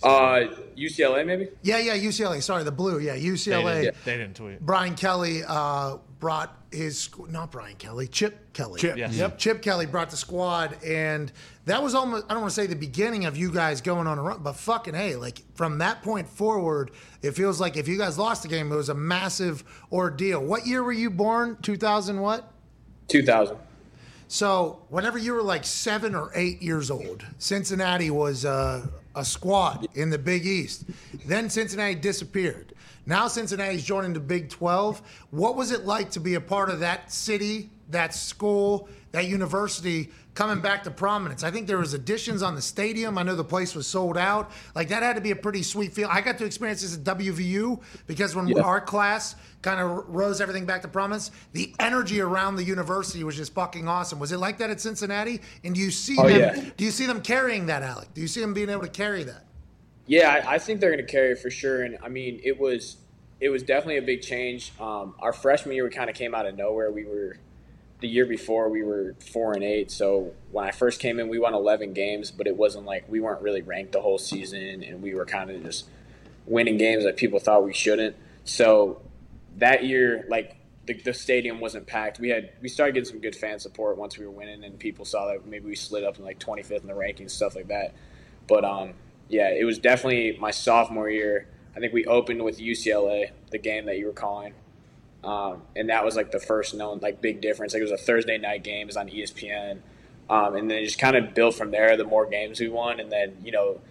Uh, 0.03 0.47
UCLA 0.77 1.25
maybe. 1.25 1.49
Yeah, 1.61 1.77
yeah, 1.79 1.97
UCLA. 1.97 2.41
Sorry, 2.41 2.63
the 2.63 2.71
blue. 2.71 2.99
Yeah, 2.99 3.13
They 3.13 3.21
UCLA. 3.21 3.81
didn't, 3.81 4.05
they 4.05 4.17
didn't 4.17 4.35
tweet. 4.35 4.59
Brian 4.61 4.95
Kelly 4.95 5.41
uh, 5.47 5.97
brought 6.19 6.55
his 6.71 7.09
not 7.29 7.51
Brian 7.51 7.75
Kelly, 7.77 8.07
Chip 8.07 8.53
Kelly. 8.53 8.79
Chip. 8.79 8.95
Yes. 8.97 9.15
Yep. 9.15 9.37
Chip 9.39 9.61
Kelly 9.61 9.85
brought 9.87 10.09
the 10.11 10.17
squad, 10.17 10.77
and 10.85 11.31
that 11.65 11.81
was 11.81 11.95
almost 11.95 12.25
I 12.29 12.33
don't 12.33 12.41
want 12.41 12.51
to 12.51 12.55
say 12.55 12.67
the 12.67 12.75
beginning 12.75 13.25
of 13.25 13.35
you 13.35 13.51
guys 13.51 13.81
going 13.81 14.05
on 14.07 14.17
a 14.19 14.21
run, 14.21 14.41
but 14.43 14.53
fucking 14.53 14.93
hey, 14.93 15.15
like 15.15 15.41
from 15.55 15.79
that 15.79 16.03
point 16.03 16.27
forward, 16.29 16.91
it 17.21 17.31
feels 17.31 17.59
like 17.59 17.75
if 17.75 17.87
you 17.87 17.97
guys 17.97 18.17
lost 18.17 18.43
the 18.43 18.49
game, 18.49 18.71
it 18.71 18.75
was 18.75 18.89
a 18.89 18.93
massive 18.93 19.63
ordeal. 19.91 20.41
What 20.43 20.67
year 20.67 20.83
were 20.83 20.91
you 20.91 21.09
born? 21.09 21.57
Two 21.61 21.75
thousand 21.77 22.21
what? 22.21 22.51
2000. 23.07 23.57
So 24.27 24.83
whenever 24.89 25.17
you 25.17 25.33
were 25.33 25.41
like 25.41 25.65
seven 25.65 26.13
or 26.13 26.31
eight 26.35 26.61
years 26.61 26.91
old, 26.91 27.25
Cincinnati 27.39 28.11
was 28.11 28.45
uh, 28.45 28.85
a 29.15 29.25
squad 29.25 29.87
in 29.95 30.09
the 30.09 30.17
Big 30.17 30.45
East. 30.45 30.85
Then 31.25 31.49
Cincinnati 31.49 31.95
disappeared. 31.95 32.73
Now 33.05 33.27
Cincinnati's 33.27 33.83
joining 33.83 34.13
the 34.13 34.19
Big 34.19 34.49
12. 34.49 35.01
What 35.31 35.55
was 35.55 35.71
it 35.71 35.85
like 35.85 36.11
to 36.11 36.19
be 36.19 36.35
a 36.35 36.41
part 36.41 36.69
of 36.69 36.79
that 36.81 37.11
city, 37.11 37.69
that 37.89 38.13
school, 38.13 38.87
that 39.11 39.25
university 39.27 40.09
coming 40.35 40.61
back 40.61 40.83
to 40.83 40.91
prominence? 40.91 41.43
I 41.43 41.51
think 41.51 41.67
there 41.67 41.77
was 41.77 41.93
additions 41.93 42.41
on 42.43 42.55
the 42.55 42.61
stadium. 42.61 43.17
I 43.17 43.23
know 43.23 43.35
the 43.35 43.43
place 43.43 43.73
was 43.75 43.87
sold 43.87 44.17
out. 44.17 44.51
Like 44.75 44.89
that 44.89 45.03
had 45.03 45.15
to 45.15 45.21
be 45.21 45.31
a 45.31 45.35
pretty 45.35 45.63
sweet 45.63 45.93
feel. 45.93 46.07
I 46.11 46.21
got 46.21 46.37
to 46.39 46.45
experience 46.45 46.81
this 46.81 46.95
at 46.95 47.03
WVU 47.03 47.81
because 48.07 48.35
when 48.35 48.47
Yeah. 48.47 48.61
our 48.61 48.79
class 48.81 49.35
kind 49.61 49.79
of 49.79 50.05
rose 50.07 50.39
everything 50.41 50.65
back 50.65 50.81
to 50.83 50.87
prominence, 50.87 51.31
the 51.53 51.73
energy 51.79 52.21
around 52.21 52.55
the 52.55 52.63
university 52.63 53.23
was 53.23 53.35
just 53.35 53.53
fucking 53.53 53.87
awesome. 53.87 54.19
Was 54.19 54.31
it 54.31 54.37
like 54.37 54.57
that 54.59 54.69
at 54.69 54.79
Cincinnati? 54.79 55.41
And 55.63 55.75
do 55.75 55.81
you 55.81 55.91
see 55.91 56.15
Oh, 56.17 56.27
them? 56.27 56.39
yeah. 56.39 56.69
Do 56.77 56.85
you 56.85 56.91
see 56.91 57.05
them 57.05 57.21
carrying 57.21 57.65
that, 57.65 57.83
Alec? 57.83 58.13
Do 58.13 58.21
you 58.21 58.27
see 58.27 58.41
them 58.41 58.53
being 58.53 58.69
able 58.69 58.83
to 58.83 58.87
carry 58.89 59.23
that? 59.23 59.45
Yeah, 60.05 60.41
I, 60.47 60.55
I 60.55 60.57
think 60.59 60.79
they're 60.79 60.91
going 60.91 61.05
to 61.05 61.11
carry 61.11 61.31
it 61.33 61.39
for 61.39 61.51
sure. 61.51 61.83
And 61.83 61.97
I 62.01 62.09
mean, 62.09 62.39
it 62.43 62.59
was 62.59 62.97
it 63.41 63.49
was 63.49 63.63
definitely 63.63 63.97
a 63.97 64.01
big 64.01 64.21
change. 64.21 64.73
Um, 64.81 65.15
our 65.19 65.31
freshman 65.31 65.73
year, 65.75 65.83
we 65.85 65.89
kind 65.91 66.09
of 66.09 66.15
came 66.15 66.35
out 66.35 66.45
of 66.45 66.57
nowhere. 66.57 66.91
We 66.91 67.05
were 67.05 67.37
the 68.01 68.07
year 68.07 68.25
before 68.25 68.69
we 68.69 68.83
were 68.83 69.15
four 69.31 69.53
and 69.53 69.63
eight. 69.63 69.91
So 69.91 70.33
when 70.51 70.65
I 70.65 70.71
first 70.71 70.99
came 70.99 71.19
in, 71.19 71.27
we 71.27 71.39
won 71.39 71.53
eleven 71.53 71.93
games, 71.93 72.31
but 72.31 72.47
it 72.47 72.55
wasn't 72.55 72.85
like 72.85 73.05
we 73.09 73.19
weren't 73.19 73.41
really 73.41 73.61
ranked 73.61 73.91
the 73.91 74.01
whole 74.01 74.17
season, 74.17 74.83
and 74.83 75.01
we 75.01 75.13
were 75.13 75.25
kind 75.25 75.49
of 75.49 75.63
just 75.63 75.87
winning 76.45 76.77
games 76.77 77.03
that 77.03 77.17
people 77.17 77.39
thought 77.39 77.63
we 77.63 77.73
shouldn't. 77.73 78.15
So 78.45 79.01
that 79.57 79.85
year, 79.85 80.25
like 80.29 80.55
the, 80.85 80.93
the 80.93 81.13
stadium 81.13 81.59
wasn't 81.59 81.85
packed. 81.87 82.19
We 82.19 82.29
had 82.29 82.51
we 82.61 82.69
started 82.69 82.93
getting 82.93 83.09
some 83.09 83.19
good 83.19 83.35
fan 83.35 83.59
support 83.59 83.97
once 83.97 84.17
we 84.17 84.25
were 84.25 84.31
winning, 84.31 84.63
and 84.63 84.79
people 84.79 85.05
saw 85.05 85.27
that 85.27 85.45
maybe 85.45 85.65
we 85.65 85.75
slid 85.75 86.03
up 86.03 86.17
in 86.17 86.25
like 86.25 86.39
25th 86.39 86.81
in 86.81 86.87
the 86.87 86.93
rankings, 86.93 87.31
stuff 87.31 87.55
like 87.55 87.67
that. 87.67 87.93
But 88.47 88.65
um, 88.65 88.93
yeah, 89.27 89.49
it 89.51 89.65
was 89.65 89.77
definitely 89.77 90.37
my 90.39 90.51
sophomore 90.51 91.09
year. 91.09 91.47
I 91.75 91.79
think 91.79 91.93
we 91.93 92.05
opened 92.05 92.43
with 92.43 92.59
UCLA, 92.59 93.29
the 93.51 93.59
game 93.59 93.85
that 93.85 93.97
you 93.97 94.07
were 94.07 94.13
calling, 94.13 94.53
um, 95.23 95.63
and 95.75 95.89
that 95.89 96.05
was 96.05 96.15
like 96.15 96.31
the 96.31 96.39
first 96.39 96.73
known 96.73 96.99
like 97.01 97.21
big 97.21 97.41
difference. 97.41 97.73
Like 97.73 97.81
it 97.81 97.89
was 97.89 97.91
a 97.91 97.97
Thursday 97.97 98.37
night 98.37 98.63
game, 98.63 98.83
it 98.83 98.87
was 98.87 98.97
on 98.97 99.09
ESPN, 99.09 99.79
um, 100.29 100.55
and 100.55 100.69
then 100.69 100.83
just 100.83 100.99
kind 100.99 101.15
of 101.15 101.33
built 101.33 101.55
from 101.55 101.71
there. 101.71 101.97
The 101.97 102.05
more 102.05 102.25
games 102.25 102.59
we 102.59 102.69
won, 102.69 102.99
and 102.99 103.11
then 103.11 103.37
you 103.43 103.51
know, 103.51 103.81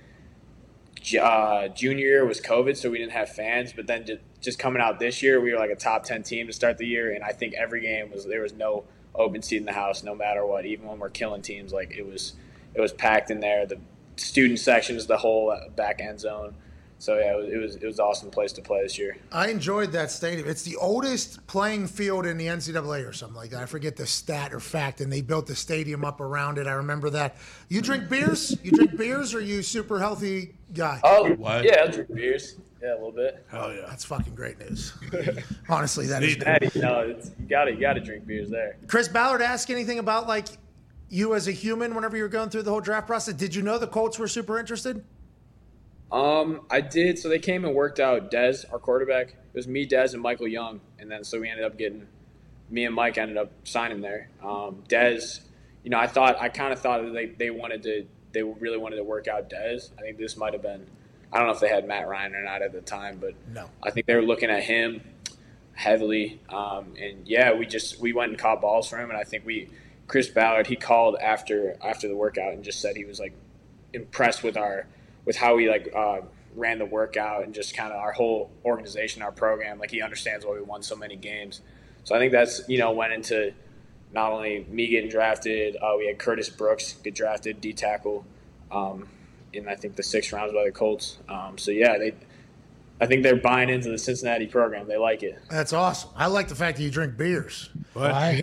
uh, 1.20 1.68
junior 1.68 2.06
year 2.06 2.26
was 2.26 2.40
COVID, 2.40 2.76
so 2.76 2.90
we 2.90 2.98
didn't 2.98 3.12
have 3.12 3.28
fans. 3.28 3.72
But 3.72 3.86
then 3.86 4.06
ju- 4.06 4.18
just 4.40 4.58
coming 4.58 4.80
out 4.80 4.98
this 4.98 5.22
year, 5.22 5.40
we 5.40 5.52
were 5.52 5.58
like 5.58 5.70
a 5.70 5.76
top 5.76 6.04
ten 6.04 6.22
team 6.22 6.46
to 6.46 6.52
start 6.52 6.78
the 6.78 6.86
year, 6.86 7.12
and 7.12 7.22
I 7.22 7.32
think 7.32 7.54
every 7.54 7.82
game 7.82 8.10
was 8.10 8.24
there 8.24 8.42
was 8.42 8.54
no 8.54 8.84
open 9.14 9.42
seat 9.42 9.58
in 9.58 9.66
the 9.66 9.72
house, 9.72 10.02
no 10.02 10.14
matter 10.14 10.46
what. 10.46 10.64
Even 10.64 10.86
when 10.86 10.98
we're 10.98 11.10
killing 11.10 11.42
teams, 11.42 11.72
like 11.72 11.94
it 11.96 12.06
was 12.06 12.34
it 12.74 12.80
was 12.80 12.92
packed 12.92 13.30
in 13.30 13.40
there. 13.40 13.66
The 13.66 13.78
student 14.16 14.60
sections, 14.60 15.06
the 15.06 15.18
whole 15.18 15.54
back 15.76 16.00
end 16.00 16.20
zone. 16.20 16.54
So 17.00 17.16
yeah, 17.16 17.32
it 17.32 17.36
was, 17.36 17.46
it 17.48 17.56
was 17.56 17.76
it 17.76 17.86
was 17.86 17.98
an 18.00 18.04
awesome 18.04 18.30
place 18.30 18.52
to 18.54 18.62
play 18.62 18.82
this 18.82 18.98
year. 18.98 19.16
I 19.30 19.48
enjoyed 19.48 19.92
that 19.92 20.10
stadium. 20.10 20.48
It's 20.48 20.62
the 20.62 20.76
oldest 20.76 21.46
playing 21.46 21.86
field 21.86 22.26
in 22.26 22.36
the 22.36 22.46
NCAA 22.46 23.08
or 23.08 23.12
something 23.12 23.36
like 23.36 23.50
that. 23.50 23.62
I 23.62 23.66
forget 23.66 23.94
the 23.94 24.06
stat 24.06 24.52
or 24.52 24.58
fact, 24.58 25.00
and 25.00 25.12
they 25.12 25.20
built 25.20 25.46
the 25.46 25.54
stadium 25.54 26.04
up 26.04 26.20
around 26.20 26.58
it. 26.58 26.66
I 26.66 26.72
remember 26.72 27.08
that. 27.10 27.36
You 27.68 27.80
drink 27.82 28.08
beers? 28.08 28.56
You 28.64 28.72
drink 28.72 28.96
beers, 28.96 29.32
or 29.32 29.40
you 29.40 29.62
super 29.62 30.00
healthy 30.00 30.54
guy? 30.74 31.00
Oh 31.04 31.30
What? 31.34 31.64
yeah, 31.64 31.82
I'll 31.82 31.88
drink 31.88 32.12
beers. 32.12 32.56
Yeah, 32.82 32.92
a 32.92 32.94
little 32.94 33.12
bit. 33.12 33.44
Hell 33.48 33.72
yeah. 33.72 33.86
That's 33.88 34.04
fucking 34.04 34.34
great 34.34 34.58
news. 34.58 34.92
Honestly, 35.68 36.06
that 36.06 36.22
is. 36.22 36.32
Cincinnati, 36.34 36.70
you 36.74 36.82
know, 36.82 37.00
it's, 37.00 37.30
you 37.38 37.46
gotta 37.46 37.72
you 37.72 37.80
gotta 37.80 38.00
drink 38.00 38.26
beers 38.26 38.50
there. 38.50 38.76
Chris 38.88 39.08
Ballard 39.08 39.42
ask 39.42 39.70
anything 39.70 39.98
about 40.00 40.26
like 40.26 40.46
you 41.08 41.34
as 41.34 41.48
a 41.48 41.52
human 41.52 41.94
whenever 41.94 42.16
you 42.16 42.22
were 42.24 42.28
going 42.28 42.50
through 42.50 42.62
the 42.62 42.70
whole 42.70 42.80
draft 42.80 43.06
process? 43.06 43.34
Did 43.34 43.54
you 43.54 43.62
know 43.62 43.78
the 43.78 43.86
Colts 43.86 44.18
were 44.18 44.28
super 44.28 44.58
interested? 44.58 45.04
Um, 46.10 46.62
I 46.70 46.80
did. 46.80 47.18
So 47.18 47.28
they 47.28 47.38
came 47.38 47.64
and 47.64 47.74
worked 47.74 48.00
out 48.00 48.30
Dez, 48.30 48.64
our 48.72 48.78
quarterback. 48.78 49.28
It 49.28 49.54
was 49.54 49.68
me, 49.68 49.86
Dez, 49.86 50.14
and 50.14 50.22
Michael 50.22 50.48
Young, 50.48 50.80
and 50.98 51.10
then 51.10 51.24
so 51.24 51.40
we 51.40 51.48
ended 51.48 51.64
up 51.64 51.76
getting 51.76 52.06
me 52.70 52.84
and 52.84 52.94
Mike 52.94 53.18
ended 53.18 53.36
up 53.36 53.50
signing 53.64 54.00
there. 54.00 54.28
Um, 54.42 54.82
Dez, 54.88 55.40
you 55.82 55.90
know, 55.90 55.98
I 55.98 56.06
thought 56.06 56.40
I 56.40 56.48
kind 56.48 56.72
of 56.72 56.80
thought 56.80 57.02
that 57.02 57.12
they, 57.12 57.26
they 57.26 57.50
wanted 57.50 57.82
to 57.84 58.06
they 58.32 58.42
really 58.42 58.78
wanted 58.78 58.96
to 58.96 59.04
work 59.04 59.28
out 59.28 59.50
Dez. 59.50 59.90
I 59.98 60.02
think 60.02 60.18
this 60.18 60.36
might 60.36 60.52
have 60.52 60.62
been 60.62 60.86
I 61.32 61.38
don't 61.38 61.46
know 61.46 61.52
if 61.52 61.60
they 61.60 61.68
had 61.68 61.86
Matt 61.86 62.08
Ryan 62.08 62.34
or 62.34 62.42
not 62.42 62.62
at 62.62 62.72
the 62.72 62.80
time, 62.80 63.18
but 63.20 63.34
No. 63.52 63.68
I 63.82 63.90
think 63.90 64.06
they 64.06 64.14
were 64.14 64.22
looking 64.22 64.50
at 64.50 64.62
him 64.62 65.02
heavily. 65.74 66.40
Um, 66.48 66.94
and 67.00 67.26
yeah, 67.26 67.52
we 67.52 67.66
just 67.66 68.00
we 68.00 68.12
went 68.12 68.30
and 68.30 68.38
caught 68.38 68.60
balls 68.60 68.88
for 68.88 68.98
him, 68.98 69.10
and 69.10 69.18
I 69.18 69.24
think 69.24 69.44
we 69.44 69.68
Chris 70.06 70.28
Ballard 70.28 70.66
he 70.66 70.76
called 70.76 71.16
after 71.20 71.76
after 71.82 72.08
the 72.08 72.16
workout 72.16 72.52
and 72.52 72.64
just 72.64 72.80
said 72.80 72.96
he 72.96 73.04
was 73.04 73.20
like 73.20 73.34
impressed 73.92 74.42
with 74.42 74.56
our 74.56 74.86
with 75.28 75.36
how 75.36 75.54
we 75.54 75.68
like 75.68 75.92
uh, 75.94 76.20
ran 76.56 76.78
the 76.78 76.86
workout 76.86 77.44
and 77.44 77.54
just 77.54 77.76
kind 77.76 77.92
of 77.92 77.98
our 77.98 78.12
whole 78.12 78.50
organization, 78.64 79.20
our 79.20 79.30
program. 79.30 79.78
Like 79.78 79.90
he 79.90 80.00
understands 80.00 80.46
why 80.46 80.54
we 80.54 80.62
won 80.62 80.82
so 80.82 80.96
many 80.96 81.16
games. 81.16 81.60
So 82.02 82.16
I 82.16 82.18
think 82.18 82.32
that's 82.32 82.62
you 82.66 82.78
know 82.78 82.90
went 82.92 83.12
into 83.12 83.52
not 84.10 84.32
only 84.32 84.66
me 84.70 84.88
getting 84.88 85.10
drafted, 85.10 85.76
uh, 85.76 85.94
we 85.98 86.06
had 86.06 86.18
Curtis 86.18 86.48
Brooks 86.48 86.94
get 87.04 87.14
drafted, 87.14 87.60
D 87.60 87.74
tackle, 87.74 88.24
um, 88.72 89.06
in 89.52 89.68
I 89.68 89.76
think 89.76 89.96
the 89.96 90.02
sixth 90.02 90.32
rounds 90.32 90.54
by 90.54 90.64
the 90.64 90.72
Colts. 90.72 91.18
Um, 91.28 91.58
so 91.58 91.70
yeah, 91.70 91.98
they. 91.98 92.14
I 93.00 93.06
think 93.06 93.22
they're 93.22 93.36
buying 93.36 93.68
into 93.68 93.90
the 93.90 93.98
Cincinnati 93.98 94.48
program. 94.48 94.88
They 94.88 94.96
like 94.96 95.22
it. 95.22 95.38
That's 95.48 95.72
awesome. 95.72 96.10
I 96.16 96.26
like 96.26 96.48
the 96.48 96.56
fact 96.56 96.78
that 96.78 96.82
you 96.82 96.90
drink 96.90 97.16
beers. 97.16 97.70
Why? 97.92 98.42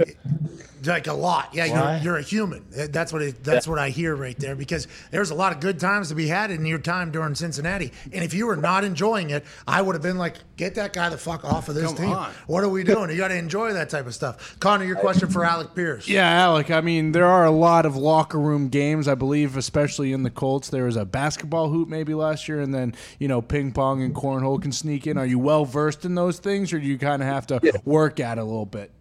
Like 0.86 1.08
a 1.08 1.14
lot. 1.14 1.50
Yeah, 1.54 1.66
you're, 1.66 2.04
you're 2.04 2.18
a 2.18 2.22
human. 2.22 2.66
That's 2.70 3.12
what 3.12 3.22
it, 3.22 3.44
that's 3.44 3.68
what 3.68 3.80
I 3.80 3.90
hear 3.90 4.16
right 4.16 4.38
there 4.38 4.56
because 4.56 4.88
there's 5.12 5.32
a 5.32 5.36
lot 5.36 5.52
of 5.52 5.60
good 5.60 5.80
times 5.80 6.10
to 6.10 6.16
be 6.16 6.28
had 6.28 6.52
in 6.52 6.66
your 6.66 6.80
time 6.80 7.12
during 7.12 7.36
Cincinnati. 7.36 7.92
And 8.12 8.24
if 8.24 8.34
you 8.34 8.48
were 8.48 8.56
not 8.56 8.84
enjoying 8.84 9.30
it, 9.30 9.46
I 9.68 9.82
would 9.82 9.96
have 9.96 10.02
been 10.02 10.18
like, 10.18 10.36
get 10.58 10.76
that 10.76 10.94
guy 10.94 11.10
the 11.10 11.18
fuck 11.18 11.44
off 11.44 11.70
of 11.70 11.76
this 11.76 11.88
Come 11.88 11.96
team. 11.96 12.10
on. 12.10 12.32
What 12.48 12.64
are 12.64 12.70
we 12.70 12.84
doing? 12.84 13.10
You 13.10 13.18
got 13.18 13.30
to 13.30 13.38
enjoy 13.38 13.74
that 13.74 13.90
type 13.90 14.08
of 14.08 14.14
stuff. 14.14 14.60
Connor, 14.60 14.86
your 14.86 14.96
question 14.96 15.30
for 15.30 15.44
Alec 15.44 15.76
Pierce. 15.76 16.08
Yeah, 16.08 16.30
Alec. 16.30 16.72
I 16.72 16.82
mean, 16.82 17.12
there 17.12 17.26
are 17.26 17.46
a 17.46 17.52
lot 17.52 17.86
of 17.86 17.96
locker 17.96 18.40
room 18.40 18.70
games. 18.70 19.08
I 19.08 19.16
believe, 19.16 19.58
especially 19.58 20.14
in 20.14 20.24
the 20.24 20.30
Colts, 20.30 20.70
there 20.70 20.86
was 20.86 20.96
a 20.96 21.06
basketball 21.06 21.70
hoop 21.70 21.90
maybe 21.90 22.14
last 22.14 22.48
year, 22.48 22.62
and 22.62 22.74
then 22.74 22.94
you 23.20 23.28
know, 23.28 23.42
ping 23.42 23.72
pong 23.72 24.02
and 24.02 24.14
cornhole 24.14 24.62
can 24.62 24.72
sneak 24.72 25.08
in. 25.08 25.18
Are 25.18 25.26
you 25.26 25.40
well 25.40 25.66
versed 25.66 26.06
in 26.06 26.16
those 26.16 26.40
things, 26.40 26.74
or 26.74 26.80
do 26.80 26.86
you 26.86 26.98
kind 26.98 27.22
of 27.22 27.28
have 27.28 27.48
to 27.48 27.82
work 27.86 28.20
at 28.20 28.38
it 28.38 28.42
a 28.42 28.44
little 28.44 28.66
bit? 28.66 28.92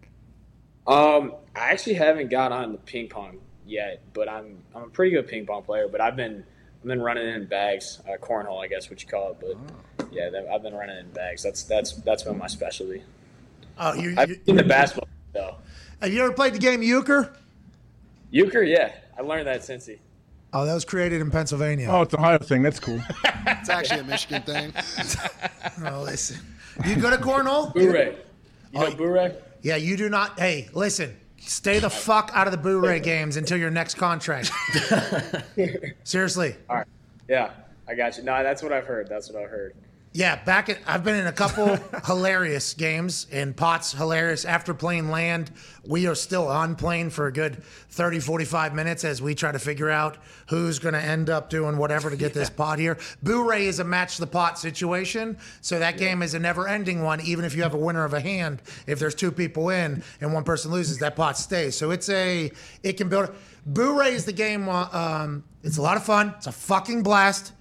Um, 0.87 1.33
I 1.55 1.71
actually 1.71 1.95
haven't 1.95 2.29
got 2.29 2.51
on 2.51 2.73
the 2.73 2.77
ping 2.79 3.07
pong 3.07 3.37
yet, 3.65 4.01
but 4.13 4.29
I'm 4.29 4.57
I'm 4.75 4.83
a 4.83 4.87
pretty 4.87 5.11
good 5.11 5.27
ping 5.27 5.45
pong 5.45 5.63
player. 5.63 5.87
But 5.87 6.01
I've 6.01 6.15
been 6.15 6.43
I've 6.81 6.87
been 6.87 7.01
running 7.01 7.27
in 7.27 7.45
bags, 7.45 8.01
uh, 8.07 8.17
cornhole, 8.17 8.63
I 8.63 8.67
guess 8.67 8.89
what 8.89 9.01
you 9.01 9.07
call 9.07 9.31
it. 9.31 9.57
But 9.97 10.07
yeah, 10.11 10.29
I've 10.53 10.61
been 10.63 10.75
running 10.75 10.97
in 10.97 11.09
bags. 11.11 11.43
That's 11.43 11.63
that's 11.63 11.93
that's 11.93 12.23
been 12.23 12.37
my 12.37 12.47
specialty. 12.47 13.03
Oh, 13.77 13.93
you, 13.93 14.15
I've 14.17 14.29
you, 14.29 14.39
seen 14.45 14.55
the 14.55 14.63
basketball 14.63 15.09
though. 15.33 15.55
have 16.01 16.13
you 16.13 16.23
ever 16.23 16.33
played 16.33 16.53
the 16.53 16.59
game 16.59 16.81
Euchre? 16.81 17.35
Euchre, 18.31 18.63
yeah, 18.63 18.93
I 19.17 19.21
learned 19.21 19.47
that 19.47 19.63
since 19.63 19.85
he. 19.85 19.97
Oh, 20.53 20.65
that 20.65 20.73
was 20.73 20.85
created 20.85 21.19
in 21.19 21.31
Pennsylvania. 21.31 21.87
Oh, 21.89 22.03
it's 22.03 22.13
an 22.13 22.21
Ohio 22.21 22.37
thing. 22.37 22.61
That's 22.61 22.79
cool. 22.79 23.01
It's 23.47 23.69
actually 23.69 23.99
a 23.99 24.03
Michigan 24.03 24.41
thing. 24.41 24.73
Oh, 25.85 26.01
listen. 26.03 26.39
You 26.85 26.95
go 26.95 27.09
to 27.09 27.17
cornhole? 27.17 27.73
Boo-ray. 27.73 28.15
You 28.71 28.79
know 28.79 28.91
Boo-ray? 28.91 29.35
Yeah, 29.61 29.75
you 29.75 29.97
do 29.97 30.09
not. 30.09 30.39
Hey, 30.39 30.69
listen. 30.73 31.15
Stay 31.47 31.79
the 31.79 31.89
fuck 31.89 32.31
out 32.33 32.47
of 32.47 32.51
the 32.51 32.57
Boo-ray 32.57 32.99
games 32.99 33.37
until 33.37 33.57
your 33.57 33.69
next 33.69 33.95
contract. 33.95 34.51
Seriously. 36.03 36.55
All 36.69 36.77
right. 36.77 36.87
Yeah, 37.27 37.51
I 37.87 37.95
got 37.95 38.17
you. 38.17 38.23
No, 38.23 38.43
that's 38.43 38.63
what 38.63 38.71
I've 38.71 38.85
heard. 38.85 39.07
That's 39.07 39.31
what 39.31 39.41
I've 39.41 39.49
heard. 39.49 39.75
Yeah, 40.15 40.41
back 40.41 40.69
at 40.69 40.79
I've 40.87 41.03
been 41.03 41.17
in 41.17 41.27
a 41.27 41.33
couple 41.33 41.77
hilarious 42.05 42.73
games 42.73 43.27
in 43.31 43.53
Potts 43.53 43.91
hilarious 43.91 44.45
after 44.45 44.73
playing 44.73 45.09
land. 45.09 45.51
We 45.85 46.07
are 46.07 46.15
still 46.15 46.47
on 46.47 46.77
plane 46.77 47.09
for 47.09 47.27
a 47.27 47.33
good 47.33 47.61
30 47.89 48.21
45 48.21 48.73
minutes 48.73 49.03
as 49.03 49.21
we 49.21 49.35
try 49.35 49.51
to 49.51 49.59
figure 49.59 49.89
out 49.89 50.17
who's 50.47 50.79
going 50.79 50.93
to 50.93 51.01
end 51.01 51.29
up 51.29 51.49
doing 51.49 51.75
whatever 51.75 52.09
to 52.09 52.15
get 52.15 52.33
this 52.33 52.49
pot 52.49 52.79
here. 52.79 52.97
Boo-ray 53.23 53.65
is 53.65 53.79
a 53.79 53.83
match 53.83 54.15
the 54.15 54.25
pot 54.25 54.57
situation, 54.57 55.37
so 55.59 55.79
that 55.79 55.97
game 55.97 56.21
is 56.21 56.33
a 56.33 56.39
never-ending 56.39 57.03
one 57.03 57.19
even 57.19 57.43
if 57.43 57.53
you 57.53 57.63
have 57.63 57.73
a 57.73 57.77
winner 57.77 58.05
of 58.05 58.13
a 58.13 58.21
hand. 58.21 58.61
If 58.87 58.99
there's 58.99 59.15
two 59.15 59.33
people 59.33 59.67
in 59.67 60.01
and 60.21 60.33
one 60.33 60.45
person 60.45 60.71
loses, 60.71 60.99
that 60.99 61.17
pot 61.17 61.37
stays. 61.37 61.77
So 61.77 61.91
it's 61.91 62.07
a 62.07 62.53
it 62.83 62.93
can 62.93 63.09
build 63.09 63.35
Boo-ray 63.65 64.13
is 64.13 64.23
the 64.23 64.31
game 64.31 64.69
uh, 64.69 64.87
um, 64.93 65.43
it's 65.61 65.75
a 65.75 65.81
lot 65.81 65.97
of 65.97 66.05
fun. 66.05 66.35
It's 66.37 66.47
a 66.47 66.53
fucking 66.53 67.03
blast. 67.03 67.51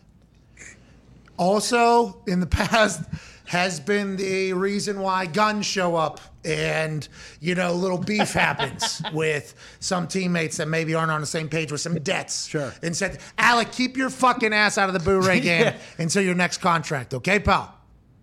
Also 1.36 2.23
in 2.27 2.40
the 2.40 2.47
past 2.48 3.02
has 3.47 3.78
been 3.78 4.16
the 4.16 4.52
reason 4.55 5.01
why 5.01 5.27
guns 5.27 5.66
show 5.66 5.97
up 5.97 6.20
and 6.44 7.09
you 7.40 7.55
know 7.55 7.73
little 7.73 7.98
beef 7.98 8.32
happens 8.32 9.02
with 9.12 9.55
some 9.81 10.06
teammates 10.06 10.56
that 10.59 10.69
maybe 10.69 10.94
aren't 10.94 11.11
on 11.11 11.20
the 11.20 11.27
same 11.27 11.48
page 11.48 11.73
with 11.73 11.81
some 11.81 11.94
debts. 12.01 12.47
Sure. 12.47 12.73
And 12.82 12.97
said, 12.97 13.20
Alec, 13.39 13.73
keep 13.73 13.97
your 13.97 14.11
fucking 14.11 14.52
ass 14.52 14.78
out 14.78 14.89
of 14.89 14.94
the 14.94 15.01
Boo-Ray 15.01 15.40
game 15.40 15.74
until 15.98 16.23
your 16.23 16.35
next 16.35 16.59
contract, 16.59 17.15
okay, 17.15 17.39
pal? 17.39 17.74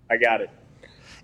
I 0.09 0.17
got 0.17 0.41
it. 0.41 0.49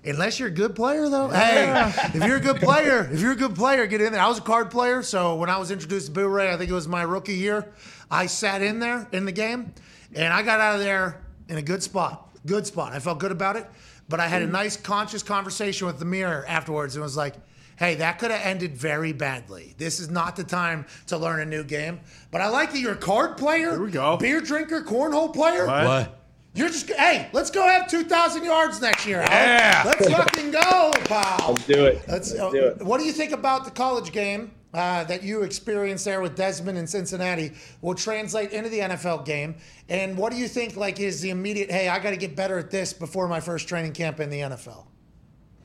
Unless 0.06 0.40
you're 0.40 0.48
a 0.48 0.52
good 0.52 0.74
player, 0.74 1.10
though. 1.10 1.28
Hey, 1.28 1.92
if 2.14 2.24
you're 2.24 2.38
a 2.38 2.42
good 2.42 2.58
player, 2.58 3.10
if 3.12 3.20
you're 3.20 3.34
a 3.34 3.36
good 3.36 3.56
player, 3.56 3.86
get 3.88 4.00
in 4.00 4.14
there. 4.14 4.22
I 4.22 4.28
was 4.28 4.38
a 4.38 4.42
card 4.42 4.72
player, 4.72 5.04
so 5.04 5.36
when 5.36 5.50
I 5.50 5.58
was 5.58 5.70
introduced 5.70 6.06
to 6.06 6.12
Boo 6.14 6.30
Ray, 6.30 6.54
I 6.54 6.56
think 6.56 6.70
it 6.70 6.74
was 6.74 6.88
my 6.88 7.02
rookie 7.02 7.36
year. 7.36 7.74
I 8.10 8.28
sat 8.28 8.62
in 8.62 8.80
there 8.80 9.10
in 9.12 9.26
the 9.26 9.34
game, 9.34 9.74
and 10.16 10.32
I 10.32 10.44
got 10.44 10.62
out 10.62 10.76
of 10.76 10.82
there 10.82 11.20
in 11.50 11.58
a 11.58 11.62
good 11.62 11.84
spot. 11.84 12.30
Good 12.46 12.66
spot. 12.66 12.94
I 12.94 13.00
felt 13.00 13.20
good 13.20 13.32
about 13.32 13.56
it, 13.56 13.66
but 14.08 14.20
I 14.20 14.28
had 14.28 14.42
a 14.42 14.48
nice, 14.48 14.78
conscious 14.78 15.24
conversation 15.24 15.88
with 15.88 16.00
the 16.00 16.06
mirror 16.06 16.46
afterwards, 16.48 16.96
and 16.96 17.04
was 17.04 17.18
like, 17.18 17.36
"Hey, 17.78 17.96
that 17.96 18.20
could 18.20 18.32
have 18.32 18.42
ended 18.42 18.78
very 18.78 19.12
badly. 19.12 19.76
This 19.78 20.00
is 20.00 20.10
not 20.10 20.36
the 20.36 20.44
time 20.44 20.86
to 21.08 21.18
learn 21.18 21.42
a 21.42 21.46
new 21.46 21.64
game." 21.64 22.00
But 22.32 22.42
I 22.42 22.48
like 22.50 22.72
that 22.72 22.80
you're 22.80 22.94
a 22.94 22.98
card 22.98 23.38
player. 23.38 23.72
Here 23.72 23.84
we 23.84 23.92
go. 23.92 24.18
Beer 24.18 24.40
drinker, 24.40 24.82
cornhole 24.82 25.34
player. 25.34 25.66
What? 25.66 26.14
You're 26.54 26.70
just 26.70 26.90
hey, 26.90 27.30
let's 27.34 27.52
go 27.52 27.68
have 27.68 27.88
two 27.90 28.04
thousand 28.04 28.44
yards 28.44 28.82
next 28.82 29.06
year. 29.06 29.20
Alex. 29.20 29.32
Yeah. 29.32 29.84
let's 29.86 30.10
fucking 30.10 30.52
go, 30.52 30.92
pal. 31.06 31.50
Let's 31.50 31.68
do 31.68 31.86
it. 31.86 31.96
Let's, 32.08 32.32
Let's 32.32 32.40
uh, 32.40 32.50
do 32.50 32.66
it. 32.66 32.82
What 32.84 33.00
do 33.00 33.06
you 33.06 33.12
think 33.12 33.32
about 33.32 33.66
the 33.66 33.72
college 33.72 34.12
game 34.12 34.52
uh, 34.74 35.04
that 35.06 35.24
you 35.24 35.44
experienced 35.44 36.06
there 36.06 36.22
with 36.22 36.36
Desmond 36.36 36.78
in 36.78 36.88
Cincinnati? 36.88 37.54
Will 37.82 37.96
translate 37.96 38.52
into 38.52 38.70
the 38.70 38.80
NFL 38.80 39.26
game, 39.26 39.56
and 39.90 40.18
what 40.18 40.32
do 40.32 40.38
you 40.38 40.48
think 40.48 40.76
like 40.76 41.00
is 41.00 41.22
the 41.22 41.30
immediate? 41.30 41.72
Hey, 41.72 41.88
I 41.88 42.00
got 42.00 42.12
to 42.12 42.18
get 42.18 42.36
better 42.36 42.58
at 42.58 42.72
this 42.72 42.94
before 42.94 43.28
my 43.28 43.40
first 43.40 43.68
training 43.68 43.94
camp 43.94 44.20
in 44.20 44.30
the 44.30 44.40
NFL. 44.40 44.86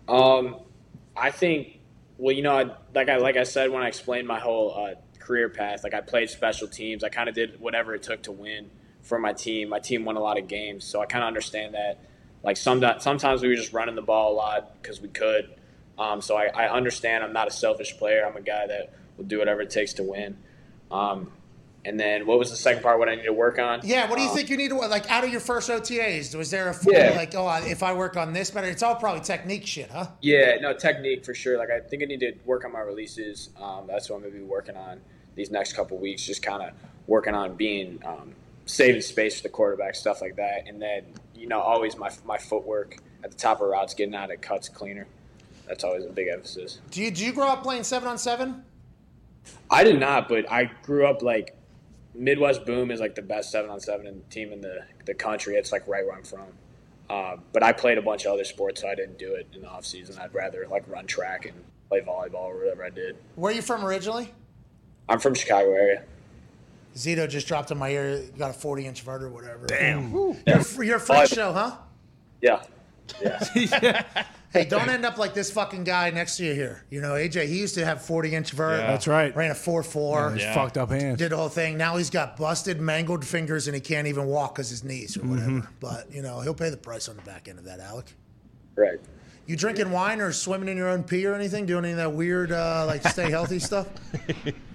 Um, 0.08 0.56
I 1.16 1.30
think, 1.30 1.80
well, 2.18 2.34
you 2.34 2.42
know, 2.42 2.56
I, 2.56 2.70
like 2.94 3.08
I 3.08 3.16
like 3.16 3.36
I 3.36 3.44
said 3.44 3.70
when 3.70 3.82
I 3.82 3.88
explained 3.88 4.26
my 4.26 4.38
whole 4.38 4.74
uh, 4.74 4.94
career 5.18 5.48
path, 5.48 5.84
like 5.84 5.94
I 5.94 6.00
played 6.00 6.30
special 6.30 6.68
teams. 6.68 7.04
I 7.04 7.08
kind 7.08 7.28
of 7.28 7.34
did 7.34 7.60
whatever 7.60 7.94
it 7.94 8.02
took 8.02 8.22
to 8.24 8.32
win 8.32 8.70
for 9.02 9.18
my 9.18 9.32
team. 9.32 9.68
My 9.68 9.78
team 9.78 10.04
won 10.04 10.16
a 10.16 10.20
lot 10.20 10.38
of 10.38 10.48
games, 10.48 10.84
so 10.84 11.00
I 11.00 11.06
kind 11.06 11.24
of 11.24 11.28
understand 11.28 11.74
that. 11.74 11.98
Like 12.42 12.56
some 12.56 12.82
sometimes 12.98 13.42
we 13.42 13.48
were 13.48 13.54
just 13.54 13.72
running 13.72 13.94
the 13.94 14.02
ball 14.02 14.32
a 14.32 14.34
lot 14.34 14.82
because 14.82 15.00
we 15.00 15.08
could. 15.08 15.54
Um, 16.02 16.20
so 16.20 16.36
I, 16.36 16.46
I 16.46 16.68
understand. 16.70 17.22
I'm 17.22 17.32
not 17.32 17.46
a 17.48 17.50
selfish 17.52 17.96
player. 17.96 18.26
I'm 18.26 18.36
a 18.36 18.40
guy 18.40 18.66
that 18.66 18.92
will 19.16 19.24
do 19.24 19.38
whatever 19.38 19.60
it 19.60 19.70
takes 19.70 19.92
to 19.94 20.02
win. 20.02 20.36
Um, 20.90 21.30
and 21.84 21.98
then 21.98 22.26
what 22.26 22.38
was 22.38 22.50
the 22.50 22.56
second 22.56 22.82
part? 22.82 22.98
What 22.98 23.08
I 23.08 23.14
need 23.16 23.24
to 23.24 23.32
work 23.32 23.58
on? 23.58 23.80
Yeah, 23.82 24.08
what 24.08 24.16
do 24.16 24.22
you 24.22 24.28
Um, 24.30 24.36
think 24.36 24.50
you 24.50 24.56
need 24.56 24.68
to 24.68 24.76
work 24.76 24.90
like 24.90 25.10
out 25.10 25.24
of 25.24 25.30
your 25.30 25.40
first 25.40 25.68
OTAs? 25.70 26.34
Was 26.36 26.50
there 26.50 26.68
a 26.68 26.76
Yeah. 26.88 27.14
like 27.16 27.34
oh 27.34 27.48
if 27.66 27.82
I 27.82 27.92
work 27.92 28.16
on 28.16 28.32
this 28.32 28.50
better? 28.50 28.68
It's 28.68 28.82
all 28.82 28.94
probably 28.96 29.20
technique 29.20 29.66
shit, 29.66 29.90
huh? 29.90 30.06
Yeah, 30.20 30.56
no 30.60 30.74
technique 30.74 31.24
for 31.24 31.34
sure. 31.34 31.58
Like 31.58 31.70
I 31.70 31.80
think 31.80 32.02
I 32.02 32.06
need 32.06 32.20
to 32.20 32.34
work 32.44 32.64
on 32.64 32.72
my 32.72 32.80
releases. 32.80 33.50
Um, 33.60 33.86
that's 33.88 34.08
what 34.10 34.16
I'm 34.16 34.22
gonna 34.22 34.34
be 34.34 34.42
working 34.42 34.76
on 34.76 35.00
these 35.34 35.50
next 35.50 35.72
couple 35.74 35.98
weeks. 35.98 36.24
Just 36.24 36.42
kind 36.42 36.62
of 36.62 36.72
working 37.08 37.34
on 37.34 37.56
being 37.56 38.00
um, 38.04 38.34
saving 38.66 39.00
space 39.02 39.36
for 39.38 39.42
the 39.44 39.48
quarterback, 39.48 39.94
stuff 39.96 40.20
like 40.20 40.36
that. 40.36 40.68
And 40.68 40.80
then 40.80 41.04
you 41.34 41.48
know 41.48 41.60
always 41.60 41.96
my 41.96 42.10
my 42.24 42.38
footwork 42.38 42.98
at 43.24 43.32
the 43.32 43.36
top 43.36 43.60
of 43.60 43.68
routes, 43.68 43.94
getting 43.94 44.14
out 44.14 44.30
of 44.32 44.40
cuts 44.40 44.68
cleaner. 44.68 45.06
That's 45.66 45.84
always 45.84 46.04
a 46.04 46.08
big 46.08 46.28
emphasis. 46.28 46.80
Do 46.90 47.02
you 47.02 47.10
do 47.10 47.24
you 47.24 47.32
grow 47.32 47.48
up 47.48 47.62
playing 47.62 47.84
seven 47.84 48.08
on 48.08 48.18
seven? 48.18 48.64
I 49.70 49.84
did 49.84 49.98
not, 49.98 50.28
but 50.28 50.50
I 50.50 50.70
grew 50.82 51.06
up 51.06 51.22
like 51.22 51.56
Midwest 52.14 52.66
Boom 52.66 52.90
is 52.90 53.00
like 53.00 53.14
the 53.14 53.22
best 53.22 53.50
seven 53.50 53.70
on 53.70 53.80
seven 53.80 54.22
team 54.30 54.52
in 54.52 54.60
the 54.60 54.80
the 55.06 55.14
country. 55.14 55.54
It's 55.54 55.72
like 55.72 55.86
right 55.88 56.04
where 56.04 56.16
I'm 56.16 56.24
from. 56.24 56.46
Um, 57.10 57.42
but 57.52 57.62
I 57.62 57.72
played 57.72 57.98
a 57.98 58.02
bunch 58.02 58.24
of 58.24 58.32
other 58.32 58.44
sports, 58.44 58.80
so 58.80 58.88
I 58.88 58.94
didn't 58.94 59.18
do 59.18 59.34
it 59.34 59.46
in 59.54 59.62
the 59.62 59.68
off 59.68 59.84
season. 59.84 60.16
I'd 60.18 60.34
rather 60.34 60.66
like 60.70 60.88
run 60.88 61.06
track 61.06 61.46
and 61.46 61.54
play 61.88 62.00
volleyball 62.00 62.44
or 62.44 62.58
whatever 62.58 62.84
I 62.84 62.90
did. 62.90 63.16
Where 63.34 63.52
are 63.52 63.54
you 63.54 63.62
from 63.62 63.84
originally? 63.84 64.32
I'm 65.08 65.18
from 65.18 65.34
Chicago 65.34 65.72
area. 65.72 66.04
Zito 66.94 67.28
just 67.28 67.46
dropped 67.46 67.70
in 67.70 67.78
my 67.78 67.90
ear. 67.90 68.16
You 68.16 68.32
got 68.38 68.50
a 68.50 68.54
40 68.54 68.86
inch 68.86 69.02
vert 69.02 69.22
or 69.22 69.30
whatever. 69.30 69.66
Damn. 69.66 70.14
Ooh. 70.14 70.36
You're, 70.46 70.84
you're 70.84 70.96
a 70.96 71.00
French 71.00 71.30
show, 71.30 71.52
huh? 71.52 71.76
Yeah. 72.40 72.62
Hey, 74.52 74.64
don't 74.66 74.88
end 74.90 75.06
up 75.06 75.16
like 75.16 75.32
this 75.32 75.50
fucking 75.50 75.84
guy 75.84 76.10
next 76.10 76.36
to 76.36 76.44
you 76.44 76.52
here. 76.52 76.84
You 76.90 77.00
know, 77.00 77.12
AJ, 77.12 77.46
he 77.46 77.58
used 77.58 77.74
to 77.76 77.84
have 77.84 78.02
40 78.02 78.34
inch 78.34 78.50
vert. 78.50 78.80
Yeah. 78.80 78.86
That's 78.88 79.06
right. 79.06 79.34
Ran 79.34 79.50
a 79.50 79.54
4 79.54 79.82
4. 79.82 80.34
Yeah, 80.36 80.46
his 80.46 80.54
fucked 80.54 80.76
up 80.76 80.90
hands. 80.90 81.18
Did 81.18 81.32
the 81.32 81.36
whole 81.38 81.48
thing. 81.48 81.78
Now 81.78 81.96
he's 81.96 82.10
got 82.10 82.36
busted, 82.36 82.80
mangled 82.80 83.24
fingers, 83.24 83.66
and 83.66 83.74
he 83.74 83.80
can't 83.80 84.06
even 84.08 84.26
walk 84.26 84.54
because 84.56 84.68
his 84.68 84.84
knees 84.84 85.16
or 85.16 85.22
whatever. 85.22 85.50
Mhm. 85.50 85.66
But, 85.80 86.12
you 86.12 86.20
know, 86.22 86.40
he'll 86.40 86.54
pay 86.54 86.68
the 86.70 86.76
price 86.76 87.08
on 87.08 87.16
the 87.16 87.22
back 87.22 87.48
end 87.48 87.58
of 87.58 87.64
that, 87.64 87.80
Alec. 87.80 88.06
Right. 88.76 89.00
You 89.46 89.56
drinking 89.56 89.90
wine 89.90 90.20
or 90.20 90.32
swimming 90.32 90.68
in 90.68 90.76
your 90.76 90.88
own 90.88 91.02
pee 91.02 91.26
or 91.26 91.34
anything? 91.34 91.66
Doing 91.66 91.84
any 91.84 91.92
of 91.92 91.98
that 91.98 92.12
weird, 92.12 92.52
uh, 92.52 92.84
like, 92.86 93.06
stay 93.08 93.30
healthy 93.30 93.58
stuff? 93.58 93.88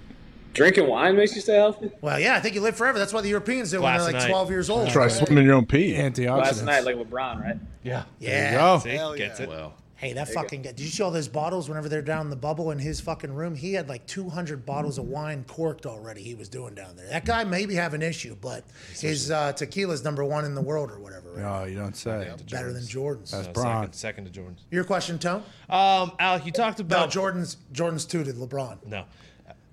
Drinking 0.58 0.88
wine 0.88 1.16
makes 1.16 1.36
you 1.36 1.42
stay 1.42 1.56
healthy. 1.56 1.92
Well, 2.02 2.20
yeah, 2.20 2.36
I 2.36 2.40
think 2.40 2.56
you 2.56 2.62
live 2.62 2.76
forever. 2.76 2.98
That's 3.00 3.14
what 3.14 3.22
the 3.24 3.30
Europeans 3.30 3.72
do 3.72 3.82
when 3.82 3.96
they're 3.98 4.12
like 4.12 4.28
12 4.28 4.50
years 4.50 4.70
old. 4.70 4.90
Try 4.90 5.08
swimming 5.08 5.38
in 5.40 5.46
your 5.46 5.56
own 5.56 5.66
pee. 5.66 5.96
Last 6.28 6.64
night, 6.64 6.84
like 6.84 6.96
LeBron, 6.96 7.42
right? 7.44 7.58
Yeah. 7.84 8.04
Yeah. 8.20 8.80
See? 8.80 8.98
Gets 9.18 9.40
it. 9.40 9.50
Well, 9.50 9.74
Hey, 9.98 10.14
that 10.14 10.28
There 10.28 10.36
fucking 10.36 10.62
guy. 10.62 10.70
Did 10.74 10.82
you 10.82 10.90
see 10.90 11.02
all 11.02 11.10
those 11.10 11.28
bottles 11.28 11.68
whenever 11.70 11.90
they're 11.90 12.04
down 12.04 12.22
in 12.22 12.30
the 12.30 12.36
bubble 12.36 12.70
in 12.70 12.78
his 12.78 13.02
fucking 13.02 13.34
room? 13.34 13.56
He 13.56 13.74
had 13.74 13.90
like 13.90 14.06
200 14.06 14.64
bottles 14.64 15.00
of 15.00 15.06
wine 15.06 15.44
corked 15.48 15.88
already 15.88 16.22
he 16.22 16.36
was 16.36 16.50
doing 16.50 16.76
down 16.76 16.96
there. 16.96 17.08
That 17.10 17.26
guy 17.26 17.44
maybe 17.44 17.74
have 17.74 17.96
an 17.96 18.04
issue, 18.04 18.38
but 18.40 18.64
his 18.96 19.32
uh, 19.32 19.54
tequila's 19.54 20.04
number 20.04 20.24
one 20.24 20.46
in 20.46 20.54
the 20.54 20.62
world 20.62 20.92
or 20.92 21.00
whatever. 21.00 21.32
Right? 21.32 21.62
Oh, 21.62 21.66
you 21.66 21.76
don't 21.76 21.96
say. 21.98 22.32
Better 22.52 22.74
than 22.74 22.86
Jordan's. 22.86 23.32
That's 23.32 23.48
No, 23.48 23.54
Braun. 23.54 23.66
second, 23.86 23.94
second 23.94 24.26
to 24.26 24.30
Jordan's. 24.30 24.66
Your 24.70 24.84
question, 24.84 25.18
Tone? 25.18 25.42
Um, 25.68 26.12
Alec, 26.20 26.46
you 26.46 26.52
talked 26.52 26.78
No, 26.78 26.84
about 26.86 27.10
Jordan's 27.10 27.58
Jordan's 27.72 28.06
two 28.06 28.24
to 28.24 28.32
LeBron. 28.34 28.86
no. 28.86 29.06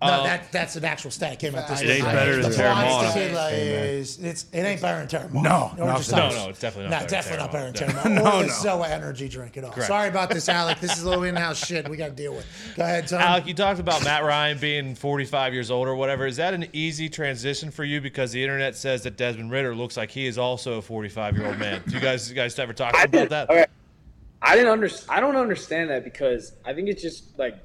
No, 0.04 0.20
Um, 0.20 0.26
that 0.26 0.52
that's 0.52 0.76
an 0.76 0.84
actual 0.84 1.10
stat. 1.10 1.32
It 1.34 1.38
came 1.38 1.54
out 1.54 1.66
this 1.68 1.80
It 1.80 1.86
week. 1.86 1.96
ain't 1.96 2.04
better 2.04 2.42
than 2.42 2.50
LeBron's 2.52 2.56
Teremana. 2.58 3.12
tequila 3.12 3.48
Amen. 3.48 3.86
is 3.86 4.18
it's 4.18 4.46
it 4.52 4.58
ain't 4.60 4.80
better 4.80 5.04
than 5.06 5.08
Teremana. 5.30 5.42
No, 5.42 5.72
Or 5.78 5.86
not 5.86 5.96
just 5.98 6.10
for 6.10 6.16
No, 6.16 6.28
no, 6.30 6.48
it's 6.50 6.60
definitely 6.60 6.90
not 6.90 7.02
No, 7.02 7.08
definitely 7.08 7.38
not 7.44 7.52
better 7.52 7.72
than 7.72 7.88
Teremana. 7.88 8.02
Teremana. 8.02 8.14
No, 8.24 8.38
or 8.38 8.42
the 8.42 8.46
no. 8.48 8.52
Zoa 8.52 8.90
energy 8.90 9.28
drink 9.28 9.56
at 9.56 9.64
all. 9.64 9.70
Correct. 9.72 9.86
Sorry 9.88 10.08
about 10.08 10.30
this, 10.30 10.48
Alec. 10.48 10.80
This 10.80 10.96
is 10.96 11.02
a 11.04 11.08
little 11.08 11.24
in-house 11.30 11.64
shit 11.64 11.88
we 11.88 11.96
got 11.96 12.08
to 12.08 12.12
deal 12.14 12.34
with. 12.34 12.46
Go 12.76 12.82
ahead, 12.84 13.08
Tone. 13.08 13.20
Alec, 13.20 13.46
you 13.46 13.54
talked 13.54 13.80
about 13.80 14.04
Matt 14.04 14.24
Ryan 14.24 14.58
being 14.58 14.94
45 14.94 15.52
years 15.54 15.70
old 15.70 15.88
or 15.88 15.94
whatever. 15.94 16.26
Is 16.26 16.36
that 16.36 16.54
an 16.54 16.66
easy 16.72 17.08
transition 17.08 17.70
for 17.70 17.84
you? 17.84 18.00
Because 18.00 18.32
the 18.32 18.42
internet 18.42 18.76
says 18.76 19.02
that 19.04 19.16
Desmond 19.16 19.50
Ridder 19.50 19.74
looks 19.74 19.96
like 19.96 20.10
he 20.10 20.26
is 20.26 20.38
also 20.38 20.78
a 20.78 20.82
45 20.82 21.36
year 21.36 21.46
old 21.46 21.58
man. 21.58 21.82
Do 21.86 21.94
you 21.94 22.00
guys, 22.00 22.28
you 22.28 22.34
guys 22.34 22.58
ever 22.58 22.72
talk 22.72 22.94
about 23.02 23.28
that? 23.30 23.50
Okay. 23.50 23.66
I 24.42 24.56
didn't 24.56 24.70
under, 24.72 24.90
I 25.08 25.20
don't 25.20 25.36
understand 25.36 25.88
that 25.88 26.04
because 26.04 26.52
I 26.66 26.74
think 26.74 26.88
it's 26.88 27.00
just 27.00 27.38
like 27.38 27.56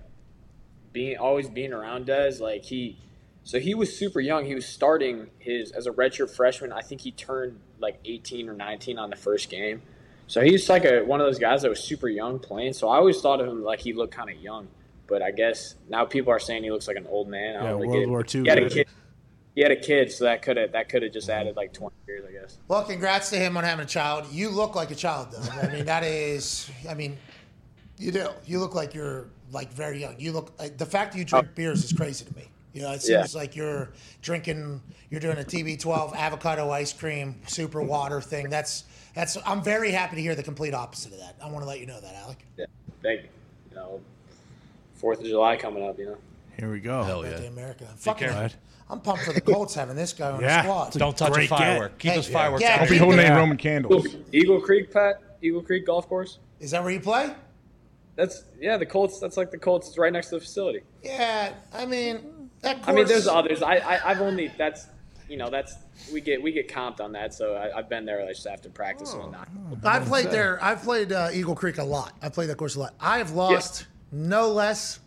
being 0.92 1.18
always 1.18 1.50
being 1.50 1.74
around 1.74 2.06
Des. 2.06 2.38
Like 2.40 2.64
he, 2.64 2.98
so 3.44 3.60
he 3.60 3.74
was 3.74 3.98
super 3.98 4.20
young. 4.20 4.46
He 4.46 4.56
was 4.56 4.66
starting 4.66 5.28
his 5.40 5.72
as 5.72 5.88
a 5.88 5.92
redshirt 5.92 6.30
freshman. 6.36 6.72
I 6.72 6.82
think 6.82 7.02
he 7.02 7.12
turned 7.12 7.60
like 7.80 8.00
18 8.06 8.50
or 8.50 8.54
19 8.54 8.98
on 8.98 9.10
the 9.10 9.16
first 9.16 9.50
game. 9.50 9.82
So 10.28 10.42
he's 10.42 10.70
like 10.70 10.86
a 10.86 11.02
one 11.02 11.20
of 11.20 11.26
those 11.26 11.40
guys 11.40 11.64
that 11.64 11.70
was 11.70 11.84
super 11.84 12.08
young 12.08 12.40
playing. 12.40 12.74
So 12.74 12.88
I 12.90 12.98
always 12.98 13.20
thought 13.20 13.42
of 13.42 13.48
him 13.48 13.64
like 13.64 13.80
he 13.80 13.94
looked 13.94 14.14
kind 14.14 14.30
of 14.30 14.38
young. 14.38 14.68
But 15.08 15.24
I 15.24 15.32
guess 15.32 15.74
now 15.90 16.06
people 16.06 16.32
are 16.32 16.40
saying 16.40 16.64
he 16.64 16.70
looks 16.70 16.88
like 16.88 16.98
an 16.98 17.08
old 17.08 17.28
man. 17.28 17.56
I 17.56 17.64
Yeah, 17.64 17.70
don't 17.72 17.88
World 17.88 18.00
get. 18.00 18.10
War 18.10 18.26
II 18.36 18.42
He 18.44 18.48
had 18.50 18.60
a 18.60 18.70
kid. 18.70 18.88
He 19.56 19.62
had 19.64 19.72
a 19.72 19.76
kid, 19.76 20.12
so 20.12 20.26
that 20.26 20.44
could 20.44 20.58
have 20.58 20.74
that 20.74 20.88
could 20.88 21.02
have 21.02 21.12
just 21.12 21.28
mm-hmm. 21.28 21.42
added 21.42 21.56
like 21.56 21.74
20 21.74 21.96
years, 22.08 22.24
I 22.28 22.32
guess. 22.32 22.60
Well, 22.68 22.84
congrats 22.84 23.32
to 23.32 23.38
him 23.38 23.58
on 23.58 23.64
having 23.64 23.84
a 23.84 23.88
child. 23.88 24.32
You 24.32 24.50
look 24.50 24.76
like 24.76 24.92
a 24.92 24.96
child, 24.96 25.30
though. 25.32 25.50
I 25.52 25.68
mean, 25.74 25.86
that 25.86 26.04
is, 26.04 26.70
I 26.88 26.94
mean, 26.94 27.18
you 27.98 28.12
do. 28.12 28.30
You 28.46 28.60
look 28.60 28.76
like 28.76 28.94
you're 28.94 29.26
like 29.52 29.72
very 29.74 30.00
young. 30.02 30.16
You 30.20 30.32
look 30.32 30.54
like 30.60 30.78
the 30.78 30.86
fact 30.86 31.14
that 31.14 31.20
you 31.20 31.26
drink 31.26 31.48
oh. 31.50 31.56
beers 31.56 31.84
is 31.84 31.94
crazy 31.94 32.26
to 32.26 32.36
me. 32.36 32.50
You 32.74 32.84
know, 32.84 32.92
it 32.92 33.04
Yeah. 33.08 33.22
seems 33.22 33.36
like 33.36 33.56
you're 33.56 33.90
drinking, 34.22 34.82
you're 35.10 35.20
doing 35.20 35.38
a 35.38 35.44
TB12 35.44 36.16
avocado 36.16 36.70
ice 36.70 36.94
cream, 36.94 37.36
super 37.48 37.82
water 37.82 38.22
thing. 38.22 38.50
That's 38.50 38.84
that's. 39.16 39.38
I'm 39.46 39.64
very 39.64 39.92
happy 39.92 40.16
to 40.18 40.22
hear 40.22 40.36
the 40.36 40.44
complete 40.44 40.74
opposite 40.74 41.12
of 41.14 41.20
that. 41.20 41.36
I 41.44 41.50
want 41.50 41.64
to 41.64 41.68
let 41.68 41.80
you 41.80 41.88
know 41.88 42.00
that, 42.00 42.14
Alec. 42.16 42.46
Yeah, 42.58 42.66
thank 43.02 43.24
you. 43.24 43.30
You 43.72 43.76
know, 43.76 44.02
Fourth 44.96 45.20
of 45.20 45.26
July 45.26 45.58
coming 45.58 45.84
up. 45.84 45.98
You 45.98 46.06
know. 46.06 46.18
Here 46.58 46.72
we 46.72 46.80
go. 46.80 47.04
hell 47.04 47.26
yeah. 47.26 47.38
America. 47.40 47.88
Fucking, 47.98 48.30
careful. 48.30 48.60
I'm 48.90 49.00
pumped 49.02 49.24
for 49.24 49.34
the 49.34 49.42
Colts 49.42 49.74
having 49.76 49.96
this 49.96 50.14
guy 50.14 50.32
on 50.32 50.42
Yeah. 50.42 50.58
the 50.58 50.64
squad. 50.64 50.92
Don't 50.94 51.18
touch 51.18 51.30
a 51.30 51.34
Great 51.34 51.50
firework. 51.50 51.92
get. 51.94 52.00
Keep 52.00 52.10
Hey, 52.12 52.16
those 52.18 52.28
fireworks 52.28 52.62
yeah, 52.64 52.74
out. 52.74 52.80
out. 52.80 52.84
of 52.86 52.90
Be 52.90 52.98
holding 52.98 53.20
any 53.20 53.30
Yeah. 53.30 53.38
Roman 53.38 53.58
candles. 53.58 54.08
Eagle 54.32 54.60
Creek, 54.62 54.92
Pat. 54.92 55.22
Eagle 55.42 55.62
Creek 55.62 55.86
Golf 55.86 56.08
Course. 56.10 56.40
Is 56.60 56.72
that 56.72 56.84
where 56.84 56.92
you 56.92 57.00
play? 57.00 57.34
That's 58.20 58.44
yeah. 58.60 58.76
The 58.76 58.86
Colts. 58.86 59.18
That's 59.20 59.38
like 59.38 59.50
the 59.50 59.58
Colts. 59.58 59.88
It's 59.88 59.98
right 59.98 60.12
next 60.12 60.28
to 60.30 60.36
the 60.36 60.42
facility. 60.42 60.82
Yeah, 61.02 61.54
I 61.74 61.86
mean, 61.86 62.50
that 62.60 62.78
course, 62.78 62.88
I 62.90 62.92
mean, 62.92 63.08
there's 63.08 63.30
others. 63.30 63.64
I, 63.64 63.76
I 63.76 64.12
I've 64.12 64.20
only 64.20 64.52
that's 64.58 64.88
you 65.30 65.38
know 65.38 65.50
that's 65.50 65.74
we 66.12 66.20
get 66.20 66.44
we 66.44 66.52
get 66.52 66.68
comped 66.68 67.00
on 67.00 67.14
that. 67.14 67.34
So 67.34 67.54
I, 67.54 67.78
I've 67.78 67.88
been 67.88 68.04
there 68.04 68.26
like, 68.26 68.36
just 68.36 68.46
after 68.46 68.68
practice 68.68 69.14
and 69.14 69.22
whatnot. 69.22 69.48
I've 69.86 70.06
played 70.06 70.32
there. 70.32 70.62
I've 70.62 70.84
played 70.84 71.14
uh, 71.14 71.30
Eagle 71.32 71.56
Creek 71.56 71.78
a 71.78 71.84
lot. 71.84 72.12
I've 72.22 72.34
played 72.34 72.50
that 72.50 72.58
course 72.58 72.76
a 72.76 72.82
lot. 72.82 72.94
I 73.00 73.20
have 73.20 73.32
lost 73.32 73.88
no 74.12 74.50
less. 74.50 75.00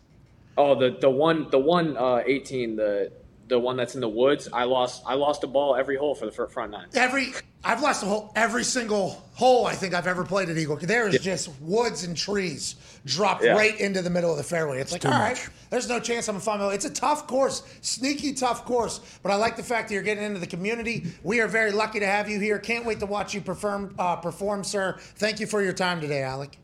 Oh, 0.57 0.75
the 0.75 0.97
the 0.99 1.11
one 1.11 1.51
the 1.51 1.59
one 1.59 1.99
uh, 1.99 2.23
18 2.25 2.77
the 2.77 3.13
the 3.49 3.59
one 3.59 3.77
that's 3.77 3.95
in 3.95 4.01
the 4.01 4.09
woods. 4.09 4.49
I 4.51 4.65
lost 4.65 5.03
I 5.07 5.15
lost 5.15 5.45
a 5.45 5.49
ball 5.49 5.77
every 5.77 5.97
hole 5.97 6.15
for 6.15 6.25
the 6.25 6.33
fir- 6.33 6.49
front 6.49 6.71
nine. 6.71 6.87
Every 6.95 7.35
I've 7.65 7.81
lost 7.81 8.03
a 8.03 8.07
hole 8.07 8.33
every 8.35 8.65
single 8.65 9.23
hole 9.35 9.67
I 9.67 9.75
think 9.75 9.95
I've 9.95 10.07
ever 10.09 10.25
played 10.25 10.49
at 10.49 10.59
Eagle. 10.59 10.77
There 10.77 11.09
is 11.09 11.21
just 11.21 11.49
woods 11.61 12.05
and 12.05 12.17
trees 12.17 12.75
dropped 13.07 13.45
Yeah. 13.45 13.53
right 13.53 13.79
into 13.79 14.03
the 14.03 14.11
middle 14.11 14.31
of 14.33 14.37
the 14.37 14.43
fairway. 14.43 14.81
It's, 14.81 14.91
like, 14.93 15.01
too 15.03 15.09
all 15.09 15.15
right, 15.15 15.31
much. 15.37 15.49
there's 15.71 15.89
no 15.89 16.01
chance 16.01 16.29
I'm 16.29 16.41
my 16.45 16.69
way. 16.69 16.75
It's 16.75 16.85
a 16.85 16.91
tough 16.91 17.27
course, 17.27 17.63
sneaky 17.81 18.33
tough 18.33 18.65
course. 18.65 19.01
But 19.23 19.31
I 19.31 19.37
like 19.37 19.57
the 19.57 19.63
fact 19.63 19.89
that 19.89 19.95
you're 19.95 20.03
getting 20.03 20.25
into 20.25 20.41
the 20.41 20.47
community. 20.47 21.07
We 21.23 21.41
are 21.41 21.49
very 21.49 21.71
lucky 21.71 22.01
to 22.01 22.07
have 22.07 22.29
you 22.29 22.41
here. 22.41 22.59
Can't 22.59 22.85
wait 22.85 22.99
to 23.01 23.07
watch 23.07 23.33
you 23.33 23.41
perform, 23.41 23.95
uh, 23.99 24.17
perform, 24.17 24.65
sir. 24.65 24.97
Thank 25.17 25.39
you 25.41 25.47
for 25.47 25.63
your 25.63 25.73
time 25.73 26.01
today, 26.01 26.23
Alec. 26.23 26.59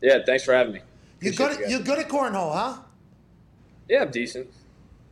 Yeah, 0.00 0.18
thanks 0.26 0.44
for 0.44 0.52
having 0.52 0.72
me. 0.74 0.80
You 1.20 1.32
good? 1.32 1.58
you. 1.60 1.66
You 1.68 1.80
good 1.80 1.98
at 1.98 2.08
cornhole, 2.08 2.54
huh? 2.54 2.78
Yeah, 3.88 4.02
I'm 4.02 4.10
decent. 4.10 4.48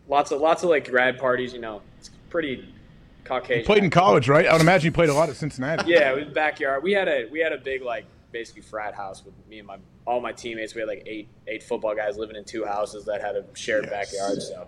Lots 0.08 0.30
of 0.32 0.40
lots 0.40 0.62
of 0.62 0.70
like 0.70 0.88
grad 0.88 1.18
parties. 1.18 1.52
You 1.52 1.60
know, 1.60 1.82
it's 1.98 2.10
pretty 2.30 2.72
Caucasian. 3.28 3.64
Played 3.64 3.84
in 3.84 3.90
college, 3.90 4.28
right? 4.28 4.46
I 4.46 4.52
would 4.52 4.62
imagine 4.62 4.86
you 4.86 4.92
played 4.92 5.08
a 5.10 5.14
lot 5.14 5.28
at 5.28 5.36
Cincinnati. 5.36 5.90
Yeah, 5.90 6.12
it 6.12 6.16
was 6.26 6.34
backyard. 6.34 6.82
We 6.82 6.92
had 6.92 7.08
a 7.08 7.28
we 7.30 7.38
had 7.40 7.52
a 7.52 7.58
big 7.58 7.82
like 7.82 8.04
basically 8.32 8.62
frat 8.62 8.94
house 8.94 9.24
with 9.24 9.34
me 9.48 9.58
and 9.58 9.66
my 9.66 9.78
all 10.06 10.20
my 10.20 10.32
teammates. 10.32 10.74
We 10.74 10.80
had 10.80 10.88
like 10.88 11.02
eight 11.06 11.28
eight 11.46 11.62
football 11.62 11.94
guys 11.94 12.16
living 12.16 12.36
in 12.36 12.44
two 12.44 12.64
houses 12.64 13.04
that 13.06 13.20
had 13.20 13.36
a 13.36 13.44
shared 13.54 13.88
backyard. 13.90 14.40
So 14.42 14.66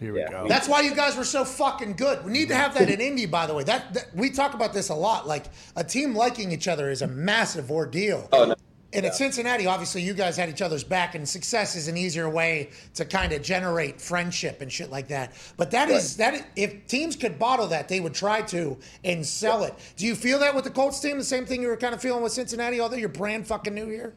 Here 0.00 0.12
we 0.12 0.20
Yeah. 0.20 0.30
go. 0.30 0.48
That's 0.48 0.68
why 0.68 0.80
you 0.80 0.94
guys 0.94 1.16
were 1.16 1.24
so 1.24 1.44
fucking 1.44 1.94
good. 1.94 2.24
We 2.24 2.32
need 2.32 2.48
to 2.48 2.54
have 2.56 2.74
that 2.74 2.90
in 2.90 3.00
Indy, 3.08 3.26
by 3.26 3.46
the 3.46 3.54
way. 3.54 3.64
That, 3.64 3.94
that 3.94 4.06
we 4.14 4.30
talk 4.30 4.54
about 4.54 4.72
this 4.72 4.88
a 4.88 4.94
lot. 4.94 5.26
Like 5.28 5.46
a 5.76 5.84
team 5.84 6.14
liking 6.14 6.50
each 6.52 6.66
other 6.68 6.90
is 6.90 7.02
a 7.02 7.06
massive 7.06 7.70
ordeal. 7.70 8.28
Oh, 8.32 8.44
no. 8.46 8.54
And 8.94 9.06
at 9.06 9.14
Cincinnati, 9.14 9.66
obviously, 9.66 10.02
you 10.02 10.12
guys 10.12 10.36
had 10.36 10.50
each 10.50 10.60
other's 10.60 10.84
back, 10.84 11.14
and 11.14 11.26
success 11.26 11.76
is 11.76 11.88
an 11.88 11.96
easier 11.96 12.28
way 12.28 12.70
to 12.94 13.04
kind 13.06 13.32
of 13.32 13.40
generate 13.42 14.00
friendship 14.00 14.60
and 14.60 14.70
shit 14.70 14.90
like 14.90 15.08
that. 15.08 15.32
But 15.56 15.70
that 15.70 15.88
is 15.88 16.16
that. 16.18 16.34
is- 16.34 16.42
If 16.56 16.86
teams 16.88 17.16
could 17.16 17.38
bottle 17.38 17.68
that, 17.68 17.88
they 17.88 18.00
would 18.00 18.12
try 18.14 18.42
to 18.42 18.76
and 19.04 19.24
sell 19.26 19.64
it. 19.64 19.74
Do 19.96 20.06
you 20.06 20.14
feel 20.14 20.38
that 20.40 20.54
with 20.54 20.64
the 20.64 20.70
Colts 20.70 21.00
team? 21.00 21.16
The 21.18 21.24
same 21.24 21.46
thing 21.46 21.62
you 21.62 21.68
were 21.68 21.76
kind 21.76 21.94
of 21.94 22.02
feeling 22.02 22.22
with 22.22 22.32
Cincinnati, 22.32 22.80
although 22.80 22.96
you're 22.96 23.08
brand 23.08 23.46
fucking 23.46 23.74
new 23.74 23.86
here. 23.88 24.14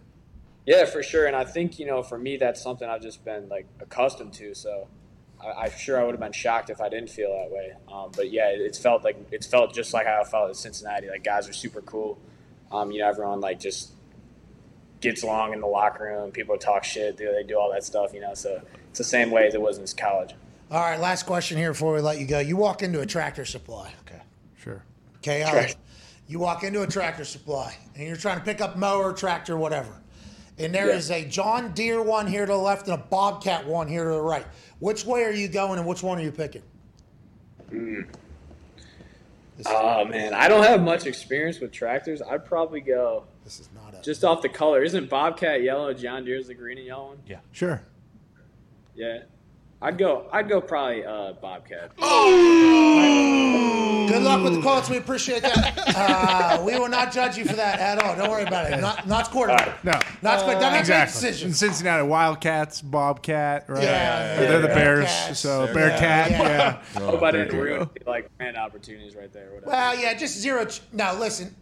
yeah, 0.65 0.85
for 0.85 1.01
sure. 1.03 1.25
And 1.27 1.35
I 1.35 1.45
think 1.45 1.79
you 1.79 1.85
know, 1.85 2.03
for 2.03 2.17
me, 2.17 2.37
that's 2.37 2.61
something 2.61 2.87
I've 2.89 3.01
just 3.01 3.23
been 3.23 3.47
like 3.47 3.67
accustomed 3.79 4.33
to. 4.33 4.53
So 4.55 4.87
I, 5.41 5.51
I'm 5.65 5.71
sure 5.77 5.97
I 5.99 6.03
would 6.03 6.11
have 6.15 6.19
been 6.19 6.31
shocked 6.33 6.69
if 6.69 6.81
I 6.81 6.89
didn't 6.89 7.09
feel 7.11 7.29
that 7.31 7.49
way. 7.49 7.71
Um, 7.93 8.11
but 8.15 8.29
yeah, 8.31 8.49
it, 8.49 8.59
it's 8.59 8.77
felt 8.79 9.05
like 9.05 9.15
it's 9.31 9.47
felt 9.47 9.73
just 9.73 9.93
like 9.93 10.05
how 10.05 10.19
I 10.21 10.25
felt 10.25 10.49
at 10.49 10.57
Cincinnati. 10.57 11.07
Like 11.09 11.23
guys 11.23 11.47
are 11.47 11.53
super 11.53 11.81
cool. 11.81 12.17
Um, 12.71 12.91
you 12.91 12.99
know, 12.99 13.07
everyone 13.07 13.39
like 13.39 13.59
just 13.59 13.91
gets 15.01 15.23
along 15.23 15.53
in 15.53 15.61
the 15.61 15.67
locker 15.67 16.05
room. 16.05 16.31
People 16.31 16.57
talk 16.57 16.83
shit. 16.83 17.17
They, 17.17 17.25
they 17.25 17.43
do 17.43 17.57
all 17.59 17.71
that 17.71 17.83
stuff. 17.83 18.13
You 18.13 18.21
know, 18.21 18.33
so 18.33 18.61
it's 18.89 18.97
the 18.97 19.03
same 19.03 19.31
way 19.31 19.47
as 19.47 19.53
it 19.53 19.61
was 19.61 19.77
in 19.77 19.85
college. 19.97 20.33
All 20.71 20.79
right, 20.81 20.99
last 20.99 21.23
question 21.23 21.57
here 21.57 21.71
before 21.71 21.93
we 21.93 22.01
let 22.01 22.19
you 22.19 22.25
go. 22.25 22.39
You 22.39 22.57
walk 22.57 22.81
into 22.81 22.99
a 23.01 23.05
tractor 23.05 23.45
supply. 23.45 23.93
Okay. 24.07 24.21
Sure. 24.57 24.83
Okay, 25.17 25.43
Alex. 25.43 25.75
You 26.27 26.39
walk 26.39 26.63
into 26.63 26.81
a 26.81 26.87
tractor 26.87 27.23
supply 27.23 27.77
and 27.95 28.07
you're 28.07 28.15
trying 28.15 28.39
to 28.39 28.43
pick 28.43 28.59
up 28.59 28.75
mower, 28.77 29.13
tractor, 29.13 29.57
whatever. 29.57 30.01
And 30.57 30.73
there 30.73 30.89
is 30.89 31.09
Yeah. 31.09 31.17
a 31.17 31.25
John 31.25 31.71
Deere 31.73 32.01
one 32.01 32.25
here 32.25 32.47
to 32.47 32.51
the 32.51 32.57
left 32.57 32.87
and 32.87 32.93
a 32.95 33.03
Bobcat 33.03 33.67
one 33.67 33.87
here 33.87 34.05
to 34.05 34.09
the 34.09 34.21
right. 34.21 34.45
Which 34.79 35.05
way 35.05 35.23
are 35.23 35.31
you 35.31 35.47
going 35.47 35.77
and 35.77 35.87
which 35.87 36.01
one 36.01 36.17
are 36.17 36.23
you 36.23 36.31
picking? 36.31 36.63
Oh 39.65 40.05
man, 40.05 40.33
I 40.33 40.47
don't 40.47 40.63
have 40.65 40.81
much 40.81 41.05
experience 41.05 41.59
with 41.59 41.71
tractors. 41.71 42.21
I'd 42.21 42.45
probably 42.45 42.81
go 42.81 43.23
This 43.43 43.59
is 43.59 43.69
not 43.73 43.74
a. 43.74 43.74
just 44.05 44.23
off 44.23 44.41
the 44.41 44.49
color. 44.49 44.83
Isn't 44.83 45.09
Bobcat 45.09 45.61
yellow? 45.63 45.93
John 45.93 46.23
Deere's 46.23 46.47
the 46.47 46.53
green 46.53 46.77
and 46.77 46.87
yellow 46.87 47.07
one. 47.09 47.17
Yeah. 47.27 47.39
Sure. 47.51 47.81
Yeah, 48.95 49.23
I'd 49.81 49.97
go. 49.97 50.27
I'd 50.31 50.47
go 50.47 50.61
probably 50.61 51.03
uh, 51.05 51.33
Bobcat. 51.33 51.91
Good 54.07 54.21
luck 54.21 54.43
with 54.43 54.53
the 54.55 54.61
Colts. 54.61 54.89
We 54.89 54.97
appreciate 54.97 55.41
that. 55.41 55.81
Uh, 55.97 56.61
we 56.65 56.77
will 56.77 56.89
not 56.89 57.11
judge 57.13 57.37
you 57.37 57.45
for 57.45 57.53
that 57.55 57.79
at 57.79 58.03
all. 58.03 58.15
Don't 58.17 58.29
worry 58.29 58.43
about 58.43 58.69
it. 58.71 58.79
Not, 58.81 59.07
not 59.07 59.31
quarterback. 59.31 59.81
No. 59.83 59.93
Not 60.21 60.39
quarterback. 60.41 60.59
Don't 60.61 60.71
make 60.73 60.79
Exactly. 60.81 61.29
In. 61.47 61.53
Cincinnati, 61.53 62.03
Wildcats, 62.05 62.81
Bobcat, 62.81 63.69
right? 63.69 63.81
Yeah, 63.81 64.35
They're 64.39 64.59
the 64.59 64.67
Bears, 64.67 65.05
Bearcats. 65.05 65.35
so 65.37 65.73
Bearcat, 65.73 66.31
Yeah. 66.31 66.41
yeah. 66.41 66.81
Hope 66.99 67.23
I 67.23 67.31
didn't 67.31 67.51
there 67.51 67.61
ruin 67.63 67.89
like 68.05 68.29
brand 68.37 68.57
opportunities 68.57 69.15
right 69.15 69.31
there. 69.31 69.45
Whatever. 69.53 69.71
Well, 69.71 69.97
yeah, 69.97 70.13
just 70.15 70.37
zero. 70.37 70.65
Ch- 70.65 70.81
now, 70.91 71.17
listen, 71.17 71.55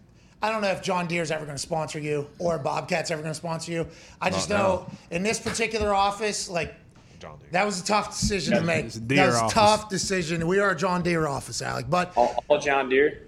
I 0.44 0.52
don't 0.52 0.62
know 0.62 0.68
if 0.72 0.82
John 0.82 1.08
Deere's 1.08 1.32
ever 1.32 1.46
going 1.46 1.56
to 1.56 1.62
sponsor 1.62 2.00
you 2.00 2.28
or 2.38 2.60
Bobcat's 2.60 3.10
ever 3.12 3.22
going 3.22 3.32
to 3.32 3.38
sponsor 3.40 3.72
you. 3.72 3.88
I 4.22 4.30
just 4.30 4.50
Not 4.50 4.58
know 4.58 4.88
in 5.10 5.24
this 5.24 5.40
particular 5.40 5.94
office, 5.96 6.50
like, 6.50 6.76
John 7.18 7.38
Deere. 7.40 7.48
that 7.54 7.66
was 7.66 7.80
a 7.82 7.86
tough 7.86 8.10
decision 8.20 8.56
to 8.56 8.62
make. 8.62 8.86
It's 8.88 8.98
a 8.98 9.00
That 9.00 9.08
Deere 9.08 9.26
was 9.28 9.36
a 9.36 9.40
office. 9.44 9.54
tough 9.54 9.90
decision. 9.90 10.46
We 10.46 10.60
are 10.60 10.72
a 10.72 10.76
John 10.76 11.02
Deere 11.02 11.28
office, 11.28 11.62
Alec. 11.62 11.86
But 11.90 12.12
all, 12.18 12.44
all 12.50 12.60
John 12.60 12.90
Deere. 12.90 13.22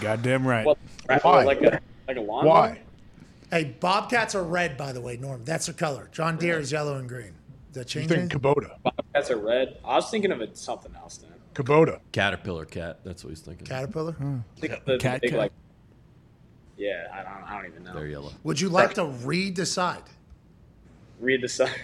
Goddamn 0.00 0.46
right. 0.46 0.64
What? 0.64 0.78
Why? 1.22 1.44
Like 1.44 1.60
a 1.60 1.80
like 2.08 2.16
a 2.16 2.20
lawnmower. 2.20 2.48
Why? 2.50 2.80
hey, 3.50 3.76
Bobcats 3.78 4.34
are 4.34 4.42
red, 4.42 4.76
by 4.78 4.92
the 4.92 5.00
way, 5.02 5.18
Norm. 5.18 5.44
That's 5.44 5.66
their 5.66 5.74
color. 5.74 6.08
John 6.12 6.38
Deere 6.38 6.58
is 6.58 6.72
yellow 6.72 6.96
and 6.96 7.06
green. 7.08 7.34
Does 7.72 7.84
that 7.84 7.94
You 7.94 8.06
change 8.08 8.30
think? 8.30 8.32
Kubota? 8.32 8.70
Bobcats 8.82 9.30
are 9.30 9.36
red. 9.36 9.76
I 9.84 9.96
was 9.96 10.10
thinking 10.10 10.32
of 10.32 10.40
it 10.40 10.56
something 10.56 10.94
else 10.96 11.18
then. 11.18 11.30
Kubota. 11.54 12.00
Caterpillar 12.12 12.64
cat. 12.64 13.00
That's 13.04 13.22
what 13.22 13.30
he's 13.30 13.40
thinking. 13.40 13.66
Caterpillar? 13.66 14.16
I 14.18 14.60
think 14.60 14.72
of 14.72 14.84
the, 14.86 14.92
the 14.92 14.98
Cat 14.98 15.20
big 15.20 15.30
cat. 15.32 15.38
like. 15.38 15.52
Yeah, 16.76 17.08
I 17.12 17.22
don't. 17.22 17.50
I 17.50 17.56
don't 17.56 17.70
even 17.70 17.84
know. 17.84 17.94
They're 17.94 18.06
yellow. 18.06 18.32
Would 18.44 18.60
you 18.60 18.68
like 18.68 18.94
to 18.94 19.06
re 19.06 19.50
decide? 19.50 20.02
redecide? 21.22 21.70
Read 21.70 21.74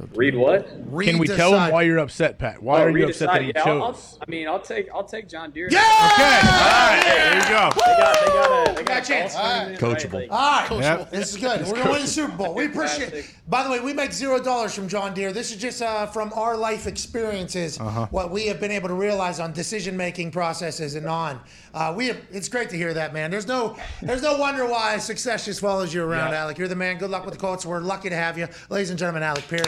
the 0.00 0.06
sign. 0.08 0.16
Read 0.16 0.34
what? 0.36 0.68
Can 1.04 1.18
we 1.18 1.26
tell 1.26 1.54
him 1.58 1.72
why 1.72 1.82
you're 1.82 1.98
upset, 1.98 2.38
Pat? 2.38 2.62
Why 2.62 2.80
Oh, 2.80 2.84
are 2.84 2.90
you 2.98 3.06
upset 3.06 3.18
the 3.18 3.26
that 3.26 3.32
sign. 3.34 3.42
he 3.44 3.52
Yeah, 3.54 3.62
I'll, 3.64 3.82
I'll, 3.82 3.92
chose? 3.92 4.18
I 4.26 4.30
mean, 4.30 4.48
I'll 4.48 4.60
take 4.60 4.88
I'll 4.94 5.04
take 5.04 5.28
John 5.28 5.50
Deere. 5.50 5.68
Yeah! 5.70 5.78
Okay. 5.80 6.48
All 6.48 6.60
right. 6.90 7.02
There 7.04 7.34
you 7.36 7.42
go. 7.42 7.70
They 7.74 7.96
got 7.96 8.20
they 8.20 8.26
got 8.32 8.68
a 8.68 8.72
they 8.74 8.82
got 8.82 8.86
Got 8.86 8.96
a 8.96 9.00
a 9.00 9.04
chance. 9.04 9.34
golf 9.34 9.46
tournament, 9.46 9.80
Coachable. 9.80 10.12
right? 10.12 10.30
Like, 10.30 10.70
All 10.70 10.78
right, 10.78 10.98
Yep. 10.98 11.10
this 11.10 11.30
is 11.30 11.36
good. 11.40 11.66
We're 11.66 11.74
gonna 11.76 11.90
win 11.92 12.00
the 12.02 12.06
Super 12.08 12.36
Bowl. 12.36 12.54
We 12.54 12.66
appreciate. 12.66 13.12
it. 13.12 13.34
By 13.48 13.62
the 13.64 13.70
way, 13.70 13.80
we 13.80 13.92
make 13.92 14.12
zero 14.12 14.40
dollars 14.42 14.74
from 14.74 14.88
John 14.88 15.14
Deere. 15.14 15.32
This 15.32 15.50
is 15.50 15.56
just 15.58 15.82
uh, 15.82 16.06
from 16.06 16.32
our 16.34 16.56
life 16.56 16.86
experiences, 16.86 17.78
what 18.10 18.30
we 18.30 18.46
have 18.46 18.60
been 18.60 18.70
able 18.70 18.88
to 18.88 18.94
realize 18.94 19.40
on 19.40 19.52
decision 19.52 19.96
making 19.96 20.30
processes 20.30 20.94
and 20.94 21.06
on. 21.06 21.40
Uh, 21.74 21.92
we 21.96 22.06
have, 22.08 22.18
it's 22.32 22.48
great 22.48 22.68
to 22.70 22.76
hear 22.76 22.92
that, 22.94 23.12
man. 23.12 23.30
There's 23.30 23.46
no 23.48 23.76
there's 24.02 24.22
no 24.22 24.36
wonder 24.38 24.66
why 24.66 24.98
success 24.98 25.44
just 25.44 25.60
follows 25.60 25.92
you 25.94 26.02
around, 26.04 26.34
Alec. 26.34 26.58
You're 26.58 26.68
the 26.68 26.76
man. 26.76 26.98
Good 26.98 27.10
luck 27.10 27.24
with 27.24 27.34
the 27.34 27.40
Colts. 27.40 27.64
We're 27.66 27.80
lucky 27.80 28.08
to 28.10 28.16
have 28.16 28.36
you, 28.38 28.48
ladies 28.68 28.90
and 28.90 28.98
gentlemen. 28.98 29.22
Alec 29.22 29.46
Pierce. 29.48 29.66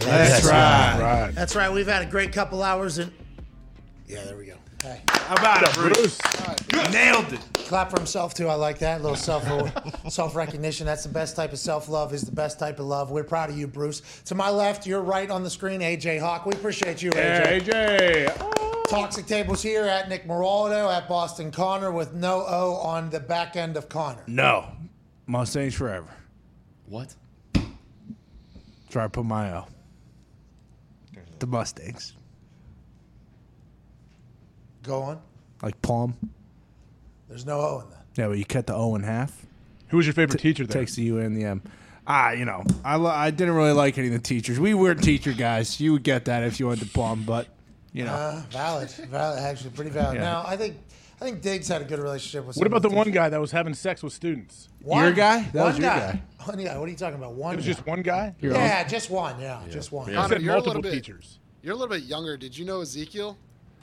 That's 0.00 0.44
right. 0.46 0.98
Right. 1.00 1.34
That's 1.34 1.54
right. 1.56 1.72
We've 1.72 1.86
had 1.86 2.02
a 2.02 2.06
great 2.06 2.32
couple 2.32 2.62
hours 2.62 2.98
and. 2.98 3.12
Yeah, 4.06 4.24
there 4.24 4.36
we 4.36 4.46
go. 4.46 4.54
Hey. 4.82 5.02
How 5.08 5.34
about 5.34 5.62
it, 5.62 5.74
Bruce? 5.74 6.18
Nailed 6.92 7.32
it. 7.32 7.40
clap 7.52 7.90
for 7.90 7.98
himself 7.98 8.32
too. 8.32 8.48
I 8.48 8.54
like 8.54 8.78
that. 8.78 9.00
A 9.00 9.02
little 9.02 9.16
self 9.16 9.44
self 10.08 10.34
recognition. 10.34 10.86
That's 10.86 11.02
the 11.02 11.10
best 11.10 11.36
type 11.36 11.52
of 11.52 11.58
self 11.58 11.88
love. 11.88 12.14
Is 12.14 12.22
the 12.22 12.32
best 12.32 12.58
type 12.58 12.78
of 12.78 12.86
love. 12.86 13.10
We're 13.10 13.24
proud 13.24 13.50
of 13.50 13.58
you, 13.58 13.66
Bruce. 13.66 14.00
To 14.26 14.34
my 14.34 14.50
left, 14.50 14.86
you're 14.86 15.02
right 15.02 15.30
on 15.30 15.42
the 15.42 15.50
screen, 15.50 15.80
AJ 15.80 16.20
Hawk. 16.20 16.46
We 16.46 16.54
appreciate 16.54 17.02
you, 17.02 17.10
AJ. 17.10 17.46
Hey, 17.46 17.60
AJ. 17.60 18.36
Oh. 18.40 18.84
Toxic 18.88 19.26
tables 19.26 19.60
here 19.62 19.84
at 19.84 20.08
Nick 20.08 20.26
Moraldo 20.26 20.90
at 20.90 21.08
Boston 21.08 21.50
Connor 21.50 21.92
with 21.92 22.14
no 22.14 22.46
O 22.48 22.76
on 22.76 23.10
the 23.10 23.20
back 23.20 23.56
end 23.56 23.76
of 23.76 23.90
Connor. 23.90 24.22
No. 24.26 24.68
Mustangs 25.26 25.74
forever. 25.74 26.08
What? 26.88 27.14
That's 27.52 28.94
where 28.94 29.04
I 29.04 29.08
put 29.08 29.24
my 29.24 29.52
O. 29.54 29.66
The 31.38 31.46
Mustangs. 31.46 32.14
Go 34.82 35.02
on. 35.02 35.20
Like 35.62 35.80
palm. 35.82 36.16
There's 37.28 37.44
no 37.44 37.60
O 37.60 37.80
in 37.84 37.90
that. 37.90 38.04
Yeah, 38.16 38.28
but 38.28 38.38
you 38.38 38.44
cut 38.44 38.66
the 38.66 38.74
O 38.74 38.94
in 38.94 39.02
half. 39.02 39.44
Who 39.88 39.96
was 39.98 40.06
your 40.06 40.14
favorite 40.14 40.40
teacher 40.40 40.66
there? 40.66 40.80
Takes 40.82 40.94
the 40.96 41.02
U 41.04 41.18
and 41.18 41.36
the 41.36 41.44
M. 41.44 41.62
Ah, 42.06 42.30
you 42.30 42.44
know, 42.46 42.64
I, 42.84 42.96
lo- 42.96 43.10
I 43.10 43.30
didn't 43.30 43.54
really 43.54 43.72
like 43.72 43.98
any 43.98 44.06
of 44.06 44.14
the 44.14 44.18
teachers. 44.18 44.58
We 44.58 44.72
weren't 44.72 45.02
teacher 45.02 45.32
guys. 45.34 45.78
You 45.78 45.92
would 45.92 46.02
get 46.02 46.24
that 46.24 46.42
if 46.42 46.58
you 46.58 46.66
went 46.68 46.80
to 46.80 46.86
plum, 46.86 47.24
but 47.26 47.48
you 47.92 48.04
know, 48.04 48.12
Uh, 48.12 48.42
valid, 48.50 48.90
valid. 48.90 49.38
Actually, 49.40 49.70
pretty 49.70 49.90
valid. 49.90 50.14
Yeah. 50.16 50.22
Now, 50.22 50.44
I 50.46 50.56
think 50.56 50.78
I 51.20 51.24
think 51.24 51.42
Diggs 51.42 51.66
had 51.68 51.82
a 51.82 51.84
good 51.84 51.98
relationship 51.98 52.46
with. 52.46 52.56
What 52.56 52.66
about 52.66 52.82
the 52.82 52.88
one 52.90 53.10
guy 53.10 53.28
that 53.28 53.40
was 53.40 53.50
having 53.50 53.74
sex 53.74 54.02
with 54.02 54.12
students? 54.12 54.68
one 54.82 55.02
Your 55.04 55.12
guy? 55.12 55.42
That 55.52 55.54
one 55.54 55.66
was 55.66 55.78
your 55.78 55.90
guy. 55.90 55.98
guy. 56.12 56.22
One 56.46 56.64
guy. 56.64 56.78
What 56.78 56.86
are 56.88 56.90
you 56.90 56.96
talking 56.96 57.18
about? 57.18 57.34
One. 57.34 57.52
It 57.54 57.56
was 57.56 57.66
guy. 57.66 57.72
just 57.72 57.86
one 57.86 58.00
guy. 58.02 58.34
Your 58.40 58.52
Yeah, 58.54 58.82
just 58.88 59.10
one. 59.10 59.38
Yeah, 59.38 59.60
just 59.68 59.92
one. 59.92 60.06
Yeah. 60.06 60.12
You 60.12 60.18
Connor, 60.20 60.34
said 60.36 60.42
you're 60.42 60.54
a 60.54 60.58
little 60.58 60.72
multiple 60.74 60.90
bit- 60.90 61.04
teachers. 61.04 61.38
You're 61.62 61.74
a 61.74 61.76
little 61.76 61.94
bit 61.94 62.04
younger. 62.04 62.36
Did 62.38 62.56
you 62.56 62.64
know 62.64 62.80
Ezekiel? 62.80 63.36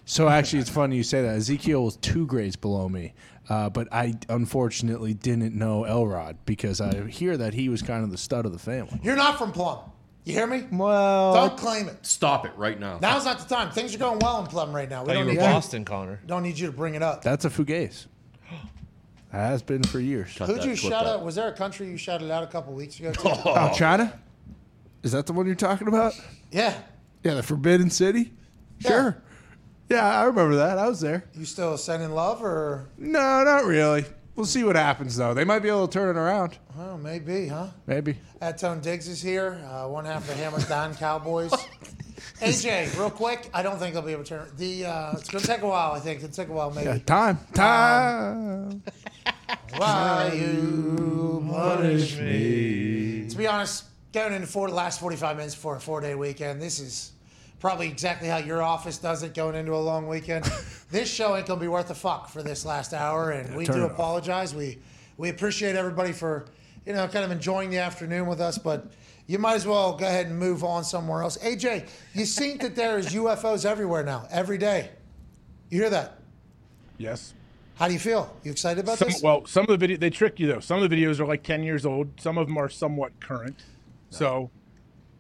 So 0.06 0.30
actually, 0.30 0.60
it's 0.60 0.70
funny 0.70 0.96
you 0.96 1.04
say 1.04 1.22
that. 1.22 1.36
Ezekiel 1.36 1.84
was 1.84 1.98
two 1.98 2.26
grades 2.26 2.56
below 2.56 2.88
me, 2.90 3.14
uh, 3.50 3.70
but 3.70 3.88
I 3.92 4.14
unfortunately 4.30 5.14
didn't 5.14 5.54
know 5.56 5.84
Elrod 5.84 6.38
because 6.46 6.80
I 6.80 7.08
hear 7.08 7.38
that 7.38 7.54
he 7.54 7.70
was 7.70 7.82
kind 7.82 8.04
of 8.04 8.12
the 8.12 8.18
stud 8.18 8.46
of 8.46 8.52
the 8.54 8.60
family. 8.60 9.00
You're 9.04 9.16
not 9.16 9.38
from 9.38 9.52
Plum. 9.52 9.80
You 10.26 10.34
hear 10.34 10.48
me? 10.48 10.66
Well, 10.72 11.34
Don't 11.36 11.58
claim 11.58 11.88
it. 11.88 12.04
Stop 12.06 12.46
it 12.48 12.52
right 12.58 12.80
now. 12.80 12.98
Now's 13.02 13.26
not 13.26 13.40
the 13.40 13.46
time. 13.54 13.70
Things 13.72 13.94
are 13.94 14.00
going 14.00 14.18
well 14.20 14.40
in 14.42 14.48
Plum 14.48 14.74
right 14.76 14.90
now. 14.90 15.04
We 15.04 15.08
Thought 15.10 15.12
you 15.14 15.18
don't 15.20 15.26
were 15.28 15.32
need, 15.34 15.40
Boston, 15.40 15.86
Connor. 15.86 16.20
don't 16.26 16.42
need 16.44 16.58
you 16.58 16.66
to 16.66 16.74
bring 16.74 16.96
it 16.96 17.04
up. 17.04 17.22
that's 17.24 17.46
a 17.46 17.50
fugaze. 17.50 18.08
That 19.32 19.50
has 19.50 19.62
been 19.62 19.84
for 19.84 20.00
years. 20.00 20.34
Cut 20.38 20.48
Who'd 20.48 20.60
that, 20.62 20.66
you 20.66 20.78
clip 20.78 20.94
shout 20.94 21.04
that. 21.04 21.16
out? 21.16 21.26
Was 21.26 21.36
there 21.36 21.50
a 21.50 21.52
country 21.52 21.88
you 21.88 21.98
shouted 21.98 22.32
out 22.32 22.44
a 22.44 22.48
couple 22.48 22.74
weeks 22.74 22.98
ago? 23.02 23.12
Too? 23.12 23.28
Oh, 23.46 23.70
China? 23.76 24.18
Is 25.04 25.12
that 25.12 25.26
the 25.26 25.34
one 25.34 25.46
you're 25.46 25.56
talking 25.56 25.90
about? 25.90 26.14
yeah. 26.52 26.74
Yeah, 27.24 27.34
the 27.34 27.44
Forbidden 27.44 27.90
City. 27.90 28.32
Sure. 28.80 29.22
Yeah, 29.90 30.06
I 30.06 30.24
remember 30.24 30.56
that. 30.56 30.78
I 30.78 30.88
was 30.88 31.02
there. 31.02 31.26
You 31.34 31.44
still 31.44 31.78
sending 31.78 32.12
love, 32.12 32.42
or 32.44 32.88
No, 32.98 33.44
not 33.44 33.66
really. 33.66 34.06
We'll 34.36 34.46
see 34.46 34.64
what 34.64 34.76
happens 34.76 35.16
though. 35.16 35.34
They 35.34 35.46
might 35.46 35.60
be 35.60 35.70
able 35.70 35.88
to 35.88 35.94
turn 35.94 36.16
it 36.16 36.20
around. 36.20 36.58
oh, 36.78 36.98
maybe, 36.98 37.48
huh? 37.48 37.68
Maybe. 37.88 38.18
Atone 38.42 38.82
Diggs 38.82 39.08
is 39.08 39.22
here. 39.22 39.62
Uh, 39.70 39.88
one 39.88 40.06
half 40.06 40.24
of 40.24 40.28
the 40.28 40.34
Hammer 40.36 40.60
Don 40.68 40.94
Cowboys. 40.96 41.52
AJ, 42.42 42.98
real 43.00 43.10
quick. 43.10 43.50
I 43.54 43.64
don't 43.64 43.80
think 43.80 43.94
they'll 43.94 44.04
be 44.04 44.12
able 44.12 44.24
to 44.24 44.30
turn 44.30 44.52
the. 44.58 44.86
Uh, 44.86 45.12
it's 45.14 45.30
gonna 45.30 45.46
take 45.46 45.62
a 45.62 45.68
while. 45.68 45.94
I 45.94 46.00
think 46.00 46.22
it'll 46.22 46.34
take 46.34 46.50
a 46.50 46.54
while, 46.54 46.70
maybe. 46.70 46.88
Yeah, 46.88 46.98
time. 47.00 47.40
Time. 47.54 48.84
Why 49.78 50.34
you 50.34 51.48
punish 51.50 52.18
me? 52.18 53.28
To 53.30 53.38
be 53.38 53.48
honest, 53.48 53.86
going 54.12 54.34
into 54.34 54.48
four, 54.48 54.68
the 54.70 54.76
last 54.76 55.00
45 55.00 55.38
minutes 55.38 55.56
before 55.56 55.78
a 55.78 55.80
four 55.80 56.02
day 56.02 56.16
weekend, 56.16 56.62
this 56.62 56.80
is 56.80 57.14
probably 57.60 57.88
exactly 57.88 58.28
how 58.28 58.38
your 58.38 58.62
office 58.62 58.98
does 58.98 59.24
it 59.24 59.34
going 59.34 59.56
into 59.56 59.74
a 59.74 59.78
long 59.78 60.08
weekend. 60.08 60.46
this 60.92 61.12
show 61.12 61.36
ain't 61.36 61.48
going 61.48 61.60
to 61.60 61.64
be 61.64 61.68
worth 61.68 61.90
a 61.90 61.96
fuck 61.96 62.30
for 62.30 62.44
this 62.44 62.66
last 62.66 62.94
hour, 62.94 63.32
and 63.32 63.56
we 63.56 63.66
do 63.66 63.74
it 63.74 63.82
off. 63.82 63.92
apologize. 63.92 64.54
We, 64.54 64.80
we 65.18 65.30
appreciate 65.30 65.76
everybody 65.76 66.12
for, 66.12 66.46
you 66.86 66.94
know, 66.94 67.08
kind 67.08 67.26
of 67.26 67.32
enjoying 67.32 67.70
the 67.70 67.80
afternoon 67.80 68.28
with 68.28 68.42
us, 68.42 68.58
but 68.58 68.92
you 69.28 69.40
might 69.40 69.56
as 69.56 69.66
well 69.66 69.96
go 69.96 70.06
ahead 70.06 70.28
and 70.28 70.38
move 70.38 70.64
on 70.64 70.84
somewhere 70.84 71.22
else. 71.24 71.38
AJ, 71.40 71.88
you 72.14 72.26
seen 72.26 72.58
that 72.60 72.76
there 72.76 72.98
is 72.98 73.08
UFOs 73.08 73.66
everywhere 73.66 74.04
now, 74.04 74.28
every 74.30 74.58
day. 74.58 74.92
You 75.70 75.82
hear 75.82 75.90
that? 75.90 76.20
Yes. 76.98 77.34
How 77.76 77.88
do 77.88 77.94
you 77.94 78.00
feel? 78.00 78.34
You 78.44 78.52
excited 78.52 78.84
about 78.84 79.00
Some, 79.00 79.10
this? 79.10 79.22
well, 79.22 79.46
some 79.46 79.64
of 79.64 79.68
the 79.68 79.78
video 79.78 79.98
they 79.98 80.10
trick 80.10 80.40
you 80.40 80.48
though. 80.48 80.62
Some 80.62 80.82
of 80.82 80.90
the 80.90 80.96
videos 80.96 81.20
are 81.20 81.26
like 81.26 81.44
ten 81.44 81.62
years 81.62 81.86
old. 81.86 82.10
Some 82.20 82.38
of 82.38 82.48
them 82.48 82.58
are 82.58 82.70
somewhat 82.70 83.20
current. 83.20 83.64
So, 84.12 84.50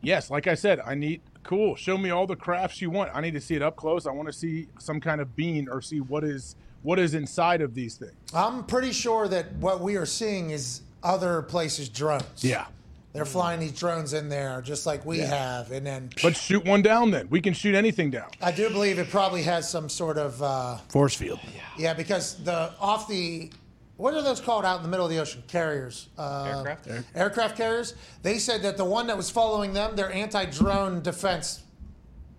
yes, 0.01 0.29
like 0.29 0.47
I 0.47 0.53
said, 0.53 0.79
I 0.79 0.95
need 0.95 1.21
cool. 1.45 1.75
Show 1.75 1.97
me 1.97 2.09
all 2.09 2.27
the 2.27 2.35
crafts 2.35 2.81
you 2.81 2.89
want. 2.89 3.11
I 3.13 3.21
need 3.21 3.33
to 3.35 3.41
see 3.41 3.55
it 3.55 3.61
up 3.61 3.75
close. 3.75 4.05
I 4.05 4.11
want 4.11 4.27
to 4.27 4.33
see 4.33 4.67
some 4.79 4.99
kind 4.99 5.21
of 5.21 5.35
bean 5.35 5.69
or 5.69 5.81
see 5.81 6.01
what 6.01 6.23
is 6.23 6.55
what 6.83 6.99
is 6.99 7.13
inside 7.15 7.61
of 7.61 7.73
these 7.73 7.95
things. 7.95 8.13
I'm 8.33 8.63
pretty 8.63 8.91
sure 8.91 9.27
that 9.29 9.51
what 9.53 9.81
we 9.81 9.95
are 9.95 10.05
seeing 10.05 10.51
is 10.51 10.81
other 11.03 11.41
places 11.41 11.89
drones. 11.89 12.43
Yeah. 12.43 12.65
They're 13.13 13.23
flying 13.25 13.61
these 13.61 13.71
drones 13.71 14.11
in 14.13 14.27
there 14.27 14.61
just 14.61 14.85
like 14.85 15.05
we 15.05 15.19
have, 15.19 15.71
and 15.71 15.87
then 15.87 16.09
But 16.21 16.35
shoot 16.35 16.65
one 16.65 16.81
down 16.81 17.11
then. 17.11 17.29
We 17.29 17.39
can 17.39 17.53
shoot 17.53 17.73
anything 17.73 18.11
down. 18.11 18.27
I 18.41 18.51
do 18.51 18.69
believe 18.69 18.99
it 18.99 19.09
probably 19.09 19.41
has 19.43 19.69
some 19.69 19.87
sort 19.87 20.17
of 20.17 20.43
uh, 20.43 20.77
Force 20.89 21.15
field. 21.15 21.39
yeah, 21.77 21.93
because 21.93 22.35
the 22.43 22.73
off 22.77 23.07
the 23.07 23.51
what 23.97 24.13
are 24.13 24.21
those 24.21 24.41
called 24.41 24.65
out 24.65 24.77
in 24.77 24.83
the 24.83 24.89
middle 24.89 25.05
of 25.05 25.11
the 25.11 25.19
ocean? 25.19 25.43
Carriers, 25.47 26.09
uh, 26.17 26.43
Aircraft? 26.57 26.87
aircraft 27.15 27.57
carriers. 27.57 27.95
They 28.23 28.39
said 28.39 28.61
that 28.63 28.77
the 28.77 28.85
one 28.85 29.07
that 29.07 29.17
was 29.17 29.29
following 29.29 29.73
them, 29.73 29.95
their 29.95 30.11
anti-drone 30.11 31.01
defense, 31.01 31.63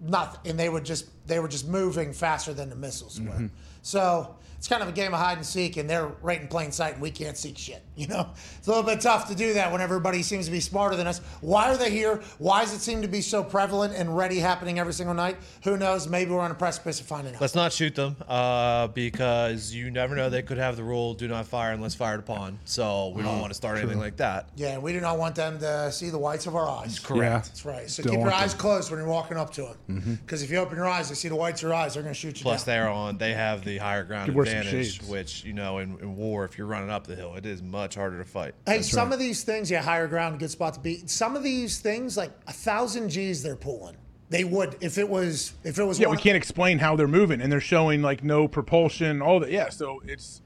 nothing, 0.01 0.51
and 0.51 0.59
they 0.61 0.69
were 0.69 0.81
just 0.81 1.07
they 1.27 1.39
were 1.41 1.49
just 1.49 1.67
moving 1.67 2.13
faster 2.13 2.53
than 2.53 2.69
the 2.71 2.77
missiles 2.77 3.21
were. 3.21 3.49
So 3.83 4.37
it's 4.67 4.73
kind 4.73 4.83
of 4.83 4.89
a 4.89 4.93
game 4.93 5.15
of 5.15 5.21
hide 5.21 5.37
and 5.37 5.47
seek, 5.47 5.77
and 5.77 5.89
they're 5.89 6.09
right 6.23 6.41
in 6.41 6.49
plain 6.49 6.73
sight, 6.73 6.95
and 6.95 7.01
we 7.03 7.13
can't 7.13 7.37
see 7.39 7.55
shit. 7.57 7.83
You 7.97 8.07
know, 8.09 8.29
it's 8.59 8.67
a 8.67 8.71
little 8.71 8.85
bit 8.85 9.01
tough 9.01 9.27
to 9.29 9.35
do 9.35 9.55
that 9.55 9.73
when 9.73 9.81
everybody 9.81 10.23
seems 10.23 10.45
to 10.45 10.51
be 10.53 10.61
smarter 10.61 10.97
than 10.97 11.07
us. 11.07 11.21
Why 11.41 11.71
are 11.71 11.79
they 11.79 11.91
here? 11.91 12.21
Why 12.37 12.61
does 12.61 12.75
it 12.75 12.81
seem 12.81 13.01
to 13.01 13.09
be 13.09 13.23
so 13.23 13.43
prevalent 13.43 13.95
and 13.95 14.15
ready, 14.15 14.39
happening 14.39 14.79
every 14.79 14.93
single 14.93 15.15
night? 15.15 15.39
Who 15.65 15.79
knows? 15.79 16.07
Maybe 16.07 16.31
we're 16.31 16.43
on 16.43 16.51
a 16.51 16.55
precipice 16.55 17.01
of 17.01 17.07
finding 17.07 17.35
out. 17.35 17.41
Let's 17.41 17.55
not 17.55 17.73
shoot 17.73 17.95
them 17.95 18.15
uh, 18.29 18.89
because 18.89 19.73
you 19.73 19.91
never 19.91 20.15
know. 20.15 20.29
They 20.29 20.43
could 20.43 20.59
have 20.59 20.77
the 20.77 20.85
rule 20.85 21.15
do 21.15 21.27
not 21.27 21.47
fire 21.47 21.73
unless 21.73 21.95
fired 21.95 22.21
upon. 22.21 22.59
So 22.67 23.15
we 23.17 23.23
don't 23.23 23.41
want 23.41 23.49
to 23.51 23.55
start 23.55 23.79
anything 23.79 23.99
like 23.99 24.19
that. 24.19 24.51
Yeah, 24.57 24.77
we 24.77 24.93
do 24.93 25.01
not 25.01 25.17
want 25.19 25.35
them 25.35 25.59
to 25.61 25.91
see 25.91 26.11
the 26.11 26.19
whites 26.19 26.47
of 26.47 26.55
our 26.55 26.69
eyes. 26.69 26.99
Correct. 26.99 27.47
That's 27.47 27.65
right. 27.65 27.89
So 27.89 28.03
Don't 28.03 28.11
keep 28.11 28.19
your 28.21 28.29
want 28.29 28.43
eyes 28.43 28.53
closed 28.53 28.91
when 28.91 29.01
you're 29.01 29.09
walking 29.09 29.39
up 29.39 29.55
to 29.55 29.73
them. 29.87 30.19
Because 30.23 30.43
if 30.43 30.51
you 30.51 30.59
open 30.59 30.77
your 30.77 30.87
eyes, 30.87 31.09
they 31.09 31.15
see 31.15 31.29
the 31.29 31.35
whites 31.35 31.63
of 31.63 31.69
your 31.69 31.75
eyes, 31.75 31.95
they're 31.95 32.03
going 32.03 32.15
to 32.15 32.21
shoot 32.21 32.39
you 32.39 32.43
Plus, 32.43 32.65
down. 32.65 32.75
they're 32.75 32.91
on. 32.91 33.17
They 33.17 33.33
have 33.33 33.65
the 33.65 33.79
higher 33.79 34.05
ground 34.05 34.27
Could 34.27 34.35
wear 34.35 34.45
some 34.45 34.56
advantage, 34.57 35.03
which 35.03 35.45
you 35.45 35.53
know, 35.53 35.79
in, 35.79 35.99
in 36.01 36.17
war, 36.17 36.45
if 36.45 36.59
you're 36.59 36.67
running 36.67 36.91
up 36.91 37.07
the 37.07 37.17
hill, 37.17 37.35
it 37.35 37.47
is 37.47 37.63
much 37.63 37.95
harder 37.95 38.19
to 38.19 38.25
fight. 38.25 38.55
Hey, 38.67 38.83
some 38.83 39.13
of 39.13 39.19
these 39.19 39.45
things, 39.45 39.71
yeah, 39.71 39.83
higher 39.83 40.07
ground, 40.07 40.39
good 40.39 40.51
spot 40.51 40.75
to 40.75 40.81
be. 40.81 41.07
Some 41.07 41.37
of 41.37 41.43
these 41.43 41.79
things, 41.79 42.17
like 42.17 42.33
a 42.47 42.53
thousand 42.53 43.11
G's, 43.11 43.43
they're 43.43 43.57
pulling. 43.57 43.97
They 44.29 44.45
would 44.45 44.77
if 44.81 44.99
it 44.99 45.09
was 45.09 45.55
if 45.63 45.79
it 45.79 45.85
was. 45.85 46.01
Yeah, 46.01 46.09
one, 46.09 46.17
we 46.17 46.23
can't 46.23 46.37
explain 46.37 46.79
how 46.79 46.97
they're 46.97 47.07
moving, 47.07 47.41
and 47.41 47.51
they're 47.51 47.61
showing 47.61 48.03
like 48.03 48.25
no 48.25 48.49
propulsion, 48.49 49.23
all 49.23 49.39
that. 49.41 49.53
Yeah, 49.53 49.69
so 49.69 50.03
it's, 50.05 50.43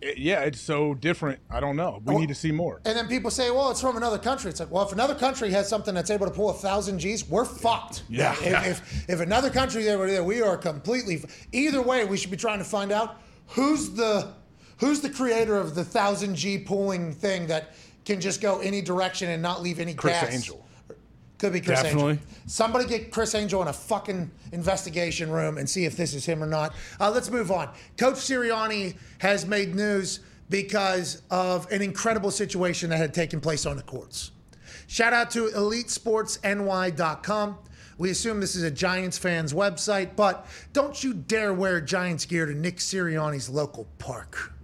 it, 0.00 0.16
yeah, 0.16 0.40
it's 0.40 0.60
so 0.60 0.94
different. 0.94 1.38
I 1.50 1.60
don't 1.60 1.76
know. 1.76 2.00
We 2.02 2.16
need 2.16 2.28
to 2.28 2.34
see 2.34 2.50
more. 2.50 2.80
And 2.86 2.96
then 2.96 3.08
people 3.08 3.30
say, 3.30 3.50
"Well, 3.50 3.70
it's 3.70 3.80
from 3.82 3.98
another 3.98 4.16
country." 4.16 4.50
It's 4.50 4.60
like, 4.60 4.70
well, 4.70 4.86
if 4.86 4.92
another 4.92 5.14
country 5.14 5.50
has 5.50 5.68
something 5.68 5.94
that's 5.94 6.10
able 6.10 6.26
to 6.26 6.32
pull 6.32 6.48
a 6.48 6.54
thousand 6.54 6.98
G's, 6.98 7.28
we're 7.28 7.44
fucked. 7.44 8.04
Yeah. 8.08 8.32
If, 8.40 8.66
if 8.66 9.10
if 9.10 9.20
another 9.20 9.50
country 9.50 9.82
they 9.82 9.96
were 9.96 10.10
there, 10.10 10.24
we 10.24 10.40
are 10.40 10.56
completely. 10.56 11.22
Either 11.52 11.82
way, 11.82 12.06
we 12.06 12.16
should 12.16 12.30
be 12.30 12.38
trying 12.38 12.58
to 12.60 12.64
find 12.64 12.90
out 12.90 13.20
who's 13.50 13.90
the 13.90 14.32
who's 14.78 15.00
the 15.00 15.10
creator 15.10 15.56
of 15.56 15.74
the 15.74 15.84
thousand 15.84 16.34
G 16.34 16.58
pulling 16.58 17.12
thing 17.12 17.46
that 17.48 17.74
can 18.04 18.20
just 18.20 18.40
go 18.40 18.58
any 18.60 18.82
direction 18.82 19.30
and 19.30 19.42
not 19.42 19.62
leave 19.62 19.78
any 19.78 19.94
Criss 19.94 20.20
gas. 20.20 20.34
Angel. 20.34 20.66
Could 21.38 21.52
be 21.54 21.60
Criss 21.60 21.82
Definitely. 21.82 22.12
Angel. 22.12 22.26
Somebody 22.46 22.86
get 22.86 23.10
Criss 23.10 23.34
Angel 23.34 23.62
in 23.62 23.68
a 23.68 23.72
fucking 23.72 24.30
investigation 24.52 25.30
room 25.30 25.58
and 25.58 25.68
see 25.68 25.84
if 25.84 25.96
this 25.96 26.14
is 26.14 26.26
him 26.26 26.42
or 26.42 26.46
not. 26.46 26.74
Uh, 26.98 27.10
let's 27.10 27.30
move 27.30 27.50
on. 27.50 27.70
Coach 27.96 28.16
Sirianni 28.16 28.96
has 29.18 29.46
made 29.46 29.74
news 29.74 30.20
because 30.50 31.22
of 31.30 31.70
an 31.72 31.80
incredible 31.80 32.30
situation 32.30 32.90
that 32.90 32.98
had 32.98 33.14
taken 33.14 33.40
place 33.40 33.64
on 33.64 33.76
the 33.76 33.82
courts. 33.82 34.32
Shout 34.86 35.12
out 35.12 35.30
to 35.30 35.48
EliteSportsNY.com. 35.48 37.58
We 38.00 38.08
assume 38.08 38.40
this 38.40 38.56
is 38.56 38.62
a 38.62 38.70
Giants 38.70 39.18
fans 39.18 39.52
website, 39.52 40.16
but 40.16 40.46
don't 40.72 41.04
you 41.04 41.12
dare 41.12 41.52
wear 41.52 41.82
Giants 41.82 42.24
gear 42.24 42.46
to 42.46 42.54
Nick 42.54 42.78
Sirianni's 42.78 43.50
local 43.50 43.88
park. 43.98 44.54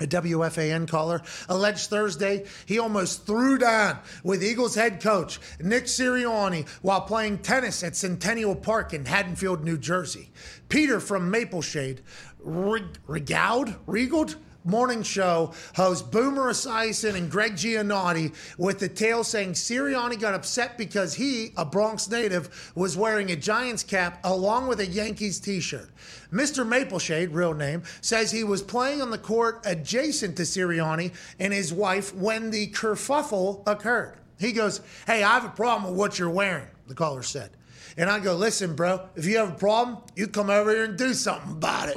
A 0.00 0.08
WFAN 0.08 0.88
caller, 0.88 1.22
alleged 1.48 1.88
Thursday 1.88 2.44
he 2.66 2.80
almost 2.80 3.26
threw 3.26 3.58
down 3.58 4.00
with 4.24 4.42
Eagles 4.42 4.74
head 4.74 5.00
coach 5.00 5.38
Nick 5.60 5.84
Sirianni 5.84 6.68
while 6.82 7.02
playing 7.02 7.38
tennis 7.38 7.84
at 7.84 7.94
Centennial 7.94 8.56
Park 8.56 8.92
in 8.92 9.04
Haddonfield, 9.04 9.62
New 9.62 9.78
Jersey. 9.78 10.32
Peter 10.68 10.98
from 10.98 11.30
Mapleshade 11.30 12.00
rig- 12.40 12.98
regaled, 13.06 13.76
regaled 13.86 14.34
morning 14.64 15.02
show 15.02 15.52
host 15.74 16.10
Boomer 16.10 16.50
Esiason 16.50 17.14
and 17.14 17.30
Greg 17.30 17.54
Giannotti 17.54 18.34
with 18.58 18.78
the 18.78 18.88
tale 18.88 19.24
saying 19.24 19.52
Sirianni 19.52 20.20
got 20.20 20.34
upset 20.34 20.78
because 20.78 21.14
he, 21.14 21.52
a 21.56 21.64
Bronx 21.64 22.08
native, 22.08 22.72
was 22.74 22.96
wearing 22.96 23.30
a 23.30 23.36
Giants 23.36 23.82
cap 23.82 24.20
along 24.24 24.68
with 24.68 24.80
a 24.80 24.86
Yankees 24.86 25.40
t-shirt. 25.40 25.90
Mr. 26.32 26.66
Mapleshade, 26.66 27.34
real 27.34 27.54
name, 27.54 27.82
says 28.00 28.30
he 28.30 28.44
was 28.44 28.62
playing 28.62 29.02
on 29.02 29.10
the 29.10 29.18
court 29.18 29.60
adjacent 29.64 30.36
to 30.36 30.42
Sirianni 30.42 31.12
and 31.38 31.52
his 31.52 31.72
wife 31.72 32.14
when 32.14 32.50
the 32.50 32.68
kerfuffle 32.68 33.62
occurred. 33.66 34.16
He 34.38 34.52
goes, 34.52 34.80
Hey, 35.06 35.22
I 35.22 35.34
have 35.34 35.44
a 35.44 35.50
problem 35.50 35.90
with 35.90 35.98
what 35.98 36.18
you're 36.18 36.30
wearing, 36.30 36.68
the 36.86 36.94
caller 36.94 37.22
said. 37.22 37.50
And 37.96 38.08
I 38.08 38.20
go, 38.20 38.34
listen, 38.34 38.74
bro, 38.74 39.08
if 39.16 39.26
you 39.26 39.36
have 39.38 39.50
a 39.50 39.54
problem, 39.54 39.98
you 40.16 40.26
come 40.26 40.50
over 40.50 40.70
here 40.70 40.84
and 40.84 40.96
do 40.96 41.12
something 41.14 41.52
about 41.52 41.90
it. 41.90 41.94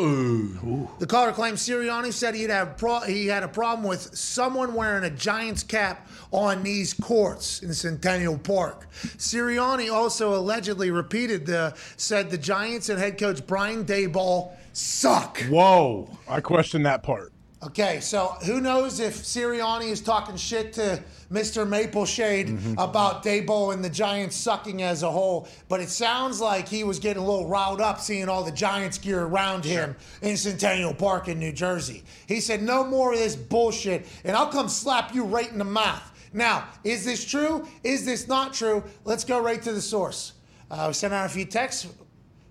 The 0.99 1.07
caller 1.07 1.31
claims 1.31 1.65
Sirianni 1.65 2.11
said 2.11 2.35
he'd 2.35 2.49
have 2.49 2.77
pro- 2.77 3.01
he 3.01 3.27
had 3.27 3.43
a 3.43 3.47
problem 3.47 3.87
with 3.87 4.15
someone 4.15 4.73
wearing 4.73 5.03
a 5.03 5.09
Giants 5.09 5.63
cap 5.63 6.07
on 6.31 6.63
these 6.63 6.93
courts 6.93 7.61
in 7.61 7.73
Centennial 7.73 8.37
Park. 8.37 8.87
Sirianni 9.17 9.91
also 9.91 10.35
allegedly 10.35 10.91
repeated 10.91 11.45
the 11.45 11.73
said 11.97 12.29
the 12.29 12.37
Giants 12.37 12.89
and 12.89 12.99
head 12.99 13.17
coach 13.17 13.45
Brian 13.47 13.85
Daboll 13.85 14.51
suck. 14.73 15.39
Whoa, 15.43 16.09
I 16.27 16.41
question 16.41 16.83
that 16.83 17.03
part. 17.03 17.31
Okay, 17.63 17.99
so 17.99 18.35
who 18.45 18.61
knows 18.61 18.99
if 18.99 19.15
Sirianni 19.15 19.89
is 19.89 20.01
talking 20.01 20.35
shit 20.35 20.73
to 20.73 21.01
Mr. 21.31 21.67
Mapleshade 21.67 22.73
about 22.73 23.23
Daboll 23.23 23.73
and 23.73 23.83
the 23.83 23.89
Giants 23.89 24.35
sucking 24.35 24.81
as 24.81 25.03
a 25.03 25.09
whole, 25.09 25.47
but 25.67 25.79
it 25.79 25.89
sounds 25.89 26.39
like 26.39 26.67
he 26.67 26.83
was 26.83 26.99
getting 26.99 27.21
a 27.21 27.25
little 27.25 27.47
riled 27.47 27.81
up 27.81 27.99
seeing 27.99 28.29
all 28.29 28.43
the 28.43 28.51
Giants 28.51 28.97
gear 28.97 29.23
around 29.23 29.65
him 29.65 29.95
in 30.21 30.37
Centennial 30.37 30.93
Park 30.93 31.27
in 31.27 31.39
New 31.39 31.51
Jersey. 31.51 32.03
He 32.27 32.39
said, 32.39 32.61
No 32.61 32.83
more 32.83 33.13
of 33.13 33.19
this 33.19 33.35
bullshit, 33.35 34.05
and 34.23 34.35
I'll 34.35 34.51
come 34.51 34.69
slap 34.69 35.13
you 35.13 35.23
right 35.23 35.51
in 35.51 35.57
the 35.57 35.63
mouth. 35.65 36.11
Now, 36.33 36.67
is 36.83 37.05
this 37.05 37.23
true? 37.23 37.67
Is 37.83 38.05
this 38.05 38.27
not 38.27 38.53
true? 38.53 38.83
Let's 39.05 39.23
go 39.23 39.41
right 39.41 39.61
to 39.61 39.71
the 39.71 39.81
source. 39.81 40.33
Uh, 40.69 40.85
we 40.87 40.93
sent 40.93 41.13
out 41.13 41.25
a 41.25 41.29
few 41.29 41.45
texts, 41.45 41.87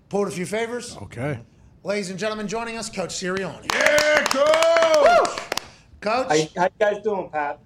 pulled 0.09 0.27
a 0.27 0.31
few 0.31 0.45
favors. 0.45 0.97
Okay. 0.97 1.39
Ladies 1.83 2.09
and 2.09 2.17
gentlemen, 2.17 2.47
joining 2.47 2.77
us, 2.77 2.89
Coach 2.89 3.11
Sirianni. 3.11 3.71
Yeah, 3.73 4.23
coach. 4.23 5.39
Coach. 6.01 6.27
How, 6.27 6.27
how 6.27 6.63
you 6.63 6.69
guys 6.79 7.03
doing, 7.03 7.29
Pat? 7.29 7.59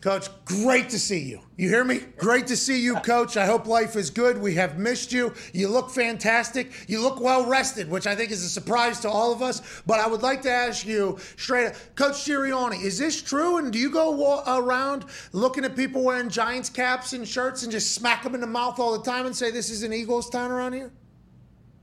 Coach, 0.00 0.28
great 0.44 0.90
to 0.90 0.98
see 0.98 1.18
you. 1.18 1.40
You 1.56 1.68
hear 1.68 1.82
me? 1.82 1.98
Great 2.18 2.46
to 2.46 2.56
see 2.56 2.80
you, 2.80 2.94
Coach. 3.00 3.36
I 3.36 3.46
hope 3.46 3.66
life 3.66 3.96
is 3.96 4.10
good. 4.10 4.38
We 4.38 4.54
have 4.54 4.78
missed 4.78 5.12
you. 5.12 5.34
You 5.52 5.66
look 5.66 5.90
fantastic. 5.90 6.70
You 6.88 7.02
look 7.02 7.20
well 7.20 7.44
rested, 7.46 7.90
which 7.90 8.06
I 8.06 8.14
think 8.14 8.30
is 8.30 8.44
a 8.44 8.48
surprise 8.48 9.00
to 9.00 9.10
all 9.10 9.32
of 9.32 9.42
us. 9.42 9.82
But 9.86 9.98
I 9.98 10.06
would 10.06 10.22
like 10.22 10.40
to 10.42 10.50
ask 10.52 10.86
you 10.86 11.18
straight 11.36 11.66
up, 11.66 11.74
Coach 11.96 12.14
Sirianni, 12.14 12.80
is 12.80 12.96
this 12.96 13.20
true? 13.20 13.56
And 13.56 13.72
do 13.72 13.78
you 13.80 13.90
go 13.90 14.44
around 14.46 15.04
looking 15.32 15.64
at 15.64 15.74
people 15.74 16.04
wearing 16.04 16.28
Giants 16.28 16.70
caps 16.70 17.12
and 17.12 17.26
shirts 17.26 17.64
and 17.64 17.72
just 17.72 17.90
smack 17.90 18.22
them 18.22 18.36
in 18.36 18.40
the 18.40 18.46
mouth 18.46 18.78
all 18.78 18.96
the 18.96 19.04
time 19.04 19.26
and 19.26 19.34
say 19.34 19.50
this 19.50 19.68
is 19.68 19.82
an 19.82 19.92
Eagles 19.92 20.30
town 20.30 20.52
around 20.52 20.74
here? 20.74 20.92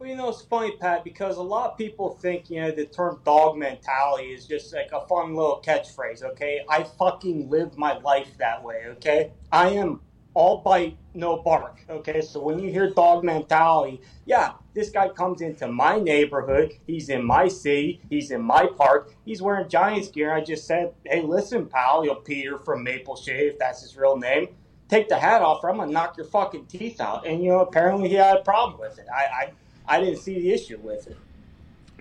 Well, 0.05 0.11
you 0.11 0.17
know, 0.17 0.29
it's 0.29 0.43
funny, 0.43 0.69
Pat, 0.77 1.03
because 1.03 1.37
a 1.37 1.41
lot 1.41 1.71
of 1.71 1.79
people 1.79 2.11
think, 2.11 2.51
you 2.51 2.61
know, 2.61 2.69
the 2.69 2.85
term 2.85 3.21
dog 3.25 3.57
mentality 3.57 4.25
is 4.25 4.45
just 4.45 4.71
like 4.71 4.91
a 4.93 5.01
fun 5.07 5.33
little 5.33 5.63
catchphrase, 5.65 6.21
okay? 6.21 6.63
I 6.69 6.83
fucking 6.83 7.49
live 7.49 7.75
my 7.75 7.97
life 7.97 8.37
that 8.37 8.63
way, 8.63 8.83
okay? 8.89 9.31
I 9.51 9.69
am 9.69 10.01
all 10.35 10.59
bite, 10.59 10.95
no 11.15 11.37
bark, 11.37 11.79
okay? 11.89 12.21
So 12.21 12.39
when 12.39 12.59
you 12.59 12.69
hear 12.69 12.91
dog 12.91 13.23
mentality, 13.23 13.99
yeah, 14.27 14.51
this 14.75 14.91
guy 14.91 15.09
comes 15.09 15.41
into 15.41 15.67
my 15.69 15.97
neighborhood, 15.97 16.73
he's 16.85 17.09
in 17.09 17.25
my 17.25 17.47
city, 17.47 17.99
he's 18.07 18.29
in 18.29 18.43
my 18.43 18.67
park, 18.77 19.11
he's 19.25 19.41
wearing 19.41 19.67
Giants 19.69 20.09
gear. 20.09 20.31
I 20.31 20.41
just 20.41 20.67
said, 20.67 20.93
hey, 21.03 21.23
listen, 21.23 21.65
pal, 21.65 22.03
you 22.03 22.11
know, 22.11 22.17
Peter 22.17 22.59
from 22.59 22.83
Maple 22.83 23.15
Shade, 23.15 23.55
that's 23.57 23.81
his 23.81 23.97
real 23.97 24.17
name 24.17 24.49
take 24.87 25.09
the 25.09 25.17
hat 25.17 25.41
off 25.41 25.63
or 25.63 25.71
I'm 25.71 25.77
gonna 25.77 25.91
knock 25.91 26.15
your 26.15 26.27
fucking 26.27 26.67
teeth 26.67 27.01
out. 27.01 27.25
And 27.25 27.43
you 27.43 27.49
know, 27.49 27.61
apparently 27.61 28.07
he 28.07 28.13
had 28.13 28.37
a 28.37 28.41
problem 28.41 28.79
with 28.79 28.99
it. 28.99 29.07
I 29.11 29.23
I, 29.23 29.51
I 29.87 29.99
didn't 29.99 30.17
see 30.17 30.39
the 30.39 30.51
issue 30.51 30.77
with 30.77 31.07
it. 31.07 31.17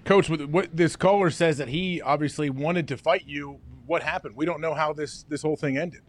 Coach, 0.05 0.28
what 0.28 0.77
this 0.77 0.97
caller 0.97 1.31
says 1.31 1.59
that 1.59 1.69
he 1.69 2.02
obviously 2.02 2.51
wanted 2.51 2.89
to 2.89 2.97
fight 2.97 3.24
you. 3.27 3.61
What 3.86 4.02
happened? 4.02 4.36
We 4.36 4.44
don't 4.47 4.61
know 4.61 4.74
how 4.74 4.93
this 4.93 5.24
this 5.24 5.43
whole 5.43 5.56
thing 5.56 5.77
ended. 5.78 6.02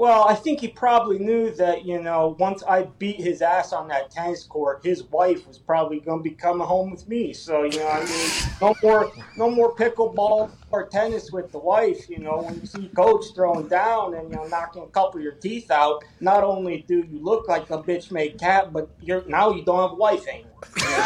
Well, 0.00 0.26
I 0.26 0.34
think 0.34 0.60
he 0.60 0.68
probably 0.68 1.18
knew 1.18 1.50
that, 1.56 1.84
you 1.84 2.00
know, 2.00 2.34
once 2.38 2.62
I 2.62 2.84
beat 2.84 3.20
his 3.20 3.42
ass 3.42 3.74
on 3.74 3.86
that 3.88 4.10
tennis 4.10 4.44
court, 4.44 4.80
his 4.82 5.02
wife 5.02 5.46
was 5.46 5.58
probably 5.58 6.00
going 6.00 6.20
to 6.20 6.22
be 6.22 6.30
coming 6.34 6.66
home 6.66 6.90
with 6.90 7.06
me. 7.06 7.34
So, 7.34 7.64
you 7.64 7.80
know, 7.80 7.88
I 7.88 8.06
mean, 8.06 8.30
no 8.62 8.74
more, 8.82 9.12
no 9.36 9.50
more 9.50 9.76
pickleball 9.76 10.52
or 10.70 10.86
tennis 10.86 11.32
with 11.32 11.52
the 11.52 11.58
wife. 11.58 12.08
You 12.08 12.16
know, 12.16 12.38
when 12.38 12.58
you 12.62 12.66
see 12.66 12.88
coach 12.96 13.26
throwing 13.34 13.68
down 13.68 14.14
and, 14.14 14.30
you 14.30 14.36
know, 14.36 14.46
knocking 14.46 14.84
a 14.84 14.86
couple 14.86 15.18
of 15.18 15.22
your 15.22 15.34
teeth 15.34 15.70
out, 15.70 16.02
not 16.20 16.44
only 16.44 16.82
do 16.88 17.04
you 17.06 17.22
look 17.22 17.46
like 17.46 17.68
a 17.68 17.82
bitch 17.82 18.10
made 18.10 18.38
cat, 18.38 18.72
but 18.72 18.88
you're 19.02 19.22
now 19.26 19.50
you 19.50 19.62
don't 19.66 19.80
have 19.80 19.92
a 19.92 19.96
wife 19.96 20.26
anymore. 20.26 20.62
You 20.78 20.82
know? 20.82 20.90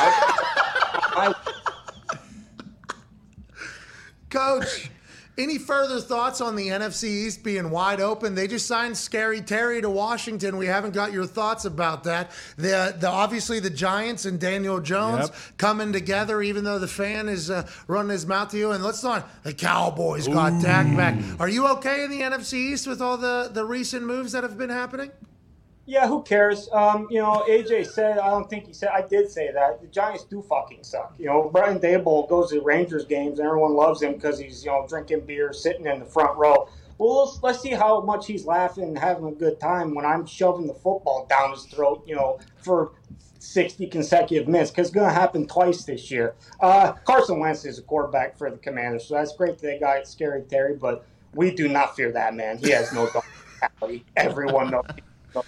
I, 1.16 1.34
Coach, 4.30 4.90
any 5.36 5.58
further 5.58 6.00
thoughts 6.00 6.40
on 6.40 6.54
the 6.56 6.68
NFC 6.68 7.04
East 7.04 7.42
being 7.42 7.70
wide 7.70 8.00
open? 8.00 8.34
They 8.34 8.46
just 8.46 8.66
signed 8.66 8.96
Scary 8.96 9.40
Terry 9.40 9.80
to 9.82 9.90
Washington. 9.90 10.56
We 10.56 10.66
haven't 10.66 10.92
got 10.94 11.12
your 11.12 11.26
thoughts 11.26 11.64
about 11.64 12.04
that. 12.04 12.30
The, 12.56 12.94
the 12.98 13.08
obviously 13.08 13.60
the 13.60 13.70
Giants 13.70 14.24
and 14.26 14.38
Daniel 14.38 14.80
Jones 14.80 15.28
Yep. 15.30 15.34
coming 15.58 15.92
together, 15.92 16.40
even 16.42 16.64
though 16.64 16.78
the 16.78 16.88
fan 16.88 17.28
is 17.28 17.50
uh, 17.50 17.66
running 17.88 18.10
his 18.10 18.26
mouth 18.26 18.50
to 18.50 18.58
you. 18.58 18.70
And 18.72 18.82
let's 18.84 19.02
not 19.02 19.28
the 19.42 19.52
Cowboys 19.52 20.28
got 20.28 20.62
Dak 20.62 20.96
back. 20.96 21.14
Are 21.40 21.48
you 21.48 21.66
okay 21.68 22.04
in 22.04 22.10
the 22.10 22.20
NFC 22.20 22.54
East 22.54 22.86
with 22.86 23.02
all 23.02 23.16
the 23.16 23.50
the 23.52 23.64
recent 23.64 24.04
moves 24.06 24.32
that 24.32 24.42
have 24.44 24.56
been 24.56 24.70
happening? 24.70 25.10
Yeah, 25.86 26.08
who 26.08 26.22
cares? 26.22 26.68
Um, 26.72 27.08
you 27.10 27.20
know, 27.20 27.44
AJ 27.46 27.86
said, 27.88 28.18
I 28.18 28.30
don't 28.30 28.48
think 28.48 28.66
he 28.66 28.72
said, 28.72 28.88
I 28.88 29.02
did 29.02 29.30
say 29.30 29.52
that. 29.52 29.82
The 29.82 29.86
Giants 29.88 30.24
do 30.24 30.42
fucking 30.42 30.82
suck. 30.82 31.14
You 31.18 31.26
know, 31.26 31.50
Brian 31.52 31.78
Daboll 31.78 32.26
goes 32.28 32.50
to 32.50 32.60
Rangers 32.62 33.04
games 33.04 33.38
and 33.38 33.46
everyone 33.46 33.74
loves 33.74 34.02
him 34.02 34.14
because 34.14 34.38
he's, 34.38 34.64
you 34.64 34.70
know, 34.70 34.86
drinking 34.88 35.20
beer, 35.26 35.52
sitting 35.52 35.86
in 35.86 35.98
the 35.98 36.06
front 36.06 36.38
row. 36.38 36.68
Well, 36.96 37.24
let's, 37.24 37.42
let's 37.42 37.60
see 37.60 37.72
how 37.72 38.00
much 38.00 38.26
he's 38.26 38.46
laughing 38.46 38.84
and 38.84 38.98
having 38.98 39.26
a 39.26 39.32
good 39.32 39.60
time 39.60 39.94
when 39.94 40.06
I'm 40.06 40.24
shoving 40.24 40.66
the 40.66 40.74
football 40.74 41.26
down 41.28 41.50
his 41.50 41.64
throat, 41.64 42.02
you 42.06 42.14
know, 42.14 42.38
for 42.62 42.92
60 43.38 43.86
consecutive 43.88 44.48
minutes 44.48 44.70
because 44.70 44.88
it's 44.88 44.94
going 44.94 45.08
to 45.08 45.12
happen 45.12 45.46
twice 45.46 45.84
this 45.84 46.10
year. 46.10 46.34
Uh, 46.60 46.92
Carson 47.04 47.40
Wentz 47.40 47.66
is 47.66 47.78
a 47.78 47.82
quarterback 47.82 48.38
for 48.38 48.50
the 48.50 48.56
Commanders, 48.56 49.06
so 49.06 49.14
that's 49.14 49.36
great 49.36 49.58
that 49.58 49.66
they 49.66 49.78
got 49.78 50.08
Scary 50.08 50.42
Terry, 50.48 50.76
but 50.76 51.04
we 51.34 51.50
do 51.50 51.68
not 51.68 51.94
fear 51.94 52.10
that 52.12 52.34
man. 52.34 52.56
He 52.56 52.70
has 52.70 52.90
no 52.94 53.10
dog. 53.80 54.00
Everyone 54.16 54.70
knows 54.70 54.86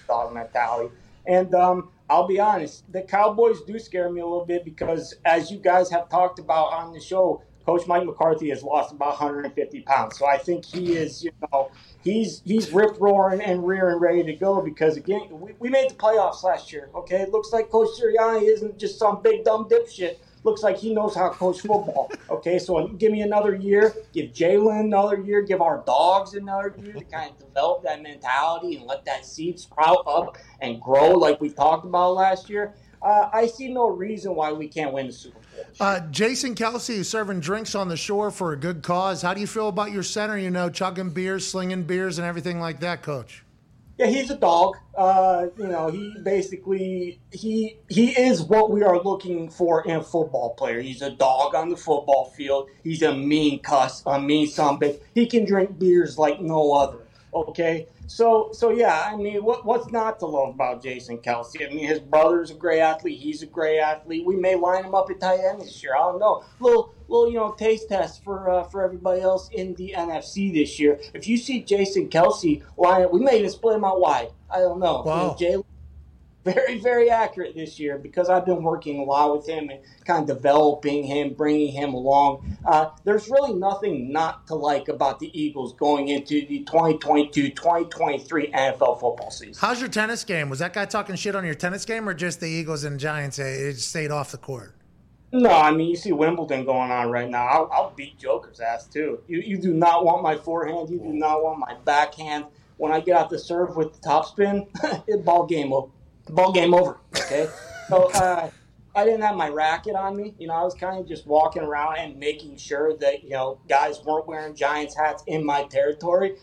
dog 0.06 0.34
mentality. 0.34 0.94
And 1.26 1.54
um, 1.54 1.90
I'll 2.08 2.26
be 2.26 2.38
honest, 2.38 2.90
the 2.92 3.02
Cowboys 3.02 3.62
do 3.62 3.78
scare 3.78 4.10
me 4.10 4.20
a 4.20 4.24
little 4.24 4.44
bit 4.44 4.64
because, 4.64 5.14
as 5.24 5.50
you 5.50 5.58
guys 5.58 5.90
have 5.90 6.08
talked 6.08 6.38
about 6.38 6.72
on 6.72 6.92
the 6.92 7.00
show, 7.00 7.42
Coach 7.66 7.86
Mike 7.88 8.04
McCarthy 8.04 8.48
has 8.50 8.62
lost 8.62 8.92
about 8.92 9.20
150 9.20 9.80
pounds. 9.80 10.16
So 10.16 10.24
I 10.24 10.38
think 10.38 10.64
he 10.64 10.94
is, 10.94 11.24
you 11.24 11.32
know, 11.52 11.72
he's 12.04 12.40
he's 12.44 12.70
rip 12.70 13.00
roaring 13.00 13.40
and 13.40 13.66
rearing 13.66 13.98
ready 13.98 14.22
to 14.22 14.34
go 14.34 14.62
because 14.62 14.96
again, 14.96 15.22
we, 15.30 15.52
we 15.58 15.68
made 15.68 15.90
the 15.90 15.94
playoffs 15.96 16.44
last 16.44 16.72
year. 16.72 16.90
Okay, 16.94 17.22
it 17.22 17.30
looks 17.30 17.52
like 17.52 17.68
Coach 17.68 17.88
Sirianni 18.00 18.42
isn't 18.42 18.78
just 18.78 19.00
some 19.00 19.20
big 19.20 19.44
dumb 19.44 19.68
dipshit. 19.68 20.18
Looks 20.46 20.62
like 20.62 20.76
he 20.76 20.94
knows 20.94 21.12
how 21.16 21.28
to 21.28 21.34
coach 21.34 21.58
football. 21.58 22.08
Okay, 22.30 22.60
so 22.60 22.86
give 22.86 23.10
me 23.10 23.22
another 23.22 23.56
year, 23.56 23.92
give 24.12 24.30
Jalen 24.30 24.78
another 24.78 25.18
year, 25.18 25.42
give 25.42 25.60
our 25.60 25.82
dogs 25.84 26.34
another 26.34 26.72
year 26.80 26.92
to 26.92 27.04
kind 27.04 27.32
of 27.32 27.38
develop 27.40 27.82
that 27.82 28.00
mentality 28.00 28.76
and 28.76 28.86
let 28.86 29.04
that 29.06 29.26
seed 29.26 29.58
sprout 29.58 30.04
up 30.06 30.38
and 30.60 30.80
grow 30.80 31.10
like 31.10 31.40
we 31.40 31.50
talked 31.50 31.84
about 31.84 32.14
last 32.14 32.48
year. 32.48 32.74
Uh, 33.02 33.28
I 33.32 33.48
see 33.48 33.74
no 33.74 33.88
reason 33.88 34.36
why 34.36 34.52
we 34.52 34.68
can't 34.68 34.92
win 34.92 35.08
the 35.08 35.12
Super 35.12 35.40
Bowl. 35.40 35.64
Uh, 35.80 35.98
Jason 36.12 36.54
Kelce 36.54 36.90
is 36.90 37.08
serving 37.08 37.40
drinks 37.40 37.74
on 37.74 37.88
the 37.88 37.96
shore 37.96 38.30
for 38.30 38.52
a 38.52 38.56
good 38.56 38.84
cause. 38.84 39.22
How 39.22 39.34
do 39.34 39.40
you 39.40 39.48
feel 39.48 39.66
about 39.66 39.90
your 39.90 40.04
center? 40.04 40.38
You 40.38 40.52
know, 40.52 40.70
chugging 40.70 41.10
beers, 41.10 41.44
slinging 41.44 41.82
beers, 41.82 42.18
and 42.18 42.26
everything 42.26 42.60
like 42.60 42.78
that, 42.80 43.02
Coach. 43.02 43.42
Yeah, 43.98 44.06
he's 44.08 44.30
a 44.30 44.36
dog. 44.36 44.76
Uh, 44.94 45.46
you 45.56 45.68
know, 45.68 45.88
he 45.88 46.14
basically 46.22 47.18
he 47.30 47.78
he 47.88 48.10
is 48.10 48.42
what 48.42 48.70
we 48.70 48.82
are 48.82 49.02
looking 49.02 49.48
for 49.48 49.86
in 49.86 49.96
a 49.96 50.02
football 50.02 50.54
player. 50.54 50.80
He's 50.80 51.00
a 51.00 51.10
dog 51.10 51.54
on 51.54 51.70
the 51.70 51.76
football 51.76 52.26
field. 52.36 52.68
He's 52.84 53.02
a 53.02 53.14
mean 53.14 53.60
cuss, 53.60 54.02
a 54.04 54.20
mean 54.20 54.48
son. 54.48 54.78
He 55.14 55.26
can 55.26 55.46
drink 55.46 55.78
beers 55.78 56.18
like 56.18 56.40
no 56.40 56.74
other. 56.74 56.98
Okay, 57.32 57.86
so 58.06 58.50
so 58.52 58.70
yeah, 58.70 59.10
I 59.10 59.16
mean, 59.16 59.42
what 59.42 59.64
what's 59.64 59.90
not 59.90 60.18
to 60.20 60.26
love 60.26 60.54
about 60.54 60.82
Jason 60.82 61.18
Kelce? 61.18 61.66
I 61.66 61.72
mean, 61.72 61.86
his 61.86 61.98
brother's 61.98 62.50
a 62.50 62.54
great 62.54 62.80
athlete. 62.80 63.18
He's 63.18 63.42
a 63.42 63.46
great 63.46 63.78
athlete. 63.78 64.26
We 64.26 64.36
may 64.36 64.56
line 64.56 64.84
him 64.84 64.94
up 64.94 65.10
at 65.10 65.20
tight 65.20 65.40
end 65.40 65.62
this 65.62 65.82
year. 65.82 65.94
I 65.94 66.00
don't 66.00 66.18
know. 66.18 66.44
Little 66.60 66.94
little 67.08 67.28
you 67.30 67.36
know 67.36 67.52
taste 67.52 67.88
test 67.88 68.22
for 68.24 68.50
uh, 68.50 68.64
for 68.64 68.82
everybody 68.84 69.20
else 69.20 69.48
in 69.52 69.74
the 69.74 69.94
NFC 69.96 70.52
this 70.52 70.78
year. 70.78 70.98
If 71.14 71.26
you 71.28 71.36
see 71.36 71.62
Jason 71.62 72.08
Kelce 72.08 72.62
line 72.76 73.06
we 73.12 73.20
may 73.20 73.38
even 73.38 73.50
split 73.50 73.76
him 73.76 73.84
out 73.84 74.00
wide. 74.00 74.28
I 74.50 74.58
don't 74.58 74.78
know. 74.80 75.02
Wow. 75.04 75.36
You 75.38 75.50
know, 75.50 75.66
very, 76.46 76.78
very 76.78 77.10
accurate 77.10 77.56
this 77.56 77.80
year 77.80 77.98
because 77.98 78.28
I've 78.28 78.46
been 78.46 78.62
working 78.62 79.00
a 79.00 79.02
lot 79.02 79.36
with 79.36 79.48
him 79.48 79.68
and 79.68 79.80
kind 80.04 80.30
of 80.30 80.36
developing 80.36 81.02
him, 81.02 81.34
bringing 81.34 81.72
him 81.72 81.92
along. 81.92 82.56
Uh, 82.64 82.90
there's 83.02 83.28
really 83.28 83.52
nothing 83.54 84.12
not 84.12 84.46
to 84.46 84.54
like 84.54 84.86
about 84.86 85.18
the 85.18 85.28
Eagles 85.38 85.72
going 85.72 86.06
into 86.06 86.46
the 86.46 86.60
2022 86.60 87.50
2023 87.50 88.52
NFL 88.52 89.00
football 89.00 89.30
season. 89.32 89.54
How's 89.60 89.80
your 89.80 89.88
tennis 89.88 90.22
game? 90.22 90.48
Was 90.48 90.60
that 90.60 90.72
guy 90.72 90.84
talking 90.84 91.16
shit 91.16 91.34
on 91.34 91.44
your 91.44 91.56
tennis 91.56 91.84
game, 91.84 92.08
or 92.08 92.14
just 92.14 92.38
the 92.38 92.46
Eagles 92.46 92.84
and 92.84 93.00
Giants? 93.00 93.40
uh, 93.40 93.42
It 93.42 93.78
stayed 93.80 94.12
off 94.12 94.30
the 94.30 94.38
court. 94.38 94.75
No, 95.32 95.50
I 95.50 95.72
mean, 95.72 95.88
you 95.88 95.96
see 95.96 96.12
Wimbledon 96.12 96.64
going 96.64 96.90
on 96.90 97.10
right 97.10 97.28
now. 97.28 97.46
I'll, 97.46 97.70
I'll 97.72 97.90
beat 97.90 98.18
Joker's 98.18 98.60
ass 98.60 98.86
too. 98.86 99.20
You, 99.26 99.40
you 99.40 99.58
do 99.58 99.72
not 99.72 100.04
want 100.04 100.22
my 100.22 100.36
forehand. 100.36 100.88
You 100.88 100.98
do 100.98 101.12
not 101.12 101.42
want 101.42 101.58
my 101.58 101.74
backhand. 101.84 102.46
When 102.76 102.92
I 102.92 103.00
get 103.00 103.16
out 103.16 103.30
the 103.30 103.38
serve 103.38 103.76
with 103.76 103.94
the 103.94 104.08
topspin, 104.08 104.68
it 105.08 105.24
ball 105.24 105.46
game 105.46 105.72
over. 105.72 105.88
Ball 106.28 106.52
game 106.52 106.74
over. 106.74 106.98
Okay, 107.16 107.48
so 107.88 108.10
uh, 108.12 108.50
I 108.94 109.04
didn't 109.04 109.22
have 109.22 109.34
my 109.34 109.48
racket 109.48 109.96
on 109.96 110.16
me. 110.16 110.34
You 110.38 110.48
know, 110.48 110.54
I 110.54 110.62
was 110.62 110.74
kind 110.74 111.00
of 111.00 111.08
just 111.08 111.26
walking 111.26 111.62
around 111.62 111.98
and 111.98 112.18
making 112.18 112.56
sure 112.58 112.96
that 112.98 113.24
you 113.24 113.30
know 113.30 113.58
guys 113.68 114.04
weren't 114.04 114.26
wearing 114.26 114.54
Giants 114.54 114.96
hats 114.96 115.24
in 115.26 115.44
my 115.44 115.64
territory. 115.64 116.36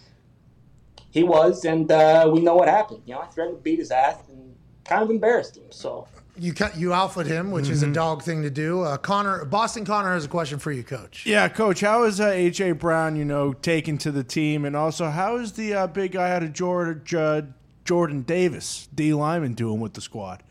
He 1.11 1.23
was, 1.23 1.64
and 1.64 1.89
uh, 1.91 2.30
we 2.34 2.41
know 2.41 2.55
what 2.55 2.68
happened. 2.68 3.03
You 3.05 3.14
know, 3.14 3.22
I 3.22 3.27
threatened 3.27 3.57
to 3.57 3.61
beat 3.61 3.80
his 3.80 3.91
ass 3.91 4.18
and 4.27 4.55
kind 4.84 5.03
of 5.03 5.10
embarrassed 5.10 5.55
him. 5.55 5.72
So. 5.72 6.07
You 6.35 6.53
cut 6.53 6.76
you 6.77 6.93
alphaed 6.93 7.27
him, 7.27 7.51
which 7.51 7.69
is 7.69 7.84
a 7.84 7.91
dog 7.91 8.23
thing 8.23 8.41
to 8.41 8.49
do. 8.49 8.81
Uh, 8.81 8.97
Connor, 8.97 9.45
Boston 9.45 9.85
Connor 9.85 10.14
has 10.14 10.26
a 10.26 10.27
question 10.27 10.57
for 10.57 10.72
you, 10.72 10.84
Coach. 10.84 11.27
Yeah, 11.27 11.47
Coach, 11.47 11.81
how 11.81 12.05
is 12.05 12.19
uh, 12.19 12.30
AJ 12.30 12.80
Brown, 12.80 13.15
you 13.15 13.23
know, 13.23 13.53
taken 13.53 13.99
to 13.99 14.11
the 14.11 14.23
team, 14.23 14.65
and 14.65 14.76
also 14.76 15.10
how 15.10 15.38
is 15.38 15.51
the 15.51 15.76
uh, 15.76 15.88
big 15.88 16.14
guy 16.14 16.31
out 16.31 16.41
of 16.41 16.51
Jordan, 16.51 17.53
Jordan 17.85 18.22
Davis, 18.23 18.89
D 18.95 19.14
lineman, 19.14 19.53
doing 19.53 19.80
with 19.80 19.93
the 19.93 20.01
squad? 20.01 20.41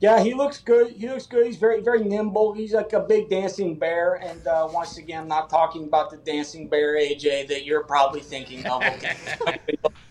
Yeah, 0.00 0.22
he 0.22 0.32
looks 0.32 0.60
good. 0.60 0.92
He 0.92 1.08
looks 1.08 1.26
good. 1.26 1.44
He's 1.46 1.56
very, 1.56 1.80
very 1.80 2.04
nimble. 2.04 2.52
He's 2.52 2.72
like 2.72 2.92
a 2.92 3.00
big 3.00 3.28
dancing 3.28 3.74
bear. 3.74 4.14
And 4.14 4.46
uh, 4.46 4.68
once 4.70 4.96
again, 4.96 5.22
I'm 5.22 5.28
not 5.28 5.50
talking 5.50 5.84
about 5.84 6.10
the 6.10 6.18
dancing 6.18 6.68
bear, 6.68 6.96
AJ, 6.96 7.48
that 7.48 7.64
you're 7.64 7.82
probably 7.82 8.20
thinking 8.20 8.64
of. 8.66 8.82
Okay. 8.92 9.16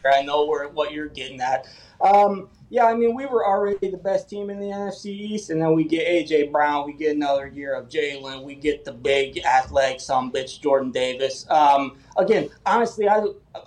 I 0.06 0.22
know 0.23 0.45
where, 0.45 0.68
what 0.69 0.91
you're 0.91 1.07
getting 1.07 1.39
at. 1.41 1.68
Um, 2.02 2.49
yeah, 2.69 2.85
I 2.85 2.95
mean, 2.95 3.15
we 3.15 3.26
were 3.26 3.45
already 3.45 3.89
the 3.89 3.98
best 3.98 4.30
team 4.30 4.49
in 4.49 4.60
the 4.60 4.65
NFC 4.65 5.06
East, 5.06 5.49
and 5.49 5.61
then 5.61 5.73
we 5.73 5.85
get 5.85 6.06
AJ 6.06 6.52
Brown. 6.52 6.85
We 6.85 6.94
get 6.94 7.15
another 7.15 7.48
year 7.48 7.73
of 7.73 7.88
Jalen. 7.88 8.44
We 8.44 8.56
get 8.56 8.84
the 8.84 8.91
big 8.91 9.39
athletic 9.45 10.02
some 10.02 10.31
bitch 10.31 10.60
Jordan 10.60 10.91
Davis. 10.91 11.49
Um, 11.49 11.98
again, 12.18 12.49
honestly, 12.65 13.07
I 13.07 13.23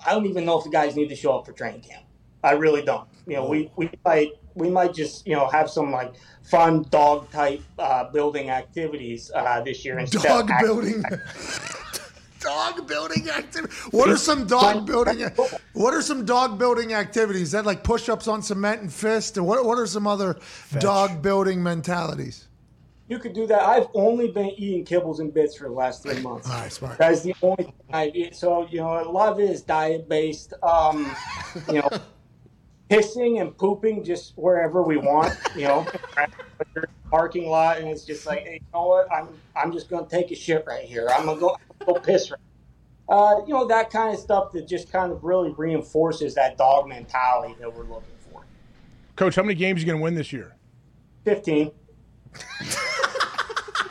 I 0.07 0.13
don't 0.13 0.27
even 0.27 0.45
know 0.45 0.59
if 0.59 0.65
the 0.65 0.71
guys 0.71 0.97
need 0.97 1.09
to 1.09 1.17
show 1.17 1.39
up 1.39 1.47
for 1.47 1.53
training 1.53 1.81
camp. 1.81 2.05
I 2.45 2.53
really 2.53 2.83
don't. 2.83 3.09
You 3.27 3.37
know, 3.37 3.49
we 3.49 3.71
we 3.77 3.91
might 4.05 4.33
we 4.55 4.69
might 4.69 4.93
just 4.93 5.27
you 5.27 5.35
know 5.35 5.49
have 5.49 5.71
some 5.71 5.91
like 5.93 6.15
fun 6.43 6.85
dog 6.91 7.31
type 7.31 7.63
uh, 7.79 8.05
building 8.11 8.51
activities 8.51 9.31
uh, 9.35 9.63
this 9.63 9.83
year 9.83 9.99
instead. 9.99 10.23
Dog 10.23 10.51
building. 10.61 11.03
dog 12.41 12.87
building 12.87 13.29
activity. 13.31 13.73
What 13.91 14.09
are 14.09 14.17
some 14.17 14.47
dog 14.47 14.87
building? 14.87 15.31
What 15.75 15.95
are 15.95 16.03
some 16.03 16.25
dog 16.25 16.59
building 16.59 16.95
activities? 16.95 17.43
Is 17.43 17.53
that 17.53 17.67
like 17.67 17.85
push-ups 17.85 18.27
on 18.29 18.43
cement 18.43 18.81
and 18.81 18.93
fist, 18.93 19.37
and 19.37 19.47
what? 19.47 19.65
What 19.65 19.79
are 19.79 19.87
some 19.87 20.07
other 20.07 20.39
dog 20.79 21.23
building 21.23 21.63
mentalities? 21.63 22.49
You 23.09 23.19
could 23.19 23.33
do 23.33 23.45
that. 23.49 23.63
I've 23.63 23.89
only 23.95 24.31
been 24.31 24.51
eating 24.51 24.85
kibbles 24.85 25.19
and 25.19 25.35
bits 25.35 25.57
for 25.57 25.65
the 25.65 25.75
last 25.75 26.05
three 26.05 26.21
months. 26.21 26.49
All 26.49 26.61
right, 26.61 26.73
smart. 26.73 26.97
That's 26.97 27.23
the 27.23 27.35
only 27.43 27.65
thing 27.65 27.75
I 27.93 28.07
eat. 28.15 28.37
So, 28.37 28.69
you 28.69 28.79
know, 28.79 29.03
a 29.03 29.11
lot 29.11 29.33
of 29.33 29.41
it 29.41 29.51
is 29.51 29.63
diet 29.63 30.09
based. 30.09 30.55
Um, 30.63 31.13
you 31.67 31.81
know, 31.81 31.91
pissing 32.91 33.41
and 33.41 33.57
pooping 33.57 34.05
just 34.05 34.35
wherever 34.37 34.83
we 34.83 34.97
want, 34.97 35.37
you 35.57 35.63
know, 35.63 35.87
parking 37.11 37.49
lot. 37.49 37.79
And 37.79 37.89
it's 37.89 38.05
just 38.05 38.27
like, 38.27 38.41
hey, 38.41 38.55
you 38.55 38.67
know 38.75 38.87
what? 38.87 39.13
I'm, 39.13 39.29
I'm 39.57 39.73
just 39.73 39.89
going 39.89 40.05
to 40.05 40.11
take 40.11 40.31
a 40.33 40.35
shit 40.35 40.65
right 40.67 40.85
here. 40.85 41.09
I'm 41.11 41.25
going 41.25 41.37
to 41.37 41.41
go, 41.41 41.57
go 41.85 41.95
piss 41.95 42.31
right 42.31 42.41
uh, 43.11 43.41
you 43.45 43.53
know, 43.53 43.67
that 43.67 43.91
kind 43.91 44.15
of 44.15 44.21
stuff 44.21 44.53
that 44.53 44.69
just 44.69 44.91
kind 44.91 45.11
of 45.11 45.25
really 45.25 45.51
reinforces 45.51 46.35
that 46.37 46.57
dog 46.57 46.89
mentality 46.89 47.57
that 47.59 47.75
we're 47.75 47.83
looking 47.83 48.15
for. 48.31 48.43
Coach, 49.17 49.35
how 49.35 49.43
many 49.43 49.57
games 49.57 49.79
are 49.79 49.81
you 49.81 49.87
going 49.87 49.99
to 49.99 50.03
win 50.03 50.15
this 50.15 50.33
year? 50.33 50.55
15. 51.25 51.73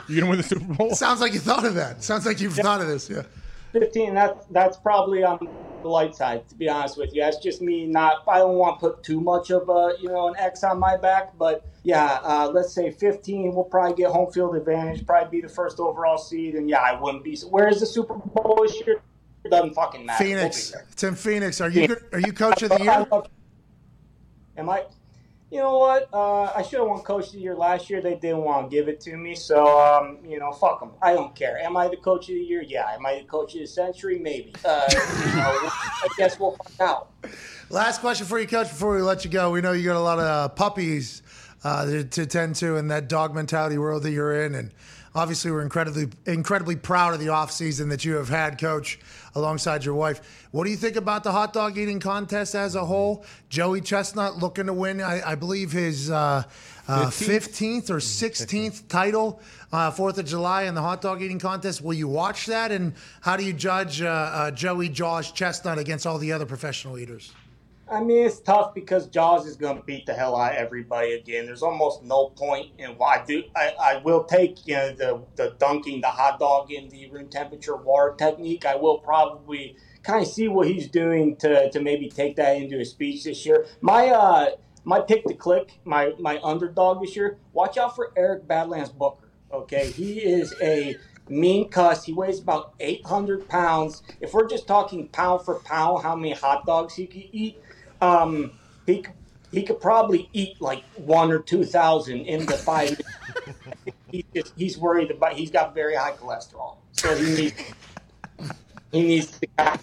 You 0.08 0.16
going 0.16 0.24
to 0.24 0.30
win 0.30 0.38
the 0.38 0.42
Super 0.42 0.74
Bowl? 0.74 0.92
Sounds 0.96 1.20
like 1.20 1.32
you 1.32 1.38
thought 1.38 1.64
of 1.64 1.76
that. 1.76 2.02
Sounds 2.02 2.26
like 2.26 2.40
you've 2.40 2.56
thought 2.56 2.80
of 2.80 2.88
this. 2.88 3.08
Yeah. 3.08 3.22
15 3.70 4.12
that's 4.12 4.44
that's 4.46 4.76
probably 4.76 5.22
on 5.22 5.38
the 5.82 5.88
light 5.88 6.14
side 6.14 6.48
to 6.48 6.54
be 6.54 6.68
honest 6.68 6.96
with 6.96 7.14
you 7.14 7.22
that's 7.22 7.38
just 7.38 7.60
me 7.60 7.86
not 7.86 8.22
i 8.28 8.38
don't 8.38 8.56
want 8.56 8.78
to 8.78 8.88
put 8.88 9.02
too 9.02 9.20
much 9.20 9.50
of 9.50 9.68
a 9.68 9.94
you 10.00 10.08
know 10.08 10.28
an 10.28 10.34
x 10.38 10.62
on 10.64 10.78
my 10.78 10.96
back 10.96 11.36
but 11.38 11.64
yeah 11.82 12.20
uh, 12.22 12.50
let's 12.52 12.72
say 12.72 12.90
15 12.90 13.54
we'll 13.54 13.64
probably 13.64 13.96
get 13.96 14.10
home 14.10 14.30
field 14.32 14.56
advantage 14.56 15.06
probably 15.06 15.40
be 15.40 15.46
the 15.46 15.52
first 15.52 15.80
overall 15.80 16.18
seed 16.18 16.54
and 16.54 16.68
yeah 16.68 16.80
i 16.80 16.98
wouldn't 17.00 17.24
be 17.24 17.36
where's 17.48 17.80
the 17.80 17.86
super 17.86 18.14
bowl 18.14 18.60
this 18.62 18.80
year 18.86 19.00
it 19.44 19.50
doesn't 19.50 19.74
fucking 19.74 20.04
matter 20.04 20.22
We'll 20.24 20.36
Phoenix. 20.38 20.74
It's 20.92 21.02
in 21.02 21.14
Phoenix. 21.14 21.60
Are 21.60 21.70
you? 21.70 21.96
Are 22.12 22.20
you 22.20 22.32
coach 22.32 22.62
of 22.62 22.68
the 22.68 22.82
year? 22.82 23.06
Am 24.56 24.68
I? 24.68 24.84
You 25.50 25.58
know 25.58 25.78
what? 25.78 26.08
Uh, 26.12 26.44
I 26.44 26.62
should 26.62 26.78
have 26.78 26.88
won 26.88 27.00
Coach 27.00 27.28
of 27.28 27.32
the 27.32 27.40
Year 27.40 27.56
last 27.56 27.90
year. 27.90 28.00
They 28.00 28.14
didn't 28.14 28.44
want 28.44 28.70
to 28.70 28.76
give 28.76 28.86
it 28.86 29.00
to 29.00 29.16
me, 29.16 29.34
so 29.34 29.80
um, 29.80 30.18
you 30.24 30.38
know, 30.38 30.52
fuck 30.52 30.78
them. 30.78 30.92
I 31.02 31.12
don't 31.12 31.34
care. 31.34 31.58
Am 31.58 31.76
I 31.76 31.88
the 31.88 31.96
Coach 31.96 32.28
of 32.28 32.36
the 32.36 32.40
Year? 32.40 32.62
Yeah. 32.62 32.86
Am 32.92 33.04
I 33.04 33.18
the 33.18 33.24
Coach 33.24 33.54
of 33.54 33.60
the 33.60 33.66
Century? 33.66 34.20
Maybe. 34.20 34.54
Uh, 34.64 34.84
I 34.88 36.08
guess 36.16 36.38
we'll 36.38 36.56
find 36.56 36.80
out. 36.88 37.10
Last 37.68 38.00
question 38.00 38.26
for 38.26 38.38
you, 38.38 38.46
coach. 38.46 38.68
Before 38.68 38.94
we 38.94 39.02
let 39.02 39.24
you 39.24 39.30
go, 39.30 39.50
we 39.50 39.60
know 39.60 39.72
you 39.72 39.84
got 39.84 39.96
a 39.96 40.00
lot 40.00 40.20
of 40.20 40.54
puppies 40.54 41.22
uh, 41.64 42.04
to 42.10 42.26
tend 42.26 42.54
to 42.56 42.76
in 42.76 42.88
that 42.88 43.08
dog 43.08 43.34
mentality 43.34 43.76
world 43.76 44.04
that 44.04 44.12
you're 44.12 44.44
in, 44.44 44.54
and 44.54 44.70
obviously 45.14 45.50
we're 45.50 45.62
incredibly 45.62 46.08
incredibly 46.26 46.76
proud 46.76 47.14
of 47.14 47.20
the 47.20 47.28
off 47.28 47.50
season 47.50 47.88
that 47.88 48.04
you 48.04 48.14
have 48.14 48.28
had, 48.28 48.58
coach, 48.58 48.98
alongside 49.34 49.84
your 49.84 49.94
wife. 49.94 50.46
What 50.50 50.64
do 50.64 50.70
you 50.70 50.76
think 50.76 50.96
about 50.96 51.24
the 51.24 51.32
hot 51.32 51.52
dog 51.52 51.78
eating 51.78 52.00
contest 52.00 52.54
as 52.54 52.74
a 52.74 52.84
whole? 52.84 53.24
Joey 53.48 53.80
Chestnut 53.80 54.38
looking 54.38 54.66
to 54.66 54.72
win, 54.72 55.00
I, 55.00 55.32
I 55.32 55.34
believe 55.34 55.72
his. 55.72 56.10
Uh, 56.10 56.44
uh, 56.88 57.06
15th 57.06 57.88
or 57.88 57.98
16th 57.98 58.88
title, 58.88 59.40
uh, 59.72 59.92
4th 59.92 60.18
of 60.18 60.26
July 60.26 60.64
in 60.64 60.74
the 60.74 60.80
hot 60.80 61.00
dog 61.00 61.22
eating 61.22 61.38
contest. 61.38 61.82
Will 61.82 61.94
you 61.94 62.08
watch 62.08 62.46
that? 62.46 62.72
And 62.72 62.94
how 63.20 63.36
do 63.36 63.44
you 63.44 63.52
judge 63.52 64.02
uh, 64.02 64.08
uh, 64.08 64.50
Joey 64.50 64.88
Jaws 64.88 65.30
Chestnut 65.30 65.78
against 65.78 66.04
all 66.04 66.18
the 66.18 66.32
other 66.32 66.46
professional 66.46 66.98
eaters? 66.98 67.32
I 67.90 68.00
mean, 68.00 68.24
it's 68.24 68.38
tough 68.38 68.72
because 68.72 69.08
Jaws 69.08 69.46
is 69.46 69.56
going 69.56 69.76
to 69.76 69.82
beat 69.82 70.06
the 70.06 70.14
hell 70.14 70.36
out 70.36 70.52
of 70.52 70.58
everybody 70.58 71.14
again. 71.14 71.46
There's 71.46 71.62
almost 71.62 72.04
no 72.04 72.28
point 72.28 72.70
in 72.78 72.90
why 72.90 73.16
I 73.16 73.24
do. 73.24 73.42
I, 73.56 73.74
I 73.82 73.96
will 73.96 74.24
take 74.24 74.64
you 74.66 74.76
know 74.76 74.94
the 74.94 75.22
the 75.34 75.56
dunking 75.58 76.00
the 76.00 76.06
hot 76.08 76.38
dog 76.38 76.70
in 76.70 76.88
the 76.88 77.10
room 77.10 77.28
temperature 77.28 77.76
water 77.76 78.14
technique. 78.16 78.64
I 78.64 78.76
will 78.76 78.98
probably 78.98 79.76
kind 80.04 80.22
of 80.22 80.28
see 80.28 80.46
what 80.46 80.68
he's 80.68 80.88
doing 80.88 81.36
to, 81.36 81.68
to 81.70 81.80
maybe 81.80 82.08
take 82.08 82.36
that 82.36 82.56
into 82.56 82.78
a 82.78 82.84
speech 82.84 83.24
this 83.24 83.44
year. 83.44 83.66
My 83.80 84.08
uh 84.08 84.50
my 84.84 85.00
pick 85.00 85.24
to 85.26 85.34
click 85.34 85.80
my 85.84 86.12
my 86.18 86.38
underdog 86.44 87.00
this 87.00 87.16
year. 87.16 87.38
Watch 87.52 87.76
out 87.76 87.96
for 87.96 88.12
Eric 88.16 88.46
Badlands 88.46 88.90
Booker. 88.90 89.28
Okay, 89.52 89.90
he 89.90 90.20
is 90.20 90.54
a 90.62 90.94
mean 91.28 91.68
cuss. 91.68 92.04
He 92.04 92.12
weighs 92.12 92.40
about 92.40 92.74
800 92.78 93.48
pounds. 93.48 94.02
If 94.20 94.32
we're 94.32 94.48
just 94.48 94.68
talking 94.68 95.08
pound 95.08 95.44
for 95.44 95.56
pound, 95.60 96.02
how 96.04 96.14
many 96.14 96.34
hot 96.34 96.66
dogs 96.66 96.94
he 96.94 97.06
could 97.06 97.24
eat, 97.32 97.58
um, 98.00 98.52
he 98.86 99.04
he 99.52 99.62
could 99.62 99.80
probably 99.80 100.28
eat 100.32 100.60
like 100.60 100.84
one 100.96 101.30
or 101.30 101.40
two 101.40 101.64
thousand 101.64 102.20
in 102.20 102.46
the 102.46 102.56
five. 102.56 103.00
he's 104.10 104.24
just 104.34 104.52
he's 104.56 104.78
worried 104.78 105.10
about. 105.10 105.34
He's 105.34 105.50
got 105.50 105.74
very 105.74 105.94
high 105.94 106.12
cholesterol, 106.12 106.76
so 106.92 107.14
he 107.16 107.34
needs 107.34 107.62
he 108.92 109.02
needs 109.02 109.38
to 109.40 109.78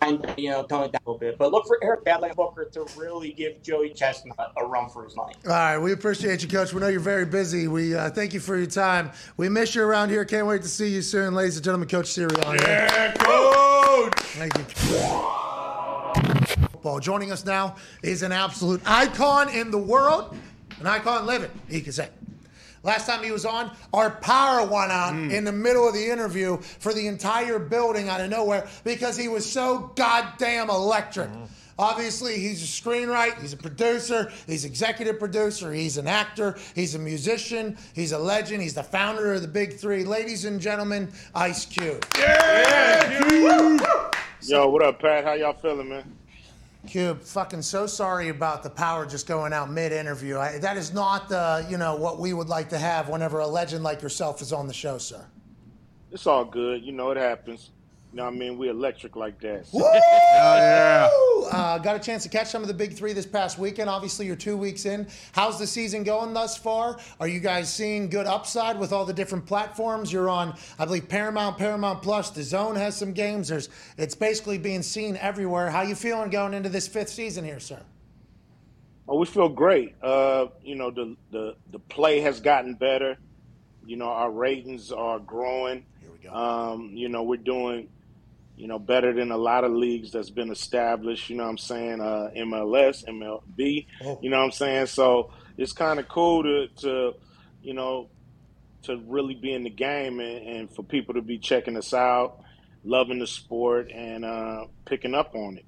kind 0.00 0.24
of, 0.24 0.38
you 0.38 0.50
know 0.50 0.62
tone 0.64 0.84
it 0.84 0.92
down 0.92 1.00
a 1.06 1.10
little 1.10 1.18
bit. 1.18 1.38
But 1.38 1.52
look 1.52 1.66
for 1.66 1.78
Eric 1.82 2.04
Badland 2.04 2.36
Booker 2.36 2.68
to 2.72 2.86
really 2.96 3.32
give 3.32 3.62
Joey 3.62 3.90
Chestnut 3.90 4.52
a 4.56 4.64
run 4.64 4.88
for 4.88 5.04
his 5.04 5.16
money. 5.16 5.34
All 5.46 5.52
right, 5.52 5.78
we 5.78 5.92
appreciate 5.92 6.42
you, 6.42 6.48
Coach. 6.48 6.72
We 6.72 6.80
know 6.80 6.88
you're 6.88 7.00
very 7.00 7.26
busy. 7.26 7.68
We 7.68 7.94
uh, 7.94 8.10
thank 8.10 8.34
you 8.34 8.40
for 8.40 8.56
your 8.56 8.66
time. 8.66 9.10
We 9.36 9.48
miss 9.48 9.74
you 9.74 9.82
around 9.82 10.10
here. 10.10 10.24
Can't 10.24 10.46
wait 10.46 10.62
to 10.62 10.68
see 10.68 10.88
you 10.88 11.02
soon, 11.02 11.34
ladies 11.34 11.56
and 11.56 11.64
gentlemen. 11.64 11.88
Coach 11.88 12.06
Sirianni. 12.06 12.60
Yeah, 12.60 13.12
coach. 13.14 14.14
Thank 14.14 14.58
you. 14.58 15.47
Football. 16.78 17.00
Joining 17.00 17.32
us 17.32 17.44
now 17.44 17.74
is 18.04 18.22
an 18.22 18.30
absolute 18.30 18.80
icon 18.86 19.48
in 19.48 19.72
the 19.72 19.78
world, 19.78 20.36
an 20.78 20.86
icon 20.86 21.26
living. 21.26 21.50
He 21.68 21.80
can 21.80 21.92
say. 21.92 22.08
Last 22.84 23.04
time 23.08 23.24
he 23.24 23.32
was 23.32 23.44
on, 23.44 23.72
our 23.92 24.10
power 24.10 24.60
went 24.60 24.92
out 24.92 25.12
mm. 25.12 25.32
in 25.32 25.42
the 25.42 25.50
middle 25.50 25.88
of 25.88 25.94
the 25.94 26.08
interview 26.08 26.58
for 26.58 26.94
the 26.94 27.08
entire 27.08 27.58
building 27.58 28.08
out 28.08 28.20
of 28.20 28.30
nowhere 28.30 28.68
because 28.84 29.16
he 29.16 29.26
was 29.26 29.44
so 29.50 29.90
goddamn 29.96 30.70
electric. 30.70 31.30
Mm-hmm. 31.30 31.44
Obviously, 31.80 32.38
he's 32.38 32.62
a 32.62 32.82
screenwriter, 32.82 33.40
he's 33.40 33.54
a 33.54 33.56
producer, 33.56 34.30
he's 34.46 34.64
executive 34.64 35.18
producer, 35.18 35.72
he's 35.72 35.98
an 35.98 36.06
actor, 36.06 36.56
he's 36.76 36.94
a 36.94 36.98
musician, 37.00 37.76
he's 37.92 38.12
a 38.12 38.18
legend, 38.18 38.62
he's 38.62 38.74
the 38.74 38.84
founder 38.84 39.34
of 39.34 39.42
the 39.42 39.48
Big 39.48 39.74
Three. 39.78 40.04
Ladies 40.04 40.44
and 40.44 40.60
gentlemen, 40.60 41.10
Ice 41.34 41.66
Cube. 41.66 42.06
Yo, 44.42 44.68
what 44.68 44.84
up, 44.84 45.00
Pat? 45.00 45.24
How 45.24 45.32
y'all 45.32 45.54
feeling, 45.54 45.88
man? 45.88 46.17
Cube, 46.88 47.22
fucking 47.22 47.60
so 47.60 47.86
sorry 47.86 48.30
about 48.30 48.62
the 48.62 48.70
power 48.70 49.04
just 49.04 49.26
going 49.26 49.52
out 49.52 49.70
mid-interview. 49.70 50.34
That 50.34 50.78
is 50.78 50.94
not 50.94 51.28
the, 51.28 51.66
you 51.68 51.76
know, 51.76 51.96
what 51.96 52.18
we 52.18 52.32
would 52.32 52.48
like 52.48 52.70
to 52.70 52.78
have 52.78 53.10
whenever 53.10 53.40
a 53.40 53.46
legend 53.46 53.84
like 53.84 54.00
yourself 54.00 54.40
is 54.40 54.52
on 54.54 54.66
the 54.66 54.72
show, 54.72 54.96
sir. 54.96 55.24
It's 56.10 56.26
all 56.26 56.46
good. 56.46 56.82
You 56.82 56.92
know, 56.92 57.10
it 57.10 57.18
happens. 57.18 57.70
You 58.18 58.24
know 58.24 58.30
what 58.30 58.34
I 58.34 58.38
mean? 58.38 58.58
We're 58.58 58.72
electric 58.72 59.14
like 59.14 59.40
that. 59.42 59.68
so- 59.68 59.78
yeah. 59.94 61.08
Uh, 61.52 61.78
got 61.78 61.94
a 61.94 62.00
chance 62.00 62.24
to 62.24 62.28
catch 62.28 62.48
some 62.48 62.62
of 62.62 62.68
the 62.68 62.74
big 62.74 62.94
three 62.94 63.12
this 63.12 63.26
past 63.26 63.60
weekend. 63.60 63.88
Obviously, 63.88 64.26
you're 64.26 64.34
two 64.34 64.56
weeks 64.56 64.86
in. 64.86 65.06
How's 65.30 65.56
the 65.56 65.68
season 65.68 66.02
going 66.02 66.34
thus 66.34 66.56
far? 66.56 66.98
Are 67.20 67.28
you 67.28 67.38
guys 67.38 67.72
seeing 67.72 68.08
good 68.08 68.26
upside 68.26 68.76
with 68.76 68.92
all 68.92 69.04
the 69.04 69.12
different 69.12 69.46
platforms? 69.46 70.12
You're 70.12 70.28
on, 70.28 70.58
I 70.80 70.84
believe, 70.84 71.08
Paramount, 71.08 71.58
Paramount 71.58 72.02
Plus. 72.02 72.30
The 72.30 72.42
Zone 72.42 72.74
has 72.74 72.96
some 72.96 73.12
games. 73.12 73.46
There's, 73.46 73.68
it's 73.96 74.16
basically 74.16 74.58
being 74.58 74.82
seen 74.82 75.16
everywhere. 75.18 75.70
How 75.70 75.82
you 75.82 75.94
feeling 75.94 76.28
going 76.28 76.54
into 76.54 76.70
this 76.70 76.88
fifth 76.88 77.10
season 77.10 77.44
here, 77.44 77.60
sir? 77.60 77.80
Oh, 79.06 79.16
we 79.18 79.26
feel 79.26 79.48
great. 79.48 79.94
Uh, 80.02 80.46
you 80.64 80.74
know, 80.74 80.90
the, 80.90 81.16
the 81.30 81.54
the 81.70 81.78
play 81.78 82.18
has 82.18 82.40
gotten 82.40 82.74
better. 82.74 83.16
You 83.86 83.94
know, 83.96 84.08
our 84.08 84.32
ratings 84.32 84.90
are 84.90 85.20
growing. 85.20 85.84
Here 86.00 86.10
we 86.10 86.28
go. 86.28 86.34
Um, 86.34 86.90
you 86.94 87.08
know, 87.08 87.22
we're 87.22 87.36
doing, 87.36 87.88
you 88.58 88.66
know, 88.66 88.78
better 88.78 89.12
than 89.12 89.30
a 89.30 89.36
lot 89.36 89.62
of 89.62 89.70
leagues 89.70 90.10
that's 90.10 90.30
been 90.30 90.50
established. 90.50 91.30
You 91.30 91.36
know 91.36 91.44
what 91.44 91.50
I'm 91.50 91.58
saying? 91.58 92.00
Uh, 92.00 92.30
MLS, 92.36 93.04
MLB. 93.06 93.86
Oh. 94.02 94.18
You 94.20 94.30
know 94.30 94.38
what 94.38 94.44
I'm 94.44 94.50
saying? 94.50 94.86
So 94.86 95.30
it's 95.56 95.72
kind 95.72 96.00
of 96.00 96.08
cool 96.08 96.42
to, 96.42 96.66
to, 96.82 97.14
you 97.62 97.72
know, 97.72 98.08
to 98.82 98.96
really 99.06 99.34
be 99.34 99.52
in 99.52 99.62
the 99.62 99.70
game 99.70 100.18
and, 100.18 100.46
and 100.46 100.74
for 100.74 100.82
people 100.82 101.14
to 101.14 101.22
be 101.22 101.38
checking 101.38 101.76
us 101.76 101.94
out, 101.94 102.40
loving 102.84 103.20
the 103.20 103.26
sport, 103.28 103.90
and 103.92 104.24
uh, 104.24 104.64
picking 104.84 105.14
up 105.14 105.34
on 105.36 105.58
it. 105.58 105.64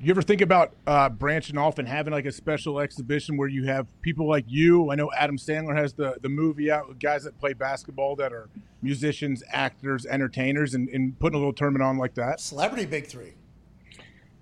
You 0.00 0.12
ever 0.12 0.22
think 0.22 0.42
about 0.42 0.74
uh, 0.86 1.08
branching 1.08 1.58
off 1.58 1.80
and 1.80 1.88
having 1.88 2.12
like 2.12 2.24
a 2.24 2.30
special 2.30 2.78
exhibition 2.78 3.36
where 3.36 3.48
you 3.48 3.64
have 3.64 3.88
people 4.00 4.28
like 4.28 4.44
you? 4.46 4.92
I 4.92 4.94
know 4.94 5.10
Adam 5.16 5.36
Sandler 5.36 5.76
has 5.76 5.92
the, 5.92 6.16
the 6.22 6.28
movie 6.28 6.70
out 6.70 6.86
with 6.88 7.00
guys 7.00 7.24
that 7.24 7.36
play 7.40 7.52
basketball 7.52 8.14
that 8.16 8.32
are 8.32 8.48
musicians, 8.80 9.42
actors, 9.50 10.06
entertainers, 10.06 10.74
and, 10.74 10.88
and 10.90 11.18
putting 11.18 11.34
a 11.34 11.38
little 11.38 11.52
tournament 11.52 11.82
on 11.82 11.98
like 11.98 12.14
that. 12.14 12.38
Celebrity 12.38 12.86
Big 12.86 13.08
Three. 13.08 13.34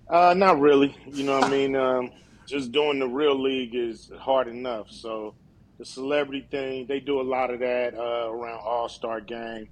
Uh, 0.07 0.35
not 0.37 0.59
really. 0.59 0.95
You 1.07 1.23
know 1.23 1.39
what 1.39 1.45
I 1.45 1.49
mean? 1.49 1.75
Um, 1.75 2.11
just 2.45 2.71
doing 2.71 2.99
the 2.99 3.07
real 3.07 3.41
league 3.41 3.73
is 3.73 4.11
hard 4.19 4.47
enough. 4.47 4.91
So 4.91 5.33
the 5.79 5.85
celebrity 5.85 6.47
thing, 6.51 6.85
they 6.85 6.99
do 6.99 7.19
a 7.19 7.23
lot 7.23 7.51
of 7.51 7.61
that 7.61 7.95
uh, 7.95 8.29
around 8.29 8.59
All 8.63 8.89
Star 8.89 9.21
Game. 9.21 9.69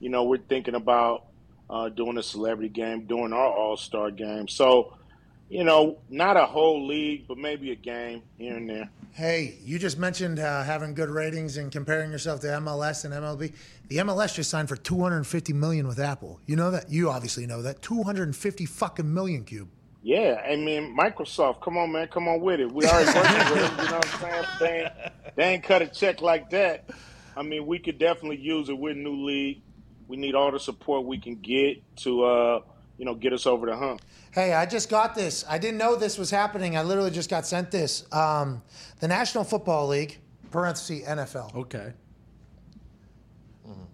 You 0.00 0.08
know, 0.08 0.24
we're 0.24 0.38
thinking 0.38 0.74
about 0.74 1.26
uh, 1.70 1.90
doing 1.90 2.18
a 2.18 2.24
celebrity 2.24 2.70
game, 2.70 3.06
doing 3.06 3.32
our 3.32 3.52
All 3.52 3.76
Star 3.76 4.10
game. 4.10 4.48
So, 4.48 4.94
you 5.48 5.64
know, 5.64 5.98
not 6.10 6.36
a 6.36 6.46
whole 6.46 6.86
league, 6.86 7.26
but 7.26 7.38
maybe 7.38 7.70
a 7.70 7.76
game 7.76 8.22
here 8.36 8.56
and 8.56 8.68
there. 8.68 8.90
Hey, 9.12 9.58
you 9.64 9.78
just 9.78 9.98
mentioned 9.98 10.38
uh, 10.38 10.62
having 10.62 10.94
good 10.94 11.10
ratings 11.10 11.56
and 11.56 11.72
comparing 11.72 12.12
yourself 12.12 12.40
to 12.40 12.46
MLS 12.48 13.04
and 13.04 13.14
MLB. 13.14 13.52
The 13.88 13.96
MLS 13.98 14.34
just 14.34 14.50
signed 14.50 14.68
for 14.68 14.76
250 14.76 15.52
million 15.54 15.88
with 15.88 15.98
Apple. 15.98 16.40
You 16.46 16.56
know 16.56 16.70
that? 16.70 16.90
You 16.90 17.10
obviously 17.10 17.46
know 17.46 17.62
that. 17.62 17.82
250 17.82 18.66
fucking 18.66 19.12
million 19.12 19.44
cube. 19.44 19.68
Yeah, 20.02 20.40
I 20.48 20.56
mean 20.56 20.96
Microsoft. 20.96 21.60
Come 21.60 21.76
on, 21.76 21.90
man, 21.90 22.08
come 22.08 22.28
on 22.28 22.40
with 22.40 22.60
it. 22.60 22.70
We 22.70 22.86
already 22.86 23.06
working 23.06 23.38
with 23.38 23.76
them. 23.76 23.84
You 23.84 23.90
know 23.90 23.96
what 23.96 24.14
I'm 24.14 24.20
saying? 24.20 24.44
They 24.60 24.80
ain't, 24.80 24.92
they 25.34 25.44
ain't 25.44 25.64
cut 25.64 25.82
a 25.82 25.88
check 25.88 26.20
like 26.22 26.50
that. 26.50 26.88
I 27.36 27.42
mean, 27.42 27.66
we 27.66 27.78
could 27.78 27.98
definitely 27.98 28.38
use 28.38 28.68
it. 28.68 28.78
We're 28.78 28.92
a 28.92 28.94
new 28.94 29.24
league. 29.24 29.62
We 30.06 30.16
need 30.16 30.34
all 30.34 30.50
the 30.50 30.60
support 30.60 31.04
we 31.04 31.18
can 31.18 31.36
get 31.36 31.82
to, 31.98 32.24
uh, 32.24 32.60
you 32.98 33.04
know, 33.04 33.14
get 33.14 33.32
us 33.32 33.46
over 33.46 33.66
the 33.66 33.76
hump. 33.76 34.02
Hey, 34.32 34.52
I 34.52 34.66
just 34.66 34.90
got 34.90 35.14
this. 35.14 35.44
I 35.48 35.56
didn't 35.56 35.78
know 35.78 35.96
this 35.96 36.18
was 36.18 36.30
happening. 36.30 36.76
I 36.76 36.82
literally 36.82 37.10
just 37.10 37.30
got 37.30 37.46
sent 37.46 37.70
this. 37.70 38.04
Um, 38.12 38.60
the 39.00 39.08
National 39.08 39.44
Football 39.44 39.88
League, 39.88 40.18
parenthesis 40.50 41.06
NFL. 41.06 41.54
Okay. 41.54 41.92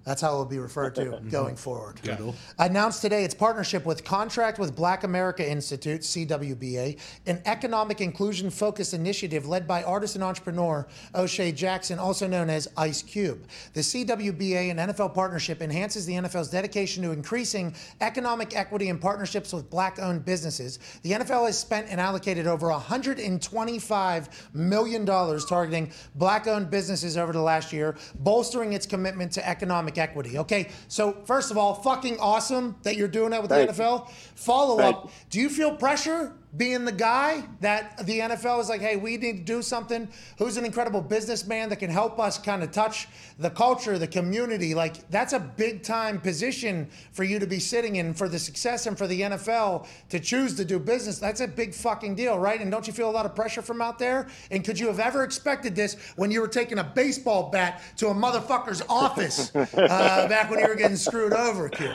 That's 0.05 0.21
how 0.21 0.35
it 0.35 0.37
will 0.37 0.45
be 0.45 0.59
referred 0.59 0.95
to 0.97 1.21
going 1.31 1.57
forward. 1.57 2.01
Good. 2.03 2.35
Announced 2.59 3.01
today 3.01 3.25
its 3.25 3.35
partnership 3.35 3.87
with 3.87 4.05
Contract 4.05 4.59
with 4.59 4.77
Black 4.77 5.05
America 5.05 5.49
Institute, 5.49 6.03
CWBA, 6.03 6.99
an 7.27 7.41
economic 7.47 8.01
inclusion 8.01 8.51
focused 8.51 8.93
initiative 8.93 9.47
led 9.47 9.67
by 9.67 9.83
artist 9.83 10.15
and 10.15 10.23
entrepreneur 10.23 10.87
O'Shea 11.15 11.53
Jackson, 11.53 11.99
also 11.99 12.27
known 12.27 12.51
as 12.51 12.69
Ice 12.77 13.03
Cube. 13.03 13.47
The 13.73 13.81
CWBA 13.81 14.71
and 14.71 14.79
NFL 14.79 15.15
partnership 15.15 15.63
enhances 15.63 16.05
the 16.05 16.15
NFL's 16.15 16.51
dedication 16.51 17.03
to 17.05 17.13
increasing 17.13 17.75
economic 18.01 18.55
equity 18.55 18.91
and 18.91 19.01
partnerships 19.01 19.53
with 19.53 19.71
black 19.71 19.99
owned 19.99 20.25
businesses. 20.25 20.79
The 21.03 21.13
NFL 21.13 21.47
has 21.47 21.59
spent 21.59 21.89
and 21.89 22.01
allocated 22.01 22.47
over 22.47 22.69
$125 22.69 24.29
million 24.53 25.07
targeting 25.07 25.93
black 26.15 26.47
owned 26.47 26.71
businesses 26.71 27.17
over 27.17 27.33
the 27.33 27.41
last 27.41 27.73
year, 27.73 27.97
bolstering 28.17 28.75
its 28.75 28.87
commitment 28.87 29.33
to 29.33 29.49
economic 29.49 29.94
equity. 29.99 30.39
Okay, 30.39 30.69
so 30.89 31.13
first 31.25 31.51
of 31.51 31.59
all, 31.59 31.75
fucking 31.75 32.19
awesome 32.21 32.77
that 32.83 32.97
you're 32.97 33.09
doing 33.09 33.31
that 33.31 33.43
with 33.43 33.51
Thank 33.51 33.75
the. 33.75 33.83
NFL. 33.83 34.11
Follow 34.35 34.81
up, 34.81 35.11
do 35.31 35.41
you 35.41 35.49
feel 35.49 35.77
pressure 35.77 36.33
being 36.57 36.85
the 36.85 36.93
guy 36.93 37.45
that 37.61 38.07
the 38.07 38.21
NFL 38.21 38.61
is 38.61 38.69
like, 38.69 38.81
hey, 38.81 38.97
we 38.97 39.17
need 39.17 39.39
to 39.39 39.43
do 39.43 39.63
something? 39.63 40.09
Who's 40.39 40.57
an 40.57 40.65
incredible 40.65 41.01
businessman 41.01 41.69
that 41.71 41.77
can 41.77 41.91
help 41.91 42.19
us 42.21 42.39
kind 42.39 42.63
of 42.63 42.71
touch 42.71 43.09
the 43.39 43.51
culture, 43.51 43.99
the 43.99 44.07
community? 44.07 44.75
Like, 44.75 45.09
that's 45.11 45.33
a 45.33 45.41
big 45.41 45.83
time 45.83 46.21
position 46.21 46.89
for 47.13 47.25
you 47.25 47.39
to 47.39 47.47
be 47.47 47.59
sitting 47.59 47.97
in 47.97 48.15
for 48.15 48.29
the 48.29 48.39
success 48.39 48.87
and 48.87 48.97
for 48.97 49.07
the 49.07 49.23
NFL 49.23 49.87
to 50.11 50.21
choose 50.21 50.55
to 50.55 50.65
do 50.65 50.79
business. 50.79 51.19
That's 51.19 51.41
a 51.41 51.49
big 51.49 51.75
fucking 51.75 52.15
deal, 52.15 52.39
right? 52.39 52.61
And 52.61 52.71
don't 52.71 52.87
you 52.87 52.93
feel 52.93 53.11
a 53.11 53.13
lot 53.13 53.27
of 53.27 53.35
pressure 53.35 53.63
from 53.63 53.83
out 53.83 53.99
there? 53.99 54.29
And 54.51 54.65
could 54.65 54.79
you 54.79 54.87
have 54.87 55.01
ever 55.01 55.25
expected 55.25 55.75
this 55.75 55.97
when 56.17 56.31
you 56.31 56.41
were 56.41 56.49
taking 56.49 56.79
a 56.79 56.85
baseball 56.85 57.51
bat 57.51 57.83
to 57.97 58.09
a 58.09 58.15
motherfucker's 58.15 58.83
office 58.89 59.55
uh, 59.57 60.29
back 60.29 60.51
when 60.51 60.61
you 60.61 60.69
were 60.69 60.77
getting 60.77 60.97
screwed 60.97 61.33
over, 61.33 61.69
Q? 61.69 61.91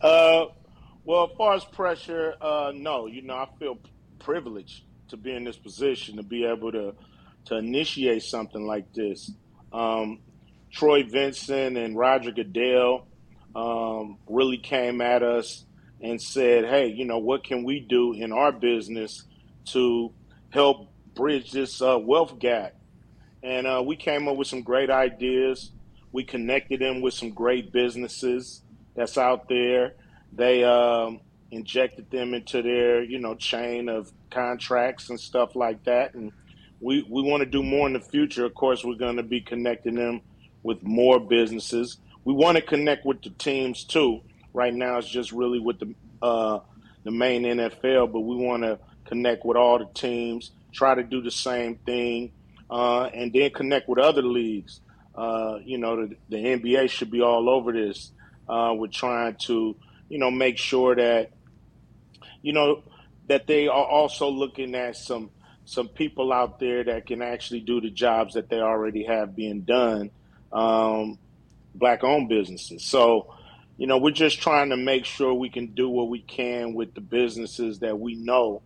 Uh, 0.00 0.46
well, 1.04 1.28
as 1.30 1.36
far 1.36 1.54
as 1.54 1.64
pressure, 1.64 2.34
uh, 2.40 2.72
no. 2.74 3.06
You 3.06 3.22
know, 3.22 3.34
I 3.34 3.48
feel 3.58 3.78
privileged 4.22 4.82
to 5.08 5.16
be 5.16 5.34
in 5.34 5.44
this 5.44 5.56
position 5.56 6.16
to 6.16 6.22
be 6.22 6.44
able 6.44 6.72
to 6.72 6.94
to 7.44 7.56
initiate 7.56 8.22
something 8.22 8.66
like 8.66 8.92
this. 8.94 9.30
Um, 9.72 10.20
Troy 10.70 11.02
Vincent 11.02 11.76
and 11.76 11.96
Roger 11.96 12.30
Goodell 12.30 13.06
um, 13.54 14.18
really 14.28 14.58
came 14.58 15.00
at 15.00 15.22
us 15.22 15.64
and 16.00 16.20
said, 16.20 16.64
"Hey, 16.64 16.86
you 16.88 17.04
know, 17.04 17.18
what 17.18 17.44
can 17.44 17.64
we 17.64 17.80
do 17.80 18.14
in 18.14 18.32
our 18.32 18.52
business 18.52 19.24
to 19.66 20.12
help 20.50 20.88
bridge 21.14 21.50
this 21.50 21.82
uh, 21.82 21.98
wealth 21.98 22.38
gap?" 22.38 22.74
And 23.42 23.66
uh, 23.66 23.82
we 23.84 23.96
came 23.96 24.28
up 24.28 24.36
with 24.36 24.48
some 24.48 24.62
great 24.62 24.90
ideas. 24.90 25.72
We 26.12 26.24
connected 26.24 26.80
them 26.80 27.00
with 27.00 27.14
some 27.14 27.30
great 27.30 27.72
businesses 27.72 28.62
that's 28.94 29.18
out 29.18 29.48
there. 29.48 29.94
They 30.32 30.64
um, 30.64 31.20
injected 31.52 32.10
them 32.10 32.34
into 32.34 32.62
their, 32.62 33.02
you 33.02 33.18
know, 33.18 33.34
chain 33.34 33.88
of 33.88 34.10
contracts 34.30 35.10
and 35.10 35.20
stuff 35.20 35.54
like 35.54 35.84
that. 35.84 36.14
And 36.14 36.32
we, 36.80 37.06
we 37.08 37.22
want 37.22 37.42
to 37.42 37.48
do 37.48 37.62
more 37.62 37.86
in 37.86 37.92
the 37.92 38.00
future. 38.00 38.44
Of 38.44 38.54
course, 38.54 38.84
we're 38.84 38.96
going 38.96 39.16
to 39.16 39.22
be 39.22 39.40
connecting 39.40 39.94
them 39.94 40.22
with 40.62 40.82
more 40.82 41.20
businesses. 41.20 41.98
We 42.24 42.34
want 42.34 42.56
to 42.56 42.62
connect 42.62 43.04
with 43.04 43.22
the 43.22 43.30
teams 43.30 43.84
too. 43.84 44.20
Right 44.52 44.74
now, 44.74 44.98
it's 44.98 45.08
just 45.08 45.32
really 45.32 45.60
with 45.60 45.78
the 45.78 45.94
uh, 46.20 46.60
the 47.04 47.10
main 47.10 47.42
NFL, 47.42 48.12
but 48.12 48.20
we 48.20 48.36
want 48.36 48.62
to 48.62 48.78
connect 49.04 49.44
with 49.44 49.56
all 49.56 49.78
the 49.78 49.88
teams. 49.94 50.52
Try 50.72 50.94
to 50.94 51.02
do 51.02 51.20
the 51.20 51.30
same 51.30 51.76
thing, 51.76 52.32
uh, 52.70 53.04
and 53.04 53.32
then 53.32 53.50
connect 53.50 53.88
with 53.88 53.98
other 53.98 54.22
leagues. 54.22 54.80
Uh, 55.14 55.58
you 55.64 55.78
know, 55.78 56.06
the, 56.06 56.16
the 56.28 56.36
NBA 56.36 56.88
should 56.90 57.10
be 57.10 57.20
all 57.20 57.48
over 57.48 57.72
this. 57.72 58.12
Uh, 58.48 58.72
we're 58.76 58.86
trying 58.86 59.34
to, 59.34 59.76
you 60.08 60.18
know, 60.18 60.30
make 60.30 60.58
sure 60.58 60.94
that, 60.94 61.30
you 62.42 62.52
know, 62.52 62.82
that 63.28 63.46
they 63.46 63.68
are 63.68 63.84
also 63.84 64.28
looking 64.28 64.74
at 64.74 64.96
some 64.96 65.30
some 65.64 65.88
people 65.88 66.32
out 66.32 66.58
there 66.58 66.82
that 66.84 67.06
can 67.06 67.22
actually 67.22 67.60
do 67.60 67.80
the 67.80 67.90
jobs 67.90 68.34
that 68.34 68.48
they 68.48 68.58
already 68.58 69.04
have 69.04 69.36
being 69.36 69.60
done, 69.60 70.10
um, 70.52 71.18
black 71.74 72.02
owned 72.02 72.28
businesses. 72.28 72.84
So, 72.84 73.32
you 73.76 73.86
know, 73.86 73.98
we're 73.98 74.10
just 74.10 74.42
trying 74.42 74.70
to 74.70 74.76
make 74.76 75.04
sure 75.04 75.32
we 75.32 75.50
can 75.50 75.68
do 75.68 75.88
what 75.88 76.08
we 76.08 76.20
can 76.20 76.74
with 76.74 76.94
the 76.94 77.00
businesses 77.00 77.78
that 77.78 77.98
we 77.98 78.16
know 78.16 78.62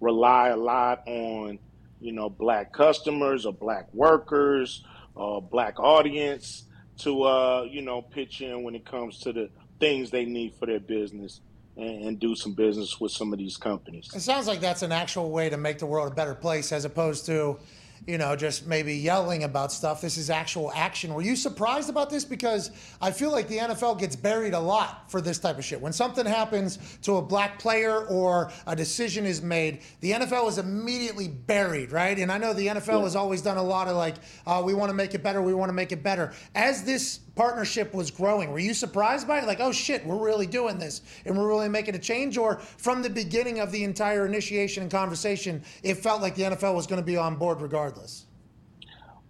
rely 0.00 0.48
a 0.48 0.56
lot 0.56 1.02
on, 1.06 1.58
you 1.98 2.12
know, 2.12 2.28
black 2.28 2.74
customers 2.74 3.46
or 3.46 3.54
black 3.54 3.92
workers 3.94 4.84
or 5.14 5.40
black 5.40 5.80
audience 5.80 6.64
to, 6.98 7.22
uh, 7.22 7.66
you 7.70 7.80
know, 7.80 8.02
pitch 8.02 8.42
in 8.42 8.62
when 8.62 8.74
it 8.74 8.84
comes 8.84 9.18
to 9.20 9.32
the 9.32 9.48
things 9.80 10.10
they 10.10 10.26
need 10.26 10.54
for 10.56 10.66
their 10.66 10.78
business 10.78 11.40
and, 11.76 12.04
and 12.04 12.20
do 12.20 12.34
some 12.34 12.52
business 12.52 13.00
with 13.00 13.12
some 13.12 13.32
of 13.32 13.38
these 13.38 13.56
companies. 13.56 14.10
It 14.14 14.20
sounds 14.20 14.46
like 14.46 14.60
that's 14.60 14.82
an 14.82 14.92
actual 14.92 15.30
way 15.30 15.48
to 15.50 15.56
make 15.56 15.78
the 15.78 15.86
world 15.86 16.12
a 16.12 16.14
better 16.14 16.34
place 16.34 16.72
as 16.72 16.84
opposed 16.84 17.26
to, 17.26 17.58
you 18.06 18.18
know, 18.18 18.36
just 18.36 18.66
maybe 18.66 18.94
yelling 18.94 19.44
about 19.44 19.72
stuff. 19.72 20.00
This 20.00 20.18
is 20.18 20.30
actual 20.30 20.70
action. 20.74 21.14
Were 21.14 21.22
you 21.22 21.36
surprised 21.36 21.88
about 21.88 22.10
this? 22.10 22.24
Because 22.24 22.70
I 23.00 23.10
feel 23.10 23.32
like 23.32 23.48
the 23.48 23.58
NFL 23.58 23.98
gets 23.98 24.14
buried 24.14 24.52
a 24.52 24.60
lot 24.60 25.10
for 25.10 25.20
this 25.20 25.38
type 25.38 25.58
of 25.58 25.64
shit. 25.64 25.80
When 25.80 25.92
something 25.92 26.26
happens 26.26 26.78
to 27.02 27.16
a 27.16 27.22
black 27.22 27.58
player 27.58 28.04
or 28.06 28.52
a 28.66 28.76
decision 28.76 29.24
is 29.24 29.42
made, 29.42 29.80
the 30.00 30.12
NFL 30.12 30.48
is 30.48 30.58
immediately 30.58 31.28
buried, 31.28 31.92
right? 31.92 32.18
And 32.18 32.30
I 32.30 32.38
know 32.38 32.52
the 32.52 32.66
NFL 32.66 33.02
has 33.04 33.16
always 33.16 33.42
done 33.42 33.56
a 33.56 33.62
lot 33.62 33.88
of 33.88 33.96
like, 33.96 34.16
uh, 34.46 34.62
we 34.64 34.74
want 34.74 34.90
to 34.90 34.94
make 34.94 35.14
it 35.14 35.22
better, 35.22 35.40
we 35.40 35.54
want 35.54 35.70
to 35.70 35.74
make 35.74 35.92
it 35.92 36.02
better. 36.02 36.32
As 36.54 36.84
this 36.84 37.20
partnership 37.34 37.92
was 37.94 38.10
growing, 38.10 38.50
were 38.50 38.58
you 38.58 38.74
surprised 38.74 39.26
by 39.26 39.38
it? 39.38 39.46
Like, 39.46 39.60
oh 39.60 39.72
shit, 39.72 40.04
we're 40.06 40.22
really 40.22 40.46
doing 40.46 40.78
this 40.78 41.02
and 41.24 41.36
we're 41.36 41.48
really 41.48 41.68
making 41.68 41.94
a 41.94 41.98
change? 41.98 42.38
Or 42.38 42.56
from 42.58 43.02
the 43.02 43.10
beginning 43.10 43.60
of 43.60 43.72
the 43.72 43.84
entire 43.84 44.26
initiation 44.26 44.82
and 44.82 44.90
conversation, 44.90 45.62
it 45.82 45.94
felt 45.94 46.22
like 46.22 46.34
the 46.34 46.42
NFL 46.42 46.74
was 46.74 46.86
going 46.86 47.00
to 47.00 47.06
be 47.06 47.16
on 47.16 47.36
board 47.36 47.60
regardless? 47.60 48.26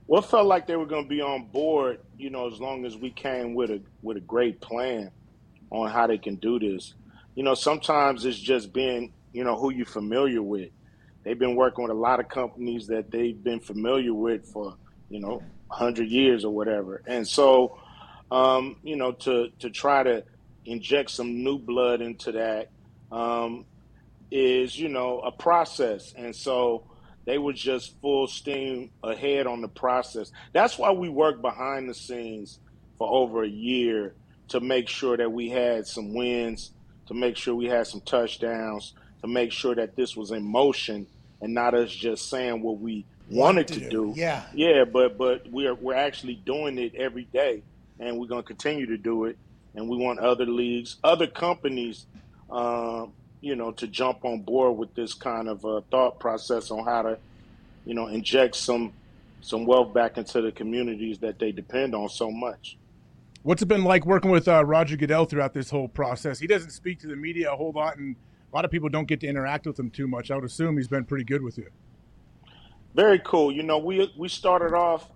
Well, 0.06 0.22
it 0.22 0.26
felt 0.26 0.46
like 0.46 0.66
they 0.66 0.76
were 0.76 0.86
going 0.86 1.04
to 1.04 1.08
be 1.08 1.22
on 1.22 1.46
board, 1.46 2.00
you 2.18 2.28
know, 2.28 2.46
as 2.46 2.60
long 2.60 2.84
as 2.84 2.96
we 2.96 3.10
came 3.10 3.54
with 3.54 3.70
a 3.70 3.80
with 4.02 4.18
a 4.18 4.20
great 4.20 4.60
plan 4.60 5.10
on 5.70 5.90
how 5.90 6.06
they 6.06 6.18
can 6.18 6.36
do 6.36 6.58
this. 6.58 6.94
You 7.34 7.42
know, 7.42 7.54
sometimes 7.54 8.24
it's 8.24 8.38
just 8.38 8.72
being, 8.72 9.12
you 9.32 9.44
know, 9.44 9.56
who 9.56 9.72
you're 9.72 9.86
familiar 9.86 10.42
with. 10.42 10.70
They've 11.24 11.38
been 11.38 11.56
working 11.56 11.84
with 11.84 11.90
a 11.90 11.98
lot 11.98 12.20
of 12.20 12.28
companies 12.28 12.86
that 12.88 13.10
they've 13.10 13.42
been 13.42 13.60
familiar 13.60 14.12
with 14.12 14.46
for, 14.46 14.76
you 15.08 15.20
know, 15.20 15.42
100 15.68 16.08
years 16.08 16.44
or 16.44 16.54
whatever. 16.54 17.02
And 17.06 17.26
so, 17.26 17.78
um, 18.34 18.76
you 18.82 18.96
know, 18.96 19.12
to 19.12 19.50
to 19.60 19.70
try 19.70 20.02
to 20.02 20.24
inject 20.66 21.10
some 21.10 21.44
new 21.44 21.56
blood 21.56 22.00
into 22.00 22.32
that 22.32 22.68
um, 23.12 23.64
is, 24.30 24.76
you 24.78 24.88
know, 24.88 25.20
a 25.20 25.30
process. 25.30 26.12
And 26.16 26.34
so 26.34 26.82
they 27.26 27.38
were 27.38 27.52
just 27.52 28.00
full 28.00 28.26
steam 28.26 28.90
ahead 29.04 29.46
on 29.46 29.60
the 29.60 29.68
process. 29.68 30.32
That's 30.52 30.76
why 30.76 30.90
we 30.90 31.08
worked 31.08 31.42
behind 31.42 31.88
the 31.88 31.94
scenes 31.94 32.58
for 32.98 33.08
over 33.08 33.44
a 33.44 33.48
year 33.48 34.14
to 34.48 34.60
make 34.60 34.88
sure 34.88 35.16
that 35.16 35.30
we 35.30 35.48
had 35.48 35.86
some 35.86 36.12
wins, 36.12 36.72
to 37.06 37.14
make 37.14 37.36
sure 37.36 37.54
we 37.54 37.66
had 37.66 37.86
some 37.86 38.00
touchdowns, 38.00 38.94
to 39.22 39.28
make 39.28 39.52
sure 39.52 39.76
that 39.76 39.94
this 39.94 40.16
was 40.16 40.32
in 40.32 40.42
motion 40.42 41.06
and 41.40 41.54
not 41.54 41.74
us 41.74 41.90
just 41.92 42.28
saying 42.30 42.62
what 42.62 42.80
we 42.80 43.04
wanted 43.30 43.68
to 43.68 43.88
do. 43.88 44.12
Yeah. 44.16 44.42
Yeah, 44.54 44.84
but 44.84 45.16
but 45.16 45.46
we're 45.50 45.74
we're 45.74 45.94
actually 45.94 46.34
doing 46.34 46.78
it 46.78 46.94
every 46.96 47.24
day, 47.24 47.62
and 48.04 48.18
we're 48.18 48.26
going 48.26 48.42
to 48.42 48.46
continue 48.46 48.86
to 48.86 48.98
do 48.98 49.24
it. 49.24 49.36
And 49.74 49.88
we 49.88 49.96
want 49.96 50.20
other 50.20 50.46
leagues, 50.46 50.96
other 51.02 51.26
companies, 51.26 52.06
um, 52.50 53.12
you 53.40 53.56
know, 53.56 53.72
to 53.72 53.86
jump 53.86 54.24
on 54.24 54.42
board 54.42 54.78
with 54.78 54.94
this 54.94 55.14
kind 55.14 55.48
of 55.48 55.64
uh, 55.64 55.80
thought 55.90 56.20
process 56.20 56.70
on 56.70 56.84
how 56.84 57.02
to, 57.02 57.18
you 57.84 57.94
know, 57.94 58.06
inject 58.06 58.56
some 58.56 58.92
some 59.40 59.66
wealth 59.66 59.92
back 59.92 60.16
into 60.16 60.40
the 60.40 60.50
communities 60.50 61.18
that 61.18 61.38
they 61.38 61.52
depend 61.52 61.94
on 61.94 62.08
so 62.08 62.30
much. 62.30 62.78
What's 63.42 63.60
it 63.60 63.66
been 63.66 63.84
like 63.84 64.06
working 64.06 64.30
with 64.30 64.48
uh, 64.48 64.64
Roger 64.64 64.96
Goodell 64.96 65.26
throughout 65.26 65.52
this 65.52 65.68
whole 65.68 65.88
process? 65.88 66.38
He 66.38 66.46
doesn't 66.46 66.70
speak 66.70 67.00
to 67.00 67.06
the 67.06 67.16
media 67.16 67.52
a 67.52 67.56
whole 67.56 67.72
lot, 67.72 67.98
and 67.98 68.16
a 68.50 68.56
lot 68.56 68.64
of 68.64 68.70
people 68.70 68.88
don't 68.88 69.06
get 69.06 69.20
to 69.20 69.26
interact 69.26 69.66
with 69.66 69.78
him 69.78 69.90
too 69.90 70.06
much. 70.06 70.30
I 70.30 70.36
would 70.36 70.44
assume 70.44 70.78
he's 70.78 70.88
been 70.88 71.04
pretty 71.04 71.24
good 71.24 71.42
with 71.42 71.58
you. 71.58 71.68
Very 72.94 73.20
cool. 73.22 73.52
You 73.52 73.64
know, 73.64 73.76
we 73.76 74.10
we 74.16 74.28
started 74.28 74.72
off 74.72 75.10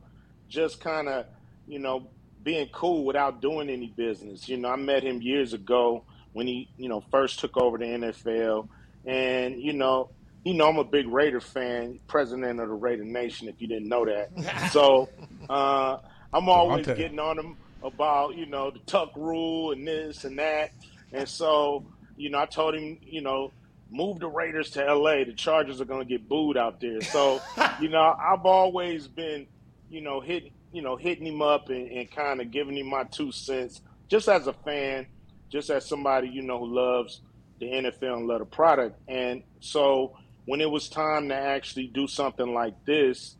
just 0.48 0.80
kind 0.80 1.08
of, 1.08 1.24
you 1.66 1.78
know, 1.78 2.06
being 2.42 2.68
cool 2.72 3.04
without 3.04 3.40
doing 3.40 3.68
any 3.68 3.88
business. 3.88 4.48
You 4.48 4.56
know, 4.56 4.70
I 4.70 4.76
met 4.76 5.02
him 5.02 5.20
years 5.20 5.52
ago 5.52 6.04
when 6.32 6.46
he, 6.46 6.68
you 6.76 6.88
know, 6.88 7.02
first 7.10 7.40
took 7.40 7.56
over 7.56 7.78
the 7.78 7.84
NFL, 7.84 8.68
and 9.06 9.60
you 9.60 9.72
know, 9.72 10.10
you 10.44 10.54
know, 10.54 10.68
I'm 10.68 10.78
a 10.78 10.84
big 10.84 11.08
Raider 11.08 11.40
fan, 11.40 12.00
president 12.06 12.60
of 12.60 12.68
the 12.68 12.74
Raider 12.74 13.04
Nation. 13.04 13.48
If 13.48 13.60
you 13.60 13.68
didn't 13.68 13.88
know 13.88 14.04
that, 14.06 14.70
so 14.72 15.08
uh, 15.48 15.98
I'm 16.32 16.48
always 16.48 16.86
Devontae. 16.86 16.96
getting 16.96 17.18
on 17.18 17.38
him 17.38 17.56
about 17.82 18.36
you 18.36 18.46
know 18.46 18.70
the 18.70 18.78
Tuck 18.80 19.16
rule 19.16 19.72
and 19.72 19.86
this 19.86 20.24
and 20.24 20.38
that, 20.38 20.70
and 21.12 21.28
so 21.28 21.84
you 22.16 22.30
know 22.30 22.38
I 22.38 22.46
told 22.46 22.74
him 22.74 22.98
you 23.02 23.20
know 23.20 23.52
move 23.90 24.18
the 24.18 24.28
Raiders 24.28 24.70
to 24.70 24.86
L.A. 24.86 25.24
The 25.24 25.32
Chargers 25.32 25.80
are 25.80 25.86
going 25.86 26.06
to 26.06 26.08
get 26.08 26.28
booed 26.28 26.56
out 26.56 26.80
there. 26.80 27.00
So 27.00 27.40
you 27.80 27.88
know 27.88 28.00
I've 28.00 28.44
always 28.44 29.08
been 29.08 29.46
you 29.90 30.00
know 30.00 30.20
hitting 30.20 30.52
you 30.72 30.82
know 30.82 30.96
hitting 30.96 31.26
him 31.26 31.42
up 31.42 31.68
and, 31.68 31.90
and 31.90 32.10
kind 32.10 32.40
of 32.40 32.50
giving 32.50 32.76
him 32.76 32.88
my 32.88 33.04
two 33.04 33.32
cents, 33.32 33.80
just 34.08 34.28
as 34.28 34.46
a 34.46 34.52
fan, 34.52 35.06
just 35.50 35.70
as 35.70 35.86
somebody 35.86 36.28
you 36.28 36.42
know 36.42 36.58
who 36.58 36.74
loves 36.74 37.20
the 37.60 37.66
NFL 37.66 38.18
and 38.18 38.26
love 38.26 38.40
the 38.40 38.46
product, 38.46 38.98
and 39.08 39.42
so 39.60 40.16
when 40.48 40.62
it 40.62 40.70
was 40.70 40.88
time 40.88 41.28
to 41.28 41.34
actually 41.34 41.88
do 41.88 42.06
something 42.06 42.54
like 42.54 42.72
this, 42.86 43.36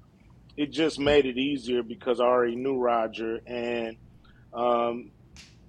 it 0.59 0.71
just 0.73 0.99
made 0.99 1.25
it 1.25 1.39
easier 1.39 1.83
because 1.83 2.21
I 2.21 2.25
already 2.25 2.55
knew 2.55 2.77
Roger. 2.77 3.41
And, 3.47 3.97
um, 4.53 5.11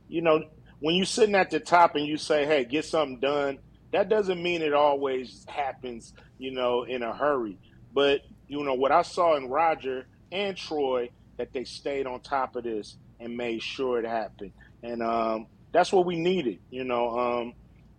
you 0.10 0.22
know, 0.22 0.44
when 0.80 0.96
you're 0.96 1.06
sitting 1.06 1.36
at 1.36 1.50
the 1.50 1.62
top 1.62 1.96
and 1.96 2.06
you 2.06 2.18
say, 2.18 2.46
hey, 2.46 2.66
get 2.66 2.84
something 2.84 3.22
done, 3.22 3.60
that 3.94 4.10
doesn't 4.10 4.44
mean 4.44 4.62
it 4.62 4.74
always 4.74 5.46
happens, 5.48 6.14
you 6.40 6.52
know, 6.52 6.84
in 6.84 7.04
a 7.04 7.16
hurry. 7.16 7.58
But, 7.94 8.20
you 8.50 8.62
know, 8.62 8.74
what 8.74 8.92
I 8.92 9.04
saw 9.04 9.38
in 9.38 9.48
Roger 9.48 10.08
and 10.34 10.58
Troy, 10.58 11.10
that 11.40 11.54
they 11.54 11.64
stayed 11.64 12.06
on 12.06 12.20
top 12.20 12.58
of 12.58 12.66
this 12.66 12.98
and 13.20 13.36
made 13.36 13.64
sure 13.64 13.98
it 13.98 14.06
happened. 14.06 14.52
And 14.84 15.02
um, 15.02 15.48
that's 15.72 15.92
what 15.92 16.06
we 16.06 16.20
needed. 16.20 16.60
You 16.70 16.84
know, 16.84 17.18
um, 17.18 17.54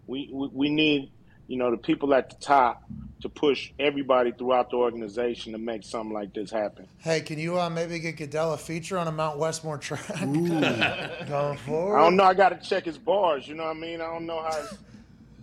we, 0.07 0.29
we, 0.31 0.49
we 0.53 0.71
need, 0.71 1.11
you 1.49 1.57
know, 1.57 1.71
the 1.71 1.79
people 1.79 2.13
at 2.13 2.29
the 2.29 2.37
top 2.37 2.85
to 3.23 3.31
push 3.31 3.73
everybody 3.79 4.33
throughout 4.33 4.71
the 4.71 4.77
organization 4.77 5.53
to 5.53 5.59
make 5.59 5.85
something 5.85 6.13
like 6.13 6.35
this 6.35 6.51
happen. 6.51 6.87
Hey, 6.99 7.23
can 7.23 7.39
you 7.39 7.59
uh, 7.59 7.71
maybe 7.71 7.99
get 7.99 8.19
Goodell 8.19 8.53
a 8.53 8.59
feature 8.59 8.99
on 8.99 9.09
a 9.09 9.13
Mount 9.13 9.39
Westmore 9.39 9.79
track? 9.79 10.07
Going 10.21 11.59
forward. 11.59 11.97
I 11.99 12.05
don't 12.05 12.17
know. 12.17 12.25
I 12.25 12.35
got 12.35 12.51
to 12.51 12.69
check 12.69 12.85
his 12.85 12.99
bars. 12.99 13.49
You 13.49 13.55
know 13.55 13.65
what 13.65 13.77
I 13.77 13.81
mean? 13.81 14.03
I 14.03 14.07
don't 14.07 14.27
know 14.27 14.43
how. 14.43 14.63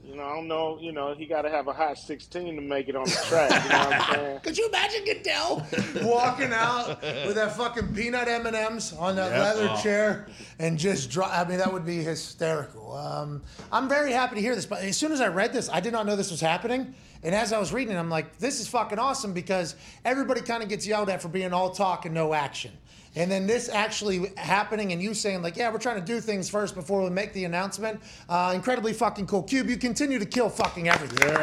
You 0.08 0.16
know, 0.16 0.24
I 0.24 0.36
don't 0.36 0.48
know. 0.48 0.80
You 0.80 0.94
know, 0.94 1.14
he 1.14 1.26
got 1.26 1.42
to 1.42 1.50
have 1.50 1.68
a 1.68 1.74
hot 1.74 1.98
16 1.98 2.56
to 2.56 2.62
make 2.62 2.88
it 2.88 2.96
on 2.96 3.04
the 3.06 3.20
track. 3.28 3.50
You 3.64 3.70
know 3.70 3.78
what 3.78 3.94
I'm 3.94 4.16
saying? 4.16 4.40
Could 4.44 4.58
you 4.58 4.68
imagine 4.70 5.04
Goodell 5.04 5.66
walking 6.08 6.54
out 6.54 7.02
with 7.02 7.36
that 7.36 7.58
fucking 7.58 7.94
peanut 7.94 8.28
M 8.30 8.46
and 8.46 8.56
M's 8.56 8.94
on 8.94 9.18
that 9.18 9.32
Yep. 9.32 9.40
leather 9.42 9.70
Oh. 9.74 9.82
chair 9.82 10.28
and 10.60 10.78
just 10.80 11.10
draw? 11.10 11.28
I 11.30 11.46
mean, 11.46 11.58
that 11.58 11.72
would 11.74 11.86
be 11.86 11.98
hysterical. 12.04 12.96
Um, 12.96 13.42
I'm 13.72 13.90
very 13.90 14.14
happy 14.14 14.36
to 14.36 14.42
hear 14.42 14.56
this, 14.56 14.66
but 14.66 14.80
as 14.82 14.96
soon 14.96 15.12
as 15.12 15.20
I 15.20 15.28
read 15.28 15.52
this, 15.52 15.70
I 15.70 15.82
did 15.82 15.92
not 15.92 16.06
know 16.06 16.16
this 16.16 16.32
was 16.32 16.42
happening. 16.42 16.94
And 17.24 17.36
as 17.36 17.52
I 17.52 17.58
was 17.60 17.74
reading 17.74 17.96
it, 17.96 18.00
I'm 18.00 18.10
like, 18.10 18.38
this 18.38 18.62
is 18.62 18.68
fucking 18.70 19.00
awesome 19.00 19.34
because 19.34 19.76
everybody 20.06 20.40
kind 20.40 20.64
of 20.64 20.70
gets 20.70 20.88
yelled 20.88 21.10
at 21.10 21.22
for 21.22 21.28
being 21.28 21.52
all 21.52 21.72
talk 21.72 22.06
and 22.06 22.14
no 22.14 22.34
action. 22.34 22.72
And 23.18 23.32
then 23.32 23.48
this 23.48 23.68
actually 23.68 24.32
happening 24.38 24.94
and 24.94 25.02
you 25.02 25.16
saying, 25.16 25.42
like, 25.42 25.58
yeah, 25.58 25.72
we're 25.72 25.80
trying 25.80 26.00
to 26.00 26.06
do 26.06 26.22
things 26.22 26.48
first 26.50 26.76
before 26.76 27.04
we 27.04 27.10
make 27.10 27.34
the 27.34 27.46
announcement. 27.46 28.00
Uh, 28.30 28.52
incredibly 28.54 28.94
fucking 28.94 29.26
cool. 29.26 29.42
Cube, 29.42 29.70
you 29.70 29.78
continue 29.78 30.20
to 30.20 30.26
kill 30.26 30.50
fucking 30.50 30.88
everything. 30.88 31.36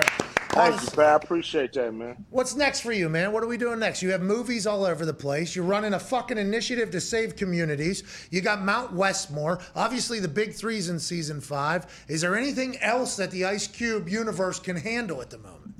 Thank 0.51 0.81
you, 0.83 0.89
Pat. 0.91 0.99
I 0.99 1.15
appreciate 1.15 1.73
that, 1.73 1.93
man. 1.93 2.25
What's 2.31 2.55
next 2.55 2.83
for 2.83 2.93
you, 2.93 3.09
man? 3.09 3.33
What 3.33 3.43
are 3.43 3.49
we 3.49 3.57
doing 3.57 3.81
next? 3.81 4.03
You 4.03 4.13
have 4.13 4.23
movies 4.23 4.69
all 4.69 4.85
over 4.85 5.05
the 5.05 5.13
place. 5.13 5.57
You're 5.57 5.65
running 5.65 5.95
a 5.95 5.99
fucking 5.99 6.39
initiative 6.39 6.93
to 6.93 7.01
save 7.01 7.35
communities. 7.35 8.05
You 8.31 8.41
got 8.41 8.63
Mount 8.63 8.93
Westmore. 8.93 9.59
Obviously, 9.75 10.21
the 10.21 10.29
big 10.29 10.55
threes 10.55 10.91
in 10.91 11.01
season 11.01 11.41
five. 11.41 12.05
Is 12.07 12.21
there 12.21 12.37
anything 12.37 12.77
else 12.79 13.17
that 13.17 13.33
the 13.33 13.47
Ice 13.47 13.67
Cube 13.67 14.09
universe 14.09 14.61
can 14.61 14.77
handle 14.77 15.21
at 15.21 15.31
the 15.31 15.39
moment? 15.39 15.75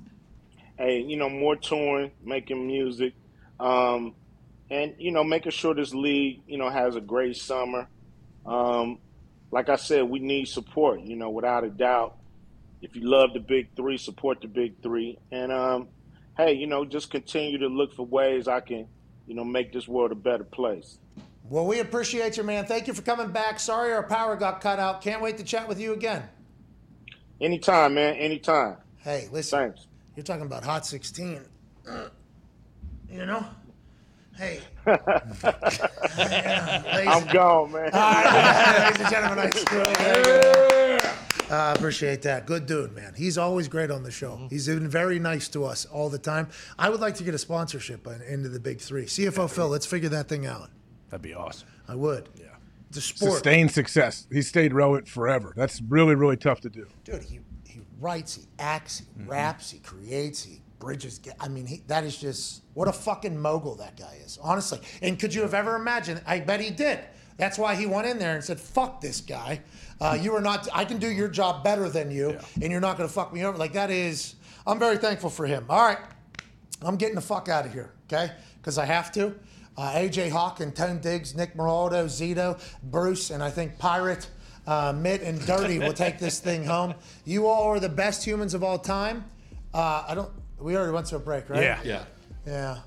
Hey, 0.77 1.03
you 1.03 1.17
know, 1.19 1.29
more 1.29 1.55
touring, 1.55 2.11
making 2.25 2.67
music, 2.67 3.13
um, 3.61 4.13
and 4.71 4.95
you 4.99 5.11
know, 5.11 5.25
making 5.25 5.53
sure 5.53 5.75
this 5.75 5.95
league, 5.95 6.41
you 6.47 6.59
know, 6.59 6.71
has 6.71 6.97
a 6.97 7.01
great 7.01 7.37
summer. 7.37 7.87
Um, 8.47 8.99
like 9.51 9.69
I 9.69 9.77
said, 9.77 10.03
we 10.05 10.19
need 10.19 10.49
support. 10.49 11.01
You 11.01 11.17
know, 11.17 11.31
without 11.31 11.65
a 11.65 11.71
doubt. 11.71 12.17
If 12.83 12.95
you 12.95 13.09
love 13.09 13.33
the 13.33 13.41
big 13.41 13.69
three, 13.77 13.97
support 13.97 14.43
the 14.43 14.47
big 14.47 14.83
three, 14.83 15.19
and 15.33 15.51
um, 15.51 15.89
hey, 16.37 16.53
you 16.53 16.67
know, 16.67 16.85
just 16.85 17.11
continue 17.11 17.57
to 17.59 17.69
look 17.69 17.95
for 17.95 18.05
ways 18.05 18.47
I 18.47 18.61
can, 18.61 18.87
you 19.27 19.35
know, 19.35 19.45
make 19.45 19.73
this 19.73 19.89
world 19.89 20.13
a 20.13 20.15
better 20.15 20.45
place. 20.45 20.99
Well, 21.49 21.67
we 21.67 21.81
appreciate 21.81 22.37
you, 22.37 22.43
man. 22.43 22.67
Thank 22.67 22.87
you 22.87 22.95
for 22.95 23.03
coming 23.03 23.31
back. 23.31 23.61
Sorry 23.61 23.93
our 23.93 24.03
power 24.03 24.37
got 24.37 24.61
cut 24.61 24.79
out. 24.79 25.03
Can't 25.03 25.23
wait 25.23 25.39
to 25.39 25.45
chat 25.45 25.69
with 25.69 25.79
you 25.79 25.93
again. 25.93 26.23
Anytime, 27.41 27.95
man. 27.95 28.15
Anytime. 28.15 28.77
Hey, 28.99 29.29
listen. 29.31 29.59
Thanks. 29.59 29.87
You're 30.17 30.25
talking 30.25 30.47
about 30.47 30.65
Hot 30.65 30.87
16. 30.87 31.43
Uh, 31.89 32.09
you 33.11 33.27
know? 33.27 33.47
Hey. 34.37 34.61
I'm 34.87 34.97
gone, 37.29 37.73
man. 37.73 37.91
All 37.93 38.01
right, 38.01 38.79
ladies 38.85 39.01
and 39.01 39.11
gentlemen, 39.11 39.39
I 39.39 39.51
screw 39.51 39.83
I 41.51 41.51
uh, 41.51 41.75
appreciate 41.77 42.23
that. 42.23 42.47
Good 42.47 42.67
dude, 42.67 42.95
man. 42.95 43.15
He's 43.15 43.39
always 43.39 43.69
great 43.69 43.91
on 43.91 44.03
the 44.03 44.11
show. 44.11 44.47
He's 44.51 44.67
been 44.67 44.89
very 44.89 45.19
nice 45.19 45.49
to 45.49 45.65
us 45.65 45.85
all 45.85 46.09
the 46.09 46.19
time. 46.19 46.49
I 46.79 46.89
would 46.89 47.01
like 47.01 47.15
to 47.17 47.25
get 47.25 47.35
a 47.35 47.39
sponsorship 47.39 48.07
into 48.29 48.49
the 48.49 48.59
big 48.59 48.81
three. 48.81 49.05
CFO 49.05 49.51
Phil, 49.51 49.69
let's 49.69 49.87
figure 49.87 50.09
that 50.09 50.29
thing 50.29 50.47
out. 50.47 50.71
That'd 51.11 51.23
be 51.23 51.35
awesome. 51.35 51.69
I 51.87 51.95
would. 51.95 52.29
Yeah. 52.37 52.47
It's 52.89 52.99
a 52.99 53.03
sport. 53.03 53.33
Sustained 53.33 53.71
success. 53.71 54.27
He 54.33 54.43
stayed 54.43 54.73
relevant 54.73 55.07
forever. 55.07 55.53
That's 55.55 55.81
really, 55.83 56.15
really 56.15 56.37
tough 56.37 56.61
to 56.63 56.71
do. 56.71 56.87
Dude, 57.05 57.23
he, 57.23 57.41
he 57.67 57.83
writes, 58.01 58.35
he 58.35 58.47
acts, 58.59 59.01
he 59.01 59.25
raps, 59.25 59.71
he 59.71 59.81
creates, 59.81 60.43
he 60.43 60.63
bridges. 60.85 61.21
I 61.41 61.49
mean, 61.49 61.67
he, 61.67 61.83
that 61.87 62.05
is 62.05 62.17
just 62.17 62.63
what 62.75 62.89
a 62.89 62.93
fucking 62.93 63.39
mogul 63.41 63.75
that 63.77 63.97
guy 63.97 64.19
is, 64.25 64.39
honestly. 64.43 64.81
And 65.03 65.19
could 65.19 65.35
you 65.35 65.43
have 65.43 65.55
ever 65.55 65.77
imagined? 65.77 66.21
I 66.27 66.41
bet 66.41 66.61
he 66.61 66.71
did. 66.71 67.01
That's 67.37 67.59
why 67.59 67.75
he 67.75 67.87
went 67.87 68.07
in 68.07 68.19
there 68.19 68.35
and 68.35 68.45
said, 68.45 68.61
"Fuck 68.61 69.01
this 69.01 69.21
guy. 69.21 69.63
Uh, 70.01 70.17
you 70.21 70.35
are 70.37 70.41
not. 70.41 70.69
I 70.73 70.85
can 70.85 70.99
do 70.99 71.09
your 71.11 71.29
job 71.29 71.65
better 71.65 71.89
than 71.89 72.11
you, 72.11 72.39
and 72.61 72.71
you're 72.71 72.81
not 72.81 72.97
going 72.97 73.09
to 73.09 73.13
fuck 73.13 73.33
me 73.33 73.45
over." 73.45 73.59
Like 73.59 73.73
that 73.73 73.91
is. 73.91 74.37
I'm 74.67 74.79
very 74.79 74.99
thankful 74.99 75.31
for 75.31 75.47
him. 75.47 75.65
All 75.69 75.85
right, 75.85 75.99
I'm 76.83 76.97
getting 76.97 77.17
the 77.17 77.21
fuck 77.21 77.49
out 77.49 77.67
of 77.67 77.73
here, 77.73 77.93
okay? 78.07 78.33
Because 78.59 78.79
I 78.79 78.85
have 78.85 79.11
to. 79.13 79.35
Uh, 79.77 79.93
AJ 79.95 80.31
Hawk 80.31 80.61
and 80.61 80.75
Tone 80.75 81.01
Diggs, 81.01 81.35
Nick 81.35 81.57
Moraldo, 81.57 82.05
Zito, 82.05 82.61
Bruce, 82.85 83.31
and 83.31 83.43
I 83.43 83.51
think 83.51 83.77
Pirate, 83.77 84.29
uh, 84.69 84.93
Mitt, 84.97 85.23
and 85.23 85.45
Dirty 85.45 85.81
will 85.81 85.93
take 85.93 86.21
this 86.21 86.39
thing 86.39 86.65
home. 86.65 86.95
You 87.25 87.49
all 87.49 87.65
are 87.65 87.81
the 87.81 87.89
best 87.89 88.25
humans 88.25 88.55
of 88.55 88.63
all 88.63 88.79
time. 88.79 89.25
Uh, 89.75 90.05
I 90.09 90.15
don't. 90.15 90.31
We 90.59 90.77
already 90.77 90.93
went 90.93 91.07
to 91.07 91.17
a 91.17 91.19
break, 91.19 91.49
right? 91.51 91.63
Yeah. 91.63 91.81
Yeah. 91.85 92.05
Yeah. 92.47 92.79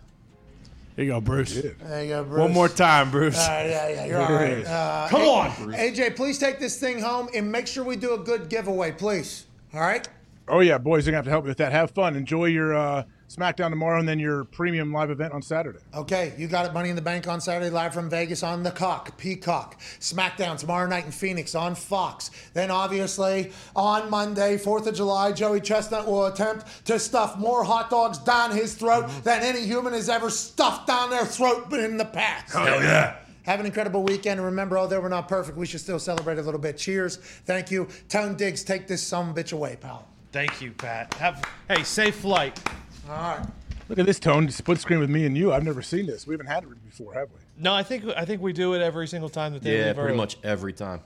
There 0.95 1.05
you 1.05 1.11
go, 1.11 1.21
Bruce. 1.21 1.53
There 1.61 2.03
you 2.03 2.09
go, 2.09 2.23
Bruce. 2.23 2.39
One 2.39 2.53
more 2.53 2.69
time, 2.69 3.11
Bruce. 3.11 3.37
All 3.37 3.47
right, 3.49 3.69
yeah, 3.69 3.89
yeah, 3.89 4.05
you're 4.05 4.19
all 4.21 4.33
right. 4.33 4.65
Uh, 4.65 5.07
Come 5.09 5.21
on, 5.21 5.53
Bruce. 5.63 5.75
AJ, 5.75 6.15
please 6.15 6.39
take 6.39 6.59
this 6.59 6.79
thing 6.79 6.99
home 6.99 7.29
and 7.35 7.51
make 7.51 7.67
sure 7.67 7.83
we 7.83 7.95
do 7.95 8.15
a 8.15 8.17
good 8.17 8.49
giveaway, 8.49 8.91
please. 8.91 9.45
All 9.75 9.81
right? 9.81 10.07
Oh 10.47 10.61
yeah, 10.61 10.79
boys, 10.79 11.05
you're 11.05 11.11
gonna 11.11 11.17
have 11.17 11.25
to 11.25 11.29
help 11.29 11.43
me 11.43 11.49
with 11.49 11.57
that. 11.59 11.71
Have 11.71 11.91
fun. 11.91 12.15
Enjoy 12.15 12.45
your 12.45 12.75
uh, 12.75 13.03
SmackDown 13.29 13.69
tomorrow, 13.69 13.99
and 13.99 14.07
then 14.07 14.19
your 14.19 14.45
premium 14.45 14.93
live 14.93 15.11
event 15.11 15.33
on 15.33 15.41
Saturday. 15.41 15.79
Okay, 15.93 16.33
you 16.37 16.47
got 16.47 16.65
it. 16.65 16.73
Money 16.73 16.89
in 16.89 16.95
the 16.95 17.01
Bank 17.01 17.27
on 17.27 17.41
Saturday, 17.41 17.69
live 17.69 17.93
from 17.93 18.09
Vegas 18.09 18.41
on 18.41 18.63
the 18.63 18.71
Cock, 18.71 19.17
Peacock. 19.17 19.79
SmackDown 19.99 20.57
tomorrow 20.57 20.87
night 20.87 21.05
in 21.05 21.11
Phoenix 21.11 21.53
on 21.53 21.75
Fox. 21.75 22.31
Then, 22.53 22.71
obviously, 22.71 23.51
on 23.75 24.09
Monday, 24.09 24.57
4th 24.57 24.87
of 24.87 24.95
July, 24.95 25.33
Joey 25.33 25.59
Chestnut 25.59 26.07
will 26.07 26.27
attempt 26.27 26.85
to 26.85 26.97
stuff 26.99 27.37
more 27.37 27.63
hot 27.63 27.89
dogs 27.89 28.17
down 28.17 28.51
his 28.51 28.75
throat 28.75 29.05
mm-hmm. 29.05 29.21
than 29.23 29.43
any 29.43 29.65
human 29.65 29.93
has 29.93 30.07
ever 30.07 30.29
stuffed 30.29 30.87
down 30.87 31.09
their 31.09 31.25
throat 31.25 31.71
in 31.73 31.97
the 31.97 32.05
past. 32.05 32.53
Hell 32.53 32.81
yeah. 32.81 33.17
Have 33.43 33.59
an 33.61 33.65
incredible 33.65 34.03
weekend. 34.03 34.39
And 34.39 34.45
remember, 34.45 34.77
although 34.77 34.99
we're 34.99 35.07
not 35.09 35.27
perfect, 35.27 35.57
we 35.57 35.65
should 35.65 35.79
still 35.79 35.99
celebrate 35.99 36.37
a 36.37 36.41
little 36.41 36.59
bit. 36.59 36.77
Cheers. 36.77 37.17
Thank 37.17 37.71
you. 37.71 37.87
Tone 38.09 38.35
Diggs, 38.35 38.63
take 38.63 38.87
this 38.87 39.01
some 39.01 39.33
bitch 39.33 39.53
away, 39.53 39.77
pal. 39.79 40.05
Thank 40.33 40.61
you, 40.61 40.71
Pat. 40.71 41.13
Have 41.15 41.43
hey, 41.69 41.83
safe 41.83 42.15
flight. 42.15 42.59
All 43.09 43.15
right. 43.15 43.45
Look 43.89 43.99
at 43.99 44.05
this 44.05 44.19
tone 44.19 44.49
split 44.49 44.79
screen 44.79 44.99
with 44.99 45.09
me 45.09 45.25
and 45.25 45.37
you. 45.37 45.53
I've 45.53 45.63
never 45.63 45.81
seen 45.81 46.07
this. 46.07 46.27
We 46.27 46.33
haven't 46.33 46.47
had 46.47 46.63
it 46.63 46.85
before, 46.85 47.13
have 47.13 47.29
we? 47.29 47.39
No, 47.57 47.73
I 47.73 47.83
think 47.83 48.03
I 48.17 48.25
think 48.25 48.41
we 48.41 48.51
do 48.53 48.73
it 48.73 48.81
every 48.81 49.07
single 49.07 49.29
time 49.29 49.53
that 49.53 49.61
they 49.63 49.77
Yeah, 49.79 49.85
leave 49.87 49.95
pretty 49.95 50.09
early. 50.09 50.17
much 50.17 50.37
every 50.43 50.73
time. 50.73 51.01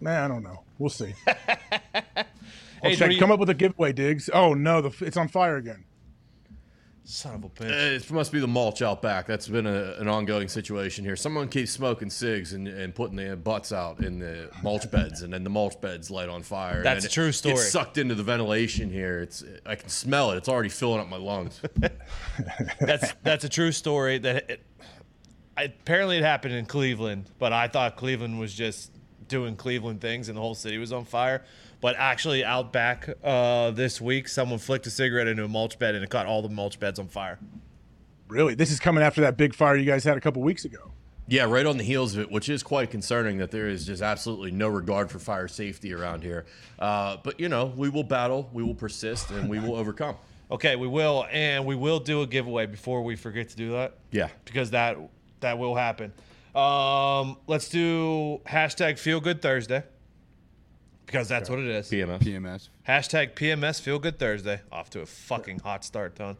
Man, 0.00 0.22
I 0.24 0.28
don't 0.28 0.42
know. 0.42 0.62
We'll 0.78 0.90
see. 0.90 1.14
I'll 1.26 2.24
Hey, 2.82 2.96
check. 2.96 3.08
do 3.08 3.14
you- 3.14 3.20
Come 3.20 3.30
up 3.30 3.38
with 3.40 3.48
a 3.48 3.54
giveaway, 3.54 3.92
Diggs. 3.92 4.28
Oh 4.32 4.54
no, 4.54 4.80
the, 4.82 5.04
it's 5.06 5.16
on 5.16 5.28
fire 5.28 5.56
again. 5.56 5.84
Son 7.08 7.34
of 7.36 7.44
a 7.44 7.46
Uh, 7.46 7.50
bitch. 7.50 7.96
It 8.04 8.10
must 8.10 8.32
be 8.32 8.40
the 8.40 8.48
mulch 8.48 8.82
out 8.82 9.00
back. 9.00 9.26
That's 9.26 9.46
been 9.46 9.66
a, 9.66 9.94
an 9.98 10.08
ongoing 10.08 10.48
situation 10.48 11.04
here. 11.04 11.14
Someone 11.14 11.46
keeps 11.48 11.70
smoking 11.70 12.10
cigs 12.10 12.52
and, 12.52 12.66
and 12.66 12.92
putting 12.92 13.14
their 13.14 13.36
butts 13.36 13.72
out 13.72 14.00
in 14.00 14.18
the 14.18 14.50
mulch 14.60 14.90
beds, 14.90 15.22
and 15.22 15.32
then 15.32 15.44
the 15.44 15.50
mulch 15.50 15.80
beds 15.80 16.10
light 16.10 16.28
on 16.28 16.42
fire. 16.42 16.82
That's 16.82 17.04
a 17.04 17.08
true 17.08 17.28
it 17.28 17.34
story. 17.34 17.54
Gets 17.54 17.70
sucked 17.70 17.96
into 17.96 18.16
the 18.16 18.24
ventilation 18.24 18.90
here. 18.90 19.20
It's 19.20 19.44
I 19.64 19.76
can 19.76 19.88
smell 19.88 20.32
it. 20.32 20.36
It's 20.38 20.48
already 20.48 20.68
filling 20.68 21.00
up 21.00 21.08
my 21.08 21.16
lungs. 21.16 21.60
That's 22.80 23.12
that's 23.22 23.44
a 23.44 23.48
true 23.48 23.70
story. 23.72 24.18
That 24.18 24.50
it, 24.50 24.66
apparently 25.56 26.18
it 26.18 26.24
happened 26.24 26.54
in 26.54 26.66
Cleveland, 26.66 27.30
but 27.38 27.52
I 27.52 27.68
thought 27.68 27.96
Cleveland 27.96 28.40
was 28.40 28.52
just 28.52 28.90
doing 29.28 29.54
Cleveland 29.56 30.00
things 30.00 30.28
and 30.28 30.36
the 30.36 30.40
whole 30.40 30.54
city 30.54 30.78
was 30.78 30.92
on 30.92 31.04
fire. 31.04 31.44
But 31.80 31.96
actually, 31.98 32.44
out 32.44 32.72
back 32.72 33.08
uh, 33.22 33.70
this 33.70 34.00
week, 34.00 34.28
someone 34.28 34.58
flicked 34.58 34.86
a 34.86 34.90
cigarette 34.90 35.28
into 35.28 35.44
a 35.44 35.48
mulch 35.48 35.78
bed 35.78 35.94
and 35.94 36.02
it 36.02 36.10
caught 36.10 36.26
all 36.26 36.42
the 36.42 36.48
mulch 36.48 36.80
beds 36.80 36.98
on 36.98 37.08
fire. 37.08 37.38
Really, 38.28 38.54
this 38.54 38.70
is 38.70 38.80
coming 38.80 39.04
after 39.04 39.20
that 39.20 39.36
big 39.36 39.54
fire 39.54 39.76
you 39.76 39.84
guys 39.84 40.02
had 40.04 40.16
a 40.16 40.20
couple 40.20 40.42
weeks 40.42 40.64
ago. 40.64 40.92
Yeah, 41.28 41.44
right 41.44 41.66
on 41.66 41.76
the 41.76 41.84
heels 41.84 42.14
of 42.14 42.20
it, 42.20 42.30
which 42.30 42.48
is 42.48 42.62
quite 42.62 42.90
concerning 42.90 43.38
that 43.38 43.50
there 43.50 43.68
is 43.68 43.84
just 43.84 44.00
absolutely 44.00 44.52
no 44.52 44.68
regard 44.68 45.10
for 45.10 45.18
fire 45.18 45.48
safety 45.48 45.92
around 45.92 46.22
here. 46.22 46.46
Uh, 46.78 47.16
but 47.22 47.38
you 47.40 47.48
know, 47.48 47.66
we 47.76 47.88
will 47.88 48.04
battle, 48.04 48.48
we 48.52 48.62
will 48.62 48.74
persist, 48.74 49.30
and 49.30 49.48
we 49.48 49.58
will 49.58 49.74
overcome. 49.76 50.16
Okay, 50.50 50.76
we 50.76 50.86
will, 50.86 51.26
and 51.32 51.66
we 51.66 51.74
will 51.74 51.98
do 51.98 52.22
a 52.22 52.26
giveaway 52.26 52.66
before 52.66 53.02
we 53.02 53.16
forget 53.16 53.48
to 53.48 53.56
do 53.56 53.72
that. 53.72 53.94
Yeah. 54.12 54.28
because 54.44 54.70
that 54.70 54.96
that 55.40 55.58
will 55.58 55.74
happen. 55.74 56.12
Um, 56.54 57.36
let's 57.46 57.68
do 57.68 58.40
hashtag 58.46 58.98
Feel 58.98 59.20
Good 59.20 59.42
Thursday 59.42 59.82
because 61.06 61.28
that's 61.28 61.48
what 61.48 61.58
it 61.58 61.66
is. 61.66 61.90
PMS. 61.90 62.18
PMS. 62.20 62.68
Hashtag 62.86 63.34
PMS 63.34 63.80
Feel 63.80 63.98
Good 63.98 64.18
Thursday. 64.18 64.60
Off 64.70 64.90
to 64.90 65.00
a 65.00 65.06
fucking 65.06 65.60
hot 65.60 65.84
start, 65.84 66.16
Tone. 66.16 66.36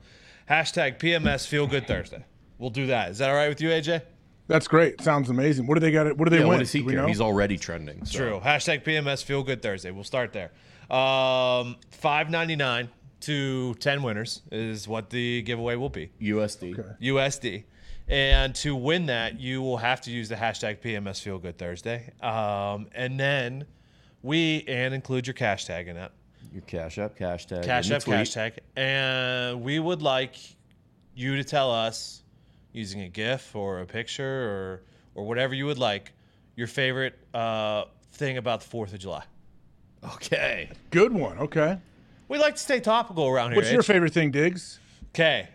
Hashtag 0.51 0.99
PMS 0.99 1.47
Feel 1.47 1.67
Good 1.67 1.87
Thursday. 1.87 2.25
We'll 2.59 2.71
do 2.71 2.87
that. 2.89 3.11
Is 3.11 3.19
that 3.19 3.31
all 3.31 3.37
right 3.37 3.49
with 3.49 3.61
you, 3.61 3.69
AJ? 3.71 4.03
That's 4.49 4.69
great. 4.69 5.01
Sounds 5.01 5.29
amazing. 5.29 5.67
What 5.67 5.75
do 5.75 5.81
they 5.81 5.91
got? 5.91 6.17
What 6.17 6.27
do 6.27 6.31
they 6.31 6.37
yeah, 6.39 6.43
win? 6.45 6.49
what 6.55 6.59
does 6.61 6.73
he 6.73 6.81
Do 6.81 6.85
we 6.87 6.93
care? 6.93 7.03
know? 7.03 7.09
He's 7.09 7.21
already 7.21 7.59
trending. 7.59 8.05
So. 8.05 8.19
True. 8.19 8.41
Hashtag 8.45 8.85
PMS 8.85 9.25
Feel 9.25 9.43
Good 9.43 9.61
Thursday. 9.63 9.91
We'll 9.91 10.05
start 10.05 10.33
there. 10.33 10.53
Um, 10.97 11.77
Five 11.91 12.31
ninety 12.31 12.55
nine 12.55 12.89
to 13.21 13.75
ten 13.75 14.03
winners 14.03 14.43
is 14.53 14.87
what 14.87 15.11
the 15.11 15.43
giveaway 15.43 15.75
will 15.75 15.89
be. 15.89 16.11
USD. 16.21 16.99
USD. 17.01 17.65
And 18.09 18.55
to 18.57 18.77
win 18.77 19.07
that, 19.07 19.41
you 19.41 19.63
will 19.63 19.79
have 19.79 20.01
to 20.03 20.13
use 20.13 20.29
the 20.29 20.37
hashtag 20.37 20.79
PMS 20.81 21.21
Feel 21.21 21.39
Good 21.39 21.59
Thursday. 21.59 22.13
Um, 22.23 22.87
and 22.95 23.19
then 23.19 23.67
we 24.27 24.65
and 24.67 24.93
include 24.93 25.27
your 25.27 25.35
cash 25.35 25.65
tag 25.65 25.89
in 25.89 25.97
that. 25.97 26.13
Your 26.53 26.63
cash 26.63 26.99
app, 26.99 27.17
cash 27.17 27.47
tag. 27.47 27.63
Cash 27.63 27.87
in 27.87 27.91
the 27.91 27.97
app, 27.97 28.05
cash 28.05 28.31
tag. 28.33 28.59
And 28.77 29.63
we 29.63 29.79
would 29.79 30.03
like 30.03 30.37
you 31.15 31.37
to 31.37 31.45
tell 31.45 31.71
us 31.71 32.23
using 32.73 33.03
a 33.03 33.09
GIF 33.09 33.55
or 33.55 33.81
a 33.81 33.87
picture 33.87 34.25
or 34.25 34.83
or 35.15 35.27
whatever 35.27 35.55
you 35.55 35.67
would 35.67 35.79
like 35.79 36.13
your 36.57 36.67
favorite 36.67 37.19
uh, 37.33 37.85
thing 38.13 38.37
about 38.37 38.61
the 38.61 38.67
Fourth 38.67 38.93
of 38.93 38.99
July. 38.99 39.25
Okay. 40.15 40.71
Good 40.91 41.13
one. 41.13 41.39
Okay. 41.39 41.79
We 42.29 42.39
like 42.39 42.57
to 42.57 42.61
stay 42.61 42.81
topical 42.81 43.29
around 43.29 43.51
here. 43.51 43.57
What's 43.57 43.71
your 43.71 43.81
H. 43.81 43.87
favorite 43.87 44.13
thing, 44.13 44.31
Diggs? 44.31 44.81
Okay, 45.11 45.49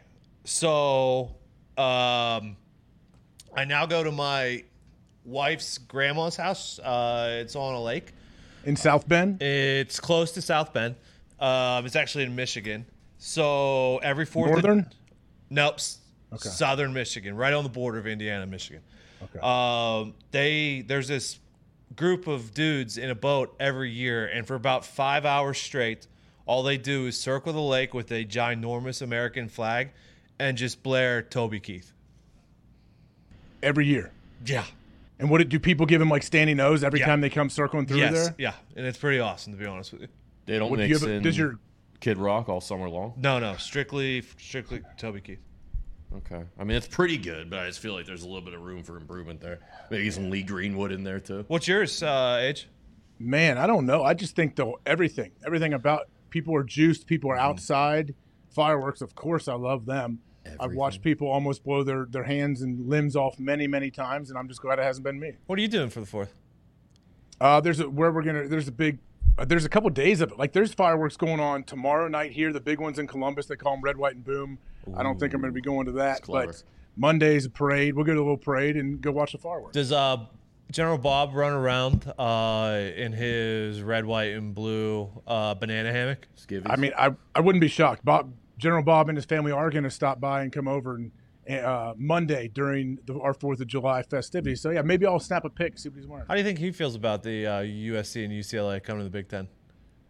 so 0.45 1.35
um, 1.77 2.55
I 3.55 3.65
now 3.67 3.85
go 3.85 4.03
to 4.03 4.11
my 4.11 4.63
wife's 5.25 5.77
grandma's 5.77 6.37
house. 6.37 6.79
Uh, 6.79 7.39
it's 7.41 7.55
on 7.55 7.75
a 7.75 7.81
lake. 7.81 8.13
In 8.65 8.75
South 8.75 9.07
Bend? 9.07 9.41
It's 9.41 9.99
close 9.99 10.31
to 10.33 10.41
South 10.41 10.73
Bend. 10.73 10.95
Um, 11.39 11.85
it's 11.85 11.95
actually 11.95 12.25
in 12.25 12.35
Michigan. 12.35 12.85
So 13.17 13.97
every 13.99 14.25
fourth 14.25 14.51
Northern? 14.51 14.79
Of, 14.79 14.85
nope. 15.49 15.79
Okay. 16.33 16.49
Southern 16.49 16.93
Michigan, 16.93 17.35
right 17.35 17.53
on 17.53 17.63
the 17.63 17.69
border 17.69 17.97
of 17.97 18.07
Indiana, 18.07 18.45
Michigan. 18.45 18.81
Okay. 19.23 19.39
Um, 19.39 20.13
they 20.31 20.81
there's 20.87 21.07
this 21.07 21.39
group 21.95 22.27
of 22.27 22.53
dudes 22.53 22.97
in 22.97 23.09
a 23.09 23.15
boat 23.15 23.55
every 23.59 23.91
year, 23.91 24.25
and 24.27 24.47
for 24.47 24.55
about 24.55 24.85
five 24.85 25.25
hours 25.25 25.57
straight, 25.57 26.07
all 26.45 26.63
they 26.63 26.77
do 26.77 27.07
is 27.07 27.19
circle 27.19 27.53
the 27.53 27.59
lake 27.59 27.93
with 27.93 28.11
a 28.11 28.25
ginormous 28.25 29.01
American 29.01 29.49
flag 29.49 29.91
and 30.39 30.57
just 30.57 30.81
blare 30.81 31.21
Toby 31.21 31.59
Keith. 31.59 31.91
Every 33.61 33.85
year. 33.85 34.11
Yeah. 34.45 34.65
And 35.21 35.29
what 35.29 35.47
do 35.47 35.59
people 35.59 35.85
give 35.85 36.01
him 36.01 36.09
like 36.09 36.23
standing 36.23 36.57
nose 36.57 36.83
every 36.83 36.99
Yeah. 36.99 37.05
time 37.05 37.21
they 37.21 37.29
come 37.29 37.49
circling 37.49 37.85
through 37.85 37.99
yes. 37.99 38.11
there? 38.13 38.35
Yeah, 38.37 38.53
and 38.75 38.85
it's 38.85 38.97
pretty 38.97 39.19
awesome 39.19 39.53
to 39.53 39.59
be 39.59 39.65
honest 39.65 39.93
with 39.93 40.01
you. 40.01 40.07
They 40.47 40.57
don't 40.59 40.69
What, 40.71 40.77
do 40.77 40.83
you 40.83 40.89
mix 40.89 41.01
have 41.01 41.09
a- 41.09 41.13
in 41.13 41.23
does 41.23 41.37
your- 41.37 41.59
Kid 41.99 42.17
Rock 42.17 42.49
all 42.49 42.59
summer 42.59 42.89
long. 42.89 43.13
No, 43.17 43.37
no, 43.37 43.55
strictly 43.57 44.23
strictly 44.39 44.81
Toby 44.97 45.21
Keith. 45.21 45.39
Okay. 46.13 46.43
I 46.59 46.63
mean, 46.63 46.75
it's 46.75 46.87
pretty 46.87 47.17
good, 47.17 47.49
but 47.51 47.59
I 47.59 47.67
just 47.67 47.79
feel 47.79 47.93
like 47.93 48.07
there's 48.07 48.23
a 48.23 48.27
little 48.27 48.41
bit 48.41 48.55
of 48.55 48.61
room 48.61 48.81
for 48.83 48.97
improvement 48.97 49.39
there. 49.39 49.59
Maybe 49.91 50.09
some 50.09 50.31
Lee 50.31 50.41
Greenwood 50.41 50.91
in 50.91 51.03
there 51.03 51.19
too. 51.19 51.45
What's 51.47 51.67
yours, 51.67 52.01
uh, 52.01 52.39
Age? 52.41 52.67
Man, 53.19 53.59
I 53.59 53.67
don't 53.67 53.85
know. 53.85 54.03
I 54.03 54.15
just 54.15 54.35
think 54.35 54.55
though 54.55 54.79
everything, 54.87 55.31
everything 55.45 55.73
about 55.73 56.09
people 56.31 56.55
are 56.55 56.63
juiced. 56.63 57.05
People 57.05 57.29
are 57.29 57.37
outside. 57.37 58.15
Fireworks, 58.49 59.01
of 59.01 59.13
course, 59.13 59.47
I 59.47 59.53
love 59.53 59.85
them. 59.85 60.19
I've 60.59 60.73
watched 60.73 61.01
people 61.01 61.27
almost 61.27 61.63
blow 61.63 61.83
their, 61.83 62.05
their 62.05 62.23
hands 62.23 62.61
and 62.61 62.89
limbs 62.89 63.15
off 63.15 63.39
many, 63.39 63.67
many 63.67 63.91
times, 63.91 64.29
and 64.29 64.39
I'm 64.39 64.47
just 64.47 64.61
glad 64.61 64.79
it 64.79 64.83
hasn't 64.83 65.03
been 65.03 65.19
me. 65.19 65.33
What 65.45 65.59
are 65.59 65.61
you 65.61 65.67
doing 65.67 65.89
for 65.89 65.99
the 65.99 66.05
fourth? 66.05 66.33
Uh, 67.39 67.59
there's 67.59 67.79
a 67.79 67.89
where 67.89 68.11
we're 68.11 68.23
gonna. 68.23 68.47
There's 68.47 68.67
a 68.67 68.71
big. 68.71 68.99
Uh, 69.37 69.45
there's 69.45 69.65
a 69.65 69.69
couple 69.69 69.89
days 69.89 70.21
of 70.21 70.31
it. 70.31 70.37
Like 70.37 70.53
there's 70.53 70.73
fireworks 70.73 71.17
going 71.17 71.39
on 71.39 71.63
tomorrow 71.63 72.07
night 72.07 72.31
here. 72.31 72.53
The 72.53 72.59
big 72.59 72.79
ones 72.79 72.99
in 72.99 73.07
Columbus. 73.07 73.47
They 73.47 73.55
call 73.55 73.73
them 73.73 73.81
Red, 73.81 73.97
White, 73.97 74.15
and 74.15 74.23
Boom. 74.23 74.59
I 74.95 75.03
don't 75.03 75.19
think 75.19 75.33
I'm 75.33 75.41
going 75.41 75.51
to 75.51 75.55
be 75.55 75.61
going 75.61 75.85
to 75.85 75.91
that. 75.93 76.21
But 76.27 76.63
Monday's 76.95 77.45
a 77.45 77.49
parade. 77.49 77.95
We'll 77.95 78.05
go 78.05 78.13
to 78.13 78.19
a 78.19 78.21
little 78.21 78.37
parade 78.37 78.77
and 78.77 79.01
go 79.01 79.11
watch 79.11 79.31
the 79.31 79.37
fireworks. 79.37 79.73
Does 79.73 79.91
uh, 79.91 80.25
General 80.71 80.97
Bob 80.97 81.33
run 81.33 81.53
around 81.53 82.11
uh, 82.17 82.91
in 82.95 83.13
his 83.13 83.81
red, 83.81 84.05
white, 84.05 84.31
and 84.31 84.53
blue 84.53 85.09
uh, 85.27 85.53
banana 85.55 85.91
hammock? 85.91 86.27
I 86.65 86.75
mean, 86.75 86.93
I, 86.97 87.11
I 87.35 87.41
wouldn't 87.41 87.61
be 87.61 87.67
shocked. 87.67 88.03
Bob, 88.03 88.33
General 88.61 88.83
Bob 88.83 89.09
and 89.09 89.17
his 89.17 89.25
family 89.25 89.51
are 89.51 89.71
going 89.71 89.83
to 89.83 89.89
stop 89.89 90.19
by 90.19 90.43
and 90.43 90.53
come 90.53 90.67
over 90.67 90.95
and 90.95 91.11
uh, 91.49 91.93
Monday 91.97 92.47
during 92.47 92.99
the, 93.05 93.19
our 93.19 93.33
Fourth 93.33 93.59
of 93.59 93.67
July 93.67 94.03
festivities. 94.03 94.61
So 94.61 94.69
yeah, 94.69 94.83
maybe 94.83 95.07
I'll 95.07 95.19
snap 95.19 95.45
a 95.45 95.49
pic, 95.49 95.79
see 95.79 95.89
what 95.89 95.97
he's 95.97 96.07
wearing. 96.07 96.27
How 96.27 96.35
do 96.35 96.39
you 96.39 96.45
think 96.45 96.59
he 96.59 96.71
feels 96.71 96.93
about 96.95 97.23
the 97.23 97.47
uh, 97.47 97.51
USC 97.61 98.23
and 98.23 98.31
UCLA 98.31 98.81
coming 98.81 98.99
to 98.99 99.03
the 99.05 99.09
Big 99.09 99.27
Ten? 99.27 99.47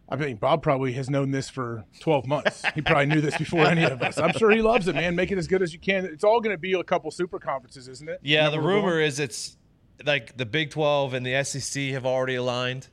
I 0.06 0.16
mean, 0.16 0.36
Bob 0.36 0.62
probably 0.62 0.92
has 0.92 1.08
known 1.08 1.30
this 1.30 1.48
for 1.48 1.84
12 2.00 2.26
months. 2.26 2.62
He 2.74 2.82
probably 2.82 3.06
knew 3.06 3.22
this 3.22 3.38
before 3.38 3.64
any 3.64 3.84
of 3.84 4.02
us. 4.02 4.18
I'm 4.18 4.32
sure 4.32 4.50
he 4.50 4.60
loves 4.60 4.86
it, 4.86 4.94
man. 4.94 5.16
Make 5.16 5.30
it 5.30 5.38
as 5.38 5.46
good 5.46 5.62
as 5.62 5.72
you 5.72 5.78
can. 5.78 6.04
It's 6.04 6.22
all 6.22 6.38
going 6.42 6.54
to 6.54 6.60
be 6.60 6.74
a 6.74 6.84
couple 6.84 7.10
super 7.10 7.38
conferences, 7.38 7.88
isn't 7.88 8.08
it? 8.10 8.20
Yeah, 8.22 8.50
the 8.50 8.60
rumor 8.60 8.96
going? 8.96 9.06
is 9.06 9.18
it's 9.18 9.56
like 10.04 10.36
the 10.36 10.44
Big 10.44 10.70
12 10.70 11.14
and 11.14 11.24
the 11.24 11.42
SEC 11.42 11.84
have 11.92 12.04
already 12.04 12.34
aligned. 12.34 12.88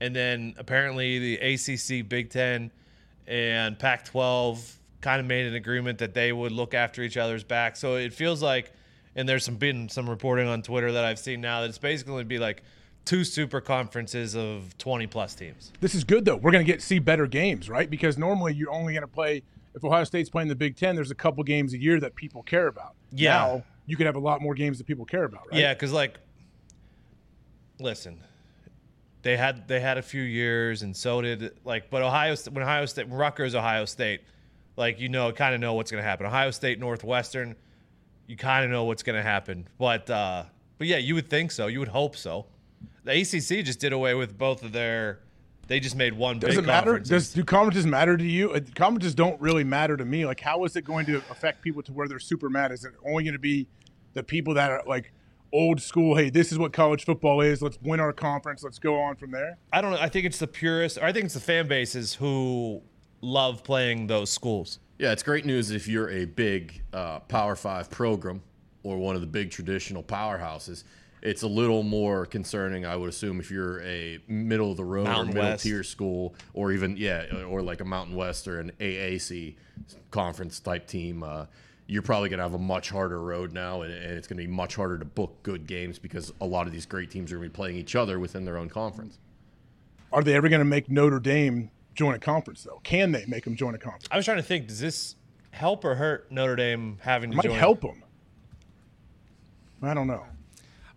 And 0.00 0.14
then 0.14 0.54
apparently 0.58 1.36
the 1.36 1.54
ACC, 1.54 2.08
Big 2.08 2.30
10, 2.30 2.70
and 3.26 3.76
Pac 3.76 4.04
12 4.04 4.79
kind 5.00 5.20
of 5.20 5.26
made 5.26 5.46
an 5.46 5.54
agreement 5.54 5.98
that 5.98 6.14
they 6.14 6.32
would 6.32 6.52
look 6.52 6.74
after 6.74 7.02
each 7.02 7.16
other's 7.16 7.44
back. 7.44 7.76
So 7.76 7.96
it 7.96 8.12
feels 8.12 8.42
like, 8.42 8.72
and 9.16 9.28
there's 9.28 9.44
some 9.44 9.56
been 9.56 9.88
some 9.88 10.08
reporting 10.08 10.48
on 10.48 10.62
Twitter 10.62 10.92
that 10.92 11.04
I've 11.04 11.18
seen 11.18 11.40
now 11.40 11.62
that 11.62 11.68
it's 11.68 11.78
basically 11.78 12.12
going 12.12 12.24
to 12.24 12.28
be 12.28 12.38
like 12.38 12.62
two 13.04 13.24
super 13.24 13.60
conferences 13.60 14.36
of 14.36 14.76
20 14.78 15.06
plus 15.06 15.34
teams. 15.34 15.72
This 15.80 15.94
is 15.94 16.04
good 16.04 16.24
though. 16.24 16.36
We're 16.36 16.52
going 16.52 16.64
to 16.64 16.70
get 16.70 16.82
see 16.82 16.98
better 16.98 17.26
games, 17.26 17.68
right? 17.68 17.88
Because 17.88 18.18
normally 18.18 18.54
you're 18.54 18.70
only 18.70 18.92
going 18.92 19.02
to 19.02 19.08
play 19.08 19.42
if 19.74 19.84
Ohio 19.84 20.04
State's 20.04 20.30
playing 20.30 20.48
the 20.48 20.54
Big 20.54 20.76
Ten. 20.76 20.94
There's 20.94 21.10
a 21.10 21.16
couple 21.16 21.42
games 21.44 21.74
a 21.74 21.78
year 21.78 22.00
that 22.00 22.14
people 22.14 22.42
care 22.42 22.66
about. 22.66 22.94
Yeah. 23.12 23.32
Now 23.32 23.64
you 23.86 23.96
could 23.96 24.06
have 24.06 24.16
a 24.16 24.20
lot 24.20 24.40
more 24.40 24.54
games 24.54 24.78
that 24.78 24.86
people 24.86 25.04
care 25.04 25.24
about, 25.24 25.50
right? 25.50 25.60
Yeah, 25.60 25.74
because 25.74 25.92
like, 25.92 26.18
listen, 27.80 28.22
they 29.22 29.36
had 29.36 29.66
they 29.66 29.80
had 29.80 29.98
a 29.98 30.02
few 30.02 30.22
years, 30.22 30.82
and 30.82 30.96
so 30.96 31.20
did 31.20 31.58
like, 31.64 31.90
but 31.90 32.02
Ohio 32.02 32.36
when 32.50 32.62
Ohio 32.62 32.86
State, 32.86 33.08
when 33.08 33.18
Rutgers, 33.18 33.54
Ohio 33.54 33.84
State, 33.84 34.20
like 34.76 35.00
you 35.00 35.08
know, 35.08 35.32
kind 35.32 35.54
of 35.54 35.60
know 35.60 35.74
what's 35.74 35.90
going 35.90 36.02
to 36.02 36.08
happen. 36.08 36.26
Ohio 36.26 36.50
State, 36.50 36.78
Northwestern, 36.78 37.56
you 38.26 38.36
kind 38.36 38.64
of 38.64 38.70
know 38.70 38.84
what's 38.84 39.02
going 39.02 39.16
to 39.16 39.22
happen. 39.22 39.68
But 39.78 40.08
uh, 40.08 40.44
but 40.78 40.86
yeah, 40.86 40.98
you 40.98 41.14
would 41.14 41.28
think 41.28 41.50
so. 41.50 41.66
You 41.66 41.80
would 41.80 41.88
hope 41.88 42.16
so. 42.16 42.46
The 43.04 43.12
ACC 43.12 43.64
just 43.64 43.80
did 43.80 43.92
away 43.92 44.14
with 44.14 44.38
both 44.38 44.62
of 44.62 44.72
their. 44.72 45.20
They 45.66 45.78
just 45.78 45.94
made 45.94 46.14
one 46.14 46.38
Does 46.40 46.56
big 46.56 46.64
it 46.64 46.66
matter? 46.66 46.98
Does 46.98 47.32
do 47.32 47.44
conferences 47.44 47.86
matter 47.86 48.16
to 48.16 48.24
you? 48.24 48.52
Uh, 48.52 48.60
Conferences 48.74 49.14
don't 49.14 49.40
really 49.40 49.62
matter 49.62 49.96
to 49.96 50.04
me. 50.04 50.26
Like, 50.26 50.40
how 50.40 50.64
is 50.64 50.74
it 50.74 50.82
going 50.82 51.06
to 51.06 51.18
affect 51.30 51.62
people 51.62 51.80
to 51.84 51.92
where 51.92 52.08
they're 52.08 52.18
super 52.18 52.50
mad? 52.50 52.72
Is 52.72 52.84
it 52.84 52.92
only 53.06 53.22
going 53.22 53.34
to 53.34 53.38
be 53.38 53.68
the 54.14 54.24
people 54.24 54.54
that 54.54 54.70
are 54.70 54.82
like 54.86 55.12
old 55.52 55.80
school? 55.80 56.16
Hey, 56.16 56.28
this 56.28 56.50
is 56.50 56.58
what 56.58 56.72
college 56.72 57.04
football 57.04 57.40
is. 57.40 57.62
Let's 57.62 57.78
win 57.82 58.00
our 58.00 58.12
conference. 58.12 58.64
Let's 58.64 58.80
go 58.80 59.00
on 59.00 59.14
from 59.14 59.30
there. 59.30 59.58
I 59.72 59.80
don't 59.80 59.92
know. 59.92 59.98
I 60.00 60.08
think 60.08 60.26
it's 60.26 60.38
the 60.38 60.48
purists, 60.48 60.98
or 60.98 61.04
I 61.04 61.12
think 61.12 61.26
it's 61.26 61.34
the 61.34 61.40
fan 61.40 61.68
bases 61.68 62.14
who 62.14 62.82
love 63.20 63.64
playing 63.64 64.06
those 64.06 64.30
schools. 64.30 64.78
Yeah, 64.98 65.12
it's 65.12 65.22
great 65.22 65.46
news 65.46 65.70
if 65.70 65.88
you're 65.88 66.10
a 66.10 66.24
big 66.26 66.82
uh, 66.92 67.20
Power 67.20 67.56
Five 67.56 67.90
program 67.90 68.42
or 68.82 68.98
one 68.98 69.14
of 69.14 69.20
the 69.20 69.26
big 69.26 69.50
traditional 69.50 70.02
powerhouses. 70.02 70.84
It's 71.22 71.42
a 71.42 71.46
little 71.48 71.82
more 71.82 72.24
concerning, 72.24 72.86
I 72.86 72.96
would 72.96 73.10
assume, 73.10 73.40
if 73.40 73.50
you're 73.50 73.82
a 73.82 74.18
middle 74.26 74.70
of 74.70 74.78
the 74.78 74.84
road 74.84 75.04
Mountain 75.04 75.30
or 75.30 75.34
middle 75.34 75.50
West. 75.50 75.64
tier 75.64 75.82
school, 75.82 76.34
or 76.54 76.72
even 76.72 76.96
yeah, 76.96 77.26
or 77.46 77.60
like 77.60 77.80
a 77.80 77.84
Mountain 77.84 78.16
West 78.16 78.48
or 78.48 78.58
an 78.58 78.72
AAC 78.80 79.56
conference 80.10 80.60
type 80.60 80.86
team. 80.86 81.22
Uh, 81.22 81.46
you're 81.86 82.02
probably 82.02 82.28
going 82.28 82.38
to 82.38 82.44
have 82.44 82.54
a 82.54 82.58
much 82.58 82.88
harder 82.88 83.20
road 83.20 83.52
now, 83.52 83.82
and, 83.82 83.92
and 83.92 84.12
it's 84.12 84.28
going 84.28 84.38
to 84.38 84.46
be 84.46 84.50
much 84.50 84.76
harder 84.76 84.96
to 84.96 85.04
book 85.04 85.42
good 85.42 85.66
games 85.66 85.98
because 85.98 86.32
a 86.40 86.46
lot 86.46 86.66
of 86.68 86.72
these 86.72 86.86
great 86.86 87.10
teams 87.10 87.32
are 87.32 87.36
going 87.36 87.48
to 87.48 87.52
be 87.52 87.56
playing 87.56 87.76
each 87.76 87.96
other 87.96 88.20
within 88.20 88.44
their 88.44 88.56
own 88.56 88.68
conference. 88.68 89.18
Are 90.12 90.22
they 90.22 90.34
ever 90.34 90.48
going 90.48 90.60
to 90.60 90.64
make 90.64 90.88
Notre 90.88 91.18
Dame 91.18 91.70
join 92.00 92.14
a 92.14 92.18
conference 92.18 92.64
though? 92.64 92.80
Can 92.82 93.12
they 93.12 93.24
make 93.26 93.44
them 93.44 93.54
join 93.54 93.74
a 93.74 93.78
conference? 93.78 94.08
I 94.10 94.16
was 94.16 94.24
trying 94.24 94.38
to 94.38 94.42
think, 94.42 94.66
does 94.68 94.80
this 94.80 95.16
help 95.50 95.84
or 95.84 95.94
hurt 95.96 96.32
Notre 96.32 96.56
Dame 96.56 96.98
having 97.02 97.28
It 97.28 97.32
to 97.32 97.36
might 97.36 97.44
join? 97.44 97.58
help 97.58 97.82
them. 97.82 98.02
I 99.82 99.92
don't 99.94 100.06
know. 100.06 100.24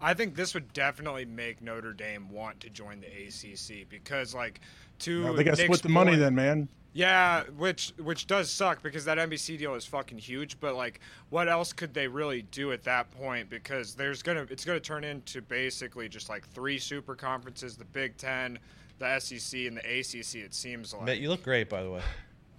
I 0.02 0.14
think 0.14 0.36
this 0.36 0.54
would 0.54 0.72
definitely 0.74 1.26
make 1.26 1.62
Notre 1.62 1.94
Dame 1.94 2.30
want 2.30 2.60
to 2.62 2.70
join 2.70 3.02
the 3.02 3.08
ACC 3.08 3.88
because, 3.90 4.34
like, 4.34 4.60
to 5.00 5.24
No, 5.24 5.34
they 5.36 5.44
got 5.44 5.56
to 5.58 5.64
split 5.64 5.82
the 5.82 5.90
money 5.90 6.12
point- 6.12 6.22
then, 6.22 6.36
man. 6.36 6.68
Yeah, 6.96 7.44
which 7.58 7.92
which 7.98 8.28
does 8.28 8.52
suck 8.52 8.84
because 8.84 9.04
that 9.06 9.18
NBC 9.18 9.58
deal 9.58 9.74
is 9.74 9.84
fucking 9.84 10.20
huge. 10.20 10.60
But 10.60 10.76
like, 10.76 11.00
what 11.32 11.50
else 11.50 11.74
could 11.74 11.92
they 11.92 12.08
really 12.08 12.44
do 12.44 12.72
at 12.72 12.84
that 12.84 13.10
point? 13.10 13.50
Because 13.50 13.96
there's 13.96 14.22
gonna 14.22 14.46
it's 14.52 14.64
gonna 14.64 14.80
turn 14.80 15.04
into 15.04 15.42
basically 15.42 16.08
just 16.08 16.30
like 16.30 16.48
three 16.50 16.78
super 16.78 17.16
conferences: 17.16 17.76
the 17.78 17.86
Big 17.86 18.16
Ten, 18.18 18.60
the 19.00 19.20
SEC, 19.20 19.62
and 19.62 19.78
the 19.78 19.82
ACC. 19.82 20.44
It 20.44 20.54
seems 20.54 20.94
like. 20.94 21.04
Mitt, 21.04 21.20
you 21.20 21.30
look 21.30 21.44
great, 21.44 21.70
by 21.70 21.84
the 21.84 21.90
way. 21.92 22.02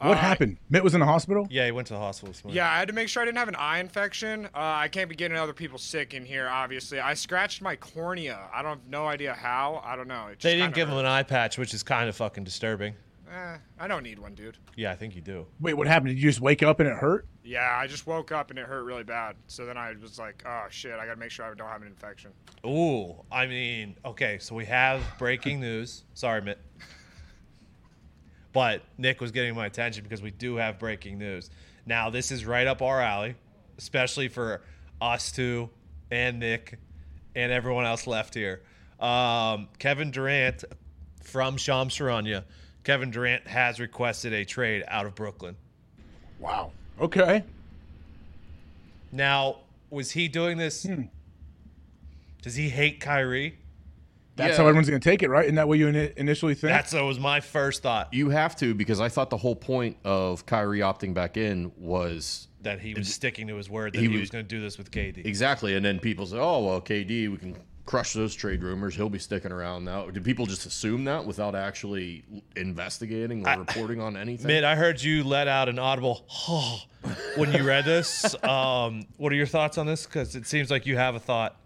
What 0.01 0.19
happened? 0.19 0.59
Mitt 0.69 0.85
was 0.85 0.93
in 0.93 1.01
the 1.01 1.07
hospital. 1.07 1.47
Yeah, 1.51 1.65
he 1.65 1.73
went 1.73 1.87
to 1.87 1.95
the 1.95 1.99
hospital 1.99 2.33
this 2.33 2.45
morning. 2.45 2.57
Yeah, 2.57 2.71
I 2.71 2.79
had 2.79 2.89
to 2.89 2.95
make 2.95 3.09
sure 3.09 3.23
I 3.23 3.27
didn't 3.27 3.39
have 3.39 3.49
an 3.49 3.55
eye 3.57 3.79
infection. 3.79 4.47
Uh, 4.47 4.49
I 4.55 4.89
can't 4.89 5.09
be 5.09 5.15
getting 5.15 5.37
other 5.37 5.55
people 5.55 5.79
sick 5.79 6.13
in 6.13 6.27
here. 6.27 6.47
Obviously, 6.49 7.01
I 7.01 7.15
scratched 7.15 7.63
my 7.63 7.77
cornea. 7.77 8.39
I 8.53 8.61
don't 8.63 8.81
have 8.81 8.89
no 8.89 9.07
idea 9.07 9.33
how. 9.33 9.81
I 9.85 9.97
don't 9.97 10.09
know. 10.09 10.27
It 10.27 10.33
just 10.33 10.43
They 10.43 10.53
didn't 10.57 10.75
kinda 10.75 10.77
give 10.77 10.89
him 10.91 10.99
an 10.99 11.07
eye 11.07 11.23
patch, 11.23 11.57
which 11.57 11.73
is 11.73 11.83
kind 11.83 12.09
of 12.09 12.17
fucking 12.17 12.45
disturbing. 12.45 12.95
Eh, 13.33 13.57
I 13.79 13.89
don't 13.89 14.03
need 14.03 14.19
one, 14.19 14.35
dude. 14.35 14.59
Yeah, 14.77 14.93
I 14.93 14.97
think 14.97 15.15
you 15.15 15.21
do. 15.21 15.47
Wait, 15.61 15.75
what 15.75 15.87
happened? 15.87 16.11
Did 16.11 16.19
you 16.23 16.29
just 16.29 16.41
wake 16.41 16.63
up 16.63 16.81
and 16.81 16.89
it 16.89 16.97
hurt? 16.97 17.27
Yeah, 17.43 17.77
I 17.79 17.87
just 17.87 18.07
woke 18.07 18.33
up 18.33 18.51
and 18.51 18.59
it 18.59 18.67
hurt 18.67 18.85
really 18.85 19.03
bad. 19.05 19.37
So 19.47 19.67
then 19.67 19.77
I 19.77 19.95
was 20.01 20.19
like, 20.19 20.43
oh 20.47 20.65
shit, 20.71 20.93
I 20.95 21.07
gotta 21.07 21.19
make 21.19 21.31
sure 21.31 21.45
I 21.47 21.55
don't 21.55 21.69
have 21.69 21.83
an 21.83 21.89
infection. 21.89 22.31
Ooh, 22.67 23.15
I 23.33 23.47
mean, 23.47 23.97
okay, 24.05 24.39
so 24.41 24.55
we 24.55 24.65
have 24.67 25.03
breaking 25.19 25.61
news. 25.61 26.05
Sorry, 26.15 26.41
Mitt. 26.43 26.59
But 28.53 28.83
Nick 28.99 29.21
was 29.21 29.33
getting 29.33 29.55
my 29.55 29.67
attention 29.67 30.05
because 30.05 30.23
we 30.23 30.31
do 30.31 30.57
have 30.57 30.79
breaking 30.79 31.19
news. 31.19 31.51
Now, 31.87 32.09
this 32.11 32.31
is 32.31 32.47
right 32.47 32.67
up 32.67 32.83
our 32.83 33.01
alley, 33.01 33.35
especially 33.79 34.29
for 34.29 34.63
us 35.01 35.33
two 35.33 35.71
and 36.11 36.39
Nick 36.39 36.79
and 37.35 37.51
everyone 37.51 37.85
else 37.85 38.07
left 38.07 38.35
here. 38.35 38.63
Um, 39.01 39.69
Kevin 39.79 40.13
Durant 40.13 40.63
from 41.23 41.57
Shams 41.57 41.95
Charania. 41.97 42.45
Kevin 42.85 43.11
Durant 43.11 43.47
has 43.47 43.81
requested 43.81 44.33
a 44.33 44.45
trade 44.45 44.85
out 44.89 45.07
of 45.07 45.15
Brooklyn. 45.15 45.57
Wow. 46.39 46.73
Okay. 47.01 47.43
Now, 49.11 49.59
was 49.91 50.11
he 50.13 50.29
doing 50.29 50.59
this? 50.59 50.85
Hmm. 50.85 51.03
Does 52.43 52.57
he 52.57 52.69
hate 52.69 53.01
Kyrie? 53.01 53.59
That's 54.37 54.57
how 54.57 54.65
everyone's 54.65 54.91
going 54.91 55.01
to 55.01 55.09
take 55.11 55.23
it, 55.23 55.31
right? 55.31 55.45
Isn't 55.45 55.55
that 55.55 55.69
what 55.69 55.79
you 55.79 55.87
ini- 55.87 56.13
initially 56.17 56.55
think? 56.55 56.73
That's 56.73 56.91
that 56.91 57.03
was 57.05 57.21
my 57.21 57.39
first 57.41 57.83
thought. 57.83 58.13
You 58.13 58.31
have 58.31 58.57
to 58.57 58.75
because 58.75 59.01
I 59.01 59.09
thought 59.09 59.31
the 59.31 59.37
whole 59.37 59.55
point 59.55 59.97
of 60.05 60.45
Kyrie 60.45 60.81
opting 60.81 61.15
back 61.15 61.37
in 61.37 61.71
was 61.79 62.49
that 62.63 62.81
he 62.81 62.95
was 62.95 63.15
sticking 63.15 63.47
to 63.47 63.55
his 63.57 63.71
word 63.71 63.93
that 63.95 64.01
He 64.01 64.07
he, 64.09 64.13
was- 64.13 64.23
was 64.23 64.31
going 64.31 64.45
to 64.45 64.49
do 64.49 64.61
this 64.61 64.77
with 64.77 64.91
KD. 64.91 65.25
exactly, 65.25 65.77
and 65.77 65.85
then 65.85 66.01
people 66.01 66.27
say, 66.27 66.37
"Oh 66.37 66.65
well, 66.67 66.81
KD, 66.81 67.31
we 67.31 67.37
can 67.37 67.57
crush 67.87 68.13
those 68.13 68.35
trade 68.35 68.63
rumors. 68.63 68.95
He'll 68.95 69.09
be 69.09 69.19
sticking 69.19 69.53
around 69.53 69.85
now." 69.85 70.09
Did 70.11 70.25
people 70.25 70.47
just 70.47 70.67
assume 70.67 71.05
that 71.05 71.25
without 71.25 71.55
actually 71.55 72.25
investigating 72.57 73.47
or 73.47 73.59
reporting 73.59 74.01
on 74.01 74.17
anything? 74.17 74.47
Mitt, 74.47 74.65
I 74.65 74.77
heard 74.77 75.03
you 75.03 75.25
let 75.25 75.49
out 75.49 75.69
an 75.69 75.79
audible 75.79 76.25
"oh" 76.49 76.83
when 77.37 77.53
you 77.53 77.65
read 77.65 77.85
this. 77.85 78.35
um, 78.45 79.07
what 79.17 79.33
are 79.33 79.37
your 79.37 79.47
thoughts 79.47 79.79
on 79.79 79.87
this? 79.87 80.07
Because 80.07 80.35
it 80.37 80.47
seems 80.47 80.71
like 80.71 80.87
you 80.87 80.97
have 80.97 81.15
a 81.15 81.21
thought. 81.21 81.57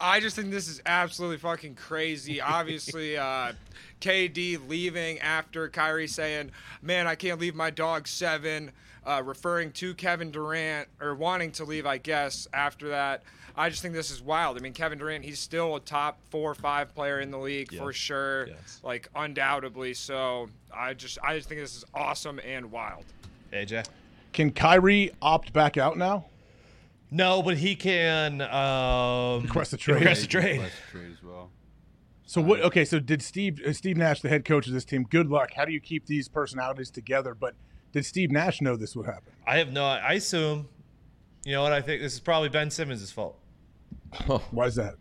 I 0.00 0.20
just 0.20 0.36
think 0.36 0.50
this 0.50 0.68
is 0.68 0.82
absolutely 0.84 1.38
fucking 1.38 1.74
crazy. 1.74 2.40
Obviously, 2.42 3.16
uh, 3.16 3.52
KD 4.00 4.68
leaving 4.68 5.18
after 5.20 5.68
Kyrie 5.68 6.08
saying, 6.08 6.50
"Man, 6.82 7.06
I 7.06 7.14
can't 7.14 7.40
leave 7.40 7.54
my 7.54 7.70
dog 7.70 8.06
seven," 8.06 8.72
uh, 9.06 9.22
referring 9.24 9.72
to 9.72 9.94
Kevin 9.94 10.30
Durant 10.30 10.88
or 11.00 11.14
wanting 11.14 11.52
to 11.52 11.64
leave, 11.64 11.86
I 11.86 11.98
guess. 11.98 12.46
After 12.52 12.88
that, 12.90 13.22
I 13.56 13.70
just 13.70 13.80
think 13.82 13.94
this 13.94 14.10
is 14.10 14.20
wild. 14.20 14.58
I 14.58 14.60
mean, 14.60 14.72
Kevin 14.74 14.98
Durant, 14.98 15.24
he's 15.24 15.38
still 15.38 15.76
a 15.76 15.80
top 15.80 16.18
four 16.30 16.50
or 16.50 16.54
five 16.54 16.94
player 16.94 17.20
in 17.20 17.30
the 17.30 17.38
league 17.38 17.74
for 17.74 17.92
sure, 17.92 18.48
Yes. 18.48 18.80
like 18.84 19.08
undoubtedly. 19.14 19.94
So 19.94 20.48
I 20.74 20.92
just, 20.94 21.18
I 21.24 21.36
just 21.36 21.48
think 21.48 21.60
this 21.62 21.74
is 21.74 21.84
awesome 21.94 22.38
and 22.44 22.70
wild. 22.70 23.04
AJ. 23.52 23.86
Can 24.34 24.50
Kyrie 24.52 25.12
opt 25.22 25.52
back 25.54 25.78
out 25.78 25.96
now? 25.96 26.26
No, 27.10 27.42
but 27.42 27.56
he 27.56 27.76
can 27.76 28.42
um, 28.42 29.42
Request 29.44 29.72
a 29.72 29.76
trade. 29.78 30.00
Request 30.00 30.24
a 30.24 30.28
trade. 30.28 30.52
Request 30.60 30.74
a 30.88 30.90
trade 30.92 31.12
as 31.12 31.22
well. 31.22 31.50
So 32.26 32.40
what? 32.42 32.60
Okay, 32.60 32.84
so 32.84 32.98
did 32.98 33.22
Steve 33.22 33.60
uh, 33.64 33.72
Steve 33.72 33.96
Nash, 33.96 34.20
the 34.20 34.28
head 34.28 34.44
coach 34.44 34.66
of 34.66 34.72
this 34.72 34.84
team? 34.84 35.04
Good 35.08 35.28
luck. 35.30 35.52
How 35.54 35.64
do 35.64 35.72
you 35.72 35.80
keep 35.80 36.06
these 36.06 36.28
personalities 36.28 36.90
together? 36.90 37.34
But 37.34 37.54
did 37.92 38.04
Steve 38.04 38.32
Nash 38.32 38.60
know 38.60 38.76
this 38.76 38.96
would 38.96 39.06
happen? 39.06 39.32
I 39.46 39.58
have 39.58 39.72
no. 39.72 39.84
I 39.86 40.14
assume. 40.14 40.68
You 41.44 41.52
know 41.52 41.62
what? 41.62 41.72
I 41.72 41.80
think 41.80 42.02
this 42.02 42.12
is 42.14 42.20
probably 42.20 42.48
Ben 42.48 42.68
Simmons' 42.70 43.12
fault. 43.12 43.38
Why 44.50 44.66
is 44.66 44.74
that? 44.76 44.94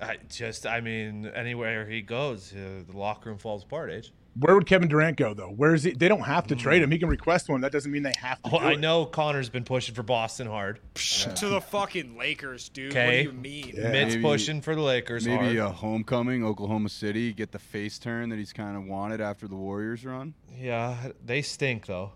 I 0.00 0.18
just, 0.28 0.66
I 0.66 0.80
mean, 0.82 1.26
anywhere 1.34 1.86
he 1.88 2.02
goes, 2.02 2.52
uh, 2.52 2.82
the 2.90 2.96
locker 2.96 3.30
room 3.30 3.38
falls 3.38 3.62
apart. 3.64 3.90
Age. 3.90 4.12
Where 4.38 4.54
would 4.54 4.66
Kevin 4.66 4.88
Durant 4.88 5.16
go 5.16 5.32
though? 5.32 5.48
Where 5.48 5.72
is 5.72 5.82
he? 5.84 5.92
They 5.92 6.08
don't 6.08 6.20
have 6.20 6.46
to 6.48 6.56
trade 6.56 6.82
him. 6.82 6.90
He 6.90 6.98
can 6.98 7.08
request 7.08 7.48
one. 7.48 7.62
That 7.62 7.72
doesn't 7.72 7.90
mean 7.90 8.02
they 8.02 8.12
have 8.20 8.42
to. 8.42 8.50
Oh, 8.54 8.58
do 8.58 8.66
I 8.66 8.72
it. 8.72 8.80
know 8.80 9.06
Connor's 9.06 9.48
been 9.48 9.64
pushing 9.64 9.94
for 9.94 10.02
Boston 10.02 10.46
hard. 10.46 10.80
To 11.36 11.48
the 11.48 11.62
fucking 11.62 12.18
Lakers, 12.18 12.68
dude. 12.68 12.94
What 12.94 13.06
do 13.10 13.16
you 13.16 13.32
mean? 13.32 13.72
Mitt's 13.74 14.14
Maybe- 14.16 14.22
pushing 14.22 14.60
for 14.60 14.74
the 14.74 14.82
Lakers 14.82 15.26
Maybe 15.26 15.56
hard. 15.56 15.56
a 15.56 15.70
homecoming, 15.70 16.44
Oklahoma 16.44 16.90
City, 16.90 17.32
get 17.32 17.50
the 17.52 17.58
face 17.58 17.98
turn 17.98 18.28
that 18.28 18.36
he's 18.38 18.52
kind 18.52 18.76
of 18.76 18.84
wanted 18.84 19.22
after 19.22 19.48
the 19.48 19.56
Warriors 19.56 20.04
run. 20.04 20.34
Yeah, 20.58 20.94
they 21.24 21.40
stink 21.40 21.86
though. 21.86 22.12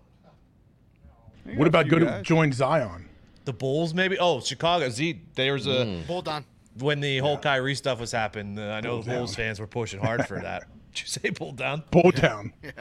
What 1.55 1.67
about 1.67 1.87
few 1.87 1.99
go 1.99 2.05
to 2.05 2.21
join 2.21 2.51
Zion? 2.51 3.09
The 3.45 3.53
Bulls, 3.53 3.93
maybe. 3.93 4.17
Oh, 4.19 4.39
Chicago. 4.39 4.89
Z. 4.89 5.21
There 5.35 5.53
was 5.53 5.67
a 5.67 6.01
Hold 6.03 6.27
on. 6.27 6.45
when 6.79 6.99
the 6.99 7.17
whole 7.19 7.37
Kyrie 7.37 7.75
stuff 7.75 7.99
was 7.99 8.11
happening. 8.11 8.57
Uh, 8.59 8.71
I 8.71 8.81
know 8.81 8.97
Pull 8.97 9.03
the 9.03 9.11
Bulls 9.11 9.35
fans 9.35 9.59
were 9.59 9.67
pushing 9.67 9.99
hard 9.99 10.27
for 10.27 10.39
that. 10.39 10.63
Did 10.93 11.01
you 11.01 11.07
say 11.07 11.31
pull 11.31 11.53
down? 11.53 11.83
Pull 11.89 12.11
down. 12.11 12.53
yeah. 12.63 12.71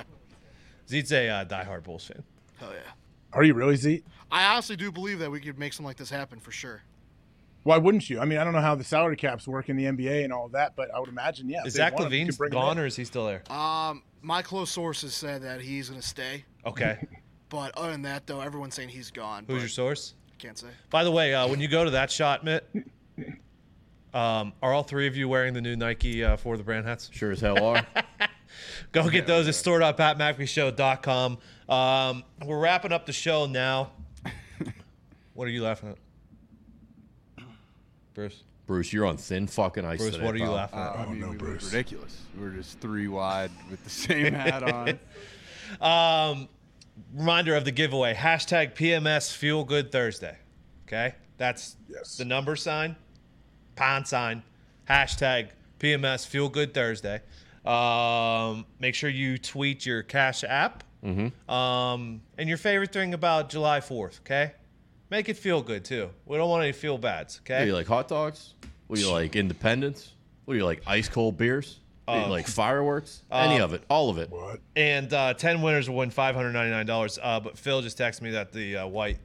Z's 0.89 1.13
a 1.13 1.29
uh, 1.29 1.45
diehard 1.45 1.85
Bulls 1.85 2.05
fan. 2.05 2.23
Hell 2.59 2.73
yeah. 2.73 2.93
Are 3.33 3.45
you 3.45 3.55
really 3.55 3.77
Z? 3.77 4.03
I 4.33 4.53
honestly 4.53 4.77
do 4.77 4.91
believe 4.91 5.21
that 5.21 5.31
we 5.31 5.41
could 5.41 5.59
make 5.59 5.73
something 5.73 5.87
like 5.87 5.97
this 5.97 6.11
happen 6.11 6.41
for 6.41 6.51
sure. 6.51 6.83
Why 7.63 7.77
wouldn't 7.77 8.09
you? 8.09 8.21
I 8.21 8.25
mean, 8.25 8.39
I 8.39 8.45
don't 8.45 8.53
know 8.55 8.61
how 8.61 8.75
the 8.75 8.85
salary 8.85 9.17
caps 9.17 9.47
work 9.47 9.69
in 9.69 9.77
the 9.77 9.85
NBA 9.85 10.25
and 10.25 10.33
all 10.33 10.47
of 10.47 10.53
that, 10.53 10.75
but 10.77 10.93
I 10.95 10.99
would 10.99 11.09
imagine, 11.11 11.49
yeah. 11.49 11.63
Is 11.65 11.75
they 11.75 11.79
Zach 11.79 11.93
want 11.95 12.07
him, 12.07 12.13
you 12.13 12.25
LaVine's 12.27 12.31
could 12.37 12.39
bring 12.39 12.53
him 12.53 12.59
gone 12.59 12.79
or 12.79 12.87
is 12.87 12.97
he 12.97 13.05
still 13.05 13.27
there? 13.27 13.43
Um, 13.53 14.03
my 14.23 14.43
close 14.43 14.71
sources 14.71 15.15
said 15.15 15.43
that 15.43 15.61
he's 15.61 15.89
gonna 15.89 16.03
stay, 16.03 16.45
Okay. 16.67 17.07
but 17.51 17.77
other 17.77 17.93
than 17.93 18.03
that, 18.03 18.27
though, 18.27 18.41
everyone's 18.41 18.75
saying 18.75 18.89
he's 18.89 19.11
gone. 19.11 19.45
Who's 19.47 19.57
but 19.57 19.61
your 19.61 19.69
source? 19.69 20.15
Can't 20.41 20.59
say. 20.59 20.69
By 20.89 21.05
the 21.05 21.11
way, 21.11 21.35
uh, 21.35 21.47
when 21.49 21.61
you 21.61 21.69
go 21.69 21.85
to 21.85 21.91
that 21.91 22.11
shot, 22.11 22.45
Mitt, 22.45 22.67
um, 24.15 24.53
are 24.63 24.73
all 24.73 24.83
three 24.83 25.07
of 25.07 25.17
you 25.17 25.29
wearing 25.29 25.53
the 25.53 25.61
new 25.61 25.77
Nike 25.77 26.25
uh, 26.25 26.37
for 26.37 26.57
the 26.57 26.63
brand 26.63 26.87
hats? 26.87 27.11
Sure 27.13 27.31
as 27.31 27.41
hell 27.41 27.63
are. 27.63 27.87
Go 28.93 29.09
get 29.09 29.27
those 29.27 29.47
at 29.49 29.55
store.patmcafeeshow.com. 29.55 31.39
Um, 31.69 32.25
we're 32.45 32.59
wrapping 32.59 32.91
up 32.91 33.07
the 33.07 33.13
show 33.13 33.47
now. 33.47 33.93
what 35.35 35.47
are 35.47 35.51
you 35.51 35.63
laughing 35.63 35.91
at? 35.91 35.99
Bruce? 38.15 38.43
Bruce, 38.67 38.93
you're 38.93 39.07
on 39.07 39.17
thin 39.17 39.47
fucking 39.47 39.85
ice. 39.85 39.99
Bruce, 39.99 40.15
today, 40.15 40.25
what 40.25 40.35
are 40.35 40.39
you 40.39 40.45
pal. 40.45 40.53
laughing 40.55 40.79
at? 40.79 40.97
I 40.97 41.07
mean, 41.07 41.21
no, 41.21 41.29
we 41.31 41.37
Bruce. 41.37 41.65
ridiculous. 41.73 42.21
We're 42.39 42.51
just 42.51 42.81
three 42.81 43.09
wide 43.09 43.51
with 43.71 43.83
the 43.85 43.91
same 43.91 44.33
hat 44.33 44.63
on. 44.63 44.99
Um, 45.81 46.49
reminder 47.15 47.55
of 47.55 47.65
the 47.65 47.71
giveaway 47.73 48.15
hashtag 48.15 48.75
PMS 48.75 49.33
Feel 49.35 49.65
Good 49.65 49.91
Thursday. 49.93 50.37
Okay, 50.87 51.15
that's 51.37 51.77
Yes. 51.89 52.17
the 52.17 52.25
number 52.25 52.57
sign, 52.57 52.97
pound 53.77 54.07
sign, 54.07 54.43
hashtag 54.89 55.49
PMS 55.79 56.27
Feel 56.27 56.49
Good 56.49 56.75
Thursday. 56.75 57.21
Um, 57.65 58.65
make 58.79 58.95
sure 58.95 59.11
you 59.11 59.37
tweet 59.39 59.85
your 59.87 60.03
Cash 60.03 60.45
app 60.45 60.83
um, 61.49 62.21
and 62.39 62.49
your 62.49 62.59
favorite 62.59 62.93
thing 62.93 63.15
about 63.15 63.49
July 63.51 63.81
4th. 63.81 64.21
Okay, 64.21 64.53
make 65.11 65.29
it 65.29 65.37
feel 65.37 65.63
good 65.63 65.85
too. 65.85 66.11
We 66.27 66.37
don't 66.37 66.49
want 66.51 66.63
any 66.65 66.73
feel 66.73 66.99
bads. 66.99 67.39
What 67.41 67.47
do 67.49 67.55
Okay, 67.55 67.67
you 67.67 67.75
like 67.75 67.87
hot 67.87 68.09
dogs? 68.09 68.55
What 68.87 68.97
do 68.99 69.03
you 69.05 69.11
like 69.13 69.37
independence? 69.37 70.13
What 70.45 70.55
do 70.55 70.59
you 70.59 70.65
like 70.65 70.83
ice 70.87 71.09
cold 71.09 71.37
beers? 71.37 71.79
What 72.17 72.27
Uh, 72.27 72.29
like 72.31 72.47
fireworks? 72.47 73.23
Any 73.31 73.61
of 73.61 73.73
it, 73.73 73.83
all 73.89 74.11
of 74.11 74.19
it. 74.19 74.31
What? 74.31 74.61
and 74.77 75.13
uh, 75.13 75.35
10 75.35 75.63
winners 75.63 75.89
will 75.89 75.97
win 75.97 76.11
$599. 76.11 77.19
Uh, 77.23 77.41
but 77.41 77.59
Phil 77.59 77.83
just 77.83 77.99
texted 77.99 78.23
me 78.23 78.31
that 78.33 78.53
the 78.53 78.79
uh, 78.79 78.87
white 78.87 79.19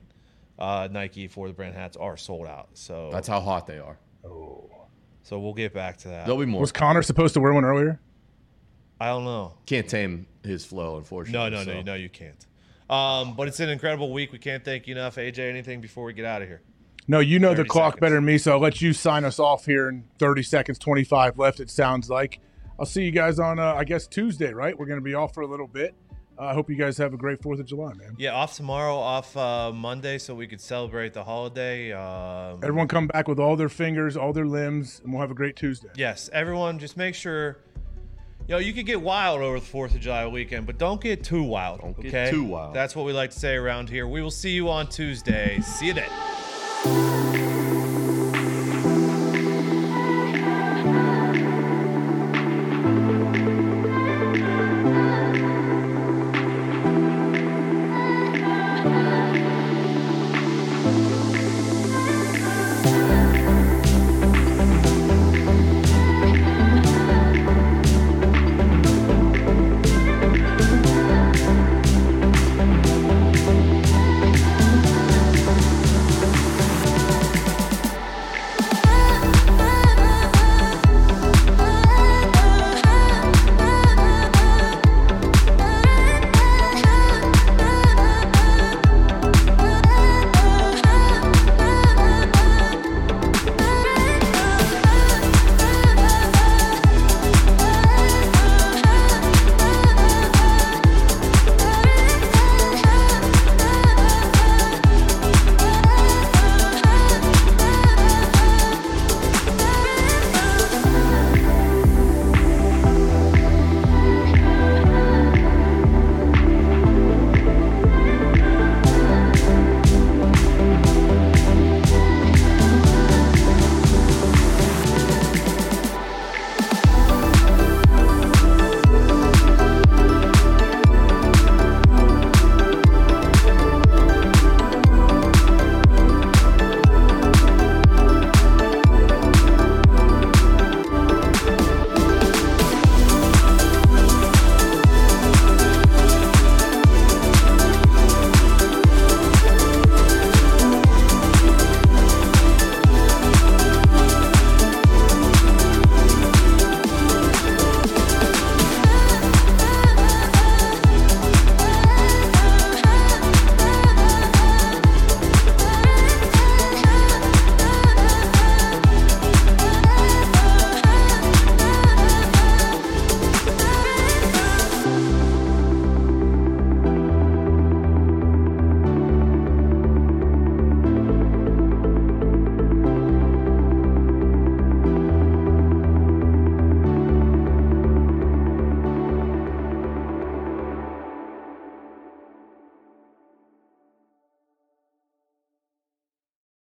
uh, 0.60 0.88
Nike 0.92 1.28
for 1.28 1.48
the 1.48 1.54
brand 1.54 1.76
hats 1.76 1.98
are 1.98 2.18
sold 2.18 2.48
out. 2.48 2.70
So 2.74 3.10
That's 3.12 3.28
how 3.28 3.42
hot 3.42 3.68
they 3.68 3.80
are. 3.80 3.98
Oh. 4.26 4.70
So 5.24 5.40
we'll 5.40 5.54
get 5.54 5.74
back 5.74 5.98
to 5.98 6.10
that. 6.10 6.26
There'll 6.26 6.40
be 6.40 6.46
more. 6.46 6.62
Was 6.62 6.72
Connor 6.72 7.02
supposed 7.02 7.34
to 7.34 7.40
wear 7.40 7.52
one 7.54 7.66
earlier? 7.66 8.00
I 9.02 9.08
don't 9.08 9.26
know. 9.26 9.54
Can't 9.66 9.90
tame 9.90 10.28
his 10.44 10.64
flow, 10.64 10.98
unfortunately. 10.98 11.50
No, 11.50 11.64
no, 11.64 11.64
no, 11.64 11.80
so. 11.80 11.82
no, 11.82 11.94
you 11.96 12.10
can't. 12.10 12.46
Um, 12.90 13.36
but 13.36 13.48
it's 13.48 13.60
an 13.60 13.70
incredible 13.70 14.14
week. 14.14 14.32
We 14.32 14.38
can't 14.38 14.64
thank 14.64 14.88
you 14.88 14.96
enough. 14.96 15.16
AJ, 15.16 15.40
anything 15.40 15.82
before 15.82 16.06
we 16.06 16.14
get 16.14 16.26
out 16.26 16.44
of 16.44 16.48
here? 16.48 16.62
No, 17.08 17.20
you 17.20 17.40
know 17.40 17.54
the 17.54 17.66
clock 17.66 17.94
seconds. 17.94 18.02
better 18.02 18.16
than 18.16 18.26
me, 18.26 18.38
so 18.38 18.54
I'll 18.54 18.60
let 18.60 18.82
you 18.82 18.94
sign 18.94 19.26
us 19.26 19.40
off 19.40 19.66
here 19.66 19.90
in 19.90 20.06
30 20.18 20.44
seconds, 20.44 20.80
25 20.80 21.38
left, 21.38 21.60
it 21.60 21.70
sounds 21.70 22.10
like. 22.10 22.40
I'll 22.80 22.86
see 22.86 23.04
you 23.04 23.12
guys 23.12 23.40
on, 23.40 23.60
uh, 23.60 23.74
I 23.74 23.84
guess, 23.84 24.08
Tuesday, 24.08 24.54
right? 24.54 24.78
We're 24.78 24.86
going 24.86 25.00
to 25.00 25.04
be 25.04 25.14
off 25.14 25.34
for 25.34 25.42
a 25.42 25.48
little 25.48 25.68
bit. 25.68 25.96
I 26.38 26.54
hope 26.54 26.70
you 26.70 26.76
guys 26.76 26.98
have 26.98 27.14
a 27.14 27.18
great 27.18 27.42
Fourth 27.42 27.60
of 27.62 27.66
July, 27.66 27.94
man. 27.94 28.16
Yeah, 28.18 28.32
off 28.32 28.58
tomorrow, 28.58 28.96
off 28.96 29.38
uh, 29.38 29.72
Monday, 29.72 30.18
so 30.18 30.36
we 30.36 30.48
could 30.48 30.60
celebrate 30.60 31.14
the 31.14 31.24
holiday. 31.24 31.94
Um, 31.94 32.60
Everyone 32.62 32.90
come 32.90 33.08
back 33.08 33.30
with 33.30 33.40
all 33.40 33.56
their 33.56 33.70
fingers, 33.70 34.18
all 34.18 34.34
their 34.34 34.46
limbs, 34.46 35.00
and 35.04 35.14
we'll 35.14 35.22
have 35.22 35.32
a 35.32 35.36
great 35.36 35.56
Tuesday. 35.56 35.88
Yes, 35.96 36.30
everyone, 36.34 36.78
just 36.78 36.98
make 36.98 37.16
sure. 37.16 37.60
You 38.48 38.56
know, 38.56 38.58
you 38.60 38.74
could 38.74 38.86
get 38.86 39.02
wild 39.02 39.42
over 39.42 39.60
the 39.60 39.66
Fourth 39.66 39.96
of 39.96 40.02
July 40.02 40.28
weekend, 40.28 40.68
but 40.68 40.78
don't 40.78 41.00
get 41.00 41.24
too 41.24 41.42
wild. 41.42 41.80
get 42.02 42.08
okay, 42.08 42.30
too 42.30 42.44
wild. 42.44 42.74
That's 42.74 42.96
what 42.96 43.06
we 43.06 43.14
like 43.14 43.32
to 43.32 43.40
say 43.40 43.56
around 43.56 43.90
here. 43.90 44.06
We 44.06 44.22
will 44.22 44.30
see 44.30 44.52
you 44.52 44.70
on 44.70 44.88
Tuesday. 44.90 45.62
See 45.62 45.88
you 45.88 45.94
then. 45.94 46.10